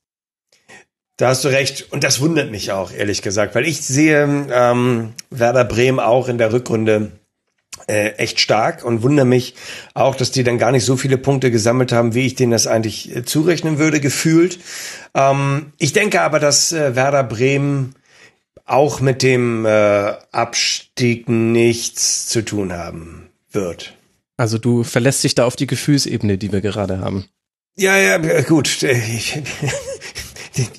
Da 1.18 1.30
hast 1.30 1.46
du 1.46 1.50
recht. 1.50 1.92
Und 1.92 2.04
das 2.04 2.20
wundert 2.20 2.52
mich 2.52 2.72
auch, 2.72 2.92
ehrlich 2.92 3.22
gesagt, 3.22 3.56
weil 3.56 3.66
ich 3.66 3.82
sehe 3.82 4.48
ähm, 4.52 5.14
Werder 5.30 5.64
Bremen 5.64 6.00
auch 6.00 6.28
in 6.28 6.38
der 6.38 6.52
Rückrunde 6.52 7.12
äh, 7.88 8.12
echt 8.14 8.40
stark 8.40 8.84
und 8.84 9.04
wundere 9.04 9.26
mich 9.26 9.56
auch, 9.94 10.16
dass 10.16 10.32
die 10.32 10.44
dann 10.44 10.58
gar 10.58 10.72
nicht 10.72 10.86
so 10.86 10.98
viele 10.98 11.18
Punkte 11.18 11.52
gesammelt 11.52 11.92
haben, 11.92 12.16
wie 12.16 12.26
ich 12.26 12.36
denen 12.36 12.52
das 12.52 12.68
eigentlich 12.68 13.16
äh, 13.16 13.26
zurechnen 13.26 13.78
würde, 13.78 14.00
gefühlt. 14.00 14.60
Ähm, 15.14 15.74
ich 15.78 15.94
denke 15.94 16.22
aber, 16.22 16.40
dass 16.40 16.72
äh, 16.72 16.96
Werder 16.96 17.24
Bremen 17.24 17.96
auch 18.66 19.00
mit 19.00 19.22
dem 19.22 19.66
äh, 19.66 20.14
Abstieg 20.32 21.30
nichts 21.30 22.28
zu 22.28 22.44
tun 22.44 22.74
haben 22.74 23.30
wird. 23.52 23.94
Also 24.38 24.58
du 24.58 24.84
verlässt 24.84 25.24
dich 25.24 25.36
da 25.36 25.46
auf 25.46 25.56
die 25.56 25.68
Gefühlsebene, 25.68 26.38
die 26.38 26.52
wir 26.52 26.62
gerade 26.62 27.00
haben. 27.00 27.26
Ja, 27.78 27.98
ja, 27.98 28.42
gut. 28.42 28.84
Ich, 28.84 29.38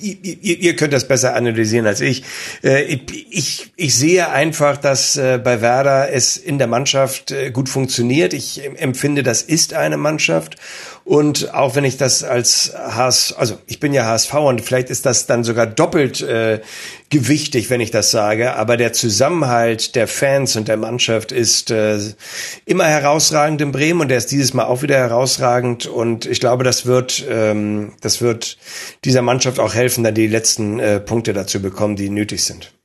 ihr, 0.01 0.59
ihr 0.59 0.75
könnt 0.75 0.93
das 0.93 1.07
besser 1.07 1.35
analysieren 1.35 1.85
als 1.85 2.01
ich. 2.01 2.23
Äh, 2.63 2.99
ich. 3.29 3.71
Ich 3.75 3.95
sehe 3.95 4.29
einfach, 4.29 4.77
dass 4.77 5.17
äh, 5.17 5.39
bei 5.43 5.61
Werder 5.61 6.11
es 6.11 6.35
in 6.35 6.57
der 6.57 6.67
Mannschaft 6.67 7.31
äh, 7.31 7.51
gut 7.51 7.69
funktioniert. 7.69 8.33
Ich 8.33 8.63
empfinde, 8.63 9.23
das 9.23 9.43
ist 9.43 9.73
eine 9.73 9.97
Mannschaft. 9.97 10.57
Und 11.07 11.53
auch 11.53 11.77
wenn 11.77 11.85
ich 11.85 11.95
das 11.95 12.25
als 12.25 12.73
HS, 12.75 13.33
also 13.37 13.57
ich 13.65 13.79
bin 13.79 13.93
ja 13.93 14.03
HSV 14.03 14.33
und 14.33 14.59
vielleicht 14.59 14.89
ist 14.89 15.05
das 15.05 15.25
dann 15.25 15.45
sogar 15.45 15.65
doppelt 15.65 16.19
äh, 16.19 16.59
gewichtig, 17.09 17.69
wenn 17.69 17.79
ich 17.79 17.91
das 17.91 18.11
sage, 18.11 18.57
aber 18.57 18.75
der 18.75 18.91
Zusammenhalt 18.91 19.95
der 19.95 20.09
Fans 20.09 20.57
und 20.57 20.67
der 20.67 20.75
Mannschaft 20.75 21.31
ist 21.31 21.71
äh, 21.71 21.97
immer 22.65 22.87
herausragend 22.87 23.61
in 23.61 23.71
Bremen 23.71 24.01
und 24.01 24.09
der 24.09 24.17
ist 24.17 24.31
dieses 24.31 24.53
Mal 24.53 24.65
auch 24.65 24.81
wieder 24.81 24.97
herausragend 24.97 25.85
und 25.85 26.25
ich 26.25 26.41
glaube, 26.41 26.65
das 26.65 26.85
wird, 26.85 27.23
ähm, 27.29 27.93
das 28.01 28.19
wird 28.19 28.57
dieser 29.05 29.21
Mannschaft 29.21 29.61
auch 29.61 29.73
helfen, 29.73 30.03
dann 30.03 30.13
die 30.13 30.27
letzten 30.27 30.77
äh, 30.81 30.99
Punkte 30.99 31.31
dazu 31.31 31.61
bekommen, 31.61 31.95
die 31.95 32.09
nötig 32.09 32.43
sind. 32.43 32.76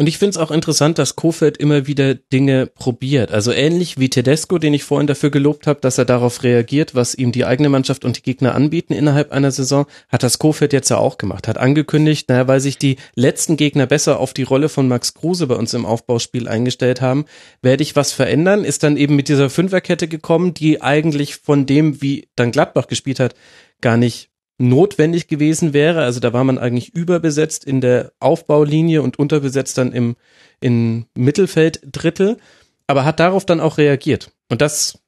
Und 0.00 0.06
ich 0.06 0.18
finde 0.18 0.30
es 0.30 0.36
auch 0.36 0.52
interessant, 0.52 0.96
dass 0.98 1.16
Kofeld 1.16 1.56
immer 1.56 1.88
wieder 1.88 2.14
Dinge 2.14 2.66
probiert. 2.66 3.32
Also 3.32 3.50
ähnlich 3.50 3.98
wie 3.98 4.08
Tedesco, 4.08 4.58
den 4.58 4.72
ich 4.72 4.84
vorhin 4.84 5.08
dafür 5.08 5.30
gelobt 5.30 5.66
habe, 5.66 5.80
dass 5.80 5.98
er 5.98 6.04
darauf 6.04 6.44
reagiert, 6.44 6.94
was 6.94 7.16
ihm 7.16 7.32
die 7.32 7.44
eigene 7.44 7.68
Mannschaft 7.68 8.04
und 8.04 8.16
die 8.16 8.22
Gegner 8.22 8.54
anbieten 8.54 8.92
innerhalb 8.92 9.32
einer 9.32 9.50
Saison, 9.50 9.86
hat 10.08 10.22
das 10.22 10.38
Kofeld 10.38 10.72
jetzt 10.72 10.88
ja 10.88 10.98
auch 10.98 11.18
gemacht. 11.18 11.48
Hat 11.48 11.58
angekündigt, 11.58 12.28
naja, 12.28 12.46
weil 12.46 12.60
sich 12.60 12.78
die 12.78 12.96
letzten 13.16 13.56
Gegner 13.56 13.86
besser 13.86 14.20
auf 14.20 14.32
die 14.32 14.44
Rolle 14.44 14.68
von 14.68 14.86
Max 14.86 15.14
Kruse 15.14 15.48
bei 15.48 15.56
uns 15.56 15.74
im 15.74 15.84
Aufbauspiel 15.84 16.46
eingestellt 16.46 17.00
haben, 17.00 17.24
werde 17.60 17.82
ich 17.82 17.96
was 17.96 18.12
verändern. 18.12 18.64
Ist 18.64 18.84
dann 18.84 18.96
eben 18.96 19.16
mit 19.16 19.28
dieser 19.28 19.50
Fünferkette 19.50 20.06
gekommen, 20.06 20.54
die 20.54 20.80
eigentlich 20.80 21.34
von 21.34 21.66
dem, 21.66 22.00
wie 22.00 22.28
dann 22.36 22.52
Gladbach 22.52 22.86
gespielt 22.86 23.18
hat, 23.18 23.34
gar 23.80 23.96
nicht 23.96 24.30
notwendig 24.58 25.28
gewesen 25.28 25.72
wäre. 25.72 26.02
Also 26.02 26.20
da 26.20 26.32
war 26.32 26.44
man 26.44 26.58
eigentlich 26.58 26.94
überbesetzt 26.94 27.64
in 27.64 27.80
der 27.80 28.12
Aufbaulinie 28.18 29.02
und 29.02 29.18
unterbesetzt 29.18 29.78
dann 29.78 29.92
im, 29.92 30.16
im 30.60 31.06
Mittelfelddrittel, 31.16 32.38
aber 32.86 33.04
hat 33.04 33.20
darauf 33.20 33.46
dann 33.46 33.60
auch 33.60 33.78
reagiert. 33.78 34.32
Und 34.48 34.60
das 34.60 34.98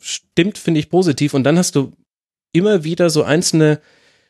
stimmt, 0.00 0.58
finde 0.58 0.80
ich, 0.80 0.90
positiv. 0.90 1.34
Und 1.34 1.44
dann 1.44 1.58
hast 1.58 1.76
du 1.76 1.92
immer 2.52 2.84
wieder 2.84 3.10
so 3.10 3.22
einzelne 3.22 3.80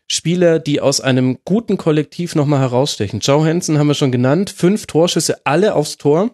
Spieler, 0.07 0.59
die 0.59 0.81
aus 0.81 1.01
einem 1.01 1.39
guten 1.45 1.79
Kollektiv 1.79 2.35
nochmal 2.35 2.61
herausstechen. 2.61 3.21
Joe 3.21 3.47
Hansen 3.47 3.79
haben 3.79 3.87
wir 3.87 3.95
schon 3.95 4.12
genannt, 4.12 4.51
fünf 4.51 4.87
Torschüsse, 4.87 5.47
alle 5.47 5.75
aufs 5.75 5.97
Tor. 5.97 6.31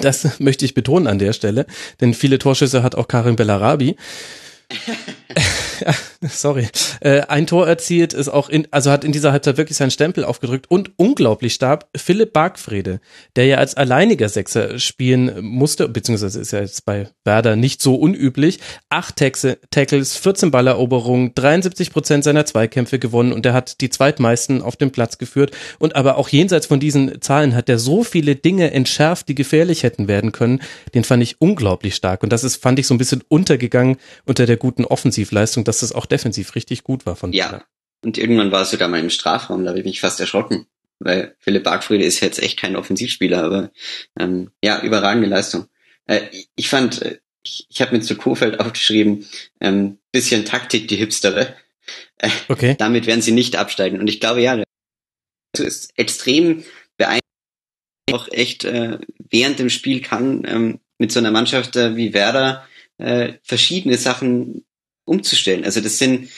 Das 0.00 0.38
möchte 0.40 0.64
ich 0.64 0.74
betonen 0.74 1.06
an 1.06 1.18
der 1.18 1.34
Stelle, 1.34 1.66
denn 2.00 2.14
viele 2.14 2.38
Torschüsse 2.38 2.82
hat 2.82 2.94
auch 2.94 3.08
Karim 3.08 3.36
Bellarabi. 3.36 3.96
sorry, 6.28 6.68
äh, 7.00 7.20
ein 7.22 7.46
Tor 7.46 7.66
erzielt, 7.66 8.12
ist 8.12 8.28
auch 8.28 8.48
in, 8.48 8.68
also 8.70 8.90
hat 8.90 9.04
in 9.04 9.12
dieser 9.12 9.32
Halbzeit 9.32 9.56
wirklich 9.56 9.78
seinen 9.78 9.90
Stempel 9.90 10.24
aufgedrückt 10.24 10.66
und 10.68 10.92
unglaublich 10.96 11.54
stark 11.54 11.86
Philipp 11.96 12.32
Bargfrede, 12.32 13.00
der 13.36 13.46
ja 13.46 13.56
als 13.56 13.76
alleiniger 13.76 14.28
Sechser 14.28 14.78
spielen 14.78 15.42
musste, 15.42 15.88
beziehungsweise 15.88 16.40
ist 16.40 16.52
ja 16.52 16.60
jetzt 16.60 16.84
bei 16.84 17.08
Werder 17.24 17.56
nicht 17.56 17.80
so 17.80 17.94
unüblich. 17.94 18.60
Acht 18.90 19.16
Taxe, 19.16 19.58
Tackles, 19.70 20.16
14 20.16 20.50
Balleroberungen, 20.50 21.34
73 21.34 21.90
Prozent 21.90 22.24
seiner 22.24 22.44
Zweikämpfe 22.44 22.98
gewonnen 22.98 23.32
und 23.32 23.46
er 23.46 23.54
hat 23.54 23.80
die 23.80 23.90
zweitmeisten 23.90 24.60
auf 24.60 24.76
dem 24.76 24.90
Platz 24.90 25.18
geführt. 25.18 25.52
Und 25.78 25.96
aber 25.96 26.18
auch 26.18 26.28
jenseits 26.28 26.66
von 26.66 26.80
diesen 26.80 27.22
Zahlen 27.22 27.54
hat 27.54 27.68
er 27.68 27.78
so 27.78 28.04
viele 28.04 28.36
Dinge 28.36 28.72
entschärft, 28.72 29.28
die 29.28 29.34
gefährlich 29.34 29.82
hätten 29.82 30.08
werden 30.08 30.32
können. 30.32 30.60
Den 30.94 31.04
fand 31.04 31.22
ich 31.22 31.40
unglaublich 31.40 31.94
stark 31.94 32.22
und 32.22 32.32
das 32.32 32.44
ist, 32.44 32.56
fand 32.56 32.78
ich 32.78 32.86
so 32.86 32.94
ein 32.94 32.98
bisschen 32.98 33.22
untergegangen 33.28 33.96
unter 34.26 34.44
der 34.44 34.57
guten 34.58 34.84
Offensivleistung, 34.84 35.64
dass 35.64 35.80
das 35.80 35.92
auch 35.92 36.06
defensiv 36.06 36.54
richtig 36.54 36.84
gut 36.84 37.06
war 37.06 37.16
von 37.16 37.32
Ja. 37.32 37.64
Und 38.04 38.16
irgendwann 38.16 38.52
war 38.52 38.62
es 38.62 38.70
sogar 38.70 38.88
mal 38.88 39.00
im 39.00 39.10
Strafraum, 39.10 39.64
da 39.64 39.70
habe 39.70 39.80
ich 39.80 39.84
mich 39.84 40.00
fast 40.00 40.20
erschrocken. 40.20 40.66
Weil 41.00 41.36
Philipp 41.38 41.64
Bargfriede 41.64 42.04
ist 42.04 42.20
jetzt 42.20 42.42
echt 42.42 42.58
kein 42.58 42.76
Offensivspieler, 42.76 43.44
aber 43.44 43.70
ähm, 44.18 44.50
ja, 44.62 44.82
überragende 44.82 45.28
Leistung. 45.28 45.68
Äh, 46.06 46.22
ich 46.56 46.68
fand, 46.68 47.02
äh, 47.02 47.18
ich, 47.44 47.66
ich 47.68 47.80
habe 47.80 47.96
mir 47.96 48.02
zu 48.02 48.16
Kofeld 48.16 48.60
aufgeschrieben, 48.60 49.26
ähm, 49.60 49.98
bisschen 50.12 50.44
Taktik 50.44 50.88
die 50.88 50.96
Hipstere. 50.96 51.54
Äh, 52.18 52.30
okay. 52.48 52.74
Damit 52.78 53.06
werden 53.06 53.22
sie 53.22 53.32
nicht 53.32 53.56
absteigen. 53.56 54.00
Und 54.00 54.08
ich 54.08 54.20
glaube, 54.20 54.42
ja, 54.42 54.62
das 55.52 55.60
ist 55.60 55.92
extrem 55.96 56.64
beeindruckend, 56.96 57.22
auch 58.12 58.28
echt 58.28 58.64
äh, 58.64 58.98
während 59.30 59.58
dem 59.58 59.70
Spiel 59.70 60.00
kann 60.00 60.44
ähm, 60.46 60.80
mit 60.98 61.12
so 61.12 61.20
einer 61.20 61.30
Mannschaft 61.30 61.76
äh, 61.76 61.96
wie 61.96 62.12
Werder 62.12 62.66
äh, 62.98 63.34
verschiedene 63.42 63.96
Sachen 63.96 64.64
umzustellen. 65.04 65.64
Also 65.64 65.80
das 65.80 65.98
sind, 65.98 66.28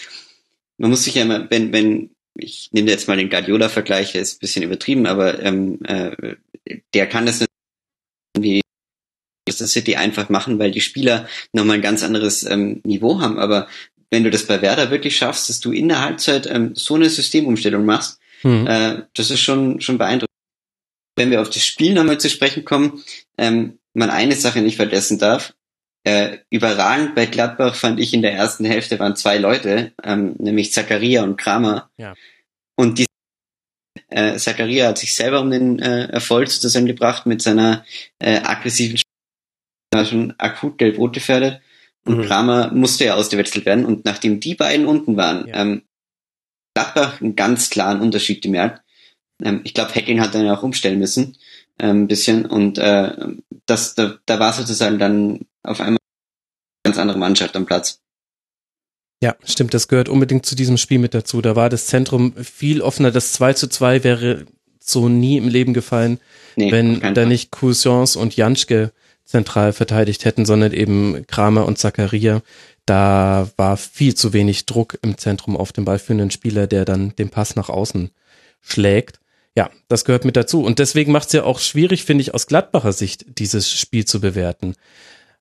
man 0.78 0.90
muss 0.90 1.04
sich 1.04 1.16
ja 1.16 1.22
immer, 1.22 1.50
wenn, 1.50 1.72
wenn, 1.72 2.10
ich 2.34 2.70
nehme 2.72 2.90
jetzt 2.90 3.08
mal 3.08 3.16
den 3.16 3.30
Guardiola-Vergleich, 3.30 4.12
der 4.12 4.22
ist 4.22 4.36
ein 4.36 4.40
bisschen 4.40 4.62
übertrieben, 4.62 5.06
aber 5.06 5.42
ähm, 5.42 5.80
äh, 5.84 6.36
der 6.94 7.06
kann 7.06 7.26
das 7.26 7.44
wie 8.38 8.60
das 9.46 9.72
City 9.72 9.96
einfach 9.96 10.28
machen, 10.28 10.58
weil 10.58 10.70
die 10.70 10.80
Spieler 10.80 11.26
nochmal 11.52 11.76
ein 11.76 11.82
ganz 11.82 12.02
anderes 12.02 12.44
ähm, 12.44 12.80
Niveau 12.84 13.20
haben. 13.20 13.38
Aber 13.38 13.66
wenn 14.10 14.24
du 14.24 14.30
das 14.30 14.46
bei 14.46 14.62
Werder 14.62 14.90
wirklich 14.90 15.16
schaffst, 15.16 15.48
dass 15.48 15.60
du 15.60 15.72
in 15.72 15.88
der 15.88 16.00
Halbzeit 16.00 16.46
ähm, 16.46 16.74
so 16.74 16.94
eine 16.94 17.10
Systemumstellung 17.10 17.84
machst, 17.84 18.20
mhm. 18.42 18.66
äh, 18.66 19.02
das 19.14 19.30
ist 19.30 19.40
schon, 19.40 19.80
schon 19.80 19.98
beeindruckend. 19.98 20.28
Wenn 21.16 21.30
wir 21.30 21.40
auf 21.40 21.50
das 21.50 21.64
Spiel 21.64 21.92
nochmal 21.92 22.18
zu 22.18 22.30
sprechen 22.30 22.64
kommen, 22.64 23.02
ähm, 23.36 23.78
man 23.92 24.10
eine 24.10 24.36
Sache 24.36 24.62
nicht 24.62 24.76
vergessen 24.76 25.18
darf, 25.18 25.54
äh, 26.04 26.38
überragend 26.48 27.14
bei 27.14 27.26
Gladbach 27.26 27.74
fand 27.74 28.00
ich 28.00 28.14
in 28.14 28.22
der 28.22 28.32
ersten 28.32 28.64
Hälfte 28.64 28.98
waren 28.98 29.16
zwei 29.16 29.38
Leute, 29.38 29.92
ähm, 30.02 30.34
nämlich 30.38 30.72
Zakaria 30.72 31.22
und 31.22 31.36
Kramer. 31.36 31.90
Ja. 31.98 32.14
Und 32.76 32.98
die 32.98 33.06
äh, 34.08 34.36
Zakaria 34.36 34.88
hat 34.88 34.98
sich 34.98 35.14
selber 35.14 35.40
um 35.40 35.50
den 35.50 35.78
äh, 35.78 36.06
Erfolg 36.06 36.50
sozusagen 36.50 36.86
gebracht 36.86 37.26
mit 37.26 37.42
seiner 37.42 37.84
äh, 38.18 38.38
aggressiven 38.38 38.98
Spiel, 38.98 40.06
schon 40.06 40.34
akut 40.38 40.78
gelb-rot 40.78 41.12
gefährdet. 41.12 41.60
Und 42.06 42.18
mhm. 42.18 42.22
Kramer 42.22 42.72
musste 42.72 43.04
ja 43.04 43.14
ausgewechselt 43.14 43.66
werden. 43.66 43.84
Und 43.84 44.04
nachdem 44.04 44.40
die 44.40 44.54
beiden 44.54 44.86
unten 44.86 45.16
waren, 45.16 45.48
ja. 45.48 45.56
ähm, 45.56 45.82
Gladbach 46.74 47.20
einen 47.20 47.36
ganz 47.36 47.68
klaren 47.68 48.00
Unterschied 48.00 48.42
gemerkt. 48.42 48.82
Ähm, 49.42 49.60
ich 49.64 49.74
glaube, 49.74 49.94
Hacking 49.94 50.20
hat 50.20 50.34
dann 50.34 50.48
auch 50.48 50.62
umstellen 50.62 50.98
müssen, 50.98 51.36
ein 51.80 52.06
bisschen. 52.06 52.46
Und 52.46 52.78
äh, 52.78 53.12
das, 53.66 53.94
da, 53.94 54.18
da 54.26 54.38
war 54.38 54.52
sozusagen 54.52 54.98
dann 54.98 55.40
auf 55.62 55.80
einmal 55.80 55.98
eine 56.84 56.92
ganz 56.92 56.98
andere 56.98 57.18
Mannschaft 57.18 57.56
am 57.56 57.66
Platz. 57.66 58.00
Ja, 59.22 59.36
stimmt, 59.44 59.74
das 59.74 59.88
gehört 59.88 60.08
unbedingt 60.08 60.46
zu 60.46 60.54
diesem 60.54 60.78
Spiel 60.78 60.98
mit 60.98 61.12
dazu. 61.12 61.42
Da 61.42 61.54
war 61.54 61.68
das 61.68 61.86
Zentrum 61.86 62.34
viel 62.36 62.80
offener. 62.80 63.10
Das 63.10 63.32
2 63.32 63.52
zu 63.52 63.68
2 63.68 64.02
wäre 64.02 64.46
so 64.82 65.08
nie 65.08 65.36
im 65.36 65.48
Leben 65.48 65.74
gefallen, 65.74 66.18
nee, 66.56 66.72
wenn 66.72 67.00
da 67.14 67.26
nicht 67.26 67.50
Cousins 67.50 68.16
und 68.16 68.36
Janschke 68.36 68.92
zentral 69.24 69.72
verteidigt 69.72 70.24
hätten, 70.24 70.46
sondern 70.46 70.72
eben 70.72 71.26
Kramer 71.26 71.66
und 71.66 71.78
Zakaria. 71.78 72.42
Da 72.86 73.50
war 73.56 73.76
viel 73.76 74.14
zu 74.14 74.32
wenig 74.32 74.66
Druck 74.66 74.98
im 75.02 75.18
Zentrum 75.18 75.56
auf 75.56 75.72
den 75.72 75.84
ballführenden 75.84 76.30
Spieler, 76.30 76.66
der 76.66 76.84
dann 76.84 77.14
den 77.16 77.28
Pass 77.28 77.54
nach 77.54 77.68
außen 77.68 78.10
schlägt. 78.60 79.20
Ja, 79.56 79.70
das 79.88 80.04
gehört 80.04 80.24
mit 80.24 80.36
dazu. 80.36 80.62
Und 80.62 80.78
deswegen 80.78 81.12
macht 81.12 81.28
es 81.28 81.32
ja 81.32 81.44
auch 81.44 81.58
schwierig, 81.58 82.04
finde 82.04 82.22
ich, 82.22 82.34
aus 82.34 82.46
Gladbacher 82.46 82.92
Sicht, 82.92 83.38
dieses 83.38 83.70
Spiel 83.70 84.04
zu 84.04 84.20
bewerten. 84.20 84.74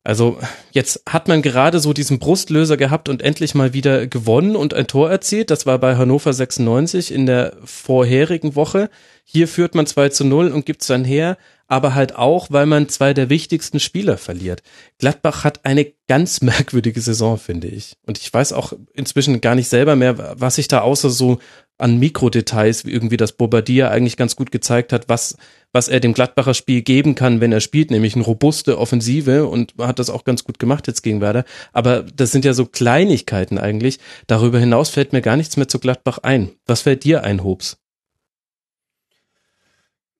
Also 0.04 0.40
jetzt 0.72 1.04
hat 1.08 1.28
man 1.28 1.42
gerade 1.42 1.80
so 1.80 1.94
diesen 1.94 2.20
Brustlöser 2.20 2.78
gehabt 2.78 3.10
und 3.10 3.22
endlich 3.22 3.54
mal 3.54 3.74
wieder 3.74 4.08
gewonnen 4.08 4.56
und 4.56 4.74
ein 4.74 4.88
Tor 4.88 5.12
erzielt. 5.12 5.52
Das 5.52 5.66
war 5.66 5.78
bei 5.78 5.98
Hannover 5.98 6.34
96 6.34 7.14
in 7.14 7.26
der 7.26 7.58
vorherigen 7.64 8.56
Woche. 8.56 8.90
Hier 9.24 9.48
führt 9.48 9.76
man 9.76 9.86
2 9.86 10.10
zu 10.10 10.26
0 10.26 10.52
und 10.52 10.66
gibt's 10.66 10.88
dann 10.88 11.04
her, 11.04 11.38
aber 11.70 11.94
halt 11.94 12.16
auch, 12.16 12.48
weil 12.50 12.66
man 12.66 12.90
zwei 12.90 13.14
der 13.14 13.30
wichtigsten 13.30 13.80
Spieler 13.80 14.18
verliert. 14.18 14.64
Gladbach 14.98 15.44
hat 15.44 15.66
eine 15.66 15.86
ganz 16.08 16.42
merkwürdige 16.42 17.00
Saison, 17.00 17.38
finde 17.38 17.68
ich. 17.68 17.96
Und 18.06 18.18
ich 18.18 18.34
weiß 18.34 18.52
auch 18.54 18.74
inzwischen 18.94 19.40
gar 19.40 19.56
nicht 19.56 19.70
selber 19.70 19.96
mehr, 19.96 20.36
was 20.40 20.58
ich 20.58 20.68
da 20.68 20.82
außer 20.82 21.10
so 21.10 21.40
an 21.78 21.98
Mikrodetails, 21.98 22.86
wie 22.86 22.92
irgendwie 22.92 23.16
das 23.16 23.32
Bobadilla 23.32 23.90
eigentlich 23.90 24.18
ganz 24.18 24.36
gut 24.36 24.52
gezeigt 24.52 24.92
hat, 24.92 25.08
was, 25.08 25.38
was 25.72 25.88
er 25.88 26.02
dem 26.02 26.14
Gladbacher 26.14 26.54
Spiel 26.54 26.82
geben 26.82 27.16
kann, 27.16 27.40
wenn 27.40 27.54
er 27.54 27.62
spielt, 27.62 27.90
nämlich 27.90 28.16
eine 28.16 28.26
robuste 28.26 28.78
Offensive 28.78 29.48
und 29.48 29.76
hat 29.78 30.00
das 30.00 30.10
auch 30.10 30.26
ganz 30.26 30.44
gut 30.44 30.60
gemacht 30.60 30.88
jetzt 30.88 31.04
gegen 31.04 31.22
Werder. 31.22 31.46
Aber 31.72 32.02
das 32.04 32.32
sind 32.32 32.44
ja 32.44 32.54
so 32.54 32.66
Kleinigkeiten 32.66 33.58
eigentlich. 33.58 34.00
Darüber 34.28 34.60
hinaus 34.60 34.90
fällt 34.90 35.14
mir 35.14 35.22
gar 35.22 35.38
nichts 35.38 35.56
mehr 35.56 35.70
zu 35.70 35.80
Gladbach 35.80 36.18
ein. 36.18 36.50
Was 36.66 36.82
fällt 36.82 37.06
dir 37.06 37.24
ein, 37.24 37.44
Hobbs? 37.44 37.78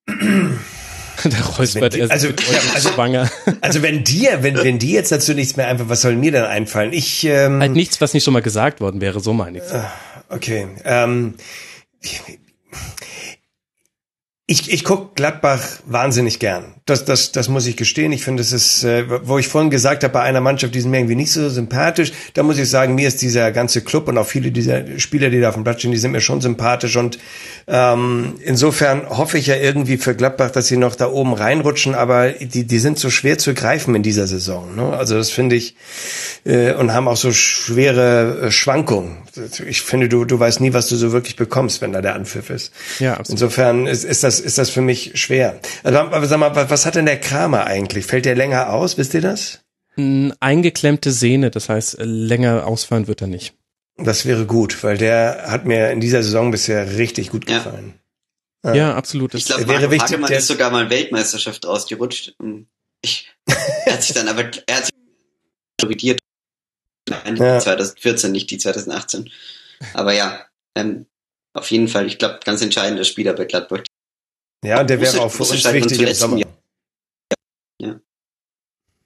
Der 1.24 1.46
Räuspert, 1.46 1.94
die, 1.96 2.02
also, 2.04 2.30
also, 2.74 2.90
schwanger. 2.90 3.30
Also 3.62 3.82
wenn 3.82 4.04
dir, 4.04 4.44
wenn, 4.44 4.56
wenn 4.56 4.80
dir 4.80 4.94
jetzt 4.94 5.12
dazu 5.12 5.34
nichts 5.34 5.58
mehr 5.58 5.68
einfach, 5.68 5.90
was 5.90 6.02
soll 6.02 6.16
mir 6.16 6.32
dann 6.32 6.46
einfallen? 6.46 6.94
Ich 6.94 7.26
ähm, 7.26 7.60
halt 7.60 7.74
nichts, 7.74 8.00
was 8.02 8.14
nicht 8.14 8.24
schon 8.24 8.34
mal 8.34 8.42
gesagt 8.42 8.80
worden 8.80 9.02
wäre, 9.02 9.20
so 9.20 9.34
meine 9.34 9.58
ich. 9.58 9.64
Ah, 9.74 9.92
okay. 10.30 10.68
Ähm, 10.86 11.36
ich, 14.50 14.74
ich 14.74 14.84
guck 14.84 15.16
Gladbach 15.16 15.62
wahnsinnig 15.86 16.40
gern. 16.40 16.74
Das, 16.88 17.06
das, 17.06 17.32
das 17.32 17.50
muss 17.50 17.68
ich 17.68 17.78
gestehen. 17.78 18.12
Ich 18.12 18.24
finde, 18.24 18.42
es 18.42 18.52
ist, 18.52 18.84
äh, 18.84 19.06
wo 19.28 19.38
ich 19.38 19.48
vorhin 19.48 19.70
gesagt 19.70 20.04
habe, 20.04 20.12
bei 20.12 20.22
einer 20.22 20.42
Mannschaft, 20.42 20.74
die 20.74 20.82
sind 20.82 20.90
mir 20.90 20.98
irgendwie 20.98 21.16
nicht 21.16 21.32
so 21.32 21.48
sympathisch, 21.50 22.12
da 22.34 22.42
muss 22.42 22.58
ich 22.58 22.68
sagen, 22.68 22.96
mir 22.96 23.08
ist 23.08 23.22
dieser 23.22 23.52
ganze 23.52 23.82
Club 23.82 24.08
und 24.08 24.18
auch 24.18 24.26
viele 24.26 24.50
dieser 24.50 24.98
Spieler, 24.98 25.30
die 25.30 25.40
da 25.40 25.50
auf 25.50 25.54
dem 25.54 25.64
Platz 25.64 25.80
stehen, 25.80 25.92
die 25.92 26.00
sind 26.00 26.14
mir 26.14 26.22
schon 26.22 26.42
sympathisch. 26.42 26.98
Und 26.98 27.20
ähm, 27.68 28.38
insofern 28.44 29.08
hoffe 29.08 29.38
ich 29.38 29.46
ja 29.46 29.56
irgendwie 29.56 29.98
für 29.98 30.16
Gladbach, 30.16 30.50
dass 30.50 30.66
sie 30.66 30.78
noch 30.78 30.96
da 30.96 31.12
oben 31.12 31.34
reinrutschen, 31.34 31.94
aber 31.94 32.32
die, 32.32 32.64
die 32.64 32.80
sind 32.80 32.98
so 32.98 33.12
schwer 33.12 33.38
zu 33.38 33.54
greifen 33.54 33.94
in 33.94 34.02
dieser 34.02 34.26
Saison. 34.26 34.76
Ne? 34.76 34.98
Also 34.98 35.16
das 35.16 35.30
finde 35.30 35.58
ich, 35.58 35.76
äh, 36.44 36.74
und 36.74 36.92
haben 36.92 37.08
auch 37.08 37.18
so 37.18 37.32
schwere 37.32 38.48
äh, 38.48 38.52
Schwankungen. 38.52 39.18
Ich 39.68 39.84
finde, 39.84 40.10
du, 40.10 40.26
du 40.26 40.40
weißt 40.40 40.60
nie, 40.60 40.74
was 40.74 40.90
du 40.90 40.96
so 40.96 41.12
wirklich 41.12 41.36
bekommst, 41.36 41.82
wenn 41.82 41.94
da 41.94 42.02
der 42.02 42.16
Anpfiff 42.16 42.50
ist. 42.50 42.74
Ja, 42.98 43.12
absolut. 43.12 43.30
Insofern 43.30 43.86
ist, 43.86 44.04
ist 44.04 44.24
das 44.24 44.39
ist 44.40 44.58
das 44.58 44.70
für 44.70 44.82
mich 44.82 45.20
schwer. 45.20 45.60
Also, 45.84 46.00
aber 46.00 46.26
sag 46.28 46.40
mal, 46.40 46.56
was 46.70 46.86
hat 46.86 46.96
denn 46.96 47.06
der 47.06 47.20
Kramer 47.20 47.66
eigentlich? 47.66 48.06
Fällt 48.06 48.26
der 48.26 48.36
länger 48.36 48.72
aus? 48.72 48.98
Wisst 48.98 49.14
ihr 49.14 49.22
das? 49.22 49.62
Eingeklemmte 50.40 51.12
Sehne, 51.12 51.52
das 51.52 51.68
heißt, 51.68 51.98
länger 52.00 52.66
ausfallen 52.66 53.08
wird 53.08 53.22
er 53.22 53.28
nicht. 53.28 53.54
Das 53.98 54.26
wäre 54.26 54.46
gut, 54.46 54.82
weil 54.84 54.98
der 54.98 55.46
hat 55.48 55.66
mir 55.66 55.92
in 55.92 56.00
dieser 56.00 56.24
Saison 56.24 56.52
bisher 56.52 56.98
richtig 56.98 57.32
gut 57.32 57.46
gefallen. 57.46 58.00
Ja, 58.64 58.74
ja 58.74 58.96
absolut. 58.96 59.34
ich 59.34 59.46
glaube, 59.46 59.66
Marco 59.66 59.92
wichtig, 59.92 60.12
Hagemann 60.12 60.32
ist 60.32 60.48
sogar 60.48 60.72
mal 60.72 60.90
Weltmeisterschaft 60.90 61.66
ausgerutscht. 61.66 62.36
Ich, 63.02 63.30
er 63.86 63.94
hat 63.94 64.04
sich 64.04 64.14
dann 64.14 64.28
aber, 64.28 64.50
er 64.68 64.78
hat 64.78 64.86
sich 64.86 64.94
korrigiert. 65.80 66.20
Ja. 67.10 67.60
2014, 67.60 68.32
nicht 68.32 68.52
die 68.52 68.58
2018. 68.58 69.30
Aber 69.94 70.14
ja, 70.14 70.46
ähm, 70.76 71.08
auf 71.54 71.72
jeden 71.72 71.88
Fall, 71.88 72.06
ich 72.06 72.18
glaube, 72.18 72.40
ganz 72.44 72.62
entscheidender 72.62 73.04
Spieler 73.04 73.34
bei 73.34 73.46
Gladbach. 73.46 73.82
Ja, 74.64 74.82
und 74.82 74.90
der 74.90 75.00
wäre 75.00 75.22
auch 75.22 75.32
für 75.32 75.44
uns 75.44 75.72
wichtig 75.74 76.02
im 76.02 76.14
Sommer. 76.14 76.42
Ja. 77.82 78.00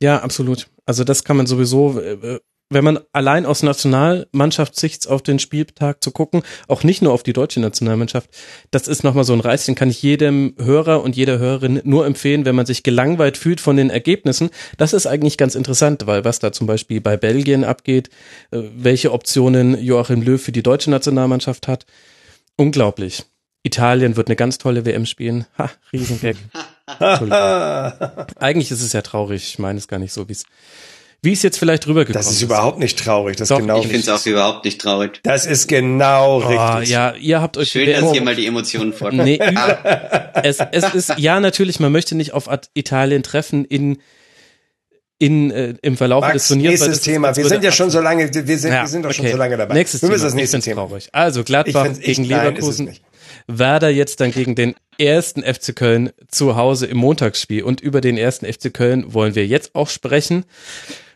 ja, 0.02 0.20
absolut. 0.20 0.68
Also 0.86 1.04
das 1.04 1.24
kann 1.24 1.38
man 1.38 1.46
sowieso, 1.46 2.02
wenn 2.74 2.84
man 2.84 3.00
allein 3.12 3.46
aus 3.46 3.64
Nationalmannschaftssicht 3.64 5.08
auf 5.08 5.22
den 5.22 5.40
Spieltag 5.40 6.04
zu 6.04 6.12
gucken, 6.12 6.44
auch 6.68 6.84
nicht 6.84 7.02
nur 7.02 7.14
auf 7.14 7.24
die 7.24 7.34
deutsche 7.34 7.60
Nationalmannschaft, 7.60 8.30
das 8.72 8.88
ist 8.88 9.04
nochmal 9.04 9.24
so 9.24 9.34
ein 9.34 9.40
Reiz, 9.40 9.66
den 9.66 9.76
kann 9.76 9.90
ich 9.90 10.02
jedem 10.02 10.56
Hörer 10.58 11.04
und 11.04 11.16
jeder 11.16 11.40
Hörerin 11.40 11.82
nur 11.84 12.06
empfehlen, 12.06 12.46
wenn 12.46 12.56
man 12.56 12.66
sich 12.66 12.84
gelangweilt 12.84 13.38
fühlt 13.38 13.62
von 13.62 13.78
den 13.78 13.90
Ergebnissen. 13.90 14.50
Das 14.78 14.94
ist 14.94 15.06
eigentlich 15.06 15.38
ganz 15.38 15.56
interessant, 15.56 16.08
weil 16.08 16.26
was 16.26 16.40
da 16.40 16.52
zum 16.52 16.68
Beispiel 16.68 17.00
bei 17.00 17.18
Belgien 17.18 17.64
abgeht, 17.64 18.10
äh, 18.52 18.62
welche 18.76 19.12
Optionen 19.12 19.82
Joachim 19.82 20.22
Löw 20.22 20.42
für 20.42 20.52
die 20.52 20.64
deutsche 20.64 20.90
Nationalmannschaft 20.90 21.68
hat, 21.68 21.86
unglaublich. 22.58 23.24
Italien 23.64 24.18
wird 24.18 24.28
eine 24.28 24.36
ganz 24.36 24.58
tolle 24.58 24.86
WM 24.86 25.06
spielen. 25.06 25.46
Ha, 25.58 25.72
Riesengag. 25.92 26.36
Eigentlich 28.40 28.72
ist 28.72 28.82
es 28.82 28.94
ja 28.94 29.02
traurig. 29.02 29.44
Ich 29.44 29.60
meine 29.60 29.80
es 29.80 29.88
gar 29.88 30.00
nicht 30.00 30.12
so, 30.14 30.28
wie 30.28 30.34
es 30.34 30.46
wie 31.24 31.32
es 31.32 31.42
jetzt 31.42 31.58
vielleicht 31.58 31.88
rübergekommen 31.88 32.20
ist. 32.20 32.28
Das 32.28 32.36
ist 32.36 32.42
überhaupt 32.42 32.80
nicht 32.80 33.00
traurig. 33.00 33.38
Das 33.38 33.48
Doch, 33.48 33.60
genau 33.60 33.80
ich 33.80 33.88
finde 33.88 34.00
es 34.00 34.10
auch 34.10 34.26
überhaupt 34.26 34.66
nicht 34.66 34.82
traurig. 34.82 35.22
Das 35.24 35.46
ist 35.46 35.70
genau 35.70 36.42
oh, 36.42 36.48
richtig. 36.48 36.90
Ja, 36.90 37.14
ihr 37.16 37.42
habt 37.42 37.56
euch 37.56 37.70
schön, 37.70 37.90
dass 37.90 38.14
ihr 38.14 38.22
mal 38.22 38.36
die 38.36 38.46
Emotionen 38.46 38.92
fort. 38.92 39.14
Nee, 39.14 39.40
es, 40.44 40.60
es 40.60 40.94
ist 40.94 41.14
ja 41.18 41.40
natürlich. 41.40 41.80
Man 41.80 41.94
möchte 41.94 42.16
nicht 42.16 42.34
auf 42.34 42.50
Italien 42.74 43.24
treffen 43.24 43.64
in 43.64 44.00
in, 45.18 45.52
äh, 45.52 45.76
im 45.82 45.96
Verlauf 45.96 46.22
Max, 46.22 46.34
des 46.34 46.48
Turniers. 46.50 46.82
Nächstes 46.82 47.02
Thema. 47.02 47.34
Wir 47.34 47.48
sind 47.48 47.64
ja 47.64 47.72
schon 47.72 47.90
so 47.90 48.02
lange, 48.02 48.30
wir 48.34 48.58
sind, 48.58 48.74
ja, 48.74 48.82
wir 48.82 48.88
sind 48.90 49.04
doch 49.04 49.12
okay. 49.12 49.22
schon 49.22 49.32
so 49.32 49.38
lange 49.38 49.56
dabei. 49.56 49.76
Nächstes 49.76 50.02
wir 50.02 50.10
müssen 50.10 50.26
das 50.26 50.34
nächste 50.34 50.60
Thema. 50.60 50.88
Traurig. 50.88 51.08
Also 51.14 51.46
Gladbach 51.46 51.88
gegen 52.02 52.26
Leverkusen. 52.26 52.92
Werder 53.48 53.90
jetzt 53.90 54.20
dann 54.20 54.32
gegen 54.32 54.56
den 54.56 54.76
ersten 54.98 55.44
FC 55.44 55.76
Köln 55.76 56.12
zu 56.30 56.56
Hause 56.56 56.86
im 56.86 56.98
Montagsspiel. 56.98 57.64
Und 57.64 57.82
über 57.82 58.02
den 58.02 58.18
ersten 58.18 58.46
FC 58.46 58.74
Köln 58.74 59.14
wollen 59.14 59.36
wir 59.36 59.46
jetzt 59.46 59.76
auch 59.76 59.90
sprechen. 59.90 60.46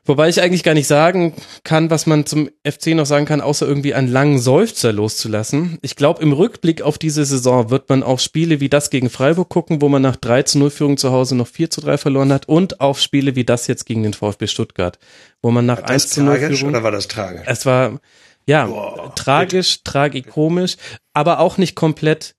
Wobei 0.07 0.29
ich 0.29 0.41
eigentlich 0.41 0.63
gar 0.63 0.73
nicht 0.73 0.87
sagen 0.87 1.33
kann, 1.65 1.89
was 1.89 2.05
man 2.05 2.25
zum 2.25 2.49
FC 2.65 2.95
noch 2.95 3.05
sagen 3.05 3.25
kann, 3.25 3.41
außer 3.41 3.67
irgendwie 3.67 3.93
einen 3.93 4.07
langen 4.07 4.39
Seufzer 4.39 4.93
loszulassen. 4.93 5.79
Ich 5.81 5.97
glaube, 5.97 6.23
im 6.23 6.31
Rückblick 6.31 6.81
auf 6.81 6.97
diese 6.97 7.25
Saison 7.25 7.69
wird 7.71 7.89
man 7.89 8.03
auf 8.03 8.21
Spiele 8.21 8.61
wie 8.61 8.69
das 8.69 8.89
gegen 8.89 9.09
Freiburg 9.09 9.49
gucken, 9.49 9.81
wo 9.81 9.89
man 9.89 10.01
nach 10.01 10.15
3 10.15 10.43
zu 10.43 10.59
0 10.59 10.69
Führung 10.69 10.97
zu 10.97 11.11
Hause 11.11 11.35
noch 11.35 11.47
4 11.47 11.69
zu 11.69 11.81
3 11.81 11.97
verloren 11.97 12.31
hat 12.31 12.47
und 12.47 12.79
auf 12.79 13.01
Spiele 13.01 13.35
wie 13.35 13.43
das 13.43 13.67
jetzt 13.67 13.85
gegen 13.85 14.03
den 14.03 14.13
VfB 14.13 14.47
Stuttgart, 14.47 14.97
wo 15.41 15.51
man 15.51 15.65
nach 15.65 15.83
1 15.83 16.07
zu 16.07 16.23
0 16.23 16.37
Führung... 16.37 16.69
oder 16.69 16.83
war 16.83 16.91
das 16.91 17.09
tragisch? 17.09 17.43
Es 17.45 17.65
war, 17.65 17.99
ja, 18.47 18.65
Boah, 18.65 19.13
tragisch, 19.15 19.83
tragikomisch, 19.83 20.77
aber 21.13 21.39
auch 21.39 21.57
nicht 21.57 21.75
komplett 21.75 22.37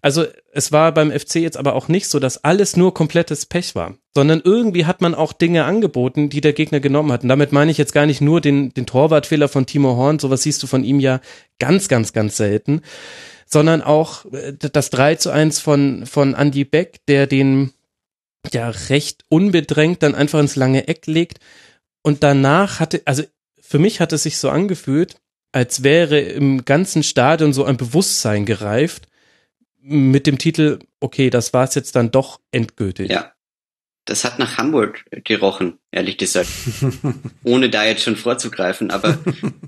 also 0.00 0.26
es 0.52 0.70
war 0.72 0.92
beim 0.92 1.10
FC 1.10 1.36
jetzt 1.36 1.56
aber 1.56 1.74
auch 1.74 1.88
nicht 1.88 2.08
so, 2.08 2.18
dass 2.18 2.44
alles 2.44 2.76
nur 2.76 2.94
komplettes 2.94 3.46
Pech 3.46 3.74
war, 3.74 3.96
sondern 4.14 4.40
irgendwie 4.44 4.86
hat 4.86 5.00
man 5.00 5.14
auch 5.14 5.32
Dinge 5.32 5.64
angeboten, 5.64 6.30
die 6.30 6.40
der 6.40 6.52
Gegner 6.52 6.80
genommen 6.80 7.12
hat. 7.12 7.22
Und 7.22 7.28
damit 7.28 7.52
meine 7.52 7.70
ich 7.70 7.78
jetzt 7.78 7.92
gar 7.92 8.06
nicht 8.06 8.20
nur 8.20 8.40
den, 8.40 8.72
den 8.74 8.86
Torwartfehler 8.86 9.48
von 9.48 9.66
Timo 9.66 9.96
Horn, 9.96 10.18
sowas 10.18 10.42
siehst 10.42 10.62
du 10.62 10.66
von 10.66 10.84
ihm 10.84 11.00
ja 11.00 11.20
ganz, 11.58 11.88
ganz, 11.88 12.12
ganz 12.12 12.36
selten, 12.36 12.82
sondern 13.46 13.82
auch 13.82 14.24
äh, 14.32 14.52
das 14.54 14.90
3 14.90 15.16
zu 15.16 15.30
1 15.30 15.58
von, 15.58 16.06
von 16.06 16.34
Andy 16.34 16.64
Beck, 16.64 17.04
der 17.08 17.26
den 17.26 17.72
ja 18.52 18.70
recht 18.88 19.24
unbedrängt 19.28 20.02
dann 20.02 20.14
einfach 20.14 20.38
ins 20.38 20.56
lange 20.56 20.86
Eck 20.86 21.06
legt. 21.06 21.40
Und 22.02 22.22
danach 22.22 22.78
hatte, 22.78 23.02
also 23.04 23.24
für 23.60 23.78
mich 23.78 24.00
hat 24.00 24.12
es 24.12 24.22
sich 24.22 24.38
so 24.38 24.48
angefühlt, 24.48 25.16
als 25.52 25.82
wäre 25.82 26.20
im 26.20 26.64
ganzen 26.64 27.02
Stadion 27.02 27.52
so 27.52 27.64
ein 27.64 27.76
Bewusstsein 27.76 28.44
gereift, 28.44 29.08
mit 29.80 30.26
dem 30.26 30.38
Titel, 30.38 30.80
okay, 31.00 31.30
das 31.30 31.52
war's 31.52 31.74
jetzt 31.74 31.96
dann 31.96 32.10
doch 32.10 32.40
endgültig. 32.52 33.10
Ja. 33.10 33.32
Das 34.04 34.24
hat 34.24 34.38
nach 34.38 34.56
Hamburg 34.56 35.04
gerochen, 35.24 35.78
ehrlich 35.90 36.16
gesagt. 36.16 36.48
Ohne 37.44 37.68
da 37.68 37.84
jetzt 37.84 38.02
schon 38.02 38.16
vorzugreifen, 38.16 38.90
aber 38.90 39.18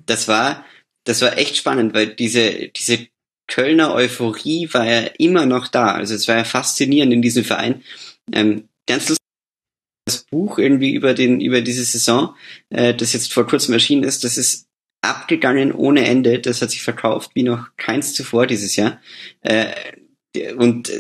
das 0.07 0.28
war, 0.28 0.65
das 1.05 1.20
war 1.20 1.36
echt 1.36 1.57
spannend, 1.57 1.93
weil 1.93 2.07
diese, 2.07 2.69
diese 2.69 3.07
Kölner 3.47 3.94
Euphorie 3.94 4.69
war 4.73 4.86
ja 4.86 5.01
immer 5.19 5.44
noch 5.44 5.69
da. 5.69 5.93
Also 5.93 6.15
es 6.15 6.27
war 6.27 6.36
ja 6.36 6.44
faszinierend 6.44 7.12
in 7.12 7.20
diesem 7.20 7.44
Verein. 7.44 7.82
Ähm, 8.32 8.69
ganz 8.86 9.11
lustig, 9.11 9.27
das 10.07 10.24
Buch 10.24 10.59
irgendwie 10.59 10.94
über 10.94 11.12
den, 11.12 11.40
über 11.40 11.61
diese 11.61 11.85
Saison, 11.85 12.35
äh, 12.70 12.94
das 12.94 13.12
jetzt 13.12 13.32
vor 13.32 13.47
kurzem 13.47 13.74
erschienen 13.74 14.05
ist, 14.05 14.24
das 14.24 14.39
ist 14.39 14.70
abgegangen 15.03 15.73
ohne 15.73 16.07
Ende. 16.07 16.39
Das 16.41 16.63
hat 16.63 16.71
sich 16.71 16.83
verkauft 16.83 17.33
wie 17.35 17.43
noch 17.43 17.69
keins 17.77 18.15
zuvor 18.15 18.47
dieses 18.47 18.77
Jahr. 18.77 19.01
Äh, 19.41 19.73
und 20.57 20.91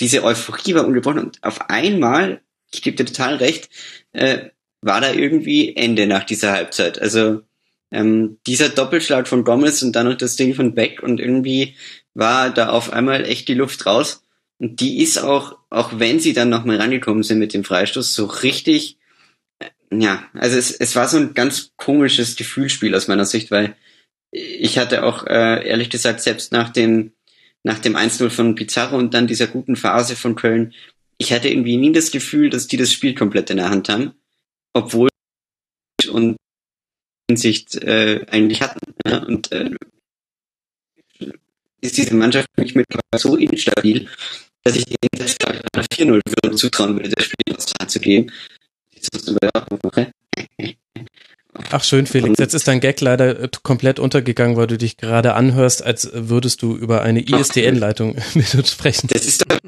diese 0.00 0.24
Euphorie 0.24 0.74
war 0.74 0.86
ungebrochen 0.86 1.18
und 1.18 1.42
auf 1.42 1.70
einmal, 1.70 2.40
ich 2.72 2.82
gebe 2.82 2.96
dir 2.96 3.04
total 3.04 3.36
recht, 3.36 3.68
äh, 4.12 4.50
war 4.80 5.00
da 5.00 5.12
irgendwie 5.12 5.76
Ende 5.76 6.06
nach 6.06 6.24
dieser 6.24 6.52
Halbzeit. 6.52 7.00
Also 7.00 7.42
ähm, 7.90 8.38
dieser 8.46 8.68
Doppelschlag 8.68 9.28
von 9.28 9.44
Gomez 9.44 9.82
und 9.82 9.94
dann 9.94 10.06
noch 10.06 10.16
das 10.16 10.36
Ding 10.36 10.54
von 10.54 10.74
Beck 10.74 11.02
und 11.02 11.20
irgendwie 11.20 11.76
war 12.14 12.50
da 12.50 12.70
auf 12.70 12.92
einmal 12.92 13.24
echt 13.24 13.48
die 13.48 13.54
Luft 13.54 13.86
raus. 13.86 14.24
Und 14.58 14.80
die 14.80 15.02
ist 15.02 15.18
auch, 15.18 15.58
auch 15.70 15.98
wenn 15.98 16.20
sie 16.20 16.32
dann 16.32 16.48
nochmal 16.48 16.76
rangekommen 16.76 17.22
sind 17.22 17.38
mit 17.38 17.54
dem 17.54 17.64
Freistoß, 17.64 18.14
so 18.14 18.26
richtig, 18.26 18.98
ja, 20.00 20.24
also 20.34 20.56
es, 20.56 20.70
es 20.70 20.96
war 20.96 21.08
so 21.08 21.18
ein 21.18 21.34
ganz 21.34 21.72
komisches 21.76 22.36
Gefühlsspiel 22.36 22.94
aus 22.94 23.08
meiner 23.08 23.24
Sicht, 23.24 23.50
weil 23.50 23.76
ich 24.30 24.78
hatte 24.78 25.04
auch, 25.04 25.26
äh, 25.26 25.66
ehrlich 25.68 25.90
gesagt, 25.90 26.20
selbst 26.20 26.52
nach 26.52 26.70
dem 26.70 27.12
nach 27.64 27.78
dem 27.78 27.96
1-0 27.96 28.28
von 28.30 28.54
Pizarro 28.56 28.96
und 28.96 29.14
dann 29.14 29.28
dieser 29.28 29.46
guten 29.46 29.76
Phase 29.76 30.16
von 30.16 30.34
Köln, 30.34 30.74
ich 31.18 31.32
hatte 31.32 31.48
irgendwie 31.48 31.76
nie 31.76 31.92
das 31.92 32.10
Gefühl, 32.10 32.50
dass 32.50 32.66
die 32.66 32.76
das 32.76 32.92
Spiel 32.92 33.14
komplett 33.14 33.50
in 33.50 33.58
der 33.58 33.70
Hand 33.70 33.88
haben, 33.88 34.14
obwohl 34.72 35.08
und 36.10 36.36
Hinsicht 37.30 37.76
äh, 37.76 38.26
eigentlich 38.28 38.60
hatten. 38.62 38.80
Ja? 39.06 39.18
Und 39.18 39.52
äh, 39.52 39.70
ist 41.80 41.96
diese 41.96 42.14
Mannschaft 42.14 42.48
nicht 42.56 42.74
mittlerweile 42.74 43.18
so 43.18 43.36
instabil, 43.36 44.08
dass 44.64 44.76
ich 44.76 44.84
denen 44.84 44.96
selbst 45.16 45.44
einer 45.46 45.84
4-0 45.84 46.56
zutrauen 46.56 46.96
würde, 46.96 47.10
das 47.10 47.24
Spiel 47.24 47.56
aus 47.56 47.66
der 47.66 47.80
Hand 47.80 47.90
zu 47.90 48.00
geben. 48.00 48.32
Muss 49.12 49.36
mache. 49.82 50.12
Ach 51.70 51.84
schön, 51.84 52.06
Felix. 52.06 52.38
Jetzt 52.38 52.54
ist 52.54 52.68
dein 52.68 52.80
Gag 52.80 53.00
leider 53.00 53.40
äh, 53.40 53.48
komplett 53.62 53.98
untergegangen, 53.98 54.56
weil 54.56 54.66
du 54.66 54.78
dich 54.78 54.96
gerade 54.96 55.34
anhörst, 55.34 55.82
als 55.82 56.08
würdest 56.12 56.62
du 56.62 56.76
über 56.76 57.02
eine 57.02 57.20
ISDN-Leitung 57.20 58.16
mit 58.34 58.54
uns 58.54 58.70
sprechen. 58.70 59.08
Das 59.12 59.26
ist 59.26 59.44
doch 59.50 59.58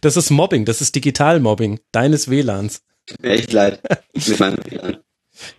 Das 0.00 0.16
ist 0.16 0.30
Mobbing, 0.30 0.64
das 0.64 0.80
ist 0.80 0.94
Digitalmobbing 0.94 1.80
deines 1.92 2.30
WLANs. 2.30 2.82
echt 3.22 3.52
leid 3.52 3.80
mit 4.14 4.40
meinem 4.40 4.58
WLAN. 4.64 4.96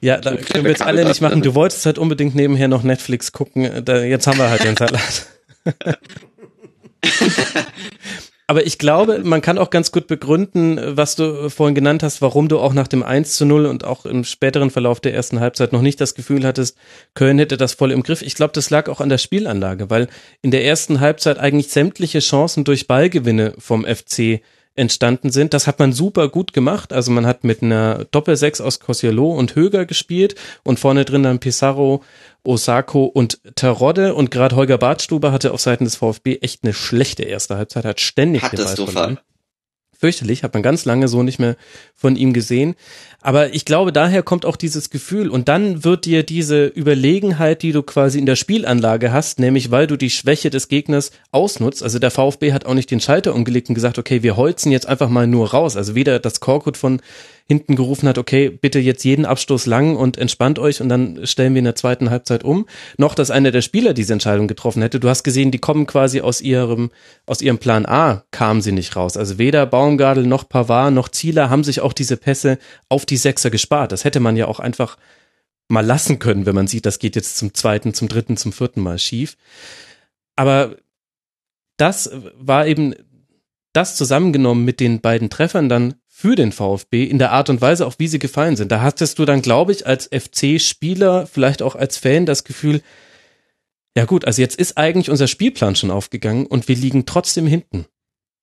Ja, 0.01 0.17
da 0.17 0.35
können 0.35 0.63
wir 0.63 0.71
jetzt 0.71 0.81
alle 0.81 1.05
nicht 1.05 1.21
machen. 1.21 1.41
Du 1.43 1.53
wolltest 1.53 1.85
halt 1.85 1.99
unbedingt 1.99 2.33
nebenher 2.35 2.67
noch 2.67 2.83
Netflix 2.83 3.31
gucken. 3.31 3.85
Da, 3.85 4.03
jetzt 4.03 4.25
haben 4.27 4.39
wir 4.39 4.49
halt 4.49 4.63
den 4.63 4.75
Salat. 4.77 5.27
Aber 8.49 8.65
ich 8.65 8.77
glaube, 8.77 9.19
man 9.25 9.41
kann 9.41 9.57
auch 9.57 9.69
ganz 9.69 9.91
gut 9.91 10.07
begründen, 10.07 10.79
was 10.81 11.17
du 11.17 11.49
vorhin 11.49 11.75
genannt 11.75 12.01
hast, 12.01 12.21
warum 12.21 12.47
du 12.47 12.59
auch 12.59 12.73
nach 12.73 12.87
dem 12.87 13.03
1 13.03 13.35
zu 13.35 13.45
0 13.45 13.65
und 13.65 13.83
auch 13.83 14.05
im 14.05 14.23
späteren 14.23 14.71
Verlauf 14.71 15.01
der 15.01 15.13
ersten 15.13 15.41
Halbzeit 15.41 15.73
noch 15.73 15.81
nicht 15.81 15.99
das 15.99 16.15
Gefühl 16.15 16.45
hattest, 16.45 16.77
Köln 17.13 17.39
hätte 17.39 17.57
das 17.57 17.73
voll 17.73 17.91
im 17.91 18.03
Griff. 18.03 18.21
Ich 18.21 18.35
glaube, 18.35 18.53
das 18.53 18.69
lag 18.69 18.87
auch 18.87 19.01
an 19.01 19.09
der 19.09 19.17
Spielanlage, 19.17 19.89
weil 19.89 20.07
in 20.41 20.51
der 20.51 20.63
ersten 20.63 21.01
Halbzeit 21.01 21.39
eigentlich 21.39 21.67
sämtliche 21.67 22.19
Chancen 22.19 22.63
durch 22.63 22.87
Ballgewinne 22.87 23.53
vom 23.57 23.83
FC 23.83 24.39
entstanden 24.77 25.31
sind. 25.31 25.53
Das 25.53 25.67
hat 25.67 25.79
man 25.79 25.91
super 25.91 26.29
gut 26.29 26.53
gemacht. 26.53 26.93
Also 26.93 27.11
man 27.11 27.25
hat 27.25 27.43
mit 27.43 27.61
einer 27.61 28.05
Doppelsechs 28.11 28.61
aus 28.61 28.79
Kosciello 28.79 29.31
und 29.31 29.55
Höger 29.55 29.85
gespielt 29.85 30.35
und 30.63 30.79
vorne 30.79 31.03
drin 31.03 31.23
dann 31.23 31.39
Pizarro, 31.39 32.03
Osako 32.43 33.05
und 33.05 33.39
Terodde 33.55 34.13
und 34.15 34.31
gerade 34.31 34.55
Holger 34.55 34.77
Bartstuber 34.77 35.31
hatte 35.31 35.51
auf 35.51 35.61
Seiten 35.61 35.83
des 35.83 35.97
VfB 35.97 36.37
echt 36.41 36.63
eine 36.63 36.73
schlechte 36.73 37.23
erste 37.23 37.57
Halbzeit, 37.57 37.85
hat 37.85 37.99
ständig 37.99 38.43
den 38.49 38.63
Ball 38.63 38.75
verloren 38.75 39.19
fürchterlich, 39.97 40.43
hat 40.43 40.53
man 40.53 40.63
ganz 40.63 40.85
lange 40.85 41.07
so 41.07 41.23
nicht 41.23 41.39
mehr 41.39 41.55
von 41.95 42.15
ihm 42.15 42.33
gesehen. 42.33 42.75
Aber 43.21 43.53
ich 43.53 43.65
glaube, 43.65 43.91
daher 43.91 44.23
kommt 44.23 44.45
auch 44.45 44.55
dieses 44.55 44.89
Gefühl 44.89 45.29
und 45.29 45.49
dann 45.49 45.83
wird 45.83 46.05
dir 46.05 46.23
diese 46.23 46.67
Überlegenheit, 46.67 47.63
die 47.63 47.71
du 47.71 47.81
quasi 47.81 48.19
in 48.19 48.27
der 48.27 48.35
Spielanlage 48.35 49.11
hast, 49.11 49.39
nämlich 49.39 49.71
weil 49.71 49.87
du 49.87 49.97
die 49.97 50.11
Schwäche 50.11 50.49
des 50.49 50.67
Gegners 50.67 51.11
ausnutzt. 51.31 51.81
Also 51.81 51.99
der 51.99 52.11
VfB 52.11 52.53
hat 52.53 52.65
auch 52.65 52.75
nicht 52.75 52.91
den 52.91 52.99
Schalter 52.99 53.33
umgelegt 53.33 53.69
und 53.69 53.75
gesagt, 53.75 53.97
okay, 53.97 54.21
wir 54.21 54.37
holzen 54.37 54.71
jetzt 54.71 54.87
einfach 54.87 55.09
mal 55.09 55.27
nur 55.27 55.49
raus. 55.51 55.75
Also 55.75 55.95
weder 55.95 56.19
das 56.19 56.39
Korkut 56.39 56.77
von 56.77 57.01
hinten 57.47 57.75
gerufen 57.75 58.09
hat, 58.09 58.17
okay, 58.17 58.49
bitte 58.49 58.79
jetzt 58.79 59.03
jeden 59.05 59.25
Abstoß 59.25 59.65
lang 59.67 59.95
und 59.95 60.17
entspannt 60.17 60.59
euch 60.59 60.81
und 60.81 60.89
dann 60.89 61.25
stellen 61.25 61.53
wir 61.53 61.59
in 61.59 61.65
der 61.65 61.75
zweiten 61.75 62.09
Halbzeit 62.09 62.43
um, 62.43 62.67
noch 62.97 63.15
dass 63.15 63.31
einer 63.31 63.51
der 63.51 63.61
Spieler 63.61 63.93
diese 63.93 64.13
Entscheidung 64.13 64.47
getroffen 64.47 64.81
hätte. 64.81 64.99
Du 64.99 65.07
hast 65.07 65.23
gesehen, 65.23 65.51
die 65.51 65.59
kommen 65.59 65.87
quasi 65.87 66.19
aus 66.19 66.41
ihrem, 66.41 66.91
aus 67.25 67.41
ihrem 67.41 67.57
Plan 67.57 67.85
A, 67.85 68.25
kamen 68.31 68.61
sie 68.61 68.73
nicht 68.73 68.95
raus. 68.97 69.15
Also 69.15 69.37
weder 69.37 69.65
Baumgardel 69.65 70.27
noch 70.27 70.49
Pavard 70.49 70.93
noch 70.93 71.07
Zieler 71.07 71.49
haben 71.49 71.63
sich 71.63 71.79
auch 71.79 71.93
diese 71.93 72.17
Pässe 72.17 72.57
auf 72.89 73.05
die 73.05 73.17
Sechser 73.17 73.49
gespart. 73.49 73.93
Das 73.93 74.03
hätte 74.03 74.19
man 74.19 74.35
ja 74.35 74.47
auch 74.47 74.59
einfach 74.59 74.97
mal 75.69 75.85
lassen 75.85 76.19
können, 76.19 76.45
wenn 76.45 76.55
man 76.55 76.67
sieht, 76.67 76.85
das 76.85 76.99
geht 76.99 77.15
jetzt 77.15 77.37
zum 77.37 77.53
zweiten, 77.53 77.93
zum 77.93 78.09
dritten, 78.09 78.37
zum 78.37 78.51
vierten 78.51 78.81
Mal 78.81 78.99
schief. 78.99 79.37
Aber 80.35 80.75
das 81.77 82.11
war 82.35 82.67
eben 82.67 82.93
das 83.73 83.95
zusammengenommen 83.95 84.65
mit 84.65 84.79
den 84.79 85.01
beiden 85.01 85.29
Treffern 85.29 85.69
dann 85.69 85.95
für 86.19 86.35
den 86.35 86.51
VfB 86.51 87.03
in 87.03 87.19
der 87.19 87.31
Art 87.31 87.47
und 87.47 87.61
Weise, 87.61 87.85
auch 87.85 87.93
wie 87.99 88.07
sie 88.07 88.17
gefallen 88.17 88.55
sind. 88.55 88.71
Da 88.71 88.81
hattest 88.81 89.19
du 89.19 89.25
dann, 89.25 89.43
glaube 89.43 89.71
ich, 89.71 89.85
als 89.85 90.07
FC-Spieler, 90.07 91.27
vielleicht 91.27 91.61
auch 91.61 91.75
als 91.75 91.97
Fan 91.97 92.25
das 92.25 92.43
Gefühl, 92.43 92.81
ja 93.95 94.05
gut, 94.05 94.25
also 94.25 94.41
jetzt 94.41 94.55
ist 94.55 94.79
eigentlich 94.79 95.11
unser 95.11 95.27
Spielplan 95.27 95.75
schon 95.75 95.91
aufgegangen 95.91 96.47
und 96.47 96.67
wir 96.67 96.75
liegen 96.75 97.05
trotzdem 97.05 97.45
hinten. 97.45 97.85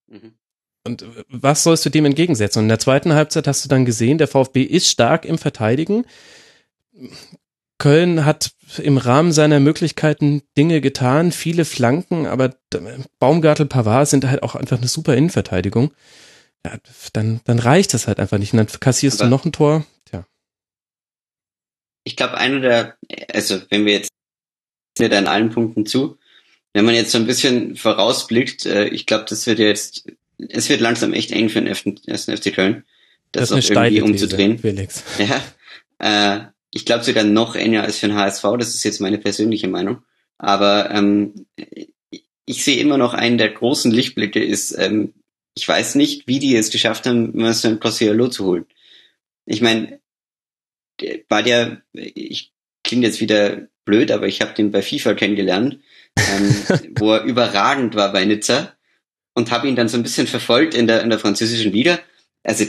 Mhm. 0.06 0.34
Und 0.86 1.04
was 1.28 1.64
sollst 1.64 1.84
du 1.84 1.90
dem 1.90 2.04
entgegensetzen? 2.04 2.60
Und 2.60 2.66
in 2.66 2.68
der 2.68 2.78
zweiten 2.78 3.12
Halbzeit 3.12 3.48
hast 3.48 3.64
du 3.64 3.68
dann 3.68 3.84
gesehen, 3.84 4.18
der 4.18 4.28
VfB 4.28 4.62
ist 4.62 4.88
stark 4.88 5.24
im 5.24 5.36
Verteidigen. 5.36 6.06
Köln 7.78 8.24
hat 8.24 8.52
im 8.78 8.98
Rahmen 8.98 9.32
seiner 9.32 9.58
Möglichkeiten 9.58 10.42
Dinge 10.56 10.80
getan, 10.80 11.32
viele 11.32 11.64
Flanken, 11.64 12.26
aber 12.26 12.54
Baumgartel, 13.18 13.66
Pavard 13.66 14.08
sind 14.08 14.28
halt 14.28 14.44
auch 14.44 14.54
einfach 14.54 14.78
eine 14.78 14.86
super 14.86 15.16
Innenverteidigung 15.16 15.92
ja, 16.64 16.78
dann, 17.12 17.40
dann 17.44 17.58
reicht 17.58 17.94
das 17.94 18.06
halt 18.06 18.18
einfach 18.18 18.38
nicht. 18.38 18.52
Und 18.52 18.58
dann 18.58 18.80
kassierst 18.80 19.20
Aber 19.20 19.28
du 19.28 19.36
noch 19.36 19.44
ein 19.44 19.52
Tor. 19.52 19.86
Tja. 20.06 20.26
Ich 22.04 22.16
glaube, 22.16 22.38
einer 22.38 22.60
der, 22.60 22.96
also 23.32 23.60
wenn 23.70 23.84
wir 23.84 23.94
jetzt 23.94 24.10
mir 24.98 25.08
da 25.08 25.18
in 25.18 25.26
allen 25.26 25.50
Punkten 25.50 25.86
zu, 25.86 26.18
wenn 26.72 26.84
man 26.84 26.94
jetzt 26.94 27.12
so 27.12 27.18
ein 27.18 27.26
bisschen 27.26 27.76
vorausblickt, 27.76 28.66
äh, 28.66 28.88
ich 28.88 29.06
glaube, 29.06 29.26
das 29.28 29.46
wird 29.46 29.58
jetzt, 29.58 30.06
es 30.38 30.68
wird 30.68 30.80
langsam 30.80 31.12
echt 31.12 31.30
eng 31.30 31.48
für 31.48 31.60
den 31.60 31.68
ersten 31.68 32.36
FC 32.36 32.54
Köln, 32.54 32.84
das, 33.32 33.50
das 33.50 33.70
auch 33.70 33.70
irgendwie 33.70 34.02
umzudrehen. 34.02 34.58
Felix. 34.58 35.02
Ja, 35.18 35.42
äh, 35.98 36.46
ich 36.70 36.84
glaube 36.84 37.04
sogar 37.04 37.24
noch 37.24 37.54
enger 37.54 37.82
als 37.82 37.98
für 37.98 38.08
den 38.08 38.16
HSV, 38.16 38.42
das 38.58 38.74
ist 38.74 38.84
jetzt 38.84 39.00
meine 39.00 39.18
persönliche 39.18 39.68
Meinung. 39.68 40.02
Aber 40.38 40.90
ähm, 40.90 41.46
ich 42.44 42.64
sehe 42.64 42.80
immer 42.80 42.98
noch 42.98 43.14
einen 43.14 43.38
der 43.38 43.50
großen 43.50 43.92
Lichtblicke 43.92 44.42
ist 44.42 44.72
ähm, 44.76 45.14
ich 45.54 45.66
weiß 45.66 45.94
nicht, 45.94 46.26
wie 46.26 46.38
die 46.38 46.56
es 46.56 46.70
geschafft 46.70 47.06
haben, 47.06 47.30
Marcel 47.34 47.78
Cossiello 47.78 48.28
zu 48.28 48.44
holen. 48.44 48.66
Ich 49.46 49.60
meine, 49.60 50.00
war 51.28 51.42
der, 51.42 51.82
ich 51.92 52.52
klinge 52.82 53.06
jetzt 53.06 53.20
wieder 53.20 53.68
blöd, 53.84 54.10
aber 54.10 54.26
ich 54.26 54.40
habe 54.40 54.54
den 54.54 54.70
bei 54.70 54.82
FIFA 54.82 55.14
kennengelernt, 55.14 55.78
ähm, 56.16 56.54
wo 56.98 57.12
er 57.12 57.24
überragend 57.24 57.94
war 57.94 58.12
bei 58.12 58.24
Nizza 58.24 58.74
und 59.34 59.50
habe 59.50 59.68
ihn 59.68 59.76
dann 59.76 59.88
so 59.88 59.96
ein 59.96 60.02
bisschen 60.02 60.26
verfolgt 60.26 60.74
in 60.74 60.86
der, 60.86 61.02
in 61.02 61.10
der 61.10 61.18
französischen 61.18 61.72
Liga. 61.72 61.98
Also 62.42 62.66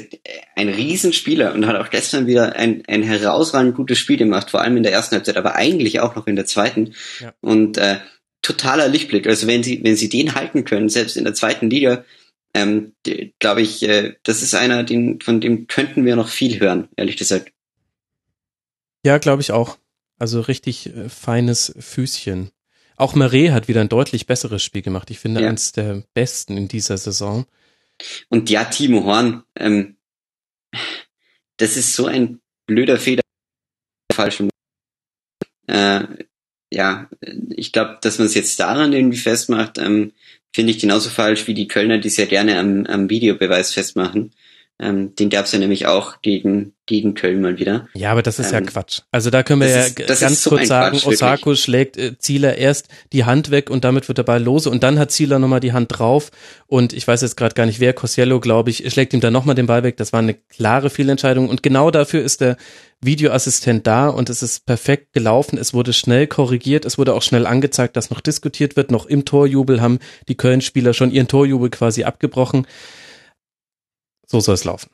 ein 0.56 0.70
Riesenspieler 0.70 1.54
und 1.54 1.68
hat 1.68 1.76
auch 1.76 1.90
gestern 1.90 2.28
wieder 2.28 2.56
ein, 2.56 2.84
ein 2.88 3.04
herausragend 3.04 3.76
gutes 3.76 4.00
Spiel 4.00 4.16
gemacht, 4.16 4.50
vor 4.50 4.62
allem 4.62 4.78
in 4.78 4.84
der 4.84 4.94
ersten 4.94 5.16
Halbzeit, 5.16 5.36
aber 5.36 5.56
eigentlich 5.56 6.00
auch 6.00 6.16
noch 6.16 6.28
in 6.28 6.38
der 6.38 6.46
zweiten. 6.46 6.94
Ja. 7.20 7.34
Und 7.42 7.78
äh, 7.78 7.98
totaler 8.42 8.88
Lichtblick. 8.88 9.28
Also 9.28 9.48
wenn 9.48 9.64
sie, 9.64 9.84
wenn 9.84 9.98
sie 9.98 10.08
den 10.08 10.34
halten 10.34 10.64
können, 10.64 10.88
selbst 10.88 11.18
in 11.18 11.26
der 11.26 11.34
zweiten 11.34 11.70
Liga, 11.70 12.06
ähm, 12.56 12.94
glaube 13.40 13.62
ich, 13.62 13.84
äh, 13.84 14.16
das 14.24 14.42
ist 14.42 14.56
einer, 14.56 14.84
den, 14.86 15.20
von 15.20 15.42
dem 15.42 15.68
könnten 15.68 16.06
wir 16.06 16.16
noch 16.16 16.30
viel 16.30 16.58
hören, 16.62 16.88
ehrlich 16.96 17.18
gesagt. 17.18 17.52
Ja, 19.04 19.18
glaube 19.18 19.42
ich 19.42 19.52
auch. 19.52 19.78
Also 20.18 20.40
richtig 20.40 20.88
äh, 20.88 21.10
feines 21.10 21.76
Füßchen. 21.78 22.52
Auch 22.96 23.14
Marais 23.14 23.52
hat 23.52 23.68
wieder 23.68 23.82
ein 23.82 23.90
deutlich 23.90 24.26
besseres 24.26 24.64
Spiel 24.64 24.82
gemacht. 24.82 25.12
Ich 25.12 25.20
finde 25.20 25.42
ja. 25.42 25.50
eines 25.50 25.74
der 25.74 26.04
besten 26.14 26.56
in 26.56 26.70
dieser 26.70 26.98
Saison. 26.98 27.46
Und 28.30 28.50
ja, 28.50 28.64
Timo 28.64 29.04
Horn, 29.04 29.44
ähm, 29.58 29.98
das 31.58 31.76
ist 31.76 31.94
so 31.94 32.06
ein 32.06 32.40
blöder 32.68 32.98
Fehler. 32.98 33.22
Äh, 35.68 36.04
ja, 36.72 37.10
ich 37.50 37.74
glaube, 37.74 37.98
dass 38.02 38.18
man 38.18 38.28
es 38.28 38.34
jetzt 38.34 38.58
daran 38.62 38.94
irgendwie 38.94 39.18
festmacht, 39.18 39.78
ähm, 39.78 40.14
finde 40.56 40.72
ich 40.72 40.80
genauso 40.80 41.10
falsch 41.10 41.48
wie 41.48 41.54
die 41.54 41.68
Kölner, 41.68 41.98
die 41.98 42.08
sehr 42.08 42.28
gerne 42.28 42.58
am, 42.58 42.86
am 42.86 43.10
Videobeweis 43.10 43.74
festmachen. 43.74 44.32
Ähm, 44.78 45.16
den 45.16 45.30
gab's 45.30 45.54
ja 45.54 45.60
nämlich 45.60 45.86
auch 45.86 46.22
gegen, 46.22 46.74
gegen 46.86 47.14
Köln 47.14 47.40
mal 47.40 47.58
wieder. 47.58 47.88
Ja, 47.94 48.12
aber 48.12 48.22
das 48.22 48.40
ist 48.40 48.52
ähm, 48.52 48.66
ja 48.66 48.72
Quatsch. 48.72 49.02
Also 49.10 49.30
da 49.30 49.42
können 49.42 49.62
wir 49.62 49.70
ja 49.70 49.84
ist, 49.84 49.96
ganz 49.96 50.42
so 50.42 50.50
kurz 50.50 50.68
sagen, 50.68 50.98
Quatsch, 50.98 51.08
Osako 51.08 51.46
wirklich. 51.46 51.64
schlägt 51.64 51.98
äh, 51.98 52.18
Zieler 52.18 52.58
erst 52.58 52.90
die 53.14 53.24
Hand 53.24 53.52
weg 53.52 53.70
und 53.70 53.86
damit 53.86 54.10
wird 54.10 54.18
der 54.18 54.24
Ball 54.24 54.44
lose 54.44 54.70
und 54.70 54.84
dann 54.84 55.00
hat 55.00 55.12
Zieler 55.12 55.40
nochmal 55.40 55.62
die 55.62 55.72
Hand 55.72 55.98
drauf 55.98 56.30
und 56.68 56.92
ich 56.92 57.08
weiß 57.08 57.22
jetzt 57.22 57.38
gerade 57.38 57.56
gar 57.56 57.66
nicht 57.66 57.80
wer, 57.80 57.94
Cosiello 57.94 58.42
glaube 58.42 58.70
ich, 58.70 58.92
schlägt 58.92 59.14
ihm 59.14 59.22
dann 59.22 59.32
nochmal 59.32 59.56
den 59.56 59.68
Ball 59.68 59.84
weg. 59.84 59.96
Das 59.96 60.12
war 60.12 60.20
eine 60.20 60.34
klare 60.34 60.90
Fehlentscheidung 60.90 61.48
und 61.48 61.64
genau 61.64 61.90
dafür 61.90 62.22
ist 62.22 62.42
der 62.42 62.58
Videoassistent 63.00 63.88
da 63.88 64.10
und 64.10 64.30
es 64.30 64.44
ist 64.44 64.66
perfekt 64.66 65.14
gelaufen. 65.14 65.58
Es 65.58 65.74
wurde 65.74 65.94
schnell 65.94 66.28
korrigiert. 66.28 66.84
Es 66.84 66.98
wurde 66.98 67.14
auch 67.14 67.22
schnell 67.22 67.46
angezeigt, 67.46 67.96
dass 67.96 68.10
noch 68.10 68.20
diskutiert 68.20 68.76
wird. 68.76 68.92
Noch 68.92 69.06
im 69.06 69.24
Torjubel 69.24 69.80
haben 69.80 70.00
die 70.28 70.36
Köln-Spieler 70.36 70.94
schon 70.94 71.12
ihren 71.12 71.28
Torjubel 71.28 71.70
quasi 71.70 72.04
abgebrochen. 72.04 72.66
So 74.36 74.42
soll 74.42 74.56
es 74.56 74.66
laufen. 74.66 74.90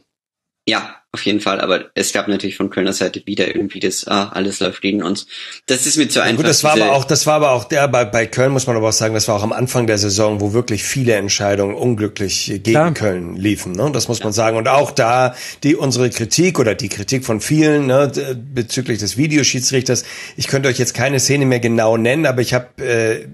Ja, 0.67 0.97
auf 1.11 1.25
jeden 1.25 1.39
Fall. 1.39 1.59
Aber 1.59 1.85
es 1.95 2.13
gab 2.13 2.27
natürlich 2.27 2.57
von 2.57 2.69
Kölner 2.69 2.93
Seite 2.93 3.23
wieder 3.25 3.47
irgendwie 3.47 3.79
das, 3.79 4.07
ah, 4.07 4.29
alles 4.29 4.59
läuft 4.59 4.83
gegen 4.83 5.01
uns. 5.01 5.25
Das 5.65 5.87
ist 5.87 5.97
mir 5.97 6.07
zu 6.09 6.21
einfach. 6.21 6.43
Gut, 6.43 6.47
das 6.47 6.63
war 6.63 6.73
aber 6.73 6.91
auch, 6.91 7.05
das 7.05 7.25
war 7.25 7.33
aber 7.33 7.53
auch 7.53 7.63
der, 7.63 7.87
bei, 7.87 8.05
bei 8.05 8.27
Köln 8.27 8.51
muss 8.51 8.67
man 8.67 8.75
aber 8.75 8.89
auch 8.89 8.93
sagen, 8.93 9.15
das 9.15 9.27
war 9.27 9.35
auch 9.35 9.41
am 9.41 9.51
Anfang 9.51 9.87
der 9.87 9.97
Saison, 9.97 10.41
wo 10.41 10.53
wirklich 10.53 10.83
viele 10.83 11.15
Entscheidungen 11.15 11.73
unglücklich 11.73 12.45
gegen 12.45 12.61
Klar. 12.61 12.93
Köln 12.93 13.35
liefen, 13.35 13.71
ne? 13.71 13.89
Das 13.91 14.07
muss 14.07 14.19
ja. 14.19 14.25
man 14.25 14.33
sagen. 14.33 14.57
Und 14.57 14.67
auch 14.67 14.91
da, 14.91 15.33
die, 15.63 15.75
unsere 15.75 16.11
Kritik 16.11 16.59
oder 16.59 16.75
die 16.75 16.89
Kritik 16.89 17.25
von 17.25 17.41
vielen, 17.41 17.87
ne, 17.87 18.11
bezüglich 18.53 18.99
des 18.99 19.17
Videoschiedsrichters. 19.17 20.03
Ich 20.37 20.45
könnte 20.45 20.69
euch 20.69 20.77
jetzt 20.77 20.93
keine 20.93 21.19
Szene 21.19 21.47
mehr 21.47 21.59
genau 21.59 21.97
nennen, 21.97 22.27
aber 22.27 22.41
ich 22.41 22.53
habe, 22.53 22.67
äh, 22.77 23.25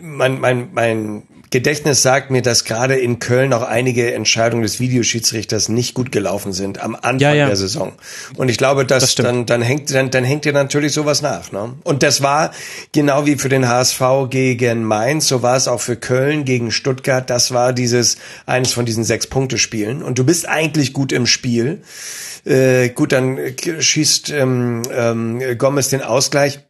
mein, 0.00 0.38
mein, 0.38 0.68
mein 0.72 1.24
Gedächtnis 1.50 2.02
sagt 2.02 2.30
mir, 2.30 2.42
dass 2.42 2.64
gerade 2.64 2.96
in 2.96 3.18
Köln 3.18 3.52
auch 3.52 3.62
einige 3.62 4.12
Entscheidungen 4.12 4.62
des 4.62 4.80
Videoschiedsrichters 4.80 5.68
nicht 5.68 5.94
gut 5.94 6.12
gelaufen 6.12 6.52
sind 6.52 6.82
am 6.82 6.94
Anfang 6.94 7.20
ja, 7.20 7.32
ja. 7.32 7.46
der 7.46 7.56
Saison. 7.56 7.92
Und 8.36 8.48
ich 8.48 8.58
glaube, 8.58 8.84
dass 8.84 9.02
das 9.02 9.14
dann, 9.14 9.46
dann 9.46 9.62
hängt, 9.62 9.92
dann, 9.94 10.10
dann 10.10 10.24
hängt 10.24 10.44
dir 10.44 10.52
natürlich 10.52 10.92
sowas 10.92 11.22
nach. 11.22 11.52
Ne? 11.52 11.74
Und 11.84 12.02
das 12.02 12.22
war 12.22 12.52
genau 12.92 13.26
wie 13.26 13.36
für 13.36 13.48
den 13.48 13.68
HSV 13.68 14.02
gegen 14.30 14.84
Mainz, 14.84 15.28
so 15.28 15.42
war 15.42 15.56
es 15.56 15.68
auch 15.68 15.80
für 15.80 15.96
Köln 15.96 16.44
gegen 16.44 16.70
Stuttgart. 16.70 17.28
Das 17.30 17.52
war 17.52 17.72
dieses, 17.72 18.18
eines 18.46 18.72
von 18.72 18.84
diesen 18.84 19.04
sechs 19.04 19.26
Punkte 19.26 19.58
Spielen. 19.58 20.02
Und 20.02 20.18
du 20.18 20.24
bist 20.24 20.48
eigentlich 20.48 20.92
gut 20.92 21.12
im 21.12 21.26
Spiel. 21.26 21.82
Äh, 22.44 22.90
gut, 22.90 23.12
dann 23.12 23.38
schießt 23.78 24.30
ähm, 24.30 24.82
ähm, 24.92 25.58
Gomez 25.58 25.88
den 25.88 26.02
Ausgleich. 26.02 26.60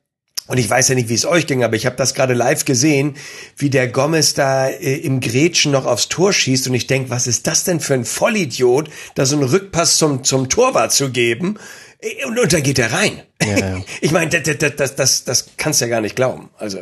Und 0.48 0.58
ich 0.58 0.68
weiß 0.68 0.88
ja 0.88 0.94
nicht, 0.94 1.10
wie 1.10 1.14
es 1.14 1.26
euch 1.26 1.46
ging, 1.46 1.62
aber 1.62 1.76
ich 1.76 1.86
habe 1.86 1.96
das 1.96 2.14
gerade 2.14 2.34
live 2.34 2.64
gesehen, 2.64 3.14
wie 3.56 3.70
der 3.70 3.86
Gomez 3.86 4.34
da 4.34 4.66
äh, 4.68 4.96
im 4.96 5.20
Gretchen 5.20 5.72
noch 5.72 5.84
aufs 5.86 6.08
Tor 6.08 6.32
schießt. 6.32 6.68
Und 6.68 6.74
ich 6.74 6.86
denk, 6.86 7.10
was 7.10 7.26
ist 7.26 7.46
das 7.46 7.64
denn 7.64 7.80
für 7.80 7.94
ein 7.94 8.06
Vollidiot, 8.06 8.88
da 9.14 9.26
so 9.26 9.36
einen 9.36 9.48
Rückpass 9.48 9.98
zum, 9.98 10.24
zum 10.24 10.48
Torwart 10.48 10.92
zu 10.92 11.10
geben? 11.10 11.58
Äh, 12.00 12.24
und, 12.24 12.38
und 12.38 12.52
da 12.52 12.60
geht 12.60 12.78
er 12.78 12.92
rein. 12.92 13.22
Ja, 13.42 13.58
ja. 13.58 13.82
Ich 14.00 14.10
meine, 14.10 14.30
das, 14.30 14.56
das, 14.58 14.76
das, 14.76 14.96
das, 14.96 15.24
das 15.24 15.50
kannst 15.58 15.80
du 15.80 15.84
ja 15.84 15.90
gar 15.90 16.00
nicht 16.00 16.16
glauben. 16.16 16.48
Also, 16.56 16.78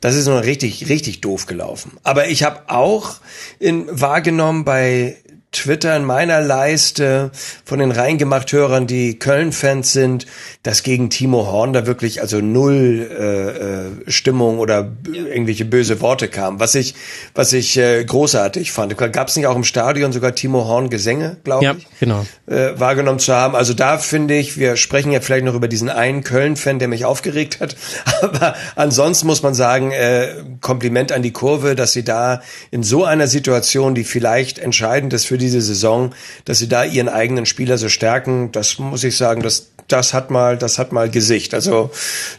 das 0.00 0.16
ist 0.16 0.26
nur 0.26 0.42
richtig, 0.42 0.88
richtig 0.88 1.20
doof 1.20 1.46
gelaufen. 1.46 1.98
Aber 2.02 2.28
ich 2.28 2.42
habe 2.42 2.62
auch 2.68 3.16
in, 3.60 3.86
wahrgenommen 3.88 4.64
bei 4.64 5.16
Twitter 5.50 5.96
in 5.96 6.04
meiner 6.04 6.42
Leiste 6.42 7.30
von 7.64 7.78
den 7.78 7.90
Reingemacht-Hörern, 7.90 8.86
die 8.86 9.18
Köln-Fans 9.18 9.94
sind, 9.94 10.26
dass 10.62 10.82
gegen 10.82 11.08
Timo 11.08 11.46
Horn 11.46 11.72
da 11.72 11.86
wirklich 11.86 12.20
also 12.20 12.42
null 12.42 13.08
äh, 13.10 14.08
äh, 14.08 14.10
Stimmung 14.10 14.58
oder 14.58 14.92
irgendwelche 15.06 15.64
böse 15.64 16.02
Worte 16.02 16.28
kam, 16.28 16.60
was 16.60 16.74
ich 16.74 16.94
was 17.34 17.54
ich 17.54 17.78
äh, 17.78 18.04
großartig 18.04 18.72
fand. 18.72 18.96
Gab 18.98 19.28
es 19.28 19.36
nicht 19.36 19.46
auch 19.46 19.56
im 19.56 19.64
Stadion 19.64 20.12
sogar 20.12 20.34
Timo 20.34 20.66
Horn 20.66 20.90
Gesänge, 20.90 21.38
glaube 21.44 21.64
ja, 21.64 21.74
ich, 21.78 21.86
genau. 21.98 22.26
äh, 22.46 22.78
wahrgenommen 22.78 23.18
zu 23.18 23.32
haben. 23.32 23.56
Also 23.56 23.72
da 23.72 23.96
finde 23.96 24.36
ich, 24.36 24.58
wir 24.58 24.76
sprechen 24.76 25.12
ja 25.12 25.22
vielleicht 25.22 25.46
noch 25.46 25.54
über 25.54 25.68
diesen 25.68 25.88
einen 25.88 26.24
Köln-Fan, 26.24 26.78
der 26.78 26.88
mich 26.88 27.06
aufgeregt 27.06 27.60
hat, 27.60 27.74
aber 28.20 28.54
ansonsten 28.76 29.26
muss 29.26 29.42
man 29.42 29.54
sagen, 29.54 29.92
äh, 29.92 30.28
Kompliment 30.60 31.10
an 31.10 31.22
die 31.22 31.32
Kurve, 31.32 31.74
dass 31.74 31.92
sie 31.92 32.04
da 32.04 32.42
in 32.70 32.82
so 32.82 33.04
einer 33.04 33.28
Situation, 33.28 33.94
die 33.94 34.04
vielleicht 34.04 34.58
entscheidend 34.58 35.14
ist 35.14 35.24
für 35.24 35.37
diese 35.38 35.60
Saison, 35.60 36.12
dass 36.44 36.58
sie 36.58 36.68
da 36.68 36.84
ihren 36.84 37.08
eigenen 37.08 37.46
Spieler 37.46 37.78
so 37.78 37.88
stärken, 37.88 38.52
das 38.52 38.78
muss 38.78 39.04
ich 39.04 39.16
sagen, 39.16 39.42
das, 39.42 39.70
das 39.88 40.12
hat 40.14 40.30
mal, 40.30 40.58
das 40.58 40.78
hat 40.78 40.92
mal 40.92 41.08
Gesicht. 41.08 41.54
Also 41.54 41.90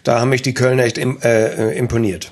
da 0.03 0.19
haben 0.19 0.29
mich 0.29 0.41
die 0.41 0.53
Kölner 0.53 0.83
echt 0.83 0.97
im, 0.97 1.19
äh, 1.21 1.75
imponiert. 1.77 2.31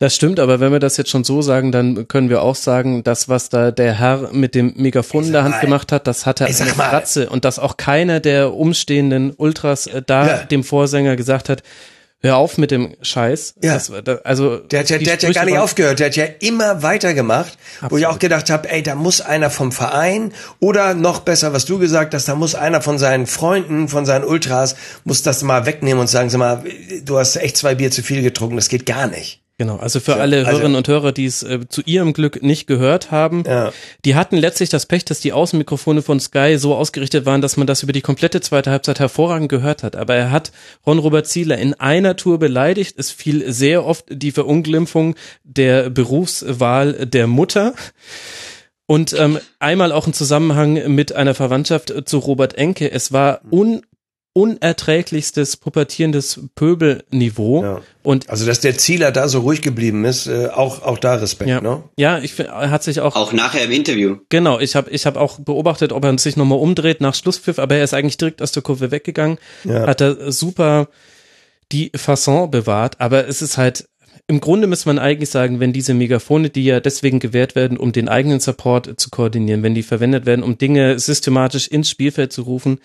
Das 0.00 0.14
stimmt, 0.14 0.38
aber 0.38 0.60
wenn 0.60 0.70
wir 0.70 0.78
das 0.78 0.96
jetzt 0.96 1.10
schon 1.10 1.24
so 1.24 1.42
sagen, 1.42 1.72
dann 1.72 2.06
können 2.06 2.30
wir 2.30 2.42
auch 2.42 2.54
sagen, 2.54 3.02
das, 3.02 3.28
was 3.28 3.48
da 3.48 3.72
der 3.72 3.94
Herr 3.98 4.30
mit 4.32 4.54
dem 4.54 4.74
Megafon 4.76 5.24
in 5.24 5.32
der 5.32 5.42
Hand 5.42 5.56
mal, 5.56 5.60
gemacht 5.60 5.90
hat, 5.90 6.06
das 6.06 6.24
hatte 6.24 6.46
eine. 6.46 6.54
Fratze 6.54 7.28
und 7.28 7.44
dass 7.44 7.58
auch 7.58 7.76
keiner 7.76 8.20
der 8.20 8.54
umstehenden 8.54 9.32
Ultras 9.36 9.88
äh, 9.88 10.00
da 10.06 10.26
Ja. 10.26 10.36
dem 10.44 10.62
Vorsänger 10.62 11.16
gesagt 11.16 11.48
hat, 11.48 11.64
hör 12.20 12.36
auf 12.36 12.58
mit 12.58 12.70
dem 12.70 12.96
Scheiß. 13.00 13.54
Ja. 13.62 13.74
Das, 13.74 13.90
also 14.24 14.58
Der 14.58 14.80
hat 14.80 14.90
ja, 14.90 14.98
der 14.98 15.12
hat 15.12 15.22
ja 15.22 15.32
gar 15.32 15.44
nicht 15.44 15.58
aufgehört, 15.58 16.00
der 16.00 16.06
hat 16.06 16.16
ja 16.16 16.24
immer 16.40 16.82
weitergemacht, 16.82 17.56
wo 17.88 17.96
ich 17.96 18.06
auch 18.06 18.18
gedacht 18.18 18.50
habe, 18.50 18.68
ey, 18.70 18.82
da 18.82 18.94
muss 18.94 19.20
einer 19.20 19.50
vom 19.50 19.72
Verein 19.72 20.32
oder 20.60 20.94
noch 20.94 21.20
besser, 21.20 21.52
was 21.52 21.64
du 21.64 21.78
gesagt 21.78 22.14
hast, 22.14 22.28
da 22.28 22.34
muss 22.34 22.54
einer 22.54 22.82
von 22.82 22.98
seinen 22.98 23.26
Freunden, 23.26 23.88
von 23.88 24.04
seinen 24.04 24.24
Ultras, 24.24 24.76
muss 25.04 25.22
das 25.22 25.42
mal 25.42 25.66
wegnehmen 25.66 26.00
und 26.00 26.08
sagen, 26.08 26.30
sag 26.30 26.38
mal, 26.38 26.64
du 27.04 27.18
hast 27.18 27.36
echt 27.36 27.56
zwei 27.56 27.74
Bier 27.74 27.90
zu 27.90 28.02
viel 28.02 28.22
getrunken, 28.22 28.56
das 28.56 28.68
geht 28.68 28.86
gar 28.86 29.06
nicht. 29.06 29.40
Genau, 29.60 29.76
also 29.76 29.98
für 29.98 30.14
alle 30.14 30.38
also- 30.38 30.52
Hörerinnen 30.52 30.76
und 30.76 30.86
Hörer, 30.86 31.10
die 31.10 31.26
es 31.26 31.42
äh, 31.42 31.58
zu 31.68 31.82
ihrem 31.84 32.12
Glück 32.12 32.42
nicht 32.44 32.68
gehört 32.68 33.10
haben, 33.10 33.42
Ja. 33.44 33.72
die 34.04 34.14
hatten 34.14 34.36
letztlich 34.36 34.68
das 34.68 34.86
Pech, 34.86 35.04
dass 35.04 35.18
die 35.18 35.32
Außenmikrofone 35.32 36.00
von 36.02 36.20
Sky 36.20 36.56
so 36.58 36.76
ausgerichtet 36.76 37.26
waren, 37.26 37.40
dass 37.40 37.56
man 37.56 37.66
das 37.66 37.82
über 37.82 37.92
die 37.92 38.00
komplette 38.00 38.40
zweite 38.40 38.70
Halbzeit 38.70 39.00
hervorragend 39.00 39.48
gehört 39.48 39.82
hat. 39.82 39.96
Aber 39.96 40.14
er 40.14 40.30
hat 40.30 40.52
Ron-Robert 40.86 41.26
Zieler 41.26 41.58
in 41.58 41.74
einer 41.74 42.14
Tour 42.16 42.38
beleidigt. 42.38 42.94
Es 42.98 43.10
fiel 43.10 43.52
sehr 43.52 43.84
oft 43.84 44.04
die 44.10 44.30
Verunglimpfung 44.30 45.16
der 45.42 45.90
Berufswahl 45.90 47.06
der 47.06 47.26
Mutter. 47.26 47.74
Und 48.86 49.12
ähm, 49.18 49.38
einmal 49.58 49.92
auch 49.92 50.06
im 50.06 50.14
Zusammenhang 50.14 50.94
mit 50.94 51.12
einer 51.14 51.34
Verwandtschaft 51.34 51.92
zu 52.06 52.18
Robert 52.18 52.54
Enke. 52.56 52.90
Es 52.90 53.12
war 53.12 53.40
un 53.50 53.82
unerträglichstes 54.38 55.56
pubertierendes 55.56 56.40
Pöbelniveau. 56.54 57.62
Ja. 57.62 57.80
Und 58.02 58.30
Also, 58.30 58.46
dass 58.46 58.60
der 58.60 58.76
Zieler 58.78 59.12
da 59.12 59.28
so 59.28 59.40
ruhig 59.40 59.60
geblieben 59.62 60.04
ist, 60.04 60.26
äh, 60.26 60.48
auch, 60.54 60.82
auch 60.82 60.98
da 60.98 61.16
Respekt, 61.16 61.50
ja, 61.50 61.60
ne? 61.60 61.82
ja, 61.96 62.18
ich 62.18 62.38
er 62.38 62.70
hat 62.70 62.82
sich 62.82 63.00
auch, 63.00 63.16
Auch 63.16 63.32
nachher 63.32 63.64
im 63.64 63.72
Interview. 63.72 64.16
genau, 64.28 64.58
ich 64.60 64.76
habe 64.76 64.90
ich 64.90 65.04
hab 65.06 65.16
auch 65.16 65.38
beobachtet, 65.40 65.92
ob 65.92 66.04
er 66.04 66.16
sich 66.18 66.36
nochmal 66.36 66.58
umdreht 66.58 67.00
nach 67.00 67.14
Schlusspfiff, 67.14 67.58
aber 67.58 67.76
er 67.76 67.84
ist 67.84 67.94
eigentlich 67.94 68.16
direkt 68.16 68.40
aus 68.40 68.52
der 68.52 68.62
Kurve 68.62 68.90
weggegangen, 68.90 69.38
Ja. 69.64 69.86
hat 69.86 70.00
er 70.00 70.32
super 70.32 70.88
die 71.72 71.90
Fasson 71.94 72.50
bewahrt, 72.50 73.00
aber 73.00 73.28
es 73.28 73.42
ist 73.42 73.58
halt, 73.58 73.88
im 74.26 74.40
Grunde 74.40 74.66
müsste 74.66 74.88
man 74.88 74.98
eigentlich 74.98 75.30
sagen, 75.30 75.58
wenn 75.60 75.72
diese 75.72 75.94
Megafone, 75.94 76.50
die 76.50 76.64
ja 76.64 76.80
deswegen 76.80 77.18
gewährt 77.18 77.54
werden, 77.54 77.76
um 77.78 77.92
den 77.92 78.08
eigenen 78.08 78.40
Support 78.40 78.98
zu 79.00 79.10
koordinieren, 79.10 79.62
wenn 79.62 79.74
die 79.74 79.82
verwendet 79.82 80.24
werden, 80.26 80.42
um 80.42 80.56
Dinge 80.58 80.98
systematisch 80.98 81.68
ins 81.68 81.88
Spielfeld 81.90 82.32
zu 82.32 82.42
rufen, 82.42 82.78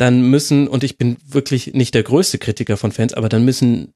dann 0.00 0.22
müssen, 0.22 0.68
und 0.68 0.84
ich 0.84 0.98
bin 0.98 1.16
wirklich 1.26 1.74
nicht 1.74 1.94
der 1.94 2.02
größte 2.02 2.38
Kritiker 2.38 2.76
von 2.76 2.92
Fans, 2.92 3.14
aber 3.14 3.28
dann 3.28 3.44
müssen 3.44 3.92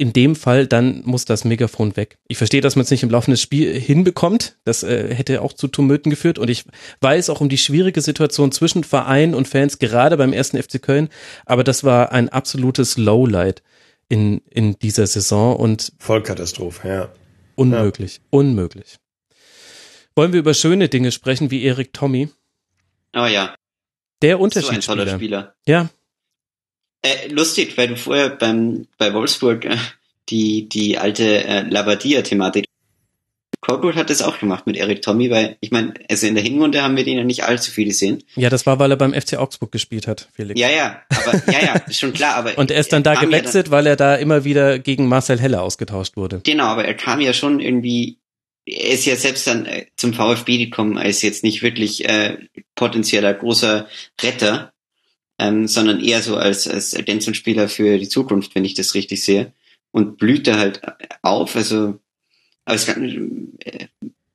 in 0.00 0.12
dem 0.12 0.36
Fall, 0.36 0.68
dann 0.68 1.02
muss 1.04 1.24
das 1.24 1.44
Megafon 1.44 1.96
weg. 1.96 2.18
Ich 2.28 2.38
verstehe, 2.38 2.60
dass 2.60 2.76
man 2.76 2.84
es 2.84 2.90
nicht 2.92 3.02
im 3.02 3.10
Laufe 3.10 3.32
des 3.32 3.42
Spiels 3.42 3.84
hinbekommt. 3.84 4.56
Das 4.62 4.84
äh, 4.84 5.12
hätte 5.12 5.42
auch 5.42 5.52
zu 5.52 5.66
Tumulten 5.66 6.10
geführt. 6.10 6.38
Und 6.38 6.48
ich 6.48 6.64
weiß 7.00 7.30
auch 7.30 7.40
um 7.40 7.48
die 7.48 7.58
schwierige 7.58 8.00
Situation 8.00 8.52
zwischen 8.52 8.84
Verein 8.84 9.34
und 9.34 9.48
Fans, 9.48 9.80
gerade 9.80 10.16
beim 10.16 10.32
ersten 10.32 10.62
FC 10.62 10.80
Köln. 10.80 11.08
Aber 11.46 11.64
das 11.64 11.82
war 11.82 12.12
ein 12.12 12.28
absolutes 12.28 12.96
Lowlight 12.96 13.64
in, 14.08 14.40
in 14.50 14.78
dieser 14.78 15.08
Saison 15.08 15.56
und 15.56 15.92
Vollkatastrophe, 15.98 16.88
ja. 16.88 17.12
unmöglich. 17.56 18.20
Unmöglich. 18.30 18.98
Wollen 20.14 20.32
wir 20.32 20.40
über 20.40 20.54
schöne 20.54 20.88
Dinge 20.88 21.10
sprechen, 21.10 21.50
wie 21.50 21.64
Erik 21.64 21.92
Tommy? 21.92 22.28
Oh 23.16 23.26
ja, 23.26 23.56
Der 24.22 24.38
so 24.38 24.68
ein 24.68 24.80
toller. 24.80 25.14
Spieler. 25.14 25.54
ja, 25.66 25.88
Äh, 27.02 27.28
lustig, 27.28 27.76
weil 27.76 27.88
du 27.88 27.96
vorher 27.96 28.30
beim, 28.30 28.86
bei 28.98 29.14
Wolfsburg 29.14 29.64
äh, 29.64 29.76
die, 30.28 30.68
die 30.68 30.98
alte 30.98 31.44
äh, 31.44 31.62
Labadia-Thematik. 31.62 32.66
Korkut 33.60 33.96
hat 33.96 34.08
das 34.08 34.22
auch 34.22 34.38
gemacht 34.38 34.66
mit 34.66 34.76
Erik 34.76 35.02
Tommy, 35.02 35.30
weil 35.30 35.56
ich 35.60 35.70
meine, 35.72 35.94
also 36.08 36.26
in 36.26 36.34
der 36.34 36.44
Hinrunde 36.44 36.82
haben 36.82 36.96
wir 36.96 37.04
den 37.04 37.18
ja 37.18 37.24
nicht 37.24 37.44
allzu 37.44 37.70
viel 37.72 37.86
gesehen. 37.86 38.22
ja, 38.36 38.50
das 38.50 38.66
war, 38.66 38.78
weil 38.78 38.90
er 38.92 38.96
beim 38.96 39.12
FC 39.12 39.36
Augsburg 39.36 39.72
gespielt 39.72 40.06
hat, 40.06 40.28
Felix. 40.32 40.58
Ja, 40.60 40.70
ja, 40.70 41.02
aber 41.10 41.42
ja, 41.52 41.64
ja, 41.64 41.92
schon 41.92 42.12
klar, 42.12 42.36
aber 42.36 42.52
Und 42.56 42.70
er 42.70 42.80
ist 42.80 42.92
dann 42.92 43.02
da 43.02 43.14
kam 43.14 43.30
ja 43.30 43.38
gewechselt, 43.38 43.70
weil 43.70 43.86
er 43.86 43.96
da 43.96 44.14
immer 44.14 44.44
wieder 44.44 44.78
gegen 44.78 45.08
Marcel 45.08 45.40
Heller 45.40 45.62
ausgetauscht 45.62 46.16
wurde. 46.16 46.40
Genau, 46.44 46.64
aber 46.64 46.84
er 46.84 46.94
kam 46.94 47.20
ja 47.20 47.32
schon 47.32 47.58
irgendwie, 47.58 48.18
er 48.70 48.90
ist 48.94 49.04
ja 49.06 49.16
selbst 49.16 49.46
dann 49.46 49.66
äh, 49.66 49.86
zum 49.96 50.12
VfB 50.14 50.58
gekommen 50.58 50.98
als 50.98 51.22
jetzt 51.22 51.42
nicht 51.42 51.62
wirklich 51.62 52.08
äh, 52.08 52.38
potenzieller 52.74 53.34
großer 53.34 53.88
Retter, 54.20 54.72
ähm, 55.38 55.66
sondern 55.68 56.00
eher 56.00 56.22
so 56.22 56.36
als, 56.36 56.68
als 56.68 56.94
Ergänzungsspieler 56.94 57.68
für 57.68 57.98
die 57.98 58.08
Zukunft, 58.08 58.54
wenn 58.54 58.64
ich 58.64 58.74
das 58.74 58.94
richtig 58.94 59.22
sehe. 59.22 59.52
Und 59.90 60.18
blüht 60.18 60.46
da 60.46 60.58
halt 60.58 60.80
auf, 61.22 61.56
also 61.56 61.98
kann- 62.66 63.52
äh, 63.64 63.86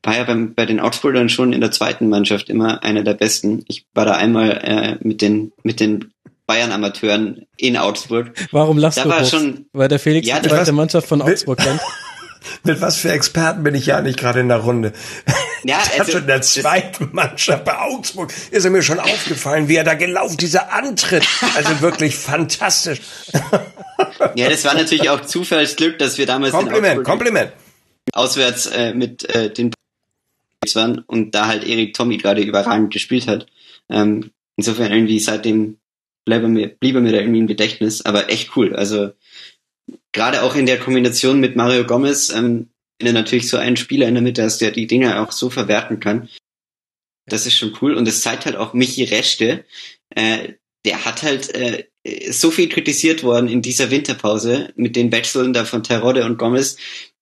war 0.06 0.18
ja 0.18 0.24
beim, 0.26 0.54
bei 0.54 0.66
den 0.66 0.80
Augsburgern 0.82 1.30
schon 1.30 1.54
in 1.54 1.62
der 1.62 1.72
zweiten 1.72 2.10
Mannschaft 2.10 2.50
immer 2.50 2.84
einer 2.84 3.04
der 3.04 3.14
besten. 3.14 3.64
Ich 3.68 3.86
war 3.94 4.06
da 4.06 4.14
einmal 4.16 4.52
äh, 4.64 4.98
mit 5.08 5.22
den 5.22 5.54
mit 5.64 5.80
den 5.80 6.12
Bayern-Amateuren 6.46 7.46
in 7.56 7.78
Augsburg. 7.78 8.34
Warum 8.52 8.78
lachst 8.78 8.98
Da 8.98 9.04
du 9.04 9.10
war 9.10 9.20
groß? 9.20 9.30
schon- 9.30 9.66
Weil 9.72 9.88
der 9.88 10.00
Felix 10.00 10.28
Ja, 10.28 10.40
die 10.42 10.50
zweite 10.50 10.74
Mannschaft 10.74 11.08
von 11.08 11.22
Augsburg 11.22 11.60
kennt. 11.60 11.80
Mit 12.64 12.82
was 12.82 12.98
für 12.98 13.12
Experten 13.12 13.64
bin 13.64 13.76
ich 13.76 13.86
ja 13.86 14.02
nicht 14.02 14.20
gerade 14.20 14.40
in 14.40 14.50
der 14.50 14.58
Runde. 14.58 14.94
Ja, 15.64 15.82
ich 15.94 16.00
also, 16.00 16.14
schon 16.14 16.22
in 16.22 16.28
der 16.28 16.42
zweiten 16.42 17.10
Mannschaft 17.12 17.66
bei 17.66 17.78
Augsburg 17.78 18.34
ist 18.52 18.66
er 18.66 18.72
mir 18.72 18.82
schon 18.82 19.00
aufgefallen, 19.00 19.68
wie 19.68 19.76
er 19.76 19.84
da 19.84 19.94
gelaufen, 19.94 20.38
dieser 20.38 20.72
Antritt. 20.74 21.26
Also 21.56 21.82
wirklich 21.82 22.16
fantastisch. 22.16 23.02
Ja, 24.36 24.50
das 24.50 24.66
war 24.66 24.74
natürlich 24.74 25.10
auch 25.10 25.22
Zufallsglück, 25.22 26.00
dass 26.00 26.18
wir 26.18 26.26
damals 26.26 26.52
Kompliment, 26.52 27.04
Kompliment. 27.04 27.52
auswärts 28.12 28.66
äh, 28.66 28.94
mit 28.94 29.24
äh, 29.30 29.54
den 29.54 29.72
waren 30.74 31.00
und 31.00 31.36
da 31.36 31.48
halt 31.48 31.64
Erik 31.64 31.94
Tommy 31.94 32.18
gerade 32.18 32.42
überragend 32.42 32.92
gespielt 32.92 33.28
hat. 33.28 33.48
Ähm, 33.90 34.32
insofern 34.56 34.92
irgendwie 34.92 35.20
seitdem 35.20 35.78
blieb 36.26 36.42
er 36.42 36.48
mir, 36.48 36.68
blieb 36.70 36.96
er 36.96 37.02
mir 37.02 37.12
da 37.12 37.20
irgendwie 37.20 37.40
im 37.40 37.48
Gedächtnis, 37.48 38.06
aber 38.06 38.30
echt 38.30 38.56
cool. 38.56 38.76
Also 38.76 39.12
gerade 40.14 40.44
auch 40.44 40.56
in 40.56 40.66
der 40.66 40.80
Kombination 40.80 41.40
mit 41.40 41.56
Mario 41.56 41.86
Gomez, 41.86 42.30
ähm, 42.30 42.70
wenn 43.00 43.08
du 43.08 43.14
natürlich 43.14 43.50
so 43.50 43.58
einen 43.58 43.76
Spieler 43.76 44.08
in 44.08 44.14
der 44.14 44.24
Mitte 44.24 44.44
hast, 44.44 44.60
der 44.60 44.72
die 44.72 44.88
Dinge 44.88 45.20
auch 45.20 45.32
so 45.32 45.50
verwerten 45.50 46.00
kann. 46.00 46.30
Das 47.26 47.46
ist 47.46 47.58
schon 47.58 47.78
cool 47.82 47.96
und 47.96 48.08
das 48.08 48.22
zeigt 48.22 48.46
halt 48.46 48.56
auch 48.56 48.74
Michi 48.74 49.04
Rechte, 49.04 49.66
äh, 50.10 50.54
der 50.86 51.06
hat 51.06 51.24
halt 51.24 51.54
äh, 51.56 51.88
so 52.32 52.52
viel 52.52 52.70
kritisiert 52.70 53.24
worden 53.24 53.48
in 53.48 53.62
dieser 53.62 53.92
Winterpause 53.92 54.74
mit 54.76 54.96
den 54.96 55.12
Wechseln 55.12 55.54
da 55.54 55.66
von 55.66 55.84
Terodde 55.84 56.26
und 56.26 56.38
Gomez. 56.38 56.78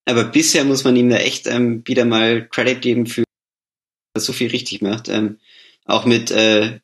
Aber 0.06 0.24
bisher 0.24 0.64
muss 0.64 0.84
man 0.84 0.96
ihm 0.96 1.10
da 1.10 1.18
echt 1.18 1.46
ähm, 1.48 1.84
wieder 1.86 2.06
mal 2.06 2.48
Credit 2.48 2.82
geben 2.82 3.06
für 3.06 3.24
dass 4.14 4.24
er 4.24 4.26
so 4.26 4.34
viel 4.34 4.50
richtig 4.50 4.82
macht. 4.82 5.08
Ähm, 5.08 5.40
auch 5.86 6.06
mit 6.06 6.32
äh, 6.32 6.80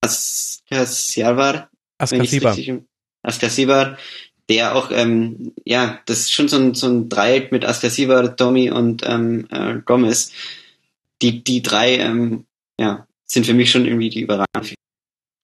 Askasiavar, 0.00 1.70
wenn 1.98 2.22
ich 2.22 2.30
Askasiba. 2.30 2.52
richtig 2.52 2.82
Askasibar, 3.22 3.98
der 4.48 4.76
auch, 4.76 4.90
ähm, 4.92 5.52
ja, 5.64 5.98
das 6.06 6.20
ist 6.20 6.32
schon 6.32 6.48
so 6.48 6.56
ein, 6.56 6.74
so 6.74 6.86
ein 6.86 7.08
Dreieck 7.08 7.52
mit 7.52 7.64
Askasibar, 7.64 8.36
Tommy 8.36 8.70
und 8.70 9.02
ähm, 9.06 9.46
äh, 9.50 9.78
Gomez. 9.84 10.32
Die, 11.22 11.42
die 11.42 11.62
drei, 11.62 11.96
ähm, 11.96 12.44
ja, 12.78 13.06
sind 13.24 13.46
für 13.46 13.54
mich 13.54 13.70
schon 13.70 13.86
irgendwie 13.86 14.10
die 14.10 14.20
überragenden 14.20 14.76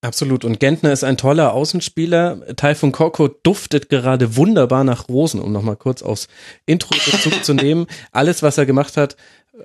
Absolut. 0.05 0.45
Und 0.45 0.59
Gentner 0.59 0.93
ist 0.93 1.05
ein 1.05 1.17
toller 1.17 1.53
Außenspieler. 1.53 2.57
Taifun 2.57 2.91
Korko 2.91 3.29
duftet 3.29 3.89
gerade 3.89 4.37
wunderbar 4.37 4.83
nach 4.83 5.09
Rosen, 5.09 5.41
um 5.41 5.53
nochmal 5.53 5.77
kurz 5.77 6.03
aufs 6.03 6.27
Intro 6.67 6.91
Bezug 6.91 7.45
zu 7.45 7.55
nehmen. 7.55 7.87
Alles, 8.13 8.43
was 8.43 8.59
er 8.59 8.67
gemacht 8.67 8.97
hat, 8.97 9.17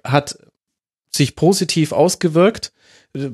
hat 0.03 0.37
sich 1.09 1.35
positiv 1.35 1.91
ausgewirkt. 1.91 2.71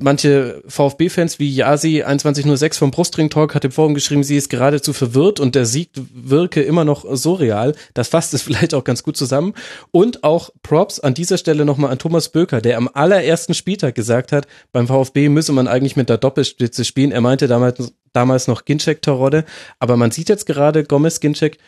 Manche 0.00 0.62
VfB-Fans 0.66 1.38
wie 1.38 1.54
Yasi 1.54 2.02
2106 2.04 2.78
vom 2.78 2.90
Brustring 2.90 3.28
Talk 3.28 3.54
hat 3.54 3.64
im 3.64 3.72
Forum 3.72 3.94
geschrieben, 3.94 4.24
sie 4.24 4.36
ist 4.36 4.48
geradezu 4.48 4.92
verwirrt 4.92 5.40
und 5.40 5.54
der 5.54 5.66
Sieg 5.66 5.90
wirke 5.94 6.62
immer 6.62 6.84
noch 6.84 7.04
so 7.16 7.34
real. 7.34 7.74
Das 7.92 8.08
fasst 8.08 8.32
es 8.34 8.42
vielleicht 8.44 8.72
auch 8.74 8.84
ganz 8.84 9.02
gut 9.02 9.16
zusammen. 9.16 9.54
Und 9.90 10.24
auch 10.24 10.50
Props 10.62 11.00
an 11.00 11.14
dieser 11.14 11.38
Stelle 11.38 11.64
nochmal 11.64 11.90
an 11.90 11.98
Thomas 11.98 12.30
Böker, 12.30 12.60
der 12.60 12.78
am 12.78 12.88
allerersten 12.92 13.52
Spieltag 13.52 13.94
gesagt 13.94 14.32
hat, 14.32 14.46
beim 14.72 14.86
VfB 14.86 15.28
müsse 15.28 15.52
man 15.52 15.68
eigentlich 15.68 15.96
mit 15.96 16.08
der 16.08 16.18
Doppelspitze 16.18 16.84
spielen. 16.84 17.12
Er 17.12 17.20
meinte 17.20 17.46
damals, 17.46 17.92
damals 18.12 18.46
noch 18.46 18.64
Ginczek 18.64 19.02
Terodde, 19.02 19.44
aber 19.78 19.96
man 19.96 20.10
sieht 20.10 20.28
jetzt 20.28 20.46
gerade 20.46 20.84
Gomez 20.84 21.20
Ginczek. 21.20 21.58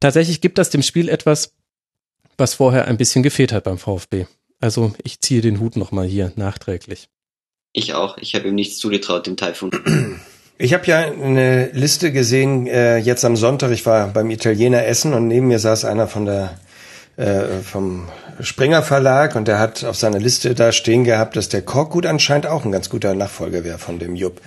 Tatsächlich 0.00 0.40
gibt 0.40 0.58
das 0.58 0.70
dem 0.70 0.82
Spiel 0.82 1.08
etwas, 1.08 1.54
was 2.38 2.54
vorher 2.54 2.86
ein 2.86 2.96
bisschen 2.96 3.22
gefehlt 3.22 3.52
hat 3.52 3.64
beim 3.64 3.78
VfB. 3.78 4.26
Also 4.60 4.92
ich 5.02 5.20
ziehe 5.20 5.40
den 5.40 5.60
Hut 5.60 5.76
nochmal 5.76 6.06
hier 6.06 6.32
nachträglich. 6.36 7.08
Ich 7.72 7.94
auch. 7.94 8.18
Ich 8.18 8.34
habe 8.34 8.48
ihm 8.48 8.54
nichts 8.54 8.78
zugetraut, 8.78 9.26
dem 9.26 9.36
Taifun. 9.36 9.70
Ich 10.60 10.74
habe 10.74 10.86
ja 10.86 10.98
eine 10.98 11.66
Liste 11.70 12.10
gesehen, 12.10 12.66
äh, 12.66 12.96
jetzt 12.98 13.24
am 13.24 13.36
Sonntag, 13.36 13.70
ich 13.70 13.86
war 13.86 14.08
beim 14.08 14.28
Italiener 14.28 14.84
essen 14.86 15.14
und 15.14 15.28
neben 15.28 15.46
mir 15.46 15.60
saß 15.60 15.84
einer 15.84 16.08
von 16.08 16.24
der 16.26 16.58
äh, 17.16 17.60
vom 17.62 18.08
Springer 18.40 18.82
Verlag 18.82 19.36
und 19.36 19.46
der 19.46 19.60
hat 19.60 19.84
auf 19.84 19.94
seiner 19.94 20.18
Liste 20.18 20.56
da 20.56 20.72
stehen 20.72 21.04
gehabt, 21.04 21.36
dass 21.36 21.48
der 21.48 21.62
Korkut 21.62 22.06
anscheinend 22.06 22.48
auch 22.48 22.64
ein 22.64 22.72
ganz 22.72 22.90
guter 22.90 23.14
Nachfolger 23.14 23.62
wäre 23.62 23.78
von 23.78 24.00
dem 24.00 24.16
Jupp. 24.16 24.40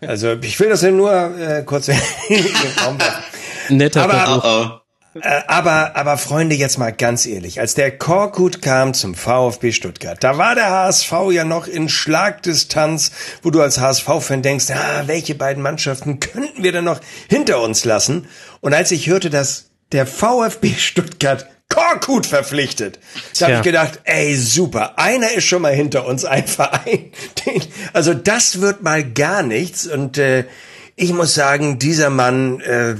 Also 0.00 0.34
ich 0.40 0.60
will 0.60 0.68
das 0.68 0.82
ja 0.82 0.92
nur 0.92 1.12
äh, 1.36 1.64
kurz 1.64 1.88
in 1.88 1.96
den 2.28 2.44
Raum 2.84 3.00
werfen. 3.00 3.76
Netter 3.76 4.02
Aber- 4.04 4.12
Versuch. 4.14 4.44
Oh 4.44 4.66
oh. 4.76 4.85
Äh, 5.22 5.42
aber, 5.46 5.96
aber 5.96 6.18
Freunde, 6.18 6.54
jetzt 6.54 6.78
mal 6.78 6.92
ganz 6.92 7.26
ehrlich, 7.26 7.60
als 7.60 7.74
der 7.74 7.96
Korkut 7.96 8.62
kam 8.62 8.94
zum 8.94 9.14
VfB 9.14 9.72
Stuttgart, 9.72 10.22
da 10.22 10.38
war 10.38 10.54
der 10.54 10.70
HSV 10.70 11.12
ja 11.30 11.44
noch 11.44 11.66
in 11.66 11.88
Schlagdistanz, 11.88 13.12
wo 13.42 13.50
du 13.50 13.60
als 13.60 13.80
HSV-Fan 13.80 14.42
denkst, 14.42 14.70
ah, 14.70 15.04
welche 15.06 15.34
beiden 15.34 15.62
Mannschaften 15.62 16.20
könnten 16.20 16.62
wir 16.62 16.72
denn 16.72 16.84
noch 16.84 17.00
hinter 17.28 17.60
uns 17.60 17.84
lassen? 17.84 18.28
Und 18.60 18.74
als 18.74 18.90
ich 18.90 19.08
hörte, 19.08 19.30
dass 19.30 19.70
der 19.92 20.06
VfB 20.06 20.74
Stuttgart 20.76 21.46
Korkut 21.68 22.26
verpflichtet. 22.26 23.00
Da 23.38 23.46
habe 23.46 23.56
ich 23.56 23.62
gedacht, 23.62 24.00
ey, 24.04 24.36
super, 24.36 24.98
einer 24.98 25.32
ist 25.32 25.44
schon 25.44 25.62
mal 25.62 25.74
hinter 25.74 26.06
uns, 26.06 26.24
ein 26.24 26.46
Verein. 26.46 27.10
Den, 27.46 27.62
also 27.92 28.14
das 28.14 28.60
wird 28.60 28.82
mal 28.82 29.04
gar 29.04 29.42
nichts. 29.42 29.86
Und 29.86 30.16
äh, 30.16 30.44
ich 30.96 31.12
muss 31.12 31.34
sagen, 31.34 31.78
dieser 31.78 32.08
Mann, 32.08 32.60
äh, 32.60 32.96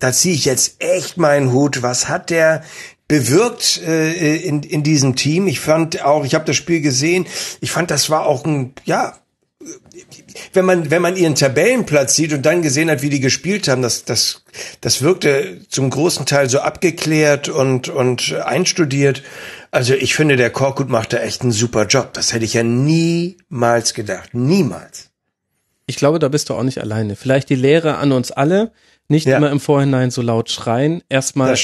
da 0.00 0.12
ziehe 0.12 0.34
ich 0.34 0.46
jetzt 0.46 0.76
echt 0.82 1.18
meinen 1.18 1.52
Hut. 1.52 1.82
Was 1.82 2.08
hat 2.08 2.30
der 2.30 2.62
bewirkt 3.06 3.82
äh, 3.86 4.36
in, 4.36 4.62
in 4.62 4.82
diesem 4.82 5.14
Team? 5.14 5.46
Ich 5.46 5.60
fand 5.60 6.02
auch, 6.02 6.24
ich 6.24 6.34
habe 6.34 6.46
das 6.46 6.56
Spiel 6.56 6.80
gesehen, 6.80 7.26
ich 7.60 7.70
fand, 7.70 7.90
das 7.90 8.08
war 8.08 8.24
auch 8.24 8.46
ein, 8.46 8.72
ja, 8.84 9.18
wenn 10.52 10.64
man, 10.64 10.90
wenn 10.90 11.02
man 11.02 11.16
ihren 11.16 11.34
Tabellenplatz 11.34 12.16
sieht 12.16 12.32
und 12.32 12.44
dann 12.44 12.62
gesehen 12.62 12.90
hat, 12.90 13.02
wie 13.02 13.10
die 13.10 13.20
gespielt 13.20 13.68
haben, 13.68 13.82
das, 13.82 14.04
das, 14.04 14.44
das 14.80 15.02
wirkte 15.02 15.60
zum 15.68 15.90
großen 15.90 16.26
Teil 16.26 16.48
so 16.48 16.60
abgeklärt 16.60 17.48
und, 17.48 17.88
und 17.88 18.32
einstudiert. 18.32 19.22
Also 19.70 19.94
ich 19.94 20.14
finde, 20.14 20.36
der 20.36 20.50
Korkut 20.50 20.88
macht 20.88 21.12
da 21.12 21.18
echt 21.18 21.42
einen 21.42 21.52
super 21.52 21.86
Job. 21.86 22.12
Das 22.14 22.32
hätte 22.32 22.44
ich 22.44 22.54
ja 22.54 22.62
niemals 22.62 23.94
gedacht. 23.94 24.34
Niemals. 24.34 25.10
Ich 25.86 25.96
glaube, 25.96 26.18
da 26.18 26.28
bist 26.28 26.48
du 26.50 26.54
auch 26.54 26.62
nicht 26.62 26.80
alleine. 26.80 27.16
Vielleicht 27.16 27.50
die 27.50 27.56
Lehre 27.56 27.96
an 27.96 28.12
uns 28.12 28.30
alle. 28.30 28.72
Nicht 29.08 29.26
ja. 29.26 29.36
immer 29.36 29.50
im 29.50 29.60
Vorhinein 29.60 30.10
so 30.10 30.22
laut 30.22 30.50
schreien. 30.50 31.02
Erstmal 31.10 31.54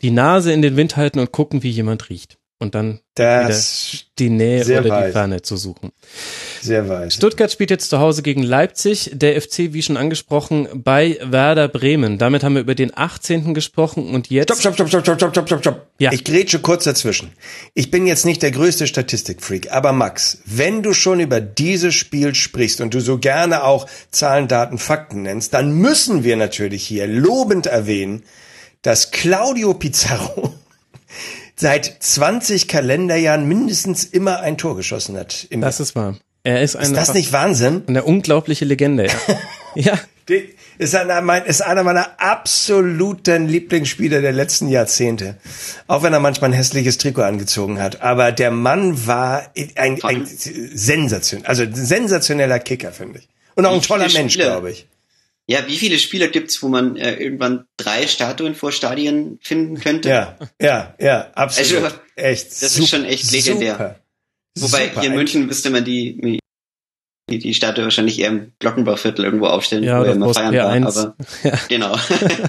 die 0.00 0.10
Nase 0.10 0.52
in 0.52 0.62
den 0.62 0.76
Wind 0.76 0.96
halten 0.96 1.18
und 1.18 1.30
gucken, 1.30 1.62
wie 1.62 1.70
jemand 1.70 2.08
riecht 2.08 2.35
und 2.58 2.74
dann 2.74 3.00
das 3.14 4.04
die 4.18 4.30
Nähe 4.30 4.64
oder 4.64 4.88
weit. 4.88 5.08
die 5.08 5.12
Ferne 5.12 5.42
zu 5.42 5.56
suchen. 5.56 5.92
Sehr 6.62 6.88
weit. 6.88 7.12
Stuttgart 7.12 7.52
spielt 7.52 7.70
jetzt 7.70 7.90
zu 7.90 7.98
Hause 7.98 8.22
gegen 8.22 8.42
Leipzig, 8.42 9.10
der 9.12 9.40
FC, 9.40 9.72
wie 9.74 9.82
schon 9.82 9.96
angesprochen, 9.96 10.68
bei 10.74 11.18
Werder 11.22 11.68
Bremen. 11.68 12.18
Damit 12.18 12.44
haben 12.44 12.54
wir 12.54 12.62
über 12.62 12.74
den 12.74 12.96
18. 12.96 13.52
gesprochen 13.52 14.14
und 14.14 14.30
jetzt. 14.30 14.48
Stopp, 14.48 14.74
stopp, 14.74 14.88
stopp, 14.88 15.04
stopp, 15.04 15.18
stopp, 15.18 15.30
stopp, 15.32 15.46
stopp, 15.46 15.60
stopp. 15.60 15.86
Ja. 15.98 16.12
Ich 16.12 16.24
grätsche 16.24 16.58
kurz 16.60 16.84
dazwischen. 16.84 17.32
Ich 17.74 17.90
bin 17.90 18.06
jetzt 18.06 18.24
nicht 18.24 18.42
der 18.42 18.52
größte 18.52 18.86
Statistikfreak, 18.86 19.70
aber 19.72 19.92
Max, 19.92 20.38
wenn 20.46 20.82
du 20.82 20.94
schon 20.94 21.20
über 21.20 21.40
dieses 21.40 21.94
Spiel 21.94 22.34
sprichst 22.34 22.80
und 22.80 22.94
du 22.94 23.00
so 23.00 23.18
gerne 23.18 23.64
auch 23.64 23.86
Zahlen, 24.10 24.48
Daten, 24.48 24.78
Fakten 24.78 25.22
nennst, 25.22 25.52
dann 25.52 25.72
müssen 25.72 26.24
wir 26.24 26.36
natürlich 26.36 26.86
hier 26.86 27.06
lobend 27.06 27.66
erwähnen, 27.66 28.24
dass 28.80 29.10
Claudio 29.10 29.74
Pizarro 29.74 30.54
seit 31.56 31.96
20 32.00 32.68
Kalenderjahren 32.68 33.48
mindestens 33.48 34.04
immer 34.04 34.40
ein 34.40 34.58
Tor 34.58 34.76
geschossen 34.76 35.16
hat. 35.16 35.48
das 35.50 35.80
ist 35.80 35.96
wahr. 35.96 36.16
Er 36.44 36.62
ist, 36.62 36.76
ist 36.76 36.94
das 36.94 37.12
nicht 37.12 37.32
Wahnsinn? 37.32 37.82
Eine 37.88 38.04
unglaubliche 38.04 38.64
Legende. 38.64 39.06
Ja. 39.06 39.12
ja. 39.74 39.98
Die 40.28 40.54
ist 40.78 40.94
einer, 40.94 41.46
ist 41.46 41.60
einer 41.60 41.82
meiner 41.82 42.20
absoluten 42.20 43.48
Lieblingsspieler 43.48 44.20
der 44.20 44.32
letzten 44.32 44.68
Jahrzehnte. 44.68 45.36
Auch 45.86 46.02
wenn 46.02 46.12
er 46.12 46.20
manchmal 46.20 46.50
ein 46.50 46.54
hässliches 46.54 46.98
Trikot 46.98 47.22
angezogen 47.22 47.80
hat. 47.80 48.02
Aber 48.02 48.32
der 48.32 48.50
Mann 48.50 49.06
war 49.06 49.50
ein, 49.76 50.02
ein 50.02 50.26
sensation, 50.26 51.44
also 51.46 51.64
sensationeller 51.72 52.58
Kicker, 52.58 52.92
finde 52.92 53.20
ich. 53.20 53.28
Und 53.54 53.66
auch 53.66 53.74
ein 53.74 53.82
toller 53.82 54.10
Mensch, 54.12 54.36
glaube 54.36 54.70
ich. 54.70 54.86
Ja, 55.48 55.66
wie 55.68 55.76
viele 55.76 55.98
Spieler 55.98 56.26
gibt's, 56.28 56.60
wo 56.62 56.68
man 56.68 56.96
äh, 56.96 57.14
irgendwann 57.14 57.66
drei 57.76 58.08
Statuen 58.08 58.56
vor 58.56 58.72
Stadien 58.72 59.38
finden 59.40 59.78
könnte? 59.78 60.08
Ja, 60.08 60.36
ja, 60.60 60.94
ja, 60.98 61.30
absolut. 61.34 61.84
Also, 61.84 61.96
echt. 62.16 62.46
Das 62.62 62.72
super, 62.72 62.82
ist 62.82 62.90
schon 62.90 63.04
echt 63.04 63.30
legendär. 63.30 63.72
Super. 63.74 64.00
Wobei 64.58 64.88
super, 64.88 65.00
hier 65.00 65.10
in 65.10 65.16
München 65.16 65.46
müsste 65.46 65.70
man 65.70 65.84
die, 65.84 66.40
die, 67.28 67.40
die 67.40 67.54
Statue 67.54 67.82
wahrscheinlich 67.82 68.20
eher 68.20 68.28
im 68.28 68.52
Glockenbauviertel 68.60 69.24
irgendwo 69.24 69.46
aufstellen, 69.46 69.82
ja, 69.82 69.98
wo 69.98 70.04
er 70.04 70.12
immer 70.12 70.32
feiern 70.32 70.54
war. 70.54 70.86
Aber 70.86 71.14
ja. 71.42 71.52
genau. 71.68 71.96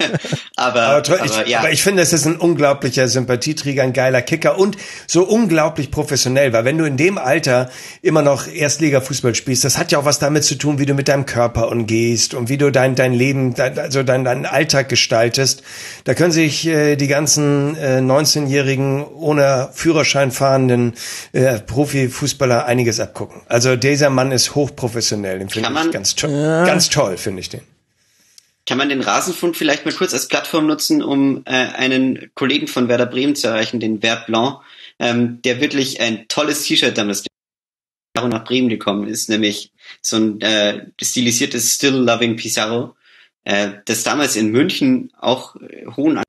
aber, 0.56 0.82
aber, 0.82 1.24
ich, 1.24 1.32
aber, 1.32 1.48
ja. 1.48 1.58
aber 1.58 1.72
ich 1.72 1.82
finde, 1.82 2.00
es 2.00 2.12
ist 2.12 2.26
ein 2.26 2.36
unglaublicher 2.36 3.08
Sympathieträger, 3.08 3.82
ein 3.82 3.92
geiler 3.92 4.22
Kicker 4.22 4.56
und 4.56 4.76
so 5.08 5.24
unglaublich 5.24 5.90
professionell, 5.90 6.52
weil 6.52 6.64
wenn 6.64 6.78
du 6.78 6.84
in 6.84 6.96
dem 6.96 7.18
Alter 7.18 7.70
immer 8.02 8.22
noch 8.22 8.46
Erstliga-Fußball 8.46 9.34
spielst, 9.34 9.64
das 9.64 9.78
hat 9.78 9.90
ja 9.90 9.98
auch 9.98 10.04
was 10.04 10.20
damit 10.20 10.44
zu 10.44 10.54
tun, 10.54 10.78
wie 10.78 10.86
du 10.86 10.94
mit 10.94 11.08
deinem 11.08 11.26
Körper 11.26 11.72
umgehst 11.72 12.34
und 12.34 12.48
wie 12.48 12.56
du 12.56 12.70
dein 12.70 12.94
dein 12.94 13.14
Leben, 13.14 13.54
dein, 13.54 13.76
also 13.80 14.04
dein, 14.04 14.22
deinen 14.22 14.46
Alltag 14.46 14.88
gestaltest. 14.88 15.64
Da 16.04 16.14
können 16.14 16.30
sich 16.30 16.68
äh, 16.68 16.94
die 16.94 17.08
ganzen 17.08 17.76
äh, 17.76 17.98
19-jährigen 17.98 19.04
ohne 19.04 19.70
Führerschein 19.72 20.30
fahrenden 20.30 20.92
äh, 21.32 21.58
Profifußballer 21.58 22.64
einiges 22.64 23.00
abgucken. 23.00 23.42
Also 23.48 23.74
dieser 23.74 24.10
Mann 24.10 24.30
ist 24.30 24.54
hoch 24.54 24.67
hochprofessionell. 24.68 25.38
Den 25.38 25.48
finde 25.48 25.70
ich 25.86 25.90
ganz 25.90 26.14
toll. 26.14 26.30
Ja. 26.30 26.64
Ganz 26.64 26.88
toll, 26.88 27.16
finde 27.16 27.40
ich 27.40 27.48
den. 27.48 27.62
Kann 28.66 28.78
man 28.78 28.90
den 28.90 29.00
Rasenfunk 29.00 29.56
vielleicht 29.56 29.86
mal 29.86 29.94
kurz 29.94 30.12
als 30.12 30.28
Plattform 30.28 30.66
nutzen, 30.66 31.02
um 31.02 31.42
äh, 31.46 31.50
einen 31.50 32.30
Kollegen 32.34 32.68
von 32.68 32.88
Werder 32.88 33.06
Bremen 33.06 33.34
zu 33.34 33.48
erreichen, 33.48 33.80
den 33.80 34.00
Vert 34.02 34.26
Blanc, 34.26 34.60
ähm, 34.98 35.40
der 35.42 35.60
wirklich 35.60 36.00
ein 36.00 36.28
tolles 36.28 36.64
T-Shirt 36.64 36.96
damals 36.98 37.24
nach 38.14 38.44
Bremen 38.44 38.68
gekommen 38.68 39.08
ist, 39.08 39.28
nämlich 39.28 39.72
so 40.02 40.16
ein 40.16 40.40
äh, 40.40 40.86
stilisiertes 41.00 41.76
Still 41.76 41.94
Loving 41.94 42.36
Pizarro, 42.36 42.96
äh, 43.44 43.70
das 43.86 44.02
damals 44.02 44.36
in 44.36 44.50
München 44.50 45.12
auch 45.18 45.56
äh, 45.56 45.86
hohen 45.96 46.22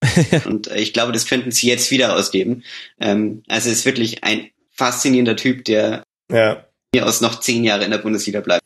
und 0.46 0.68
äh, 0.68 0.78
ich 0.78 0.92
glaube, 0.92 1.12
das 1.12 1.26
könnten 1.26 1.50
sie 1.50 1.68
jetzt 1.68 1.90
wieder 1.90 2.16
ausgeben. 2.16 2.62
Ähm, 3.00 3.42
also 3.48 3.68
es 3.68 3.78
ist 3.78 3.84
wirklich 3.84 4.24
ein 4.24 4.50
faszinierender 4.70 5.36
Typ, 5.36 5.64
der 5.64 6.04
ja 6.30 6.64
mir 6.94 7.06
aus 7.06 7.22
noch 7.22 7.40
zehn 7.40 7.64
Jahre 7.64 7.84
in 7.84 7.90
der 7.90 7.98
Bundesliga 7.98 8.40
bleibt. 8.40 8.62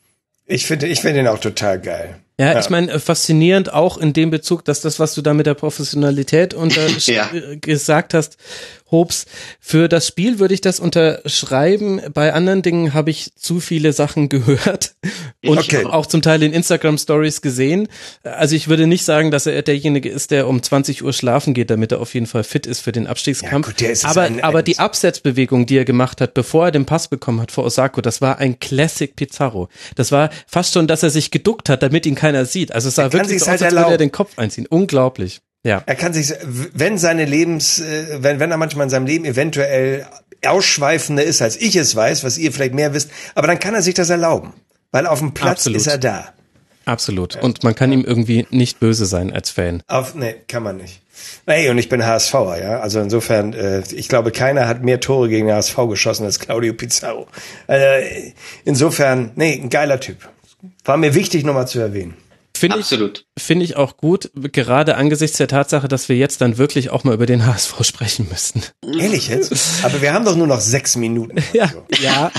Ich 0.46 0.66
finde, 0.66 0.86
ich 0.86 1.00
finde 1.00 1.20
ihn 1.20 1.28
auch 1.28 1.38
total 1.38 1.80
geil. 1.80 2.20
Ja, 2.38 2.52
ja. 2.52 2.60
ich 2.60 2.70
meine, 2.70 2.90
äh, 2.92 2.98
faszinierend 2.98 3.72
auch 3.72 3.98
in 3.98 4.12
dem 4.12 4.30
Bezug, 4.30 4.64
dass 4.64 4.80
das, 4.80 4.98
was 4.98 5.14
du 5.14 5.22
da 5.22 5.32
mit 5.32 5.46
der 5.46 5.54
Professionalität 5.54 6.52
unter 6.52 6.86
ja. 6.98 7.28
gesagt 7.60 8.14
hast, 8.14 8.36
Hobbs. 8.90 9.26
Für 9.60 9.88
das 9.88 10.06
Spiel 10.06 10.38
würde 10.38 10.54
ich 10.54 10.60
das 10.60 10.80
unterschreiben. 10.80 12.00
Bei 12.12 12.32
anderen 12.32 12.62
Dingen 12.62 12.94
habe 12.94 13.10
ich 13.10 13.32
zu 13.34 13.60
viele 13.60 13.92
Sachen 13.92 14.28
gehört 14.28 14.94
und 15.44 15.58
okay. 15.58 15.84
auch 15.84 16.06
zum 16.06 16.22
Teil 16.22 16.42
in 16.42 16.52
Instagram 16.52 16.98
Stories 16.98 17.40
gesehen. 17.40 17.88
Also 18.22 18.54
ich 18.54 18.68
würde 18.68 18.86
nicht 18.86 19.04
sagen, 19.04 19.30
dass 19.30 19.46
er 19.46 19.62
derjenige 19.62 20.08
ist, 20.08 20.30
der 20.30 20.48
um 20.48 20.62
20 20.62 21.02
Uhr 21.04 21.12
schlafen 21.12 21.54
geht, 21.54 21.70
damit 21.70 21.92
er 21.92 22.00
auf 22.00 22.14
jeden 22.14 22.26
Fall 22.26 22.44
fit 22.44 22.66
ist 22.66 22.80
für 22.80 22.92
den 22.92 23.06
Abstiegskampf. 23.06 23.80
Ja, 23.80 23.88
gut, 23.88 24.04
aber, 24.04 24.22
ein, 24.22 24.42
aber 24.42 24.62
die 24.62 24.78
Absetzbewegung, 24.78 25.66
die 25.66 25.78
er 25.78 25.84
gemacht 25.84 26.20
hat, 26.20 26.34
bevor 26.34 26.66
er 26.66 26.70
den 26.70 26.86
Pass 26.86 27.08
bekommen 27.08 27.40
hat 27.40 27.52
vor 27.52 27.64
Osako, 27.64 28.00
das 28.00 28.20
war 28.20 28.38
ein 28.38 28.60
Classic 28.60 29.14
Pizarro. 29.14 29.68
Das 29.94 30.12
war 30.12 30.30
fast 30.46 30.74
schon, 30.74 30.86
dass 30.86 31.02
er 31.02 31.10
sich 31.10 31.30
geduckt 31.30 31.68
hat, 31.68 31.82
damit 31.82 32.06
ihn 32.06 32.14
keiner 32.14 32.44
sieht. 32.44 32.72
Also 32.72 32.88
es 32.88 32.94
sah 32.94 33.12
wirklich 33.12 33.40
so 33.40 33.46
halt 33.46 33.60
aus, 33.60 33.66
als 33.66 33.74
würde 33.74 33.90
er 33.92 33.98
den 33.98 34.12
Kopf 34.12 34.38
einziehen. 34.38 34.66
Unglaublich. 34.66 35.40
Ja. 35.66 35.82
Er 35.84 35.96
kann 35.96 36.12
sich, 36.12 36.32
wenn 36.44 36.96
seine 36.96 37.24
Lebens, 37.24 37.80
äh, 37.80 38.22
wenn, 38.22 38.38
wenn 38.38 38.52
er 38.52 38.56
manchmal 38.56 38.84
in 38.84 38.90
seinem 38.90 39.06
Leben 39.06 39.24
eventuell 39.24 40.06
ausschweifender 40.46 41.24
ist, 41.24 41.42
als 41.42 41.56
ich 41.56 41.74
es 41.74 41.96
weiß, 41.96 42.22
was 42.22 42.38
ihr 42.38 42.52
vielleicht 42.52 42.72
mehr 42.72 42.94
wisst, 42.94 43.10
aber 43.34 43.48
dann 43.48 43.58
kann 43.58 43.74
er 43.74 43.82
sich 43.82 43.94
das 43.94 44.08
erlauben. 44.08 44.52
Weil 44.92 45.08
auf 45.08 45.18
dem 45.18 45.34
Platz 45.34 45.66
Absolut. 45.66 45.78
ist 45.78 45.88
er 45.88 45.98
da. 45.98 46.28
Absolut. 46.84 47.34
Und 47.42 47.64
man 47.64 47.74
kann 47.74 47.90
ihm 47.90 48.04
irgendwie 48.04 48.46
nicht 48.50 48.78
böse 48.78 49.06
sein 49.06 49.32
als 49.32 49.50
Fan. 49.50 49.82
Auf, 49.88 50.14
nee, 50.14 50.36
kann 50.46 50.62
man 50.62 50.76
nicht. 50.76 51.02
Ey, 51.46 51.68
und 51.68 51.78
ich 51.78 51.88
bin 51.88 52.06
HSVer, 52.06 52.62
ja. 52.62 52.78
Also 52.78 53.00
insofern, 53.00 53.52
äh, 53.52 53.82
ich 53.92 54.08
glaube, 54.08 54.30
keiner 54.30 54.68
hat 54.68 54.84
mehr 54.84 55.00
Tore 55.00 55.28
gegen 55.28 55.50
HSV 55.50 55.76
geschossen 55.88 56.26
als 56.26 56.38
Claudio 56.38 56.74
Pizarro. 56.74 57.26
Also, 57.66 57.84
insofern, 58.64 59.32
nee, 59.34 59.60
ein 59.60 59.68
geiler 59.68 59.98
Typ. 59.98 60.28
War 60.84 60.96
mir 60.96 61.16
wichtig, 61.16 61.44
nochmal 61.44 61.66
zu 61.66 61.80
erwähnen. 61.80 62.14
Finde 62.56 62.78
ich, 62.78 62.86
finde 63.38 63.64
ich 63.64 63.76
auch 63.76 63.96
gut, 63.96 64.30
gerade 64.34 64.96
angesichts 64.96 65.36
der 65.36 65.48
Tatsache, 65.48 65.88
dass 65.88 66.08
wir 66.08 66.16
jetzt 66.16 66.40
dann 66.40 66.58
wirklich 66.58 66.90
auch 66.90 67.04
mal 67.04 67.14
über 67.14 67.26
den 67.26 67.46
HSV 67.46 67.84
sprechen 67.84 68.28
müssten. 68.30 68.62
Ehrlich 68.98 69.28
jetzt? 69.28 69.52
Aber 69.82 70.00
wir 70.00 70.14
haben 70.14 70.24
doch 70.24 70.36
nur 70.36 70.46
noch 70.46 70.60
sechs 70.60 70.96
Minuten. 70.96 71.42
Ja, 71.52 71.72
ja. 72.00 72.30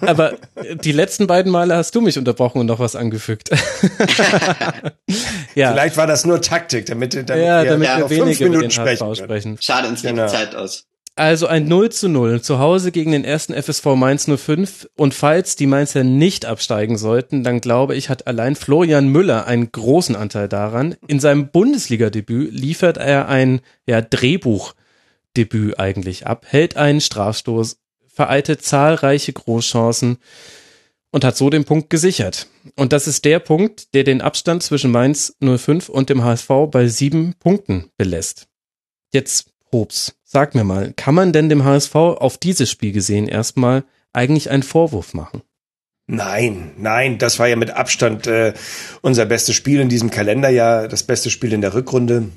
Aber 0.00 0.34
die 0.82 0.92
letzten 0.92 1.26
beiden 1.26 1.52
Male 1.52 1.76
hast 1.76 1.94
du 1.94 2.00
mich 2.00 2.16
unterbrochen 2.16 2.60
und 2.60 2.66
noch 2.66 2.78
was 2.78 2.96
angefügt. 2.96 3.50
ja. 5.54 5.72
Vielleicht 5.72 5.96
war 5.96 6.06
das 6.06 6.24
nur 6.24 6.40
Taktik, 6.40 6.86
damit, 6.86 7.14
damit 7.14 7.44
ja, 7.44 7.64
damit 7.64 7.88
wir, 7.88 8.08
wir 8.08 8.24
weniger 8.24 8.46
über 8.46 8.60
den 8.60 8.70
HSV 8.70 9.18
sprechen. 9.18 9.58
Schade, 9.60 9.88
uns 9.88 10.00
geht 10.00 10.12
genau. 10.12 10.26
die 10.26 10.32
Zeit 10.32 10.54
aus. 10.54 10.86
Also 11.14 11.46
ein 11.46 11.68
0 11.68 11.90
zu 11.90 12.08
0 12.08 12.40
zu 12.40 12.58
Hause 12.58 12.90
gegen 12.90 13.12
den 13.12 13.24
ersten 13.24 13.52
FSV 13.52 13.84
Mainz 13.96 14.26
05 14.26 14.88
und 14.96 15.12
falls 15.12 15.56
die 15.56 15.66
Mainzer 15.66 16.04
nicht 16.04 16.46
absteigen 16.46 16.96
sollten, 16.96 17.44
dann 17.44 17.60
glaube 17.60 17.94
ich, 17.96 18.08
hat 18.08 18.26
allein 18.26 18.56
Florian 18.56 19.08
Müller 19.08 19.46
einen 19.46 19.70
großen 19.70 20.16
Anteil 20.16 20.48
daran. 20.48 20.96
In 21.06 21.20
seinem 21.20 21.50
Bundesliga-Debüt 21.50 22.52
liefert 22.54 22.96
er 22.96 23.28
ein 23.28 23.60
ja, 23.84 24.00
Drehbuchdebüt 24.00 25.78
eigentlich 25.78 26.26
ab, 26.26 26.46
hält 26.48 26.78
einen 26.78 27.02
Strafstoß, 27.02 27.76
vereilte 28.08 28.56
zahlreiche 28.56 29.34
Großchancen 29.34 30.16
und 31.10 31.24
hat 31.26 31.36
so 31.36 31.50
den 31.50 31.66
Punkt 31.66 31.90
gesichert. 31.90 32.48
Und 32.74 32.94
das 32.94 33.06
ist 33.06 33.26
der 33.26 33.38
Punkt, 33.38 33.92
der 33.92 34.04
den 34.04 34.22
Abstand 34.22 34.62
zwischen 34.62 34.90
Mainz 34.90 35.36
05 35.40 35.90
und 35.90 36.08
dem 36.08 36.24
HSV 36.24 36.48
bei 36.70 36.88
sieben 36.88 37.34
Punkten 37.38 37.90
belässt. 37.98 38.48
Jetzt, 39.12 39.51
Hobbs, 39.72 40.14
sag 40.22 40.54
mir 40.54 40.64
mal, 40.64 40.92
kann 40.96 41.14
man 41.14 41.32
denn 41.32 41.48
dem 41.48 41.64
HSV 41.64 41.94
auf 41.94 42.38
dieses 42.38 42.70
Spiel 42.70 42.92
gesehen 42.92 43.26
erstmal 43.26 43.84
eigentlich 44.12 44.50
einen 44.50 44.62
Vorwurf 44.62 45.14
machen? 45.14 45.42
Nein, 46.06 46.72
nein, 46.76 47.18
das 47.18 47.38
war 47.38 47.48
ja 47.48 47.56
mit 47.56 47.70
Abstand 47.70 48.26
äh, 48.26 48.52
unser 49.00 49.24
bestes 49.24 49.54
Spiel 49.54 49.80
in 49.80 49.88
diesem 49.88 50.10
Kalenderjahr, 50.10 50.88
das 50.88 51.04
beste 51.04 51.30
Spiel 51.30 51.52
in 51.52 51.60
der 51.60 51.74
Rückrunde. 51.74 52.28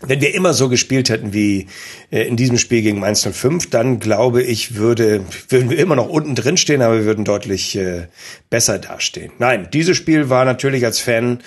Wenn 0.00 0.20
wir 0.20 0.32
immer 0.32 0.54
so 0.54 0.68
gespielt 0.68 1.08
hätten 1.08 1.32
wie 1.32 1.66
äh, 2.12 2.28
in 2.28 2.36
diesem 2.36 2.58
Spiel 2.58 2.82
gegen 2.82 3.00
Mainz 3.00 3.26
05, 3.28 3.70
dann 3.70 3.98
glaube 3.98 4.42
ich, 4.42 4.76
würde, 4.76 5.24
würden 5.48 5.70
wir 5.70 5.78
immer 5.78 5.96
noch 5.96 6.08
unten 6.08 6.36
drin 6.36 6.56
stehen, 6.56 6.82
aber 6.82 6.98
wir 6.98 7.04
würden 7.04 7.24
deutlich 7.24 7.74
äh, 7.76 8.06
besser 8.50 8.78
dastehen. 8.78 9.32
Nein, 9.38 9.68
dieses 9.72 9.96
Spiel 9.96 10.28
war 10.28 10.44
natürlich 10.44 10.84
als 10.84 11.00
Fan 11.00 11.40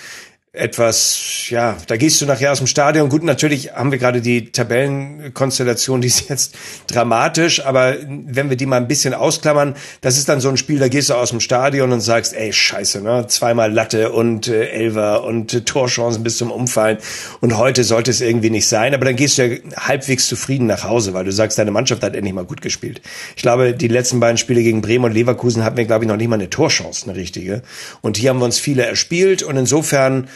etwas, 0.53 1.47
ja, 1.47 1.77
da 1.87 1.95
gehst 1.95 2.19
du 2.19 2.25
nachher 2.25 2.51
aus 2.51 2.57
dem 2.57 2.67
Stadion. 2.67 3.07
Gut, 3.07 3.23
natürlich 3.23 3.71
haben 3.71 3.89
wir 3.89 3.97
gerade 3.97 4.19
die 4.19 4.51
Tabellenkonstellation, 4.51 6.01
die 6.01 6.09
ist 6.09 6.27
jetzt 6.27 6.55
dramatisch, 6.87 7.65
aber 7.65 7.95
wenn 8.05 8.49
wir 8.49 8.57
die 8.57 8.65
mal 8.65 8.75
ein 8.75 8.89
bisschen 8.89 9.13
ausklammern, 9.13 9.75
das 10.01 10.17
ist 10.17 10.27
dann 10.27 10.41
so 10.41 10.49
ein 10.49 10.57
Spiel, 10.57 10.77
da 10.77 10.89
gehst 10.89 11.09
du 11.09 11.13
aus 11.13 11.29
dem 11.29 11.39
Stadion 11.39 11.93
und 11.93 12.01
sagst, 12.01 12.33
ey, 12.33 12.51
scheiße, 12.51 12.99
ne, 12.99 13.27
zweimal 13.27 13.71
Latte 13.71 14.11
und 14.11 14.49
äh, 14.49 14.71
Elver 14.71 15.23
und 15.23 15.53
äh, 15.53 15.61
Torchancen 15.61 16.21
bis 16.21 16.35
zum 16.35 16.51
Umfallen 16.51 16.97
und 17.39 17.57
heute 17.57 17.85
sollte 17.85 18.11
es 18.11 18.19
irgendwie 18.19 18.49
nicht 18.49 18.67
sein, 18.67 18.93
aber 18.93 19.05
dann 19.05 19.15
gehst 19.15 19.37
du 19.37 19.47
ja 19.47 19.57
halbwegs 19.77 20.27
zufrieden 20.27 20.67
nach 20.67 20.83
Hause, 20.83 21.13
weil 21.13 21.23
du 21.23 21.31
sagst, 21.31 21.59
deine 21.59 21.71
Mannschaft 21.71 22.03
hat 22.03 22.13
endlich 22.13 22.33
mal 22.33 22.43
gut 22.43 22.61
gespielt. 22.61 23.01
Ich 23.37 23.41
glaube, 23.41 23.73
die 23.73 23.87
letzten 23.87 24.19
beiden 24.19 24.37
Spiele 24.37 24.61
gegen 24.63 24.81
Bremen 24.81 25.05
und 25.05 25.13
Leverkusen 25.13 25.63
hatten 25.63 25.77
wir, 25.77 25.85
glaube 25.85 26.03
ich, 26.03 26.09
noch 26.09 26.17
nicht 26.17 26.27
mal 26.27 26.35
eine 26.35 26.49
Torchance, 26.49 27.09
eine 27.09 27.17
richtige. 27.17 27.61
Und 28.01 28.17
hier 28.17 28.31
haben 28.31 28.39
wir 28.39 28.45
uns 28.45 28.59
viele 28.59 28.85
erspielt 28.85 29.43
und 29.43 29.55
insofern 29.55 30.27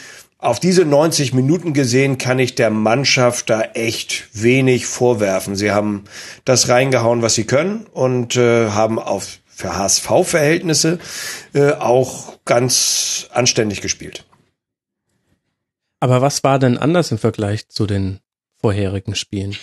auf 0.46 0.60
diese 0.60 0.84
90 0.84 1.34
Minuten 1.34 1.72
gesehen 1.72 2.18
kann 2.18 2.38
ich 2.38 2.54
der 2.54 2.70
Mannschaft 2.70 3.50
da 3.50 3.62
echt 3.62 4.28
wenig 4.32 4.86
vorwerfen. 4.86 5.56
Sie 5.56 5.72
haben 5.72 6.04
das 6.44 6.68
reingehauen, 6.68 7.20
was 7.20 7.34
sie 7.34 7.44
können 7.44 7.86
und 7.92 8.36
äh, 8.36 8.70
haben 8.70 8.98
auf 8.98 9.38
für 9.48 9.76
HSV-Verhältnisse 9.76 10.98
äh, 11.54 11.72
auch 11.72 12.38
ganz 12.44 13.28
anständig 13.32 13.80
gespielt. 13.80 14.24
Aber 15.98 16.20
was 16.20 16.44
war 16.44 16.58
denn 16.58 16.76
anders 16.76 17.10
im 17.10 17.18
Vergleich 17.18 17.68
zu 17.68 17.86
den 17.86 18.20
vorherigen 18.60 19.14
Spielen? 19.14 19.56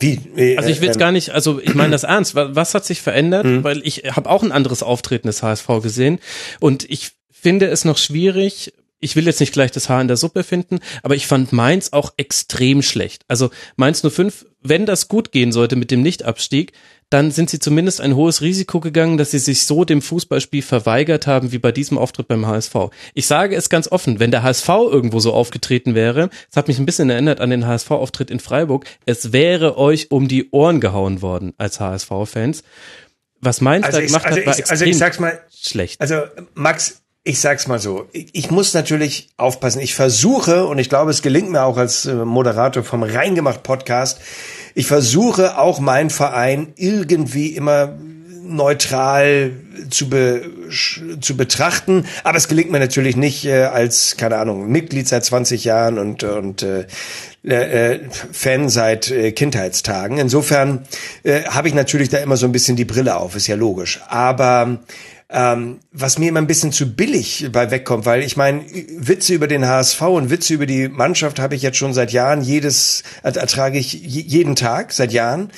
Wie? 0.00 0.20
Äh, 0.36 0.56
Also 0.56 0.68
ich 0.68 0.80
will 0.80 0.88
es 0.90 0.96
ähm, 0.96 1.00
gar 1.00 1.12
nicht, 1.12 1.30
also 1.30 1.60
ich 1.60 1.74
meine 1.74 1.92
das 1.92 2.02
ernst. 2.02 2.34
Was, 2.34 2.56
was 2.56 2.74
hat 2.74 2.84
sich 2.84 3.00
verändert? 3.00 3.46
Mhm. 3.46 3.64
Weil 3.64 3.86
ich 3.86 3.98
habe 4.16 4.28
auch 4.28 4.42
ein 4.42 4.52
anderes 4.52 4.82
Auftreten 4.82 5.28
des 5.28 5.42
HSV 5.42 5.68
gesehen 5.82 6.18
und 6.58 6.90
ich 6.90 7.12
finde 7.30 7.66
es 7.66 7.84
noch 7.84 7.98
schwierig. 7.98 8.72
Ich 9.00 9.14
will 9.14 9.26
jetzt 9.26 9.40
nicht 9.40 9.52
gleich 9.52 9.70
das 9.70 9.88
Haar 9.88 10.00
in 10.00 10.08
der 10.08 10.16
Suppe 10.16 10.42
finden, 10.42 10.80
aber 11.02 11.14
ich 11.14 11.26
fand 11.26 11.52
Mainz 11.52 11.92
auch 11.92 12.12
extrem 12.16 12.82
schlecht. 12.82 13.24
Also 13.28 13.50
Mainz 13.76 14.02
05, 14.02 14.46
wenn 14.60 14.86
das 14.86 15.08
gut 15.08 15.30
gehen 15.30 15.52
sollte 15.52 15.76
mit 15.76 15.90
dem 15.90 16.02
Nichtabstieg, 16.02 16.72
dann 17.10 17.30
sind 17.30 17.48
sie 17.48 17.58
zumindest 17.58 18.00
ein 18.00 18.16
hohes 18.16 18.42
Risiko 18.42 18.80
gegangen, 18.80 19.16
dass 19.16 19.30
sie 19.30 19.38
sich 19.38 19.62
so 19.62 19.84
dem 19.84 20.02
Fußballspiel 20.02 20.62
verweigert 20.62 21.26
haben 21.26 21.52
wie 21.52 21.58
bei 21.58 21.72
diesem 21.72 21.96
Auftritt 21.96 22.28
beim 22.28 22.46
HSV. 22.46 22.74
Ich 23.14 23.26
sage 23.26 23.56
es 23.56 23.70
ganz 23.70 23.90
offen, 23.90 24.20
wenn 24.20 24.30
der 24.30 24.42
HSV 24.42 24.68
irgendwo 24.68 25.20
so 25.20 25.32
aufgetreten 25.32 25.94
wäre, 25.94 26.28
das 26.48 26.56
hat 26.56 26.68
mich 26.68 26.78
ein 26.78 26.86
bisschen 26.86 27.08
erinnert 27.08 27.40
an 27.40 27.50
den 27.50 27.66
HSV-Auftritt 27.66 28.30
in 28.30 28.40
Freiburg, 28.40 28.84
es 29.06 29.32
wäre 29.32 29.78
euch 29.78 30.10
um 30.10 30.28
die 30.28 30.50
Ohren 30.50 30.80
gehauen 30.80 31.22
worden 31.22 31.54
als 31.56 31.80
HSV-Fans. 31.80 32.62
Was 33.40 33.60
Mainz 33.60 33.86
Also 33.86 33.98
da 33.98 34.04
ich, 34.04 34.08
gemacht 34.08 34.26
also, 34.26 34.40
hat, 34.40 34.46
war 34.46 34.52
ich, 34.52 34.58
extrem 34.58 34.74
also 34.74 34.84
ich 34.84 34.98
sag's 34.98 35.18
mal, 35.20 35.40
schlecht. 35.50 36.00
Also 36.00 36.22
Max, 36.54 37.02
ich 37.28 37.40
sag's 37.40 37.68
mal 37.68 37.78
so, 37.78 38.08
ich, 38.12 38.50
muss 38.50 38.72
natürlich 38.72 39.28
aufpassen. 39.36 39.82
Ich 39.82 39.94
versuche, 39.94 40.64
und 40.64 40.78
ich 40.78 40.88
glaube, 40.88 41.10
es 41.10 41.20
gelingt 41.20 41.50
mir 41.50 41.62
auch 41.62 41.76
als 41.76 42.06
äh, 42.06 42.14
Moderator 42.14 42.82
vom 42.82 43.02
Reingemacht 43.02 43.62
Podcast, 43.62 44.18
ich 44.74 44.86
versuche 44.86 45.58
auch 45.58 45.78
meinen 45.78 46.08
Verein 46.08 46.72
irgendwie 46.76 47.48
immer 47.48 47.98
neutral 48.42 49.52
zu, 49.90 50.08
be, 50.08 50.50
zu 51.20 51.36
betrachten. 51.36 52.06
Aber 52.24 52.38
es 52.38 52.48
gelingt 52.48 52.70
mir 52.70 52.80
natürlich 52.80 53.14
nicht 53.14 53.44
äh, 53.44 53.64
als, 53.64 54.16
keine 54.16 54.38
Ahnung, 54.38 54.70
Mitglied 54.70 55.06
seit 55.06 55.22
20 55.22 55.64
Jahren 55.64 55.98
und, 55.98 56.24
und 56.24 56.62
äh, 56.62 56.86
äh, 57.42 58.00
Fan 58.32 58.70
seit 58.70 59.10
äh, 59.10 59.32
Kindheitstagen. 59.32 60.16
Insofern 60.16 60.86
äh, 61.24 61.42
habe 61.42 61.68
ich 61.68 61.74
natürlich 61.74 62.08
da 62.08 62.16
immer 62.18 62.38
so 62.38 62.46
ein 62.46 62.52
bisschen 62.52 62.76
die 62.76 62.86
Brille 62.86 63.16
auf, 63.16 63.36
ist 63.36 63.48
ja 63.48 63.56
logisch. 63.56 64.00
Aber 64.08 64.78
ähm, 65.30 65.80
was 65.92 66.18
mir 66.18 66.28
immer 66.30 66.40
ein 66.40 66.46
bisschen 66.46 66.72
zu 66.72 66.94
billig 66.94 67.48
bei 67.52 67.70
wegkommt, 67.70 68.06
weil 68.06 68.22
ich 68.22 68.36
meine, 68.36 68.64
Witze 68.96 69.34
über 69.34 69.46
den 69.46 69.66
HSV 69.66 70.00
und 70.02 70.30
Witze 70.30 70.54
über 70.54 70.66
die 70.66 70.88
Mannschaft 70.88 71.38
habe 71.38 71.54
ich 71.54 71.62
jetzt 71.62 71.76
schon 71.76 71.92
seit 71.94 72.12
Jahren, 72.12 72.40
jedes 72.42 73.02
ertrage 73.22 73.78
ich 73.78 73.92
je- 73.92 74.22
jeden 74.22 74.56
Tag, 74.56 74.92
seit 74.92 75.12
Jahren. 75.12 75.50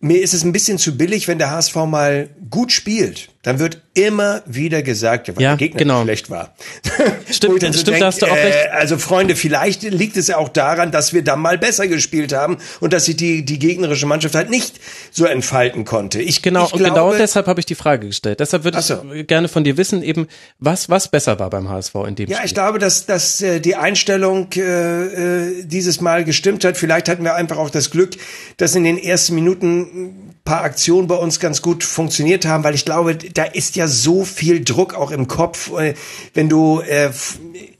Mir 0.00 0.20
ist 0.22 0.34
es 0.34 0.42
ein 0.44 0.52
bisschen 0.52 0.78
zu 0.78 0.96
billig, 0.96 1.28
wenn 1.28 1.38
der 1.38 1.50
HSV 1.52 1.76
mal 1.86 2.30
gut 2.50 2.72
spielt. 2.72 3.28
Dann 3.42 3.58
wird 3.58 3.78
immer 3.94 4.42
wieder 4.46 4.82
gesagt, 4.82 5.26
ja, 5.28 5.36
weil 5.36 5.42
Ja, 5.42 5.48
der 5.50 5.56
Gegner 5.58 5.78
genau. 5.80 6.02
schlecht 6.04 6.30
war. 6.30 6.54
Stimmt, 7.30 7.62
dann 7.62 7.72
stimmt, 7.74 8.00
da 8.00 8.06
hast 8.06 8.22
du 8.22 8.26
auch 8.26 8.36
recht. 8.36 8.70
Also 8.72 8.98
Freunde, 8.98 9.34
vielleicht 9.36 9.82
liegt 9.82 10.16
es 10.16 10.28
ja 10.28 10.36
auch 10.36 10.48
daran, 10.48 10.92
dass 10.92 11.12
wir 11.12 11.22
dann 11.24 11.40
mal 11.40 11.58
besser 11.58 11.88
gespielt 11.88 12.32
haben 12.32 12.58
und 12.80 12.92
dass 12.92 13.06
sich 13.06 13.16
die, 13.16 13.44
die 13.44 13.58
gegnerische 13.58 14.06
Mannschaft 14.06 14.34
halt 14.34 14.48
nicht 14.50 14.78
so 15.10 15.24
entfalten 15.24 15.84
konnte. 15.84 16.20
Ich, 16.22 16.42
Genau, 16.42 16.66
ich 16.66 16.72
und 16.72 16.78
glaube, 16.80 16.94
genau 16.94 17.12
deshalb 17.14 17.46
habe 17.46 17.58
ich 17.60 17.66
die 17.66 17.74
Frage 17.74 18.06
gestellt. 18.06 18.38
Deshalb 18.40 18.64
würde 18.64 18.80
so. 18.82 19.02
ich 19.12 19.26
gerne 19.26 19.48
von 19.48 19.64
dir 19.64 19.76
wissen, 19.76 20.02
eben, 20.02 20.28
was, 20.58 20.88
was 20.88 21.08
besser 21.08 21.38
war 21.38 21.50
beim 21.50 21.68
HSV 21.68 21.94
in 22.06 22.14
dem 22.14 22.28
Ja, 22.28 22.36
Spiel. 22.36 22.46
ich 22.46 22.54
glaube, 22.54 22.78
dass, 22.78 23.06
dass 23.06 23.40
äh, 23.40 23.60
die 23.60 23.74
Einstellung 23.76 24.48
äh, 24.56 24.60
äh, 24.60 25.64
dieses 25.64 26.00
Mal 26.00 26.24
gestimmt 26.24 26.64
hat. 26.64 26.76
Vielleicht 26.76 27.08
hatten 27.08 27.24
wir 27.24 27.34
einfach 27.34 27.56
auch 27.58 27.70
das 27.70 27.90
Glück, 27.90 28.10
dass 28.56 28.74
in 28.74 28.84
den 28.84 28.98
ersten 28.98 29.34
Minuten 29.34 29.80
ein 29.80 30.34
paar 30.44 30.62
Aktionen 30.62 31.06
bei 31.08 31.16
uns 31.16 31.40
ganz 31.40 31.62
gut 31.62 31.84
funktioniert 31.84 32.44
haben, 32.46 32.64
weil 32.64 32.74
ich 32.74 32.84
glaube, 32.84 33.16
da 33.34 33.44
ist 33.44 33.76
ja 33.76 33.86
so 33.86 34.24
viel 34.24 34.64
Druck 34.64 34.94
auch 34.94 35.10
im 35.10 35.28
Kopf, 35.28 35.72
äh, 35.78 35.94
wenn 36.34 36.48
du 36.48 36.80
äh, 36.80 37.10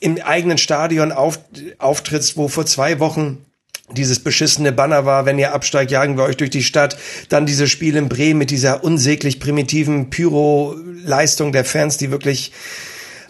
im 0.01 0.20
eigenen 0.23 0.59
Stadion 0.59 1.12
auf, 1.12 1.39
auftrittst, 1.79 2.37
wo 2.37 2.49
vor 2.49 2.66
zwei 2.66 2.99
Wochen 3.01 3.45
dieses 3.91 4.20
beschissene 4.20 4.73
Banner 4.73 5.05
war, 5.05 5.27
wenn 5.27 5.39
ihr 5.39 5.53
absteigt, 5.53 5.91
jagen 5.91 6.16
wir 6.16 6.24
euch 6.24 6.37
durch 6.37 6.51
die 6.51 6.62
Stadt. 6.62 6.97
Dann 7.29 7.47
dieses 7.47 7.70
Spiel 7.70 7.97
in 7.97 8.09
Bremen 8.09 8.39
mit 8.39 8.51
dieser 8.51 8.85
unsäglich 8.85 9.39
primitiven 9.41 10.11
Pyro-Leistung 10.11 11.53
der 11.53 11.65
Fans, 11.65 11.99
die 11.99 12.11
wirklich 12.11 12.53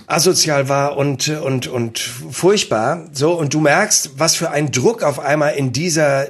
asozial 0.07 0.69
war 0.69 0.97
und, 0.97 1.28
und, 1.28 1.66
und 1.66 1.99
furchtbar. 1.99 3.09
So, 3.12 3.32
und 3.32 3.55
du 3.55 3.61
merkst, 3.61 4.11
was 4.16 4.36
für 4.36 4.51
ein 4.51 4.70
Druck 4.70 5.03
auf 5.03 5.19
einmal 5.19 5.55
in 5.55 5.73
dieser 5.73 6.28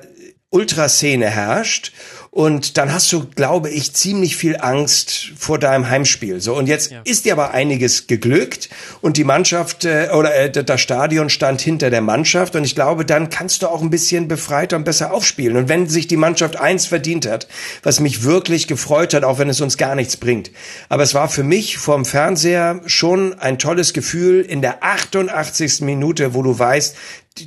Ultraszene 0.51 1.29
herrscht. 1.29 1.93
Und 2.35 2.79
dann 2.79 2.95
hast 2.95 3.13
du, 3.13 3.27
glaube 3.27 3.69
ich, 3.69 3.93
ziemlich 3.93 4.39
viel 4.39 4.57
Angst 4.57 5.33
vor 5.37 5.59
deinem 5.59 5.91
Heimspiel. 5.91 6.41
So 6.41 6.57
und 6.57 6.67
jetzt 6.67 6.91
ist 7.05 7.27
dir 7.27 7.35
aber 7.35 7.51
einiges 7.51 8.07
geglückt 8.07 8.71
und 9.03 9.19
die 9.19 9.25
Mannschaft 9.25 9.85
äh, 9.85 10.09
oder 10.15 10.35
äh, 10.35 10.51
das 10.51 10.81
Stadion 10.81 11.29
stand 11.29 11.61
hinter 11.61 11.91
der 11.91 12.01
Mannschaft 12.01 12.57
und 12.57 12.65
ich 12.65 12.75
glaube, 12.75 13.05
dann 13.05 13.29
kannst 13.29 13.61
du 13.61 13.69
auch 13.69 13.83
ein 13.83 13.91
bisschen 13.91 14.29
befreiter 14.29 14.77
und 14.77 14.85
besser 14.85 15.13
aufspielen. 15.13 15.59
Und 15.59 15.69
wenn 15.69 15.91
sich 15.91 16.07
die 16.07 16.17
Mannschaft 16.17 16.59
eins 16.59 16.87
verdient 16.87 17.27
hat, 17.27 17.49
was 17.83 18.01
mich 18.01 18.23
wirklich 18.23 18.67
gefreut 18.67 19.13
hat, 19.13 19.25
auch 19.25 19.39
wenn 19.39 19.51
es 19.51 19.61
uns 19.61 19.77
gar 19.77 19.95
nichts 19.95 20.17
bringt, 20.17 20.53
aber 20.89 21.03
es 21.03 21.13
war 21.13 21.29
für 21.29 21.45
mich 21.45 21.77
vorm 21.77 22.07
Fernseher 22.07 22.81
schon 22.87 23.39
ein 23.41 23.59
tolles 23.59 23.93
Gefühl 23.93 24.41
in 24.41 24.63
der 24.63 24.83
88. 24.83 25.83
Minute, 25.83 26.33
wo 26.33 26.43
du 26.43 26.59
weißt, 26.59 26.97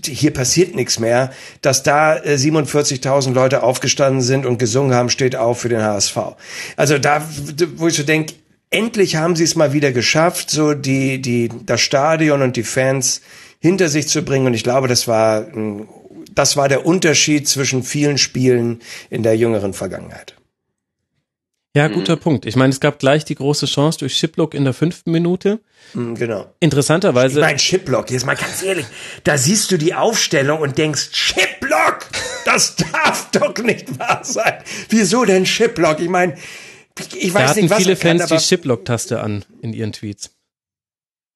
hier 0.05 0.31
passiert 0.33 0.75
nichts 0.75 0.99
mehr, 0.99 1.31
dass 1.61 1.83
da 1.83 2.15
äh, 2.17 2.35
47.000 2.35 3.33
Leute 3.33 3.63
aufgestanden 3.63 4.21
sind 4.21 4.45
und 4.45 4.57
gesungen 4.57 4.93
haben, 4.95 5.09
steht 5.09 5.35
auf 5.35 5.59
für 5.61 5.69
den 5.69 5.81
HSV. 5.81 6.17
Also 6.75 6.97
da, 6.97 7.23
wo 7.75 7.87
ich 7.87 7.95
so 7.95 8.03
denke, 8.03 8.33
endlich 8.71 9.15
haben 9.15 9.35
sie 9.35 9.43
es 9.43 9.55
mal 9.55 9.73
wieder 9.73 9.91
geschafft, 9.91 10.49
so 10.49 10.73
die, 10.73 11.21
die, 11.21 11.49
das 11.65 11.81
Stadion 11.81 12.41
und 12.41 12.55
die 12.55 12.63
Fans 12.63 13.21
hinter 13.59 13.89
sich 13.89 14.07
zu 14.07 14.23
bringen. 14.23 14.47
Und 14.47 14.53
ich 14.53 14.63
glaube, 14.63 14.87
das 14.87 15.07
war, 15.07 15.45
ein- 15.47 15.87
das 16.33 16.57
war 16.57 16.67
der 16.67 16.85
Unterschied 16.85 17.47
zwischen 17.47 17.83
vielen 17.83 18.17
Spielen 18.17 18.81
in 19.09 19.23
der 19.23 19.37
jüngeren 19.37 19.73
Vergangenheit. 19.73 20.35
Ja, 21.75 21.89
guter 21.89 22.15
Punkt. 22.15 22.45
Ich 22.45 22.55
meine, 22.55 22.71
es 22.71 22.79
gab 22.79 22.99
gleich 22.99 23.25
die 23.25 23.35
große 23.35 23.65
Chance 23.65 23.99
durch 23.99 24.15
Shiplock 24.15 24.53
in 24.53 24.63
der 24.63 24.73
fünften 24.73 25.11
Minute. 25.11 25.59
Mhm, 25.93 26.15
Genau. 26.15 26.53
Interessanterweise, 26.61 27.41
Mein 27.41 27.57
Chiplock, 27.57 28.09
jetzt 28.11 28.25
mal 28.25 28.35
ganz 28.35 28.63
ehrlich, 28.63 28.85
da 29.25 29.37
siehst 29.37 29.71
du 29.71 29.77
die 29.77 29.93
Aufstellung 29.93 30.61
und 30.61 30.77
denkst, 30.77 31.11
Chiplock, 31.11 32.07
das 32.45 32.77
darf 32.77 33.29
doch 33.31 33.57
nicht 33.57 33.99
wahr 33.99 34.21
sein. 34.23 34.63
Wieso 34.89 35.25
denn 35.25 35.43
Chiplock? 35.43 35.99
Ich 35.99 36.07
meine, 36.07 36.35
ich 37.13 37.33
da 37.33 37.39
weiß 37.39 37.49
hatten 37.49 37.59
nicht, 37.61 37.69
was 37.71 37.77
viele 37.83 37.95
kann, 37.97 38.19
Fans 38.19 38.31
aber 38.31 38.39
die 38.39 38.43
Shiplock-Taste 38.45 39.19
an 39.19 39.43
in 39.61 39.73
ihren 39.73 39.91
Tweets. 39.91 40.31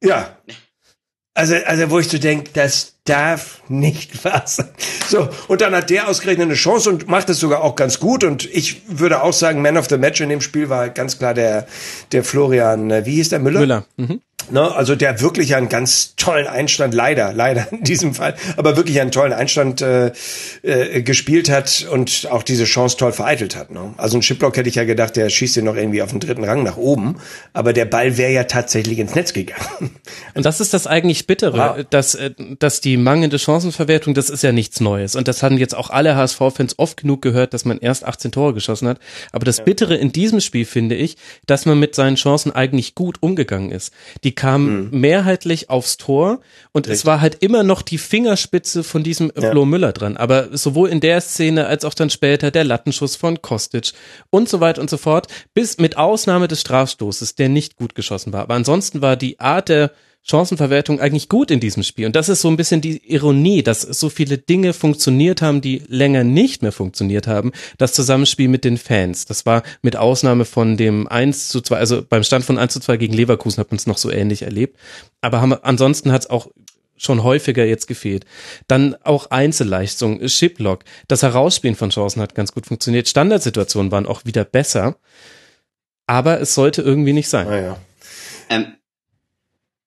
ja. 0.01 0.37
Also, 1.39 1.55
also 1.65 1.89
wo 1.89 1.99
ich 1.99 2.09
so 2.09 2.17
denke, 2.17 2.49
das 2.51 2.95
darf 3.05 3.61
nicht 3.69 4.25
wahr 4.25 4.43
sein. 4.45 4.67
So, 5.07 5.29
und 5.47 5.61
dann 5.61 5.73
hat 5.73 5.89
der 5.89 6.09
ausgerechnet 6.09 6.47
eine 6.47 6.55
Chance 6.55 6.89
und 6.89 7.07
macht 7.07 7.29
es 7.29 7.39
sogar 7.39 7.63
auch 7.63 7.77
ganz 7.77 8.01
gut. 8.01 8.25
Und 8.25 8.43
ich 8.43 8.81
würde 8.89 9.23
auch 9.23 9.31
sagen, 9.31 9.61
Man 9.61 9.77
of 9.77 9.87
the 9.87 9.97
Match 9.97 10.19
in 10.19 10.27
dem 10.27 10.41
Spiel 10.41 10.67
war 10.67 10.89
ganz 10.89 11.17
klar 11.17 11.33
der, 11.33 11.65
der 12.11 12.25
Florian, 12.25 12.91
äh, 12.91 13.05
wie 13.05 13.15
hieß 13.15 13.29
der, 13.29 13.39
Müller? 13.39 13.61
Müller. 13.61 13.85
Mhm. 13.95 14.19
Ne, 14.51 14.73
also 14.75 14.95
der 14.95 15.21
wirklich 15.21 15.55
einen 15.55 15.69
ganz 15.69 16.15
tollen 16.15 16.47
Einstand, 16.47 16.93
leider, 16.93 17.33
leider 17.33 17.71
in 17.71 17.83
diesem 17.83 18.15
Fall, 18.15 18.35
aber 18.57 18.77
wirklich 18.77 18.99
einen 18.99 19.11
tollen 19.11 19.33
Einstand 19.33 19.81
äh, 19.81 20.11
äh, 20.63 21.03
gespielt 21.03 21.49
hat 21.49 21.85
und 21.91 22.27
auch 22.31 22.41
diese 22.41 22.63
Chance 22.63 22.97
toll 22.97 23.11
vereitelt 23.11 23.55
hat. 23.55 23.69
Ne? 23.69 23.93
Also 23.97 24.17
ein 24.17 24.21
Chipblock 24.21 24.57
hätte 24.57 24.67
ich 24.67 24.75
ja 24.75 24.85
gedacht, 24.85 25.15
der 25.15 25.29
schießt 25.29 25.57
den 25.57 25.65
noch 25.65 25.75
irgendwie 25.75 26.01
auf 26.01 26.09
den 26.09 26.19
dritten 26.19 26.43
Rang 26.43 26.63
nach 26.63 26.77
oben, 26.77 27.17
aber 27.53 27.73
der 27.73 27.85
Ball 27.85 28.17
wäre 28.17 28.31
ja 28.31 28.45
tatsächlich 28.45 28.97
ins 28.97 29.13
Netz 29.13 29.33
gegangen. 29.33 29.91
Und 30.33 30.45
das 30.45 30.59
ist 30.61 30.73
das 30.73 30.87
eigentlich 30.87 31.27
Bittere, 31.27 31.57
wow. 31.57 31.85
dass, 31.89 32.15
äh, 32.15 32.31
dass 32.57 32.81
die 32.81 32.97
mangelnde 32.97 33.37
Chancenverwertung, 33.37 34.15
das 34.15 34.31
ist 34.31 34.41
ja 34.41 34.51
nichts 34.51 34.79
Neues. 34.79 35.15
Und 35.15 35.27
das 35.27 35.43
haben 35.43 35.59
jetzt 35.59 35.75
auch 35.75 35.91
alle 35.91 36.15
HSV-Fans 36.15 36.79
oft 36.79 36.97
genug 36.97 37.21
gehört, 37.21 37.53
dass 37.53 37.65
man 37.65 37.77
erst 37.77 38.03
18 38.03 38.31
Tore 38.31 38.55
geschossen 38.55 38.87
hat. 38.87 38.99
Aber 39.31 39.45
das 39.45 39.63
Bittere 39.63 39.95
in 39.95 40.11
diesem 40.11 40.39
Spiel 40.39 40.65
finde 40.65 40.95
ich, 40.95 41.17
dass 41.45 41.67
man 41.67 41.79
mit 41.79 41.93
seinen 41.93 42.15
Chancen 42.15 42.51
eigentlich 42.51 42.95
gut 42.95 43.17
umgegangen 43.21 43.71
ist. 43.71 43.93
Die 44.23 44.38
kamen 44.39 44.85
mhm. 44.85 44.99
mehrheitlich 45.01 45.69
aufs 45.69 45.97
Tor 45.97 46.39
und 46.71 46.87
Richtig. 46.87 47.01
es 47.01 47.05
war 47.05 47.19
halt 47.19 47.43
immer 47.43 47.63
noch 47.63 47.81
die 47.81 47.97
Fingerspitze 47.97 48.85
von 48.85 49.03
diesem 49.03 49.33
ja. 49.35 49.51
Flo 49.51 49.65
Müller 49.65 49.91
dran. 49.91 50.15
Aber 50.15 50.57
sowohl 50.57 50.87
in 50.87 51.01
der 51.01 51.19
Szene 51.19 51.67
als 51.67 51.83
auch 51.83 51.93
dann 51.93 52.09
später 52.09 52.49
der 52.49 52.63
Lattenschuss 52.63 53.17
von 53.17 53.41
Kostic 53.41 53.91
und 54.29 54.47
so 54.47 54.61
weiter 54.61 54.81
und 54.81 54.89
so 54.89 54.95
fort, 54.95 55.27
bis 55.53 55.77
mit 55.77 55.97
Ausnahme 55.97 56.47
des 56.47 56.61
Strafstoßes, 56.61 57.35
der 57.35 57.49
nicht 57.49 57.75
gut 57.75 57.95
geschossen 57.95 58.31
war. 58.31 58.43
Aber 58.43 58.53
ansonsten 58.53 59.01
war 59.01 59.17
die 59.17 59.41
Art 59.41 59.67
der 59.67 59.91
Chancenverwertung 60.23 60.99
eigentlich 60.99 61.29
gut 61.29 61.49
in 61.49 61.59
diesem 61.59 61.83
Spiel. 61.83 62.05
Und 62.05 62.15
das 62.15 62.29
ist 62.29 62.41
so 62.41 62.49
ein 62.49 62.57
bisschen 62.57 62.81
die 62.81 62.97
Ironie, 63.11 63.63
dass 63.63 63.81
so 63.81 64.09
viele 64.09 64.37
Dinge 64.37 64.73
funktioniert 64.73 65.41
haben, 65.41 65.61
die 65.61 65.81
länger 65.87 66.23
nicht 66.23 66.61
mehr 66.61 66.71
funktioniert 66.71 67.25
haben. 67.25 67.51
Das 67.77 67.93
Zusammenspiel 67.93 68.47
mit 68.47 68.63
den 68.63 68.77
Fans. 68.77 69.25
Das 69.25 69.45
war 69.45 69.63
mit 69.81 69.95
Ausnahme 69.95 70.45
von 70.45 70.77
dem 70.77 71.07
1 71.07 71.49
zu 71.49 71.61
2, 71.61 71.77
also 71.77 72.03
beim 72.07 72.23
Stand 72.23 72.45
von 72.45 72.57
1 72.57 72.73
zu 72.73 72.79
2 72.79 72.97
gegen 72.97 73.13
Leverkusen 73.13 73.59
hat 73.59 73.71
man 73.71 73.77
es 73.77 73.87
noch 73.87 73.97
so 73.97 74.11
ähnlich 74.11 74.43
erlebt. 74.43 74.77
Aber 75.21 75.41
haben, 75.41 75.53
ansonsten 75.53 76.11
hat 76.11 76.21
es 76.23 76.29
auch 76.29 76.49
schon 76.97 77.23
häufiger 77.23 77.65
jetzt 77.65 77.87
gefehlt. 77.87 78.25
Dann 78.67 78.95
auch 79.03 79.31
Einzelleistung, 79.31 80.27
Shiplock, 80.27 80.83
das 81.07 81.23
Herausspielen 81.23 81.75
von 81.75 81.89
Chancen 81.89 82.21
hat 82.21 82.35
ganz 82.35 82.51
gut 82.51 82.65
funktioniert. 82.65 83.07
Standardsituationen 83.07 83.91
waren 83.91 84.05
auch 84.05 84.25
wieder 84.25 84.43
besser. 84.43 84.97
Aber 86.05 86.41
es 86.41 86.55
sollte 86.55 86.81
irgendwie 86.81 87.13
nicht 87.13 87.29
sein. 87.29 87.47
Ah, 87.47 87.59
ja. 87.59 87.77
Ähm, 88.49 88.73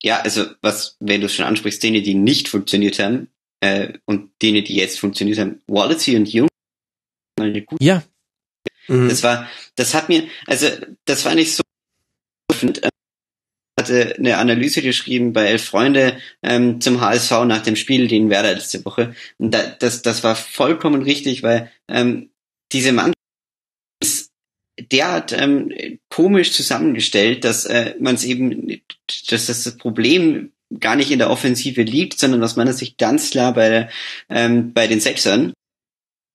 ja, 0.02 0.20
also 0.20 0.46
was, 0.60 0.96
wenn 1.00 1.20
du 1.20 1.26
es 1.26 1.34
schon 1.34 1.44
ansprichst, 1.44 1.82
Dinge, 1.82 2.02
die 2.02 2.14
nicht 2.14 2.48
funktioniert 2.48 2.98
haben 2.98 3.28
äh, 3.60 3.94
und 4.04 4.30
Dinge, 4.42 4.62
die 4.62 4.76
jetzt 4.76 4.98
funktioniert 4.98 5.38
haben, 5.38 5.62
Wallacey 5.66 6.16
und 6.16 6.32
Jung, 6.32 6.48
eine 7.40 7.62
gute. 7.62 7.82
Ja. 7.82 8.02
Mhm. 8.88 9.08
Das 9.08 9.22
war, 9.22 9.48
das 9.76 9.94
hat 9.94 10.08
mir, 10.08 10.28
also 10.46 10.68
das 11.04 11.24
war 11.24 11.34
nicht 11.34 11.54
so. 11.54 11.62
Und, 12.62 12.82
äh, 12.82 12.88
hatte 13.78 14.14
eine 14.18 14.36
Analyse 14.36 14.82
geschrieben 14.82 15.32
bei 15.32 15.46
Elf 15.46 15.64
Freunde 15.64 16.18
ähm, 16.42 16.80
zum 16.80 17.00
HSV 17.00 17.30
nach 17.46 17.62
dem 17.62 17.76
Spiel 17.76 18.06
gegen 18.06 18.30
Werder 18.30 18.54
letzte 18.54 18.84
Woche. 18.84 19.14
Und 19.38 19.52
da, 19.52 19.62
das, 19.78 20.02
das 20.02 20.22
war 20.22 20.36
vollkommen 20.36 21.02
richtig, 21.02 21.42
weil 21.42 21.70
ähm, 21.88 22.30
diese 22.72 22.92
Mannschaft 22.92 23.16
derart 24.78 25.32
ähm, 25.32 25.72
komisch 26.08 26.52
zusammengestellt, 26.52 27.44
dass 27.44 27.66
äh, 27.66 27.94
man 28.00 28.14
es 28.14 28.24
eben, 28.24 28.80
dass 29.28 29.46
das 29.46 29.76
Problem 29.76 30.52
gar 30.80 30.96
nicht 30.96 31.10
in 31.10 31.18
der 31.18 31.30
Offensive 31.30 31.82
liegt, 31.82 32.18
sondern 32.18 32.42
aus 32.42 32.56
meiner 32.56 32.72
Sicht 32.72 32.98
ganz 32.98 33.30
klar 33.30 33.52
bei, 33.54 33.90
ähm, 34.30 34.72
bei 34.72 34.86
den 34.86 35.00
Sechsern 35.00 35.52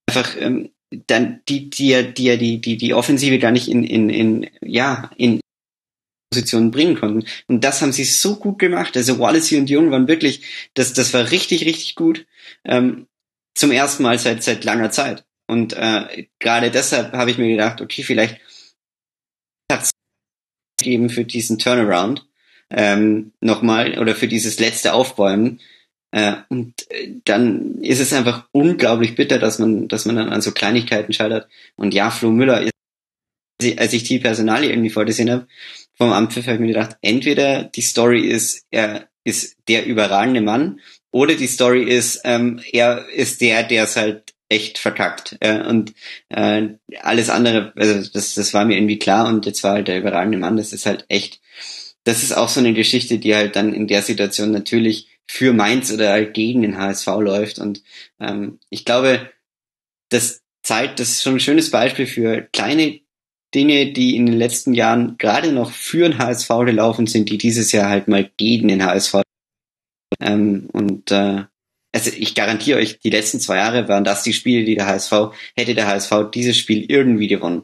einfach 0.08 0.36
ähm, 0.40 0.70
dann 1.08 1.42
die 1.50 1.70
die 1.70 2.14
die 2.14 2.38
die 2.38 2.62
die 2.62 2.78
die 2.78 2.94
Offensive 2.94 3.40
gar 3.40 3.52
nicht 3.52 3.68
in 3.68 3.84
in 3.84 4.10
in 4.10 4.50
ja 4.62 5.12
in 5.18 5.42
Positionen 6.32 6.72
bringen 6.72 6.96
konnten. 6.96 7.26
Und 7.48 7.64
das 7.64 7.82
haben 7.82 7.92
sie 7.92 8.04
so 8.04 8.36
gut 8.36 8.60
gemacht. 8.60 8.96
Also 8.96 9.20
Wallace 9.20 9.54
und 9.54 9.70
Jung 9.70 9.92
waren 9.92 10.08
wirklich 10.08 10.70
das 10.76 10.94
das 10.94 11.14
war 11.14 11.32
richtig 11.32 11.66
richtig 11.66 11.96
gut 11.96 12.26
ähm, 12.64 13.08
zum 13.54 13.72
ersten 13.72 14.04
Mal 14.04 14.18
seit 14.20 14.44
seit 14.44 14.64
langer 14.64 14.92
Zeit 14.92 15.26
und 15.48 15.74
äh, 15.74 16.28
gerade 16.40 16.72
deshalb 16.72 17.14
habe 17.14 17.32
ich 17.32 17.38
mir 17.38 17.48
gedacht, 17.48 17.82
okay, 17.82 18.04
vielleicht 18.04 18.40
hat's 19.72 19.92
geben 20.80 21.10
für 21.10 21.26
diesen 21.26 21.58
Turnaround 21.58 22.26
ähm, 22.70 23.32
nochmal 23.42 23.98
oder 24.00 24.16
für 24.16 24.28
dieses 24.28 24.60
letzte 24.60 24.94
Aufbäumen. 24.94 25.60
Äh, 26.12 26.36
und 26.50 26.74
äh, 26.92 27.14
dann 27.26 27.82
ist 27.82 28.00
es 28.00 28.14
einfach 28.14 28.48
unglaublich 28.52 29.16
bitter, 29.16 29.40
dass 29.40 29.60
man, 29.60 29.88
dass 29.88 30.06
man 30.06 30.16
dann 30.16 30.30
an 30.30 30.42
so 30.42 30.52
Kleinigkeiten 30.52 31.14
scheitert. 31.14 31.50
Und 31.76 31.94
ja, 31.94 32.12
Flo 32.12 32.30
Müller, 32.32 32.70
als 33.78 33.94
ich 33.94 34.04
die 34.04 34.20
Personalie 34.20 34.70
irgendwie 34.70 34.90
vorgesehen 34.90 35.32
habe, 35.32 35.48
vom 35.96 36.12
Ampfiff 36.12 36.46
habe 36.46 36.56
ich 36.56 36.62
mir 36.62 36.68
gedacht, 36.68 36.98
entweder 37.02 37.64
die 37.64 37.82
Story 37.82 38.22
ist, 38.28 38.66
er 38.70 39.10
ist 39.24 39.58
der 39.68 39.86
überragende 39.86 40.42
Mann, 40.42 40.80
oder 41.12 41.36
die 41.36 41.48
Story 41.48 41.84
ist, 41.84 42.22
ähm, 42.24 42.62
er 42.72 43.10
ist 43.10 43.42
der, 43.42 43.64
der 43.64 43.86
es 43.86 43.96
halt 43.96 44.36
echt 44.50 44.78
verkackt. 44.78 45.38
Äh, 45.40 45.62
und 45.62 45.94
äh, 46.30 46.70
alles 47.02 47.30
andere, 47.30 47.74
also 47.76 48.10
das, 48.12 48.34
das 48.34 48.54
war 48.54 48.66
mir 48.66 48.78
irgendwie 48.78 49.00
klar 49.00 49.28
und 49.28 49.46
jetzt 49.46 49.64
war 49.64 49.74
halt 49.74 49.88
der 49.88 50.00
überragende 50.00 50.38
Mann, 50.38 50.58
das 50.58 50.74
ist 50.74 50.86
halt 50.86 51.06
echt, 51.10 51.42
das 52.04 52.24
ist 52.24 52.36
auch 52.36 52.50
so 52.50 52.60
eine 52.60 52.74
Geschichte, 52.74 53.20
die 53.20 53.36
halt 53.36 53.56
dann 53.56 53.74
in 53.74 53.88
der 53.88 54.02
Situation 54.02 54.52
natürlich 54.52 55.08
für 55.26 55.54
Mainz 55.54 55.92
oder 55.92 56.12
halt 56.12 56.34
gegen 56.34 56.62
den 56.62 56.78
HSV 56.78 57.08
läuft. 57.20 57.60
Und 57.60 57.84
ähm, 58.20 58.60
ich 58.70 58.86
glaube, 58.86 59.30
das 60.10 60.42
zeigt, 60.64 61.00
das 61.00 61.12
ist 61.12 61.24
schon 61.24 61.36
ein 61.36 61.40
schönes 61.42 61.70
Beispiel 61.70 62.08
für 62.08 62.42
kleine 62.54 63.02
Dinge, 63.54 63.92
die 63.92 64.16
in 64.16 64.26
den 64.26 64.38
letzten 64.38 64.74
Jahren 64.74 65.18
gerade 65.18 65.52
noch 65.52 65.72
für 65.72 66.08
den 66.08 66.18
HSV 66.18 66.50
gelaufen 66.66 67.08
sind, 67.08 67.30
die 67.30 67.38
dieses 67.38 67.72
Jahr 67.72 67.90
halt 67.90 68.08
mal 68.08 68.30
gegen 68.38 68.68
den 68.68 68.86
HSV. 68.86 69.22
Ähm, 70.22 70.70
und 70.72 71.12
äh, 71.12 71.44
also 71.98 72.12
ich 72.16 72.36
garantiere 72.36 72.78
euch, 72.78 73.00
die 73.00 73.10
letzten 73.10 73.40
zwei 73.40 73.56
Jahre 73.56 73.88
waren 73.88 74.04
das 74.04 74.22
die 74.22 74.34
Spiele, 74.34 74.64
die 74.66 74.76
der 74.76 74.86
HSV, 74.86 75.34
hätte 75.56 75.74
der 75.74 75.88
HSV 75.88 76.30
dieses 76.32 76.56
Spiel 76.56 76.86
irgendwie 76.88 77.28
gewonnen. 77.28 77.64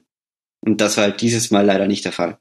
Und 0.60 0.82
das 0.82 0.98
war 0.98 1.04
halt 1.04 1.22
dieses 1.22 1.52
Mal 1.52 1.64
leider 1.64 1.86
nicht 1.86 2.04
der 2.04 2.14
Fall. 2.14 2.40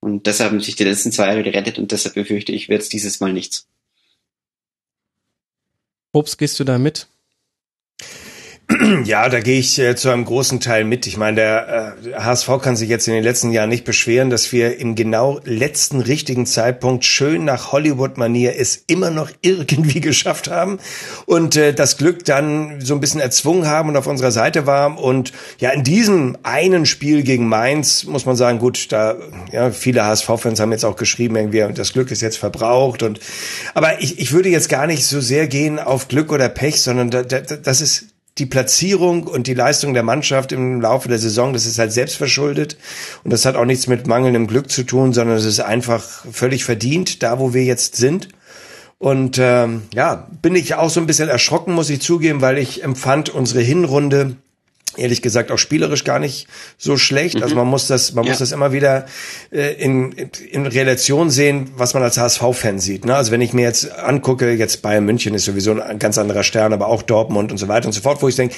Und 0.00 0.26
deshalb 0.26 0.52
haben 0.52 0.60
sich 0.60 0.76
die 0.76 0.84
letzten 0.84 1.12
zwei 1.12 1.26
Jahre 1.26 1.42
gerettet 1.42 1.78
und 1.78 1.92
deshalb 1.92 2.14
befürchte 2.14 2.52
ich, 2.52 2.70
wird 2.70 2.80
es 2.80 2.88
dieses 2.88 3.20
Mal 3.20 3.34
nichts. 3.34 3.68
Obst, 6.12 6.38
gehst 6.38 6.58
du 6.58 6.64
da 6.64 6.78
mit? 6.78 7.06
Ja, 9.04 9.28
da 9.28 9.40
gehe 9.40 9.58
ich 9.58 9.78
äh, 9.78 9.96
zu 9.96 10.10
einem 10.10 10.24
großen 10.24 10.60
Teil 10.60 10.84
mit. 10.84 11.06
Ich 11.06 11.16
meine, 11.16 11.36
der 11.36 11.96
äh, 12.04 12.14
HSV 12.14 12.48
kann 12.62 12.76
sich 12.76 12.88
jetzt 12.88 13.08
in 13.08 13.14
den 13.14 13.22
letzten 13.22 13.50
Jahren 13.50 13.68
nicht 13.68 13.84
beschweren, 13.84 14.30
dass 14.30 14.52
wir 14.52 14.78
im 14.78 14.94
genau 14.94 15.40
letzten 15.44 16.00
richtigen 16.00 16.46
Zeitpunkt 16.46 17.04
schön 17.04 17.44
nach 17.44 17.72
Hollywood-Manier 17.72 18.58
es 18.58 18.84
immer 18.86 19.10
noch 19.10 19.30
irgendwie 19.42 20.00
geschafft 20.00 20.50
haben 20.50 20.78
und 21.26 21.56
äh, 21.56 21.72
das 21.72 21.96
Glück 21.96 22.24
dann 22.24 22.80
so 22.80 22.94
ein 22.94 23.00
bisschen 23.00 23.20
erzwungen 23.20 23.66
haben 23.66 23.88
und 23.88 23.96
auf 23.96 24.06
unserer 24.06 24.30
Seite 24.30 24.66
war. 24.66 24.98
Und 24.98 25.32
ja, 25.58 25.70
in 25.70 25.84
diesem 25.84 26.36
einen 26.42 26.86
Spiel 26.86 27.22
gegen 27.22 27.48
Mainz 27.48 28.04
muss 28.04 28.26
man 28.26 28.36
sagen, 28.36 28.58
gut, 28.58 28.92
da 28.92 29.16
ja 29.52 29.70
viele 29.70 30.04
HSV-Fans 30.04 30.60
haben 30.60 30.72
jetzt 30.72 30.84
auch 30.84 30.96
geschrieben, 30.96 31.36
irgendwie, 31.36 31.64
das 31.74 31.92
Glück 31.92 32.10
ist 32.10 32.22
jetzt 32.22 32.38
verbraucht. 32.38 33.02
Und 33.02 33.20
aber 33.74 34.00
ich, 34.00 34.18
ich 34.18 34.32
würde 34.32 34.48
jetzt 34.48 34.68
gar 34.68 34.86
nicht 34.86 35.04
so 35.06 35.20
sehr 35.20 35.46
gehen 35.46 35.78
auf 35.78 36.08
Glück 36.08 36.32
oder 36.32 36.48
Pech, 36.48 36.82
sondern 36.82 37.10
da, 37.10 37.22
da, 37.22 37.40
das 37.40 37.80
ist 37.80 38.15
die 38.38 38.46
Platzierung 38.46 39.24
und 39.24 39.46
die 39.46 39.54
Leistung 39.54 39.94
der 39.94 40.02
Mannschaft 40.02 40.52
im 40.52 40.80
Laufe 40.80 41.08
der 41.08 41.18
Saison, 41.18 41.52
das 41.52 41.64
ist 41.64 41.78
halt 41.78 41.92
selbstverschuldet 41.92 42.76
und 43.24 43.32
das 43.32 43.46
hat 43.46 43.56
auch 43.56 43.64
nichts 43.64 43.86
mit 43.86 44.06
mangelndem 44.06 44.46
Glück 44.46 44.70
zu 44.70 44.82
tun, 44.82 45.12
sondern 45.12 45.36
es 45.36 45.44
ist 45.44 45.60
einfach 45.60 46.02
völlig 46.30 46.64
verdient, 46.64 47.22
da 47.22 47.38
wo 47.38 47.54
wir 47.54 47.64
jetzt 47.64 47.96
sind. 47.96 48.28
Und 48.98 49.38
ähm, 49.38 49.82
ja, 49.92 50.26
bin 50.42 50.54
ich 50.54 50.74
auch 50.74 50.88
so 50.88 51.00
ein 51.00 51.06
bisschen 51.06 51.28
erschrocken, 51.28 51.74
muss 51.74 51.90
ich 51.90 52.00
zugeben, 52.00 52.40
weil 52.40 52.56
ich 52.56 52.82
empfand 52.82 53.28
unsere 53.28 53.60
Hinrunde 53.60 54.36
ehrlich 54.96 55.22
gesagt 55.22 55.50
auch 55.50 55.58
spielerisch 55.58 56.04
gar 56.04 56.18
nicht 56.18 56.46
so 56.78 56.96
schlecht. 56.96 57.42
Also 57.42 57.54
mhm. 57.54 57.60
Man 57.60 57.68
muss 57.68 57.86
das, 57.86 58.14
man 58.14 58.24
ja. 58.24 58.30
muss 58.30 58.38
das 58.38 58.52
immer 58.52 58.72
wieder 58.72 59.06
äh, 59.50 59.74
in, 59.74 60.12
in 60.50 60.66
Relation 60.66 61.30
sehen, 61.30 61.70
was 61.76 61.94
man 61.94 62.02
als 62.02 62.18
HSV-Fan 62.18 62.78
sieht. 62.78 63.04
Ne? 63.04 63.14
Also 63.14 63.32
wenn 63.32 63.40
ich 63.40 63.52
mir 63.52 63.62
jetzt 63.62 63.92
angucke, 63.98 64.52
jetzt 64.52 64.82
Bayern 64.82 65.04
München 65.04 65.34
ist 65.34 65.44
sowieso 65.44 65.80
ein 65.80 65.98
ganz 65.98 66.18
anderer 66.18 66.42
Stern, 66.42 66.72
aber 66.72 66.88
auch 66.88 67.02
Dortmund 67.02 67.52
und 67.52 67.58
so 67.58 67.68
weiter 67.68 67.86
und 67.86 67.92
so 67.92 68.00
fort, 68.00 68.22
wo 68.22 68.28
ich 68.28 68.36
denke, 68.36 68.54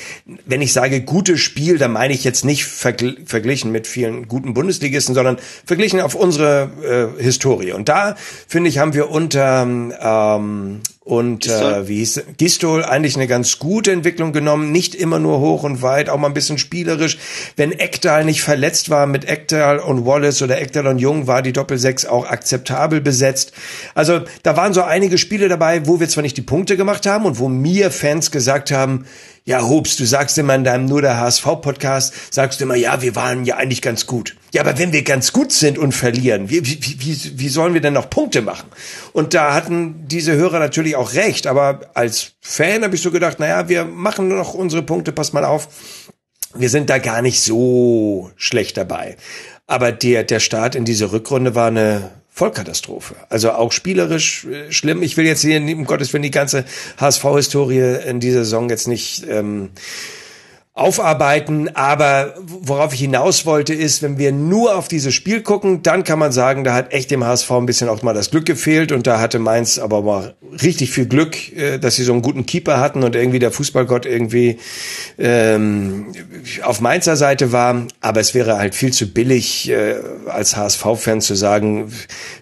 wenn 0.46 0.62
ich 0.62 0.72
sage 0.72 1.00
gutes 1.00 1.40
Spiel, 1.40 1.78
dann 1.78 1.92
meine 1.92 2.14
ich 2.14 2.24
jetzt 2.24 2.44
nicht 2.44 2.64
vergl 2.64 3.18
verglichen 3.24 3.72
mit 3.72 3.86
vielen 3.86 4.28
guten 4.28 4.54
Bundesligisten, 4.54 5.14
sondern 5.14 5.38
verglichen 5.64 6.00
auf 6.00 6.14
unsere 6.14 7.14
äh, 7.18 7.22
Historie. 7.22 7.72
Und 7.72 7.88
da 7.88 8.16
finde 8.46 8.68
ich, 8.68 8.78
haben 8.78 8.94
wir 8.94 9.10
unter 9.10 9.62
ähm, 9.62 10.80
und 11.08 11.46
äh, 11.46 11.88
wie 11.88 12.00
hieß 12.00 12.22
Gistol 12.36 12.84
eigentlich 12.84 13.16
eine 13.16 13.26
ganz 13.26 13.58
gute 13.58 13.92
Entwicklung 13.92 14.34
genommen, 14.34 14.72
nicht 14.72 14.94
immer 14.94 15.18
nur 15.18 15.40
hoch 15.40 15.62
und 15.62 15.80
weit, 15.80 16.10
auch 16.10 16.18
mal 16.18 16.26
ein 16.26 16.34
bisschen 16.34 16.58
spielerisch. 16.58 17.16
Wenn 17.56 17.72
Ekdal 17.72 18.26
nicht 18.26 18.42
verletzt 18.42 18.90
war 18.90 19.06
mit 19.06 19.26
Ekdal 19.26 19.78
und 19.78 20.04
Wallace 20.04 20.42
oder 20.42 20.60
Ekdal 20.60 20.86
und 20.86 20.98
Jung, 20.98 21.26
war 21.26 21.40
die 21.40 21.54
Doppelsechs 21.54 22.04
auch 22.04 22.26
akzeptabel 22.26 23.00
besetzt. 23.00 23.52
Also 23.94 24.20
da 24.42 24.58
waren 24.58 24.74
so 24.74 24.82
einige 24.82 25.16
Spiele 25.16 25.48
dabei, 25.48 25.86
wo 25.86 25.98
wir 25.98 26.10
zwar 26.10 26.22
nicht 26.22 26.36
die 26.36 26.42
Punkte 26.42 26.76
gemacht 26.76 27.06
haben 27.06 27.24
und 27.24 27.38
wo 27.38 27.48
mir 27.48 27.90
Fans 27.90 28.30
gesagt 28.30 28.70
haben, 28.70 29.06
ja, 29.46 29.66
Hobst, 29.66 30.00
du 30.00 30.04
sagst 30.04 30.36
immer 30.36 30.56
in 30.56 30.64
deinem 30.64 30.84
Nur 30.84 31.00
der 31.00 31.16
HSV-Podcast, 31.16 32.34
sagst 32.34 32.60
du 32.60 32.64
immer, 32.64 32.76
ja, 32.76 33.00
wir 33.00 33.16
waren 33.16 33.46
ja 33.46 33.56
eigentlich 33.56 33.80
ganz 33.80 34.04
gut. 34.04 34.36
Ja, 34.52 34.62
aber 34.62 34.78
wenn 34.78 34.92
wir 34.92 35.02
ganz 35.02 35.32
gut 35.32 35.52
sind 35.52 35.78
und 35.78 35.92
verlieren, 35.92 36.48
wie, 36.48 36.64
wie, 36.64 36.80
wie, 36.80 37.38
wie 37.38 37.48
sollen 37.48 37.74
wir 37.74 37.82
denn 37.82 37.92
noch 37.92 38.08
Punkte 38.08 38.40
machen? 38.40 38.68
Und 39.12 39.34
da 39.34 39.52
hatten 39.52 40.06
diese 40.08 40.34
Hörer 40.36 40.58
natürlich 40.58 40.96
auch 40.96 41.12
recht, 41.12 41.46
aber 41.46 41.80
als 41.94 42.32
Fan 42.40 42.82
habe 42.82 42.94
ich 42.94 43.02
so 43.02 43.10
gedacht, 43.10 43.40
naja, 43.40 43.68
wir 43.68 43.84
machen 43.84 44.28
noch 44.28 44.54
unsere 44.54 44.82
Punkte, 44.82 45.12
pass 45.12 45.34
mal 45.34 45.44
auf, 45.44 45.68
wir 46.54 46.70
sind 46.70 46.88
da 46.88 46.98
gar 46.98 47.20
nicht 47.20 47.42
so 47.42 48.30
schlecht 48.36 48.78
dabei. 48.78 49.16
Aber 49.66 49.92
der, 49.92 50.24
der 50.24 50.40
Start 50.40 50.74
in 50.74 50.86
diese 50.86 51.12
Rückrunde 51.12 51.54
war 51.54 51.68
eine 51.68 52.10
Vollkatastrophe. 52.30 53.16
Also 53.28 53.50
auch 53.50 53.72
spielerisch 53.72 54.46
äh, 54.46 54.72
schlimm. 54.72 55.02
Ich 55.02 55.16
will 55.16 55.26
jetzt 55.26 55.42
hier, 55.42 55.60
um 55.60 55.84
Gottes 55.84 56.12
Willen, 56.12 56.22
die 56.22 56.30
ganze 56.30 56.64
HSV-Historie 56.98 57.98
in 58.06 58.20
dieser 58.20 58.44
Saison 58.44 58.70
jetzt 58.70 58.88
nicht 58.88 59.26
ähm, 59.28 59.70
aufarbeiten. 60.78 61.74
Aber 61.74 62.34
worauf 62.40 62.94
ich 62.94 63.00
hinaus 63.00 63.46
wollte, 63.46 63.74
ist, 63.74 64.02
wenn 64.02 64.18
wir 64.18 64.32
nur 64.32 64.76
auf 64.76 64.88
dieses 64.88 65.14
Spiel 65.14 65.42
gucken, 65.42 65.82
dann 65.82 66.04
kann 66.04 66.18
man 66.18 66.32
sagen, 66.32 66.64
da 66.64 66.74
hat 66.74 66.92
echt 66.92 67.10
dem 67.10 67.24
HSV 67.24 67.50
ein 67.52 67.66
bisschen 67.66 67.88
auch 67.88 68.02
mal 68.02 68.14
das 68.14 68.30
Glück 68.30 68.46
gefehlt. 68.46 68.92
Und 68.92 69.06
da 69.06 69.20
hatte 69.20 69.38
Mainz 69.38 69.78
aber 69.78 70.02
mal 70.02 70.34
richtig 70.62 70.90
viel 70.90 71.06
Glück, 71.06 71.52
äh, 71.56 71.78
dass 71.78 71.96
sie 71.96 72.04
so 72.04 72.12
einen 72.12 72.22
guten 72.22 72.46
Keeper 72.46 72.80
hatten 72.80 73.02
und 73.02 73.14
irgendwie 73.16 73.38
der 73.38 73.50
Fußballgott 73.50 74.06
irgendwie 74.06 74.58
ähm, 75.18 76.06
auf 76.62 76.80
Mainzer 76.80 77.16
Seite 77.16 77.52
war. 77.52 77.86
Aber 78.00 78.20
es 78.20 78.34
wäre 78.34 78.58
halt 78.58 78.74
viel 78.74 78.92
zu 78.92 79.12
billig, 79.12 79.70
äh, 79.70 79.96
als 80.26 80.56
HSV-Fan 80.56 81.20
zu 81.20 81.34
sagen, 81.34 81.92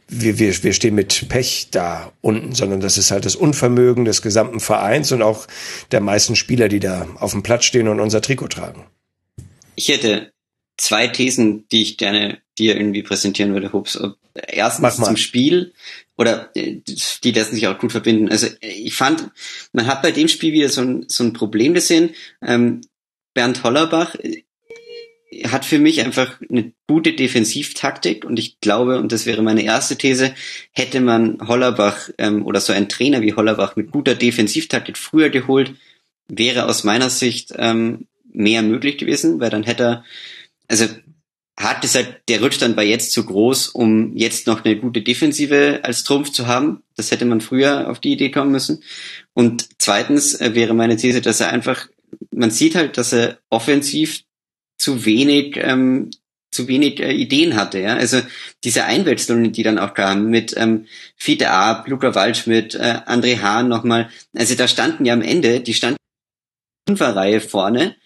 wir, 0.09 0.39
wir, 0.39 0.63
wir 0.63 0.73
stehen 0.73 0.95
mit 0.95 1.29
Pech 1.29 1.69
da 1.71 2.13
unten, 2.21 2.55
sondern 2.55 2.81
das 2.81 2.99
ist 2.99 3.11
halt 3.11 3.25
das 3.25 3.37
Unvermögen 3.37 4.05
des 4.05 4.23
gesamten 4.23 4.61
Vereins 4.61 5.13
und 5.13 5.23
auch 5.23 5.47
der 5.91 6.01
meisten 6.01 6.37
Spieler, 6.37 6.69
die 6.69 6.81
da 6.81 7.09
auf 7.19 7.33
dem 7.33 7.43
Platz 7.43 7.65
stehen 7.65 7.89
und 7.89 8.01
unser 8.01 8.21
Trikot 8.21 8.49
tragen. 8.49 8.87
Ich 9.75 9.89
hätte 9.89 10.33
zwei 10.77 11.09
Thesen, 11.09 11.67
die 11.69 11.83
ich 11.83 11.99
gerne 11.99 12.41
dir 12.59 12.77
irgendwie 12.77 13.03
präsentieren 13.03 13.53
würde, 13.53 13.73
Hubs. 13.73 13.99
Erstens 14.35 14.97
zum 14.97 15.17
Spiel 15.17 15.73
oder 16.17 16.51
äh, 16.55 16.81
die 17.25 17.33
lassen 17.33 17.55
sich 17.55 17.67
auch 17.67 17.79
gut 17.79 17.93
verbinden. 17.93 18.29
Also 18.31 18.49
ich 18.61 18.95
fand, 18.95 19.31
man 19.73 19.87
hat 19.87 20.03
bei 20.03 20.13
dem 20.13 20.29
Spiel 20.29 20.53
wieder 20.53 20.69
so 20.69 20.83
ein, 20.83 21.05
so 21.09 21.25
ein 21.25 21.33
Problem 21.33 21.75
gesehen. 21.75 22.15
Ähm, 22.43 22.83
Bernd 23.35 23.63
Hollerbach 23.63 24.15
hat 25.45 25.65
für 25.65 25.79
mich 25.79 26.05
einfach 26.05 26.41
eine 26.51 26.73
gute 26.87 27.13
Defensivtaktik 27.13 28.25
und 28.25 28.39
ich 28.39 28.61
glaube, 28.61 28.99
und 28.99 29.13
das 29.13 29.27
wäre 29.27 29.43
meine 29.43 29.63
erste 29.63 29.97
These, 29.97 30.35
hätte 30.73 31.01
man 31.01 31.39
Hollerbach 31.47 32.11
ähm, 32.19 32.45
oder 32.47 32.61
so 32.61 32.73
ein 32.73 32.89
Trainer 32.89 33.23
wie 33.23 33.35
Hollerbach 33.35 33.77
mit 33.77 33.91
guter 33.91 34.15
Defensivtaktik 34.15 34.99
früher 34.99 35.31
geholt, 35.31 35.75
wäre 36.29 36.67
aus 36.67 36.85
meiner 36.85 37.11
Sicht 37.11 37.53
ähm, 37.57 38.07
mehr 38.33 38.63
möglich 38.63 38.99
gewesen, 38.99 39.41
weil 39.41 39.51
dann 39.51 39.63
hätte 39.63 39.83
er, 39.83 40.05
also 40.69 40.87
hat 41.59 41.81
gesagt, 41.81 42.29
der 42.29 42.43
Rückstand 42.43 42.77
war 42.77 42.85
jetzt 42.85 43.13
zu 43.13 43.25
groß, 43.25 43.69
um 43.69 44.15
jetzt 44.15 44.47
noch 44.47 44.65
eine 44.65 44.77
gute 44.77 45.01
Defensive 45.01 45.81
als 45.83 46.05
Trumpf 46.05 46.31
zu 46.31 46.47
haben. 46.47 46.83
Das 46.97 47.11
hätte 47.11 47.25
man 47.25 47.41
früher 47.41 47.91
auf 47.91 47.99
die 47.99 48.13
Idee 48.13 48.31
kommen 48.31 48.53
müssen. 48.53 48.83
Und 49.33 49.67
zweitens 49.79 50.39
äh, 50.39 50.55
wäre 50.55 50.75
meine 50.75 50.97
These, 50.97 51.23
dass 51.23 51.41
er 51.41 51.49
einfach, 51.49 51.89
man 52.31 52.51
sieht 52.51 52.75
halt, 52.75 52.99
dass 52.99 53.15
er 53.15 53.39
offensiv 53.49 54.26
zu 54.79 55.05
wenig 55.05 55.57
ähm, 55.57 56.11
zu 56.57 56.67
wenig 56.67 56.99
äh, 57.01 57.13
Ideen 57.13 57.55
hatte. 57.55 57.79
Ja? 57.79 57.95
Also 57.95 58.23
diese 58.65 58.85
Einwechslungen, 58.85 59.53
die 59.53 59.63
dann 59.63 59.79
auch 59.79 59.95
kamen 59.95 60.29
mit 60.29 60.57
ähm, 60.57 60.87
Fiete 61.17 61.51
Ab, 61.51 61.87
Luca 61.87 62.15
Waldschmidt, 62.15 62.75
äh, 62.75 63.01
André 63.07 63.41
Hahn 63.41 63.69
nochmal. 63.69 64.11
Also 64.35 64.57
da 64.57 64.67
standen 64.67 65.05
ja 65.05 65.13
am 65.13 65.23
Ende, 65.23 65.61
die 65.61 65.75
standen 65.75 65.99
in 66.89 66.97
der 66.97 67.15
Reihe 67.15 67.41
vorne 67.41 67.97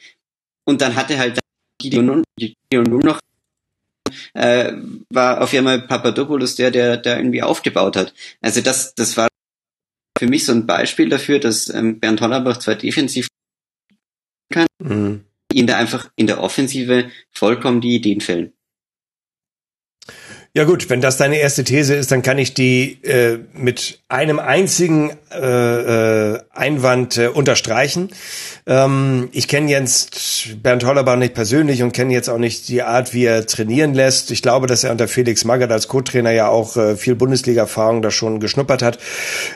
und 0.66 0.80
dann 0.82 0.96
hatte 0.96 1.18
halt 1.18 1.38
Gideon 1.78 2.24
nur 2.72 3.04
noch 3.04 3.20
äh, 4.34 4.72
war 5.10 5.40
auf 5.40 5.54
einmal 5.54 5.82
Papadopoulos 5.82 6.56
der, 6.56 6.70
der, 6.70 6.96
der 6.96 7.18
irgendwie 7.18 7.42
aufgebaut 7.42 7.96
hat. 7.96 8.12
Also 8.40 8.60
das, 8.60 8.94
das 8.94 9.16
war 9.16 9.28
für 10.18 10.26
mich 10.26 10.44
so 10.44 10.52
ein 10.52 10.66
Beispiel 10.66 11.08
dafür, 11.08 11.38
dass 11.38 11.68
ähm, 11.68 12.00
Bernd 12.00 12.20
Hollerbach 12.20 12.58
zwar 12.58 12.74
defensiv 12.74 13.28
kann, 14.52 14.66
mhm 14.78 15.24
ihn 15.52 15.66
da 15.66 15.76
einfach 15.76 16.10
in 16.16 16.26
der 16.26 16.40
Offensive 16.40 17.10
vollkommen 17.30 17.80
die 17.80 17.94
Ideen 17.94 18.20
fällen. 18.20 18.52
Ja 20.52 20.64
gut, 20.64 20.90
wenn 20.90 21.00
das 21.00 21.16
deine 21.16 21.38
erste 21.38 21.62
These 21.62 21.94
ist, 21.94 22.10
dann 22.10 22.22
kann 22.22 22.38
ich 22.38 22.54
die 22.54 22.98
äh, 23.04 23.38
mit 23.52 24.00
einem 24.08 24.40
einzigen 24.40 25.16
äh, 25.32 26.34
äh, 26.34 26.38
Einwand 26.52 27.16
äh, 27.16 27.28
unterstreichen. 27.28 28.10
Ähm, 28.66 29.28
ich 29.32 29.48
kenne 29.48 29.70
jetzt 29.70 30.62
Bernd 30.62 30.84
Hollerbach 30.84 31.16
nicht 31.16 31.34
persönlich 31.34 31.82
und 31.82 31.92
kenne 31.92 32.12
jetzt 32.12 32.28
auch 32.28 32.38
nicht 32.38 32.68
die 32.68 32.82
Art, 32.82 33.14
wie 33.14 33.24
er 33.24 33.46
trainieren 33.46 33.94
lässt. 33.94 34.30
Ich 34.30 34.42
glaube, 34.42 34.66
dass 34.66 34.84
er 34.84 34.90
unter 34.90 35.08
Felix 35.08 35.44
Magath 35.44 35.70
als 35.70 35.88
Co-Trainer 35.88 36.32
ja 36.32 36.48
auch 36.48 36.76
äh, 36.76 36.96
viel 36.96 37.14
Bundesliga-Erfahrung 37.14 38.02
da 38.02 38.10
schon 38.10 38.40
geschnuppert 38.40 38.82
hat. 38.82 38.98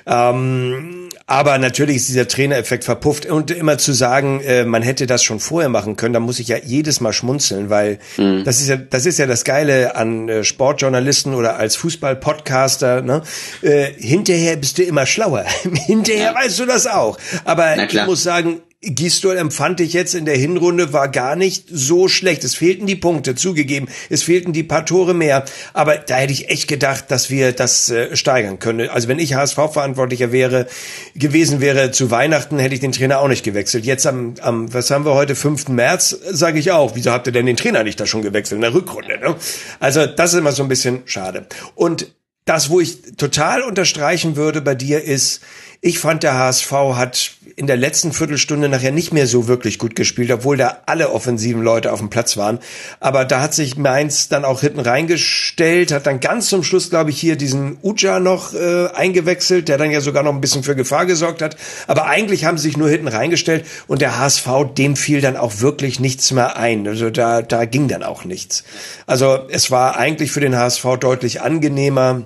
Ähm, 0.06 1.04
aber 1.26 1.56
natürlich 1.56 1.96
ist 1.96 2.08
dieser 2.08 2.28
Trainereffekt 2.28 2.84
verpufft. 2.84 3.26
Und 3.26 3.50
immer 3.50 3.78
zu 3.78 3.92
sagen, 3.92 4.40
äh, 4.40 4.64
man 4.64 4.82
hätte 4.82 5.06
das 5.06 5.24
schon 5.24 5.40
vorher 5.40 5.70
machen 5.70 5.96
können, 5.96 6.12
da 6.12 6.20
muss 6.20 6.38
ich 6.38 6.48
ja 6.48 6.58
jedes 6.62 7.00
Mal 7.00 7.14
schmunzeln, 7.14 7.70
weil 7.70 7.98
mhm. 8.18 8.44
das 8.44 8.60
ist 8.60 8.68
ja, 8.68 8.76
das 8.76 9.06
ist 9.06 9.18
ja 9.18 9.26
das 9.26 9.44
Geile 9.44 9.96
an 9.96 10.28
äh, 10.28 10.44
Sportjournalisten 10.44 11.34
oder 11.34 11.56
als 11.56 11.76
Fußball-Podcaster. 11.76 13.00
Ne? 13.00 13.22
Äh, 13.62 13.86
hinterher 13.96 14.56
bist 14.56 14.78
du 14.78 14.82
immer 14.82 15.06
schlauer. 15.06 15.44
hinterher 15.86 16.34
weißt 16.34 16.58
du 16.58 16.66
das 16.66 16.86
auch. 16.86 17.18
Aber 17.44 17.76
ich 17.82 18.06
muss 18.06 18.22
sagen, 18.22 18.60
Gistol 18.84 19.36
empfand 19.36 19.80
ich 19.80 19.92
jetzt 19.92 20.14
in 20.14 20.24
der 20.24 20.36
Hinrunde 20.36 20.92
war 20.92 21.08
gar 21.08 21.36
nicht 21.36 21.66
so 21.70 22.08
schlecht. 22.08 22.44
Es 22.44 22.54
fehlten 22.54 22.86
die 22.86 22.96
Punkte, 22.96 23.34
zugegeben. 23.34 23.88
Es 24.10 24.22
fehlten 24.22 24.52
die 24.52 24.62
paar 24.62 24.84
Tore 24.84 25.14
mehr. 25.14 25.44
Aber 25.72 25.96
da 25.96 26.16
hätte 26.16 26.32
ich 26.32 26.50
echt 26.50 26.68
gedacht, 26.68 27.10
dass 27.10 27.30
wir 27.30 27.52
das 27.52 27.90
äh, 27.90 28.14
steigern 28.16 28.58
können. 28.58 28.88
Also 28.88 29.08
wenn 29.08 29.18
ich 29.18 29.34
HSV-Verantwortlicher 29.34 30.32
wäre, 30.32 30.66
gewesen 31.14 31.60
wäre 31.60 31.90
zu 31.90 32.10
Weihnachten, 32.10 32.58
hätte 32.58 32.74
ich 32.74 32.80
den 32.80 32.92
Trainer 32.92 33.20
auch 33.20 33.28
nicht 33.28 33.44
gewechselt. 33.44 33.84
Jetzt 33.84 34.06
am, 34.06 34.34
am 34.40 34.72
was 34.72 34.90
haben 34.90 35.04
wir 35.04 35.14
heute, 35.14 35.34
5. 35.34 35.68
März, 35.68 36.18
sage 36.30 36.58
ich 36.58 36.70
auch. 36.72 36.94
Wieso 36.94 37.10
habt 37.10 37.26
ihr 37.26 37.32
denn 37.32 37.46
den 37.46 37.56
Trainer 37.56 37.84
nicht 37.84 37.98
da 37.98 38.06
schon 38.06 38.22
gewechselt 38.22 38.56
in 38.56 38.62
der 38.62 38.74
Rückrunde? 38.74 39.18
Ne? 39.18 39.36
Also 39.80 40.06
das 40.06 40.32
ist 40.32 40.38
immer 40.38 40.52
so 40.52 40.62
ein 40.62 40.68
bisschen 40.68 41.02
schade. 41.06 41.46
Und 41.74 42.14
das, 42.44 42.68
wo 42.68 42.80
ich 42.80 43.16
total 43.16 43.62
unterstreichen 43.62 44.36
würde 44.36 44.60
bei 44.60 44.74
dir, 44.74 45.02
ist, 45.02 45.40
ich 45.80 45.98
fand, 45.98 46.22
der 46.22 46.34
HSV 46.34 46.72
hat 46.72 47.32
in 47.56 47.66
der 47.66 47.76
letzten 47.76 48.12
Viertelstunde 48.12 48.68
nachher 48.68 48.90
nicht 48.90 49.12
mehr 49.12 49.26
so 49.26 49.48
wirklich 49.48 49.78
gut 49.78 49.94
gespielt, 49.94 50.30
obwohl 50.30 50.56
da 50.56 50.78
alle 50.86 51.10
offensiven 51.10 51.62
Leute 51.62 51.92
auf 51.92 52.00
dem 52.00 52.10
Platz 52.10 52.36
waren. 52.36 52.58
Aber 53.00 53.24
da 53.24 53.40
hat 53.40 53.54
sich 53.54 53.76
Mainz 53.76 54.28
dann 54.28 54.44
auch 54.44 54.62
hinten 54.62 54.80
reingestellt, 54.80 55.92
hat 55.92 56.06
dann 56.06 56.20
ganz 56.20 56.48
zum 56.48 56.64
Schluss, 56.64 56.90
glaube 56.90 57.10
ich, 57.10 57.20
hier 57.20 57.36
diesen 57.36 57.76
Uja 57.82 58.18
noch 58.18 58.54
äh, 58.54 58.88
eingewechselt, 58.94 59.68
der 59.68 59.78
dann 59.78 59.90
ja 59.90 60.00
sogar 60.00 60.22
noch 60.22 60.32
ein 60.32 60.40
bisschen 60.40 60.64
für 60.64 60.74
Gefahr 60.74 61.06
gesorgt 61.06 61.42
hat. 61.42 61.56
Aber 61.86 62.06
eigentlich 62.06 62.44
haben 62.44 62.58
sie 62.58 62.68
sich 62.68 62.76
nur 62.76 62.88
hinten 62.88 63.08
reingestellt 63.08 63.66
und 63.86 64.00
der 64.00 64.18
HSV, 64.18 64.48
dem 64.76 64.96
fiel 64.96 65.20
dann 65.20 65.36
auch 65.36 65.60
wirklich 65.60 66.00
nichts 66.00 66.32
mehr 66.32 66.56
ein. 66.56 66.88
Also 66.88 67.10
da, 67.10 67.42
da 67.42 67.66
ging 67.66 67.88
dann 67.88 68.02
auch 68.02 68.24
nichts. 68.24 68.64
Also 69.06 69.38
es 69.50 69.70
war 69.70 69.96
eigentlich 69.96 70.32
für 70.32 70.40
den 70.40 70.56
HSV 70.56 70.84
deutlich 70.98 71.42
angenehmer, 71.42 72.24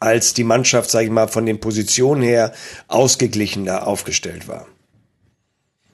als 0.00 0.34
die 0.34 0.44
Mannschaft, 0.44 0.90
sage 0.90 1.04
ich 1.04 1.10
mal, 1.10 1.28
von 1.28 1.46
den 1.46 1.60
Positionen 1.60 2.22
her 2.22 2.52
ausgeglichener 2.88 3.86
aufgestellt 3.86 4.48
war. 4.48 4.66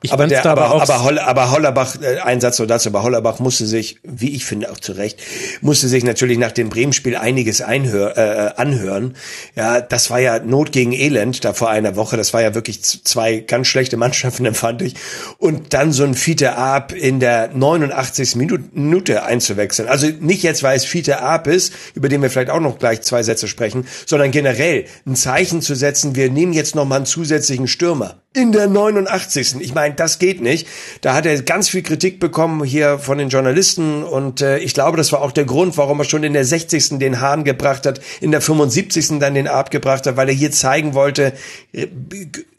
Ich 0.03 0.13
aber, 0.13 0.27
der, 0.27 0.45
aber, 0.45 0.67
aber, 0.67 0.83
aber, 0.83 1.05
Holl, 1.05 1.19
aber 1.19 1.51
Hollerbach, 1.51 1.97
äh, 2.03 2.19
ein 2.19 2.41
Satz 2.41 2.59
nur 2.59 2.69
dazu, 2.69 2.91
aber 2.91 3.03
Hollerbach 3.03 3.39
musste 3.39 3.65
sich, 3.65 3.99
wie 4.03 4.35
ich 4.37 4.45
finde 4.45 4.71
auch 4.71 4.79
zu 4.79 4.93
Recht, 4.93 5.19
musste 5.63 5.89
sich 5.89 6.05
natürlich 6.05 6.37
nach 6.37 6.53
dem 6.53 6.69
Bremen-Spiel 6.69 7.17
einiges 7.17 7.63
einhör, 7.63 8.17
äh, 8.19 8.61
anhören. 8.61 9.17
Ja, 9.55 9.81
das 9.81 10.11
war 10.11 10.21
ja 10.21 10.39
Not 10.39 10.71
gegen 10.71 10.93
Elend 10.93 11.45
da 11.47 11.55
vor 11.55 11.71
einer 11.71 11.97
Woche. 11.97 12.19
Das 12.19 12.35
war 12.35 12.43
ja 12.43 12.55
wirklich 12.55 12.83
zwei 12.83 13.39
ganz 13.39 13.69
schlechte 13.69 13.97
Mannschaften, 14.07 14.45
empfand 14.45 14.83
ich. 14.83 14.97
Und 15.39 15.73
dann 15.73 15.93
so 15.93 16.05
ein 16.05 16.15
Fiete 16.15 16.57
Ab 16.57 16.93
in 16.93 17.19
der 17.19 17.49
89. 17.55 18.37
Minute 18.37 19.23
einzuwechseln. 19.25 19.89
Also 19.89 20.09
nicht 20.21 20.43
jetzt, 20.43 20.63
weil 20.63 20.77
es 20.77 20.85
Fiete 20.85 21.21
Ab 21.21 21.47
ist, 21.47 21.73
über 21.95 22.11
den 22.11 22.21
wir 22.21 22.29
vielleicht 22.29 22.51
auch 22.51 22.61
noch 22.61 22.79
gleich 22.79 23.01
zwei 23.01 23.23
Sätze 23.23 23.49
sprechen, 23.49 23.87
sondern 24.05 24.31
generell 24.31 24.85
ein 25.07 25.17
Zeichen 25.17 25.63
zu 25.63 25.75
setzen, 25.75 26.17
wir 26.17 26.31
nehmen 26.31 26.53
jetzt 26.53 26.75
noch 26.75 26.85
mal 26.85 26.97
einen 26.97 27.07
zusätzlichen 27.07 27.67
Stürmer 27.67 28.17
in 28.37 28.53
der 28.53 28.69
89. 28.69 29.57
Ich 29.61 29.75
meine, 29.75 29.95
das 29.95 30.19
geht 30.19 30.43
nicht. 30.43 30.69
Da 31.01 31.15
hat 31.15 31.25
er 31.25 31.41
ganz 31.43 31.71
viel 31.71 31.83
Kritik 31.83 32.21
bekommen 32.21 32.63
hier 32.63 32.99
von 32.99 33.17
den 33.17 33.31
Journalisten 33.31 34.05
und 34.05 34.43
äh, 34.43 34.59
ich 34.59 34.75
glaube, 34.75 34.99
das 34.99 35.11
war 35.11 35.23
auch 35.23 35.33
der 35.33 35.47
Grund, 35.47 35.79
warum 35.79 36.01
er 36.01 36.05
schon 36.05 36.23
in 36.23 36.35
der 36.35 36.45
60. 36.45 36.99
den 36.99 37.21
Hahn 37.21 37.45
gebracht 37.45 37.87
hat, 37.87 38.01
in 38.21 38.33
der 38.33 38.43
75. 38.43 39.19
dann 39.21 39.35
den 39.35 39.49
Art 39.49 39.71
gebracht 39.71 40.07
hat, 40.07 40.19
weil 40.19 40.29
er 40.29 40.35
hier 40.35 40.53
zeigen 40.53 40.93
wollte, 40.93 41.33
äh, 41.73 41.87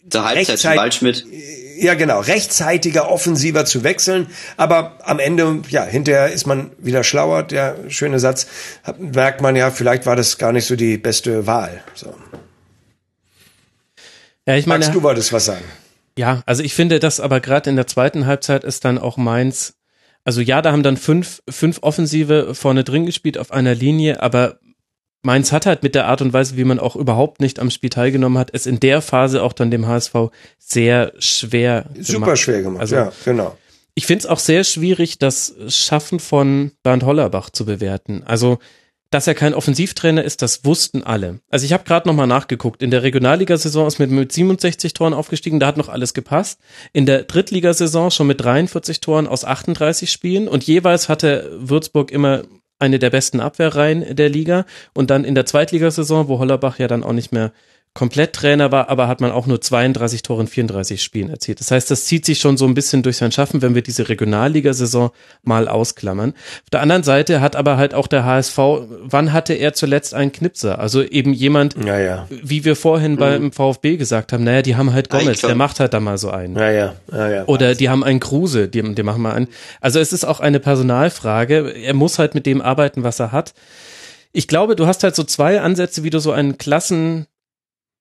zur 0.09 0.25
Halbzeit 0.25 0.77
Waldschmidt. 0.77 1.25
Ja, 1.79 1.93
genau, 1.93 2.21
rechtzeitiger, 2.21 3.11
offensiver 3.11 3.65
zu 3.65 3.83
wechseln, 3.83 4.27
aber 4.55 4.97
am 5.03 5.19
Ende, 5.19 5.61
ja, 5.69 5.83
hinterher 5.83 6.31
ist 6.31 6.47
man 6.47 6.71
wieder 6.79 7.03
schlauer, 7.03 7.43
der 7.43 7.75
schöne 7.89 8.19
Satz, 8.19 8.47
merkt 8.97 9.41
man 9.41 9.55
ja, 9.55 9.69
vielleicht 9.69 10.07
war 10.07 10.15
das 10.15 10.39
gar 10.39 10.53
nicht 10.53 10.65
so 10.65 10.75
die 10.75 10.97
beste 10.97 11.45
Wahl. 11.45 11.83
So. 11.93 12.15
Ja, 14.47 14.55
ich 14.55 14.65
meine, 14.65 14.85
Max, 14.85 14.93
du 14.95 15.03
wolltest 15.03 15.31
was 15.33 15.45
sagen. 15.45 15.65
Ja, 16.17 16.41
also 16.45 16.63
ich 16.63 16.73
finde, 16.73 16.99
dass 16.99 17.19
aber 17.19 17.39
gerade 17.41 17.69
in 17.69 17.75
der 17.75 17.85
zweiten 17.85 18.25
Halbzeit 18.25 18.63
ist 18.63 18.85
dann 18.85 18.97
auch 18.97 19.17
Mainz 19.17 19.77
also 20.27 20.41
ja, 20.41 20.61
da 20.61 20.73
haben 20.73 20.83
dann 20.83 20.97
fünf, 20.97 21.41
fünf 21.49 21.79
Offensive 21.83 22.53
vorne 22.53 22.83
drin 22.83 23.05
gespielt 23.05 23.37
auf 23.37 23.49
einer 23.51 23.73
Linie, 23.73 24.21
aber 24.21 24.59
Mainz 25.23 25.53
hat 25.53 25.65
halt 25.65 25.83
mit 25.83 25.95
der 25.95 26.05
Art 26.05 26.21
und 26.21 26.33
Weise, 26.33 26.57
wie 26.57 26.65
man 26.65 26.79
auch 26.79 26.97
überhaupt 26.97 27.39
nicht 27.39 27.59
am 27.59 27.69
Spiel 27.71 27.89
teilgenommen 27.89 28.37
hat, 28.37 28.49
es 28.51 28.65
in 28.65 28.81
der 28.81 29.01
Phase 29.01 29.41
auch 29.41 29.53
dann 29.53 29.71
dem 29.71 29.87
HSV 29.87 30.13
sehr 30.59 31.13
schwer 31.17 31.85
Super 31.97 32.19
gemacht. 32.25 32.39
schwer 32.39 32.61
gemacht, 32.61 32.81
Also- 32.81 32.95
ja, 32.97 33.11
genau. 33.23 33.57
Ich 33.95 34.05
finde 34.05 34.25
es 34.25 34.25
auch 34.25 34.39
sehr 34.39 34.65
schwierig, 34.65 35.17
das 35.17 35.55
Schaffen 35.69 36.19
von 36.19 36.73
Bernd 36.83 37.03
Hollerbach 37.03 37.49
zu 37.49 37.65
bewerten. 37.65 38.21
Also, 38.25 38.59
dass 39.09 39.27
er 39.27 39.35
kein 39.35 39.53
Offensivtrainer 39.53 40.23
ist, 40.23 40.41
das 40.41 40.65
wussten 40.65 41.03
alle. 41.03 41.39
Also 41.49 41.65
ich 41.65 41.73
habe 41.73 41.83
gerade 41.83 42.07
nochmal 42.07 42.27
nachgeguckt. 42.27 42.81
In 42.81 42.91
der 42.91 43.03
Regionalligasaison 43.03 43.87
ist 43.87 43.99
mit, 43.99 44.11
mit 44.11 44.31
67 44.31 44.93
Toren 44.93 45.13
aufgestiegen, 45.13 45.59
da 45.59 45.67
hat 45.67 45.77
noch 45.77 45.89
alles 45.89 46.13
gepasst. 46.13 46.59
In 46.93 47.05
der 47.05 47.23
Drittligasaison 47.23 48.11
schon 48.11 48.27
mit 48.27 48.41
43 48.41 48.99
Toren 49.01 49.27
aus 49.27 49.45
38 49.45 50.11
Spielen 50.11 50.47
und 50.47 50.65
jeweils 50.65 51.09
hatte 51.09 51.51
Würzburg 51.59 52.11
immer 52.11 52.43
eine 52.79 52.99
der 52.99 53.09
besten 53.09 53.39
Abwehrreihen 53.39 54.15
der 54.15 54.29
Liga. 54.29 54.65
Und 54.93 55.09
dann 55.09 55.23
in 55.23 55.35
der 55.35 55.45
Zweitligasaison, 55.45 56.27
wo 56.27 56.39
Hollerbach 56.39 56.79
ja 56.79 56.87
dann 56.87 57.03
auch 57.03 57.13
nicht 57.13 57.31
mehr 57.31 57.51
komplett 57.97 58.33
Trainer 58.33 58.71
war, 58.71 58.89
aber 58.89 59.07
hat 59.07 59.21
man 59.21 59.31
auch 59.31 59.47
nur 59.47 59.59
32 59.59 60.21
Tore 60.21 60.41
in 60.41 60.47
34 60.47 61.01
Spielen 61.01 61.31
erzielt. 61.31 61.59
Das 61.59 61.71
heißt, 61.71 61.89
das 61.89 62.05
zieht 62.05 62.25
sich 62.27 62.37
schon 62.37 62.55
so 62.55 62.65
ein 62.65 62.75
bisschen 62.75 63.01
durch 63.01 63.17
sein 63.17 63.31
Schaffen, 63.31 63.63
wenn 63.63 63.73
wir 63.73 63.81
diese 63.81 64.07
Regionalligasaison 64.07 65.09
mal 65.41 65.67
ausklammern. 65.67 66.33
Auf 66.63 66.69
der 66.71 66.81
anderen 66.81 67.01
Seite 67.01 67.41
hat 67.41 67.55
aber 67.55 67.75
halt 67.77 67.95
auch 67.95 68.05
der 68.05 68.23
HSV, 68.23 68.55
wann 69.01 69.33
hatte 69.33 69.53
er 69.55 69.73
zuletzt 69.73 70.13
einen 70.13 70.31
Knipser? 70.31 70.77
Also 70.77 71.01
eben 71.01 71.33
jemand, 71.33 71.75
Ja, 71.83 71.97
ja. 71.97 72.27
wie 72.29 72.63
wir 72.65 72.75
vorhin 72.75 73.17
beim 73.17 73.51
VfB 73.51 73.97
gesagt 73.97 74.31
haben, 74.31 74.43
naja, 74.43 74.61
die 74.61 74.75
haben 74.75 74.93
halt 74.93 75.09
Gomez, 75.09 75.29
Eichhorn. 75.29 75.49
der 75.49 75.55
macht 75.57 75.79
halt 75.79 75.95
da 75.95 75.99
mal 75.99 76.19
so 76.19 76.29
einen. 76.29 76.55
Ja, 76.55 76.69
ja, 76.69 76.93
ja, 77.11 77.29
ja. 77.31 77.45
Oder 77.45 77.73
die 77.73 77.89
haben 77.89 78.03
einen 78.03 78.19
Kruse, 78.19 78.67
die, 78.67 78.83
die 78.93 79.01
machen 79.03 79.23
mal 79.23 79.33
einen. 79.33 79.47
Also 79.81 79.99
es 79.99 80.13
ist 80.13 80.23
auch 80.23 80.39
eine 80.39 80.59
Personalfrage. 80.59 81.71
Er 81.71 81.95
muss 81.95 82.19
halt 82.19 82.35
mit 82.35 82.45
dem 82.45 82.61
arbeiten, 82.61 83.01
was 83.03 83.19
er 83.19 83.31
hat. 83.31 83.55
Ich 84.33 84.47
glaube, 84.47 84.75
du 84.75 84.85
hast 84.85 85.01
halt 85.03 85.15
so 85.15 85.23
zwei 85.23 85.61
Ansätze, 85.61 86.03
wie 86.03 86.11
du 86.11 86.19
so 86.19 86.31
einen 86.31 86.59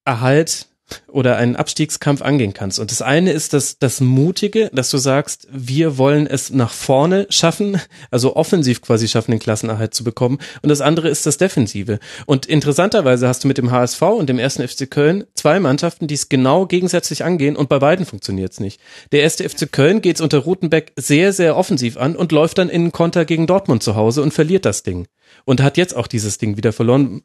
Klassenerhalt 0.06 0.68
oder 1.08 1.36
einen 1.36 1.56
Abstiegskampf 1.56 2.22
angehen 2.22 2.54
kannst. 2.54 2.78
Und 2.78 2.92
das 2.92 3.02
eine 3.02 3.32
ist 3.32 3.52
das, 3.52 3.80
das 3.80 4.00
Mutige, 4.00 4.70
dass 4.72 4.88
du 4.88 4.98
sagst, 4.98 5.48
wir 5.50 5.98
wollen 5.98 6.28
es 6.28 6.50
nach 6.50 6.70
vorne 6.70 7.26
schaffen, 7.28 7.80
also 8.12 8.36
offensiv 8.36 8.82
quasi 8.82 9.08
schaffen, 9.08 9.32
den 9.32 9.40
Klassenerhalt 9.40 9.94
zu 9.94 10.04
bekommen. 10.04 10.38
Und 10.62 10.68
das 10.68 10.80
andere 10.80 11.08
ist 11.08 11.26
das 11.26 11.38
Defensive. 11.38 11.98
Und 12.26 12.46
interessanterweise 12.46 13.26
hast 13.26 13.42
du 13.42 13.48
mit 13.48 13.58
dem 13.58 13.72
HSV 13.72 14.00
und 14.02 14.28
dem 14.28 14.38
ersten 14.38 14.66
FC 14.66 14.88
Köln 14.88 15.24
zwei 15.34 15.58
Mannschaften, 15.58 16.06
die 16.06 16.14
es 16.14 16.28
genau 16.28 16.66
gegensätzlich 16.66 17.24
angehen 17.24 17.56
und 17.56 17.68
bei 17.68 17.80
beiden 17.80 18.06
funktioniert 18.06 18.52
es 18.52 18.60
nicht. 18.60 18.80
Der 19.10 19.22
erste 19.22 19.48
FC 19.48 19.72
Köln 19.72 20.00
geht 20.00 20.16
es 20.16 20.22
unter 20.22 20.38
Rutenbeck 20.38 20.92
sehr, 20.94 21.32
sehr 21.32 21.56
offensiv 21.56 21.96
an 21.96 22.14
und 22.14 22.30
läuft 22.30 22.58
dann 22.58 22.68
in 22.68 22.82
einen 22.82 22.92
Konter 22.92 23.24
gegen 23.24 23.48
Dortmund 23.48 23.82
zu 23.82 23.96
Hause 23.96 24.22
und 24.22 24.32
verliert 24.32 24.64
das 24.64 24.84
Ding. 24.84 25.08
Und 25.44 25.60
hat 25.60 25.76
jetzt 25.76 25.96
auch 25.96 26.06
dieses 26.06 26.38
Ding 26.38 26.56
wieder 26.56 26.72
verloren, 26.72 27.22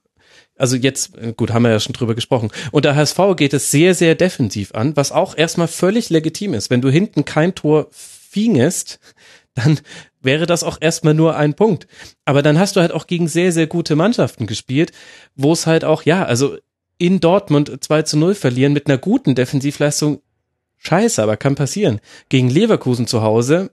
also 0.62 0.76
jetzt, 0.76 1.18
äh, 1.18 1.34
gut, 1.36 1.52
haben 1.52 1.64
wir 1.64 1.72
ja 1.72 1.80
schon 1.80 1.94
drüber 1.94 2.16
gesprochen. 2.16 2.52
Und 2.72 2.86
der 2.86 2.96
HSV 2.96 3.20
geht 3.36 3.54
es 3.54 3.72
sehr, 3.72 3.96
sehr 3.96 4.16
defensiv 4.16 4.74
an, 4.74 4.96
was 4.96 5.12
auch 5.12 5.36
erstmal 5.36 5.68
völlig 5.68 6.10
legitim 6.10 6.54
ist. 6.54 6.70
Wenn 6.70 6.82
du 6.82 6.90
hinten 6.90 7.26
kein 7.26 7.56
Tor 7.56 7.88
fingest, 7.92 9.00
dann 9.56 9.80
wäre 10.22 10.46
das 10.46 10.64
auch 10.64 10.78
erstmal 10.80 11.14
nur 11.16 11.36
ein 11.36 11.56
Punkt. 11.56 11.88
Aber 12.26 12.42
dann 12.44 12.60
hast 12.60 12.76
du 12.76 12.80
halt 12.80 12.92
auch 12.92 13.08
gegen 13.08 13.28
sehr, 13.28 13.52
sehr 13.52 13.68
gute 13.68 13.96
Mannschaften 13.96 14.48
gespielt, 14.48 14.92
wo 15.36 15.52
es 15.52 15.66
halt 15.66 15.84
auch, 15.84 16.04
ja, 16.04 16.24
also 16.24 16.58
in 16.98 17.20
Dortmund 17.20 17.84
2 17.84 18.04
zu 18.04 18.18
0 18.18 18.36
verlieren 18.36 18.74
mit 18.74 18.88
einer 18.88 19.00
guten 19.00 19.34
Defensivleistung, 19.34 20.22
scheiße, 20.78 21.22
aber 21.22 21.38
kann 21.38 21.56
passieren. 21.56 22.00
Gegen 22.30 22.50
Leverkusen 22.50 23.08
zu 23.08 23.24
Hause, 23.24 23.72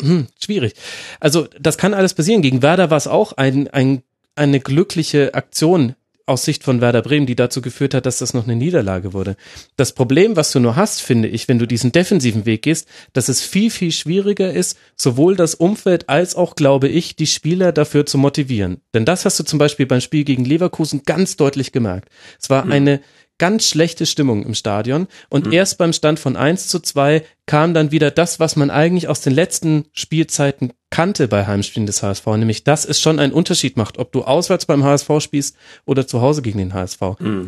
hm, 0.00 0.28
schwierig. 0.40 0.74
Also 1.20 1.48
das 1.60 1.78
kann 1.78 1.94
alles 1.94 2.14
passieren. 2.14 2.42
Gegen 2.42 2.62
Werder 2.62 2.90
war 2.90 2.96
es 2.96 3.06
auch 3.06 3.32
ein, 3.32 3.68
ein 3.68 4.02
eine 4.34 4.60
glückliche 4.60 5.34
Aktion 5.34 5.94
aus 6.26 6.44
Sicht 6.44 6.64
von 6.64 6.80
Werder 6.80 7.02
Bremen, 7.02 7.26
die 7.26 7.36
dazu 7.36 7.60
geführt 7.60 7.94
hat, 7.94 8.06
dass 8.06 8.18
das 8.18 8.34
noch 8.34 8.44
eine 8.44 8.56
Niederlage 8.56 9.12
wurde. 9.12 9.36
Das 9.76 9.92
Problem, 9.92 10.36
was 10.36 10.52
du 10.52 10.60
nur 10.60 10.76
hast, 10.76 11.02
finde 11.02 11.28
ich, 11.28 11.48
wenn 11.48 11.58
du 11.58 11.66
diesen 11.66 11.92
defensiven 11.92 12.46
Weg 12.46 12.62
gehst, 12.62 12.88
dass 13.12 13.28
es 13.28 13.40
viel, 13.40 13.70
viel 13.70 13.92
schwieriger 13.92 14.52
ist, 14.52 14.78
sowohl 14.96 15.36
das 15.36 15.54
Umfeld 15.54 16.08
als 16.08 16.34
auch, 16.34 16.54
glaube 16.54 16.88
ich, 16.88 17.16
die 17.16 17.26
Spieler 17.26 17.72
dafür 17.72 18.06
zu 18.06 18.18
motivieren. 18.18 18.80
Denn 18.94 19.04
das 19.04 19.24
hast 19.24 19.38
du 19.40 19.44
zum 19.44 19.58
Beispiel 19.58 19.86
beim 19.86 20.00
Spiel 20.00 20.24
gegen 20.24 20.44
Leverkusen 20.44 21.02
ganz 21.04 21.36
deutlich 21.36 21.72
gemerkt. 21.72 22.08
Es 22.40 22.50
war 22.50 22.68
eine 22.68 23.00
ganz 23.38 23.66
schlechte 23.66 24.06
Stimmung 24.06 24.44
im 24.44 24.54
Stadion 24.54 25.08
und 25.28 25.52
erst 25.52 25.78
beim 25.78 25.92
Stand 25.92 26.20
von 26.20 26.36
1 26.36 26.68
zu 26.68 26.78
2 26.80 27.24
kam 27.46 27.74
dann 27.74 27.90
wieder 27.90 28.10
das, 28.10 28.38
was 28.38 28.56
man 28.56 28.70
eigentlich 28.70 29.08
aus 29.08 29.20
den 29.20 29.34
letzten 29.34 29.86
Spielzeiten 29.92 30.72
kannte 30.90 31.26
bei 31.26 31.46
Heimspielen 31.46 31.86
des 31.86 32.02
HSV, 32.02 32.26
nämlich 32.26 32.64
dass 32.64 32.84
es 32.84 33.00
schon 33.00 33.18
einen 33.18 33.32
Unterschied 33.32 33.76
macht, 33.76 33.98
ob 33.98 34.12
du 34.12 34.22
auswärts 34.22 34.66
beim 34.66 34.84
HSV 34.84 35.08
spielst 35.20 35.56
oder 35.86 36.06
zu 36.06 36.20
Hause 36.20 36.42
gegen 36.42 36.58
den 36.58 36.74
HSV. 36.74 37.00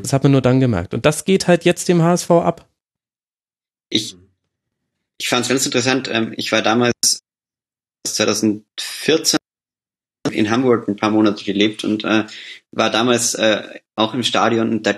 Das 0.02 0.12
hat 0.12 0.22
man 0.22 0.32
nur 0.32 0.42
dann 0.42 0.60
gemerkt. 0.60 0.94
Und 0.94 1.06
das 1.06 1.24
geht 1.24 1.46
halt 1.46 1.64
jetzt 1.64 1.88
dem 1.88 2.02
HSV 2.02 2.30
ab. 2.30 2.68
Ich, 3.88 4.16
ich 5.18 5.28
fand 5.28 5.42
es 5.42 5.48
ganz 5.48 5.64
interessant. 5.66 6.08
Ähm, 6.10 6.34
ich 6.36 6.50
war 6.50 6.62
damals 6.62 7.20
2014 8.06 9.38
in 10.32 10.50
Hamburg 10.50 10.88
ein 10.88 10.96
paar 10.96 11.10
Monate 11.10 11.44
gelebt 11.44 11.84
und 11.84 12.04
äh, 12.04 12.24
war 12.72 12.90
damals 12.90 13.34
äh, 13.34 13.62
auch 13.94 14.14
im 14.14 14.22
Stadion 14.22 14.70
und 14.70 14.86
da 14.86 14.96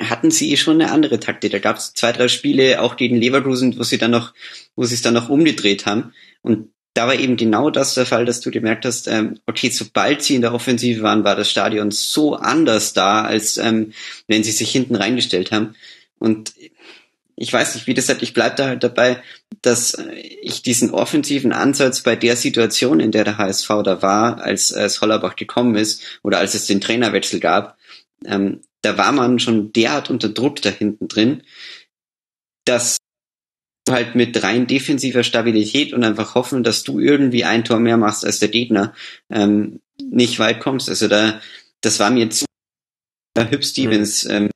hatten 0.00 0.30
sie 0.30 0.56
schon 0.56 0.80
eine 0.80 0.92
andere 0.92 1.20
Taktik. 1.20 1.52
Da 1.52 1.58
gab 1.58 1.76
es 1.76 1.92
zwei, 1.94 2.12
drei 2.12 2.28
Spiele 2.28 2.80
auch 2.82 2.96
gegen 2.96 3.16
Leverkusen, 3.16 3.78
wo 3.78 3.82
sie 3.82 3.98
dann 3.98 4.12
noch, 4.12 4.32
wo 4.76 4.84
sie 4.84 4.94
es 4.94 5.02
dann 5.02 5.14
noch 5.14 5.28
umgedreht 5.28 5.86
haben. 5.86 6.12
Und 6.42 6.70
da 6.94 7.06
war 7.06 7.14
eben 7.14 7.36
genau 7.36 7.70
das 7.70 7.94
der 7.94 8.06
Fall, 8.06 8.24
dass 8.24 8.40
du 8.40 8.50
gemerkt 8.50 8.84
hast, 8.84 9.08
ähm, 9.08 9.38
okay, 9.46 9.70
sobald 9.70 10.22
sie 10.22 10.34
in 10.34 10.40
der 10.40 10.54
Offensive 10.54 11.02
waren, 11.02 11.24
war 11.24 11.36
das 11.36 11.50
Stadion 11.50 11.90
so 11.90 12.34
anders 12.34 12.92
da, 12.92 13.22
als 13.22 13.56
ähm, 13.56 13.92
wenn 14.26 14.44
sie 14.44 14.52
sich 14.52 14.70
hinten 14.70 14.96
reingestellt 14.96 15.52
haben. 15.52 15.74
Und 16.18 16.54
ich 17.36 17.52
weiß 17.52 17.76
nicht, 17.76 17.86
wie 17.86 17.94
das 17.94 18.06
sagt, 18.06 18.22
ich 18.22 18.34
bleib 18.34 18.56
da 18.56 18.66
halt 18.66 18.82
dabei, 18.82 19.22
dass 19.62 19.96
ich 20.42 20.62
diesen 20.62 20.90
offensiven 20.90 21.52
Ansatz 21.52 22.02
bei 22.02 22.16
der 22.16 22.34
Situation, 22.34 22.98
in 22.98 23.12
der 23.12 23.24
der 23.24 23.38
HSV 23.38 23.68
da 23.84 24.02
war, 24.02 24.40
als, 24.40 24.72
als 24.72 25.00
Hollerbach 25.00 25.36
gekommen 25.36 25.76
ist 25.76 26.02
oder 26.24 26.38
als 26.38 26.54
es 26.54 26.66
den 26.66 26.80
Trainerwechsel 26.80 27.38
gab, 27.38 27.78
ähm, 28.24 28.62
da 28.82 28.96
war 28.96 29.12
man 29.12 29.38
schon 29.38 29.72
derart 29.72 30.10
unter 30.10 30.28
Druck 30.28 30.62
da 30.62 30.70
hinten 30.70 31.08
drin, 31.08 31.42
dass 32.64 32.98
du 33.86 33.92
halt 33.92 34.14
mit 34.14 34.42
rein 34.42 34.66
defensiver 34.66 35.24
Stabilität 35.24 35.92
und 35.92 36.04
einfach 36.04 36.34
hoffen, 36.34 36.62
dass 36.62 36.82
du 36.82 36.98
irgendwie 36.98 37.44
ein 37.44 37.64
Tor 37.64 37.80
mehr 37.80 37.96
machst 37.96 38.24
als 38.24 38.38
der 38.38 38.48
Gegner, 38.48 38.94
ähm, 39.30 39.80
nicht 40.00 40.38
weit 40.38 40.60
kommst. 40.60 40.88
Also 40.88 41.08
da, 41.08 41.40
das 41.80 41.98
war 41.98 42.10
mir 42.10 42.24
jetzt 42.24 42.44
Hüb 43.50 43.64
Stevens 43.64 44.24
ähm, 44.24 44.50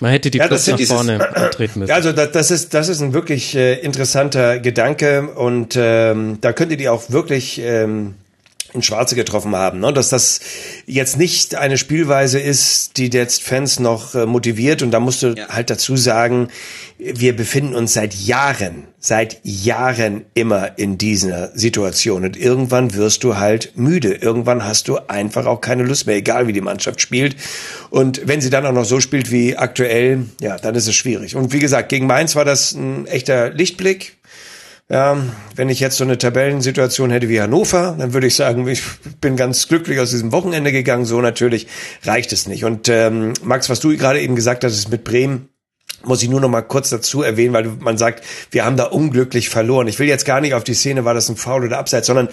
Man 0.00 0.10
hätte 0.12 0.30
die 0.30 0.38
Ja, 0.38 0.46
Plus 0.46 0.66
nach 0.66 0.80
vorne 0.80 1.50
treten 1.52 1.80
müssen. 1.80 1.92
Also 1.92 2.12
das, 2.12 2.32
das 2.32 2.50
ist 2.50 2.74
das 2.74 2.88
ist 2.88 3.00
ein 3.00 3.12
wirklich 3.12 3.54
äh, 3.54 3.80
interessanter 3.80 4.58
Gedanke 4.60 5.32
und 5.34 5.74
ähm, 5.76 6.38
da 6.40 6.52
könntet 6.52 6.80
ihr 6.80 6.92
auch 6.92 7.10
wirklich 7.10 7.58
ähm, 7.58 8.14
in 8.76 8.82
Schwarze 8.82 9.14
getroffen 9.16 9.56
haben, 9.56 9.80
ne? 9.80 9.92
dass 9.92 10.08
das 10.10 10.40
jetzt 10.86 11.18
nicht 11.18 11.54
eine 11.56 11.78
Spielweise 11.78 12.38
ist, 12.38 12.96
die 12.96 13.08
jetzt 13.10 13.42
Fans 13.42 13.80
noch 13.80 14.14
äh, 14.14 14.26
motiviert 14.26 14.82
und 14.82 14.90
da 14.92 15.00
musst 15.00 15.22
du 15.22 15.34
Ja. 15.36 15.48
halt 15.48 15.70
dazu 15.70 15.96
sagen, 15.96 16.48
wir 16.98 17.36
befinden 17.36 17.74
uns 17.74 17.92
seit 17.92 18.14
Jahren, 18.14 18.84
seit 18.98 19.38
Jahren 19.42 20.24
immer 20.34 20.78
in 20.78 20.96
dieser 20.96 21.50
Situation 21.56 22.24
und 22.24 22.36
irgendwann 22.36 22.94
wirst 22.94 23.22
du 23.24 23.36
halt 23.36 23.72
müde, 23.76 24.14
irgendwann 24.14 24.64
hast 24.64 24.88
du 24.88 24.98
einfach 25.08 25.46
auch 25.46 25.60
keine 25.60 25.82
Lust 25.82 26.06
mehr, 26.06 26.16
egal 26.16 26.46
wie 26.46 26.52
die 26.52 26.60
Mannschaft 26.62 27.00
spielt 27.00 27.36
und 27.90 28.22
wenn 28.26 28.40
sie 28.40 28.50
dann 28.50 28.64
auch 28.66 28.72
noch 28.72 28.84
so 28.84 29.00
spielt 29.00 29.30
wie 29.30 29.56
aktuell, 29.56 30.24
ja, 30.40 30.56
dann 30.56 30.74
ist 30.74 30.86
es 30.86 30.94
schwierig. 30.94 31.36
Und 31.36 31.52
wie 31.52 31.58
gesagt, 31.58 31.88
gegen 31.88 32.06
Mainz 32.06 32.34
war 32.36 32.44
das 32.44 32.72
ein 32.72 33.06
echter 33.06 33.50
Lichtblick. 33.50 34.16
Ja, 34.88 35.20
wenn 35.56 35.68
ich 35.68 35.80
jetzt 35.80 35.96
so 35.96 36.04
eine 36.04 36.16
Tabellensituation 36.16 37.10
hätte 37.10 37.28
wie 37.28 37.40
Hannover, 37.40 37.96
dann 37.98 38.12
würde 38.12 38.28
ich 38.28 38.36
sagen, 38.36 38.68
ich 38.68 38.82
bin 39.20 39.36
ganz 39.36 39.66
glücklich 39.66 39.98
aus 39.98 40.10
diesem 40.10 40.30
Wochenende 40.30 40.70
gegangen. 40.70 41.04
So 41.04 41.20
natürlich 41.20 41.66
reicht 42.04 42.32
es 42.32 42.46
nicht. 42.46 42.64
Und 42.64 42.88
ähm, 42.88 43.32
Max, 43.42 43.68
was 43.68 43.80
du 43.80 43.96
gerade 43.96 44.20
eben 44.20 44.36
gesagt 44.36 44.62
hast, 44.62 44.74
ist 44.74 44.88
mit 44.88 45.02
Bremen, 45.02 45.48
muss 46.04 46.22
ich 46.22 46.28
nur 46.28 46.40
noch 46.40 46.48
mal 46.48 46.62
kurz 46.62 46.90
dazu 46.90 47.22
erwähnen, 47.22 47.52
weil 47.52 47.64
man 47.80 47.98
sagt, 47.98 48.22
wir 48.52 48.64
haben 48.64 48.76
da 48.76 48.84
unglücklich 48.84 49.48
verloren. 49.48 49.88
Ich 49.88 49.98
will 49.98 50.06
jetzt 50.06 50.24
gar 50.24 50.40
nicht 50.40 50.54
auf 50.54 50.62
die 50.62 50.74
Szene, 50.74 51.04
war 51.04 51.14
das 51.14 51.28
ein 51.28 51.36
Foul 51.36 51.64
oder 51.64 51.78
Abseits, 51.78 52.06
sondern 52.06 52.28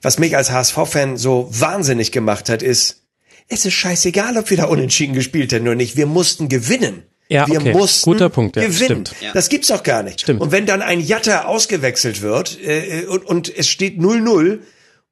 was 0.00 0.18
mich 0.18 0.36
als 0.38 0.50
HSV-Fan 0.50 1.18
so 1.18 1.48
wahnsinnig 1.50 2.12
gemacht 2.12 2.48
hat, 2.48 2.62
ist, 2.62 3.04
es 3.48 3.66
ist 3.66 3.74
scheißegal, 3.74 4.38
ob 4.38 4.48
wir 4.48 4.56
da 4.56 4.64
unentschieden 4.64 5.14
gespielt 5.14 5.52
hätten 5.52 5.66
oder 5.66 5.76
nicht. 5.76 5.96
Wir 5.96 6.06
mussten 6.06 6.48
gewinnen. 6.48 7.02
Ja, 7.30 7.46
wir 7.46 7.60
okay. 7.60 7.72
mussten 7.72 8.10
Guter 8.10 8.28
Punkt, 8.28 8.56
ja, 8.56 8.62
gewinnen. 8.62 9.06
stimmt. 9.06 9.14
Ja. 9.20 9.32
Das 9.32 9.48
gibt's 9.48 9.68
doch 9.68 9.84
gar 9.84 10.02
nicht. 10.02 10.20
Stimmt. 10.20 10.40
Und 10.40 10.50
wenn 10.50 10.66
dann 10.66 10.82
ein 10.82 11.00
Jatta 11.00 11.44
ausgewechselt 11.44 12.22
wird 12.22 12.58
äh, 12.60 13.06
und, 13.06 13.24
und 13.24 13.56
es 13.56 13.68
steht 13.68 13.98
0-0 13.98 14.58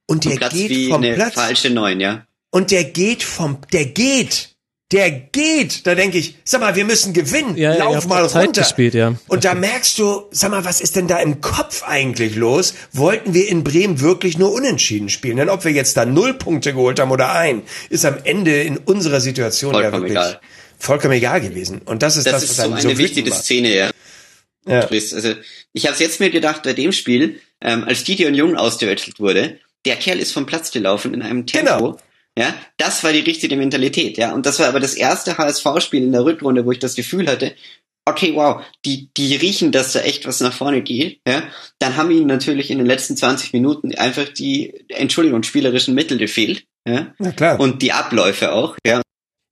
und 0.06 0.24
der 0.24 0.30
Platz 0.30 0.52
geht 0.52 0.70
wie 0.70 0.88
vom 0.88 1.02
eine 1.02 1.14
Platz 1.14 1.34
falsche 1.34 1.70
Neun, 1.70 2.00
ja. 2.00 2.26
und 2.50 2.72
der 2.72 2.84
geht 2.84 3.22
vom, 3.22 3.58
der 3.72 3.86
geht. 3.86 4.56
der 4.90 5.10
geht. 5.10 5.86
Da 5.86 5.94
denke 5.94 6.18
ich, 6.18 6.38
sag 6.44 6.60
mal, 6.60 6.74
wir 6.74 6.84
müssen 6.84 7.12
gewinnen. 7.12 7.56
Ja, 7.56 7.74
ja, 7.74 7.84
Lauf 7.84 8.06
mal 8.06 8.24
runter. 8.24 8.62
gespielt, 8.62 8.94
ja. 8.94 9.14
Und 9.28 9.44
da 9.44 9.54
merkst 9.54 9.98
du, 9.98 10.24
sag 10.30 10.50
mal, 10.50 10.64
was 10.64 10.80
ist 10.80 10.96
denn 10.96 11.08
da 11.08 11.18
im 11.18 11.40
Kopf 11.40 11.84
eigentlich 11.86 12.34
los? 12.36 12.74
Wollten 12.92 13.34
wir 13.34 13.48
in 13.48 13.62
Bremen 13.64 14.00
wirklich 14.00 14.38
nur 14.38 14.52
unentschieden 14.52 15.08
spielen? 15.08 15.36
Denn 15.36 15.50
ob 15.50 15.64
wir 15.64 15.72
jetzt 15.72 15.96
da 15.96 16.06
null 16.06 16.34
Punkte 16.34 16.72
geholt 16.72 16.98
haben 16.98 17.10
oder 17.10 17.32
ein, 17.32 17.62
ist 17.90 18.04
am 18.04 18.16
Ende 18.24 18.62
in 18.62 18.78
unserer 18.78 19.20
Situation 19.20 19.74
ja 19.74 19.82
Vollkommen 19.82 20.02
wirklich 20.04 20.18
egal. 20.18 20.40
Vollkommen 20.78 21.14
egal 21.14 21.40
gewesen. 21.40 21.80
Und 21.84 22.02
das 22.02 22.16
ist 22.16 22.26
das, 22.26 22.34
Das, 22.34 22.42
was 22.42 22.50
ist 22.50 22.56
so 22.56 22.62
einem 22.62 22.72
eine 22.74 22.82
so 22.82 22.98
wichtige 22.98 23.30
macht. 23.30 23.42
Szene, 23.42 23.74
ja. 23.74 23.90
Ja. 24.66 24.80
Also 24.80 25.34
ich 25.72 25.86
habe 25.86 25.96
jetzt 25.98 26.20
mir 26.20 26.30
gedacht 26.30 26.62
bei 26.62 26.74
dem 26.74 26.92
Spiel, 26.92 27.40
ähm, 27.60 27.84
als 27.84 28.04
Gideon 28.04 28.34
Jung 28.34 28.56
ausgewechselt 28.56 29.18
wurde, 29.18 29.58
der 29.86 29.96
Kerl 29.96 30.18
ist 30.18 30.32
vom 30.32 30.46
Platz 30.46 30.70
gelaufen 30.70 31.14
in 31.14 31.22
einem 31.22 31.46
Tempo. 31.46 31.76
Genau. 31.76 31.98
Ja, 32.38 32.54
das 32.76 33.02
war 33.02 33.12
die 33.12 33.20
richtige 33.20 33.56
Mentalität, 33.56 34.16
ja. 34.16 34.32
Und 34.32 34.46
das 34.46 34.60
war 34.60 34.68
aber 34.68 34.78
das 34.78 34.94
erste 34.94 35.38
HSV-Spiel 35.38 36.04
in 36.04 36.12
der 36.12 36.24
Rückrunde, 36.24 36.64
wo 36.64 36.70
ich 36.70 36.78
das 36.78 36.94
Gefühl 36.94 37.26
hatte, 37.26 37.54
okay, 38.04 38.32
wow, 38.34 38.62
die, 38.84 39.10
die 39.16 39.34
riechen, 39.34 39.72
dass 39.72 39.92
da 39.92 40.00
echt 40.00 40.24
was 40.24 40.40
nach 40.40 40.52
vorne 40.52 40.82
geht, 40.82 41.20
ja. 41.26 41.42
Dann 41.80 41.96
haben 41.96 42.12
ihnen 42.12 42.26
natürlich 42.26 42.70
in 42.70 42.78
den 42.78 42.86
letzten 42.86 43.16
20 43.16 43.52
Minuten 43.52 43.92
einfach 43.96 44.28
die, 44.28 44.84
Entschuldigung, 44.88 45.42
spielerischen 45.42 45.94
Mittel 45.94 46.16
gefehlt, 46.16 46.64
ja. 46.86 47.12
Na 47.18 47.32
klar. 47.32 47.58
Und 47.58 47.82
die 47.82 47.92
Abläufe 47.92 48.52
auch, 48.52 48.76
ja. 48.86 49.02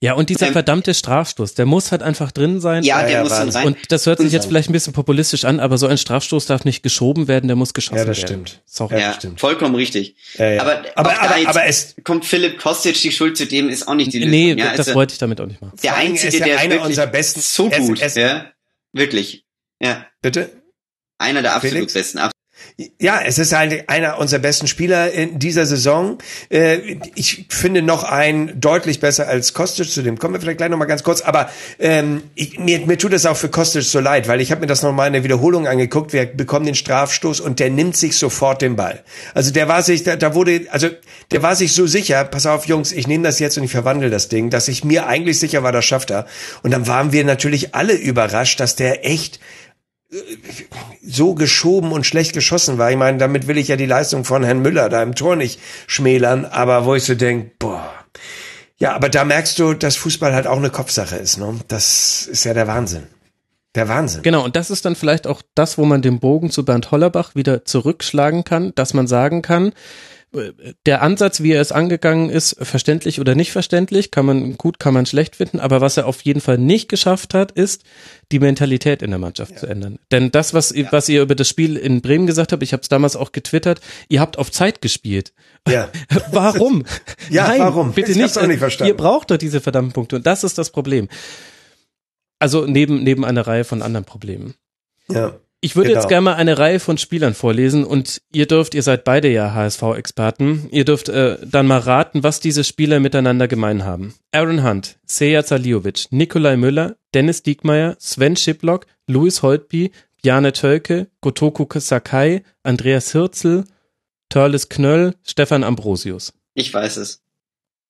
Ja, 0.02 0.12
und 0.12 0.28
dieser 0.28 0.48
Ähm, 0.48 0.52
verdammte 0.52 0.92
Strafstoß, 0.92 1.54
der 1.54 1.64
muss 1.64 1.90
halt 1.90 2.02
einfach 2.02 2.30
drin 2.30 2.60
sein. 2.60 2.82
Ja, 2.84 3.00
der 3.02 3.10
ja, 3.10 3.20
muss 3.22 3.30
dann 3.30 3.46
Wahnsinn. 3.46 3.58
rein. 3.62 3.66
Und 3.68 3.78
das 3.92 4.04
hört 4.04 4.18
sich 4.18 4.30
jetzt 4.30 4.46
vielleicht 4.46 4.68
ein 4.68 4.74
bisschen 4.74 4.92
populistisch 4.92 5.46
an, 5.46 5.58
aber 5.58 5.78
so 5.78 5.86
ein 5.86 5.96
Strafstoß 5.96 6.44
darf 6.44 6.66
nicht 6.66 6.82
geschoben 6.82 7.28
werden, 7.28 7.46
der 7.46 7.56
muss 7.56 7.72
geschossen 7.72 7.96
Ja, 7.96 8.04
das 8.04 8.18
werden. 8.18 8.46
stimmt. 8.46 8.62
Sorry. 8.66 9.00
ja, 9.00 9.08
das 9.08 9.16
stimmt. 9.16 9.40
vollkommen 9.40 9.74
richtig. 9.74 10.14
Ja, 10.36 10.50
ja. 10.52 10.60
Aber, 10.60 10.82
aber, 10.96 11.18
aber, 11.22 11.48
aber 11.48 11.64
es, 11.64 11.94
kommt 12.04 12.26
Philipp 12.26 12.58
Kostic 12.58 13.00
die 13.00 13.10
Schuld 13.10 13.38
zu 13.38 13.46
dem, 13.46 13.70
ist 13.70 13.88
auch 13.88 13.94
nicht 13.94 14.12
die 14.12 14.18
Lösung. 14.18 14.30
Nee, 14.32 14.52
ja, 14.52 14.70
das 14.72 14.80
also, 14.80 14.94
wollte 14.96 15.12
ich 15.14 15.18
damit 15.18 15.40
auch 15.40 15.46
nicht 15.46 15.62
machen. 15.62 15.78
der 15.82 15.96
einzige, 15.96 16.28
ist 16.28 16.40
er 16.40 16.46
der 16.46 16.58
einer 16.58 16.82
unserer 16.82 17.06
besten- 17.06 17.40
so 17.40 17.70
es- 17.70 17.78
gut, 17.78 17.98
es- 18.02 18.16
ja, 18.16 18.50
wirklich, 18.92 19.46
ja, 19.80 20.04
bitte? 20.20 20.50
einer 21.18 21.40
der 21.40 21.54
absolut 21.54 21.72
Felix? 21.74 21.94
besten. 21.94 22.18
Ja, 23.00 23.20
es 23.24 23.38
ist 23.38 23.54
halt 23.54 23.88
einer 23.88 24.18
unserer 24.18 24.40
besten 24.40 24.66
Spieler 24.66 25.10
in 25.12 25.38
dieser 25.38 25.64
Saison. 25.66 26.18
Äh, 26.50 26.98
Ich 27.14 27.46
finde 27.48 27.82
noch 27.82 28.04
einen 28.04 28.60
deutlich 28.60 29.00
besser 29.00 29.28
als 29.28 29.54
Kostic, 29.54 29.90
zu 29.90 30.02
dem 30.02 30.18
kommen 30.18 30.34
wir 30.34 30.40
vielleicht 30.40 30.58
gleich 30.58 30.70
noch 30.70 30.76
mal 30.76 30.84
ganz 30.84 31.02
kurz. 31.02 31.22
Aber 31.22 31.48
ähm, 31.78 32.22
ich, 32.34 32.58
mir, 32.58 32.84
mir 32.86 32.98
tut 32.98 33.12
es 33.12 33.24
auch 33.24 33.36
für 33.36 33.48
Kostic 33.48 33.82
so 33.82 34.00
leid, 34.00 34.28
weil 34.28 34.40
ich 34.40 34.50
habe 34.50 34.60
mir 34.60 34.66
das 34.66 34.82
noch 34.82 34.92
mal 34.92 35.06
in 35.06 35.14
der 35.14 35.24
Wiederholung 35.24 35.66
angeguckt. 35.66 36.12
Wir 36.12 36.26
bekommen 36.26 36.66
den 36.66 36.74
Strafstoß 36.74 37.40
und 37.40 37.60
der 37.60 37.70
nimmt 37.70 37.96
sich 37.96 38.18
sofort 38.18 38.60
den 38.62 38.76
Ball. 38.76 39.02
Also 39.34 39.52
der 39.52 39.68
war 39.68 39.82
sich, 39.82 40.02
da, 40.02 40.16
da 40.16 40.34
wurde, 40.34 40.66
also 40.70 40.88
der 41.30 41.42
war 41.42 41.56
sich 41.56 41.72
so 41.72 41.86
sicher. 41.86 42.24
Pass 42.24 42.46
auf, 42.46 42.66
Jungs, 42.66 42.92
ich 42.92 43.06
nehme 43.06 43.24
das 43.24 43.38
jetzt 43.38 43.56
und 43.56 43.64
ich 43.64 43.70
verwandle 43.70 44.10
das 44.10 44.28
Ding, 44.28 44.50
dass 44.50 44.68
ich 44.68 44.84
mir 44.84 45.06
eigentlich 45.06 45.38
sicher 45.38 45.62
war, 45.62 45.72
das 45.72 45.84
schafft 45.84 46.10
er. 46.10 46.26
Und 46.62 46.72
dann 46.72 46.86
waren 46.86 47.12
wir 47.12 47.24
natürlich 47.24 47.74
alle 47.74 47.94
überrascht, 47.94 48.60
dass 48.60 48.76
der 48.76 49.06
echt 49.06 49.40
so 51.02 51.34
geschoben 51.34 51.92
und 51.92 52.06
schlecht 52.06 52.32
geschossen 52.32 52.78
war. 52.78 52.90
Ich 52.90 52.96
meine, 52.96 53.18
damit 53.18 53.46
will 53.46 53.58
ich 53.58 53.68
ja 53.68 53.76
die 53.76 53.86
Leistung 53.86 54.24
von 54.24 54.44
Herrn 54.44 54.60
Müller 54.60 54.88
da 54.88 55.02
im 55.02 55.14
Tor 55.14 55.36
nicht 55.36 55.60
schmälern, 55.86 56.44
aber 56.44 56.84
wo 56.84 56.94
ich 56.94 57.04
so 57.04 57.14
denke, 57.14 57.50
boah. 57.58 57.92
Ja, 58.78 58.94
aber 58.94 59.08
da 59.08 59.24
merkst 59.24 59.58
du, 59.58 59.72
dass 59.72 59.96
Fußball 59.96 60.34
halt 60.34 60.46
auch 60.46 60.58
eine 60.58 60.70
Kopfsache 60.70 61.16
ist, 61.16 61.38
ne? 61.38 61.58
Das 61.68 62.26
ist 62.26 62.44
ja 62.44 62.52
der 62.52 62.66
Wahnsinn. 62.66 63.04
Der 63.74 63.88
Wahnsinn. 63.88 64.22
Genau, 64.22 64.44
und 64.44 64.56
das 64.56 64.70
ist 64.70 64.84
dann 64.84 64.96
vielleicht 64.96 65.26
auch 65.26 65.42
das, 65.54 65.78
wo 65.78 65.84
man 65.84 66.02
den 66.02 66.18
Bogen 66.18 66.50
zu 66.50 66.64
Bernd 66.64 66.90
Hollerbach 66.90 67.34
wieder 67.34 67.64
zurückschlagen 67.64 68.44
kann, 68.44 68.72
dass 68.74 68.94
man 68.94 69.06
sagen 69.06 69.42
kann, 69.42 69.72
der 70.84 71.02
Ansatz, 71.02 71.40
wie 71.42 71.52
er 71.52 71.62
es 71.62 71.72
angegangen 71.72 72.28
ist, 72.28 72.56
verständlich 72.60 73.20
oder 73.20 73.34
nicht 73.34 73.52
verständlich, 73.52 74.10
kann 74.10 74.26
man 74.26 74.56
gut, 74.58 74.78
kann 74.78 74.92
man 74.92 75.06
schlecht 75.06 75.36
finden, 75.36 75.60
aber 75.60 75.80
was 75.80 75.96
er 75.96 76.06
auf 76.06 76.20
jeden 76.22 76.40
Fall 76.40 76.58
nicht 76.58 76.88
geschafft 76.90 77.32
hat, 77.32 77.52
ist, 77.52 77.84
die 78.32 78.38
Mentalität 78.40 79.02
in 79.02 79.10
der 79.10 79.18
Mannschaft 79.18 79.58
zu 79.58 79.66
ändern. 79.66 79.98
Denn 80.10 80.30
das, 80.32 80.52
was, 80.52 80.72
ihr- 80.72 80.88
was 80.90 81.08
ihr 81.08 81.22
über 81.22 81.34
das 81.36 81.48
Spiel 81.48 81.76
in 81.76 82.02
Bremen 82.02 82.26
gesagt 82.26 82.52
habt, 82.52 82.62
ich 82.62 82.72
habe 82.72 82.82
es 82.82 82.88
damals 82.88 83.16
auch 83.16 83.32
getwittert, 83.32 83.80
ihr 84.08 84.20
habt 84.20 84.36
auf 84.36 84.50
Zeit 84.50 84.82
gespielt. 84.82 85.32
Ja. 85.66 85.88
Warum? 86.32 86.84
Ja, 87.30 87.54
warum? 87.58 87.92
Bitte 87.92 88.10
Ich 88.12 88.16
nicht. 88.18 88.36
auch 88.38 88.46
nicht 88.46 88.58
verstanden. 88.58 88.92
Ihr 88.92 88.96
braucht 88.96 89.30
doch 89.30 89.36
diese 89.36 89.60
verdammten 89.60 89.92
Punkte 89.92 90.16
und 90.16 90.26
das 90.26 90.44
ist 90.44 90.58
das 90.58 90.70
Problem. 90.70 91.08
Also 92.38 92.66
neben, 92.66 93.02
neben 93.02 93.24
einer 93.24 93.46
Reihe 93.46 93.64
von 93.64 93.82
anderen 93.82 94.04
Problemen. 94.04 94.54
Ja. 95.10 95.38
Ich 95.66 95.74
würde 95.74 95.88
Genau. 95.88 96.00
jetzt 96.00 96.08
gerne 96.08 96.20
mal 96.22 96.34
eine 96.34 96.58
Reihe 96.58 96.78
von 96.78 96.96
Spielern 96.96 97.34
vorlesen 97.34 97.84
und 97.84 98.22
ihr 98.32 98.46
dürft, 98.46 98.72
ihr 98.76 98.84
seid 98.84 99.02
beide 99.02 99.26
ja 99.28 99.52
HSV-Experten, 99.52 100.68
ihr 100.70 100.84
dürft 100.84 101.08
äh, 101.08 101.38
dann 101.44 101.66
mal 101.66 101.80
raten, 101.80 102.22
was 102.22 102.38
diese 102.38 102.62
Spieler 102.62 103.00
miteinander 103.00 103.48
gemein 103.48 103.84
haben. 103.84 104.14
Aaron 104.30 104.62
Hunt, 104.62 104.96
Seja 105.06 105.42
Saliovic, 105.42 106.06
Nikolai 106.10 106.56
Müller, 106.56 106.94
Dennis 107.14 107.42
Diekmeyer, 107.42 107.96
Sven 107.98 108.36
Schiplock, 108.36 108.86
Louis 109.08 109.42
Holtby, 109.42 109.90
Bjarne 110.22 110.52
Tölke, 110.52 111.08
Gotoku 111.20 111.66
Sakai, 111.80 112.44
Andreas 112.62 113.10
Hirzel, 113.10 113.64
Törles 114.28 114.68
Knöll, 114.68 115.16
Stefan 115.24 115.64
Ambrosius. 115.64 116.32
Ich 116.54 116.72
weiß 116.72 116.96
es. 116.98 117.24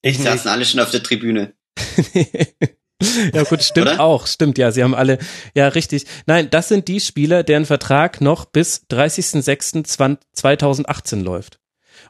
Ich 0.00 0.16
Die 0.16 0.22
saßen 0.22 0.50
alle 0.50 0.64
schon 0.64 0.80
auf 0.80 0.90
der 0.92 1.02
Tribüne. 1.02 1.52
ja 3.34 3.44
gut, 3.44 3.62
stimmt 3.62 3.86
Oder? 3.88 4.00
auch, 4.00 4.26
stimmt, 4.26 4.58
ja, 4.58 4.72
sie 4.72 4.82
haben 4.82 4.94
alle, 4.94 5.18
ja 5.54 5.68
richtig. 5.68 6.04
Nein, 6.26 6.50
das 6.50 6.68
sind 6.68 6.88
die 6.88 7.00
Spieler, 7.00 7.42
deren 7.42 7.64
Vertrag 7.66 8.20
noch 8.20 8.44
bis 8.46 8.86
30.06.2018 8.90 11.22
läuft. 11.22 11.60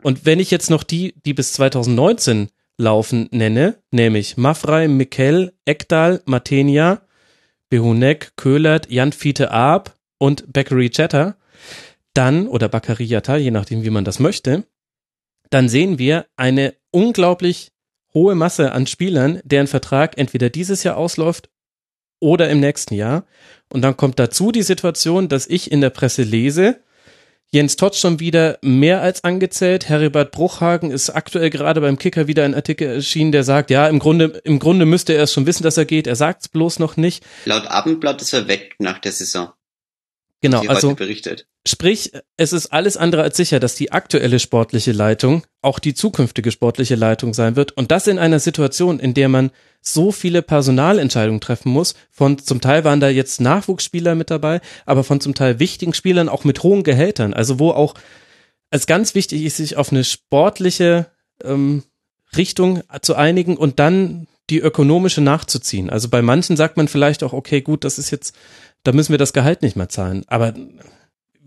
Und 0.03 0.27
wenn 0.27 0.41
ich 0.41 0.51
jetzt 0.51 0.71
noch 0.71 0.83
die, 0.83 1.15
die 1.25 1.35
bis 1.35 1.53
2019 1.55 2.49
laufen, 2.79 3.29
nenne, 3.33 3.83
nämlich 3.91 4.37
Mafrei, 4.37 4.89
Mikkel, 4.89 5.55
Ekdal, 5.65 6.23
Matenia, 6.27 7.01
Behunek, 7.69 8.33
Köhlert, 8.37 8.91
Jan 8.91 9.13
Fiete 9.13 9.51
Aab 9.51 9.95
und 10.19 10.53
Bakary 10.53 10.91
Chatter, 10.91 11.37
dann, 12.15 12.49
oder 12.49 12.69
Bakary 12.69 13.05
Yatta, 13.05 13.37
je 13.37 13.51
nachdem, 13.51 13.85
wie 13.85 13.91
man 13.91 14.05
das 14.05 14.19
möchte, 14.19 14.65
dann 15.51 15.69
sehen 15.69 15.99
wir 15.99 16.27
eine 16.37 16.75
unglaublich 16.91 17.73
hohe 18.17 18.35
Masse 18.35 18.73
an 18.73 18.86
Spielern, 18.86 19.41
deren 19.45 19.67
Vertrag 19.67 20.17
entweder 20.17 20.49
dieses 20.49 20.83
Jahr 20.85 20.97
ausläuft 20.97 21.51
oder 22.19 22.49
im 22.49 22.61
nächsten 22.61 22.95
Jahr. 22.95 23.27
Und 23.69 23.83
dann 23.83 23.99
kommt 23.99 24.19
dazu 24.19 24.53
die 24.53 24.62
Situation, 24.62 25.28
dass 25.28 25.47
ich 25.47 25.70
in 25.70 25.83
der 25.83 25.91
Presse 25.91 26.23
lese, 26.23 26.81
Jens 27.51 27.77
Todt 27.77 27.95
schon 27.95 28.19
wieder 28.19 28.59
mehr 28.62 29.03
als 29.03 29.23
angezählt. 29.23 29.89
Heribert 29.89 30.33
Bruchhagen 30.33 30.91
ist 30.91 31.11
aktuell 31.11 31.51
gerade 31.51 31.81
beim 31.81 31.99
Kicker 31.99 32.27
wieder 32.27 32.45
ein 32.45 32.55
Artikel 32.55 32.89
erschienen, 32.89 33.33
der 33.33 33.45
sagt, 33.45 33.70
ja, 33.70 33.86
im 33.86 33.99
Grunde, 33.99 34.41
im 34.45 34.59
Grunde 34.59 34.85
müsste 34.85 35.12
er 35.12 35.25
es 35.25 35.33
schon 35.33 35.47
wissen, 35.47 35.62
dass 35.62 35.77
er 35.77 35.85
geht. 35.85 36.07
Er 36.07 36.17
sagt 36.17 36.43
es 36.43 36.49
bloß 36.49 36.81
noch 36.81 36.97
nicht. 36.97 37.25
Laut 37.45 37.67
Abendblatt 37.67 38.20
ist 38.20 38.33
er 38.33 38.49
weg 38.49 38.75
nach 38.78 38.99
der 38.99 39.12
Saison. 39.12 39.51
Genau, 40.41 40.62
also 40.67 40.95
berichtet. 40.95 41.47
Sprich, 41.67 42.12
es 42.36 42.53
ist 42.53 42.69
alles 42.69 42.97
andere 42.97 43.23
als 43.23 43.36
sicher, 43.36 43.59
dass 43.59 43.75
die 43.75 43.91
aktuelle 43.91 44.39
sportliche 44.39 44.93
Leitung 44.93 45.43
auch 45.62 45.81
die 45.81 45.95
zukünftige 45.95 46.53
sportliche 46.53 46.95
Leitung 46.95 47.35
sein 47.35 47.57
wird. 47.57 47.73
Und 47.73 47.91
das 47.91 48.07
in 48.07 48.19
einer 48.20 48.39
Situation, 48.39 49.01
in 49.01 49.15
der 49.15 49.28
man 49.28 49.51
so 49.81 50.12
viele 50.12 50.43
Personalentscheidungen 50.43 51.41
treffen 51.41 51.70
muss. 51.70 51.95
Von 52.11 52.39
zum 52.39 52.61
Teil 52.61 52.85
waren 52.85 53.01
da 53.01 53.09
jetzt 53.09 53.41
Nachwuchsspieler 53.41 54.15
mit 54.15 54.31
dabei, 54.31 54.61
aber 54.85 55.03
von 55.03 55.20
zum 55.20 55.35
Teil 55.35 55.59
wichtigen 55.59 55.95
Spielern 55.95 56.28
auch 56.28 56.45
mit 56.45 56.62
hohen 56.62 56.85
Gehältern. 56.85 57.35
Also 57.35 57.59
wo 57.59 57.70
auch 57.70 57.95
als 58.70 58.86
ganz 58.86 59.15
wichtig 59.15 59.45
ist, 59.45 59.57
sich 59.57 59.77
auf 59.77 59.91
eine 59.91 60.05
sportliche 60.05 61.07
ähm, 61.43 61.83
Richtung 62.36 62.83
zu 63.03 63.17
einigen 63.17 63.57
und 63.57 63.78
dann 63.81 64.28
die 64.51 64.61
ökonomische 64.61 65.20
nachzuziehen. 65.20 65.91
Also 65.91 66.09
bei 66.09 66.23
manchen 66.23 66.57
sagt 66.57 66.77
man 66.77 66.86
vielleicht 66.86 67.25
auch, 67.25 67.33
okay, 67.33 67.61
gut, 67.61 67.83
das 67.83 67.99
ist 67.99 68.11
jetzt, 68.11 68.36
da 68.85 68.93
müssen 68.93 69.12
wir 69.12 69.19
das 69.19 69.33
Gehalt 69.33 69.62
nicht 69.62 69.77
mehr 69.77 69.89
zahlen. 69.89 70.25
Aber 70.28 70.55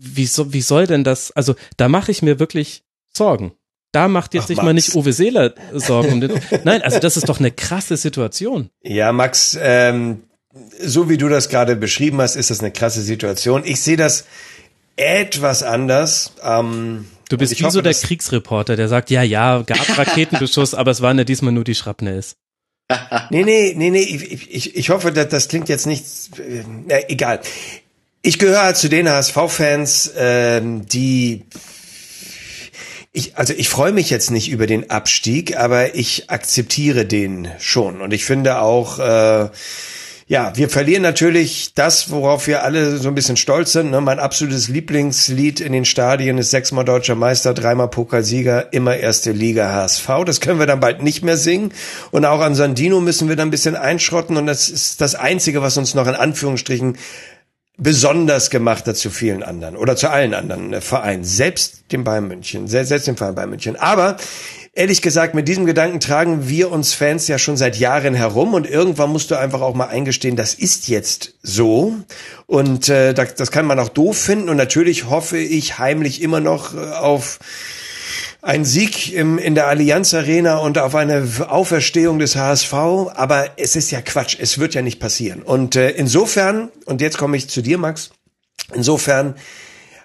wie, 0.00 0.26
so, 0.26 0.52
wie 0.52 0.62
soll 0.62 0.86
denn 0.86 1.04
das, 1.04 1.30
also 1.32 1.54
da 1.76 1.88
mache 1.88 2.10
ich 2.10 2.22
mir 2.22 2.38
wirklich 2.38 2.82
Sorgen. 3.12 3.52
Da 3.92 4.08
macht 4.08 4.34
jetzt 4.34 4.44
Ach, 4.44 4.48
sich 4.48 4.56
Max. 4.56 4.64
mal 4.64 4.74
nicht 4.74 4.94
Uwe 4.94 5.12
Seeler 5.12 5.54
Sorgen. 5.74 6.12
Um 6.12 6.20
den, 6.20 6.40
nein, 6.64 6.82
also 6.82 6.98
das 7.00 7.16
ist 7.16 7.28
doch 7.28 7.40
eine 7.40 7.50
krasse 7.50 7.96
Situation. 7.96 8.70
Ja, 8.82 9.12
Max, 9.12 9.58
ähm, 9.60 10.22
so 10.80 11.08
wie 11.08 11.18
du 11.18 11.28
das 11.28 11.48
gerade 11.48 11.76
beschrieben 11.76 12.20
hast, 12.20 12.36
ist 12.36 12.50
das 12.50 12.60
eine 12.60 12.70
krasse 12.70 13.02
Situation. 13.02 13.62
Ich 13.64 13.80
sehe 13.80 13.96
das 13.96 14.26
etwas 14.96 15.62
anders. 15.62 16.32
Ähm, 16.42 17.06
Du 17.28 17.38
bist 17.38 17.58
wie 17.58 17.64
hoffe, 17.64 17.74
so 17.74 17.82
der 17.82 17.94
Kriegsreporter, 17.94 18.74
der 18.74 18.88
sagt, 18.88 19.10
ja, 19.10 19.22
ja, 19.22 19.62
gab 19.62 19.78
Raketenbeschuss, 19.98 20.74
aber 20.74 20.90
es 20.90 21.00
waren 21.00 21.18
ja 21.18 21.24
diesmal 21.24 21.52
nur 21.52 21.64
die 21.64 21.76
Schrapnells. 21.76 22.36
Nee, 23.30 23.44
nee, 23.44 23.72
nee, 23.76 23.90
nee, 23.90 24.00
ich, 24.00 24.50
ich, 24.52 24.76
ich 24.76 24.90
hoffe, 24.90 25.12
dass 25.12 25.28
das 25.28 25.46
klingt 25.46 25.68
jetzt 25.68 25.86
nicht, 25.86 26.04
äh, 26.40 27.04
egal. 27.06 27.40
Ich 28.22 28.38
gehöre 28.38 28.74
zu 28.74 28.88
den 28.88 29.08
HSV-Fans, 29.08 30.12
ähm, 30.16 30.86
die 30.86 31.46
ich, 33.12 33.36
also 33.36 33.54
ich 33.56 33.68
freue 33.68 33.92
mich 33.92 34.10
jetzt 34.10 34.30
nicht 34.30 34.50
über 34.50 34.66
den 34.66 34.90
Abstieg, 34.90 35.56
aber 35.56 35.94
ich 35.94 36.30
akzeptiere 36.30 37.06
den 37.06 37.48
schon. 37.58 38.00
Und 38.00 38.12
ich 38.12 38.24
finde 38.24 38.60
auch, 38.60 38.98
äh, 38.98 39.48
Ja, 40.30 40.52
wir 40.54 40.68
verlieren 40.68 41.02
natürlich 41.02 41.74
das, 41.74 42.12
worauf 42.12 42.46
wir 42.46 42.62
alle 42.62 42.98
so 42.98 43.08
ein 43.08 43.16
bisschen 43.16 43.36
stolz 43.36 43.72
sind. 43.72 43.90
Ne? 43.90 44.00
Mein 44.00 44.20
absolutes 44.20 44.68
Lieblingslied 44.68 45.58
in 45.58 45.72
den 45.72 45.84
Stadien 45.84 46.38
ist 46.38 46.52
sechsmal 46.52 46.84
deutscher 46.84 47.16
Meister, 47.16 47.52
dreimal 47.52 47.88
Pokalsieger, 47.88 48.72
immer 48.72 48.96
erste 48.96 49.32
Liga 49.32 49.72
HSV. 49.72 50.08
Das 50.26 50.40
können 50.40 50.60
wir 50.60 50.66
dann 50.66 50.78
bald 50.78 51.02
nicht 51.02 51.24
mehr 51.24 51.36
singen. 51.36 51.72
Und 52.12 52.26
auch 52.26 52.38
an 52.42 52.54
Sandino 52.54 53.00
müssen 53.00 53.28
wir 53.28 53.34
dann 53.34 53.48
ein 53.48 53.50
bisschen 53.50 53.74
einschrotten. 53.74 54.36
Und 54.36 54.46
das 54.46 54.68
ist 54.68 55.00
das 55.00 55.16
Einzige, 55.16 55.62
was 55.62 55.76
uns 55.76 55.94
noch 55.94 56.06
in 56.06 56.14
Anführungsstrichen 56.14 56.96
besonders 57.80 58.50
gemacht 58.50 58.86
hat 58.86 58.96
zu 58.96 59.10
vielen 59.10 59.42
anderen 59.42 59.76
oder 59.76 59.96
zu 59.96 60.10
allen 60.10 60.34
anderen 60.34 60.72
äh, 60.72 60.80
Vereinen, 60.80 61.24
selbst 61.24 61.90
dem 61.92 62.04
Bayern 62.04 62.28
München, 62.28 62.68
selbst 62.68 63.06
dem 63.06 63.16
Verein 63.16 63.34
Bayern 63.34 63.50
München. 63.50 63.76
Aber 63.76 64.16
ehrlich 64.74 65.02
gesagt, 65.02 65.34
mit 65.34 65.48
diesem 65.48 65.66
Gedanken 65.66 65.98
tragen 65.98 66.48
wir 66.48 66.70
uns 66.70 66.92
Fans 66.92 67.26
ja 67.26 67.38
schon 67.38 67.56
seit 67.56 67.76
Jahren 67.76 68.14
herum 68.14 68.54
und 68.54 68.68
irgendwann 68.68 69.10
musst 69.10 69.30
du 69.30 69.34
einfach 69.34 69.62
auch 69.62 69.74
mal 69.74 69.88
eingestehen, 69.88 70.36
das 70.36 70.54
ist 70.54 70.88
jetzt 70.88 71.34
so 71.42 71.94
und 72.46 72.88
äh, 72.88 73.14
das, 73.14 73.34
das 73.34 73.50
kann 73.50 73.66
man 73.66 73.78
auch 73.80 73.88
doof 73.88 74.16
finden 74.16 74.48
und 74.48 74.56
natürlich 74.56 75.08
hoffe 75.08 75.38
ich 75.38 75.78
heimlich 75.78 76.22
immer 76.22 76.40
noch 76.40 76.74
äh, 76.74 76.78
auf 76.78 77.38
ein 78.42 78.64
Sieg 78.64 79.12
im, 79.12 79.38
in 79.38 79.54
der 79.54 79.66
Allianz 79.66 80.14
Arena 80.14 80.58
und 80.58 80.78
auf 80.78 80.94
eine 80.94 81.28
Auferstehung 81.48 82.18
des 82.18 82.36
HSV, 82.36 82.72
aber 82.72 83.50
es 83.56 83.76
ist 83.76 83.90
ja 83.90 84.00
Quatsch, 84.00 84.36
es 84.38 84.58
wird 84.58 84.74
ja 84.74 84.82
nicht 84.82 84.98
passieren. 84.98 85.42
Und 85.42 85.76
äh, 85.76 85.90
insofern, 85.90 86.70
und 86.86 87.00
jetzt 87.00 87.18
komme 87.18 87.36
ich 87.36 87.48
zu 87.48 87.60
dir, 87.60 87.78
Max, 87.78 88.10
insofern 88.72 89.34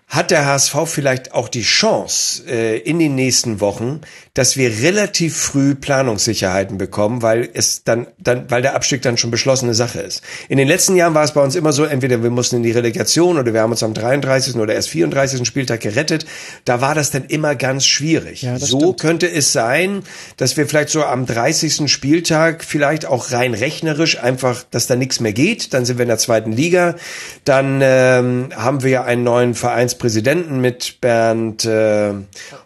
hat 0.08 0.30
der 0.30 0.45
HSV 0.45 0.75
vielleicht 0.85 1.34
auch 1.34 1.50
die 1.50 1.64
Chance 1.64 2.43
äh, 2.48 2.77
in 2.77 3.00
den 3.00 3.16
nächsten 3.16 3.59
Wochen, 3.59 4.01
dass 4.35 4.56
wir 4.56 4.69
relativ 4.82 5.35
früh 5.35 5.74
Planungssicherheiten 5.74 6.77
bekommen, 6.77 7.24
weil 7.24 7.50
es 7.53 7.84
dann, 7.84 8.08
dann, 8.19 8.50
weil 8.51 8.61
der 8.61 8.75
Abstieg 8.75 9.01
dann 9.01 9.17
schon 9.17 9.32
beschlossene 9.32 9.74
Sache 9.74 10.01
ist. 10.01 10.22
In 10.48 10.58
den 10.58 10.67
letzten 10.67 10.95
Jahren 10.95 11.16
war 11.16 11.24
es 11.24 11.34
bei 11.34 11.42
uns 11.42 11.56
immer 11.56 11.74
so, 11.74 11.85
entweder 11.85 12.22
wir 12.22 12.30
mussten 12.30 12.58
in 12.58 12.64
die 12.64 12.72
Relegation 12.72 13.40
oder 13.40 13.53
wir 13.53 13.61
haben 13.61 13.72
uns 13.72 13.82
am 13.82 13.93
33. 13.95 14.56
oder 14.56 14.75
erst 14.75 14.90
34. 14.90 15.45
Spieltag 15.48 15.82
gerettet. 15.82 16.25
Da 16.66 16.82
war 16.82 16.93
das 16.93 17.09
dann 17.09 17.25
immer 17.25 17.56
ganz 17.56 17.85
schwierig. 17.85 18.43
Ja, 18.43 18.59
so 18.59 18.77
stimmt. 18.77 19.00
könnte 19.00 19.32
es 19.32 19.53
sein, 19.53 20.03
dass 20.38 20.56
wir 20.56 20.67
vielleicht 20.67 20.90
so 20.90 21.03
am 21.03 21.25
30. 21.25 21.92
Spieltag 21.92 22.64
vielleicht 22.64 23.08
auch 23.08 23.32
rein 23.32 23.56
rechnerisch 23.56 24.19
einfach, 24.22 24.64
dass 24.69 24.85
da 24.85 24.95
nichts 24.95 25.19
mehr 25.19 25.34
geht. 25.34 25.74
Dann 25.74 25.85
sind 25.85 25.98
wir 25.98 26.03
in 26.03 26.09
der 26.09 26.19
zweiten 26.19 26.51
Liga. 26.51 26.95
Dann 27.43 27.80
ähm, 27.82 28.50
haben 28.56 28.84
wir 28.84 28.90
ja 28.92 29.03
einen 29.03 29.24
neuen 29.24 29.56
Vereinspräsidenten 29.95 30.61
mit 30.61 30.99
Bernd 31.01 31.65
äh, 31.65 32.14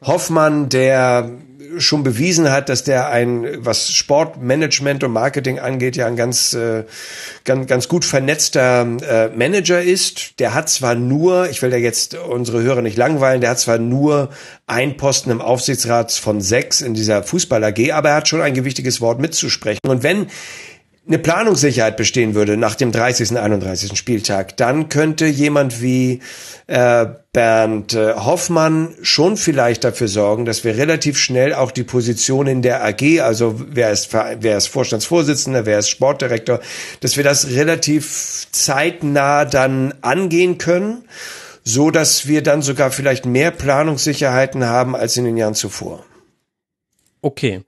Hoffmann, 0.05 0.69
der 0.69 1.29
schon 1.77 2.03
bewiesen 2.03 2.51
hat, 2.51 2.67
dass 2.67 2.83
der 2.83 3.09
ein, 3.09 3.63
was 3.63 3.91
Sportmanagement 3.91 5.03
und 5.03 5.11
Marketing 5.11 5.59
angeht, 5.59 5.95
ja 5.95 6.07
ein 6.07 6.15
ganz, 6.15 6.53
äh, 6.53 6.83
ganz, 7.43 7.67
ganz 7.67 7.87
gut 7.87 8.05
vernetzter 8.05 8.81
äh, 8.81 9.29
Manager 9.35 9.79
ist. 9.79 10.39
Der 10.39 10.55
hat 10.55 10.69
zwar 10.69 10.95
nur, 10.95 11.49
ich 11.49 11.61
will 11.61 11.71
ja 11.71 11.77
jetzt 11.77 12.15
unsere 12.15 12.63
Hörer 12.63 12.81
nicht 12.81 12.97
langweilen, 12.97 13.41
der 13.41 13.51
hat 13.51 13.59
zwar 13.59 13.77
nur 13.77 14.29
ein 14.65 14.97
Posten 14.97 15.29
im 15.29 15.41
Aufsichtsrat 15.41 16.11
von 16.11 16.41
sechs 16.41 16.81
in 16.81 16.95
dieser 16.95 17.21
Fußball 17.21 17.63
AG, 17.63 17.91
aber 17.91 18.09
er 18.09 18.15
hat 18.15 18.27
schon 18.27 18.41
ein 18.41 18.55
gewichtiges 18.55 18.99
Wort 18.99 19.19
mitzusprechen. 19.19 19.79
Und 19.87 20.01
wenn 20.01 20.27
eine 21.09 21.17
Planungssicherheit 21.17 21.97
bestehen 21.97 22.35
würde 22.35 22.55
nach 22.55 22.75
dem 22.75 22.91
30. 22.91 23.35
31. 23.35 23.97
Spieltag, 23.97 24.55
dann 24.57 24.89
könnte 24.89 25.25
jemand 25.25 25.81
wie 25.81 26.21
äh, 26.67 27.07
Bernd 27.33 27.95
äh, 27.95 28.13
Hoffmann 28.13 28.93
schon 29.01 29.35
vielleicht 29.35 29.83
dafür 29.83 30.07
sorgen, 30.07 30.45
dass 30.45 30.63
wir 30.63 30.77
relativ 30.77 31.17
schnell 31.17 31.55
auch 31.55 31.71
die 31.71 31.83
Position 31.83 32.45
in 32.45 32.61
der 32.61 32.85
AG, 32.85 33.21
also 33.21 33.55
wer 33.57 33.91
ist, 33.91 34.13
wer 34.13 34.55
ist 34.55 34.67
Vorstandsvorsitzender, 34.67 35.65
wer 35.65 35.79
ist 35.79 35.89
Sportdirektor, 35.89 36.59
dass 36.99 37.17
wir 37.17 37.23
das 37.23 37.47
relativ 37.49 38.47
zeitnah 38.51 39.45
dann 39.45 39.95
angehen 40.01 40.59
können, 40.59 41.05
so 41.63 41.89
dass 41.89 42.27
wir 42.27 42.43
dann 42.43 42.61
sogar 42.61 42.91
vielleicht 42.91 43.25
mehr 43.25 43.49
Planungssicherheiten 43.49 44.65
haben 44.65 44.95
als 44.95 45.17
in 45.17 45.25
den 45.25 45.37
Jahren 45.37 45.55
zuvor. 45.55 46.05
Okay. 47.23 47.63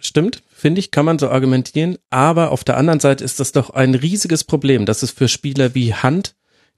Stimmt, 0.00 0.44
finde 0.58 0.80
ich, 0.80 0.90
kann 0.90 1.04
man 1.04 1.18
so 1.18 1.28
argumentieren. 1.30 1.98
Aber 2.10 2.50
auf 2.50 2.64
der 2.64 2.76
anderen 2.76 3.00
Seite 3.00 3.24
ist 3.24 3.40
das 3.40 3.52
doch 3.52 3.70
ein 3.70 3.94
riesiges 3.94 4.44
Problem, 4.44 4.86
dass 4.86 5.02
es 5.02 5.10
für 5.10 5.28
Spieler 5.28 5.74
wie 5.74 5.94
Hand, 5.94 6.34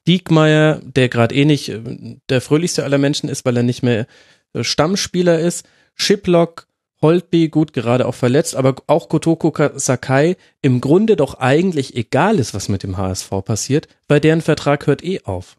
Diekmeyer, 0.07 0.81
der 0.85 1.09
gerade 1.09 1.35
eh 1.35 1.45
nicht 1.45 1.69
äh, 1.71 1.81
der 2.29 2.41
fröhlichste 2.41 2.85
aller 2.85 2.99
Menschen 2.99 3.29
ist, 3.29 3.45
weil 3.45 3.57
er 3.57 3.63
nicht 3.63 3.83
mehr 3.83 4.07
äh, 4.53 4.65
Stammspieler 4.65 5.39
ist, 5.39 5.67
Shiplock, 5.95 6.67
Holtby, 7.03 7.49
gut, 7.49 7.73
gerade 7.73 8.07
auch 8.07 8.15
verletzt, 8.15 8.55
aber 8.55 8.77
auch 8.87 9.09
Kotoko 9.09 9.53
Sakai 9.77 10.37
im 10.61 10.83
Grunde 10.83 11.17
doch 11.17 11.35
eigentlich 11.35 11.97
egal 11.97 12.39
ist, 12.39 12.53
was 12.53 12.69
mit 12.69 12.83
dem 12.83 12.99
HSV 12.99 13.31
passiert, 13.45 13.89
weil 14.09 14.21
deren 14.21 14.43
Vertrag 14.43 14.87
hört 14.87 15.03
eh 15.03 15.23
auf. 15.25 15.57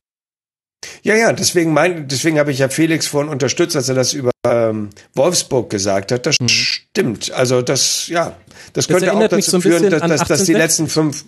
Ja, 1.04 1.16
ja, 1.16 1.34
deswegen 1.34 1.74
mein, 1.74 2.08
deswegen 2.08 2.40
habe 2.40 2.52
ich 2.52 2.60
ja 2.60 2.70
Felix 2.70 3.08
vorhin 3.08 3.32
unterstützt, 3.32 3.76
als 3.76 3.90
er 3.90 3.96
das 3.96 4.14
über 4.14 4.32
ähm, 4.46 4.90
Wolfsburg 5.14 5.70
gesagt 5.70 6.12
hat. 6.12 6.26
Das 6.26 6.38
mhm. 6.40 6.50
stimmt. 6.50 7.32
Also 7.32 7.62
das, 7.62 8.08
ja, 8.08 8.36
das, 8.74 8.88
das 8.88 8.88
könnte 8.88 9.14
auch 9.14 9.28
dazu 9.28 9.52
so 9.52 9.62
führen, 9.62 9.90
dass, 9.90 10.02
dass, 10.02 10.28
dass 10.28 10.44
die 10.44 10.54
letzten 10.54 10.88
fünf 10.88 11.24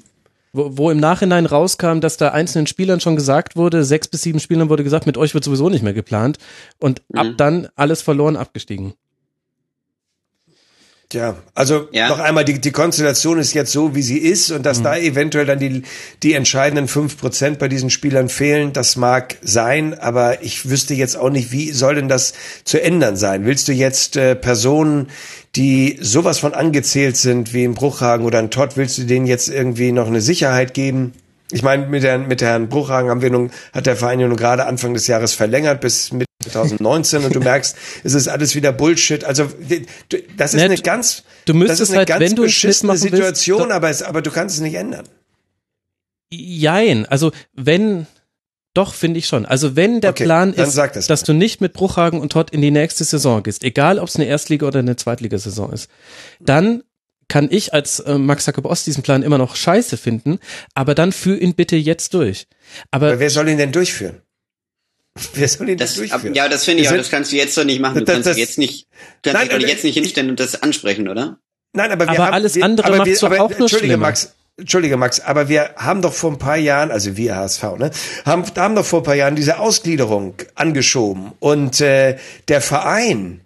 wo, 0.55 0.77
wo 0.77 0.91
im 0.91 0.99
Nachhinein 0.99 1.47
rauskam, 1.47 1.99
dass 1.99 2.17
da 2.17 2.29
einzelnen 2.29 2.67
Spielern 2.67 2.99
schon 2.99 3.15
gesagt 3.15 3.55
wurde, 3.55 3.83
sechs 3.83 4.07
bis 4.07 4.21
sieben 4.21 4.39
Spielern 4.39 4.69
wurde 4.69 4.83
gesagt, 4.83 5.07
mit 5.07 5.17
euch 5.17 5.33
wird 5.33 5.43
sowieso 5.43 5.67
nicht 5.67 5.83
mehr 5.83 5.93
geplant 5.93 6.37
und 6.79 7.01
mhm. 7.09 7.19
ab 7.19 7.27
dann 7.37 7.69
alles 7.75 8.03
verloren 8.03 8.37
abgestiegen. 8.37 8.93
Ja, 11.13 11.35
also 11.53 11.87
ja. 11.91 12.09
noch 12.09 12.19
einmal, 12.19 12.43
die, 12.43 12.59
die 12.59 12.71
Konstellation 12.71 13.37
ist 13.37 13.53
jetzt 13.53 13.71
so, 13.71 13.95
wie 13.95 14.01
sie 14.01 14.17
ist 14.17 14.51
und 14.51 14.65
dass 14.65 14.79
mhm. 14.79 14.83
da 14.83 14.97
eventuell 14.97 15.45
dann 15.45 15.59
die, 15.59 15.83
die 16.23 16.33
entscheidenden 16.33 16.87
fünf 16.87 17.17
Prozent 17.17 17.59
bei 17.59 17.67
diesen 17.67 17.89
Spielern 17.89 18.29
fehlen, 18.29 18.73
das 18.73 18.95
mag 18.95 19.37
sein, 19.41 19.97
aber 19.97 20.43
ich 20.43 20.69
wüsste 20.69 20.93
jetzt 20.95 21.15
auch 21.15 21.29
nicht, 21.29 21.51
wie 21.51 21.71
soll 21.71 21.95
denn 21.95 22.09
das 22.09 22.33
zu 22.63 22.81
ändern 22.81 23.15
sein? 23.15 23.45
Willst 23.45 23.67
du 23.67 23.73
jetzt 23.73 24.17
äh, 24.17 24.35
Personen, 24.35 25.09
die 25.55 25.99
sowas 26.01 26.39
von 26.39 26.53
angezählt 26.53 27.15
sind 27.15 27.53
wie 27.53 27.63
im 27.63 27.75
Bruchhagen 27.75 28.25
oder 28.25 28.39
ein 28.39 28.49
Todd, 28.49 28.75
willst 28.75 28.97
du 28.97 29.03
denen 29.03 29.27
jetzt 29.27 29.49
irgendwie 29.49 29.91
noch 29.91 30.07
eine 30.07 30.21
Sicherheit 30.21 30.73
geben? 30.73 31.13
Ich 31.51 31.61
meine, 31.61 31.85
mit 31.85 32.03
Herrn, 32.03 32.27
mit 32.27 32.41
Herrn 32.41 32.67
Bruchhagen 32.67 33.11
haben 33.11 33.21
wir 33.21 33.29
nun, 33.29 33.51
hat 33.73 33.85
der 33.85 33.95
Verein 33.95 34.19
ja 34.19 34.27
nun 34.27 34.37
gerade 34.37 34.65
Anfang 34.65 34.95
des 34.95 35.05
Jahres 35.05 35.33
verlängert 35.33 35.81
bis 35.81 36.11
mit 36.11 36.25
2019 36.43 37.25
und 37.25 37.35
du 37.35 37.39
merkst, 37.39 37.75
es 38.03 38.13
ist 38.13 38.27
alles 38.27 38.55
wieder 38.55 38.71
Bullshit. 38.71 39.23
Also 39.23 39.49
das 40.37 40.53
ist 40.53 40.59
Net, 40.59 40.71
eine 40.71 40.81
ganz, 40.81 41.23
du 41.45 41.53
müsstest 41.53 41.81
das 41.81 41.89
ist 41.89 41.91
eine 41.91 41.99
halt, 41.99 42.07
ganz 42.09 42.21
wenn 42.21 42.35
du 42.35 42.43
beschissene 42.43 42.97
Situation, 42.97 43.59
willst, 43.59 43.71
aber, 43.71 43.89
es, 43.89 44.03
aber 44.03 44.21
du 44.21 44.31
kannst 44.31 44.55
es 44.55 44.61
nicht 44.61 44.75
ändern. 44.75 45.07
Jein, 46.31 47.05
also 47.05 47.31
wenn, 47.53 48.07
doch, 48.73 48.93
finde 48.93 49.19
ich 49.19 49.27
schon. 49.27 49.45
Also 49.45 49.75
wenn 49.75 50.01
der 50.01 50.11
okay, 50.11 50.23
Plan 50.23 50.53
ist, 50.53 50.77
das 50.77 51.07
dass 51.07 51.23
du 51.23 51.33
nicht 51.33 51.61
mit 51.61 51.73
Bruchhagen 51.73 52.19
und 52.19 52.31
Todd 52.31 52.49
in 52.51 52.61
die 52.61 52.71
nächste 52.71 53.03
Saison 53.03 53.43
gehst, 53.43 53.63
egal 53.63 53.99
ob 53.99 54.07
es 54.07 54.15
eine 54.15 54.25
Erstliga- 54.25 54.65
oder 54.65 54.79
eine 54.79 54.95
Zweitligasaison 54.95 55.71
ist, 55.71 55.89
dann 56.39 56.83
kann 57.27 57.47
ich 57.49 57.73
als 57.73 57.99
äh, 58.01 58.17
Max 58.17 58.45
Jakob 58.45 58.65
Ost 58.65 58.85
diesen 58.87 59.03
Plan 59.03 59.23
immer 59.23 59.37
noch 59.37 59.55
scheiße 59.55 59.97
finden, 59.97 60.39
aber 60.73 60.95
dann 60.95 61.11
führ 61.11 61.39
ihn 61.39 61.55
bitte 61.55 61.75
jetzt 61.75 62.13
durch. 62.13 62.47
Aber, 62.91 63.07
aber 63.07 63.19
wer 63.19 63.29
soll 63.29 63.49
ihn 63.49 63.57
denn 63.57 63.71
durchführen? 63.71 64.21
Wer 65.33 65.47
soll 65.47 65.69
ihn 65.69 65.77
das, 65.77 65.95
durchführen? 65.95 66.33
Ja, 66.33 66.49
das 66.49 66.65
finde 66.65 66.83
ich, 66.83 66.89
aber 66.89 66.97
das 66.97 67.09
kannst 67.09 67.31
du 67.31 67.35
jetzt 67.35 67.57
doch 67.57 67.63
nicht 67.63 67.79
machen. 67.79 67.99
Du 67.99 68.05
das, 68.05 68.13
kannst 68.13 68.29
das, 68.29 68.37
jetzt 68.37 68.57
nicht, 68.57 68.87
kannst 69.21 69.39
nein, 69.39 69.49
doch 69.49 69.67
jetzt 69.67 69.83
nicht 69.83 69.93
hinstellen 69.93 70.29
und 70.29 70.39
das 70.39 70.61
ansprechen, 70.61 71.07
oder? 71.07 71.37
Nein, 71.73 71.91
aber 71.91 72.05
wir 72.05 72.11
aber 72.11 72.25
haben, 72.27 72.33
alles 72.33 72.55
wir, 72.55 72.63
andere 72.63 72.97
macht 72.97 73.21
doch 73.21 73.31
auch 73.31 73.49
nur 73.49 73.49
Entschuldige, 73.51 73.77
schlimmer. 73.77 73.97
Max, 73.97 74.35
Entschuldige, 74.57 74.97
Max, 74.97 75.19
aber 75.19 75.49
wir 75.49 75.71
haben 75.77 76.01
doch 76.01 76.13
vor 76.13 76.31
ein 76.31 76.37
paar 76.37 76.57
Jahren, 76.57 76.91
also 76.91 77.17
wir 77.17 77.35
HSV, 77.35 77.63
ne, 77.77 77.91
haben, 78.25 78.43
haben 78.55 78.75
doch 78.75 78.85
vor 78.85 79.01
ein 79.01 79.03
paar 79.03 79.15
Jahren 79.15 79.35
diese 79.35 79.59
Ausgliederung 79.59 80.35
angeschoben 80.55 81.31
und 81.39 81.81
äh, 81.81 82.17
der 82.47 82.61
Verein 82.61 83.41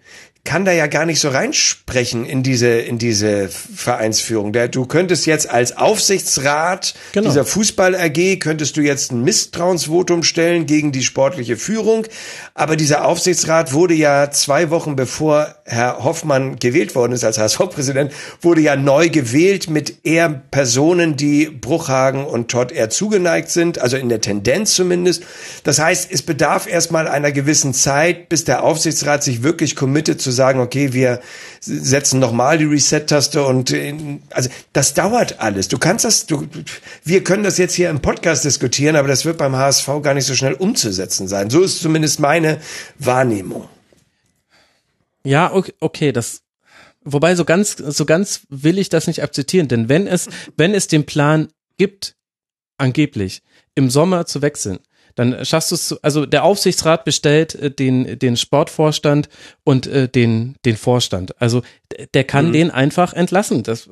kann 0.47 0.63
da 0.63 0.71
ja 0.71 0.87
gar 0.87 1.05
nicht 1.05 1.19
so 1.19 1.27
reinsprechen 1.27 2.25
in 2.25 2.41
diese, 2.41 2.69
in 2.69 2.97
diese 2.97 3.49
Vereinsführung. 3.49 4.53
Du 4.71 4.85
könntest 4.85 5.25
jetzt 5.25 5.49
als 5.49 5.75
Aufsichtsrat 5.75 6.93
genau. 7.11 7.27
dieser 7.27 7.43
Fußball 7.43 7.93
AG, 7.95 8.39
könntest 8.39 8.77
du 8.77 8.81
jetzt 8.81 9.11
ein 9.11 9.25
Misstrauensvotum 9.25 10.23
stellen 10.23 10.65
gegen 10.65 10.93
die 10.93 11.03
sportliche 11.03 11.57
Führung. 11.57 12.07
Aber 12.53 12.77
dieser 12.77 13.03
Aufsichtsrat 13.03 13.73
wurde 13.73 13.93
ja 13.93 14.31
zwei 14.31 14.69
Wochen 14.69 14.95
bevor 14.95 15.53
Herr 15.65 16.01
Hoffmann 16.05 16.55
gewählt 16.55 16.95
worden 16.95 17.11
ist 17.11 17.25
als 17.25 17.37
HSV-Präsident, 17.37 18.13
wurde 18.39 18.61
ja 18.61 18.77
neu 18.77 19.09
gewählt 19.09 19.69
mit 19.69 20.05
eher 20.05 20.29
Personen, 20.29 21.17
die 21.17 21.47
Bruchhagen 21.47 22.23
und 22.23 22.49
Todd 22.49 22.71
eher 22.71 22.89
zugeneigt 22.89 23.49
sind, 23.49 23.79
also 23.79 23.97
in 23.97 24.07
der 24.07 24.21
Tendenz 24.21 24.75
zumindest. 24.75 25.23
Das 25.65 25.79
heißt, 25.79 26.07
es 26.09 26.21
bedarf 26.21 26.71
erstmal 26.71 27.09
einer 27.09 27.33
gewissen 27.33 27.73
Zeit, 27.73 28.29
bis 28.29 28.45
der 28.45 28.63
Aufsichtsrat 28.63 29.25
sich 29.25 29.43
wirklich 29.43 29.75
committet 29.75 30.21
zu 30.21 30.36
sagen, 30.37 30.61
okay, 30.61 30.93
wir 30.93 31.19
setzen 31.59 32.21
nochmal 32.21 32.57
die 32.57 32.63
Reset-Taste 32.63 33.43
und 33.43 33.75
also 34.29 34.49
das 34.71 34.93
dauert 34.93 35.41
alles. 35.41 35.67
Du 35.67 35.77
kannst 35.77 36.05
das, 36.05 36.25
du, 36.25 36.47
wir 37.03 37.23
können 37.25 37.43
das 37.43 37.57
jetzt 37.57 37.73
hier 37.73 37.89
im 37.89 37.99
Podcast 37.99 38.45
diskutieren, 38.45 38.95
aber 38.95 39.09
das 39.09 39.25
wird 39.25 39.37
beim 39.37 39.57
HSV 39.57 39.87
gar 40.01 40.13
nicht 40.13 40.25
so 40.25 40.35
schnell 40.35 40.53
umzusetzen 40.53 41.27
sein. 41.27 41.49
So 41.49 41.61
ist 41.61 41.81
zumindest 41.81 42.21
meine 42.21 42.59
Wahrnehmung. 42.97 43.67
Ja, 45.25 45.51
okay, 45.51 45.73
okay, 45.81 46.11
das 46.13 46.43
Wobei 47.09 47.35
so 47.35 47.45
ganz, 47.45 47.77
so 47.77 48.05
ganz 48.05 48.41
will 48.49 48.77
ich 48.77 48.89
das 48.89 49.07
nicht 49.07 49.23
akzeptieren, 49.23 49.69
denn 49.69 49.87
wenn 49.87 50.07
es, 50.07 50.27
wenn 50.57 50.73
es 50.73 50.87
den 50.87 51.05
Plan 51.05 51.47
gibt, 51.77 52.17
angeblich, 52.77 53.43
im 53.75 53.89
Sommer 53.89 54.25
zu 54.25 54.41
wechseln, 54.41 54.79
dann 55.17 55.43
schaffst 55.45 55.71
du 55.71 55.75
es, 55.75 56.03
also 56.03 56.25
der 56.25 56.43
Aufsichtsrat 56.43 57.03
bestellt 57.03 57.55
äh, 57.55 57.71
den, 57.71 58.17
den 58.19 58.37
Sportvorstand 58.37 59.27
und 59.63 59.87
äh, 59.87 60.07
den, 60.07 60.55
den 60.63 60.77
Vorstand. 60.77 61.39
Also 61.41 61.63
der 62.13 62.23
kann 62.23 62.49
mhm. 62.49 62.53
den 62.53 62.71
einfach 62.71 63.13
entlassen. 63.13 63.63
Das, 63.63 63.89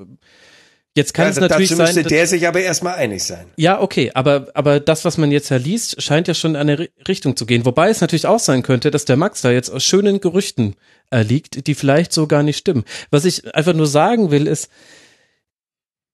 Jetzt 0.97 1.13
kann 1.13 1.25
ja, 1.25 1.31
es 1.31 1.39
natürlich 1.41 1.69
dazu 1.71 1.81
müsste 1.81 2.01
sein, 2.03 2.07
der 2.07 2.25
sich 2.25 2.47
aber 2.47 2.61
erstmal 2.61 2.95
einig 2.95 3.21
sein. 3.21 3.47
Ja, 3.57 3.81
okay, 3.81 4.11
aber, 4.13 4.47
aber 4.53 4.79
das, 4.79 5.03
was 5.03 5.17
man 5.17 5.29
jetzt 5.29 5.49
ja 5.49 5.57
liest, 5.57 6.01
scheint 6.01 6.29
ja 6.29 6.33
schon 6.33 6.51
in 6.51 6.61
eine 6.61 6.87
Richtung 7.05 7.35
zu 7.35 7.45
gehen. 7.45 7.65
Wobei 7.65 7.89
es 7.89 7.99
natürlich 7.99 8.27
auch 8.27 8.39
sein 8.39 8.63
könnte, 8.63 8.91
dass 8.91 9.03
der 9.03 9.17
Max 9.17 9.41
da 9.41 9.51
jetzt 9.51 9.69
aus 9.69 9.83
schönen 9.83 10.21
Gerüchten 10.21 10.77
erliegt, 11.09 11.57
äh, 11.57 11.61
die 11.63 11.75
vielleicht 11.75 12.13
so 12.13 12.27
gar 12.27 12.43
nicht 12.43 12.57
stimmen. 12.57 12.85
Was 13.11 13.25
ich 13.25 13.53
einfach 13.53 13.73
nur 13.73 13.87
sagen 13.87 14.31
will, 14.31 14.47
ist, 14.47 14.69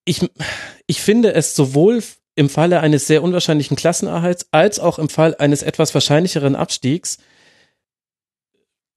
ich, 0.04 0.28
ich 0.88 1.00
finde 1.00 1.32
es 1.34 1.54
sowohl 1.54 2.02
im 2.34 2.48
Falle 2.48 2.80
eines 2.80 3.06
sehr 3.06 3.22
unwahrscheinlichen 3.22 3.76
Klassenerhalts 3.76 4.46
als 4.50 4.78
auch 4.78 4.98
im 4.98 5.08
Fall 5.08 5.34
eines 5.38 5.62
etwas 5.62 5.94
wahrscheinlicheren 5.94 6.56
Abstiegs 6.56 7.18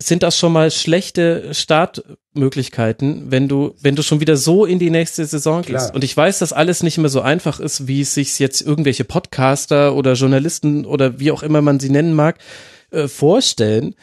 sind 0.01 0.23
das 0.23 0.38
schon 0.38 0.51
mal 0.51 0.72
schlechte 0.72 1.53
Startmöglichkeiten, 1.53 3.31
wenn 3.31 3.47
du, 3.47 3.75
wenn 3.80 3.95
du 3.95 4.03
schon 4.03 4.19
wieder 4.19 4.35
so 4.35 4.65
in 4.65 4.77
die 4.77 4.89
nächste 4.89 5.25
Saison 5.25 5.61
gehst. 5.61 5.85
Klar. 5.85 5.95
Und 5.95 6.03
ich 6.03 6.15
weiß, 6.15 6.39
dass 6.39 6.51
alles 6.51 6.83
nicht 6.83 6.97
immer 6.97 7.09
so 7.09 7.22
einfach 7.22 7.59
ist, 7.59 7.88
wie 7.88 8.01
es 8.01 8.14
sich 8.14 8.38
jetzt 8.39 8.61
irgendwelche 8.61 9.05
Podcaster 9.05 9.95
oder 9.95 10.14
Journalisten 10.14 10.85
oder 10.85 11.19
wie 11.19 11.31
auch 11.31 11.43
immer 11.43 11.61
man 11.61 11.80
sie 11.80 11.89
nennen 11.89 12.14
mag, 12.14 12.39
äh, 12.91 13.07
vorstellen. 13.07 13.95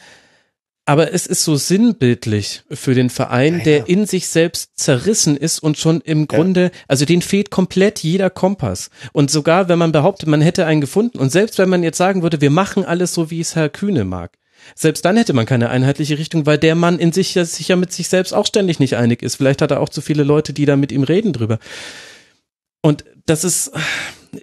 Aber 0.85 1.13
es 1.13 1.25
ist 1.27 1.43
so 1.43 1.55
sinnbildlich 1.55 2.63
für 2.69 2.93
den 2.93 3.09
Verein, 3.09 3.59
ja, 3.59 3.63
der 3.63 3.87
in 3.87 4.05
sich 4.05 4.27
selbst 4.27 4.71
zerrissen 4.75 5.37
ist 5.37 5.59
und 5.59 5.77
schon 5.77 6.01
im 6.01 6.27
Grunde, 6.27 6.71
also 6.89 7.05
den 7.05 7.21
fehlt 7.21 7.51
komplett 7.51 7.99
jeder 7.99 8.29
Kompass. 8.29 8.89
Und 9.13 9.31
sogar 9.31 9.69
wenn 9.69 9.79
man 9.79 9.93
behauptet, 9.93 10.27
man 10.27 10.41
hätte 10.41 10.65
einen 10.65 10.81
gefunden 10.81 11.19
und 11.19 11.31
selbst 11.31 11.57
wenn 11.57 11.69
man 11.69 11.83
jetzt 11.83 11.97
sagen 11.97 12.21
würde, 12.21 12.41
wir 12.41 12.49
machen 12.49 12.83
alles 12.83 13.13
so, 13.13 13.31
wie 13.31 13.39
es 13.39 13.55
Herr 13.55 13.69
Kühne 13.69 14.03
mag, 14.03 14.37
selbst 14.75 15.05
dann 15.05 15.17
hätte 15.17 15.33
man 15.33 15.45
keine 15.45 15.69
einheitliche 15.69 16.17
Richtung, 16.17 16.45
weil 16.45 16.57
der 16.57 16.75
Mann 16.75 16.99
in 16.99 17.11
sich 17.11 17.35
ja 17.35 17.45
sicher 17.45 17.75
mit 17.75 17.91
sich 17.91 18.09
selbst 18.09 18.33
auch 18.33 18.45
ständig 18.45 18.79
nicht 18.79 18.95
einig 18.95 19.21
ist. 19.21 19.35
Vielleicht 19.35 19.61
hat 19.61 19.71
er 19.71 19.79
auch 19.79 19.89
zu 19.89 20.01
viele 20.01 20.23
Leute, 20.23 20.53
die 20.53 20.65
da 20.65 20.75
mit 20.75 20.91
ihm 20.91 21.03
reden 21.03 21.33
drüber. 21.33 21.59
Und 22.81 23.05
das 23.25 23.43
ist, 23.43 23.71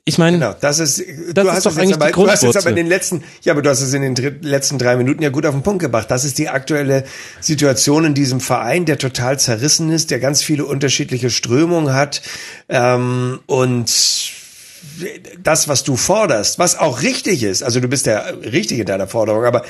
ich 0.04 0.18
meine, 0.18 0.38
genau, 0.38 0.54
das 0.60 0.78
ist, 0.78 1.02
das 1.32 1.44
du 1.44 1.52
hast 1.52 1.66
doch 1.66 1.76
eigentlich 1.76 1.94
aber, 1.94 2.10
du 2.10 2.28
hast 2.28 2.42
jetzt 2.42 2.56
aber 2.56 2.70
in 2.70 2.76
den 2.76 2.86
letzten, 2.86 3.22
ja, 3.42 3.52
aber 3.52 3.62
du 3.62 3.70
hast 3.70 3.80
es 3.80 3.92
in 3.92 4.14
den 4.14 4.42
letzten 4.42 4.78
drei 4.78 4.96
Minuten 4.96 5.22
ja 5.22 5.30
gut 5.30 5.46
auf 5.46 5.54
den 5.54 5.62
Punkt 5.62 5.80
gebracht. 5.80 6.10
Das 6.10 6.24
ist 6.24 6.38
die 6.38 6.48
aktuelle 6.48 7.04
Situation 7.40 8.04
in 8.04 8.14
diesem 8.14 8.40
Verein, 8.40 8.84
der 8.84 8.98
total 8.98 9.38
zerrissen 9.38 9.90
ist, 9.90 10.10
der 10.10 10.20
ganz 10.20 10.42
viele 10.42 10.64
unterschiedliche 10.64 11.30
Strömungen 11.30 11.94
hat 11.94 12.22
ähm, 12.68 13.40
und 13.46 13.90
das, 15.42 15.68
was 15.68 15.84
du 15.84 15.96
forderst, 15.96 16.58
was 16.58 16.78
auch 16.78 17.02
richtig 17.02 17.42
ist, 17.42 17.62
also 17.62 17.80
du 17.80 17.88
bist 17.88 18.06
ja 18.06 18.18
richtig 18.20 18.78
in 18.78 18.86
deiner 18.86 19.08
Forderung, 19.08 19.44
aber 19.44 19.64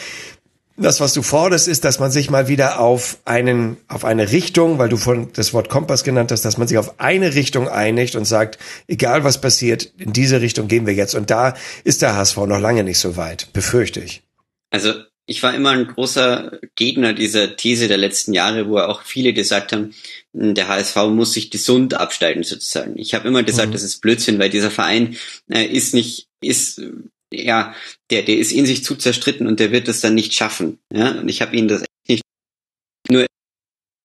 das, 0.81 1.00
was 1.00 1.15
du 1.15 1.23
forderst, 1.23 1.68
ist, 1.68 1.84
dass 1.84 1.99
man 1.99 2.10
sich 2.10 2.31
mal 2.31 2.49
wieder 2.49 2.81
auf 2.81 3.18
einen, 3.25 3.76
auf 3.89 4.05
eine 4.05 4.33
Richtung, 4.33 4.78
weil 4.78 4.89
du 4.89 4.97
von 4.97 5.33
das 5.33 5.52
Wort 5.52 5.68
Kompass 5.68 6.05
genannt 6.05 6.33
hast, 6.33 6.44
dass 6.44 6.59
man 6.59 6.68
sich 6.68 6.78
auf 6.78 6.99
eine 6.99 7.34
Richtung 7.34 7.68
einigt 7.68 8.17
und 8.17 8.25
sagt, 8.25 8.59
egal 8.89 9.25
was 9.25 9.41
passiert, 9.41 9.92
in 9.99 10.12
diese 10.12 10.41
Richtung 10.41 10.68
gehen 10.68 10.86
wir 10.86 10.94
jetzt. 10.94 11.15
Und 11.15 11.31
da 11.31 11.55
ist 11.84 12.02
der 12.02 12.17
HSV 12.17 12.36
noch 12.39 12.60
lange 12.60 12.84
nicht 12.84 12.99
so 12.99 13.17
weit, 13.17 13.52
befürchte 13.52 14.00
ich. 14.00 14.23
Also 14.70 14.94
ich 15.26 15.42
war 15.44 15.55
immer 15.55 15.70
ein 15.70 15.86
großer 15.86 16.59
Gegner 16.75 17.12
dieser 17.12 17.57
These 17.57 17.86
der 17.86 17.99
letzten 17.99 18.33
Jahre, 18.33 18.68
wo 18.68 18.78
auch 18.78 19.02
viele 19.02 19.33
gesagt 19.33 19.73
haben, 19.73 19.94
der 20.33 20.67
HSV 20.67 20.97
muss 21.10 21.34
sich 21.34 21.52
gesund 21.52 21.94
absteigen 21.94 22.42
sozusagen. 22.42 22.99
Ich 22.99 23.15
habe 23.15 23.28
immer 23.28 23.44
gesagt, 23.44 23.68
mhm. 23.68 23.73
das 23.73 23.84
ist 23.84 24.00
Blödsinn, 24.00 24.41
weil 24.41 24.50
dieser 24.50 24.73
Verein 24.73 25.17
äh, 25.49 25.65
ist 25.65 25.94
nicht, 25.94 26.26
ist 26.41 26.83
ja, 27.33 27.75
der, 28.10 28.23
der 28.23 28.39
ist 28.39 28.52
in 28.52 28.67
sich 28.67 28.84
zu 28.84 28.97
zerstritten 28.97 29.47
und 29.47 29.60
der 29.60 29.73
wird 29.73 29.89
es 29.89 30.00
dann 30.00 30.15
nicht 30.15 30.34
schaffen. 30.34 30.78
Ja, 30.92 31.12
und 31.12 31.28
ich 31.28 31.42
habe 31.42 31.57
ihn 31.57 31.68
das 31.68 31.83
echt 31.83 32.09
nicht. 32.09 32.23
Nur, 33.09 33.26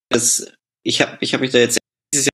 das, 0.09 0.51
ich 0.83 1.01
habe, 1.01 1.17
ich 1.21 1.33
habe 1.33 1.41
mich 1.41 1.51
da 1.51 1.59
jetzt 1.59 1.79
dieses 2.13 2.25
Jahr, 2.25 2.31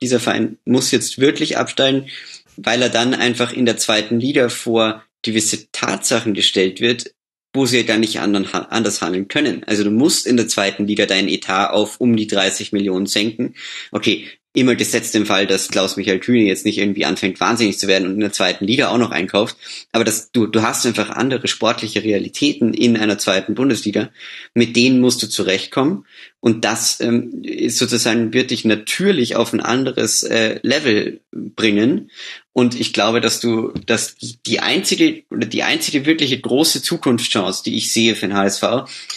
dieser 0.00 0.20
Verein 0.20 0.58
muss 0.64 0.90
jetzt 0.90 1.18
wirklich 1.18 1.56
absteigen, 1.56 2.08
weil 2.56 2.82
er 2.82 2.88
dann 2.88 3.14
einfach 3.14 3.52
in 3.52 3.66
der 3.66 3.76
zweiten 3.76 4.20
Liga 4.20 4.48
vor 4.48 5.04
gewisse 5.22 5.70
Tatsachen 5.72 6.34
gestellt 6.34 6.80
wird, 6.80 7.12
wo 7.52 7.66
sie 7.66 7.84
dann 7.84 8.00
nicht 8.00 8.20
anders 8.20 9.02
handeln 9.02 9.28
können. 9.28 9.64
Also 9.64 9.82
du 9.82 9.90
musst 9.90 10.26
in 10.26 10.36
der 10.36 10.46
zweiten 10.46 10.86
Liga 10.86 11.06
deinen 11.06 11.28
Etat 11.28 11.70
auf 11.70 12.00
um 12.00 12.16
die 12.16 12.26
30 12.26 12.72
Millionen 12.72 13.06
senken. 13.06 13.54
Okay, 13.90 14.28
immer 14.56 14.74
gesetzt 14.74 15.14
im 15.14 15.26
Fall, 15.26 15.46
dass 15.46 15.68
Klaus-Michael 15.68 16.18
Kühne 16.18 16.44
jetzt 16.44 16.64
nicht 16.64 16.78
irgendwie 16.78 17.04
anfängt, 17.04 17.40
wahnsinnig 17.40 17.78
zu 17.78 17.88
werden 17.88 18.08
und 18.08 18.14
in 18.14 18.20
der 18.20 18.32
zweiten 18.32 18.64
Liga 18.64 18.88
auch 18.88 18.96
noch 18.96 19.10
einkauft. 19.10 19.54
Aber 19.92 20.02
das, 20.02 20.32
du, 20.32 20.46
du 20.46 20.62
hast 20.62 20.86
einfach 20.86 21.10
andere 21.10 21.46
sportliche 21.46 22.02
Realitäten 22.02 22.72
in 22.72 22.96
einer 22.96 23.18
zweiten 23.18 23.54
Bundesliga. 23.54 24.08
Mit 24.54 24.74
denen 24.74 25.00
musst 25.00 25.22
du 25.22 25.28
zurechtkommen. 25.28 26.06
Und 26.40 26.64
das 26.64 27.00
ähm, 27.02 27.42
ist 27.42 27.76
sozusagen 27.76 28.32
wird 28.32 28.50
dich 28.50 28.64
natürlich 28.64 29.36
auf 29.36 29.52
ein 29.52 29.60
anderes 29.60 30.22
äh, 30.22 30.58
Level 30.62 31.20
bringen. 31.32 32.10
Und 32.54 32.80
ich 32.80 32.94
glaube, 32.94 33.20
dass 33.20 33.40
du, 33.40 33.72
dass 33.84 34.14
die, 34.14 34.38
die 34.46 34.60
einzige 34.60 35.24
oder 35.30 35.46
die 35.46 35.64
einzige 35.64 36.06
wirkliche 36.06 36.40
große 36.40 36.80
Zukunftschance, 36.80 37.62
die 37.62 37.76
ich 37.76 37.92
sehe 37.92 38.14
für 38.14 38.28
den 38.28 38.36
HSV, 38.36 38.62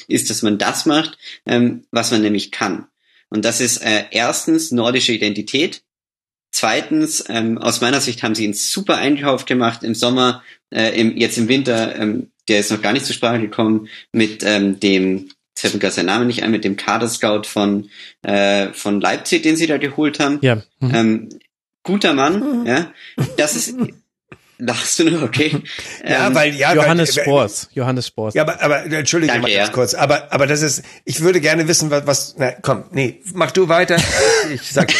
ist, 0.09 0.30
dass 0.30 0.42
man 0.42 0.58
das 0.58 0.85
macht, 0.85 1.18
ähm, 1.45 1.85
was 1.92 2.11
man 2.11 2.24
nämlich 2.24 2.51
kann. 2.51 2.88
Und 3.30 3.45
das 3.45 3.61
ist 3.61 3.77
äh, 3.77 4.06
erstens 4.11 4.72
nordische 4.72 5.14
Identität. 5.14 5.83
Zweitens, 6.51 7.24
ähm, 7.30 7.58
aus 7.59 7.80
meiner 7.82 8.01
Sicht 8.01 8.24
haben 8.24 8.35
sie 8.35 8.43
einen 8.43 8.53
super 8.56 8.98
Einkauf 8.98 9.45
gemacht 9.45 9.83
im 9.83 9.93
Sommer, 9.93 10.43
äh, 10.72 10.99
im, 10.99 11.16
jetzt 11.16 11.38
im 11.38 11.48
Winter, 11.48 11.95
ähm, 11.95 12.32
der 12.48 12.59
ist 12.59 12.72
noch 12.72 12.82
gar 12.82 12.93
nicht 12.93 13.06
zur 13.06 13.16
Sprache 13.16 13.40
gekommen, 13.40 13.88
mit 14.11 14.43
ähm, 14.43 14.80
dem, 14.80 15.30
jetzt 15.49 15.61
fällt 15.61 15.74
mir 15.75 15.80
gerade 15.80 15.93
sein 15.93 16.08
Name 16.08 16.25
nicht 16.25 16.41
ein, 16.41 16.51
mit 16.51 16.64
dem 16.64 16.75
Kaderscout 16.75 17.43
von, 17.45 17.90
äh, 18.24 18.74
von 18.74 18.99
Leipzig, 18.99 19.43
den 19.43 19.56
sie 19.56 19.67
da 19.67 19.77
geholt 19.77 20.19
haben. 20.19 20.40
Ja. 20.41 20.64
Mhm. 20.80 20.95
Ähm, 20.95 21.30
guter 21.83 22.14
Mann, 22.14 22.66
ja. 22.66 22.91
Das 23.38 23.56
ist, 23.56 23.75
Lachst 24.62 25.00
du 25.00 25.10
nur, 25.10 25.24
okay. 25.24 25.64
ja, 26.06 26.28
ähm, 26.28 26.36
weil 26.36 26.54
ja, 26.54 26.74
Johannes 26.74 27.16
weil, 27.16 27.24
Spors, 27.24 27.70
Johannes 27.72 28.08
Spors. 28.08 28.34
Ja, 28.34 28.42
aber, 28.42 28.62
aber 28.62 28.84
entschuldige 28.84 29.32
Danke, 29.32 29.48
mal 29.48 29.56
ganz 29.56 29.68
ja. 29.70 29.74
kurz, 29.74 29.94
aber 29.94 30.34
aber 30.34 30.48
das 30.48 30.62
ist, 30.62 30.84
ich 31.06 31.22
würde 31.22 31.40
gerne 31.40 31.70
wissen, 31.70 31.90
was, 31.92 32.06
was 32.06 32.36
na, 32.38 32.52
komm, 32.62 32.84
nee, 32.92 33.22
mach 33.34 33.52
du 33.52 33.70
weiter. 33.70 33.96
ich 34.54 34.70
sag 34.70 34.90
dir 34.90 34.96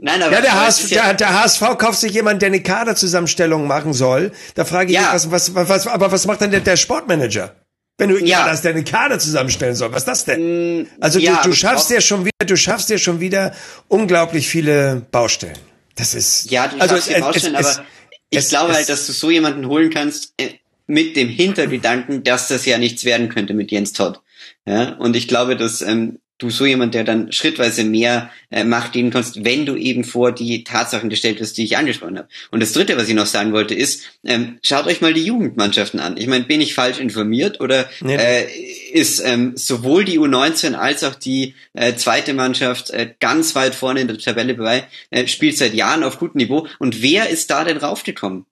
Nein, 0.00 0.22
aber 0.22 0.32
ja, 0.32 0.40
der, 0.40 0.64
HS, 0.64 0.90
ja 0.90 1.06
der, 1.06 1.14
der, 1.14 1.42
HSV 1.42 1.60
kauft 1.76 1.98
sich 1.98 2.12
jemand, 2.12 2.40
der 2.40 2.46
eine 2.46 2.62
Kaderzusammenstellung 2.62 3.66
machen 3.66 3.92
soll. 3.92 4.30
Da 4.54 4.64
frage 4.64 4.92
ich 4.92 4.94
ja. 4.94 5.12
mich, 5.12 5.28
was, 5.32 5.56
was, 5.56 5.68
was, 5.68 5.88
aber 5.88 6.12
was 6.12 6.24
macht 6.26 6.40
denn 6.40 6.52
der, 6.52 6.60
der 6.60 6.76
Sportmanager? 6.76 7.56
Wenn 7.96 8.10
du 8.10 8.18
ja. 8.24 8.44
hast, 8.44 8.62
der 8.62 8.70
eine 8.70 8.84
Kader 8.84 9.18
zusammenstellen 9.18 9.74
soll, 9.74 9.90
was 9.90 10.02
ist 10.02 10.08
das 10.08 10.24
denn? 10.24 10.82
Mm, 10.82 10.86
also 11.00 11.18
ja, 11.18 11.42
du, 11.42 11.48
du 11.48 11.56
schaffst 11.56 11.90
dir 11.90 12.00
schon 12.00 12.24
wieder, 12.24 12.46
du 12.46 12.56
schaffst 12.56 12.90
dir 12.90 12.98
schon 12.98 13.18
wieder 13.18 13.52
unglaublich 13.88 14.46
viele 14.46 15.04
Baustellen. 15.10 15.58
Das 15.98 16.14
ist 16.14 16.50
ja, 16.50 16.68
du 16.68 16.80
also 16.80 16.94
es, 16.94 17.08
es, 17.08 17.18
vorstellen, 17.18 17.56
es, 17.56 17.76
aber 17.76 17.86
ich 18.30 18.38
es, 18.38 18.48
glaube 18.50 18.72
halt, 18.72 18.88
dass 18.88 19.06
du 19.06 19.12
so 19.12 19.30
jemanden 19.30 19.66
holen 19.66 19.90
kannst 19.90 20.32
äh, 20.38 20.54
mit 20.86 21.16
dem 21.16 21.28
Hintergedanken, 21.28 22.22
dass 22.22 22.46
das 22.46 22.64
ja 22.66 22.78
nichts 22.78 23.04
werden 23.04 23.28
könnte 23.28 23.52
mit 23.52 23.72
Jens 23.72 23.92
Todd. 23.92 24.20
Ja, 24.64 24.94
und 24.94 25.16
ich 25.16 25.26
glaube, 25.26 25.56
dass 25.56 25.82
ähm, 25.82 26.20
du 26.38 26.50
so 26.50 26.64
jemand, 26.64 26.94
der 26.94 27.04
dann 27.04 27.32
schrittweise 27.32 27.84
mehr 27.84 28.30
äh, 28.50 28.64
Macht 28.64 28.92
geben 28.92 29.10
kannst, 29.10 29.44
wenn 29.44 29.66
du 29.66 29.76
eben 29.76 30.04
vor 30.04 30.32
die 30.32 30.64
Tatsachen 30.64 31.10
gestellt 31.10 31.40
wirst, 31.40 31.58
die 31.58 31.64
ich 31.64 31.76
angesprochen 31.76 32.18
habe. 32.18 32.28
Und 32.50 32.60
das 32.60 32.72
Dritte, 32.72 32.96
was 32.96 33.08
ich 33.08 33.14
noch 33.14 33.26
sagen 33.26 33.52
wollte, 33.52 33.74
ist, 33.74 34.04
ähm, 34.24 34.58
schaut 34.64 34.86
euch 34.86 35.00
mal 35.00 35.12
die 35.12 35.24
Jugendmannschaften 35.24 36.00
an. 36.00 36.16
Ich 36.16 36.28
meine, 36.28 36.44
bin 36.44 36.60
ich 36.60 36.74
falsch 36.74 37.00
informiert 37.00 37.60
oder 37.60 37.88
nee. 38.00 38.14
äh, 38.14 38.46
ist 38.92 39.20
ähm, 39.24 39.56
sowohl 39.56 40.04
die 40.04 40.18
U19 40.18 40.74
als 40.74 41.04
auch 41.04 41.16
die 41.16 41.54
äh, 41.74 41.94
zweite 41.94 42.34
Mannschaft 42.34 42.90
äh, 42.90 43.14
ganz 43.18 43.54
weit 43.54 43.74
vorne 43.74 44.00
in 44.00 44.08
der 44.08 44.18
Tabelle 44.18 44.54
dabei, 44.54 44.86
äh, 45.10 45.26
spielt 45.26 45.58
seit 45.58 45.74
Jahren 45.74 46.04
auf 46.04 46.18
gutem 46.18 46.38
Niveau. 46.38 46.66
Und 46.78 47.02
wer 47.02 47.28
ist 47.28 47.50
da 47.50 47.64
denn 47.64 47.78
raufgekommen? 47.78 48.46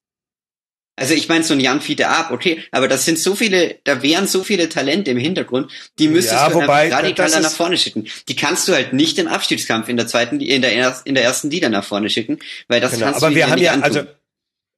Also 0.99 1.13
ich 1.13 1.29
meine 1.29 1.43
so 1.43 1.53
ein 1.53 1.59
Jan 1.59 1.79
Fiete 1.79 2.09
ab, 2.09 2.31
okay, 2.31 2.63
aber 2.71 2.87
das 2.87 3.05
sind 3.05 3.19
so 3.19 3.35
viele, 3.35 3.75
da 3.83 4.01
wären 4.01 4.25
so 4.25 4.43
viele 4.43 4.67
Talente 4.67 5.11
im 5.11 5.17
Hintergrund, 5.17 5.71
die 5.99 6.07
müsstest 6.07 6.41
ja, 6.41 6.49
du 6.49 6.55
wobei, 6.55 6.91
radikal 6.91 7.29
nach 7.39 7.51
vorne 7.51 7.77
schicken. 7.77 8.07
Die 8.27 8.35
kannst 8.35 8.67
du 8.67 8.73
halt 8.73 8.93
nicht 8.93 9.19
im 9.19 9.27
Abstiegskampf 9.27 9.89
in 9.89 9.97
der 9.97 10.07
zweiten, 10.07 10.41
in 10.41 10.63
der, 10.63 10.95
in 11.05 11.13
der 11.13 11.23
ersten 11.23 11.51
Liga 11.51 11.69
nach 11.69 11.83
vorne 11.83 12.09
schicken, 12.09 12.39
weil 12.67 12.81
das 12.81 12.93
genau, 12.93 13.05
kannst 13.05 13.21
aber 13.21 13.29
du 13.29 13.35
wir 13.35 13.47
haben 13.47 13.61
ja, 13.61 13.73
antun. 13.73 13.83
also 13.83 14.07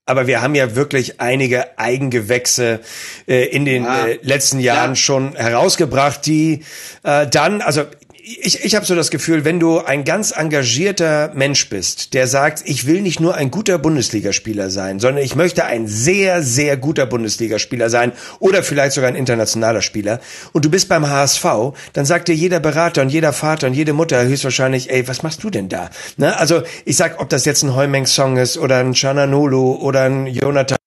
aber 0.05 0.27
wir 0.27 0.41
haben 0.41 0.55
ja 0.55 0.75
wirklich 0.75 1.21
einige 1.21 1.77
Eigengewächse 1.77 2.81
äh, 3.27 3.45
in 3.45 3.63
den 3.63 3.83
ja. 3.83 4.07
äh, 4.07 4.19
letzten 4.21 4.59
Jahren 4.59 4.91
ja. 4.91 4.95
schon 4.95 5.35
herausgebracht, 5.35 6.25
die 6.25 6.65
äh, 7.03 7.27
dann, 7.27 7.61
also 7.61 7.85
ich, 8.23 8.63
ich 8.63 8.75
habe 8.75 8.85
so 8.85 8.95
das 8.95 9.11
Gefühl, 9.11 9.45
wenn 9.45 9.59
du 9.59 9.79
ein 9.79 10.03
ganz 10.03 10.31
engagierter 10.31 11.31
Mensch 11.33 11.69
bist, 11.69 12.13
der 12.13 12.27
sagt, 12.27 12.63
ich 12.65 12.85
will 12.85 13.01
nicht 13.01 13.19
nur 13.19 13.35
ein 13.35 13.51
guter 13.51 13.77
Bundesligaspieler 13.77 14.69
sein, 14.69 14.99
sondern 14.99 15.23
ich 15.23 15.35
möchte 15.35 15.65
ein 15.65 15.87
sehr, 15.87 16.43
sehr 16.43 16.77
guter 16.77 17.05
Bundesligaspieler 17.05 17.89
sein 17.89 18.11
oder 18.39 18.63
vielleicht 18.63 18.93
sogar 18.93 19.09
ein 19.09 19.15
internationaler 19.15 19.81
Spieler 19.81 20.19
und 20.53 20.65
du 20.65 20.69
bist 20.69 20.89
beim 20.89 21.09
HSV, 21.09 21.45
dann 21.93 22.05
sagt 22.05 22.27
dir 22.27 22.35
jeder 22.35 22.59
Berater 22.59 23.01
und 23.01 23.09
jeder 23.09 23.33
Vater 23.33 23.67
und 23.67 23.73
jede 23.73 23.93
Mutter 23.93 24.23
höchstwahrscheinlich, 24.23 24.89
ey, 24.91 25.07
was 25.07 25.23
machst 25.23 25.43
du 25.43 25.49
denn 25.49 25.69
da? 25.69 25.89
Ne? 26.17 26.37
Also 26.37 26.63
ich 26.85 26.97
sag, 26.97 27.19
ob 27.21 27.29
das 27.29 27.45
jetzt 27.45 27.63
ein 27.63 27.75
Heumeng-Song 27.75 28.37
ist 28.37 28.57
oder 28.57 28.77
ein 28.77 28.95
Chananolo 28.95 29.73
oder 29.81 30.03
ein 30.03 30.27
Jonathan 30.27 30.77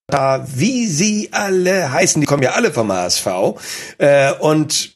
wie 0.54 0.86
sie 0.88 1.30
alle 1.32 1.90
heißen, 1.90 2.20
die 2.20 2.26
kommen 2.26 2.42
ja 2.42 2.50
alle 2.50 2.70
vom 2.70 2.92
HSV. 2.92 3.26
Äh, 3.96 4.32
und 4.40 4.92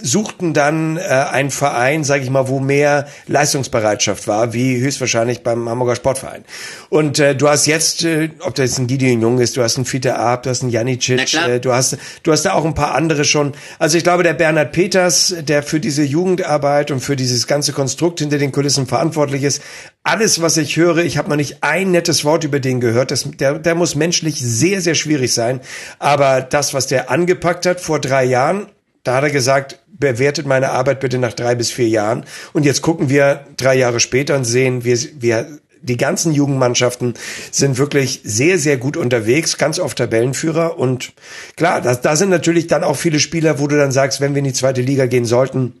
suchten 0.00 0.54
dann 0.54 0.96
äh, 0.96 1.00
einen 1.00 1.50
Verein, 1.50 2.04
sage 2.04 2.22
ich 2.22 2.30
mal, 2.30 2.48
wo 2.48 2.60
mehr 2.60 3.06
Leistungsbereitschaft 3.26 4.26
war, 4.26 4.52
wie 4.52 4.78
höchstwahrscheinlich 4.80 5.42
beim 5.42 5.68
Hamburger 5.68 5.96
Sportverein. 5.96 6.44
Und 6.88 7.18
äh, 7.18 7.34
du 7.34 7.48
hast 7.48 7.66
jetzt, 7.66 8.04
äh, 8.04 8.30
ob 8.40 8.54
das 8.54 8.70
jetzt 8.70 8.78
ein 8.78 8.86
Gideon 8.86 9.20
Jung 9.20 9.38
ist, 9.38 9.56
du 9.56 9.62
hast 9.62 9.76
einen 9.76 9.84
Fiete 9.84 10.16
Ab, 10.16 10.44
du 10.44 10.50
hast 10.50 10.62
einen 10.62 10.70
Janicic, 10.70 11.34
äh, 11.34 11.60
du 11.60 11.72
hast 11.72 11.96
du 12.22 12.32
hast 12.32 12.44
da 12.44 12.52
auch 12.52 12.64
ein 12.64 12.74
paar 12.74 12.94
andere 12.94 13.24
schon. 13.24 13.52
Also 13.78 13.96
ich 13.98 14.04
glaube, 14.04 14.22
der 14.22 14.34
Bernhard 14.34 14.72
Peters, 14.72 15.34
der 15.40 15.62
für 15.62 15.80
diese 15.80 16.02
Jugendarbeit 16.02 16.90
und 16.90 17.00
für 17.00 17.16
dieses 17.16 17.46
ganze 17.46 17.72
Konstrukt 17.72 18.20
hinter 18.20 18.38
den 18.38 18.52
Kulissen 18.52 18.86
verantwortlich 18.86 19.42
ist, 19.42 19.62
alles, 20.02 20.40
was 20.40 20.56
ich 20.56 20.76
höre, 20.76 20.98
ich 20.98 21.18
habe 21.18 21.28
noch 21.28 21.36
nicht 21.36 21.62
ein 21.62 21.90
nettes 21.90 22.24
Wort 22.24 22.44
über 22.44 22.60
den 22.60 22.80
gehört. 22.80 23.10
Das, 23.10 23.28
der, 23.30 23.58
der 23.58 23.74
muss 23.74 23.94
menschlich 23.94 24.40
sehr, 24.40 24.80
sehr 24.80 24.94
schwierig 24.94 25.34
sein. 25.34 25.60
Aber 25.98 26.40
das, 26.40 26.72
was 26.72 26.86
der 26.86 27.10
angepackt 27.10 27.66
hat 27.66 27.80
vor 27.80 28.00
drei 28.00 28.24
Jahren, 28.24 28.68
da 29.02 29.16
hat 29.16 29.24
er 29.24 29.30
gesagt, 29.30 29.78
bewertet 29.98 30.46
meine 30.46 30.70
Arbeit 30.70 31.00
bitte 31.00 31.18
nach 31.18 31.32
drei 31.32 31.54
bis 31.54 31.70
vier 31.70 31.88
Jahren. 31.88 32.24
Und 32.52 32.64
jetzt 32.64 32.82
gucken 32.82 33.08
wir 33.08 33.44
drei 33.56 33.76
Jahre 33.76 34.00
später 34.00 34.36
und 34.36 34.44
sehen, 34.44 34.84
wir, 34.84 34.98
wir 35.18 35.58
die 35.80 35.96
ganzen 35.96 36.32
Jugendmannschaften 36.32 37.14
sind 37.50 37.78
wirklich 37.78 38.20
sehr, 38.24 38.58
sehr 38.58 38.76
gut 38.76 38.96
unterwegs, 38.96 39.58
ganz 39.58 39.78
oft 39.78 39.98
Tabellenführer. 39.98 40.78
Und 40.78 41.12
klar, 41.56 41.80
da, 41.80 41.94
da 41.94 42.16
sind 42.16 42.30
natürlich 42.30 42.66
dann 42.66 42.84
auch 42.84 42.96
viele 42.96 43.20
Spieler, 43.20 43.58
wo 43.58 43.66
du 43.66 43.76
dann 43.76 43.92
sagst, 43.92 44.20
wenn 44.20 44.34
wir 44.34 44.40
in 44.40 44.44
die 44.44 44.52
zweite 44.52 44.82
Liga 44.82 45.06
gehen 45.06 45.24
sollten, 45.24 45.80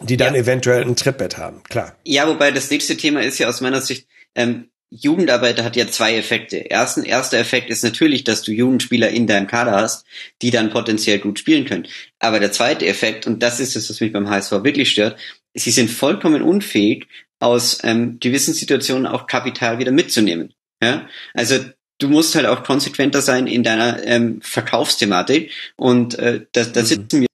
die 0.00 0.16
dann 0.16 0.34
ja. 0.34 0.40
eventuell 0.40 0.82
ein 0.82 0.96
Trittbett 0.96 1.38
haben, 1.38 1.62
klar. 1.64 1.94
Ja, 2.04 2.26
wobei 2.26 2.50
das 2.50 2.70
nächste 2.70 2.96
Thema 2.96 3.22
ist 3.22 3.38
ja 3.38 3.48
aus 3.48 3.60
meiner 3.60 3.80
Sicht, 3.80 4.08
ähm, 4.34 4.68
Jugendarbeit 4.96 5.62
hat 5.62 5.76
ja 5.76 5.88
zwei 5.88 6.16
Effekte. 6.16 6.70
Ersten, 6.70 7.02
erster 7.02 7.38
Effekt 7.38 7.68
ist 7.68 7.82
natürlich, 7.82 8.22
dass 8.22 8.42
du 8.42 8.52
Jugendspieler 8.52 9.10
in 9.10 9.26
deinem 9.26 9.46
Kader 9.46 9.72
hast, 9.72 10.06
die 10.40 10.50
dann 10.50 10.70
potenziell 10.70 11.18
gut 11.18 11.38
spielen 11.38 11.64
können. 11.64 11.88
Aber 12.20 12.38
der 12.38 12.52
zweite 12.52 12.86
Effekt, 12.86 13.26
und 13.26 13.42
das 13.42 13.58
ist 13.58 13.74
es, 13.74 13.90
was 13.90 14.00
mich 14.00 14.12
beim 14.12 14.30
HSV 14.30 14.52
wirklich 14.62 14.90
stört, 14.90 15.18
sie 15.52 15.72
sind 15.72 15.90
vollkommen 15.90 16.42
unfähig, 16.42 17.08
aus 17.40 17.80
ähm, 17.82 18.18
gewissen 18.20 18.54
Situationen 18.54 19.06
auch 19.06 19.26
Kapital 19.26 19.78
wieder 19.78 19.90
mitzunehmen. 19.90 20.54
Ja? 20.82 21.08
Also 21.34 21.58
du 21.98 22.08
musst 22.08 22.34
halt 22.36 22.46
auch 22.46 22.62
konsequenter 22.62 23.20
sein 23.20 23.46
in 23.46 23.64
deiner 23.64 24.02
ähm, 24.04 24.40
Verkaufsthematik 24.42 25.50
und 25.76 26.18
äh, 26.18 26.46
da, 26.52 26.64
da 26.64 26.80
mhm. 26.80 26.86
sitzen 26.86 27.20
wir 27.22 27.28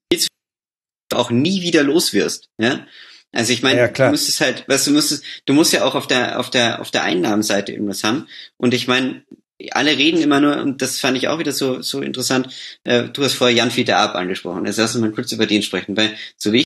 auch 1.12 1.30
nie 1.30 1.62
wieder 1.62 1.82
los 1.82 2.12
wirst. 2.12 2.48
Ja? 2.58 2.86
Also 3.32 3.52
ich 3.52 3.62
meine, 3.62 3.78
ja, 3.78 3.88
du 3.88 4.10
musst 4.10 4.40
halt, 4.40 4.64
was 4.66 4.84
du 4.84 4.90
musst, 4.90 5.22
du 5.46 5.52
musst 5.52 5.72
ja 5.72 5.84
auch 5.84 5.94
auf 5.94 6.06
der 6.06 6.40
auf 6.40 6.50
der 6.50 6.80
auf 6.80 6.90
der 6.90 7.04
Einnahmenseite 7.04 7.72
irgendwas 7.72 8.02
haben. 8.02 8.26
Und 8.56 8.74
ich 8.74 8.88
meine, 8.88 9.22
alle 9.70 9.96
reden 9.96 10.20
immer 10.20 10.40
nur, 10.40 10.56
und 10.56 10.82
das 10.82 10.98
fand 10.98 11.16
ich 11.16 11.28
auch 11.28 11.38
wieder 11.38 11.52
so 11.52 11.80
so 11.82 12.00
interessant. 12.00 12.48
Äh, 12.84 13.04
du 13.04 13.22
hast 13.22 13.34
vorher 13.34 13.56
Jan 13.56 13.70
Fiete 13.70 13.96
Ab 13.96 14.16
angesprochen. 14.16 14.66
Jetzt 14.66 14.78
lass 14.78 14.94
uns 14.94 15.02
mal 15.02 15.12
kurz 15.12 15.30
über 15.32 15.46
den 15.46 15.62
sprechen, 15.62 15.96
weil 15.96 16.16
so 16.36 16.52
wie 16.52 16.60
ich, 16.60 16.64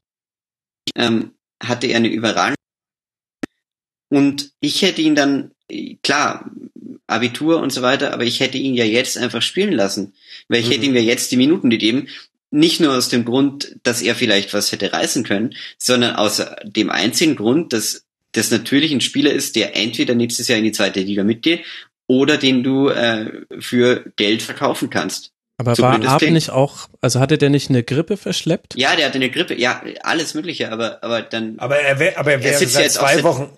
ähm, 0.96 1.32
hatte 1.62 1.86
er 1.86 1.96
eine 1.96 2.08
überragende 2.08 2.56
und 4.10 4.52
ich 4.60 4.82
hätte 4.82 5.02
ihn 5.02 5.14
dann 5.14 5.50
klar 6.02 6.50
Abitur 7.06 7.60
und 7.60 7.72
so 7.72 7.82
weiter, 7.82 8.12
aber 8.12 8.24
ich 8.24 8.40
hätte 8.40 8.58
ihn 8.58 8.74
ja 8.74 8.84
jetzt 8.84 9.18
einfach 9.18 9.42
spielen 9.42 9.72
lassen, 9.72 10.14
weil 10.48 10.60
ich 10.60 10.68
mhm. 10.68 10.72
hätte 10.72 10.86
ihm 10.86 10.94
ja 10.94 11.00
jetzt 11.00 11.30
die 11.32 11.36
Minuten 11.36 11.68
gegeben 11.68 12.08
nicht 12.54 12.80
nur 12.80 12.94
aus 12.96 13.08
dem 13.08 13.24
Grund, 13.24 13.76
dass 13.82 14.00
er 14.00 14.14
vielleicht 14.14 14.54
was 14.54 14.70
hätte 14.70 14.92
reißen 14.92 15.24
können, 15.24 15.54
sondern 15.76 16.14
aus 16.14 16.40
dem 16.62 16.88
einzigen 16.88 17.34
Grund, 17.34 17.72
dass 17.72 18.04
das 18.32 18.50
natürlich 18.50 18.92
ein 18.92 19.00
Spieler 19.00 19.32
ist, 19.32 19.56
der 19.56 19.76
entweder 19.76 20.14
nächstes 20.14 20.48
Jahr 20.48 20.58
in 20.58 20.64
die 20.64 20.72
zweite 20.72 21.00
Liga 21.00 21.24
mitgeht 21.24 21.64
oder 22.06 22.36
den 22.36 22.62
du 22.62 22.88
äh, 22.88 23.42
für 23.58 24.04
Geld 24.16 24.42
verkaufen 24.42 24.88
kannst. 24.88 25.32
Aber 25.56 25.76
war 25.78 26.04
Ab 26.04 26.22
nicht 26.22 26.50
auch, 26.50 26.88
also 27.00 27.20
hatte 27.20 27.38
der 27.38 27.50
nicht 27.50 27.70
eine 27.70 27.82
Grippe 27.82 28.16
verschleppt? 28.16 28.74
Ja, 28.76 28.96
der 28.96 29.06
hatte 29.06 29.16
eine 29.16 29.30
Grippe, 29.30 29.54
ja, 29.54 29.82
alles 30.02 30.34
Mögliche, 30.34 30.70
aber, 30.72 31.02
aber 31.02 31.22
dann. 31.22 31.58
Aber 31.58 31.76
er 31.76 31.98
wäre, 31.98 32.16
aber 32.16 32.32
er 32.32 32.42
wäre 32.42 32.66
seit 32.66 32.84
jetzt 32.84 32.94
zwei 32.94 33.22
Wochen. 33.22 33.56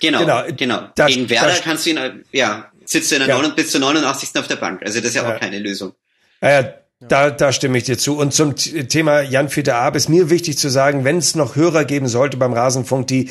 Genau, 0.00 0.20
genau. 0.20 0.42
genau. 0.56 0.88
Da, 0.94 1.06
Gegen 1.06 1.28
Werder 1.30 1.48
da, 1.48 1.58
kannst 1.62 1.86
du 1.86 1.90
ihn, 1.90 2.24
ja, 2.32 2.70
sitzt 2.84 3.12
er 3.12 3.20
in 3.20 3.26
der 3.26 3.36
ja. 3.36 3.42
9, 3.42 3.54
bis 3.54 3.70
zur 3.70 3.80
89. 3.80 4.30
auf 4.36 4.48
der 4.48 4.56
Bank. 4.56 4.82
Also 4.82 5.00
das 5.00 5.10
ist 5.10 5.16
ja, 5.16 5.22
ja. 5.22 5.34
auch 5.34 5.40
keine 5.40 5.58
Lösung. 5.58 5.94
Ja, 6.42 6.60
ja 6.60 6.74
da, 7.08 7.30
da 7.30 7.52
stimme 7.52 7.78
ich 7.78 7.84
dir 7.84 7.98
zu. 7.98 8.16
Und 8.16 8.32
zum 8.32 8.56
Thema 8.56 9.20
Jan 9.22 9.48
Fiete 9.48 9.74
Ab 9.74 9.96
ist 9.96 10.08
mir 10.08 10.30
wichtig 10.30 10.58
zu 10.58 10.68
sagen, 10.68 11.04
wenn 11.04 11.18
es 11.18 11.34
noch 11.34 11.56
Hörer 11.56 11.84
geben 11.84 12.08
sollte 12.08 12.36
beim 12.36 12.52
Rasenfunk, 12.52 13.06
die, 13.06 13.28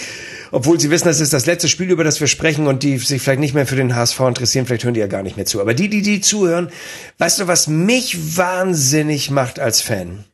obwohl 0.52 0.80
sie 0.80 0.90
wissen, 0.90 1.08
das 1.08 1.20
ist 1.20 1.34
das 1.34 1.46
letzte 1.46 1.68
Spiel, 1.68 1.90
über 1.90 2.04
das 2.04 2.20
wir 2.20 2.28
sprechen 2.28 2.68
und 2.68 2.84
die 2.84 2.98
sich 2.98 3.22
vielleicht 3.22 3.40
nicht 3.40 3.54
mehr 3.54 3.68
für 3.68 3.76
den 3.76 3.96
HSV 3.96 4.20
interessieren, 4.22 4.66
vielleicht 4.66 4.84
hören 4.84 4.94
die 4.94 5.00
ja 5.00 5.08
gar 5.08 5.24
nicht 5.24 5.38
mehr 5.38 5.46
zu. 5.46 5.62
Aber 5.62 5.74
die, 5.74 5.90
die, 5.90 6.02
die 6.02 6.22
zuhören, 6.22 6.70
weißt 7.18 7.40
du, 7.40 7.48
was 7.48 7.68
mich 7.68 8.38
wahnsinnig 8.38 9.32
macht 9.32 9.60
als 9.60 9.82
Fan? 9.82 10.26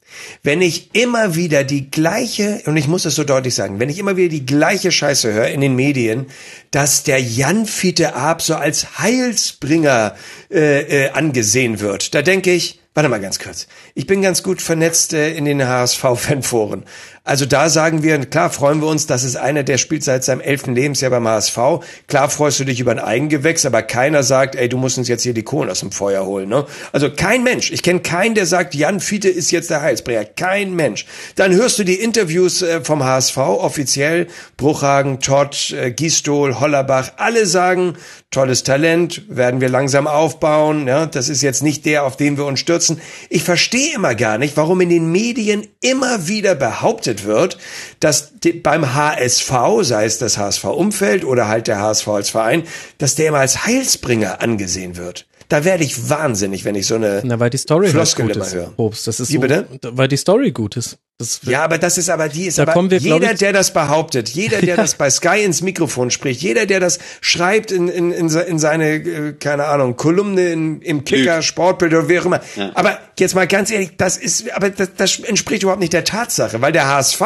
Wenn 0.44 0.62
ich 0.62 0.96
immer 0.96 1.36
wieder 1.36 1.64
die 1.64 1.92
gleiche, 1.92 2.62
und 2.66 2.78
ich 2.78 2.88
muss 2.88 3.06
es 3.06 3.16
so 3.16 3.24
deutlich 3.24 3.56
sagen, 3.56 3.80
wenn 3.80 3.90
ich 3.90 4.00
immer 4.00 4.18
wieder 4.18 4.30
die 4.30 4.46
gleiche 4.46 4.92
Scheiße 4.92 5.32
höre 5.32 5.50
in 5.50 5.62
den 5.62 5.76
Medien, 5.76 6.28
dass 6.72 7.04
der 7.04 7.22
Jan 7.22 7.66
Fiete 7.66 8.16
Ab 8.16 8.42
so 8.42 8.56
als 8.56 9.00
Heilsbringer 9.00 10.16
äh, 10.52 11.06
äh, 11.06 11.10
angesehen 11.12 11.80
wird, 11.80 12.16
da 12.16 12.22
denke 12.22 12.52
ich, 12.52 12.79
Warte 12.94 13.08
mal 13.08 13.22
ganz 13.22 13.40
kurz. 13.40 13.68
Ich 13.94 14.08
bin 14.08 14.22
ganz 14.22 14.42
gut 14.42 14.62
vernetzt 14.62 15.14
äh, 15.14 15.36
in 15.36 15.46
den 15.46 15.66
HSV-Fanforen. 15.66 16.86
Also 17.30 17.46
da 17.46 17.70
sagen 17.70 18.02
wir, 18.02 18.18
klar 18.26 18.50
freuen 18.50 18.82
wir 18.82 18.88
uns, 18.88 19.06
dass 19.06 19.24
es 19.24 19.36
einer, 19.36 19.62
der 19.62 19.78
spielt 19.78 20.04
seit 20.04 20.24
seinem 20.24 20.42
elften 20.42 20.74
Lebensjahr 20.74 21.12
beim 21.12 21.28
HSV. 21.28 21.60
Klar 22.08 22.28
freust 22.28 22.60
du 22.60 22.64
dich 22.64 22.80
über 22.80 22.90
ein 22.90 22.98
Eigengewächs, 22.98 23.68
aber 23.68 23.84
keiner 23.84 24.24
sagt, 24.24 24.56
ey, 24.56 24.68
du 24.68 24.78
musst 24.78 24.98
uns 24.98 25.08
jetzt 25.08 25.22
hier 25.22 25.36
die 25.36 25.44
Kohlen 25.44 25.70
aus 25.70 25.82
dem 25.82 25.92
Feuer 25.92 26.26
holen. 26.26 26.50
Ne? 26.50 26.66
Also 26.92 27.12
kein 27.12 27.44
Mensch. 27.44 27.72
Ich 27.72 27.84
kenne 27.84 28.00
keinen, 28.00 28.34
der 28.34 28.48
sagt, 28.48 28.74
Jan 28.74 29.00
Fiete 29.00 29.30
ist 29.30 29.52
jetzt 29.52 29.70
der 29.70 29.84
Heilsbringer. 29.84 30.26
Kein 30.26 30.74
Mensch. 30.74 31.06
Dann 31.36 31.54
hörst 31.54 31.78
du 31.78 31.84
die 31.84 32.00
Interviews 32.02 32.64
äh, 32.64 32.82
vom 32.84 33.04
HSV 33.04 33.38
offiziell. 33.38 34.26
Bruchhagen, 34.58 35.20
Todd, 35.20 35.72
äh, 35.80 35.92
Gistol, 35.92 36.60
Hollerbach. 36.60 37.12
Alle 37.18 37.46
sagen, 37.46 37.94
tolles 38.32 38.64
Talent, 38.64 39.22
werden 39.30 39.62
wir 39.62 39.70
langsam 39.70 40.08
aufbauen. 40.08 40.88
Ja? 40.88 41.06
Das 41.06 41.30
ist 41.30 41.44
jetzt 41.44 41.62
nicht 41.62 41.86
der, 41.86 42.06
auf 42.06 42.18
den 42.18 42.38
wir 42.38 42.46
uns 42.46 42.60
stürzen. 42.60 43.00
Ich 43.30 43.44
verstehe 43.44 43.94
immer 43.94 44.16
gar 44.16 44.40
nicht, 44.40 44.58
warum 44.58 44.82
in 44.82 44.90
den 44.90 45.12
Medien 45.12 45.68
immer 45.80 46.28
wieder 46.28 46.56
behauptet 46.56 47.19
berichtet 47.20 47.26
wird, 47.26 47.58
dass 48.00 48.34
beim 48.64 48.94
HSV, 48.94 49.52
sei 49.82 50.06
es 50.06 50.18
das 50.18 50.38
HSV-Umfeld 50.38 51.26
oder 51.26 51.48
halt 51.48 51.68
der 51.68 51.80
HSV 51.80 52.08
als 52.08 52.30
Verein, 52.30 52.64
dass 52.98 53.16
der 53.16 53.30
immer 53.30 53.40
als 53.40 53.66
Heilsbringer 53.66 54.42
angesehen 54.42 54.98
wird. 54.98 55.26
Da 55.48 55.64
werde 55.66 55.84
ich 55.84 56.10
wahnsinnig, 56.10 56.64
wenn 56.64 56.76
ich 56.76 56.86
so 56.86 56.96
eine 56.96 57.22
Na, 57.24 57.40
weil 57.40 57.50
die 57.50 57.58
Story 57.58 57.86
halt 57.86 57.96
Floskel 57.96 58.26
halt 58.26 58.36
gut 58.36 58.44
ist, 58.44 58.54
höre. 58.54 58.74
Obst, 58.78 59.08
das 59.08 59.20
ist 59.20 59.30
Wie 59.30 59.36
so, 59.36 59.40
bitte? 59.40 59.68
Weil 59.82 60.08
die 60.08 60.18
Story 60.18 60.52
gut 60.52 60.78
ist. 60.78 61.00
Das 61.22 61.42
ja, 61.44 61.66
aber 61.66 61.78
das 61.78 61.98
ist 61.98 62.10
aber 62.10 62.30
die 62.30 62.46
ist 62.46 62.60
da 62.60 62.64
aber 62.64 62.90
wir, 62.90 62.98
jeder, 62.98 63.34
ich, 63.34 63.40
der 63.40 63.52
das 63.52 63.74
behauptet, 63.74 64.30
jeder, 64.30 64.62
der 64.62 64.78
das 64.78 64.96
bei 64.96 65.10
Sky 65.10 65.44
ins 65.44 65.62
Mikrofon 65.62 66.12
spricht, 66.12 66.42
jeder, 66.42 66.66
der 66.66 66.80
das 66.80 66.98
schreibt 67.20 67.72
in, 67.72 67.90
in, 67.90 68.14
in, 68.14 68.30
in 68.30 68.58
seine, 68.58 68.94
äh, 68.94 69.34
keine 69.34 69.66
Ahnung, 69.66 69.98
Kolumne 69.98 70.50
in, 70.54 70.82
im 70.82 71.04
Kicker, 71.04 71.42
Sportbild 71.42 71.94
oder 71.94 72.08
wie 72.08 72.20
auch 72.20 72.26
immer. 72.26 72.40
Ja. 72.56 72.72
Aber 72.74 73.00
jetzt 73.20 73.36
mal 73.36 73.48
ganz 73.48 73.70
ehrlich, 73.70 73.98
das 73.98 74.16
ist, 74.16 74.50
aber 74.54 74.70
das, 74.70 74.92
das 74.96 75.20
entspricht 75.20 75.64
überhaupt 75.64 75.82
nicht 75.82 75.92
der 75.92 76.06
Tatsache, 76.06 76.62
weil 76.62 76.72
der 76.72 76.88
HSV 76.88 77.22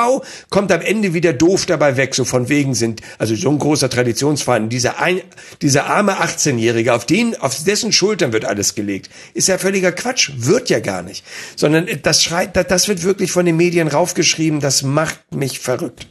kommt 0.49 0.71
am 0.71 0.81
Ende 0.81 1.13
wieder 1.13 1.31
doof 1.31 1.67
dabei 1.67 1.95
weg, 1.95 2.15
so 2.15 2.25
von 2.25 2.49
wegen 2.49 2.73
sind, 2.73 3.01
also 3.19 3.35
so 3.35 3.51
ein 3.51 3.59
großer 3.59 3.91
Traditionsverein, 3.91 4.69
dieser 4.69 4.99
ein, 5.01 5.21
dieser 5.61 5.85
arme 5.85 6.13
18-Jährige, 6.13 6.95
auf 6.95 7.05
den, 7.05 7.39
auf 7.39 7.63
dessen 7.63 7.91
Schultern 7.91 8.33
wird 8.33 8.45
alles 8.45 8.73
gelegt, 8.73 9.11
ist 9.35 9.49
ja 9.49 9.59
völliger 9.59 9.91
Quatsch, 9.91 10.31
wird 10.35 10.71
ja 10.71 10.79
gar 10.79 11.03
nicht, 11.03 11.23
sondern 11.55 11.87
das 12.01 12.23
schreit, 12.23 12.55
das 12.55 12.87
wird 12.87 13.03
wirklich 13.03 13.31
von 13.31 13.45
den 13.45 13.55
Medien 13.55 13.82
Medien 13.83 13.97
raufgeschrieben, 13.97 14.59
das 14.59 14.81
macht 14.83 15.35
mich 15.35 15.59
verrückt. 15.59 16.07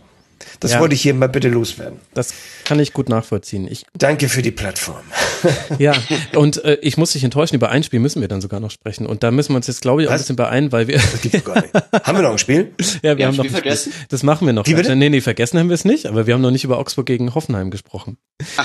Das 0.62 0.72
Ja. 0.72 0.80
wollte 0.80 0.94
ich 0.94 1.02
hier 1.02 1.12
mal 1.12 1.28
bitte 1.28 1.48
loswerden. 1.48 1.98
Das 2.14 2.32
kann 2.64 2.78
ich 2.78 2.92
gut 2.92 3.08
nachvollziehen. 3.08 3.66
Ich, 3.70 3.84
Danke 3.98 4.28
für 4.28 4.42
die 4.42 4.50
Plattform. 4.52 5.00
ja, 5.78 5.92
und 6.36 6.64
äh, 6.64 6.78
ich 6.82 6.96
muss 6.96 7.12
dich 7.12 7.24
enttäuschen, 7.24 7.56
über 7.56 7.70
ein 7.70 7.82
Spiel 7.82 7.98
müssen 8.00 8.20
wir 8.20 8.28
dann 8.28 8.40
sogar 8.40 8.60
noch 8.60 8.70
sprechen. 8.70 9.06
Und 9.06 9.22
da 9.22 9.30
müssen 9.30 9.50
wir 9.52 9.56
uns 9.56 9.66
jetzt, 9.66 9.82
glaube 9.82 10.02
ich, 10.02 10.08
auch 10.08 10.12
ein 10.12 10.14
Was? 10.14 10.22
bisschen 10.22 10.36
beeinen, 10.36 10.70
weil 10.72 10.86
wir. 10.86 11.00
Gibt's 11.20 11.44
gar 11.44 11.60
nicht. 11.60 11.74
haben 11.74 12.16
wir 12.16 12.22
noch 12.22 12.30
ein 12.32 12.38
Spiel? 12.38 12.72
ja, 13.02 13.02
wir 13.02 13.18
Wir 13.18 13.26
haben 13.26 13.32
haben 13.32 13.36
noch 13.38 13.44
Spiel 13.44 13.56
ein 13.56 13.60
Spiel. 13.60 13.62
vergessen? 13.62 13.92
Das 14.08 14.22
machen 14.22 14.46
wir 14.46 14.52
noch. 14.52 14.66
Wie 14.66 14.74
bitte? 14.74 14.94
Nee, 14.94 15.08
nee, 15.10 15.20
vergessen 15.20 15.58
haben 15.58 15.68
wir 15.68 15.74
es 15.74 15.84
nicht, 15.84 16.06
aber 16.06 16.26
wir 16.26 16.34
haben 16.34 16.40
noch 16.42 16.50
nicht 16.52 16.64
über 16.64 16.78
Augsburg 16.78 17.06
gegen 17.06 17.34
Hoffenheim 17.34 17.70
gesprochen. 17.70 18.16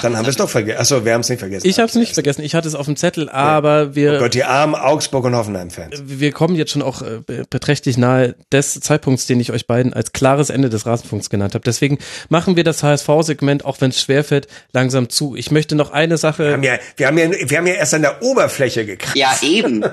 Dann 0.02 0.16
haben 0.18 0.26
wir 0.26 0.30
es 0.30 0.38
doch 0.38 0.50
vergessen. 0.50 0.80
Achso, 0.80 1.06
wir 1.06 1.14
haben 1.14 1.22
es 1.22 1.30
nicht 1.30 1.40
vergessen. 1.40 1.68
Ich 1.68 1.78
habe 1.80 1.88
es 1.88 1.96
nicht 1.96 2.14
vergessen, 2.14 2.42
ich 2.44 2.56
hatte 2.56 2.68
es 2.68 2.76
auf 2.76 2.86
dem 2.86 2.96
Zettel, 2.96 3.30
aber 3.30 3.96
wir. 3.96 4.16
Oh 4.18 4.20
Gott, 4.20 4.34
die 4.34 4.44
armen 4.44 4.76
Augsburg 4.76 5.26
und 5.26 5.36
Hoffenheim-Fans. 5.36 6.02
wir 6.06 6.32
kommen 6.32 6.56
jetzt 6.56 6.72
schon 6.72 6.82
auch 6.82 7.02
äh, 7.02 7.20
be- 7.26 7.44
beträchtlich 7.50 7.98
nahe 7.98 8.36
des 8.52 8.80
Zeitpunkts, 8.80 9.26
den 9.28 9.40
ich 9.40 9.52
euch 9.52 9.68
beiden 9.68 9.94
als 9.94 10.14
klares 10.14 10.50
Ende 10.50 10.70
des 10.70 10.86
Rasenfunks 10.86 11.30
genannt 11.30 11.54
habe. 11.54 11.64
Deswegen 11.64 11.87
machen 12.30 12.56
wir 12.56 12.64
das 12.64 12.84
HSV-Segment, 12.84 13.66
auch 13.66 13.80
wenn 13.82 13.90
es 13.92 14.02
schwerfällt, 14.02 14.48
langsam 14.74 15.10
zu. 15.10 15.36
Ich 15.36 15.52
möchte 15.52 15.76
noch 15.76 15.92
eine 15.92 16.14
Wir 16.14 16.18
Sache. 16.18 16.52
haben, 16.54 16.64
ja, 16.64 16.78
wir, 16.96 17.08
haben 17.08 17.18
ja, 17.18 17.30
wir 17.32 17.58
haben 17.58 17.68
ja 17.68 17.74
erst 17.76 17.94
an 17.94 18.02
der 18.02 18.22
Oberfläche 18.22 18.86
gekratzt. 18.86 19.16
Ja, 19.16 19.36
eben. 19.44 19.84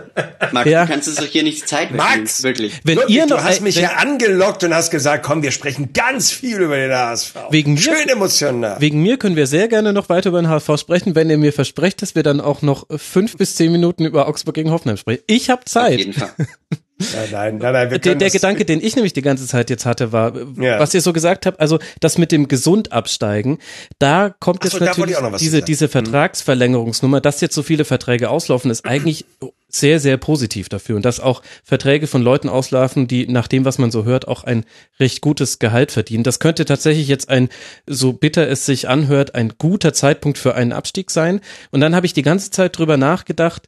Max, 0.52 0.68
Ja. 0.70 0.84
du 0.84 0.90
kannst 0.92 1.08
es 1.08 1.16
doch 1.16 1.24
hier 1.26 1.42
nicht 1.42 1.68
Zeit 1.68 1.90
Max! 1.92 2.42
Wirklich. 2.42 2.80
Wenn 2.84 2.96
Wirklich, 2.98 3.16
ihr 3.16 3.26
noch 3.26 3.38
du 3.38 3.44
hast 3.44 3.60
mich 3.60 3.76
wenn- 3.76 3.82
ja 3.84 3.90
angelockt 3.96 4.64
und 4.64 4.74
hast 4.74 4.90
gesagt, 4.90 5.24
komm, 5.24 5.42
wir 5.42 5.50
sprechen 5.50 5.92
ganz 5.92 6.30
viel 6.30 6.60
über 6.60 6.76
den 6.76 6.90
HSV. 6.92 7.34
Wegen 7.50 7.74
mir- 7.74 7.80
Schön 7.80 8.08
emotional. 8.08 8.80
Wegen 8.80 9.02
mir 9.02 9.16
können 9.18 9.36
wir 9.36 9.46
sehr 9.46 9.68
gerne 9.68 9.92
noch 9.92 10.08
weiter 10.08 10.30
über 10.30 10.40
den 10.42 10.48
HSV 10.48 10.78
sprechen, 10.78 11.14
wenn 11.14 11.30
ihr 11.30 11.38
mir 11.38 11.52
versprecht, 11.52 12.02
dass 12.02 12.14
wir 12.14 12.22
dann 12.22 12.40
auch 12.40 12.62
noch 12.62 12.86
fünf 12.96 13.36
bis 13.36 13.54
zehn 13.56 13.70
Minuten 13.72 14.04
über 14.04 14.28
Augsburg 14.28 14.54
gegen 14.54 14.70
Hoffenheim 14.70 14.96
sprechen. 14.96 15.22
Ich 15.26 15.50
habe 15.50 15.60
Auf 15.62 15.66
Zeit. 15.66 15.98
jeden 15.98 16.12
Fall. 16.12 16.32
Nein, 16.96 17.28
nein, 17.32 17.58
nein, 17.58 17.72
nein 17.72 17.90
wir 17.90 17.98
Der, 17.98 18.14
der 18.14 18.30
Gedanke, 18.30 18.64
den 18.64 18.80
ich 18.80 18.94
nämlich 18.94 19.12
die 19.12 19.22
ganze 19.22 19.46
Zeit 19.48 19.68
jetzt 19.68 19.84
hatte, 19.84 20.12
war, 20.12 20.32
Ja. 20.56 20.78
was 20.78 20.94
ihr 20.94 21.00
so 21.00 21.12
gesagt 21.12 21.44
habt, 21.44 21.58
also 21.58 21.80
das 21.98 22.18
mit 22.18 22.30
dem 22.30 22.46
gesund 22.46 22.92
absteigen, 22.92 23.58
da 23.98 24.32
kommt 24.38 24.60
Ach 24.60 24.64
jetzt 24.66 24.78
so, 24.78 24.84
natürlich 24.84 25.16
diese, 25.38 25.56
sagen. 25.56 25.64
diese 25.66 25.88
Vertragsverlängerungsnummer, 25.88 27.20
dass 27.20 27.40
jetzt 27.40 27.54
so 27.54 27.62
viele 27.64 27.84
Verträge 27.84 28.30
auslaufen, 28.30 28.70
ist 28.70 28.84
eigentlich 28.84 29.24
sehr, 29.68 29.98
sehr 29.98 30.16
positiv 30.18 30.68
dafür. 30.68 30.94
Und 30.94 31.04
dass 31.04 31.18
auch 31.18 31.42
Verträge 31.64 32.06
von 32.06 32.22
Leuten 32.22 32.48
auslaufen, 32.48 33.08
die 33.08 33.26
nach 33.26 33.48
dem, 33.48 33.64
was 33.64 33.78
man 33.78 33.90
so 33.90 34.04
hört, 34.04 34.28
auch 34.28 34.44
ein 34.44 34.64
recht 35.00 35.20
gutes 35.20 35.58
Gehalt 35.58 35.90
verdienen. 35.90 36.22
Das 36.22 36.38
könnte 36.38 36.64
tatsächlich 36.64 37.08
jetzt 37.08 37.28
ein, 37.28 37.48
so 37.88 38.12
bitter 38.12 38.48
es 38.48 38.66
sich 38.66 38.88
anhört, 38.88 39.34
ein 39.34 39.54
guter 39.58 39.92
Zeitpunkt 39.92 40.38
für 40.38 40.54
einen 40.54 40.72
Abstieg 40.72 41.10
sein. 41.10 41.40
Und 41.72 41.80
dann 41.80 41.96
habe 41.96 42.06
ich 42.06 42.12
die 42.12 42.22
ganze 42.22 42.52
Zeit 42.52 42.78
drüber 42.78 42.96
nachgedacht, 42.96 43.66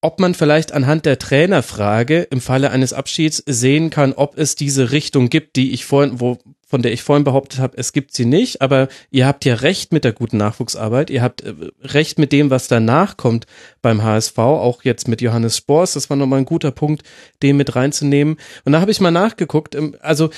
ob 0.00 0.20
man 0.20 0.34
vielleicht 0.34 0.72
anhand 0.72 1.06
der 1.06 1.18
Trainerfrage 1.18 2.22
im 2.22 2.40
Falle 2.40 2.70
eines 2.70 2.92
Abschieds 2.92 3.42
sehen 3.46 3.90
kann, 3.90 4.12
ob 4.12 4.38
es 4.38 4.54
diese 4.54 4.92
Richtung 4.92 5.30
gibt, 5.30 5.56
die 5.56 5.72
ich 5.72 5.84
vorhin, 5.84 6.20
wo, 6.20 6.38
von 6.66 6.82
der 6.82 6.92
ich 6.92 7.02
vorhin 7.02 7.24
behauptet 7.24 7.60
habe, 7.60 7.76
es 7.78 7.92
gibt 7.92 8.12
sie 8.12 8.26
nicht, 8.26 8.60
aber 8.60 8.88
ihr 9.10 9.26
habt 9.26 9.44
ja 9.44 9.54
recht 9.54 9.92
mit 9.92 10.04
der 10.04 10.12
guten 10.12 10.36
Nachwuchsarbeit, 10.36 11.10
ihr 11.10 11.22
habt 11.22 11.42
äh, 11.42 11.54
recht 11.82 12.18
mit 12.18 12.32
dem, 12.32 12.50
was 12.50 12.68
danach 12.68 13.16
kommt 13.16 13.46
beim 13.82 14.02
HSV, 14.02 14.38
auch 14.38 14.82
jetzt 14.84 15.08
mit 15.08 15.22
Johannes 15.22 15.56
Spors, 15.56 15.94
das 15.94 16.10
war 16.10 16.16
nochmal 16.16 16.40
ein 16.40 16.44
guter 16.44 16.72
Punkt, 16.72 17.02
den 17.42 17.56
mit 17.56 17.74
reinzunehmen. 17.74 18.36
Und 18.64 18.72
da 18.72 18.80
habe 18.80 18.90
ich 18.90 19.00
mal 19.00 19.10
nachgeguckt, 19.10 19.74
ähm, 19.74 19.96
also 20.00 20.30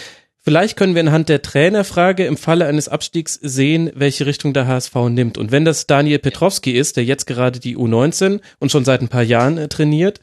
Vielleicht 0.48 0.78
können 0.78 0.94
wir 0.94 1.02
anhand 1.02 1.28
der 1.28 1.42
Trainerfrage 1.42 2.24
im 2.24 2.38
Falle 2.38 2.64
eines 2.64 2.88
Abstiegs 2.88 3.38
sehen, 3.42 3.90
welche 3.94 4.24
Richtung 4.24 4.54
der 4.54 4.66
HSV 4.66 4.94
nimmt. 5.10 5.36
Und 5.36 5.52
wenn 5.52 5.66
das 5.66 5.86
Daniel 5.86 6.18
Petrowski 6.20 6.70
ist, 6.72 6.96
der 6.96 7.04
jetzt 7.04 7.26
gerade 7.26 7.60
die 7.60 7.76
U19 7.76 8.40
und 8.58 8.72
schon 8.72 8.86
seit 8.86 9.02
ein 9.02 9.08
paar 9.08 9.22
Jahren 9.22 9.58
äh, 9.58 9.68
trainiert, 9.68 10.22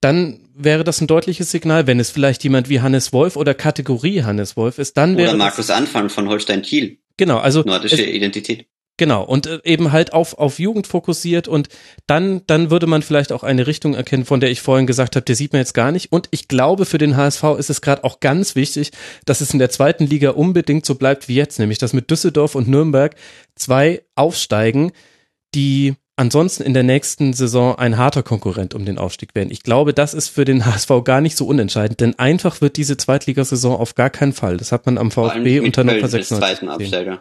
dann 0.00 0.40
wäre 0.56 0.82
das 0.82 1.00
ein 1.00 1.06
deutliches 1.06 1.52
Signal. 1.52 1.86
Wenn 1.86 2.00
es 2.00 2.10
vielleicht 2.10 2.42
jemand 2.42 2.68
wie 2.68 2.80
Hannes 2.80 3.12
Wolf 3.12 3.36
oder 3.36 3.54
Kategorie 3.54 4.24
Hannes 4.24 4.56
Wolf 4.56 4.80
ist, 4.80 4.96
dann 4.96 5.16
wäre 5.16 5.28
Oder 5.28 5.38
Markus 5.38 5.70
Anfang 5.70 6.08
von 6.08 6.28
Holstein 6.28 6.62
Kiel. 6.62 6.98
genau, 7.16 7.38
also 7.38 7.62
Nordische 7.62 8.02
es, 8.02 8.14
Identität. 8.16 8.66
Genau, 8.98 9.22
und 9.24 9.46
äh, 9.46 9.60
eben 9.64 9.92
halt 9.92 10.14
auf, 10.14 10.38
auf 10.38 10.58
Jugend 10.58 10.86
fokussiert 10.86 11.48
und 11.48 11.68
dann, 12.06 12.42
dann 12.46 12.70
würde 12.70 12.86
man 12.86 13.02
vielleicht 13.02 13.30
auch 13.30 13.42
eine 13.42 13.66
Richtung 13.66 13.94
erkennen, 13.94 14.24
von 14.24 14.40
der 14.40 14.50
ich 14.50 14.62
vorhin 14.62 14.86
gesagt 14.86 15.16
habe, 15.16 15.24
der 15.24 15.36
sieht 15.36 15.52
man 15.52 15.60
jetzt 15.60 15.74
gar 15.74 15.92
nicht. 15.92 16.12
Und 16.12 16.28
ich 16.30 16.48
glaube, 16.48 16.86
für 16.86 16.98
den 16.98 17.16
HSV 17.16 17.42
ist 17.58 17.68
es 17.68 17.82
gerade 17.82 18.04
auch 18.04 18.20
ganz 18.20 18.54
wichtig, 18.54 18.92
dass 19.26 19.42
es 19.42 19.52
in 19.52 19.58
der 19.58 19.70
zweiten 19.70 20.06
Liga 20.06 20.30
unbedingt 20.30 20.86
so 20.86 20.94
bleibt 20.94 21.28
wie 21.28 21.34
jetzt, 21.34 21.58
nämlich 21.58 21.78
dass 21.78 21.92
mit 21.92 22.10
Düsseldorf 22.10 22.54
und 22.54 22.68
Nürnberg 22.68 23.14
zwei 23.54 24.02
aufsteigen, 24.14 24.92
die 25.54 25.94
ansonsten 26.16 26.62
in 26.62 26.72
der 26.72 26.82
nächsten 26.82 27.34
Saison 27.34 27.78
ein 27.78 27.98
harter 27.98 28.22
Konkurrent 28.22 28.72
um 28.72 28.86
den 28.86 28.96
Aufstieg 28.96 29.34
werden. 29.34 29.50
Ich 29.50 29.62
glaube, 29.62 29.92
das 29.92 30.14
ist 30.14 30.28
für 30.28 30.46
den 30.46 30.64
HSV 30.64 30.90
gar 31.04 31.20
nicht 31.20 31.36
so 31.36 31.46
unentscheidend, 31.46 32.00
denn 32.00 32.18
einfach 32.18 32.62
wird 32.62 32.78
diese 32.78 32.96
Zweitligasaison 32.96 33.76
auf 33.76 33.94
gar 33.94 34.08
keinen 34.08 34.32
Fall. 34.32 34.56
Das 34.56 34.72
hat 34.72 34.86
man 34.86 34.96
am 34.96 35.10
VfB 35.10 35.60
unter 35.60 35.82
Hannover 35.82 36.04
als 36.04 36.12
96 36.12 36.38
zweiten 36.38 36.66
gesehen. 36.66 36.94
Absteiger. 36.94 37.20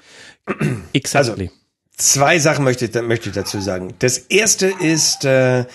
Exactly. 0.94 1.52
Zwei 1.98 2.40
Sachen 2.40 2.66
möchte 2.66 2.86
ich, 2.86 3.02
möchte 3.02 3.30
ich 3.30 3.36
dazu 3.36 3.62
sagen. 3.62 3.94
Das 4.00 4.18
erste 4.18 4.68
ist, 4.68 5.24
äh, 5.24 5.66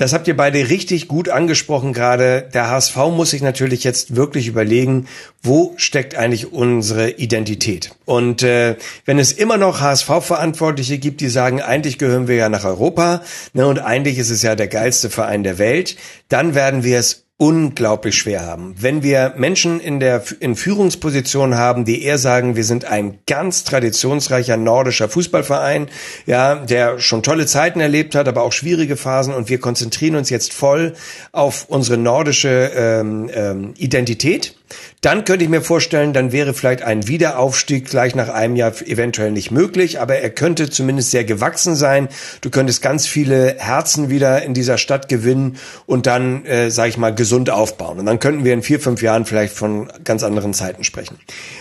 das 0.00 0.14
habt 0.14 0.26
ihr 0.26 0.36
beide 0.36 0.70
richtig 0.70 1.08
gut 1.08 1.28
angesprochen 1.28 1.92
gerade. 1.92 2.48
Der 2.54 2.70
HSV 2.70 2.96
muss 3.12 3.30
sich 3.30 3.42
natürlich 3.42 3.84
jetzt 3.84 4.16
wirklich 4.16 4.48
überlegen, 4.48 5.06
wo 5.42 5.74
steckt 5.76 6.14
eigentlich 6.16 6.52
unsere 6.52 7.10
Identität? 7.10 7.94
Und 8.06 8.42
äh, 8.42 8.76
wenn 9.04 9.18
es 9.18 9.32
immer 9.32 9.58
noch 9.58 9.82
HSV-Verantwortliche 9.82 10.96
gibt, 10.96 11.20
die 11.20 11.28
sagen, 11.28 11.60
eigentlich 11.60 11.98
gehören 11.98 12.28
wir 12.28 12.36
ja 12.36 12.48
nach 12.48 12.64
Europa 12.64 13.22
ne, 13.52 13.66
und 13.66 13.78
eigentlich 13.78 14.16
ist 14.16 14.30
es 14.30 14.42
ja 14.42 14.56
der 14.56 14.68
geilste 14.68 15.10
Verein 15.10 15.44
der 15.44 15.58
Welt, 15.58 15.96
dann 16.28 16.54
werden 16.54 16.82
wir 16.82 16.98
es 16.98 17.26
unglaublich 17.40 18.18
schwer 18.18 18.44
haben. 18.44 18.74
Wenn 18.78 19.02
wir 19.02 19.32
Menschen 19.38 19.80
in 19.80 19.98
der 19.98 20.22
in 20.40 20.56
Führungsposition 20.56 21.54
haben, 21.54 21.86
die 21.86 22.02
eher 22.02 22.18
sagen, 22.18 22.54
wir 22.54 22.64
sind 22.64 22.84
ein 22.84 23.18
ganz 23.26 23.64
traditionsreicher 23.64 24.58
nordischer 24.58 25.08
Fußballverein, 25.08 25.88
ja, 26.26 26.56
der 26.56 26.98
schon 26.98 27.22
tolle 27.22 27.46
Zeiten 27.46 27.80
erlebt 27.80 28.14
hat, 28.14 28.28
aber 28.28 28.42
auch 28.42 28.52
schwierige 28.52 28.98
Phasen 28.98 29.32
und 29.32 29.48
wir 29.48 29.58
konzentrieren 29.58 30.16
uns 30.16 30.28
jetzt 30.28 30.52
voll 30.52 30.92
auf 31.32 31.64
unsere 31.68 31.96
nordische 31.96 32.72
ähm, 32.76 33.30
ähm, 33.32 33.72
Identität, 33.78 34.59
dann 35.00 35.24
könnte 35.24 35.44
ich 35.44 35.50
mir 35.50 35.62
vorstellen, 35.62 36.12
dann 36.12 36.32
wäre 36.32 36.54
vielleicht 36.54 36.82
ein 36.82 37.08
Wiederaufstieg 37.08 37.88
gleich 37.88 38.14
nach 38.14 38.28
einem 38.28 38.56
Jahr 38.56 38.72
eventuell 38.86 39.30
nicht 39.30 39.50
möglich, 39.50 40.00
aber 40.00 40.16
er 40.16 40.30
könnte 40.30 40.68
zumindest 40.68 41.10
sehr 41.10 41.24
gewachsen 41.24 41.74
sein. 41.74 42.08
Du 42.40 42.50
könntest 42.50 42.82
ganz 42.82 43.06
viele 43.06 43.56
Herzen 43.58 44.10
wieder 44.10 44.42
in 44.42 44.54
dieser 44.54 44.78
Stadt 44.78 45.08
gewinnen 45.08 45.56
und 45.86 46.06
dann, 46.06 46.44
äh, 46.44 46.70
sage 46.70 46.90
ich 46.90 46.98
mal, 46.98 47.14
gesund 47.14 47.50
aufbauen. 47.50 47.98
Und 47.98 48.06
dann 48.06 48.18
könnten 48.18 48.44
wir 48.44 48.52
in 48.52 48.62
vier, 48.62 48.80
fünf 48.80 49.02
Jahren 49.02 49.24
vielleicht 49.24 49.54
von 49.54 49.90
ganz 50.04 50.22
anderen 50.22 50.54
Zeiten 50.54 50.84
sprechen. 50.84 51.18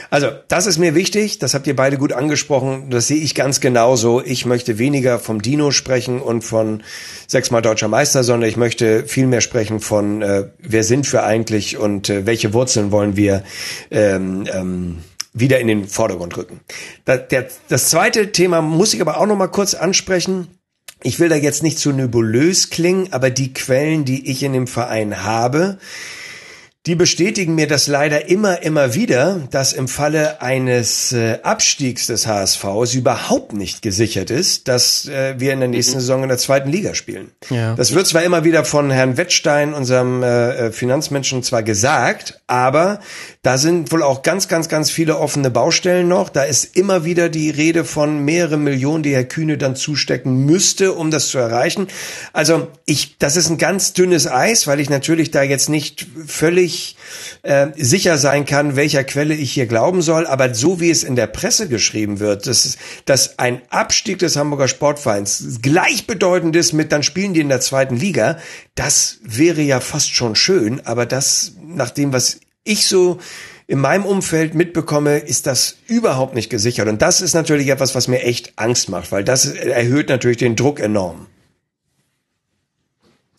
Also, 0.09 0.27
das 0.47 0.65
ist 0.65 0.77
mir 0.77 0.95
wichtig. 0.95 1.39
Das 1.39 1.53
habt 1.53 1.67
ihr 1.67 1.75
beide 1.75 1.97
gut 1.97 2.13
angesprochen. 2.13 2.89
Das 2.89 3.07
sehe 3.07 3.21
ich 3.21 3.35
ganz 3.35 3.59
genauso. 3.61 4.21
Ich 4.23 4.45
möchte 4.45 4.79
weniger 4.79 5.19
vom 5.19 5.41
Dino 5.41 5.71
sprechen 5.71 6.19
und 6.21 6.43
von 6.43 6.83
sechsmal 7.27 7.61
deutscher 7.61 7.87
Meister, 7.87 8.23
sondern 8.23 8.49
ich 8.49 8.57
möchte 8.57 9.05
viel 9.05 9.27
mehr 9.27 9.41
sprechen 9.41 9.79
von, 9.79 10.21
äh, 10.21 10.45
wer 10.59 10.83
sind 10.83 11.11
wir 11.13 11.23
eigentlich 11.23 11.77
und 11.77 12.09
äh, 12.09 12.25
welche 12.25 12.53
Wurzeln 12.53 12.91
wollen 12.91 12.98
wir 13.15 13.43
ähm, 13.91 14.45
ähm, 14.51 14.97
wieder 15.33 15.59
in 15.59 15.67
den 15.67 15.87
Vordergrund 15.87 16.37
rücken. 16.37 16.59
Da, 17.05 17.17
der, 17.17 17.47
das 17.67 17.89
zweite 17.89 18.31
Thema 18.31 18.61
muss 18.61 18.93
ich 18.93 19.01
aber 19.01 19.17
auch 19.17 19.25
noch 19.25 19.37
mal 19.37 19.47
kurz 19.47 19.73
ansprechen. 19.73 20.47
Ich 21.01 21.19
will 21.19 21.29
da 21.29 21.35
jetzt 21.35 21.63
nicht 21.63 21.79
zu 21.79 21.91
nebulös 21.91 22.69
klingen, 22.69 23.13
aber 23.13 23.29
die 23.29 23.53
Quellen, 23.53 24.03
die 24.03 24.29
ich 24.29 24.43
in 24.43 24.53
dem 24.53 24.67
Verein 24.67 25.23
habe, 25.23 25.77
die 26.85 26.95
bestätigen 26.95 27.55
mir 27.55 27.67
das 27.67 27.87
leider 27.87 28.29
immer, 28.29 28.63
immer 28.63 28.93
wieder, 28.93 29.41
dass 29.51 29.73
im 29.73 29.89
Falle 29.89 30.41
eines 30.41 31.11
äh, 31.11 31.39
Abstiegs 31.43 32.07
des 32.07 32.25
HSVs 32.25 32.93
überhaupt 32.95 33.51
nicht 33.51 33.81
gesichert 33.81 34.31
ist, 34.31 34.69
dass 34.69 35.05
äh, 35.05 35.35
wir 35.37 35.51
in 35.51 35.59
der 35.59 35.67
nächsten 35.67 35.99
Saison 35.99 36.23
in 36.23 36.29
der 36.29 36.37
zweiten 36.37 36.69
Liga 36.69 36.95
spielen. 36.95 37.31
Ja. 37.49 37.75
Das 37.75 37.93
wird 37.93 38.07
zwar 38.07 38.23
immer 38.23 38.45
wieder 38.45 38.63
von 38.63 38.91
Herrn 38.91 39.17
Wettstein, 39.17 39.73
unserem 39.73 40.23
äh, 40.23 40.67
äh, 40.67 40.71
Finanzmenschen, 40.71 41.43
zwar 41.43 41.63
gesagt, 41.63 42.39
aber 42.47 43.01
da 43.41 43.57
sind 43.57 43.91
wohl 43.91 44.01
auch 44.01 44.21
ganz, 44.21 44.47
ganz, 44.47 44.69
ganz 44.69 44.89
viele 44.89 45.17
offene 45.17 45.51
Baustellen 45.51 46.07
noch. 46.07 46.29
Da 46.29 46.43
ist 46.43 46.77
immer 46.77 47.03
wieder 47.03 47.27
die 47.27 47.49
Rede 47.49 47.83
von 47.83 48.23
mehreren 48.23 48.63
Millionen, 48.63 49.03
die 49.03 49.13
Herr 49.13 49.25
Kühne 49.25 49.57
dann 49.57 49.75
zustecken 49.75 50.45
müsste, 50.45 50.93
um 50.93 51.11
das 51.11 51.27
zu 51.27 51.39
erreichen. 51.39 51.87
Also 52.31 52.69
ich, 52.85 53.17
das 53.17 53.35
ist 53.35 53.49
ein 53.49 53.57
ganz 53.57 53.91
dünnes 53.91 54.27
Eis, 54.27 54.65
weil 54.65 54.79
ich 54.79 54.89
natürlich 54.89 55.29
da 55.29 55.43
jetzt 55.43 55.67
nicht 55.67 56.07
völlig 56.25 56.78
äh, 57.43 57.67
sicher 57.75 58.17
sein 58.17 58.45
kann, 58.45 58.75
welcher 58.75 59.03
Quelle 59.03 59.33
ich 59.33 59.51
hier 59.51 59.65
glauben 59.65 60.01
soll. 60.01 60.27
Aber 60.27 60.53
so 60.53 60.79
wie 60.79 60.89
es 60.89 61.03
in 61.03 61.15
der 61.15 61.27
Presse 61.27 61.67
geschrieben 61.67 62.19
wird, 62.19 62.47
dass, 62.47 62.77
dass 63.05 63.39
ein 63.39 63.61
Abstieg 63.69 64.19
des 64.19 64.35
Hamburger 64.35 64.67
Sportvereins 64.67 65.59
gleichbedeutend 65.61 66.55
ist 66.55 66.73
mit, 66.73 66.91
dann 66.91 67.03
spielen 67.03 67.33
die 67.33 67.41
in 67.41 67.49
der 67.49 67.61
zweiten 67.61 67.95
Liga, 67.95 68.37
das 68.75 69.17
wäre 69.23 69.61
ja 69.61 69.79
fast 69.79 70.13
schon 70.13 70.35
schön. 70.35 70.81
Aber 70.85 71.05
das, 71.05 71.53
nach 71.61 71.89
dem, 71.89 72.13
was 72.13 72.39
ich 72.63 72.87
so 72.87 73.19
in 73.67 73.79
meinem 73.79 74.05
Umfeld 74.05 74.55
mitbekomme, 74.55 75.19
ist 75.19 75.45
das 75.45 75.75
überhaupt 75.87 76.33
nicht 76.33 76.49
gesichert. 76.49 76.87
Und 76.87 77.01
das 77.01 77.21
ist 77.21 77.35
natürlich 77.35 77.67
etwas, 77.67 77.93
was 77.93 78.07
mir 78.07 78.23
echt 78.23 78.53
Angst 78.55 78.89
macht, 78.89 79.11
weil 79.11 79.23
das 79.23 79.45
erhöht 79.45 80.09
natürlich 80.09 80.37
den 80.37 80.55
Druck 80.55 80.79
enorm. 80.79 81.27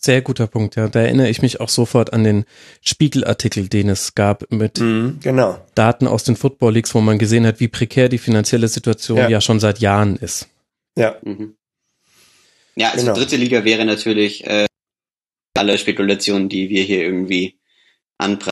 Sehr 0.03 0.23
guter 0.23 0.47
Punkt, 0.47 0.77
ja. 0.77 0.89
Da 0.89 1.01
erinnere 1.03 1.29
ich 1.29 1.43
mich 1.43 1.61
auch 1.61 1.69
sofort 1.69 2.15
an 2.15 2.25
den 2.25 2.45
Spiegelartikel, 2.81 3.69
den 3.69 3.91
es 3.91 4.15
gab 4.15 4.51
mit 4.51 4.81
Mhm, 4.81 5.19
genau. 5.23 5.59
Daten 5.75 6.07
aus 6.07 6.25
den 6.25 6.37
Football 6.37 6.73
Leagues, 6.73 6.95
wo 6.95 7.03
man 7.03 7.19
gesehen 7.19 7.45
hat, 7.47 7.61
wie 7.61 7.69
prekär 7.69 8.09
die 8.09 8.17
finanzielle 8.19 8.69
Situation 8.69 9.19
ja, 9.19 9.29
Ja. 9.29 9.41
schon 9.43 9.61
seit 9.61 9.79
Jahren 9.81 10.17
ist. 10.17 10.49
Ja. 10.97 11.17
Mhm. 11.23 11.55
Ja, 12.77 12.93
also 12.93 13.05
Genau. 13.05 13.19
dritte 13.19 13.37
Liga 13.37 13.65
wäre 13.65 13.85
natürlich 13.85 14.47
äh, 14.47 14.65
alle 15.59 15.77
Spekulationen, 15.77 16.49
die 16.49 16.70
wir 16.70 16.83
hier 16.83 17.03
irgendwie 17.03 17.59
anpreisen. 18.17 18.51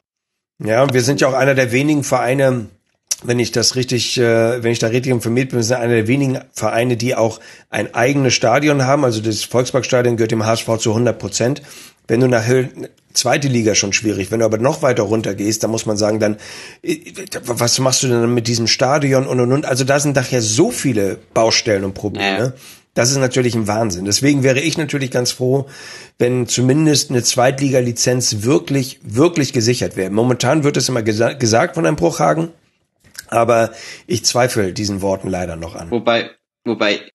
Ja, 0.62 0.82
und 0.82 0.92
wir 0.92 1.00
sind 1.02 1.20
ja 1.22 1.28
auch 1.28 1.34
einer 1.34 1.54
der 1.54 1.72
wenigen 1.72 2.04
Vereine, 2.04 2.66
wenn 3.24 3.38
ich 3.38 3.50
das 3.52 3.74
richtig, 3.74 4.18
äh, 4.18 4.62
wenn 4.62 4.70
ich 4.70 4.78
da 4.78 4.88
richtig 4.88 5.12
informiert 5.12 5.50
bin, 5.50 5.58
wir 5.58 5.64
sind 5.64 5.78
einer 5.78 5.94
der 5.94 6.08
wenigen 6.08 6.38
Vereine, 6.52 6.96
die 6.96 7.14
auch 7.14 7.40
ein 7.70 7.94
eigenes 7.94 8.34
Stadion 8.34 8.84
haben. 8.84 9.04
Also 9.04 9.20
das 9.20 9.44
Volksparkstadion 9.44 10.16
gehört 10.16 10.30
dem 10.30 10.46
HSV 10.46 10.78
zu 10.78 10.90
100 10.90 11.18
Prozent. 11.18 11.62
Wenn 12.06 12.20
du 12.20 12.28
nach 12.28 12.44
zweite 13.12 13.48
Liga 13.48 13.74
schon 13.74 13.92
schwierig. 13.92 14.30
Wenn 14.30 14.40
du 14.40 14.46
aber 14.46 14.58
noch 14.58 14.82
weiter 14.82 15.02
runter 15.02 15.34
gehst, 15.34 15.62
dann 15.62 15.70
muss 15.70 15.86
man 15.86 15.96
sagen, 15.96 16.20
dann 16.20 16.36
äh, 16.82 16.98
was 17.42 17.78
machst 17.80 18.02
du 18.02 18.08
denn 18.08 18.32
mit 18.32 18.46
diesem 18.46 18.66
Stadion 18.66 19.26
und 19.26 19.40
und 19.40 19.52
und. 19.52 19.66
Also 19.66 19.84
da 19.84 20.00
sind 20.00 20.16
nachher 20.16 20.40
so 20.40 20.70
viele 20.70 21.18
Baustellen 21.34 21.84
und 21.84 21.94
Probleme. 21.94 22.38
Ja. 22.38 22.52
Das 22.94 23.10
ist 23.10 23.18
natürlich 23.18 23.54
ein 23.54 23.68
Wahnsinn. 23.68 24.06
Deswegen 24.06 24.42
wäre 24.42 24.60
ich 24.60 24.76
natürlich 24.76 25.10
ganz 25.10 25.30
froh, 25.30 25.66
wenn 26.18 26.48
zumindest 26.48 27.10
eine 27.10 27.22
Zweitliga-Lizenz 27.22 28.42
wirklich, 28.42 28.98
wirklich 29.04 29.52
gesichert 29.52 29.96
wäre. 29.96 30.10
Momentan 30.10 30.64
wird 30.64 30.76
es 30.76 30.88
immer 30.88 31.02
gesa 31.02 31.34
gesagt 31.34 31.76
von 31.76 31.86
einem 31.86 31.96
Bruchhagen, 31.96 32.48
aber 33.28 33.72
ich 34.06 34.24
zweifle 34.24 34.72
diesen 34.72 35.00
Worten 35.02 35.28
leider 35.28 35.56
noch 35.56 35.74
an. 35.74 35.90
Wobei, 35.90 36.30
wobei, 36.64 37.10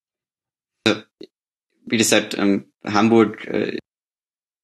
also, 0.88 1.02
wie 1.86 1.98
gesagt, 1.98 2.36
ähm, 2.38 2.72
Hamburg 2.86 3.46
äh, 3.48 3.78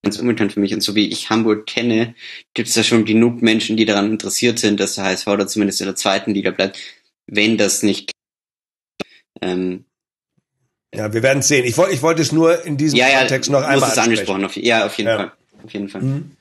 ganz 0.04 0.18
unbekannt 0.20 0.54
für 0.54 0.60
mich 0.62 0.74
und 0.74 0.82
so 0.82 0.96
wie 0.96 1.10
ich 1.10 1.30
Hamburg 1.30 1.66
kenne, 1.68 2.16
gibt 2.54 2.70
es 2.70 2.76
da 2.76 2.84
schon 2.84 3.06
genug 3.06 3.42
Menschen, 3.42 3.76
die 3.78 3.86
daran 3.86 4.12
interessiert 4.12 4.60
sind, 4.60 4.80
dass 4.80 4.96
der 4.96 5.06
HSV 5.06 5.26
da 5.26 5.48
zumindest 5.48 5.82
in 5.82 5.88
der 5.88 5.96
zweiten 5.96 6.34
Liga 6.34 6.52
bleibt. 6.52 6.80
Wenn 7.28 7.58
das 7.58 7.84
nicht 7.84 8.12
ähm, 9.42 9.86
Ja, 10.94 11.14
wir 11.14 11.22
werden 11.22 11.40
es 11.40 11.48
sehen. 11.48 11.66
Ich 11.66 11.78
wollte, 11.78 11.94
ich 11.94 12.02
wollte 12.02 12.22
es 12.22 12.32
nur 12.32 12.66
in 12.66 12.78
diesem 12.78 12.98
ja, 12.98 13.10
ja, 13.10 13.20
Kontext 13.20 13.50
noch 13.52 13.60
du 13.62 13.68
einmal 13.68 13.82
hast 13.90 13.94
es 13.94 13.98
ansprechen. 14.00 14.20
angesprochen. 14.32 14.46
Auf, 14.46 14.56
ja, 14.58 14.86
auf 14.86 14.98
jeden 14.98 15.10
Ja. 15.10 15.18
Fall. 15.18 15.32
Auf 15.64 15.74
jeden 15.74 15.90
Fall. 15.90 16.02
Mhm. 16.02 16.32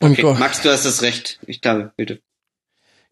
Und 0.00 0.12
Okay, 0.12 0.34
Max, 0.38 0.62
du 0.62 0.70
hast 0.70 0.84
das 0.84 1.02
Recht. 1.02 1.38
Ich 1.46 1.60
glaube, 1.60 1.92
bitte. 1.96 2.20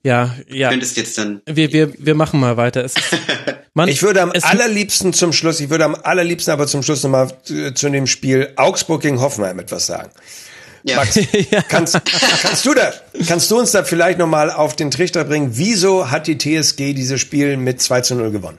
Ja, 0.03 0.35
ja. 0.49 0.69
Du 0.69 0.75
könntest 0.75 0.97
jetzt 0.97 1.19
dann. 1.19 1.43
Wir, 1.47 1.73
wir, 1.73 1.93
wir 1.99 2.15
machen 2.15 2.41
mal 2.41 2.57
weiter. 2.57 2.85
Es 2.85 2.97
ist, 2.97 3.05
man, 3.75 3.89
Ich 3.89 4.03
würde 4.03 4.23
am 4.23 4.31
es, 4.33 4.45
allerliebsten 4.45 5.13
zum 5.13 5.33
Schluss, 5.33 5.61
ich 5.61 5.71
würde 5.71 5.85
am 5.85 5.95
allerliebsten 5.95 6.53
aber 6.53 6.67
zum 6.67 6.83
Schluss 6.83 7.03
nochmal 7.03 7.33
zu, 7.43 7.75
zu 7.75 7.91
dem 7.91 8.07
Spiel 8.07 8.53
Augsburg 8.57 9.03
gegen 9.03 9.21
Hoffenheim 9.21 9.59
etwas 9.59 9.87
sagen. 9.87 10.11
Ja, 10.85 10.97
Max, 10.97 11.19
ja. 11.51 11.63
kannst, 11.63 11.99
kannst 12.43 12.65
du 12.65 12.75
da, 12.75 12.93
kannst 13.27 13.51
du 13.51 13.59
uns 13.59 13.73
da 13.73 13.83
vielleicht 13.83 14.19
nochmal 14.19 14.51
auf 14.51 14.77
den 14.77 14.91
Trichter 14.91 15.25
bringen? 15.25 15.51
Wieso 15.55 16.11
hat 16.11 16.29
die 16.29 16.39
TSG 16.39 16.95
dieses 16.95 17.21
Spiel 17.21 17.57
mit 17.57 17.83
2 17.83 18.01
zu 18.03 18.15
0 18.15 18.31
gewonnen? 18.31 18.59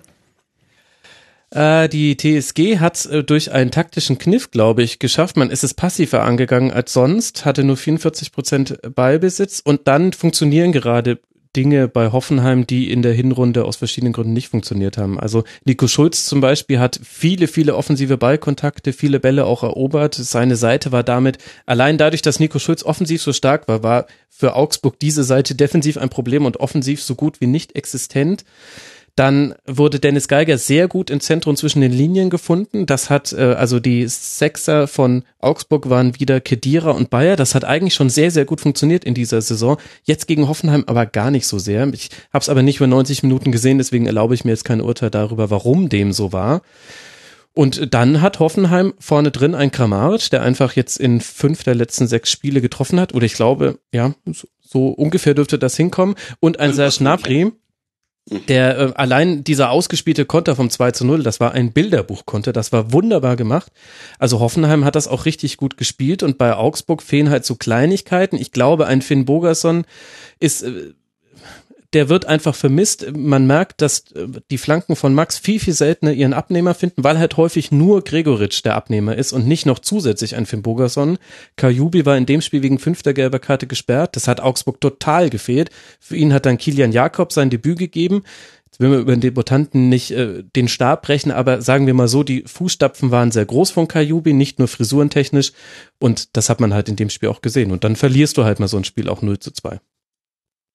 Äh, 1.52 1.90
die 1.90 2.16
TSG 2.16 2.80
hat 2.80 3.06
äh, 3.08 3.24
durch 3.24 3.52
einen 3.52 3.72
taktischen 3.72 4.18
Kniff, 4.18 4.52
glaube 4.52 4.84
ich, 4.84 5.00
geschafft. 5.00 5.38
Man 5.38 5.50
ist 5.50 5.64
es 5.64 5.74
passiver 5.74 6.24
angegangen 6.24 6.72
als 6.72 6.94
sonst, 6.94 7.46
hatte 7.46 7.64
nur 7.64 7.78
44 7.78 8.32
Prozent 8.32 8.80
Ballbesitz 8.94 9.60
und 9.60 9.88
dann 9.88 10.14
funktionieren 10.14 10.72
gerade 10.72 11.20
Dinge 11.56 11.88
bei 11.88 12.12
Hoffenheim, 12.12 12.68
die 12.68 12.92
in 12.92 13.02
der 13.02 13.14
Hinrunde 13.14 13.66
aus 13.66 13.78
verschiedenen 13.78 14.14
Gründen 14.14 14.34
nicht 14.34 14.50
funktioniert 14.50 14.98
haben. 14.98 15.20
Also 15.20 15.44
Nico 15.66 15.88
Schulz 15.88 16.26
zum 16.26 16.42
Beispiel 16.42 16.80
hat 16.80 17.00
viele, 17.04 17.48
viele 17.48 17.76
offensive 17.76 18.18
Ballkontakte, 18.18 18.94
viele 18.94 19.20
Bälle 19.20 19.46
auch 19.46 19.64
erobert. 19.64 20.14
Seine 20.14 20.56
Seite 20.56 20.92
war 20.92 21.04
damit, 21.04 21.40
allein 21.66 21.98
dadurch, 21.98 22.22
dass 22.22 22.40
Nico 22.40 22.60
Schulz 22.60 22.84
offensiv 22.84 23.24
so 23.24 23.34
stark 23.34 23.68
war, 23.68 23.82
war 23.82 24.06
für 24.30 24.56
Augsburg 24.56 25.00
diese 25.00 25.24
Seite 25.24 25.56
defensiv 25.56 25.98
ein 25.98 26.10
Problem 26.10 26.46
und 26.46 26.58
offensiv 26.58 27.02
so 27.02 27.16
gut 27.16 27.42
wie 27.42 27.48
nicht 27.48 27.76
existent. 27.76 28.46
Dann 29.20 29.54
wurde 29.66 30.00
Dennis 30.00 30.30
Geiger 30.30 30.58
sehr 30.58 30.88
gut 30.88 31.10
im 31.10 31.20
Zentrum 31.20 31.58
zwischen 31.58 31.82
den 31.82 31.92
Linien 31.92 32.30
gefunden. 32.30 32.86
Das 32.86 33.10
hat, 33.10 33.34
äh, 33.34 33.54
also 33.58 33.82
die 33.82 34.08
Sechser 34.08 34.88
von 34.88 35.24
Augsburg 35.40 35.90
waren 35.90 36.18
wieder 36.18 36.40
Kedira 36.40 36.92
und 36.92 37.10
Bayer. 37.10 37.36
Das 37.36 37.54
hat 37.54 37.66
eigentlich 37.66 37.96
schon 37.96 38.10
sehr, 38.10 38.32
sehr 38.32 38.46
gut 38.46 38.62
funktioniert 38.62 39.04
in 39.04 39.14
dieser 39.14 39.42
Saison. 39.42 39.76
Jetzt 40.06 40.26
gegen 40.28 40.48
Hoffenheim 40.48 40.86
aber 40.88 41.06
gar 41.06 41.32
nicht 41.32 41.48
so 41.48 41.60
sehr. 41.60 41.86
Ich 41.94 42.12
habe 42.32 42.44
es 42.44 42.48
aber 42.48 42.64
nicht 42.64 42.78
über 42.78 42.88
90 42.88 43.22
Minuten 43.24 43.52
gesehen, 43.52 43.78
deswegen 43.78 44.06
erlaube 44.06 44.36
ich 44.36 44.46
mir 44.46 44.52
jetzt 44.52 44.64
kein 44.64 44.80
Urteil 44.80 45.10
darüber, 45.10 45.50
warum 45.50 45.90
dem 45.90 46.14
so 46.14 46.32
war. 46.32 46.62
Und 47.54 47.94
dann 47.94 48.22
hat 48.22 48.40
Hoffenheim 48.40 48.94
vorne 49.00 49.32
drin 49.32 49.54
ein 49.54 49.72
Kramaric, 49.72 50.30
der 50.30 50.44
einfach 50.44 50.78
jetzt 50.78 50.98
in 50.98 51.20
fünf 51.20 51.66
der 51.66 51.76
letzten 51.76 52.08
sechs 52.08 52.32
Spiele 52.32 52.62
getroffen 52.62 53.02
hat. 53.02 53.14
Oder 53.14 53.26
ich 53.26 53.34
glaube, 53.34 53.80
ja, 53.92 54.14
so, 54.32 54.48
so 54.62 54.88
ungefähr 54.88 55.34
dürfte 55.34 55.60
das 55.60 55.76
hinkommen. 55.76 56.16
Und 56.40 56.62
ein 56.62 56.72
Serge 56.74 57.00
Gnabry, 57.00 57.52
der 58.48 58.78
äh, 58.78 58.94
allein 58.96 59.44
dieser 59.44 59.72
ausgespielte 59.72 60.26
Konter 60.26 60.56
vom 60.56 60.70
2 60.70 60.92
zu 60.92 61.06
0, 61.06 61.24
das 61.24 61.40
war 61.40 61.52
ein 61.54 61.72
Bilderbuchkonter, 61.72 62.54
das 62.54 62.72
war 62.72 62.94
wunderbar 62.94 63.36
gemacht. 63.36 63.72
Also 64.18 64.40
Hoffenheim 64.40 64.86
hat 64.86 64.96
das 64.96 65.08
auch 65.08 65.26
richtig 65.26 65.58
gut 65.58 65.78
gespielt 65.78 66.24
und 66.24 66.38
bei 66.38 66.56
Augsburg 66.56 67.02
fehlen 67.02 67.30
halt 67.30 67.46
so 67.46 67.56
Kleinigkeiten. 67.56 68.38
Ich 68.38 68.52
glaube, 68.52 68.88
ein 68.88 69.02
Finn 69.02 69.26
Bogerson 69.26 69.86
ist 70.40 70.64
äh, 70.64 70.94
der 71.94 72.10
wird 72.10 72.26
einfach 72.26 72.54
vermisst. 72.54 73.16
Man 73.16 73.48
merkt, 73.48 73.82
dass 73.82 74.12
äh, 74.12 74.28
die 74.52 74.58
Flanken 74.58 74.96
von 74.96 75.14
Max 75.14 75.38
viel, 75.38 75.60
viel 75.60 75.74
seltener 75.74 76.14
ihren 76.14 76.34
Abnehmer 76.34 76.76
finden, 76.76 77.04
weil 77.04 77.18
halt 77.18 77.38
häufig 77.38 77.72
nur 77.72 78.04
Gregoritsch 78.04 78.64
der 78.64 78.76
Abnehmer 78.76 79.16
ist 79.16 79.34
und 79.34 79.48
nicht 79.48 79.66
noch 79.66 79.80
zusätzlich 79.80 80.36
ein 80.36 80.46
Finn 80.46 80.62
Bogerson. 80.62 81.18
Kajubi 81.56 82.06
war 82.06 82.18
in 82.18 82.26
dem 82.26 82.42
Spiel 82.42 82.62
wegen 82.62 82.80
fünfter 82.80 83.14
gelber 83.14 83.40
Karte 83.40 83.66
gesperrt. 83.66 84.16
Das 84.16 84.28
hat 84.28 84.40
Augsburg 84.40 84.80
total 84.82 85.30
gefehlt. 85.30 85.72
Für 86.00 86.16
ihn 86.16 86.34
hat 86.34 86.46
dann 86.46 86.58
Kilian 86.58 86.92
Jakob 86.92 87.34
sein 87.34 87.50
Debüt 87.50 87.80
gegeben. 87.80 88.24
Jetzt 88.66 88.80
will 88.80 88.90
man 88.90 89.00
über 89.00 89.16
den 89.16 89.22
Debutanten 89.22 89.90
nicht 89.90 90.12
äh, 90.12 90.44
den 90.56 90.68
Stab 90.68 91.02
brechen, 91.02 91.32
aber 91.32 91.64
sagen 91.64 91.88
wir 91.88 91.96
mal 91.96 92.08
so, 92.08 92.22
die 92.22 92.44
Fußstapfen 92.46 93.10
waren 93.10 93.32
sehr 93.32 93.46
groß 93.46 93.72
von 93.72 93.88
Kajubi, 93.88 94.34
nicht 94.34 94.60
nur 94.60 94.68
frisurentechnisch. 94.68 95.54
Und 96.00 96.38
das 96.38 96.50
hat 96.50 96.60
man 96.60 96.76
halt 96.76 96.88
in 96.88 96.96
dem 96.96 97.10
Spiel 97.10 97.30
auch 97.30 97.42
gesehen. 97.42 97.72
Und 97.72 97.84
dann 97.84 97.96
verlierst 97.96 98.38
du 98.38 98.44
halt 98.44 98.60
mal 98.60 98.68
so 98.68 98.78
ein 98.78 98.84
Spiel 98.84 99.10
auch 99.10 99.24
0 99.24 99.40
zu 99.40 99.50
2. 99.52 99.80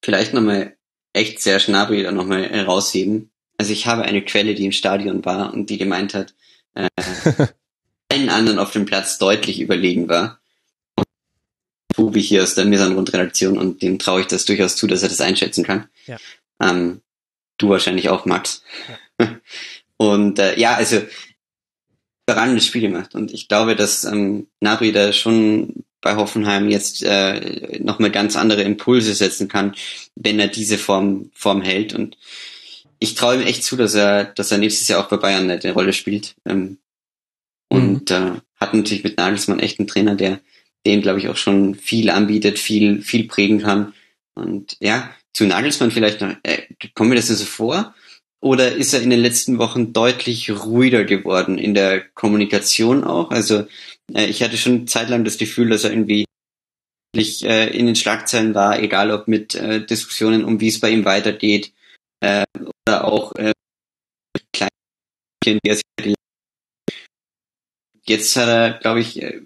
Vielleicht 0.03 0.33
nochmal 0.33 0.75
echt 1.15 1.41
sehr 1.41 1.59
Schnabri 1.59 2.03
da 2.03 2.11
nochmal 2.11 2.47
herausheben. 2.49 3.31
Also 3.57 3.71
ich 3.71 3.87
habe 3.87 4.03
eine 4.03 4.23
Quelle, 4.23 4.53
die 4.53 4.65
im 4.65 4.71
Stadion 4.71 5.23
war 5.25 5.53
und 5.53 5.69
die 5.69 5.77
gemeint 5.77 6.13
hat, 6.13 6.33
äh, 6.75 6.87
allen 8.09 8.29
anderen 8.29 8.59
auf 8.59 8.71
dem 8.71 8.85
Platz 8.85 9.17
deutlich 9.17 9.59
überlegen 9.59 10.09
war. 10.09 10.39
Bubi 11.95 12.21
hier 12.21 12.43
aus 12.43 12.55
der 12.55 12.65
Misanrund-Redaktion 12.65 13.57
und 13.57 13.81
dem 13.81 13.99
traue 13.99 14.21
ich 14.21 14.27
das 14.27 14.43
durchaus 14.43 14.75
zu, 14.75 14.85
dass 14.85 15.03
er 15.03 15.09
das 15.09 15.21
einschätzen 15.21 15.63
kann. 15.63 15.87
Ja. 16.05 16.17
Ähm, 16.61 17.01
du 17.57 17.69
wahrscheinlich 17.69 18.09
auch, 18.09 18.25
Max. 18.25 18.63
Und 19.97 20.39
äh, 20.39 20.59
ja, 20.59 20.75
also 20.75 21.01
überragendes 22.27 22.65
Spiel 22.65 22.81
gemacht. 22.81 23.15
Und 23.15 23.31
ich 23.31 23.47
glaube, 23.47 23.77
dass 23.77 24.03
ähm, 24.03 24.47
Nabri 24.59 24.91
da 24.91 25.13
schon 25.13 25.85
bei 26.05 26.17
Hoffenheim 26.17 26.69
jetzt 26.69 27.01
äh, 27.03 27.79
nochmal 27.79 28.11
ganz 28.11 28.35
andere 28.35 28.61
Impulse 28.61 29.15
setzen 29.15 29.47
kann, 29.47 29.73
wenn 30.13 30.39
er 30.39 30.47
diese 30.47 30.77
Form, 30.77 31.31
Form 31.33 31.63
hält. 31.63 31.95
Und 31.95 32.15
ich 32.99 33.15
traue 33.15 33.37
ihm 33.37 33.41
echt 33.41 33.63
zu, 33.63 33.75
dass 33.75 33.95
er, 33.95 34.25
dass 34.25 34.51
er 34.51 34.59
nächstes 34.59 34.87
Jahr 34.87 35.03
auch 35.03 35.09
bei 35.09 35.17
Bayern 35.17 35.49
eine 35.49 35.73
Rolle 35.73 35.93
spielt. 35.93 36.35
Ähm, 36.45 36.77
und 37.69 38.11
äh, 38.11 38.33
hat 38.59 38.75
natürlich 38.75 39.03
mit 39.03 39.17
Nagelsmann 39.17 39.57
echt 39.57 39.79
einen 39.79 39.87
Trainer, 39.87 40.13
der 40.13 40.41
dem, 40.85 41.01
glaube 41.01 41.17
ich, 41.17 41.27
auch 41.27 41.37
schon 41.37 41.73
viel 41.73 42.11
anbietet, 42.11 42.59
viel, 42.59 43.01
viel 43.01 43.27
prägen 43.27 43.61
kann. 43.61 43.93
Und 44.35 44.77
ja, 44.79 45.09
zu 45.33 45.45
Nagelsmann 45.45 45.89
vielleicht 45.89 46.21
noch, 46.21 46.35
äh, 46.43 46.67
kommt 46.93 47.09
mir 47.09 47.15
das 47.15 47.29
so 47.29 47.45
vor? 47.45 47.95
Oder 48.41 48.73
ist 48.73 48.93
er 48.93 49.01
in 49.01 49.09
den 49.09 49.21
letzten 49.21 49.57
Wochen 49.57 49.91
deutlich 49.91 50.51
ruhiger 50.51 51.03
geworden 51.03 51.57
in 51.57 51.73
der 51.73 51.99
Kommunikation 51.99 53.03
auch? 53.03 53.31
Also 53.31 53.65
ich 54.13 54.43
hatte 54.43 54.57
schon 54.57 54.87
zeitlang 54.87 55.23
das 55.23 55.37
Gefühl, 55.37 55.69
dass 55.69 55.83
er 55.83 55.91
irgendwie 55.91 56.25
äh, 57.15 57.77
in 57.77 57.85
den 57.85 57.95
Schlagzeilen 57.95 58.53
war, 58.53 58.79
egal 58.79 59.11
ob 59.11 59.27
mit 59.27 59.55
äh, 59.55 59.85
Diskussionen 59.85 60.43
um 60.43 60.59
wie 60.59 60.67
es 60.67 60.79
bei 60.79 60.89
ihm 60.89 61.05
weitergeht 61.05 61.73
äh, 62.21 62.45
oder 62.87 63.05
auch 63.05 63.33
äh, 63.35 63.53
kleinen, 64.53 64.69
die 65.45 65.69
er 65.69 65.75
sich 65.75 65.83
jetzt 68.07 68.35
hat 68.35 68.47
er, 68.47 68.79
glaube 68.79 68.99
ich, 69.01 69.21
äh, 69.21 69.41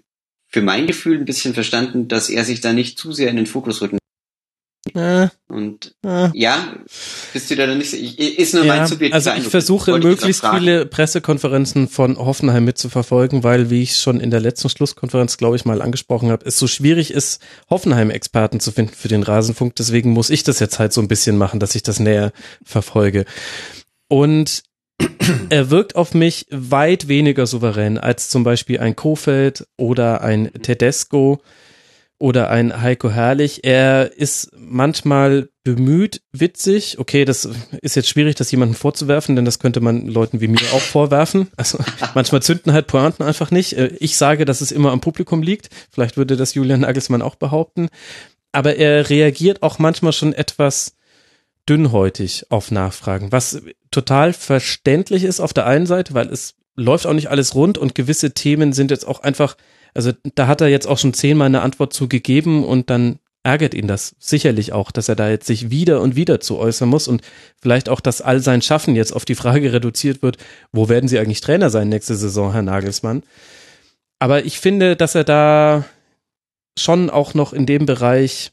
für 0.48 0.62
mein 0.62 0.86
Gefühl 0.86 1.18
ein 1.18 1.24
bisschen 1.24 1.54
verstanden, 1.54 2.08
dass 2.08 2.28
er 2.28 2.44
sich 2.44 2.60
da 2.60 2.72
nicht 2.72 2.98
zu 2.98 3.12
sehr 3.12 3.30
in 3.30 3.36
den 3.36 3.46
Fokus 3.46 3.80
rücken. 3.80 3.99
Äh, 4.94 5.28
Und 5.48 5.94
äh. 6.04 6.30
ja, 6.32 6.74
bist 7.34 7.50
du 7.50 7.56
da 7.56 7.66
dann 7.66 7.78
nicht 7.78 7.90
so, 7.90 7.98
ich, 7.98 8.18
ist 8.38 8.54
nur 8.54 8.64
Ja, 8.64 8.76
mein 8.76 8.86
subjektiver 8.86 9.14
also 9.14 9.30
ich 9.30 9.36
Eindruck. 9.36 9.50
versuche 9.50 9.98
möglichst 9.98 10.44
viele 10.46 10.86
Pressekonferenzen 10.86 11.86
von 11.86 12.16
Hoffenheim 12.16 12.64
mitzuverfolgen, 12.64 13.44
weil, 13.44 13.68
wie 13.68 13.82
ich 13.82 13.98
schon 13.98 14.20
in 14.20 14.30
der 14.30 14.40
letzten 14.40 14.70
Schlusskonferenz, 14.70 15.36
glaube 15.36 15.56
ich, 15.56 15.66
mal 15.66 15.82
angesprochen 15.82 16.30
habe, 16.30 16.46
es 16.46 16.58
so 16.58 16.66
schwierig 16.66 17.10
ist, 17.12 17.42
Hoffenheim-Experten 17.68 18.58
zu 18.58 18.72
finden 18.72 18.94
für 18.94 19.08
den 19.08 19.22
Rasenfunk. 19.22 19.76
Deswegen 19.76 20.10
muss 20.12 20.30
ich 20.30 20.44
das 20.44 20.60
jetzt 20.60 20.78
halt 20.78 20.94
so 20.94 21.02
ein 21.02 21.08
bisschen 21.08 21.36
machen, 21.36 21.60
dass 21.60 21.74
ich 21.74 21.82
das 21.82 22.00
näher 22.00 22.32
verfolge. 22.64 23.26
Und 24.08 24.62
er 25.50 25.70
wirkt 25.70 25.94
auf 25.94 26.14
mich 26.14 26.46
weit 26.50 27.06
weniger 27.06 27.46
souverän 27.46 27.98
als 27.98 28.30
zum 28.30 28.44
Beispiel 28.44 28.80
ein 28.80 28.96
Kofeld 28.96 29.66
oder 29.76 30.22
ein 30.22 30.50
Tedesco 30.62 31.42
oder 32.20 32.50
ein 32.50 32.80
Heiko 32.80 33.10
Herrlich. 33.10 33.64
Er 33.64 34.12
ist 34.16 34.50
manchmal 34.54 35.48
bemüht, 35.64 36.20
witzig. 36.32 36.98
Okay, 36.98 37.24
das 37.24 37.48
ist 37.80 37.96
jetzt 37.96 38.08
schwierig, 38.08 38.36
das 38.36 38.50
jemandem 38.50 38.76
vorzuwerfen, 38.76 39.36
denn 39.36 39.46
das 39.46 39.58
könnte 39.58 39.80
man 39.80 40.06
Leuten 40.06 40.40
wie 40.40 40.48
mir 40.48 40.60
auch 40.72 40.80
vorwerfen. 40.80 41.48
Also 41.56 41.78
manchmal 42.14 42.42
zünden 42.42 42.72
halt 42.72 42.86
Pointen 42.86 43.22
einfach 43.22 43.50
nicht. 43.50 43.72
Äh, 43.72 43.88
ich 43.98 44.16
sage, 44.16 44.44
dass 44.44 44.60
es 44.60 44.70
immer 44.70 44.92
am 44.92 45.00
Publikum 45.00 45.42
liegt. 45.42 45.70
Vielleicht 45.90 46.18
würde 46.18 46.36
das 46.36 46.54
Julian 46.54 46.80
Nagelsmann 46.80 47.22
auch 47.22 47.36
behaupten. 47.36 47.88
Aber 48.52 48.76
er 48.76 49.08
reagiert 49.08 49.62
auch 49.62 49.78
manchmal 49.78 50.12
schon 50.12 50.34
etwas 50.34 50.96
dünnhäutig 51.68 52.46
auf 52.50 52.70
Nachfragen, 52.70 53.32
was 53.32 53.62
total 53.90 54.32
verständlich 54.32 55.24
ist 55.24 55.40
auf 55.40 55.52
der 55.52 55.66
einen 55.66 55.86
Seite, 55.86 56.14
weil 56.14 56.28
es 56.28 56.54
läuft 56.74 57.06
auch 57.06 57.12
nicht 57.12 57.30
alles 57.30 57.54
rund 57.54 57.78
und 57.78 57.94
gewisse 57.94 58.32
Themen 58.32 58.72
sind 58.72 58.90
jetzt 58.90 59.06
auch 59.06 59.20
einfach 59.20 59.56
also 59.94 60.12
da 60.34 60.46
hat 60.46 60.60
er 60.60 60.68
jetzt 60.68 60.86
auch 60.86 60.98
schon 60.98 61.14
zehnmal 61.14 61.46
eine 61.46 61.62
Antwort 61.62 61.92
zu 61.92 62.08
gegeben 62.08 62.64
und 62.64 62.90
dann 62.90 63.18
ärgert 63.42 63.74
ihn 63.74 63.86
das 63.86 64.14
sicherlich 64.18 64.72
auch, 64.72 64.90
dass 64.90 65.08
er 65.08 65.16
da 65.16 65.30
jetzt 65.30 65.46
sich 65.46 65.70
wieder 65.70 66.00
und 66.00 66.14
wieder 66.14 66.40
zu 66.40 66.58
äußern 66.58 66.88
muss 66.88 67.08
und 67.08 67.22
vielleicht 67.60 67.88
auch, 67.88 68.00
dass 68.00 68.20
all 68.20 68.40
sein 68.40 68.62
Schaffen 68.62 68.96
jetzt 68.96 69.12
auf 69.12 69.24
die 69.24 69.34
Frage 69.34 69.72
reduziert 69.72 70.22
wird, 70.22 70.36
wo 70.72 70.88
werden 70.88 71.08
Sie 71.08 71.18
eigentlich 71.18 71.40
Trainer 71.40 71.70
sein 71.70 71.88
nächste 71.88 72.16
Saison, 72.16 72.52
Herr 72.52 72.62
Nagelsmann? 72.62 73.22
Aber 74.18 74.44
ich 74.44 74.60
finde, 74.60 74.96
dass 74.96 75.14
er 75.14 75.24
da 75.24 75.84
schon 76.78 77.08
auch 77.08 77.32
noch 77.34 77.52
in 77.52 77.64
dem 77.64 77.86
Bereich 77.86 78.52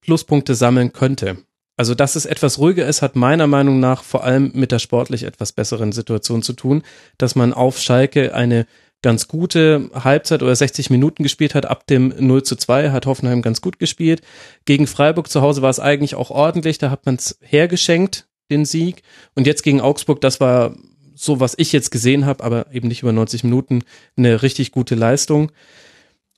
Pluspunkte 0.00 0.56
sammeln 0.56 0.92
könnte. 0.92 1.38
Also, 1.76 1.94
dass 1.94 2.16
es 2.16 2.26
etwas 2.26 2.58
ruhiger 2.58 2.86
ist, 2.86 3.00
hat 3.00 3.16
meiner 3.16 3.46
Meinung 3.46 3.80
nach 3.80 4.02
vor 4.02 4.24
allem 4.24 4.50
mit 4.54 4.72
der 4.72 4.78
sportlich 4.78 5.22
etwas 5.22 5.52
besseren 5.52 5.92
Situation 5.92 6.42
zu 6.42 6.52
tun, 6.52 6.82
dass 7.16 7.34
man 7.34 7.54
auf 7.54 7.78
Schalke 7.78 8.34
eine 8.34 8.66
ganz 9.02 9.28
gute 9.28 9.90
Halbzeit 9.94 10.42
oder 10.42 10.54
60 10.54 10.90
Minuten 10.90 11.22
gespielt 11.22 11.54
hat. 11.54 11.66
Ab 11.66 11.86
dem 11.86 12.14
0 12.18 12.44
zu 12.44 12.56
2 12.56 12.90
hat 12.90 13.06
Hoffenheim 13.06 13.42
ganz 13.42 13.60
gut 13.60 13.78
gespielt. 13.78 14.22
Gegen 14.64 14.86
Freiburg 14.86 15.28
zu 15.28 15.42
Hause 15.42 15.60
war 15.60 15.70
es 15.70 15.80
eigentlich 15.80 16.14
auch 16.14 16.30
ordentlich. 16.30 16.78
Da 16.78 16.90
hat 16.90 17.04
man 17.04 17.16
es 17.16 17.38
hergeschenkt, 17.40 18.26
den 18.50 18.64
Sieg. 18.64 19.02
Und 19.34 19.46
jetzt 19.46 19.62
gegen 19.62 19.80
Augsburg, 19.80 20.20
das 20.20 20.40
war 20.40 20.74
so, 21.14 21.40
was 21.40 21.54
ich 21.56 21.72
jetzt 21.72 21.90
gesehen 21.90 22.26
habe, 22.26 22.42
aber 22.42 22.72
eben 22.72 22.88
nicht 22.88 23.02
über 23.02 23.12
90 23.12 23.44
Minuten, 23.44 23.82
eine 24.16 24.42
richtig 24.42 24.72
gute 24.72 24.94
Leistung. 24.94 25.52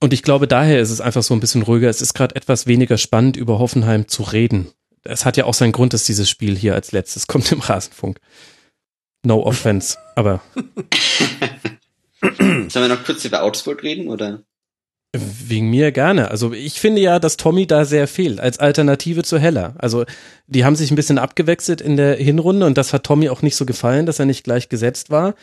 Und 0.01 0.13
ich 0.13 0.23
glaube, 0.23 0.47
daher 0.47 0.81
ist 0.81 0.91
es 0.91 1.01
einfach 1.01 1.23
so 1.23 1.35
ein 1.35 1.41
bisschen 1.41 1.63
ruhiger. 1.63 1.89
Es 1.89 2.03
ist 2.03 2.15
gerade 2.15 2.37
etwas 2.37 2.67
weniger 2.67 2.99
spannend, 2.99 3.37
über 3.37 3.59
Hoffenheim 3.59 4.09
zu 4.09 4.23
reden. 4.23 4.69
Es 5.03 5.25
hat 5.25 5.37
ja 5.37 5.45
auch 5.45 5.55
seinen 5.55 5.73
Grund, 5.73 5.93
dass 5.93 6.05
dieses 6.05 6.29
Spiel 6.29 6.57
hier 6.57 6.75
als 6.75 6.93
letztes 6.93 7.27
kommt 7.29 7.53
im 7.53 7.61
Rasenfunk. 7.61 8.21
No 9.23 9.43
offense, 9.43 9.97
aber 10.17 10.43
Sollen 12.39 12.71
wir 12.71 12.89
noch 12.89 13.05
kurz 13.05 13.25
über 13.25 13.43
Augsburg 13.43 13.83
reden, 13.83 14.09
oder? 14.09 14.43
Wegen 15.17 15.71
mir 15.71 15.93
gerne. 15.93 16.31
Also 16.31 16.53
ich 16.53 16.81
finde 16.81 17.01
ja, 17.01 17.21
dass 17.21 17.37
Tommy 17.37 17.67
da 17.67 17.85
sehr 17.85 18.09
fehlt, 18.09 18.41
als 18.41 18.59
Alternative 18.59 19.23
zu 19.23 19.39
Heller. 19.39 19.75
Also 19.79 20.05
die 20.49 20.65
haben 20.65 20.75
sich 20.75 20.91
ein 20.91 20.97
bisschen 20.97 21.19
abgewechselt 21.19 21.81
in 21.81 21.97
der 21.97 22.17
Hinrunde 22.17 22.67
und 22.67 22.77
das 22.77 22.93
hat 22.93 23.05
Tommy 23.05 23.29
auch 23.29 23.43
nicht 23.43 23.55
so 23.55 23.65
gefallen, 23.65 24.07
dass 24.07 24.19
er 24.19 24.27
nicht 24.27 24.43
gleich 24.43 24.69
gesetzt 24.69 25.11
war. 25.11 25.35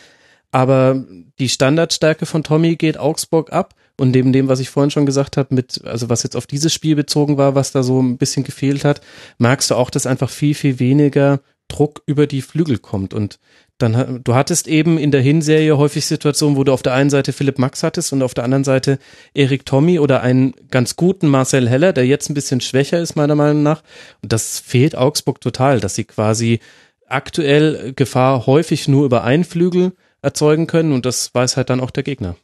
Aber 0.51 1.05
die 1.39 1.47
Standardstärke 1.47 2.25
von 2.25 2.43
Tommy 2.43 2.75
geht 2.75 2.97
Augsburg 2.97 3.53
ab. 3.53 3.73
Und 3.97 4.11
neben 4.11 4.33
dem, 4.33 4.47
was 4.47 4.59
ich 4.59 4.69
vorhin 4.69 4.91
schon 4.91 5.05
gesagt 5.05 5.37
habe, 5.37 5.53
mit, 5.55 5.81
also 5.85 6.09
was 6.09 6.23
jetzt 6.23 6.35
auf 6.35 6.47
dieses 6.47 6.73
Spiel 6.73 6.95
bezogen 6.95 7.37
war, 7.37 7.55
was 7.55 7.71
da 7.71 7.83
so 7.83 8.01
ein 8.01 8.17
bisschen 8.17 8.43
gefehlt 8.43 8.83
hat, 8.83 9.01
merkst 9.37 9.71
du 9.71 9.75
auch, 9.75 9.89
dass 9.89 10.05
einfach 10.05 10.29
viel, 10.29 10.55
viel 10.55 10.79
weniger 10.79 11.39
Druck 11.67 12.01
über 12.05 12.27
die 12.27 12.41
Flügel 12.41 12.79
kommt. 12.79 13.13
Und 13.13 13.39
dann, 13.81 14.21
du 14.23 14.35
hattest 14.35 14.67
eben 14.67 14.97
in 14.97 15.11
der 15.11 15.21
Hinserie 15.21 15.77
häufig 15.77 16.05
Situationen, 16.05 16.57
wo 16.57 16.63
du 16.63 16.71
auf 16.71 16.81
der 16.81 16.93
einen 16.93 17.09
Seite 17.09 17.33
Philipp 17.33 17.59
Max 17.59 17.83
hattest 17.83 18.13
und 18.13 18.21
auf 18.21 18.33
der 18.33 18.43
anderen 18.43 18.63
Seite 18.63 18.99
Erik 19.33 19.65
Tommy 19.65 19.99
oder 19.99 20.21
einen 20.21 20.53
ganz 20.69 20.95
guten 20.95 21.27
Marcel 21.27 21.69
Heller, 21.69 21.93
der 21.93 22.05
jetzt 22.05 22.29
ein 22.29 22.33
bisschen 22.33 22.61
schwächer 22.61 22.99
ist, 22.99 23.15
meiner 23.15 23.35
Meinung 23.35 23.63
nach. 23.63 23.83
Und 24.21 24.31
das 24.31 24.59
fehlt 24.59 24.95
Augsburg 24.95 25.41
total, 25.41 25.79
dass 25.79 25.95
sie 25.95 26.03
quasi 26.03 26.59
aktuell 27.07 27.93
Gefahr 27.95 28.45
häufig 28.45 28.87
nur 28.87 29.05
über 29.05 29.23
einen 29.23 29.43
Flügel 29.43 29.93
erzeugen 30.21 30.67
können 30.67 30.93
und 30.93 31.05
das 31.05 31.33
weiß 31.33 31.57
halt 31.57 31.69
dann 31.69 31.79
auch 31.79 31.91
der 31.91 32.03
Gegner. 32.03 32.35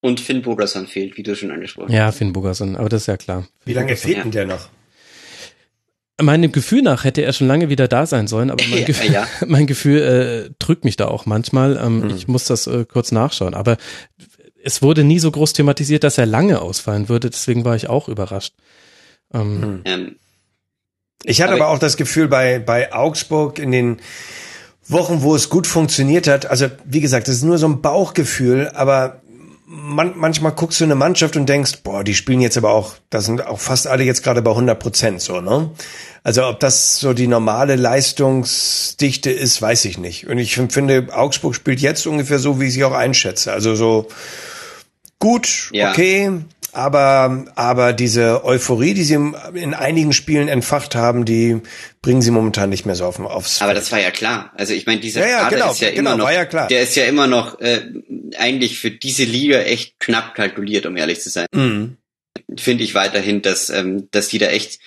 Und 0.00 0.20
Finn 0.20 0.42
Bogerson 0.42 0.86
fehlt, 0.86 1.16
wie 1.16 1.24
du 1.24 1.34
schon 1.34 1.50
angesprochen 1.50 1.88
hast. 1.88 1.94
Ja, 1.94 2.12
Finn 2.12 2.32
Bogerson, 2.32 2.76
aber 2.76 2.88
das 2.88 3.02
ist 3.02 3.06
ja 3.08 3.16
klar. 3.16 3.48
Wie 3.64 3.72
lange 3.72 3.96
fehlt 3.96 4.18
denn 4.18 4.30
der 4.30 4.46
noch? 4.46 4.68
Meinem 6.20 6.50
Gefühl 6.50 6.82
nach 6.82 7.04
hätte 7.04 7.22
er 7.22 7.32
schon 7.32 7.46
lange 7.46 7.68
wieder 7.68 7.86
da 7.86 8.06
sein 8.06 8.26
sollen, 8.26 8.50
aber 8.50 8.64
mein, 8.70 8.84
Gefühl, 8.84 9.12
ja. 9.12 9.26
mein 9.46 9.66
Gefühl 9.66 10.02
äh, 10.02 10.54
drückt 10.58 10.84
mich 10.84 10.96
da 10.96 11.08
auch 11.08 11.26
manchmal. 11.26 11.76
Ähm, 11.76 12.00
mhm. 12.00 12.10
Ich 12.10 12.28
muss 12.28 12.44
das 12.44 12.66
äh, 12.66 12.84
kurz 12.84 13.12
nachschauen. 13.12 13.54
Aber 13.54 13.76
es 14.62 14.82
wurde 14.82 15.04
nie 15.04 15.18
so 15.18 15.30
groß 15.30 15.52
thematisiert, 15.52 16.04
dass 16.04 16.18
er 16.18 16.26
lange 16.26 16.60
ausfallen 16.60 17.08
würde. 17.08 17.30
Deswegen 17.30 17.64
war 17.64 17.76
ich 17.76 17.88
auch 17.88 18.08
überrascht. 18.08 18.54
Ähm, 19.32 19.82
ähm, 19.84 20.16
ich 21.24 21.40
hatte 21.42 21.52
aber, 21.54 21.64
aber 21.66 21.74
auch 21.74 21.78
das 21.78 21.96
Gefühl 21.96 22.28
bei, 22.28 22.58
bei 22.58 22.92
Augsburg 22.92 23.58
in 23.58 23.72
den 23.72 24.00
Wochen, 24.86 25.22
wo 25.22 25.34
es 25.34 25.50
gut 25.50 25.66
funktioniert 25.66 26.26
hat, 26.26 26.46
also 26.46 26.66
wie 26.84 27.00
gesagt, 27.00 27.28
das 27.28 27.36
ist 27.36 27.42
nur 27.42 27.58
so 27.58 27.68
ein 27.68 27.82
Bauchgefühl, 27.82 28.68
aber 28.68 29.20
man, 29.70 30.14
manchmal 30.16 30.52
guckst 30.52 30.80
du 30.80 30.84
eine 30.84 30.94
Mannschaft 30.94 31.36
und 31.36 31.46
denkst, 31.46 31.80
boah, 31.84 32.02
die 32.02 32.14
spielen 32.14 32.40
jetzt 32.40 32.56
aber 32.56 32.70
auch, 32.70 32.94
da 33.10 33.20
sind 33.20 33.46
auch 33.46 33.60
fast 33.60 33.86
alle 33.86 34.02
jetzt 34.02 34.22
gerade 34.22 34.40
bei 34.40 34.50
100 34.50 34.78
Prozent 34.78 35.20
so, 35.20 35.40
ne? 35.42 35.70
Also 36.24 36.46
ob 36.46 36.58
das 36.60 36.98
so 36.98 37.12
die 37.12 37.26
normale 37.26 37.76
Leistungsdichte 37.76 39.30
ist, 39.30 39.60
weiß 39.60 39.84
ich 39.84 39.98
nicht. 39.98 40.26
Und 40.26 40.38
ich 40.38 40.54
finde, 40.54 41.08
Augsburg 41.12 41.54
spielt 41.54 41.80
jetzt 41.80 42.06
ungefähr 42.06 42.38
so, 42.38 42.60
wie 42.60 42.66
ich 42.66 42.74
sie 42.74 42.84
auch 42.84 42.92
einschätze. 42.92 43.52
Also 43.52 43.74
so 43.74 44.08
gut, 45.18 45.70
ja. 45.72 45.90
okay, 45.90 46.32
aber, 46.72 47.46
aber 47.54 47.92
diese 47.92 48.44
Euphorie, 48.44 48.94
die 48.94 49.04
sie 49.04 49.14
in 49.14 49.74
einigen 49.74 50.12
Spielen 50.12 50.48
entfacht 50.48 50.94
haben, 50.94 51.24
die 51.24 51.60
bringen 52.02 52.22
sie 52.22 52.30
momentan 52.30 52.68
nicht 52.68 52.84
mehr 52.84 52.94
so 52.94 53.04
auf, 53.04 53.18
aufs. 53.20 53.62
Aber 53.62 53.74
das 53.74 53.90
war 53.90 54.00
ja 54.00 54.10
klar. 54.10 54.52
Also 54.56 54.74
ich 54.74 54.86
meine, 54.86 55.00
dieser 55.00 55.22
ja, 55.22 55.28
ja, 55.28 55.38
Kader 55.44 55.56
genau, 55.56 55.70
ist 55.72 55.80
ja 55.80 55.90
genau, 55.90 56.14
immer 56.14 56.24
noch, 56.24 56.30
ja 56.30 56.66
der 56.66 56.82
ist 56.82 56.94
ja 56.96 57.04
immer 57.04 57.26
noch 57.26 57.60
äh, 57.60 57.82
eigentlich 58.36 58.78
für 58.78 58.90
diese 58.90 59.24
Liga 59.24 59.58
echt 59.60 59.98
knapp 59.98 60.34
kalkuliert, 60.34 60.86
um 60.86 60.96
ehrlich 60.96 61.20
zu 61.20 61.30
sein. 61.30 61.46
Mhm. 61.54 61.96
Finde 62.56 62.84
ich 62.84 62.94
weiterhin, 62.94 63.42
dass, 63.42 63.70
ähm, 63.70 64.08
dass 64.10 64.28
die 64.28 64.38
da 64.38 64.46
echt, 64.46 64.78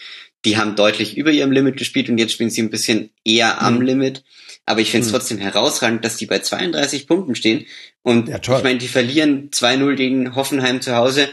die 0.46 0.58
haben 0.58 0.76
deutlich 0.76 1.18
über 1.18 1.32
ihrem 1.32 1.52
Limit 1.52 1.78
gespielt 1.78 2.10
und 2.10 2.18
jetzt 2.18 2.34
spielen 2.34 2.50
sie 2.50 2.62
ein 2.62 2.70
bisschen 2.70 3.12
eher 3.26 3.62
am 3.62 3.76
mhm. 3.76 3.82
Limit. 3.82 4.24
Aber 4.66 4.82
ich 4.82 4.92
finde 4.92 5.06
es 5.06 5.12
mhm. 5.12 5.18
trotzdem 5.18 5.38
herausragend, 5.40 6.06
dass 6.06 6.18
die 6.18 6.28
bei 6.28 6.40
32 6.40 7.08
Punkten 7.08 7.36
stehen. 7.36 7.66
Und 8.04 8.30
ja, 8.30 8.38
ich 8.38 8.64
meine, 8.64 8.78
die 8.78 8.88
verlieren 8.88 9.50
2-0 9.50 9.96
gegen 9.96 10.36
Hoffenheim 10.36 10.82
zu 10.82 10.96
Hause 10.96 11.30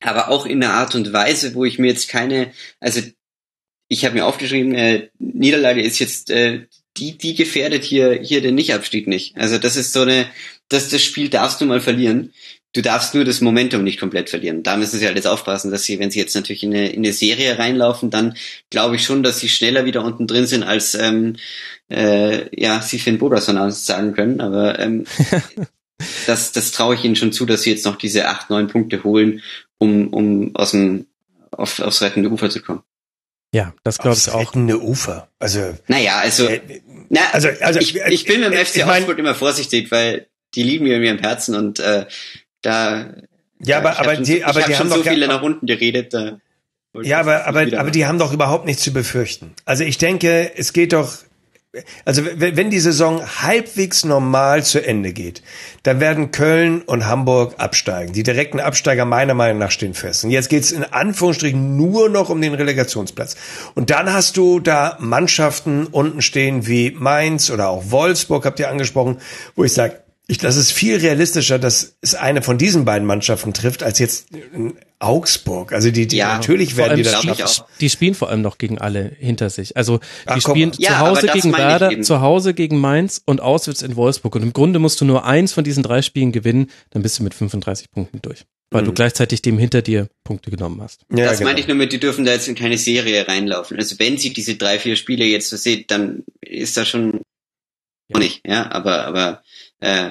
aber 0.00 0.28
auch 0.28 0.46
in 0.46 0.62
einer 0.62 0.74
Art 0.74 0.94
und 0.94 1.12
Weise, 1.12 1.54
wo 1.54 1.64
ich 1.64 1.78
mir 1.78 1.88
jetzt 1.88 2.08
keine, 2.08 2.52
also 2.80 3.00
ich 3.88 4.04
habe 4.04 4.14
mir 4.14 4.26
aufgeschrieben, 4.26 4.74
äh, 4.74 5.08
Niederlage 5.18 5.82
ist 5.82 5.98
jetzt 5.98 6.30
äh, 6.30 6.66
die, 6.96 7.16
die 7.16 7.34
gefährdet 7.34 7.84
hier 7.84 8.20
hier 8.22 8.40
den 8.40 8.54
Nicht-Abstieg 8.54 9.06
nicht. 9.06 9.36
Also 9.36 9.58
das 9.58 9.76
ist 9.76 9.92
so 9.92 10.02
eine, 10.02 10.26
das 10.68 10.90
das 10.90 11.02
Spiel 11.02 11.28
darfst 11.28 11.60
du 11.60 11.64
mal 11.64 11.80
verlieren. 11.80 12.32
Du 12.74 12.82
darfst 12.82 13.14
nur 13.14 13.24
das 13.24 13.40
Momentum 13.40 13.82
nicht 13.82 13.98
komplett 13.98 14.28
verlieren. 14.28 14.62
Da 14.62 14.76
müssen 14.76 14.98
sie 14.98 15.06
halt 15.06 15.16
jetzt 15.16 15.26
aufpassen, 15.26 15.70
dass 15.70 15.84
sie, 15.84 15.98
wenn 15.98 16.10
sie 16.10 16.18
jetzt 16.18 16.34
natürlich 16.34 16.62
in 16.62 16.74
eine, 16.74 16.90
in 16.90 16.98
eine 16.98 17.14
Serie 17.14 17.58
reinlaufen, 17.58 18.10
dann 18.10 18.36
glaube 18.70 18.96
ich 18.96 19.04
schon, 19.04 19.22
dass 19.22 19.40
sie 19.40 19.48
schneller 19.48 19.86
wieder 19.86 20.04
unten 20.04 20.26
drin 20.26 20.46
sind, 20.46 20.64
als 20.64 20.94
ähm, 20.94 21.36
äh, 21.90 22.54
ja 22.60 22.82
sie 22.82 22.98
Finn 22.98 23.18
Boderson 23.18 23.70
sagen 23.70 24.12
können. 24.12 24.40
Aber 24.42 24.78
ähm, 24.78 25.06
das, 26.26 26.52
das 26.52 26.72
traue 26.72 26.94
ich 26.94 27.04
ihnen 27.04 27.16
schon 27.16 27.32
zu, 27.32 27.46
dass 27.46 27.62
sie 27.62 27.70
jetzt 27.70 27.86
noch 27.86 27.96
diese 27.96 28.28
acht, 28.28 28.50
neun 28.50 28.68
Punkte 28.68 29.02
holen 29.02 29.40
um, 29.78 30.08
um 30.08 30.56
aus 30.56 30.72
dem, 30.72 31.06
auf, 31.50 31.80
aufs 31.80 32.02
rettende 32.02 32.30
Ufer 32.30 32.50
zu 32.50 32.60
kommen. 32.62 32.82
Ja, 33.54 33.74
das 33.82 33.98
glaube 33.98 34.16
ich 34.16 34.30
auch. 34.30 34.40
rettende 34.40 34.80
Ufer. 34.82 35.28
Also. 35.38 35.74
Naja, 35.86 36.18
also, 36.18 36.46
äh, 36.46 36.60
na, 37.08 37.20
also, 37.32 37.48
also 37.60 37.80
ich, 37.80 37.96
ich 37.96 38.24
bin 38.26 38.40
mit 38.40 38.52
dem 38.52 38.64
FC 38.64 38.84
mein, 38.84 38.98
Augsburg 38.98 39.18
immer 39.18 39.34
vorsichtig, 39.34 39.90
weil 39.90 40.26
die 40.54 40.62
lieben 40.62 40.84
mir 40.84 40.96
in 40.96 41.02
ihrem 41.02 41.18
Herzen 41.18 41.54
und 41.54 41.80
äh, 41.80 42.06
da. 42.62 43.14
Ja, 43.60 43.78
aber 43.78 43.98
aber 43.98 44.14
schon, 44.16 44.24
die 44.24 44.44
aber 44.44 44.62
die 44.62 44.76
haben 44.76 44.88
so 44.88 44.96
doch 44.96 45.04
viele 45.04 45.26
nach 45.26 45.42
unten 45.42 45.66
geredet. 45.66 46.12
Da 46.14 46.38
ja, 47.02 47.20
aber 47.20 47.46
aber 47.46 47.66
aber 47.78 47.90
die 47.90 48.06
haben 48.06 48.18
doch 48.18 48.32
überhaupt 48.32 48.66
nichts 48.66 48.82
zu 48.82 48.92
befürchten. 48.92 49.54
Also 49.64 49.84
ich 49.84 49.98
denke, 49.98 50.52
es 50.56 50.72
geht 50.72 50.92
doch 50.92 51.18
also 52.04 52.22
wenn 52.36 52.70
die 52.70 52.80
Saison 52.80 53.22
halbwegs 53.42 54.04
normal 54.04 54.64
zu 54.64 54.84
Ende 54.84 55.12
geht, 55.12 55.42
dann 55.82 56.00
werden 56.00 56.30
Köln 56.30 56.82
und 56.82 57.06
Hamburg 57.06 57.54
absteigen. 57.58 58.12
Die 58.12 58.22
direkten 58.22 58.60
Absteiger 58.60 59.04
meiner 59.04 59.34
Meinung 59.34 59.58
nach 59.58 59.70
stehen 59.70 59.94
fest. 59.94 60.24
Und 60.24 60.30
jetzt 60.30 60.48
geht's 60.48 60.72
in 60.72 60.84
Anführungsstrichen 60.84 61.76
nur 61.76 62.08
noch 62.08 62.30
um 62.30 62.40
den 62.40 62.54
Relegationsplatz. 62.54 63.36
Und 63.74 63.90
dann 63.90 64.12
hast 64.12 64.36
du 64.36 64.60
da 64.60 64.96
Mannschaften 65.00 65.86
unten 65.86 66.22
stehen 66.22 66.66
wie 66.66 66.90
Mainz 66.90 67.50
oder 67.50 67.68
auch 67.68 67.90
Wolfsburg, 67.90 68.44
habt 68.44 68.60
ihr 68.60 68.70
angesprochen, 68.70 69.18
wo 69.54 69.64
ich 69.64 69.72
sage, 69.72 70.00
Ich, 70.30 70.36
das 70.36 70.56
ist 70.56 70.72
viel 70.72 70.96
realistischer, 70.96 71.58
dass 71.58 71.96
es 72.02 72.14
eine 72.14 72.42
von 72.42 72.58
diesen 72.58 72.84
beiden 72.84 73.06
Mannschaften 73.06 73.54
trifft, 73.54 73.82
als 73.82 73.98
jetzt 73.98 74.26
in 74.52 74.74
Augsburg. 74.98 75.72
Also 75.72 75.90
die, 75.90 76.06
die 76.06 76.18
Ja, 76.18 76.36
natürlich 76.36 76.76
werden 76.76 76.98
die 76.98 77.02
das 77.02 77.22
schaffen. 77.22 77.42
auch. 77.44 77.66
Die 77.80 77.88
spielen 77.88 78.14
vor 78.14 78.28
allem 78.28 78.42
noch 78.42 78.58
gegen 78.58 78.76
alle 78.76 79.10
hinter 79.18 79.48
sich. 79.48 79.76
Also 79.78 79.98
die 79.98 80.02
Ach, 80.26 80.40
spielen 80.42 80.74
zu 80.74 80.82
Ja, 80.82 80.98
Hause 80.98 81.28
gegen 81.28 81.52
Werder, 81.56 82.02
zu 82.02 82.20
Hause 82.20 82.52
gegen 82.52 82.78
Mainz 82.78 83.22
und 83.24 83.40
auswärts 83.40 83.80
in 83.80 83.96
Wolfsburg. 83.96 84.34
Und 84.36 84.42
im 84.42 84.52
Grunde 84.52 84.78
musst 84.78 85.00
du 85.00 85.06
nur 85.06 85.24
eins 85.24 85.54
von 85.54 85.64
diesen 85.64 85.82
drei 85.82 86.02
Spielen 86.02 86.30
gewinnen, 86.30 86.70
dann 86.90 87.00
bist 87.00 87.18
du 87.18 87.22
mit 87.22 87.32
35 87.32 87.90
Punkten 87.90 88.20
durch. 88.20 88.44
Weil 88.70 88.84
du 88.84 88.92
gleichzeitig 88.92 89.40
dem 89.40 89.56
hinter 89.58 89.80
dir 89.80 90.08
Punkte 90.24 90.50
genommen 90.50 90.82
hast. 90.82 91.00
Ja, 91.10 91.24
das 91.24 91.38
genau. 91.38 91.48
meinte 91.48 91.62
ich 91.62 91.68
nur 91.68 91.76
mit, 91.78 91.90
die 91.90 92.00
dürfen 92.00 92.26
da 92.26 92.32
jetzt 92.32 92.48
in 92.48 92.54
keine 92.54 92.76
Serie 92.76 93.26
reinlaufen. 93.26 93.78
Also 93.78 93.98
wenn 93.98 94.18
sie 94.18 94.34
diese 94.34 94.56
drei, 94.56 94.78
vier 94.78 94.96
Spiele 94.96 95.24
jetzt 95.24 95.48
so 95.48 95.56
sieht, 95.56 95.90
dann 95.90 96.24
ist 96.42 96.76
das 96.76 96.86
schon 96.86 97.22
Ja. 98.10 98.18
nicht, 98.18 98.46
ja, 98.46 98.70
aber, 98.70 99.06
aber, 99.06 99.42
äh, 99.80 100.10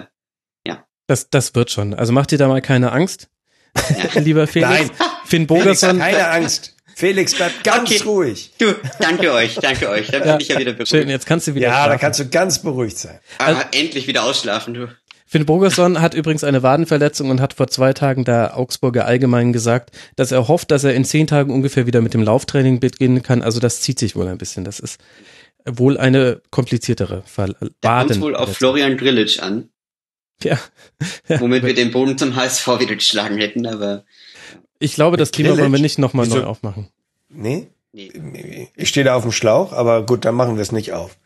Das, 1.07 1.29
das 1.29 1.55
wird 1.55 1.71
schon. 1.71 1.93
Also 1.93 2.11
mach 2.11 2.25
dir 2.25 2.37
da 2.37 2.47
mal 2.49 2.61
keine 2.61 2.91
Angst, 2.91 3.29
lieber 4.15 4.45
Felix. 4.47 4.69
Nein. 4.69 4.89
Finn 5.25 5.47
Felix, 5.47 5.47
Bogerson. 5.47 5.99
keine 5.99 6.27
Angst. 6.29 6.73
Felix 6.95 7.35
bleibt 7.35 7.63
ganz 7.63 7.91
Okay. 7.91 8.01
ruhig. 8.03 8.51
du, 8.57 8.73
danke 8.99 9.31
euch, 9.31 9.55
danke 9.55 9.87
euch, 9.89 10.07
dann 10.07 10.21
bin 10.21 10.29
Ja, 10.31 10.37
ich 10.39 10.47
ja 10.47 10.57
wieder 10.59 10.71
beruhigt. 10.73 10.89
Schön, 10.89 11.07
jetzt 11.09 11.25
kannst 11.27 11.47
du 11.47 11.53
wieder 11.55 11.67
Ja, 11.67 11.71
da 11.73 11.83
schlafen. 11.85 11.99
kannst 12.01 12.19
du 12.19 12.27
ganz 12.29 12.59
beruhigt 12.59 12.97
sein. 12.97 13.19
Ah, 13.37 13.63
endlich 13.71 14.07
wieder 14.07 14.23
ausschlafen, 14.23 14.73
du. 14.73 14.87
Finn 15.29 15.45
Bogerson 15.45 16.01
hat 16.01 16.13
übrigens 16.13 16.43
eine 16.43 16.63
Wadenverletzung 16.63 17.29
und 17.29 17.39
hat 17.41 17.53
vor 17.53 17.67
zwei 17.67 17.93
Tagen 17.93 18.23
der 18.25 18.57
Augsburger 18.57 19.05
Allgemein 19.05 19.53
gesagt, 19.53 19.91
dass 20.15 20.31
er 20.31 20.47
hofft, 20.47 20.71
dass 20.71 20.85
er 20.85 20.93
in 20.95 21.05
zehn 21.05 21.27
Tagen 21.27 21.51
ungefähr 21.53 21.85
wieder 21.85 22.01
mit 22.01 22.13
dem 22.13 22.23
Lauftraining 22.23 22.79
beginnen 22.79 23.21
kann. 23.21 23.41
Also 23.43 23.59
das 23.59 23.81
zieht 23.81 23.99
sich 23.99 24.15
wohl 24.15 24.27
ein 24.27 24.37
bisschen. 24.37 24.63
Das 24.63 24.79
ist 24.79 24.99
wohl 25.67 25.97
eine 25.97 26.41
kompliziertere 26.51 27.23
Fall. 27.25 27.55
Da 27.81 28.03
kommt 28.03 28.21
wohl 28.21 28.35
auf 28.35 28.55
Florian 28.55 28.97
Grillitsch 28.97 29.39
an, 29.39 29.69
Ja. 30.43 30.59
womit 31.39 31.63
wir 31.63 31.73
den 31.73 31.91
Boden 31.91 32.17
zum 32.17 32.35
HSV 32.35 32.67
wieder 32.79 32.95
geschlagen 32.95 33.37
hätten, 33.37 33.65
aber 33.65 34.03
Ich 34.79 34.93
glaube, 34.95 35.17
das 35.17 35.31
Thema 35.31 35.57
wollen 35.57 35.71
wir 35.71 35.79
nicht 35.79 35.97
nochmal 35.97 36.27
neu 36.27 36.43
aufmachen. 36.43 36.89
Nee? 37.29 37.67
nee, 37.91 38.69
Ich 38.75 38.89
stehe 38.89 39.03
da 39.03 39.15
auf 39.15 39.23
dem 39.23 39.31
Schlauch, 39.31 39.73
aber 39.73 40.05
gut, 40.05 40.25
dann 40.25 40.35
machen 40.35 40.55
wir 40.55 40.61
es 40.61 40.71
nicht 40.71 40.93
auf. 40.93 41.17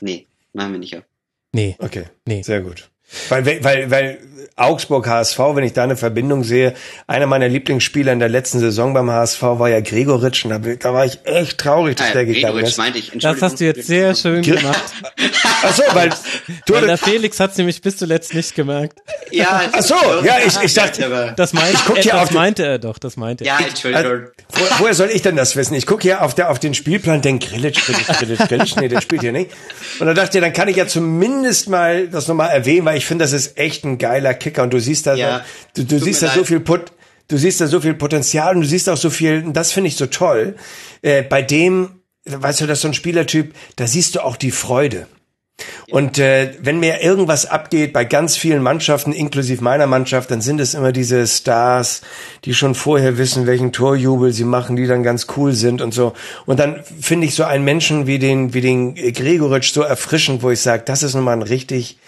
nee, 0.00 0.26
machen 0.52 0.72
wir 0.72 0.78
nicht 0.78 0.96
auf. 0.96 1.04
Nee. 1.52 1.76
Okay. 1.80 2.04
Nee. 2.26 2.42
Sehr 2.42 2.60
gut. 2.62 2.88
Weil, 3.28 3.44
weil, 3.62 3.90
weil 3.90 4.18
Augsburg 4.56 5.06
HSV, 5.08 5.38
wenn 5.54 5.64
ich 5.64 5.72
da 5.72 5.84
eine 5.84 5.96
Verbindung 5.96 6.44
sehe, 6.44 6.74
einer 7.06 7.26
meiner 7.26 7.48
Lieblingsspieler 7.48 8.12
in 8.12 8.18
der 8.18 8.28
letzten 8.28 8.60
Saison 8.60 8.92
beim 8.94 9.10
HSV 9.10 9.42
war 9.42 9.68
ja 9.68 9.80
Gregoritsch 9.80 10.44
und 10.44 10.50
da, 10.50 10.58
da 10.58 10.92
war 10.94 11.04
ich 11.06 11.20
echt 11.24 11.58
traurig, 11.58 11.96
dass 11.96 12.08
Ah, 12.10 12.12
der 12.12 12.26
gegangen 12.26 12.42
Gregoritsch 12.54 12.68
ist. 12.70 12.78
meinte 12.78 12.98
ich, 12.98 13.12
Das 13.14 13.40
hast 13.40 13.60
du 13.60 13.64
jetzt 13.64 13.86
sehr 13.86 14.14
schön 14.14 14.42
gemacht. 14.42 14.82
Ach 15.64 15.74
so, 15.74 15.82
weil 15.92 16.10
du, 16.66 16.74
Weil 16.74 16.86
der 16.86 16.98
Felix 16.98 17.40
hat 17.40 17.52
es 17.52 17.58
nämlich 17.58 17.80
bis 17.80 17.96
zuletzt 17.96 18.34
nicht 18.34 18.54
gemerkt. 18.54 18.98
Ja, 19.30 19.62
Ach 19.72 19.82
so, 19.82 19.94
ja, 20.24 20.36
ich- 20.44 20.60
ich 20.62 20.74
dachte- 20.74 21.34
Das, 21.36 21.52
meint, 21.52 21.74
guck 21.86 21.98
äh, 21.98 22.02
hier 22.02 22.12
das 22.12 22.22
auf 22.22 22.30
meinte 22.32 22.64
er 22.64 22.78
doch, 22.78 22.98
das 22.98 23.16
meinte 23.16 23.44
er. 23.44 23.58
ja, 23.58 23.66
Entschuldigung. 23.66 24.26
Wo, 24.52 24.60
woher 24.78 24.94
soll 24.94 25.10
ich 25.12 25.22
denn 25.22 25.36
das 25.36 25.56
wissen? 25.56 25.74
Ich 25.74 25.86
gucke 25.86 26.02
hier 26.02 26.22
auf, 26.22 26.34
der, 26.34 26.50
auf 26.50 26.58
den 26.58 26.74
Spielplan, 26.74 27.22
denk 27.22 27.42
Grillitsch, 27.48 27.84
Grillitsch, 27.86 28.18
Grillitsch, 28.18 28.48
Grillitsch. 28.48 28.76
Nee, 28.76 28.88
der 28.88 29.00
spielt 29.00 29.22
hier 29.22 29.32
nicht. 29.32 29.50
Und 29.98 30.06
dann 30.06 30.14
dachte 30.16 30.38
ich, 30.38 30.42
dann 30.44 30.52
kann 30.52 30.68
ich 30.68 30.76
ja 30.76 30.86
zumindest 30.86 31.68
mal 31.68 32.08
das 32.08 32.28
nochmal 32.28 32.50
erwähnen, 32.50 32.84
weil 32.84 32.96
ich 32.98 33.06
finde, 33.06 33.24
das 33.24 33.32
ist 33.32 33.56
echt 33.58 33.84
ein 33.84 33.98
geiler 33.98 34.34
Kicker. 34.42 34.62
Und 34.64 34.72
du 34.72 34.80
siehst 34.80 35.06
da, 35.06 35.14
Ja, 35.14 35.44
du, 35.74 35.84
du 35.84 35.96
tut 35.96 36.04
siehst 36.04 36.22
da 36.22 36.28
so 36.28 36.40
leid. 36.40 36.48
viel 36.48 36.60
Put, 36.60 36.92
du 37.28 37.36
siehst 37.36 37.60
da 37.60 37.66
so 37.66 37.80
viel 37.80 37.94
Potenzial 37.94 38.54
und 38.54 38.62
du 38.62 38.68
siehst 38.68 38.88
auch 38.88 38.96
so 38.96 39.10
viel, 39.10 39.42
und 39.44 39.54
das 39.54 39.72
finde 39.72 39.88
ich 39.88 39.96
so 39.96 40.06
toll. 40.06 40.56
Äh, 41.02 41.22
bei 41.22 41.42
dem, 41.42 42.00
weißt 42.26 42.60
du, 42.60 42.66
das 42.66 42.78
ist 42.78 42.82
so 42.82 42.88
ein 42.88 42.94
Spielertyp, 42.94 43.54
da 43.76 43.86
siehst 43.86 44.14
du 44.14 44.20
auch 44.24 44.36
die 44.36 44.50
Freude. 44.50 45.06
Und 45.90 46.18
äh, 46.18 46.54
wenn 46.60 46.80
mir 46.80 47.02
irgendwas 47.02 47.46
abgeht 47.46 47.92
bei 47.92 48.04
ganz 48.04 48.36
vielen 48.36 48.62
Mannschaften, 48.62 49.12
inklusive 49.12 49.62
meiner 49.62 49.86
Mannschaft, 49.86 50.30
dann 50.30 50.40
sind 50.40 50.60
es 50.60 50.74
immer 50.74 50.90
diese 50.92 51.26
Stars, 51.26 52.00
die 52.44 52.54
schon 52.54 52.74
vorher 52.74 53.18
wissen, 53.18 53.46
welchen 53.46 53.72
Torjubel 53.72 54.32
sie 54.32 54.44
machen, 54.44 54.76
die 54.76 54.86
dann 54.86 55.02
ganz 55.02 55.26
cool 55.36 55.52
sind 55.52 55.82
und 55.82 55.92
so. 55.92 56.14
Und 56.46 56.58
dann 56.58 56.82
finde 57.00 57.26
ich 57.26 57.34
so 57.34 57.44
einen 57.44 57.64
Menschen 57.64 58.06
wie 58.06 58.18
den 58.18 58.54
wie 58.54 58.60
den 58.60 58.94
Gregoritsch 58.94 59.72
so 59.72 59.82
erfrischend, 59.82 60.42
wo 60.42 60.50
ich 60.50 60.60
sage, 60.60 60.82
das 60.86 61.02
ist 61.02 61.14
nun 61.14 61.24
mal 61.24 61.32
ein 61.32 61.42
richtig 61.42 61.98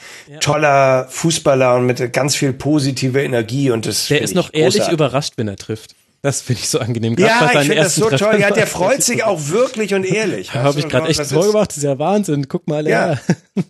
toller 0.41 1.07
Fußballer 1.11 1.75
und 1.77 1.87
mit 1.87 2.13
ganz 2.13 2.35
viel 2.37 2.53
positive 2.55 3.23
Energie 3.23 3.71
und 3.71 3.87
das 3.87 4.09
Der 4.09 4.23
ist 4.23 4.35
noch 4.35 4.51
ehrlich 4.53 4.75
großartig. 4.77 4.95
überrascht, 4.95 5.35
wenn 5.37 5.49
er 5.49 5.57
trifft. 5.57 5.95
Das 6.25 6.41
finde 6.41 6.63
ich 6.63 6.71
so 6.71 6.79
angenehm. 6.79 7.17
Bei 7.17 7.25
Ja, 7.25 7.51
ich 7.53 7.59
finde 7.59 7.75
das 7.75 7.97
so 7.97 8.09
toll. 8.09 8.41
Ja, 8.41 8.51
der 8.51 8.67
freut 8.67 9.03
sich 9.03 9.25
auch 9.25 9.49
wirklich 9.49 9.93
und 9.93 10.05
ehrlich. 10.05 10.55
Habe 10.55 10.79
ich 10.81 10.89
gerade 10.89 11.07
echt 11.09 11.21
ist- 11.21 11.29
gemacht, 11.29 11.69
das 11.69 11.77
ist 11.77 11.83
ja 11.83 11.99
Wahnsinn. 11.99 12.49
Guck 12.49 12.67
mal, 12.67 12.89
Ja, 12.89 13.13
ja. 13.13 13.19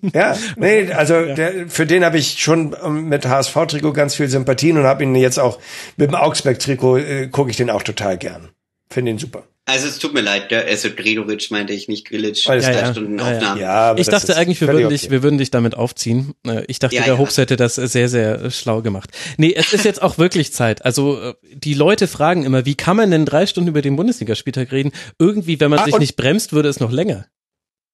ja, 0.14 0.36
nee, 0.54 0.92
also 0.92 1.20
der, 1.34 1.68
für 1.68 1.84
den 1.84 2.04
habe 2.04 2.16
ich 2.16 2.40
schon 2.40 2.76
ähm, 2.80 3.08
mit 3.08 3.26
HSV-Trikot 3.26 3.92
ganz 3.92 4.14
viel 4.14 4.28
Sympathien 4.28 4.78
und 4.78 4.84
habe 4.84 5.02
ihn 5.02 5.16
jetzt 5.16 5.40
auch 5.40 5.58
mit 5.96 6.12
dem 6.12 6.14
Augsburg-Trikot 6.14 6.98
äh, 6.98 7.26
gucke 7.26 7.50
ich 7.50 7.56
den 7.56 7.70
auch 7.70 7.82
total 7.82 8.18
gern. 8.18 8.50
Finde 8.88 9.10
ihn 9.10 9.18
super. 9.18 9.42
Also 9.66 9.88
es 9.88 9.98
tut 9.98 10.12
mir 10.12 10.20
leid, 10.20 10.50
der, 10.50 10.66
also 10.66 10.90
Gregoritsch 10.90 11.50
meinte 11.50 11.72
ich, 11.72 11.88
nicht 11.88 12.06
Grillitsch. 12.06 12.46
Alles 12.48 12.66
Drei 12.66 12.72
klar. 12.72 12.92
Stunden 12.92 13.18
Ja, 13.18 13.32
ja. 13.32 13.56
Ja, 13.56 13.96
Ich 13.96 14.08
dachte 14.08 14.36
eigentlich, 14.36 14.60
wir 14.60 14.68
würden, 14.68 14.90
dich, 14.90 15.04
okay. 15.04 15.10
wir 15.12 15.22
würden 15.22 15.38
dich 15.38 15.50
damit 15.50 15.74
aufziehen. 15.74 16.34
Äh, 16.46 16.64
Ich 16.68 16.78
dachte, 16.80 16.96
Ja, 16.96 17.04
der 17.04 17.14
ja. 17.14 17.18
Hobbs 17.18 17.38
hätte 17.38 17.56
das 17.56 17.76
sehr, 17.76 18.10
sehr 18.10 18.50
schlau 18.50 18.82
gemacht. 18.82 19.10
Nee, 19.38 19.54
es 19.54 19.72
ist 19.72 19.86
jetzt 19.86 20.02
auch 20.02 20.18
wirklich 20.18 20.52
Zeit. 20.52 20.84
Also 20.84 21.18
äh, 21.18 21.34
die 21.54 21.72
Leute 21.72 22.08
fragen 22.08 22.44
immer, 22.44 22.66
wie 22.66 22.74
kann 22.74 22.98
man 22.98 23.10
denn 23.10 23.24
drei 23.24 23.46
Stunden 23.46 23.68
über 23.70 23.80
den 23.80 23.96
Bundesligaspieltag 23.96 24.70
reden? 24.70 24.92
Irgendwie, 25.18 25.58
wenn 25.60 25.70
man 25.70 25.78
Ah, 25.78 25.84
sich 25.86 25.96
nicht 25.98 26.16
bremst, 26.16 26.52
würde 26.52 26.68
es 26.68 26.78
noch 26.80 26.90
länger. 26.92 27.26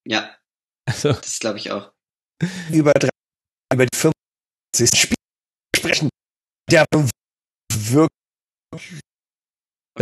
Ja, 0.04 0.28
Also, 0.86 1.12
das 1.12 1.38
glaube 1.38 1.58
ich 1.58 1.70
auch. 1.70 1.92
über, 2.72 2.92
drei, 2.94 3.10
über 3.72 3.86
die 3.86 3.96
25. 3.96 4.98
Spiel 5.00 5.16
sprechen. 5.76 6.08
Der 6.68 6.84
wirklich 6.92 8.10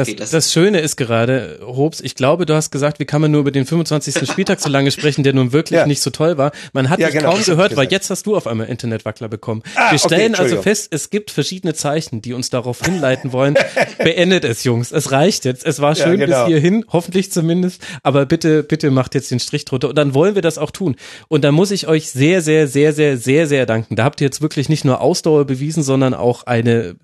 Okay, 0.06 0.16
das, 0.16 0.30
das, 0.30 0.52
Schöne 0.52 0.80
ist 0.80 0.96
gerade, 0.96 1.58
Hobbs, 1.64 2.00
ich 2.00 2.14
glaube, 2.14 2.46
du 2.46 2.54
hast 2.54 2.70
gesagt, 2.70 3.00
wie 3.00 3.04
kann 3.04 3.20
man 3.20 3.30
nur 3.30 3.40
über 3.40 3.50
den 3.50 3.66
25. 3.66 4.28
Spieltag 4.30 4.60
so 4.60 4.68
lange 4.68 4.90
sprechen, 4.90 5.24
der 5.24 5.32
nun 5.32 5.52
wirklich 5.52 5.78
Ja. 5.78 5.86
nicht 5.86 6.00
so 6.02 6.10
toll 6.10 6.38
war. 6.38 6.52
Man 6.72 6.90
hat 6.90 6.98
Ja, 7.00 7.08
dich 7.08 7.16
genau, 7.18 7.32
kaum 7.32 7.42
gehört, 7.44 7.76
weil 7.76 7.88
jetzt 7.90 8.10
hast 8.10 8.26
du 8.26 8.36
auf 8.36 8.46
einmal 8.46 8.68
Internetwackler 8.68 9.28
bekommen. 9.28 9.62
Ah, 9.74 9.90
Wir 9.92 9.98
okay, 9.98 9.98
stellen 9.98 10.20
also 10.32 10.42
Entschuldigung. 10.42 10.62
fest, 10.62 10.88
es 10.92 11.10
gibt 11.10 11.30
verschiedene 11.30 11.74
Zeichen, 11.74 12.22
die 12.22 12.32
uns 12.32 12.50
darauf 12.50 12.80
hinleiten 12.80 13.32
wollen. 13.32 13.54
Beendet 13.98 14.44
es, 14.44 14.64
Jungs. 14.64 14.92
Es 14.92 15.10
reicht 15.12 15.44
jetzt. 15.44 15.64
Es 15.66 15.80
war 15.80 15.96
Ja, 15.96 16.04
schön 16.04 16.20
genau. 16.20 16.44
bis 16.44 16.48
hierhin, 16.48 16.84
hoffentlich 16.88 17.32
zumindest. 17.32 17.82
Aber 18.02 18.26
bitte, 18.26 18.62
bitte 18.62 18.90
macht 18.90 19.14
jetzt 19.14 19.30
den 19.30 19.40
Strich 19.40 19.64
drunter. 19.64 19.88
Und 19.88 19.98
dann 19.98 20.14
wollen 20.14 20.34
wir 20.34 20.42
das 20.42 20.58
auch 20.58 20.70
tun. 20.70 20.96
Und 21.28 21.44
da 21.44 21.52
muss 21.52 21.70
ich 21.70 21.88
euch 21.88 22.10
sehr, 22.10 22.40
sehr, 22.42 22.66
sehr, 22.68 22.92
sehr, 22.92 23.16
sehr, 23.16 23.46
sehr 23.46 23.66
danken. 23.66 23.96
Da 23.96 24.04
habt 24.04 24.20
ihr 24.20 24.26
jetzt 24.26 24.40
wirklich 24.42 24.68
nicht 24.68 24.84
nur 24.84 25.00
Ausdauer 25.00 25.44
bewiesen, 25.46 25.82
sondern 25.82 26.14
auch 26.14 26.44
eine 26.44 26.96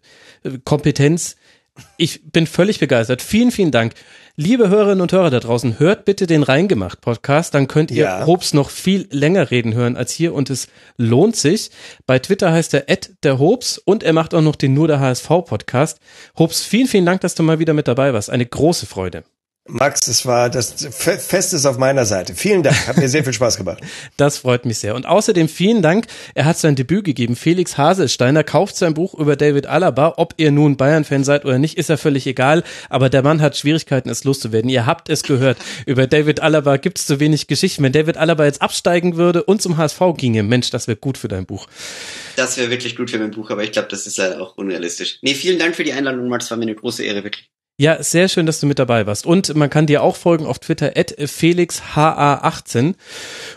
äh, 0.45 0.51
Kompetenz. 0.65 1.37
Ich 1.97 2.31
bin 2.31 2.47
völlig 2.47 2.79
begeistert. 2.79 3.21
Vielen, 3.21 3.51
vielen 3.51 3.71
Dank. 3.71 3.95
Liebe 4.37 4.69
Hörerinnen 4.69 5.01
und 5.01 5.13
Hörer 5.13 5.31
da 5.31 5.41
draußen, 5.41 5.79
hört 5.79 6.05
bitte 6.05 6.27
den 6.27 6.43
Reingemacht 6.43 7.01
Podcast, 7.01 7.55
dann 7.55 7.69
könnt 7.69 7.91
ihr 7.93 8.05
Ja. 8.05 8.27
Hobbs 8.27 8.53
noch 8.53 8.71
viel 8.71 9.07
länger 9.11 9.51
reden 9.53 9.75
hören 9.75 9.97
als 9.97 10.13
hier 10.13 10.35
und 10.35 10.51
es 10.51 10.67
lohnt 10.97 11.37
sich. 11.37 11.71
Bei 12.07 12.19
Twitter 12.19 12.53
heißt 12.53 12.75
er 12.75 12.87
der 13.23 13.39
Hobbs 13.39 13.79
und 13.79 14.03
er 14.03 14.13
macht 14.13 14.35
auch 14.35 14.41
noch 14.41 14.57
den 14.57 14.75
Nur 14.75 14.89
der 14.89 14.99
HSV 15.01 15.29
Podcast. 15.47 16.01
Hobbs, 16.37 16.63
vielen, 16.63 16.89
vielen 16.89 17.07
Dank, 17.07 17.21
dass 17.21 17.37
du 17.37 17.43
mal 17.45 17.61
wieder 17.61 17.75
mit 17.75 17.87
dabei 17.87 18.13
warst. 18.13 18.31
Eine 18.31 18.47
große 18.47 18.87
Freude. 18.87 19.25
Max, 19.67 20.07
es 20.09 20.27
war 20.27 20.51
das 20.51 20.75
Fe- 20.91 21.17
Fest 21.19 21.55
ist 21.55 21.65
auf 21.65 21.79
meiner 21.79 22.05
Seite. 22.05 22.35
Vielen 22.35 22.63
Dank, 22.63 22.87
hat 22.87 22.99
mir 22.99 23.09
sehr 23.09 23.25
viel 23.25 23.33
Spaß 23.33 23.57
gemacht. 23.57 23.79
Das 24.19 24.37
freut 24.39 24.67
mich 24.67 24.79
sehr. 24.79 24.95
Und 24.95 25.07
außerdem 25.07 25.49
vielen 25.49 25.81
Dank. 25.81 26.07
Er 26.35 26.45
hat 26.45 26.59
sein 26.59 26.77
Debüt 26.77 27.05
gegeben. 27.05 27.35
Felix 27.35 27.79
Haselsteiner 27.79 28.45
kauft 28.45 28.77
sein 28.77 28.93
Buch 28.95 29.15
über 29.15 29.37
David 29.37 29.67
Alaba. 29.67 30.15
Ob 30.19 30.35
ihr 30.37 30.51
nun 30.53 30.77
Bayern-Fan 30.77 31.25
seid 31.25 31.45
oder 31.47 31.59
nicht, 31.59 31.79
ist 31.79 31.89
ja 31.89 31.97
völlig 31.97 32.27
egal. 32.27 32.63
Aber 32.91 33.09
der 33.09 33.23
Mann 33.23 33.41
hat 33.41 33.57
Schwierigkeiten, 33.57 34.09
es 34.11 34.23
loszuwerden. 34.25 34.69
Ihr 34.71 34.85
habt 34.87 35.09
es 35.09 35.23
gehört. 35.23 35.57
Über 35.87 36.07
David 36.07 36.41
Alaba 36.41 36.77
gibt 36.77 36.99
es 36.99 37.07
zu 37.07 37.19
wenig 37.19 37.47
Geschichten. 37.47 37.83
Wenn 37.83 37.93
David 37.93 38.19
Alaba 38.19 38.45
jetzt 38.45 38.61
absteigen 38.63 39.17
würde 39.17 39.43
und 39.45 39.63
zum 39.63 39.77
HSV 39.79 40.01
ginge, 40.17 40.43
Mensch, 40.43 40.71
das 40.71 40.87
wäre 40.89 40.97
gut 40.97 41.17
für 41.19 41.29
dein 41.29 41.47
Buch. 41.47 41.67
das 42.37 42.57
wäre 42.59 42.71
wirklich 42.71 42.95
gut 42.97 43.11
für 43.11 43.19
mein 43.19 43.31
Buch, 43.31 43.51
aber 43.51 43.65
ich 43.65 43.73
glaube, 43.73 43.89
das 43.89 44.07
ist 44.07 44.19
leider 44.19 44.41
auch 44.43 44.57
unrealistisch. 44.57 45.19
Nee, 45.23 45.35
vielen 45.35 45.59
Dank 45.59 45.75
für 45.75 45.85
die 45.85 45.93
Einladung, 45.95 46.29
Max. 46.29 46.51
War 46.51 46.59
mir 46.59 46.65
eine 46.65 46.75
große 46.75 47.03
Ehre, 47.03 47.25
wirklich. 47.25 47.51
Ja, 47.77 48.01
sehr 48.01 48.29
schön, 48.29 48.47
dass 48.47 48.61
du 48.61 48.67
mit 48.67 48.79
dabei 48.79 49.05
warst. 49.09 49.27
Und 49.27 49.57
man 49.57 49.69
kann 49.69 49.87
dir 49.87 50.05
auch 50.05 50.15
folgen 50.15 50.47
auf 50.47 50.61
Twitter 50.61 50.93
at 50.95 51.19
FelixHA18. 51.19 52.95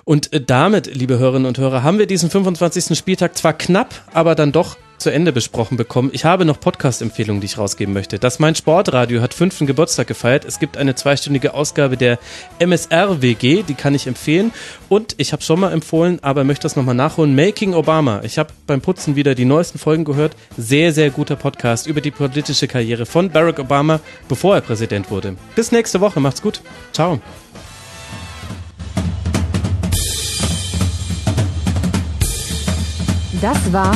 Und 0.06 0.34
äh, 0.34 0.42
damit, 0.42 0.88
liebe 0.88 1.20
Hörerinnen 1.20 1.46
und 1.46 1.60
Hörer, 1.60 1.84
haben 1.84 2.00
wir 2.00 2.08
diesen 2.08 2.32
25. 2.32 2.98
Spieltag 2.98 3.38
zwar 3.38 3.54
knapp, 3.54 3.94
aber 4.14 4.34
dann 4.34 4.52
doch 4.52 4.78
zu 4.98 5.10
Ende 5.12 5.32
besprochen 5.32 5.78
bekommen. 5.78 6.10
Ich 6.14 6.26
habe 6.26 6.46
noch 6.46 6.60
Podcast-Empfehlungen, 6.60 7.42
die 7.42 7.46
ich 7.46 7.58
rausgeben 7.58 7.94
möchte. 7.94 8.20
Das 8.20 8.40
Mein 8.40 8.56
Sportradio 8.56 9.22
hat 9.22 9.34
fünften 9.34 9.68
Geburtstag 9.68 10.08
gefeiert. 10.08 10.46
Es 10.46 10.60
gibt 10.60 10.78
eine 10.78 10.96
zweistündige 10.96 11.54
Ausgabe 11.54 11.98
der 11.98 12.20
MSR-WG, 12.60 13.64
die 13.64 13.74
kann 13.74 13.96
ich 13.96 14.08
empfehlen. 14.08 14.52
Und 14.90 15.16
ich 15.18 15.34
habe 15.34 15.44
schon 15.44 15.60
mal 15.60 15.72
empfohlen, 15.72 16.20
aber 16.22 16.44
möchte 16.44 16.64
das 16.64 16.76
nochmal 16.76 16.96
nachholen. 16.96 17.36
Making 17.36 17.74
Obama. 17.74 18.22
Ich 18.24 18.38
habe 18.38 18.50
beim 18.66 18.82
Putzen 18.82 19.16
wieder 19.16 19.36
die 19.36 19.46
neuesten 19.46 19.80
Folgen 19.80 20.04
gehört. 20.04 20.36
Sehr, 20.58 20.94
sehr 20.94 21.10
guter 21.10 21.36
Podcast 21.36 21.88
über 21.88 22.02
die 22.02 22.12
politische 22.12 22.68
Karriere 22.68 23.06
von 23.06 23.30
Barack 23.30 23.60
Obama, 23.60 24.00
bevor 24.28 24.56
er 24.56 24.62
Präsident 24.62 25.12
wurde. 25.12 25.36
Bis 25.56 25.72
nächste 25.72 26.02
Woche. 26.02 26.20
Macht's 26.20 26.42
gut. 26.42 26.62
Ciao. 26.92 27.20
Das 33.40 33.72
war 33.72 33.96